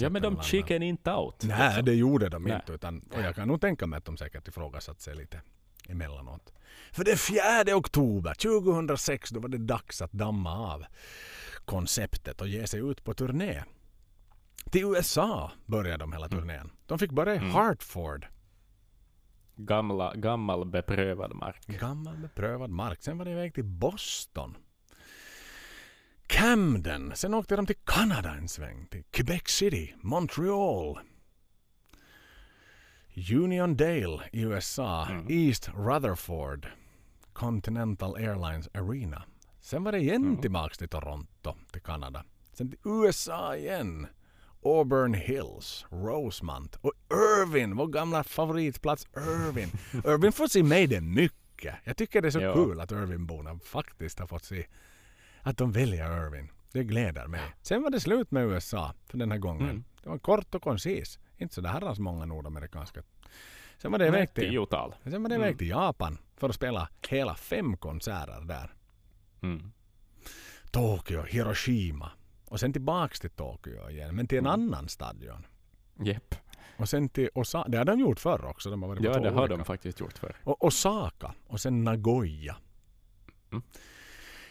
Ja, 0.00 0.10
men 0.10 0.22
de 0.22 0.42
chicken 0.42 0.82
inte 0.82 1.12
out. 1.12 1.42
Nej, 1.42 1.66
liksom. 1.68 1.84
det 1.84 1.94
gjorde 1.94 2.28
de 2.28 2.42
Nej. 2.42 2.54
inte. 2.54 2.72
Utan, 2.72 2.98
och 3.00 3.20
jag 3.22 3.34
kan 3.34 3.48
nog 3.48 3.60
tänka 3.60 3.86
mig 3.86 3.96
att 3.96 4.04
de 4.04 4.16
säkert 4.16 4.48
ifrågasatt 4.48 5.00
sig 5.00 5.14
lite 5.16 5.40
emellanåt. 5.88 6.52
För 6.92 7.04
det 7.04 7.16
4 7.66 7.76
oktober 7.76 8.34
2006 8.34 9.30
då 9.30 9.40
var 9.40 9.48
det 9.48 9.58
dags 9.58 10.02
att 10.02 10.12
damma 10.12 10.72
av 10.72 10.84
konceptet 11.64 12.40
och 12.40 12.48
ge 12.48 12.66
sig 12.66 12.80
ut 12.90 13.04
på 13.04 13.14
turné. 13.14 13.62
Till 14.70 14.84
USA 14.84 15.52
började 15.66 15.96
de 16.02 16.12
hela 16.12 16.28
turnén. 16.28 16.70
De 16.86 16.98
fick 16.98 17.10
börja 17.12 17.34
i 17.34 17.38
Mm. 17.38 17.50
Hartford. 17.50 18.26
Gamla, 19.60 20.14
gammal 20.14 20.64
beprövad 20.64 21.34
mark. 21.34 21.66
Gammal 21.66 22.16
beprövad 22.16 22.70
mark. 22.70 23.02
Sen 23.02 23.18
var 23.18 23.24
det 23.24 23.30
iväg 23.30 23.54
till 23.54 23.64
Boston. 23.64 24.56
Camden. 26.26 27.12
Sen 27.14 27.34
åkte 27.34 27.56
de 27.56 27.66
till 27.66 27.76
Kanada 27.84 28.30
en 28.34 28.48
sväng. 28.48 28.86
Till 28.90 29.04
Quebec 29.10 29.42
City, 29.48 29.94
Montreal. 30.00 30.98
Uniondale 33.32 34.20
i 34.32 34.40
USA. 34.42 35.06
Mm. 35.10 35.26
East 35.30 35.68
Rutherford. 35.68 36.66
Continental 37.32 38.14
Airlines 38.16 38.68
Arena. 38.74 39.22
Sen 39.60 39.84
var 39.84 39.92
det 39.92 39.98
igen 39.98 40.24
Mm. 40.24 40.40
tillbaks 40.40 40.78
till 40.78 40.88
Toronto, 40.88 41.54
till 41.72 41.82
Kanada. 41.82 42.24
Sen 42.52 42.70
till 42.70 42.78
USA 42.84 43.56
igen. 43.56 44.06
Auburn 44.64 45.14
Hills, 45.14 45.86
Rosemont 45.90 46.76
och 46.80 46.92
Irvin, 47.12 47.76
vår 47.76 47.86
gamla 47.86 48.24
favoritplats 48.24 49.06
Irvin. 49.16 49.68
Irvin 50.04 50.32
får 50.32 50.46
se 50.46 50.62
Maiden 50.62 51.14
mycket. 51.14 51.74
Jag 51.84 51.96
tycker 51.96 52.22
det 52.22 52.28
är 52.28 52.30
så 52.30 52.40
Ja. 52.40 52.54
kul 52.54 52.80
att 52.80 52.92
Irvinborna 52.92 53.58
faktiskt 53.58 54.18
har 54.18 54.26
fått 54.26 54.44
se 54.44 54.66
att 55.42 55.56
de 55.56 55.72
väljer 55.72 56.26
Irvin. 56.26 56.48
Det 56.72 56.84
gläder 56.84 57.26
mig. 57.26 57.40
Sen 57.62 57.82
var 57.82 57.90
det 57.90 58.00
slut 58.00 58.30
med 58.30 58.44
USA 58.46 58.94
för 59.06 59.18
den 59.18 59.30
här 59.30 59.38
gången. 59.38 59.68
Mm. 59.70 59.84
Det 60.02 60.08
var 60.08 60.18
kort 60.18 60.54
och 60.54 60.62
koncis. 60.62 61.18
Inte 61.36 61.54
så 61.54 61.60
där 61.60 61.70
herrans 61.70 61.98
många 61.98 62.24
nordamerikanska. 62.24 63.02
Sen 63.78 63.92
var 63.92 63.98
det 63.98 64.06
iväg 64.06 64.34
till, 64.34 64.52
sen 65.04 65.22
var 65.22 65.28
det 65.28 65.34
Mm. 65.34 65.40
iväg 65.46 65.58
till 65.58 65.68
Japan 65.68 66.18
för 66.36 66.48
att 66.48 66.54
spela 66.54 66.88
hela 67.08 67.34
fem 67.34 67.76
konserter 67.76 68.40
där. 68.44 68.74
Mm. 69.42 69.72
Tokyo, 70.70 71.22
Hiroshima. 71.22 72.10
Och 72.48 72.60
sen 72.60 72.72
tillbaks 72.72 73.20
till 73.20 73.30
Tokyo 73.30 73.90
igen, 73.90 74.16
men 74.16 74.26
till 74.26 74.38
en 74.38 74.46
Mm. 74.46 74.52
annan 74.60 74.88
stadion. 74.88 75.46
Jepp. 76.00 76.34
Och 76.76 76.88
sen 76.88 77.08
till 77.08 77.30
Osaka. 77.34 77.68
Det 77.68 77.78
har 77.78 77.84
de 77.84 78.00
gjort 78.00 78.20
förr 78.20 78.44
också. 78.44 78.70
De 78.70 78.82
har 78.82 78.88
varit 78.88 78.98
på 79.00 79.06
Ja, 79.06 79.18
det 79.20 79.30
har 79.30 79.40
olika. 79.42 79.56
de 79.56 79.64
faktiskt 79.64 80.00
gjort 80.00 80.18
för. 80.18 80.36
Och 80.44 80.64
Osaka. 80.64 81.34
Och 81.46 81.60
sen 81.60 81.84
Nagoya. 81.84 82.56
Mm. 83.52 83.62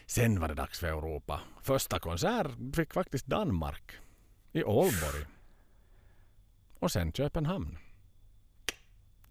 Sen 0.06 0.40
var 0.40 0.48
det 0.48 0.54
dags 0.54 0.80
för 0.80 0.88
Europa. 0.88 1.42
Första 1.62 2.00
konsert 2.00 2.48
fick 2.76 2.94
faktiskt 2.94 3.26
Danmark. 3.26 3.92
I 4.52 4.64
Ålborg. 4.64 5.26
Och 6.80 6.92
sen 6.92 7.12
Köpenhamn. 7.12 7.78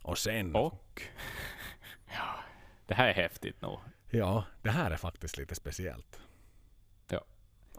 Och 0.03 0.19
sen... 0.19 0.55
Och... 0.57 1.03
Ja, 2.13 2.35
det 2.87 2.95
här 2.95 3.09
är 3.09 3.15
häftigt 3.15 3.63
nog. 3.63 3.79
Ja, 4.11 4.45
det 4.63 4.71
här 4.71 4.91
är 4.91 4.97
faktiskt 4.97 5.37
lite 5.39 5.55
speciellt. 5.55 6.21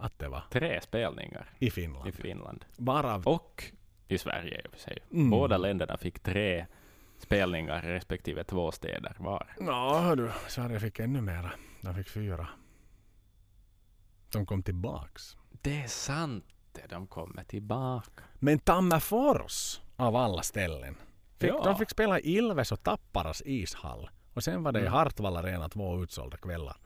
Att 0.00 0.18
det 0.18 0.28
var 0.28 0.42
Tre 0.50 0.80
spelningar 0.80 1.50
i 1.58 1.70
Finland. 1.70 2.08
i 2.08 2.12
Finland. 2.12 2.64
Varav... 2.76 3.26
Och 3.28 3.64
i 4.08 4.18
Sverige 4.18 4.60
i 4.64 4.66
och 4.66 4.70
för 4.72 4.78
sig. 4.78 4.98
Mm. 5.12 5.30
Båda 5.30 5.56
länderna 5.58 5.96
fick 5.96 6.20
tre 6.20 6.66
spelningar 7.18 7.82
respektive 7.82 8.44
två 8.44 8.72
städer 8.72 9.16
var. 9.18 9.54
Ja, 9.60 10.14
du. 10.16 10.30
Sverige 10.48 10.80
fick 10.80 10.98
ännu 10.98 11.20
mera. 11.20 11.50
De 11.80 11.94
fick 11.94 12.08
fyra. 12.08 12.48
De 14.32 14.46
kom 14.46 14.62
tillbaks. 14.62 15.36
Det 15.50 15.80
är 15.82 15.88
sant. 15.88 16.44
De 16.88 17.06
kommer 17.06 17.44
tillbaka. 17.44 18.22
Men 18.34 18.58
Tammerfors 18.58 19.80
av 19.96 20.16
alla 20.16 20.42
ställen. 20.42 20.96
Fick, 21.38 21.50
Ja. 21.50 21.62
De 21.64 21.76
fick 21.76 21.90
spela 21.90 22.20
i 22.20 22.36
Ilves 22.36 22.72
och 22.72 22.82
Tapparas 22.82 23.42
ishall. 23.46 24.10
Och 24.34 24.44
sen 24.44 24.62
var 24.62 24.72
det 24.72 24.78
i 24.78 24.82
Mm. 24.82 24.92
Hartwall 24.92 25.36
Arena 25.36 25.68
två 25.68 26.02
utsålda 26.02 26.36
kvällar. 26.36 26.76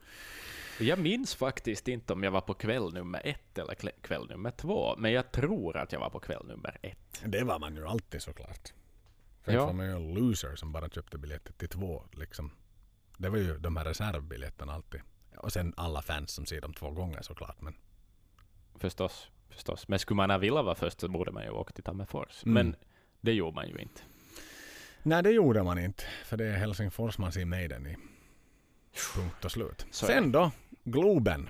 Jag 0.79 0.99
minns 0.99 1.35
faktiskt 1.35 1.87
inte 1.87 2.13
om 2.13 2.23
jag 2.23 2.31
var 2.31 2.41
på 2.41 2.53
kväll 2.53 2.93
nummer 2.93 3.21
ett 3.23 3.57
eller 3.57 3.75
kväll 4.01 4.27
nummer 4.29 4.51
två, 4.51 4.95
men 4.97 5.11
jag 5.11 5.31
tror 5.31 5.77
att 5.77 5.91
jag 5.91 5.99
var 5.99 6.09
på 6.09 6.19
kväll 6.19 6.45
nummer 6.47 6.77
ett. 6.81 7.21
Det 7.25 7.43
var 7.43 7.59
man 7.59 7.75
ju 7.75 7.87
alltid 7.87 8.21
såklart. 8.21 8.73
För 9.41 9.51
Ja. 9.51 9.65
var 9.65 9.73
man 9.73 9.85
ju 9.85 9.91
en 9.91 10.13
loser 10.13 10.55
som 10.55 10.71
bara 10.71 10.89
köpte 10.89 11.17
biljetter 11.17 11.53
till 11.53 11.69
två. 11.69 12.03
Liksom. 12.11 12.51
Det 13.17 13.29
var 13.29 13.37
ju 13.37 13.57
de 13.57 13.77
här 13.77 13.85
reservbiljetterna 13.85 14.73
alltid. 14.73 15.01
Och 15.37 15.51
sen 15.53 15.73
alla 15.77 16.01
fans 16.01 16.31
som 16.31 16.45
ser 16.45 16.61
dem 16.61 16.73
två 16.73 16.91
gånger 16.91 17.21
såklart. 17.21 17.61
Men 17.61 17.75
Förstås, 18.75 19.27
förstås. 19.49 19.87
Men 19.87 19.99
skulle 19.99 20.15
man 20.15 20.29
ha 20.29 20.37
velat 20.37 20.65
vara 20.65 20.75
först 20.75 20.99
så 20.99 21.07
borde 21.07 21.31
man 21.31 21.43
ju 21.43 21.49
åka 21.49 21.73
till 21.73 21.83
Tammerfors. 21.83 22.43
Mm. 22.43 22.53
Men 22.53 22.75
det 23.21 23.33
gjorde 23.33 23.55
man 23.55 23.69
ju 23.69 23.77
inte. 23.77 24.01
Nej, 25.03 25.23
det 25.23 25.31
gjorde 25.31 25.63
man 25.63 25.79
inte. 25.79 26.03
För 26.25 26.37
det 26.37 26.45
är 26.45 26.57
Helsingfors 26.57 27.17
man 27.17 27.31
ser 27.31 27.45
Maiden 27.45 27.87
i. 27.87 27.97
Punkt 29.15 29.45
och 29.45 29.51
slut. 29.51 29.85
Så 29.91 30.05
Sen 30.05 30.31
då, 30.31 30.51
Globen. 30.83 31.49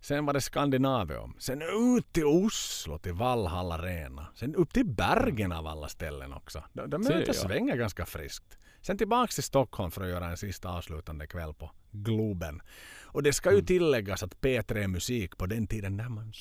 Sen 0.00 0.26
var 0.26 0.32
det 0.32 0.40
Skandinavium. 0.40 1.34
Sen 1.38 1.62
ut 1.62 2.12
till 2.12 2.24
Oslo, 2.26 2.98
till 2.98 3.12
Valhall 3.12 3.72
Arena. 3.72 4.26
Sen 4.34 4.54
upp 4.54 4.72
till 4.72 4.86
Bergen 4.86 5.52
av 5.52 5.66
alla 5.66 5.88
ställen 5.88 6.32
också. 6.32 6.64
De, 6.72 6.90
de 6.90 7.06
är 7.06 7.12
ute 7.20 7.30
och 7.30 7.36
svänger 7.36 7.76
ganska 7.76 8.06
friskt. 8.06 8.58
Sen 8.82 8.98
tillbaks 8.98 9.34
till 9.34 9.44
Stockholm 9.44 9.90
för 9.90 10.02
att 10.02 10.08
göra 10.08 10.26
en 10.30 10.36
sista 10.36 10.68
avslutande 10.68 11.26
kväll 11.26 11.54
på 11.54 11.70
Globen. 11.90 12.62
Och 13.02 13.22
det 13.22 13.32
ska 13.32 13.50
ju 13.50 13.54
Mm. 13.56 13.66
tilläggas 13.66 14.22
att 14.22 14.40
P3 14.40 14.86
Musik 14.88 15.36
på 15.36 15.46
den 15.46 15.66
tiden 15.66 15.96
när 15.96 16.08
man 16.08 16.32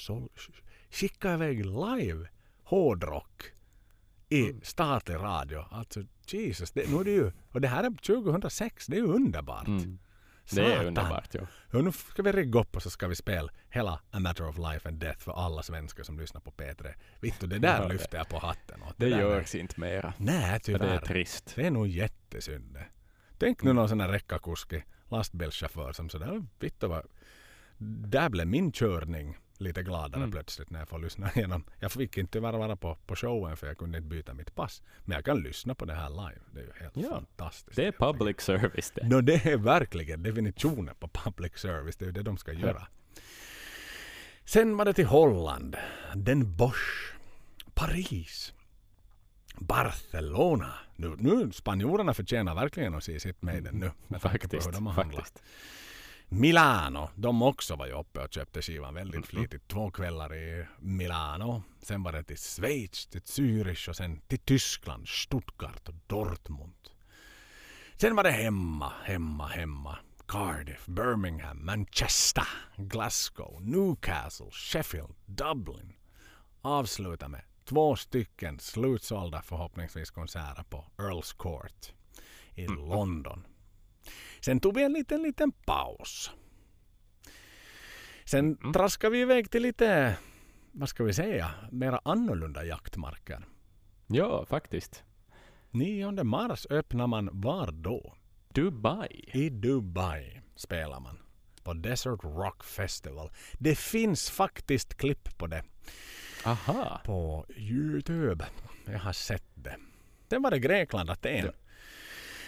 skickade 0.92 1.34
iväg 1.34 1.66
live 1.66 2.28
hårdrock 2.64 3.44
i 4.30 4.44
Mm. 4.50 4.62
statlig 4.64 5.16
radio. 5.16 5.66
Alltså 5.72 6.04
Jesus, 6.28 6.72
det, 6.72 6.90
nu 6.90 7.00
är 7.00 7.04
det 7.04 7.12
ju, 7.12 7.32
och 7.52 7.62
det 7.62 7.68
här 7.68 7.84
är 7.84 7.90
2006, 7.92 8.88
det 8.88 8.96
är 8.96 9.02
ju 9.02 9.08
underbart. 9.08 9.68
Mm. 9.68 10.00
Det 10.56 10.74
är 10.74 10.86
underbart. 10.86 11.28
Ja. 11.34 11.42
Ja, 11.72 11.80
nu 11.82 11.92
ska 11.92 12.22
vi 12.24 12.32
rigga 12.32 12.60
upp 12.60 12.76
och 12.76 12.84
så 12.84 12.90
ska 12.90 13.08
vi 13.08 13.16
spela 13.16 13.50
hela 13.70 14.00
A 14.12 14.20
Matter 14.20 14.48
of 14.48 14.58
Life 14.58 14.90
and 14.90 14.98
Death 15.00 15.20
för 15.20 15.32
alla 15.46 15.64
svenskar 15.64 16.04
som 16.04 16.20
lyssnar 16.20 16.42
på 16.42 16.52
P3. 16.52 16.94
Vittu, 17.20 17.48
det 17.48 17.60
där 17.60 17.82
Ja, 17.82 17.88
det- 17.88 17.94
lyfter 17.94 18.18
jag 18.18 18.30
på 18.30 18.38
hatten 18.40 18.82
åt. 18.84 18.94
Det 18.98 19.10
där 19.10 19.20
görs 19.20 19.56
inte 19.56 19.80
mera. 19.80 20.14
Nej, 20.18 20.60
För 20.60 20.72
det 20.72 20.76
är 20.76 20.80
tyvärr. 20.80 20.98
trist. 21.02 21.52
Det 21.56 21.66
är 21.68 21.72
nog 21.72 21.88
jättesynd 21.88 22.74
det. 22.74 22.86
Tänk 23.38 23.64
nu 23.64 23.74
någon 23.74 23.90
sån 23.90 24.02
här 24.02 24.10
räckakuski, 24.10 24.84
lastbilschaufför 25.10 25.92
som 25.94 26.10
sådär, 26.10 26.46
vittu 26.60 26.88
vad... 26.88 27.06
Där 28.08 28.30
blev 28.30 28.48
min 28.48 28.72
körning 28.72 29.38
lite 29.62 29.84
gladare 29.84 30.16
Mm. 30.24 30.32
plötsligt 30.32 30.70
när 30.70 30.80
jag 30.80 30.90
får 30.90 31.00
lyssna 31.00 31.32
igenom. 31.36 31.64
Jag 31.80 31.92
fick 31.92 32.18
inte 32.18 32.32
tyvärr 32.32 32.54
vara 32.54 32.76
på, 32.76 32.98
på 33.06 33.16
showen 33.16 33.58
för 33.58 33.68
jag 33.68 33.78
kunde 33.78 33.98
inte 33.98 34.10
byta 34.10 34.34
mitt 34.34 34.56
pass. 34.56 34.82
Men 35.06 35.16
jag 35.16 35.26
kan 35.26 35.40
lyssna 35.42 35.76
på 35.76 35.86
det 35.86 35.94
här 35.94 36.10
live. 36.10 36.42
Det 36.54 36.60
är 36.60 36.64
ju 36.64 36.72
helt 36.80 36.98
Ja, 36.98 37.10
fantastiskt. 37.10 37.76
Det 37.76 37.86
är 37.88 37.92
public 37.92 38.42
service 38.42 38.92
det. 38.96 39.08
No, 39.08 39.22
det 39.22 39.46
är 39.46 39.58
verkligen 39.58 40.24
definitionen 40.24 40.96
på 41.00 41.08
public 41.08 41.58
service. 41.58 41.96
Det 41.98 42.06
är 42.06 42.08
ju 42.08 42.12
det 42.12 42.24
de 42.24 42.38
ska 42.38 42.54
göra. 42.54 42.88
Sen 44.46 44.78
var 44.78 44.86
det 44.86 44.94
till 44.94 45.06
Holland. 45.06 45.78
Den 46.16 46.56
Bosch. 46.56 47.14
Paris. 47.74 48.54
Barcelona. 49.58 50.74
Nu, 50.96 51.16
nu 51.20 51.52
spanjorerna 51.52 52.14
förtjänar 52.14 52.56
verkligen 52.56 52.96
att 52.96 53.04
se 53.04 53.20
sitt 53.20 53.42
Maiden 53.42 53.76
nu. 53.76 53.92
Med 54.08 54.22
tanke 54.22 54.48
på 54.48 54.56
hur 54.56 54.62
Faktiskt. 54.62 54.74
de 54.74 54.88
har 54.88 54.94
handlat. 54.94 55.44
Milano. 56.30 57.10
De 57.16 57.42
också 57.42 57.76
var 57.76 57.86
ju 57.88 57.94
uppe 57.94 58.20
och 58.24 58.34
köpte 58.34 58.62
skivan 58.62 58.94
väldigt 58.94 59.16
Mhm. 59.16 59.24
flitigt. 59.24 59.68
Två 59.68 59.92
kvällar 59.92 60.36
i 60.36 60.66
Milano. 60.80 61.64
Sen 61.82 62.04
var 62.04 62.12
det 62.12 62.24
till 62.24 62.38
Schweiz, 62.38 63.08
till 63.08 63.22
Zürich 63.22 63.90
och 63.90 63.96
sen 63.96 64.22
till 64.28 64.40
Tyskland, 64.40 65.08
Stuttgart 65.08 65.88
och 65.90 65.96
Dortmund. 66.08 66.74
Sen 67.98 68.16
var 68.16 68.24
det 68.24 68.32
hemma, 68.32 68.94
hemma, 69.04 69.48
hemma. 69.48 69.98
Cardiff, 70.28 70.86
Birmingham, 70.86 71.66
Manchester, 71.66 72.48
Glasgow, 72.78 73.62
Newcastle, 73.62 74.52
Sheffield, 74.52 75.16
Dublin. 75.26 75.94
Avsluta 76.62 77.28
med 77.28 77.42
två 77.66 77.96
stycken 77.96 78.60
slutsålda 78.60 79.42
förhoppningsvis 79.42 80.12
konserter 80.12 80.64
på 80.64 80.86
Earls 81.00 81.34
Court 81.34 81.94
i 82.56 82.66
Mm. 82.66 82.78
London. 82.90 83.46
Sen 84.42 84.60
tog 84.60 84.76
vi 84.76 84.84
en 84.84 84.94
liten, 84.94 85.22
liten 85.24 85.52
paus. 85.52 86.32
Sen 88.26 88.58
Mm. 88.62 88.74
traskade 88.74 89.12
vi 89.12 89.22
iväg 89.22 89.52
till 89.52 89.62
lite, 89.62 90.18
vad 90.72 90.90
ska 90.90 91.04
vi 91.04 91.14
säga, 91.14 91.52
mera 91.72 92.02
annorlunda 92.04 92.66
jaktmarker. 92.66 93.46
Ja, 94.08 94.46
faktiskt. 94.46 95.04
9 95.72 96.24
mars 96.24 96.68
öppnar 96.70 97.08
man 97.08 97.30
var 97.34 97.72
då? 97.72 98.14
Dubai. 98.54 99.30
I 99.34 99.50
Dubai 99.50 100.42
spelar 100.56 101.00
man. 101.00 101.20
På 101.64 101.74
Desert 101.74 102.24
Rock 102.24 102.64
Festival. 102.64 103.32
Det 103.60 103.76
finns 103.78 104.30
faktiskt 104.30 104.96
klipp 104.98 105.38
på 105.38 105.48
det. 105.48 105.64
Aha. 106.46 107.02
På 107.06 107.46
Youtube. 107.56 108.46
Jag 108.86 109.00
har 109.00 109.14
sett 109.14 109.50
det. 109.56 109.76
Sen 110.30 110.42
var 110.42 110.52
det 110.52 110.60
Grekland, 110.60 111.10
Aten. 111.10 111.52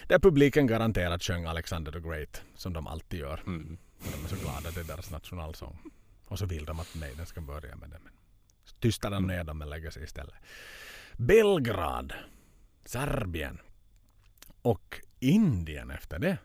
Där 0.08 0.20
publiken 0.20 0.68
garanterat 0.68 1.24
sjöng 1.24 1.46
Alexander 1.46 1.92
the 1.92 2.00
Great. 2.00 2.42
Som 2.56 2.74
de 2.74 2.88
alltid 2.88 3.20
gör. 3.20 3.44
Mm. 3.46 3.78
De 4.00 4.26
är 4.26 4.30
så 4.30 4.36
glada, 4.36 4.72
det 4.72 4.80
är 4.80 4.84
deras 4.84 5.12
nationalsång. 5.12 5.78
Och 6.26 6.40
så 6.40 6.46
vill 6.46 6.66
de 6.66 6.80
att 6.80 6.96
Maiden 6.96 7.26
ska 7.26 7.42
börja 7.42 7.76
med 7.76 7.90
det. 7.90 8.00
Men 8.04 8.14
tystar 8.80 9.12
de 9.12 9.28
ner 9.28 9.44
dem 9.44 9.58
men 9.58 9.70
lägger 9.70 9.90
sig 9.90 10.04
istället. 10.04 10.36
Belgrad, 11.18 12.14
Serbien 12.86 13.60
och 14.62 15.02
Indien 15.20 15.92
efter 15.92 16.20
det. 16.20 16.38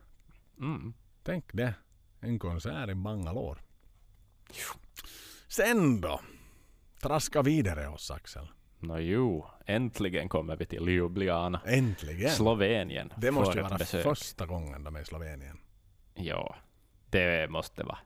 Mm. 0.58 0.94
Tänk 1.22 1.52
det. 1.52 1.74
En 2.20 2.38
konsert 2.38 2.88
i 2.88 2.94
Bangalore. 2.94 3.60
Sen 5.48 6.00
då? 6.00 6.20
Traska 7.02 7.42
vidare 7.42 7.88
oss 7.88 8.10
Axel. 8.10 8.48
Nå 8.78 8.98
jo, 8.98 9.46
äntligen 9.66 10.28
kommer 10.28 10.56
vi 10.56 10.66
till 10.66 10.88
Ljubljana. 10.88 11.60
Äntligen. 11.66 12.30
Slovenien. 12.30 13.12
det 13.16 13.30
måste 13.30 13.58
ju 13.58 13.62
vara 13.62 13.78
besök. 13.78 14.02
första 14.02 14.46
gången 14.46 14.84
de 14.84 14.96
är 14.96 15.00
i 15.00 15.04
Slovenien. 15.04 15.58
Ja, 16.14 16.56
det 17.10 17.50
måste 17.50 17.82
vara. 17.84 17.98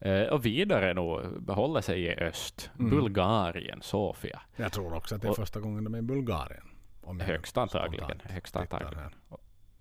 Eh, 0.00 0.22
och 0.28 0.46
vidare 0.46 0.94
nu 0.94 1.38
behåller 1.40 1.80
sig 1.80 2.00
i 2.02 2.14
öst. 2.14 2.70
Mm. 2.78 2.90
Bulgarien, 2.90 3.82
Sofia. 3.82 4.40
Jag 4.56 4.72
tror 4.72 4.94
också 4.94 5.14
att 5.14 5.22
det 5.22 5.28
är 5.28 5.32
första 5.32 5.60
gången 5.60 5.84
de 5.84 5.94
är 5.94 5.98
i 5.98 6.02
Bulgarien. 6.02 6.66
Om 7.02 7.20
Högst 7.20 7.56
antagligen. 7.58 8.20
Högst 8.24 8.56
antagligen. 8.56 9.14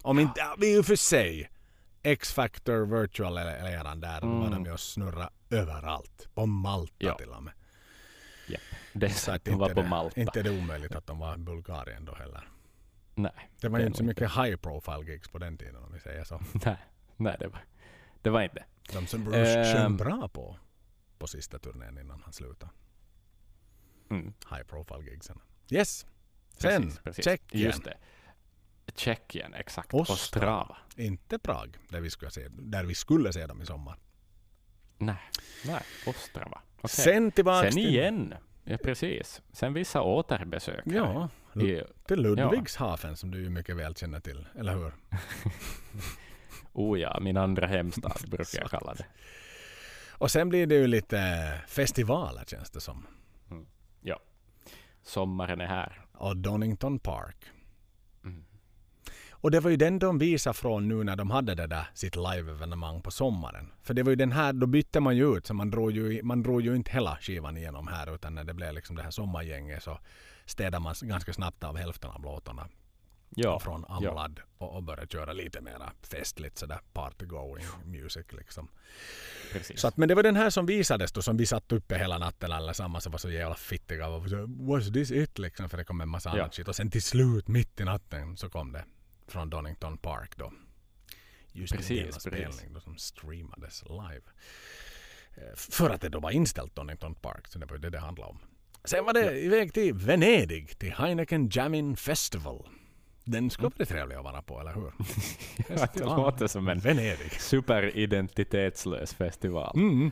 Om 0.02 0.20
inte, 0.20 0.34
ja, 0.40 0.66
i 0.68 0.80
och 0.80 0.86
för 0.86 0.96
sig. 0.96 1.50
X-Factor 2.04 3.02
Virtual 3.02 3.38
eller 3.38 3.72
eran 3.72 4.00
där 4.00 4.24
Mm. 4.24 4.40
var 4.40 4.50
de 4.50 4.66
ju 4.66 4.78
snurra 4.78 5.30
överallt. 5.50 6.30
På 6.34 6.46
Malta 6.46 6.94
Ja. 6.98 7.16
till 7.16 7.30
och 7.30 7.44
med. 7.44 7.54
Det 8.94 9.06
är 9.06 9.10
Så 9.10 9.32
att 9.32 9.46
de 9.46 9.52
var 9.58 9.66
inte 9.66 9.76
på 9.76 9.82
det, 9.82 9.90
Malta. 9.90 10.22
Inte 10.22 10.40
är 10.40 10.44
det 10.44 10.50
omöjligt 10.60 10.96
att 10.96 11.08
de 11.08 11.20
var 11.20 11.36
i 11.36 11.38
Bulgarien 11.38 12.06
då 12.06 12.16
heller. 12.16 12.50
Nej, 13.16 13.50
Det 13.62 13.70
var 13.70 13.80
ju 13.80 13.86
inte 13.86 13.98
så 13.98 14.04
mycket 14.04 14.32
high 14.32 14.56
profile 14.56 15.12
gigs 15.12 15.30
på 15.30 15.38
den 15.38 15.58
tiden 15.58 15.76
om 15.84 15.94
vi 15.94 16.00
säger 16.00 16.24
så. 16.24 16.42
nej, 16.66 16.78
nej 17.18 17.36
det, 17.40 17.48
var, 17.48 17.64
det 18.22 18.30
var 18.30 18.42
inte. 18.42 18.66
De 18.94 19.08
som 19.08 19.24
Bruce 19.24 19.60
Ehm. 19.60 19.74
sjöng 19.78 19.98
bra 19.98 20.28
på 20.28 20.58
på 21.18 21.28
sista 21.28 21.60
turnén 21.60 21.98
innan 21.98 22.22
han 22.24 22.34
slutade. 22.34 22.72
Mm, 24.10 24.34
High 24.52 24.64
profile 24.64 25.12
gigsen. 25.12 25.40
Yes. 25.70 26.06
Sen 26.58 26.82
precis, 26.84 27.00
precis. 27.00 27.26
Tjeckien. 27.26 27.64
Just 27.64 27.84
det. 27.84 27.98
Tjeckien, 28.96 29.54
exakt. 29.54 29.94
Ostrava. 29.94 30.78
Inte 30.96 31.40
Prag 31.40 31.78
där 31.90 32.02
vi, 32.02 32.10
skulle 32.10 32.32
se, 32.32 32.48
där 32.50 32.84
vi 32.84 32.96
skulle 32.96 33.34
se 33.34 33.46
dem 33.48 33.62
i 33.62 33.66
sommar. 33.66 33.98
Nej, 34.98 35.18
nej, 35.66 35.82
Ostrava. 36.08 36.62
Okej. 36.82 36.90
Sen 36.90 37.32
tillbaks 37.32 37.74
Sen 37.74 37.78
igen. 37.78 38.34
Ja, 38.64 38.78
precis. 38.78 39.42
Sen 39.52 39.74
vissa 39.74 40.02
återbesök. 40.02 40.84
här 40.86 41.30
ja, 41.56 41.62
I, 41.62 41.84
till 42.08 42.22
Ludwigshafen 42.22 43.18
som 43.18 43.32
du 43.32 43.42
ju 43.42 43.50
mycket 43.50 43.76
väl 43.76 43.96
känner 43.96 44.20
till. 44.20 44.48
Eller 44.56 44.76
hur? 44.76 44.94
oh 46.74 47.00
ja, 47.00 47.20
min 47.22 47.38
andra 47.38 47.68
hemstad 47.68 48.18
brukar 48.28 48.60
jag 48.62 48.70
kalla 48.72 48.94
det. 48.94 49.06
Och 50.12 50.32
sen 50.32 50.50
blir 50.50 50.68
det 50.68 50.76
ju 50.76 50.88
lite 50.88 51.52
festivaler 51.68 52.44
känns 52.46 52.70
det 52.70 52.82
som. 52.82 53.08
Sommaren 55.10 55.62
är 55.62 55.66
här. 55.66 56.02
Och 56.14 56.38
Donington 56.38 57.00
Park. 57.00 57.46
Och 59.42 59.52
det 59.52 59.60
var 59.60 59.70
ju 59.72 59.78
den 59.78 60.00
de 60.00 60.18
visade 60.18 60.54
från 60.54 60.88
nu 60.88 61.04
när 61.04 61.16
de 61.16 61.32
hade 61.32 61.56
det 61.56 61.68
där 61.68 61.86
sitt 61.94 62.16
live-evenemang 62.16 63.02
på 63.02 63.12
sommaren. 63.12 63.72
För 63.82 63.94
det 63.94 64.04
var 64.04 64.10
ju 64.10 64.16
den 64.16 64.32
här, 64.32 64.54
då 64.54 64.68
bytte 64.68 65.00
man 65.00 65.18
ju 65.18 65.38
ut 65.38 65.48
så 65.48 65.54
man 65.54 65.72
drog 65.72 65.92
ju, 65.92 66.24
man 66.24 66.44
drog 66.44 66.62
ju 66.62 66.76
inte 66.76 66.92
hela 66.92 67.18
skivan 67.22 67.58
igenom 67.58 67.88
här 67.88 68.16
utan 68.16 68.36
när 68.36 68.44
det 68.44 68.54
blev 68.54 68.74
liksom 68.74 68.96
det 68.96 69.04
här 69.04 69.12
sommargänget 69.12 69.84
så 69.84 70.00
städade 70.46 70.80
man 70.80 70.96
ganska 71.02 71.34
snabbt 71.34 71.64
av 71.64 71.78
hälften 71.78 72.10
av 72.12 72.22
låtarna 72.24 72.68
Ja, 73.36 73.60
från 73.60 73.86
ja. 73.90 73.96
Amlad 73.96 74.40
och, 74.58 74.76
och 74.76 74.84
började 74.84 75.08
köra 75.08 75.34
lite 75.34 75.62
mera 75.62 75.92
festligt 76.02 76.58
sådär 76.58 76.80
party 76.94 77.26
going 77.26 77.66
music 77.86 78.26
liksom. 78.30 78.68
precis. 79.54 79.82
Så 79.82 79.88
att, 79.88 79.98
men 79.98 80.10
det 80.10 80.16
var 80.16 80.24
den 80.24 80.36
här 80.36 80.50
som 80.50 80.66
visades 80.66 81.12
då 81.12 81.22
som 81.22 81.38
vi 81.38 81.46
satt 81.46 81.72
uppe 81.72 81.98
hela 81.98 82.18
natten 82.18 82.52
allesammans 82.52 83.06
och 83.06 83.12
var 83.12 83.20
så 83.20 83.30
jävla 83.30 83.56
fittiga 83.56 84.08
och 84.08 84.30
så, 84.30 84.46
was 84.48 84.94
this 84.94 85.12
it 85.12 85.40
liksom 85.40 85.70
för 85.70 85.78
det 85.78 85.84
kom 85.84 86.02
en 86.02 86.10
massa 86.10 86.30
Ja. 86.30 86.42
annat 86.42 86.54
shit 86.56 86.68
och 86.68 86.76
sen 86.76 86.92
till 86.92 87.04
slut 87.04 87.48
mitt 87.48 87.80
i 87.80 87.84
natten 87.84 88.38
så 88.38 88.50
kom 88.50 88.72
det 88.72 88.86
från 89.30 89.50
Donington 89.50 89.98
Park 89.98 90.38
då. 90.38 90.54
Just 91.52 91.74
Precis, 91.74 92.04
precis. 92.06 92.22
spelning 92.22 92.74
då 92.74 92.80
som 92.80 92.98
streamades 92.98 93.84
live. 93.90 94.22
Eh, 95.38 95.56
För 95.56 95.90
att 95.90 96.02
det 96.02 96.10
då 96.10 96.20
var 96.20 96.32
inställt 96.32 96.76
Donington 96.76 97.16
Park 97.16 97.48
så 97.48 97.60
det 97.60 97.66
var 97.66 97.76
ju 97.76 97.82
det 97.82 97.90
det 97.90 98.00
handlade 98.00 98.30
om. 98.32 98.40
Sen 98.84 99.06
var 99.06 99.14
det 99.14 99.40
iväg 99.40 99.74
till 99.74 99.94
Venedig 99.94 100.80
till 100.80 100.94
Heineken 100.94 101.50
Jamming 101.52 101.96
Festival. 101.98 102.68
Den 103.24 103.50
skulle 103.50 103.70
bli 103.70 103.86
trevlig 103.86 104.16
att 104.16 104.24
vara 104.24 104.42
på, 104.42 104.60
eller 104.60 104.74
hur? 104.74 104.92
Ja, 105.80 105.88
det 105.94 106.00
låter 106.04 106.48
som 106.48 106.68
en 106.68 106.80
Venedig. 106.80 107.32
superidentitetslös 107.42 109.14
festival. 109.14 109.72
Mm. 109.76 110.12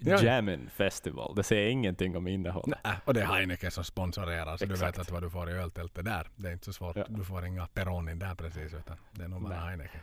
Ja. 0.00 0.22
Jammin 0.22 0.70
festival. 0.74 1.34
Det 1.34 1.42
säger 1.42 1.68
ingenting 1.68 2.16
om 2.16 2.26
innehållet. 2.28 2.78
Nej, 2.84 2.94
och 3.04 3.14
det 3.14 3.20
är 3.20 3.26
Heineken 3.26 3.70
som 3.70 3.84
sponsorerar 3.84 4.56
så 4.56 4.64
du 4.64 4.72
Exakt. 4.72 4.98
vet 4.98 5.02
att 5.02 5.10
vad 5.10 5.22
du 5.22 5.30
får 5.30 5.50
i 5.50 5.52
öltältet 5.52 6.04
där. 6.04 6.28
Det 6.36 6.48
är 6.48 6.52
inte 6.52 6.64
så 6.64 6.72
svårt. 6.72 6.96
Ja. 6.96 7.04
Du 7.08 7.24
får 7.24 7.46
inga 7.46 7.66
Peronin 7.66 8.18
där 8.18 8.34
precis 8.34 8.74
utan 8.74 8.96
det 9.12 9.24
är 9.24 9.28
nog 9.28 9.42
bara. 9.42 9.54
Heineken. 9.54 10.00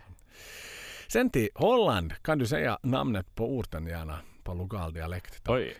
Sen 1.07 1.29
till 1.29 1.49
Holland 1.55 2.13
kan 2.23 2.37
du 2.39 2.47
säga 2.47 2.79
namnet 2.83 3.35
på 3.35 3.57
orten 3.57 3.87
gärna 3.87 4.19
på 4.43 4.53
lokal 4.53 4.93
dialekt. 4.93 5.43
Tack. 5.43 5.53
Oj. 5.55 5.75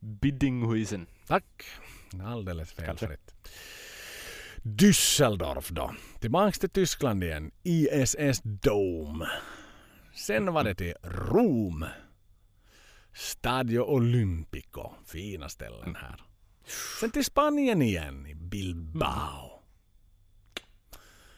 Biddinghuisen. 0.00 1.06
Tack. 1.26 1.64
Alldeles 2.24 2.72
felfritt. 2.72 3.34
Düsseldorf 4.62 5.72
då. 5.72 5.94
Tillbaks 6.20 6.58
till 6.58 6.70
Tyskland 6.70 7.24
igen. 7.24 7.50
ISS 7.62 8.40
Dome. 8.42 9.26
Sen 10.14 10.52
var 10.52 10.64
det 10.64 10.74
till 10.74 10.94
Rom. 11.02 11.84
Stadio 13.16 13.80
Olimpico. 13.80 14.90
Fina 15.06 15.48
ställen 15.48 15.96
här. 15.96 16.22
Sen 17.00 17.10
till 17.10 17.24
Spanien 17.24 17.82
igen 17.82 18.26
i 18.26 18.34
Bilbao. 18.34 19.62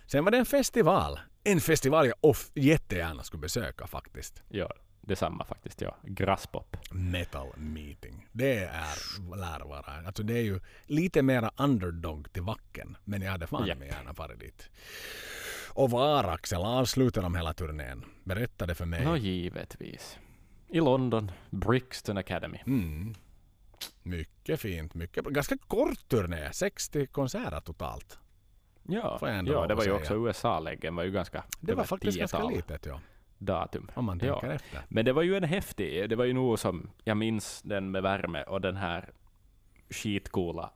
Sen 0.07 0.25
var 0.25 0.31
det 0.31 0.39
en 0.39 0.47
festival. 0.47 1.21
En 1.45 1.61
festival 1.61 2.07
jag 2.07 2.15
off- 2.21 2.51
jättegärna 2.55 3.23
skulle 3.23 3.41
besöka 3.41 3.87
faktiskt. 3.87 4.43
Ja, 4.49 4.73
detsamma 5.01 5.45
faktiskt. 5.45 5.81
Ja. 5.81 5.97
Grasspop. 6.03 6.77
Metal 6.91 7.49
Meeting. 7.57 8.27
Det 8.33 8.59
är 8.65 8.97
lär 9.37 9.69
vara. 9.69 10.07
Alltså 10.07 10.23
det 10.23 10.35
är 10.39 10.43
ju 10.43 10.61
lite 10.87 11.23
mera 11.23 11.51
underdog 11.57 12.33
till 12.33 12.43
Vacken. 12.43 12.97
Men 13.05 13.23
jag 13.23 13.31
hade 13.31 13.47
fan 13.47 13.67
Japp. 13.67 13.79
med 13.79 13.89
gärna 13.89 14.13
varit 14.13 14.41
dit. 14.41 14.71
Och 15.69 15.91
var 15.91 16.25
Axel 16.25 16.63
avslutade 16.63 17.27
de 17.27 17.35
hela 17.35 17.55
turnén? 17.55 18.05
Berättade 18.25 18.75
för 18.75 18.85
mig. 18.87 19.05
Nå, 19.05 19.17
givetvis. 19.17 20.19
I 20.69 20.81
London, 20.81 21.31
Brixton 21.51 22.17
Academy. 22.19 22.59
Mm. 22.67 23.15
Mycket 24.03 24.61
fint. 24.61 24.95
Mycket 24.95 25.25
bra. 25.25 25.33
Ganska 25.33 25.57
kort 25.59 26.09
turné. 26.09 26.53
60 26.53 27.07
konserter 27.07 27.61
totalt. 27.61 28.19
Ja, 28.91 29.19
ja 29.23 29.67
det 29.67 29.75
var 29.75 29.85
ju 29.85 29.93
också 29.93 30.15
USA-läggen 30.15 30.97
var 30.97 31.03
ju 31.05 31.11
ganska 31.11 31.45
Det 31.61 31.75
var 31.75 31.85
faktiskt 31.85 32.19
ganska 32.19 32.43
litet 32.49 32.87
ja. 32.87 33.01
datum. 33.39 33.91
Om 33.95 34.05
man 34.05 34.21
Ja. 34.25 34.41
tänker 34.41 34.55
efter. 34.57 34.81
Men 34.89 35.05
det 35.05 35.13
var 35.13 35.23
ju 35.23 35.37
en 35.37 35.45
häftig, 35.45 36.11
det 36.11 36.17
var 36.17 36.25
ju 36.25 36.33
nog 36.33 36.59
som, 36.59 36.91
jag 37.05 37.17
minns 37.17 37.63
den 37.63 37.91
med 37.91 38.03
värme 38.03 38.43
och 38.43 38.61
den 38.61 38.77
här 38.77 39.11
skitcoola 39.91 40.71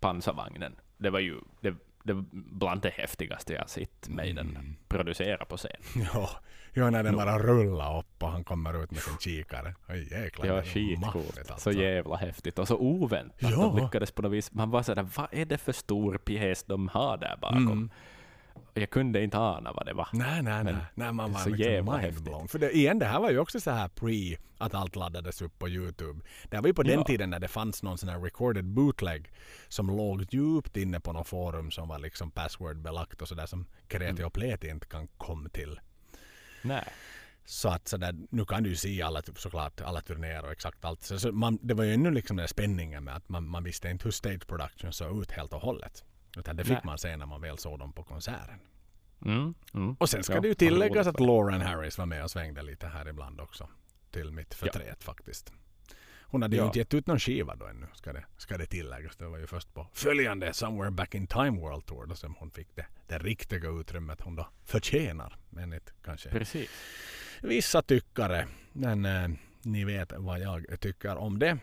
pansarvagnen. 0.00 0.76
Det 0.96 1.10
var 1.10 1.20
ju 1.20 1.40
det, 1.60 1.74
det 2.02 2.14
bland 2.32 2.82
det 2.82 2.90
häftigaste 2.90 3.52
jag 3.52 3.70
sett 3.70 4.08
Maiden 4.08 4.50
Mm. 4.50 4.76
producera 4.88 5.44
på 5.44 5.56
scen. 5.56 5.80
Ja, 6.14 6.30
ja 6.74 6.90
när 6.90 7.02
den 7.02 7.16
bara 7.16 7.38
rullar 7.38 7.98
upp 7.98 8.22
och 8.22 8.28
han 8.28 8.44
kommer 8.44 8.82
ut 8.84 8.90
med 8.90 9.00
sin 9.00 9.18
kikare. 9.18 9.74
Oj 9.88 10.08
jäklar. 10.12 10.46
Är 10.46 10.62
skitcoolt. 10.62 11.38
alltså. 11.38 11.58
Så 11.58 11.72
jävla 11.72 12.16
häftigt 12.16 12.58
och 12.58 12.68
så 12.68 12.76
oväntat. 12.76 13.36
Ja. 13.50 13.50
De 13.56 13.76
lyckades 13.76 14.10
på 14.12 14.22
något 14.22 14.32
vis, 14.32 14.52
man 14.52 14.70
var 14.70 14.82
sådär, 14.82 15.08
vad 15.16 15.26
är 15.30 15.44
det 15.44 15.58
för 15.58 15.72
stor 15.72 16.18
pjäs 16.18 16.64
de 16.64 16.88
har 16.88 17.16
där 17.16 17.36
bakom? 17.40 17.68
Mm. 17.68 17.90
Jag 18.76 18.90
kunde 18.90 19.22
inte 19.22 19.38
ana 19.38 19.72
vad 19.72 19.86
det 19.86 19.92
var. 19.92 20.08
Nej, 20.12 20.42
nej, 20.42 20.64
Men 20.64 20.74
nej. 20.74 20.84
nej 20.94 21.12
man 21.12 21.32
var 21.32 21.40
så 21.40 21.48
liksom 21.48 21.72
jävla 21.72 21.98
mindblown. 21.98 22.34
häftigt. 22.40 22.50
För 22.50 22.58
det, 22.58 22.70
igen, 22.76 22.98
det 22.98 23.06
här 23.06 23.20
var 23.20 23.30
ju 23.30 23.38
också 23.38 23.60
så 23.60 23.70
här 23.70 23.88
pre 23.88 24.36
att 24.58 24.74
allt 24.74 24.96
laddades 24.96 25.42
upp 25.42 25.58
på 25.58 25.68
Youtube. 25.68 26.20
Det 26.50 26.60
var 26.60 26.66
ju 26.66 26.74
på 26.74 26.82
den 26.82 26.92
Ja. 26.98 27.04
tiden 27.04 27.30
när 27.30 27.38
det 27.40 27.48
fanns 27.48 27.82
någon 27.82 27.98
sån 27.98 28.08
här 28.08 28.20
recorded 28.20 28.64
bootleg 28.64 29.32
som 29.68 29.86
låg 29.86 30.26
djupt 30.34 30.76
inne 30.76 31.00
på 31.00 31.12
något 31.12 31.28
forum 31.28 31.70
som 31.70 31.88
var 31.88 31.98
liksom 31.98 32.30
passwordbelagt 32.30 33.22
och 33.22 33.28
sådär 33.28 33.46
som 33.46 33.66
Kreti 33.88 34.22
och 34.22 34.32
Pleti 34.32 34.68
inte 34.68 34.86
kan 34.86 35.06
komma 35.06 35.48
till. 35.48 35.80
Nej. 36.64 36.84
Så 37.44 37.68
att 37.68 37.88
sådär, 37.88 38.14
nu 38.30 38.44
kan 38.44 38.62
du 38.62 38.70
ju 38.70 38.76
se 38.76 39.02
alla, 39.02 39.22
typ, 39.22 39.38
såklart 39.38 39.80
alla 39.80 40.00
turnéer 40.00 40.44
och 40.44 40.52
exakt 40.52 40.84
allt. 40.84 41.02
Så, 41.02 41.18
så 41.18 41.32
man, 41.32 41.58
det 41.62 41.74
var 41.74 41.84
ju 41.84 41.94
ännu 41.94 42.10
liksom 42.10 42.36
den 42.36 42.42
där 42.42 42.48
spänningen 42.48 43.04
med 43.04 43.16
att 43.16 43.28
man, 43.28 43.48
man 43.48 43.64
visste 43.64 43.88
inte 43.88 44.04
hur 44.04 44.10
stage 44.10 44.46
production 44.46 44.92
såg 44.92 45.22
ut 45.22 45.30
helt 45.30 45.52
och 45.52 45.60
hållet. 45.60 46.04
Utan 46.36 46.56
det 46.56 46.64
fick 46.64 46.72
Nej. 46.72 46.82
man 46.84 46.98
se 46.98 47.16
när 47.16 47.26
man 47.26 47.40
väl 47.40 47.58
såg 47.58 47.78
dem 47.78 47.92
på 47.92 48.02
konserten. 48.02 48.60
Mm, 49.24 49.54
mm. 49.74 49.96
Och 50.00 50.10
sen 50.10 50.22
ska 50.22 50.34
Ja, 50.34 50.40
det 50.40 50.48
ju 50.48 50.54
tilläggas 50.54 51.06
att 51.06 51.20
Lauren 51.20 51.60
Harris 51.60 51.98
var 51.98 52.06
med 52.06 52.24
och 52.24 52.30
svängde 52.30 52.62
lite 52.62 52.86
här 52.86 53.08
ibland 53.08 53.40
också. 53.40 53.68
Till 54.10 54.30
mitt 54.30 54.54
förtret 54.54 55.04
faktiskt. 55.04 55.52
Hon 56.34 56.42
hade 56.42 56.56
ju 56.56 56.62
Ja. 56.62 56.66
inte 56.66 56.78
gett 56.78 56.94
ut 56.94 57.06
någon 57.06 57.18
skiva 57.18 57.54
då 57.56 57.66
ännu, 57.66 57.86
ska 57.94 58.12
det, 58.12 58.24
ska 58.36 58.58
det 58.58 58.66
tilläggas. 58.66 59.16
Det 59.16 59.26
var 59.28 59.38
ju 59.38 59.46
först 59.46 59.74
på 59.74 59.86
följande 59.92 60.52
Somewhere 60.52 60.90
Back 60.90 61.14
in 61.14 61.26
Time 61.26 61.50
World 61.60 61.86
Tour 61.86 62.06
då 62.06 62.14
som 62.14 62.34
hon 62.34 62.50
fick 62.50 62.68
det, 62.76 62.86
det 63.06 63.18
riktiga 63.18 63.68
utrymmet 63.68 64.20
hon 64.20 64.36
då 64.36 64.48
förtjänar. 64.64 65.36
Enligt 65.58 65.92
kanske 66.04 66.28
Precis. 66.30 66.70
vissa 67.42 67.82
tyckare. 67.82 68.46
Men 68.72 69.04
eh, 69.04 69.28
ni 69.62 69.84
vet 69.84 70.12
vad 70.16 70.40
jag 70.40 70.80
tycker 70.80 71.16
om 71.16 71.38
det. 71.38 71.58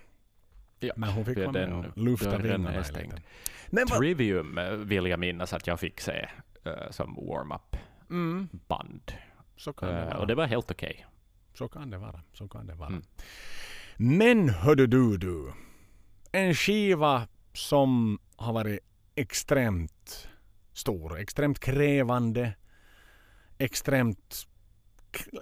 Ja, 0.80 0.94
Men 0.98 1.10
hon 1.10 1.26
fick 1.26 1.38
vara 1.38 1.52
med 1.52 1.74
och 1.74 1.98
lufta 1.98 2.38
vingarna 2.38 2.78
liten. 2.78 3.20
Men 3.68 3.86
vad... 3.90 4.00
Trivium 4.00 4.58
eh, 4.58 4.72
vill 4.72 5.06
jag 5.06 5.20
minnas 5.20 5.54
att 5.54 5.68
jag 5.68 5.80
fick 5.80 6.02
se 6.02 6.30
eh, 6.64 6.90
som 6.90 7.16
warm-up 7.16 7.76
Mm, 8.10 8.50
band. 8.68 9.12
så 9.58 9.74
kan 9.74 9.90
det 9.90 10.06
vara. 10.06 10.18
och 10.18 10.28
det 10.28 10.36
var 10.36 10.46
helt 10.46 10.72
okej. 10.72 11.06
Så 11.54 11.68
kan 11.68 11.90
det 11.90 11.98
vara. 11.98 12.22
Så 12.34 12.48
kan 12.48 12.68
det 12.68 12.74
vara. 12.76 12.90
Mm. 12.90 13.04
Men 13.98 14.50
hördu 14.50 14.88
du 14.88 15.18
du. 15.18 15.54
En 16.32 16.54
skiva 16.54 17.28
som 17.54 18.20
har 18.36 18.54
varit 18.54 18.80
extremt 19.16 20.30
stor, 20.74 21.20
extremt 21.20 21.60
krävande, 21.60 22.54
extremt 23.58 24.48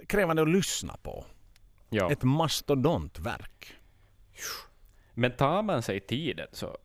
krävande 0.06 0.42
att 0.42 0.48
lyssna 0.48 0.96
på. 1.02 1.24
Ja. 1.90 2.12
Ett 2.12 2.22
mastodontverk. 2.22 3.74
Men 5.14 5.36
tar 5.36 5.62
man 5.62 5.82
sig 5.82 6.00
tiden 6.00 6.46
så, 6.52 6.78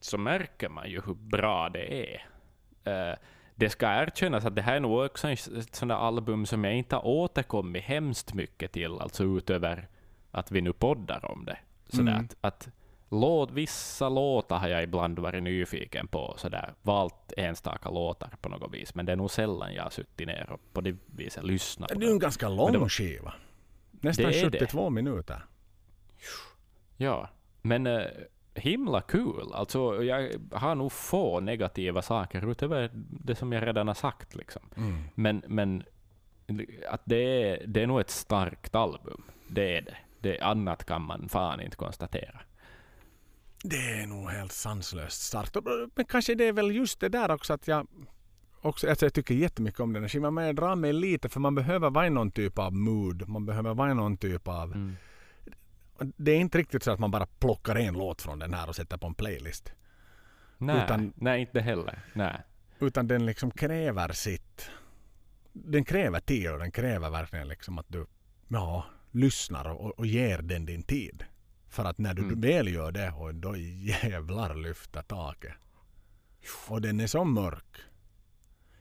så 0.00 0.18
märker 0.18 0.68
man 0.68 0.90
ju 0.90 1.00
hur 1.06 1.14
bra 1.14 1.68
det 1.68 2.14
är. 2.14 2.26
Eh, 2.84 3.16
det 3.54 3.70
ska 3.70 3.86
erkännas 3.86 4.44
att 4.44 4.54
det 4.54 4.62
här 4.62 4.76
är 4.76 4.80
nog 4.80 5.04
också 5.04 5.28
ett 5.28 5.74
sånt 5.74 5.92
album 5.92 6.46
som 6.46 6.64
jag 6.64 6.74
inte 6.74 6.96
har 6.96 7.06
återkommit 7.06 7.84
hemskt 7.84 8.34
mycket 8.34 8.72
till, 8.72 8.98
alltså 8.98 9.24
utöver 9.24 9.88
att 10.36 10.50
vi 10.52 10.60
nu 10.60 10.72
poddar 10.72 11.30
om 11.30 11.44
det. 11.44 11.58
Sådär 11.88 12.12
Mm. 12.12 12.24
att, 12.24 12.36
att 12.40 12.68
låt, 13.10 13.50
vissa 13.50 14.08
låtar 14.08 14.58
har 14.58 14.68
jag 14.68 14.82
ibland 14.82 15.18
varit 15.18 15.42
nyfiken 15.42 16.08
på, 16.08 16.34
sådär, 16.36 16.74
valt 16.82 17.32
enstaka 17.36 17.90
låtar 17.90 18.30
på 18.40 18.48
något 18.48 18.74
vis, 18.74 18.94
men 18.94 19.06
det 19.06 19.12
är 19.12 19.16
nog 19.16 19.30
sällan 19.30 19.74
jag 19.74 19.82
har 19.82 19.90
suttit 19.90 20.26
ner 20.26 20.50
och 20.50 20.60
på 20.72 20.80
det 20.80 20.96
viset 21.06 21.44
lyssnat 21.44 21.92
på 21.92 21.98
Det 21.98 22.06
är 22.06 22.10
en 22.10 22.18
ganska 22.18 22.48
lång 22.48 22.72
det 22.72 22.88
skiva. 22.88 23.34
Nästan 23.90 24.30
Det 24.30 24.40
är 24.40 24.50
det. 24.50 24.58
72 24.58 24.90
minuter. 24.90 25.42
Ja, 26.96 27.28
men 27.62 27.86
eh, 27.86 28.06
himla 28.54 29.00
kul. 29.00 29.52
Alltså, 29.54 30.04
jag 30.04 30.30
har 30.52 30.74
nog 30.74 30.92
få 30.92 31.40
negativa 31.40 32.02
saker 32.02 32.50
utöver 32.50 32.90
det 32.94 33.34
som 33.34 33.52
jag 33.52 33.66
redan 33.66 33.88
har 33.88 33.94
sagt. 33.94 34.34
Liksom. 34.34 34.62
Mm. 34.76 35.02
Men, 35.14 35.42
men 35.46 35.84
att 36.88 37.00
det, 37.04 37.16
är, 37.16 37.66
det 37.66 37.82
är 37.82 37.86
nog 37.86 38.00
ett 38.00 38.10
starkt 38.10 38.74
album. 38.74 39.22
Det 39.48 39.76
är 39.76 39.82
det. 39.82 39.96
Det. 40.20 40.40
Annat 40.40 40.84
kan 40.84 41.02
man 41.02 41.28
fan 41.28 41.60
inte 41.60 41.76
konstatera. 41.76 42.40
Det 43.62 44.00
är 44.02 44.06
nog 44.06 44.30
helt 44.30 44.52
sanslöst 44.52 45.22
starkt. 45.22 45.56
Men 45.94 46.04
kanske 46.04 46.34
det 46.34 46.44
är 46.44 46.52
väl 46.52 46.76
just 46.76 47.00
det 47.00 47.08
där 47.08 47.30
också 47.30 47.52
att 47.52 47.68
jag 47.68 47.86
också, 48.66 48.88
alltså 48.90 49.06
jag 49.06 49.14
tycker 49.14 49.34
jättemycket 49.34 49.80
om 49.80 49.92
den 49.92 50.02
här 50.02 50.08
skivan 50.08 50.34
men 50.34 50.46
jag 50.46 50.56
drar 50.56 50.76
mig 50.76 50.92
lite 50.92 51.28
för 51.28 51.40
man 51.40 51.54
behöver 51.54 51.90
vara 51.90 52.08
någon 52.08 52.30
typ 52.30 52.58
av 52.58 52.72
mood. 52.72 53.28
Man 53.28 53.46
behöver 53.46 53.74
vara 53.74 53.94
någon 53.94 54.16
typ 54.16 54.48
av... 54.48 54.72
Mm. 54.72 54.96
Det 55.98 56.32
är 56.32 56.36
inte 56.36 56.58
riktigt 56.58 56.82
så 56.82 56.90
att 56.90 56.98
man 56.98 57.10
bara 57.10 57.26
plockar 57.26 57.76
en 57.76 57.94
låt 57.94 58.22
från 58.22 58.38
den 58.38 58.54
här 58.54 58.68
och 58.68 58.76
sätter 58.76 58.96
på 58.96 59.06
en 59.06 59.14
playlist. 59.14 59.72
Nej, 60.58 60.84
Utan- 60.84 61.12
nej, 61.16 61.40
inte 61.40 61.60
heller. 61.60 62.02
Nej. 62.12 62.42
Utan 62.78 63.08
den 63.08 63.26
liksom 63.26 63.50
kräver 63.50 64.12
sitt... 64.12 64.70
Den 65.52 65.84
kräver 65.84 66.20
tid 66.20 66.50
och 66.50 66.58
den 66.58 66.70
kräver 66.70 67.10
verkligen 67.10 67.48
liksom 67.48 67.78
att 67.78 67.86
du 67.88 68.06
ja, 68.48 68.84
lyssnar 69.16 69.68
och, 69.70 69.98
och 69.98 70.06
ger 70.06 70.38
den 70.42 70.66
din 70.66 70.82
tid. 70.82 71.24
För 71.68 71.84
att 71.84 71.98
när 71.98 72.14
du 72.14 72.22
Mm. 72.22 72.40
väl 72.40 72.68
gör 72.68 72.92
det, 72.92 73.10
och 73.10 73.34
då 73.34 73.56
jävlar 73.56 74.54
lyfter 74.54 75.02
taket. 75.02 75.52
Och 76.68 76.80
den 76.80 77.00
är 77.00 77.06
så 77.06 77.24
mörk. 77.24 77.76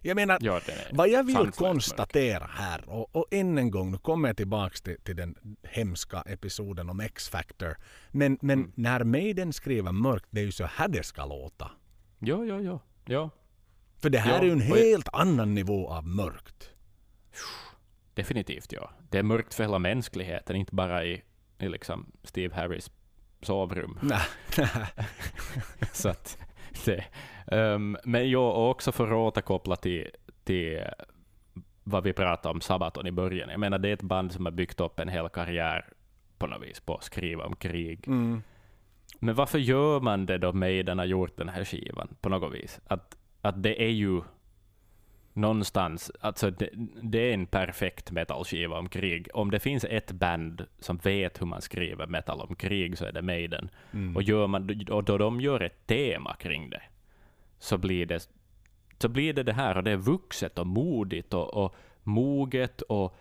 Jag 0.02 0.16
menar, 0.16 0.38
Ja, 0.42 0.60
vad 0.92 1.10
jag 1.10 1.24
vill 1.24 1.36
sanslöst 1.36 1.60
mörk. 1.62 1.72
konstatera 1.72 2.46
här 2.52 2.90
och, 2.90 3.16
och 3.16 3.26
än 3.32 3.58
en 3.58 3.72
gång, 3.72 3.92
nu 3.92 3.98
kommer 3.98 4.30
jag 4.30 4.38
tillbaks 4.38 4.82
till, 4.82 4.98
till 5.04 5.16
den 5.16 5.36
hemska 5.64 6.22
episoden 6.22 6.90
om 6.90 7.00
X-Factor. 7.00 7.78
Men, 8.12 8.38
men 8.42 8.60
Mm. 8.60 8.72
när 8.76 9.04
Maiden 9.04 9.54
skriver 9.54 9.92
mörkt, 9.92 10.26
det 10.30 10.40
är 10.42 10.46
ju 10.46 10.52
så 10.52 10.66
här 10.66 10.88
det 10.88 11.04
ska 11.04 11.26
låta. 11.26 11.72
Ja, 12.20 12.46
ja, 12.46 12.62
ja. 12.62 12.80
ja. 13.06 13.30
För 13.98 14.10
det 14.10 14.18
här 14.20 14.32
Ja, 14.32 14.40
är 14.40 14.44
ju 14.44 14.52
en 14.52 14.58
och 14.72 14.78
jag- 14.78 14.84
helt 14.86 15.10
annan 15.14 15.54
nivå 15.54 15.90
av 15.90 16.08
mörkt. 16.08 16.70
Definitivt, 18.16 18.72
ja. 18.72 18.90
Det 19.10 19.18
är 19.18 19.24
mörkt 19.24 19.54
för 19.54 19.64
hela 19.64 19.80
mänskligheten, 19.80 20.56
inte 20.56 20.76
bara 20.76 21.06
i, 21.06 21.22
i 21.60 21.70
liksom 21.70 22.12
Steve 22.24 22.56
Harris 22.56 22.92
sovrum. 23.42 24.00
Nej, 24.04 24.22
Så 25.94 26.10
att 26.10 26.38
det, 26.86 27.06
um, 27.52 27.98
men 28.04 28.30
jag 28.30 28.70
också 28.70 28.92
för 28.92 29.08
att 29.08 29.34
återkoppla 29.34 29.76
till, 29.76 30.10
till 30.44 30.84
vad 31.84 32.04
vi 32.04 32.14
pratade 32.14 32.54
om 32.54 32.62
Sabaton 32.62 33.08
i 33.08 33.12
början. 33.12 33.50
Jag 33.50 33.60
menar, 33.60 33.78
det 33.80 33.90
är 33.90 33.94
ett 33.94 34.02
band 34.02 34.32
som 34.32 34.46
har 34.46 34.52
byggt 34.52 34.80
upp 34.80 35.00
en 35.00 35.10
hel 35.10 35.30
karriär 35.30 35.86
på 36.38 36.48
något 36.48 36.64
vis 36.64 36.80
på 36.80 36.96
att 36.96 37.04
skriva 37.04 37.46
om 37.46 37.56
krig. 37.56 38.08
mm. 38.08 38.44
Men 39.20 39.36
varför 39.36 39.60
gör 39.60 40.00
man 40.00 40.26
det 40.26 40.38
då 40.38 40.54
Maiden 40.54 41.00
har 41.00 41.06
gjort 41.06 41.38
den 41.38 41.50
här 41.50 41.64
skivan 41.64 42.16
på 42.22 42.30
något 42.30 42.54
vis? 42.54 42.80
Att, 42.88 43.18
att 43.42 43.64
det 43.64 43.84
är 43.84 43.90
ju 43.90 44.22
någonstans, 45.36 46.12
alltså 46.20 46.52
det, 46.52 46.70
det 47.02 47.20
är 47.20 47.34
en 47.34 47.46
perfekt 47.46 48.12
metalskiva 48.12 48.78
om 48.80 48.90
krig. 48.90 49.28
Om 49.34 49.52
det 49.52 49.60
finns 49.60 49.86
ett 49.90 50.12
band 50.12 50.66
som 50.80 50.98
vet 50.98 51.42
hur 51.42 51.46
man 51.46 51.62
skriver 51.62 52.08
metal 52.08 52.42
om 52.42 52.56
krig 52.56 52.98
så 52.98 53.06
är 53.06 53.12
det 53.12 53.22
Maiden. 53.22 53.70
Mm. 53.94 54.16
Och, 54.16 54.24
gör 54.24 54.48
man, 54.48 54.86
och 54.92 55.04
då 55.04 55.18
de 55.18 55.42
gör 55.42 55.60
ett 55.60 55.88
tema 55.88 56.36
kring 56.36 56.70
det, 56.70 56.82
så 57.60 57.78
blir 57.78 58.06
det, 58.06 58.30
så 58.98 59.10
blir 59.10 59.34
det 59.34 59.44
det 59.44 59.54
här, 59.54 59.78
och 59.78 59.84
det 59.84 59.92
är 59.92 59.98
vuxet 59.98 60.60
och 60.60 60.68
modigt 60.68 61.34
och, 61.34 61.54
och 61.54 61.76
moget 62.04 62.82
och 62.82 63.18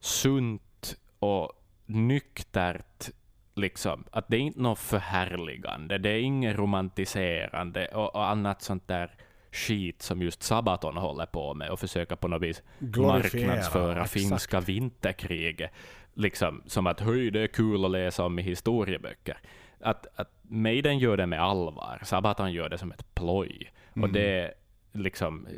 sunt 0.00 0.96
och 1.18 1.52
nyktert. 1.86 3.10
Liksom. 3.54 4.04
Att 4.10 4.28
det 4.28 4.36
är 4.36 4.40
inte 4.40 4.60
något 4.60 4.78
förhärligande, 4.78 5.98
det 5.98 6.10
är 6.10 6.20
inget 6.20 6.58
romantiserande 6.58 7.86
och, 7.86 8.14
och 8.14 8.28
annat 8.28 8.62
sånt 8.62 8.88
där 8.88 9.10
skit 9.54 10.02
som 10.02 10.22
just 10.22 10.42
Sabaton 10.42 10.96
håller 10.96 11.26
på 11.26 11.54
med 11.54 11.70
och 11.70 11.80
försöka 11.80 12.16
på 12.16 12.28
något 12.28 12.42
vis 12.42 12.62
Glorifiera, 12.78 13.46
marknadsföra 13.46 13.92
exakt. 13.92 14.10
finska 14.12 14.60
vinterkriget. 14.60 15.70
Liksom 16.14 16.62
som 16.66 16.86
att 16.86 17.00
höj, 17.00 17.30
det 17.30 17.40
är 17.40 17.46
kul 17.46 17.84
att 17.84 17.90
läsa 17.90 18.24
om 18.24 18.38
i 18.38 18.42
historieböcker. 18.42 19.38
Att, 19.80 20.06
att 20.16 20.30
Maiden 20.42 20.98
gör 20.98 21.16
det 21.16 21.26
med 21.26 21.42
allvar, 21.42 22.00
Sabaton 22.04 22.52
gör 22.52 22.68
det 22.68 22.78
som 22.78 22.92
ett 22.92 23.14
ploj. 23.14 23.72
Och 23.90 23.96
Mm. 23.96 24.12
det 24.12 24.40
är 24.40 24.54
liksom, 24.92 25.48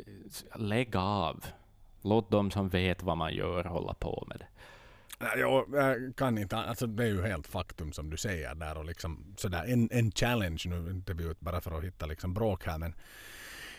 lägg 0.55 0.95
av. 0.95 1.45
Låt 2.01 2.31
de 2.31 2.51
som 2.51 2.69
vet 2.69 3.03
vad 3.03 3.17
man 3.17 3.33
gör 3.33 3.63
hålla 3.63 3.93
på 3.93 4.25
med 4.29 4.39
det. 4.39 4.47
Jag, 5.39 5.65
jag 5.73 6.15
kan 6.15 6.37
inte, 6.37 6.57
alltså 6.57 6.87
det 6.87 7.03
är 7.03 7.07
ju 7.07 7.21
helt 7.21 7.47
faktum 7.47 7.91
som 7.93 8.09
du 8.09 8.17
säger 8.17 8.55
där 8.55 8.77
och 8.77 8.85
liksom 8.85 9.33
sådär 9.37 9.65
en, 9.67 9.89
en 9.91 10.11
challenge 10.11 10.63
nu, 10.65 10.89
inte 10.91 11.13
vi 11.13 11.23
ut 11.23 11.39
bara 11.39 11.61
för 11.61 11.77
att 11.77 11.83
hitta 11.83 12.05
liksom 12.05 12.33
bråk 12.33 12.65
här 12.65 12.77
men 12.77 12.93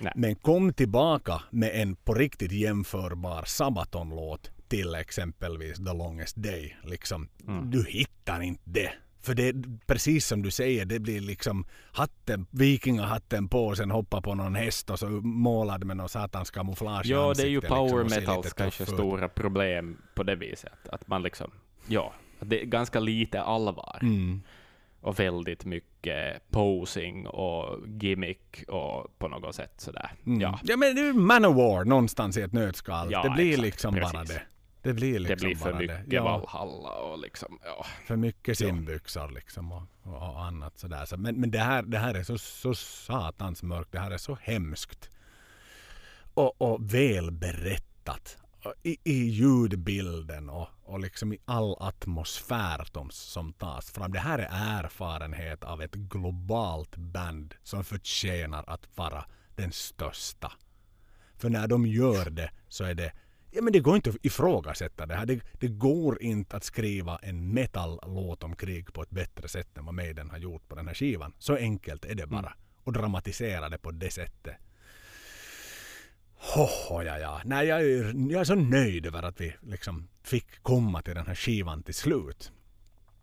Nej. 0.00 0.12
Men 0.16 0.34
kom 0.36 0.72
tillbaka 0.72 1.42
med 1.50 1.70
en 1.74 1.96
på 1.96 2.14
riktigt 2.14 2.52
jämförbar 2.52 3.42
Sabaton-låt 3.46 4.50
till 4.68 4.94
exempelvis 4.94 5.76
The 5.76 5.92
Longest 5.92 6.36
Day. 6.36 6.76
Liksom, 6.84 7.28
Mm. 7.48 7.70
Du 7.70 7.84
hittar 7.88 8.40
inte 8.40 8.62
det. 8.64 8.92
För 9.22 9.34
det 9.34 9.48
är 9.48 9.54
precis 9.86 10.26
som 10.26 10.42
du 10.42 10.50
säger, 10.50 10.84
det 10.84 10.98
blir 10.98 11.20
liksom 11.20 11.66
hatten, 11.92 12.46
vikingahatten 12.50 13.48
på 13.48 13.66
och 13.66 13.76
sen 13.76 13.90
hoppa 13.90 14.20
på 14.20 14.34
någon 14.34 14.54
häst 14.54 14.90
och 14.90 14.98
så 14.98 15.08
målad 15.22 15.84
med 15.84 15.96
någon 15.96 16.08
satans 16.08 16.50
kamouflage 16.50 17.06
Ja, 17.06 17.34
det 17.36 17.42
är 17.42 17.46
ju 17.46 17.60
liksom, 17.60 17.76
power 17.76 18.08
ser 18.08 18.20
metals 18.20 18.52
kanske 18.52 18.82
ut. 18.82 18.88
stora 18.88 19.28
problem 19.28 19.98
på 20.14 20.22
det 20.22 20.36
viset. 20.36 20.88
Att 20.92 21.08
man 21.08 21.22
liksom, 21.22 21.50
ja, 21.86 22.12
det 22.40 22.62
är 22.62 22.66
ganska 22.66 23.00
lite 23.00 23.42
allvar. 23.42 23.98
Mm. 24.02 24.42
Och 25.00 25.18
väldigt 25.18 25.64
mycket 25.64 26.50
posing 26.50 27.26
och 27.26 27.88
gimmick 28.02 28.64
och 28.68 29.18
på 29.18 29.28
något 29.28 29.54
sätt 29.54 29.72
sådär. 29.76 30.10
Mm. 30.26 30.40
Ja, 30.40 30.60
ja 30.62 30.76
men 30.76 30.94
det 30.94 31.00
är 31.00 31.04
ju 31.04 31.12
Manowar 31.12 31.84
någonstans 31.84 32.36
i 32.36 32.42
ett 32.42 32.52
nötskal. 32.52 33.08
Ja, 33.12 33.22
det 33.22 33.30
blir 33.30 33.48
exakt, 33.48 33.64
liksom 33.64 33.94
bara 33.94 34.10
precis. 34.10 34.36
det. 34.36 34.42
Det 34.82 34.92
blir 34.92 35.18
liksom 35.18 35.36
det 35.38 35.44
blir 35.44 35.56
för 35.56 35.72
bara 35.72 35.78
mycket 35.78 36.10
det. 36.10 36.20
Valhalla 36.20 36.90
och 36.90 37.18
liksom, 37.18 37.58
ja. 37.64 37.86
för 38.06 38.16
mycket 38.16 38.58
simbyxor 38.58 39.28
liksom 39.28 39.72
och, 39.72 39.82
och, 40.02 40.16
och 40.16 40.44
annat 40.44 40.78
sådär. 40.78 41.04
Så, 41.04 41.16
men 41.16 41.40
men 41.40 41.50
det, 41.50 41.58
här, 41.58 41.82
det 41.82 41.98
här 41.98 42.14
är 42.14 42.22
så, 42.22 42.38
så 42.38 42.74
satans 42.74 43.62
mörkt. 43.62 43.92
Det 43.92 43.98
här 43.98 44.10
är 44.10 44.18
så 44.18 44.38
hemskt. 44.42 45.10
Och, 46.34 46.62
och 46.62 46.94
väl 46.94 47.30
berättat. 47.30 48.38
Och 48.42 48.47
I, 48.82 48.96
I 49.04 49.28
ljudbilden 49.28 50.50
och, 50.50 50.68
och 50.82 51.00
liksom 51.00 51.32
i 51.32 51.38
all 51.44 51.76
atmosfär 51.80 52.84
som, 52.92 53.10
som 53.10 53.52
tas 53.52 53.90
fram. 53.90 54.12
Det 54.12 54.18
här 54.18 54.38
är 54.38 54.48
erfarenhet 54.50 55.64
av 55.64 55.82
ett 55.82 55.94
globalt 55.94 56.96
band 56.96 57.54
som 57.62 57.84
förtjänar 57.84 58.64
att 58.66 58.88
vara 58.94 59.24
den 59.56 59.72
största. 59.72 60.52
För 61.36 61.50
när 61.50 61.68
de 61.68 61.86
gör 61.86 62.30
det 62.30 62.50
så 62.68 62.84
är 62.84 62.94
det 62.94 63.12
Ja, 63.50 63.62
men 63.62 63.72
det 63.72 63.80
går 63.80 63.96
inte 63.96 64.10
att 64.10 64.16
ifrågasätta 64.26 65.06
det 65.06 65.14
här. 65.14 65.26
Det, 65.26 65.40
det 65.52 65.68
går 65.68 66.22
inte 66.22 66.56
att 66.56 66.64
skriva 66.64 67.18
en 67.22 67.52
metallåt 67.52 68.42
om 68.42 68.56
krig 68.56 68.92
på 68.92 69.02
ett 69.02 69.10
bättre 69.10 69.48
sätt 69.48 69.78
än 69.78 69.84
vad 69.84 69.94
Maiden 69.94 70.30
har 70.30 70.38
gjort 70.38 70.68
på 70.68 70.74
den 70.74 70.86
här 70.86 70.94
skivan. 70.94 71.32
Så 71.38 71.56
enkelt 71.56 72.04
är 72.04 72.14
det 72.14 72.26
bara. 72.26 72.38
Mm. 72.38 72.52
Och 72.84 72.92
dramatisera 72.92 73.68
det 73.68 73.78
på 73.78 73.90
det 73.90 74.10
sättet. 74.10 74.56
Hoho, 76.40 77.02
ja, 77.02 77.18
ja. 77.18 77.40
Nej, 77.44 77.66
jag 77.66 77.80
är, 77.82 78.30
jag 78.32 78.40
är 78.40 78.44
så 78.44 78.54
nöjd 78.54 79.06
över 79.06 79.22
att 79.22 79.40
vi 79.40 79.54
liksom 79.62 80.08
fick 80.22 80.62
komma 80.62 81.02
till 81.02 81.14
den 81.14 81.26
här 81.26 81.34
skivan 81.34 81.82
till 81.82 81.94
slut. 81.94 82.52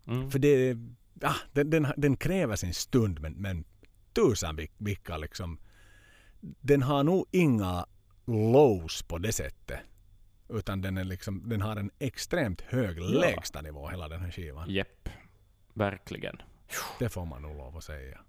Mm. 0.06 0.30
För 0.30 0.38
det, 0.38 0.76
ja, 1.20 1.34
den, 1.52 1.70
den, 1.70 1.86
den 1.96 2.16
kräver 2.16 2.56
sin 2.56 2.74
stund 2.74 3.20
men, 3.20 3.32
men 3.32 3.64
tusan 4.12 4.56
vil- 4.56 4.70
vilka 4.78 5.16
liksom 5.16 5.58
den 6.40 6.82
har 6.82 7.04
nog 7.04 7.26
inga 7.30 7.86
lows 8.26 9.02
på 9.02 9.18
det 9.18 9.32
sättet. 9.32 9.78
Utan 10.48 10.80
den, 10.82 10.98
är 10.98 11.04
liksom, 11.04 11.48
den 11.48 11.60
har 11.60 11.76
en 11.76 11.90
extremt 11.98 12.60
hög 12.60 12.98
Ja. 12.98 13.04
lägsta 13.04 13.62
nivå 13.62 13.88
hela 13.88 14.08
den 14.08 14.20
här 14.20 14.30
skivan. 14.30 14.70
Jepp, 14.70 15.08
verkligen. 15.74 16.42
Det 16.98 17.08
får 17.08 17.24
man 17.26 17.42
nog 17.42 17.56
lov 17.56 17.76
att 17.76 17.84
säga. 17.84 18.20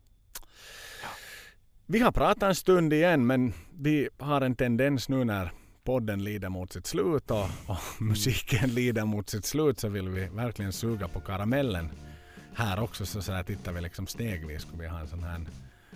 Vi 1.89 1.99
har 1.99 2.11
pratat 2.11 2.43
en 2.43 2.55
stund 2.55 2.93
igen 2.93 3.27
men 3.27 3.53
vi 3.79 4.09
har 4.19 4.41
en 4.41 4.55
tendens 4.55 5.09
nu 5.09 5.23
när 5.23 5.51
podden 5.83 6.23
lider 6.23 6.49
mot 6.49 6.73
sitt 6.73 6.87
slut 6.87 7.31
och, 7.31 7.45
och 7.67 7.77
musiken 8.01 8.69
lider 8.69 9.05
mot 9.05 9.29
sitt 9.29 9.45
slut 9.45 9.79
så 9.79 9.87
vill 9.87 10.09
vi 10.09 10.27
verkligen 10.27 10.73
suga 10.73 11.07
på 11.07 11.19
karamellen. 11.19 11.89
Här 12.53 12.79
också 12.79 13.05
så, 13.05 13.21
så 13.21 13.31
här 13.31 13.43
tittar 13.43 13.71
vi 13.71 13.81
liksom 13.81 14.07
stegvis. 14.07 14.61
Skulle 14.61 14.83
vi 14.83 14.87
ha 14.89 14.99
en 14.99 15.07
sån 15.07 15.23
här 15.23 15.41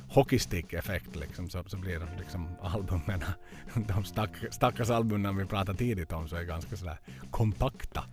hockeystick-effekt 0.09 1.15
liksom, 1.15 1.49
så, 1.49 1.63
så 1.67 1.77
blir 1.77 2.01
liksom 2.17 2.47
albumen, 2.61 3.23
de 3.87 4.03
stack, 4.03 4.31
stackars 4.51 4.89
albumen 4.89 5.37
vi 5.37 5.45
pratade 5.45 5.77
tidigt 5.77 6.11
om 6.11 6.27
så 6.27 6.35
är 6.35 6.43
ganska 6.43 6.77
sådär 6.77 6.97
kompakta 7.31 8.03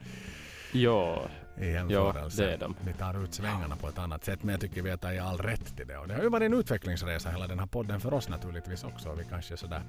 Ja, 0.72 1.22
i 1.60 1.70
jämförelse. 1.72 2.44
det 2.46 2.52
är 2.52 2.58
de. 2.58 2.74
Vi 2.86 2.92
tar 2.92 3.24
ut 3.24 3.34
svängarna 3.34 3.76
på 3.76 3.88
ett 3.88 3.98
annat 3.98 4.24
sätt 4.24 4.42
men 4.42 4.52
jag 4.52 4.60
tycker 4.60 4.82
vi 4.82 4.90
har 4.90 4.96
tagit 4.96 5.22
all 5.22 5.38
rätt 5.38 5.76
till 5.76 5.86
det. 5.86 5.98
Och 5.98 6.08
det 6.08 6.14
har 6.14 6.22
ju 6.22 6.28
varit 6.28 6.44
en 6.46 6.54
utvecklingsresa 6.54 7.30
hela 7.30 7.46
den 7.46 7.58
här 7.58 7.66
podden 7.66 8.00
för 8.00 8.14
oss 8.14 8.28
naturligtvis 8.28 8.84
också. 8.84 9.14
Vi 9.18 9.24
kanske 9.24 9.56
sådär... 9.56 9.82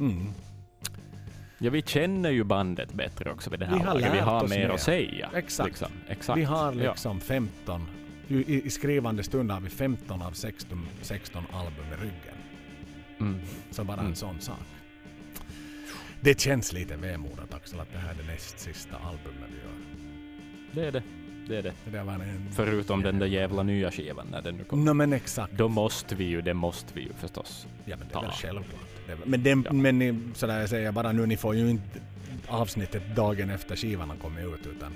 Mm. 0.00 0.32
ja, 1.58 1.70
vi 1.70 1.82
känner 1.82 2.30
ju 2.30 2.44
bandet 2.44 2.92
bättre 2.92 3.32
också 3.32 3.50
vid 3.50 3.58
det 3.60 3.66
här 3.66 3.76
Vi 3.78 3.82
har 3.84 3.94
laget. 3.94 4.14
Vi 4.14 4.18
har 4.18 4.48
mer 4.48 4.68
att 4.68 4.80
säga. 4.80 5.30
Exakt. 5.34 5.68
Liksom. 5.68 5.88
Exakt. 6.08 6.38
Vi 6.38 6.44
har 6.44 6.72
Ja. 6.72 6.90
liksom 6.92 7.20
15... 7.20 7.86
I, 8.28 8.62
I 8.66 8.70
skrivande 8.70 9.22
stund 9.22 9.50
har 9.50 9.60
vi 9.60 9.68
15 9.70 10.22
av 10.22 10.30
16, 10.32 10.88
16 11.02 11.44
album 11.52 11.84
i 11.92 12.02
ryggen. 12.04 12.36
Mm. 13.20 13.40
Så 13.70 13.84
bara 13.84 13.96
Mm. 13.96 14.06
en 14.06 14.16
sån 14.16 14.40
sak. 14.40 14.58
Det 16.20 16.40
känns 16.40 16.72
lite 16.72 16.96
vemodat 16.96 17.54
Axel 17.54 17.80
att 17.80 17.92
det 17.92 17.98
här 17.98 18.10
är 18.10 18.14
det 18.14 18.32
näst 18.32 18.58
sista 18.60 18.96
albumet 18.96 19.48
vi 19.50 19.56
gör. 19.56 19.91
Det 20.72 20.86
är 20.86 20.92
det. 20.92 21.02
Det 21.48 21.56
är 21.58 21.62
det. 21.62 21.72
Det 21.84 22.02
var 22.02 22.12
en... 22.12 22.48
Förutom 22.52 23.02
den 23.02 23.18
där 23.18 23.26
jävla 23.26 23.62
nya 23.62 23.90
skivan 23.90 24.26
när 24.30 24.42
den 24.42 24.56
nu 24.56 24.64
kommer. 24.64 24.84
No, 24.84 24.92
men 24.94 25.12
exakt. 25.12 25.52
Då 25.52 25.68
måste 25.68 26.14
vi 26.14 26.24
ju, 26.24 26.42
det 26.42 26.54
måste 26.54 26.94
vi 26.94 27.00
ju 27.00 27.12
förstås. 27.12 27.66
Ja 27.84 27.96
men 27.96 28.08
det 28.08 28.14
är 28.18 28.22
väl 28.22 28.30
självklart. 28.30 28.80
Det 29.06 29.12
är 29.12 29.16
väl- 29.16 29.28
Men, 29.28 29.42
den, 29.42 29.62
Ja. 29.66 29.72
men 29.72 29.98
ni- 29.98 30.18
sådär 30.34 30.60
jag 30.60 30.68
säger 30.68 30.92
bara 30.92 31.12
nu, 31.12 31.26
ni 31.26 31.36
får 31.36 31.54
ju 31.56 31.70
inte 31.70 32.00
avsnittet 32.48 33.02
dagen 33.16 33.50
efter 33.50 33.76
skivan 33.76 34.10
har 34.10 34.16
kommit 34.16 34.44
ut 34.44 34.66
utan 34.76 34.92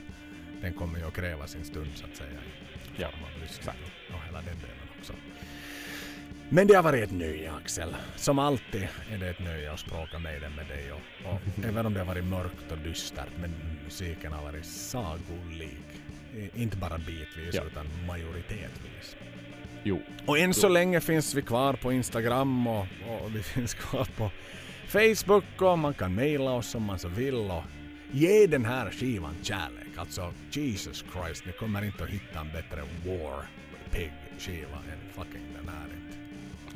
den 0.63 0.73
kommer 0.73 0.99
ju 0.99 1.05
att 1.07 1.15
kräva 1.15 1.47
sin 1.47 1.65
stund 1.65 1.89
så 1.95 2.05
att 2.05 2.17
säga. 2.17 2.39
Ja, 2.97 3.09
lyssning 3.43 3.75
och- 4.15 4.25
hela 4.27 4.39
den 4.39 4.45
delen. 4.45 4.76
Men 6.49 6.67
det 6.67 6.75
har 6.75 6.83
varit 6.83 7.03
ett 7.05 7.13
nöje 7.13 7.53
Axel. 7.53 7.97
Som 8.17 8.39
alltid 8.39 8.89
är 9.13 9.19
det 9.19 9.29
ett 9.31 9.39
nöje 9.41 9.73
att 9.73 9.81
språka 9.81 10.19
med 10.19 10.43
den 10.43 10.53
med 10.55 10.67
dig. 10.67 10.93
Och, 10.93 11.33
och 11.33 11.65
även 11.65 11.87
om 11.87 11.95
det 11.95 12.01
har 12.01 12.07
varit 12.07 12.25
mörkt 12.25 12.73
och 12.73 12.79
dystert 12.79 13.29
men 13.41 13.51
musiken 13.85 14.33
har 14.33 14.43
varit 14.43 14.65
sagolik. 14.67 15.87
I- 16.37 16.63
Inte 16.63 16.77
bara 16.77 16.99
bitvis 16.99 17.55
Ja. 17.55 17.63
utan 17.63 17.87
majoritetsvis. 18.07 19.17
Jo. 19.85 20.03
Och 20.27 20.39
än 20.39 20.55
så 20.55 20.69
länge 20.69 21.01
finns 21.01 21.35
vi 21.35 21.43
kvar 21.43 21.73
på 21.75 21.93
Instagram 21.93 22.67
och, 22.67 22.87
och 23.09 23.35
vi 23.37 23.43
finns 23.43 23.75
kvar 23.75 24.09
på 24.17 24.31
Facebook 24.89 25.63
och 25.63 25.79
man 25.79 25.95
kan 25.95 26.15
mejla 26.15 26.51
oss 26.51 26.75
om 26.75 26.83
man 26.83 26.99
så 26.99 27.09
vill 27.09 27.35
och 27.35 27.63
ge 28.13 28.47
den 28.47 28.65
här 28.65 28.91
skivan 28.91 29.35
kärlek. 29.43 29.87
Alltså 29.97 30.33
Jesus 30.51 31.05
Christ, 31.13 31.47
ni 31.47 31.53
kommer 31.53 31.85
inte 31.85 32.05
att 32.05 32.11
hitta 32.11 32.41
en 32.41 32.49
bättre 32.53 32.81
War 33.07 33.45
Pig 33.91 34.13
skiva 34.39 34.77
än 34.93 35.13
fucking 35.13 35.47
den 35.57 35.69
här. 35.69 35.86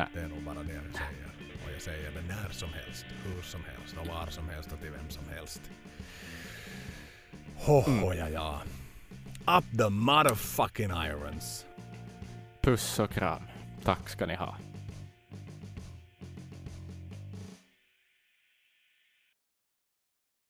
Nej. 0.00 0.08
Det 0.14 0.20
är 0.20 0.28
nog 0.28 0.42
bara 0.42 0.62
det 0.62 0.72
jag 0.72 0.82
säger. 0.82 1.26
Och 1.64 1.72
jag 1.74 1.82
säger 1.82 2.10
det 2.10 2.22
när 2.28 2.50
som 2.50 2.68
helst, 2.72 3.04
hur 3.24 3.42
som 3.42 3.60
helst 3.64 3.96
och 4.00 4.06
var 4.06 4.26
som 4.26 4.48
helst 4.48 4.72
och 4.72 4.80
till 4.80 4.90
vem 4.90 5.10
som 5.10 5.24
helst. 5.36 5.62
Ho, 7.56 7.80
ho, 7.80 8.14
ja, 8.14 8.28
ja. 8.28 8.62
Up 9.58 9.78
the 9.78 9.88
motherfucking 9.88 10.90
irons. 10.90 11.66
Puss 12.60 12.98
och 12.98 13.10
kram. 13.10 13.42
Tack 13.84 14.08
ska 14.08 14.26
ni 14.26 14.34
ha. 14.34 14.56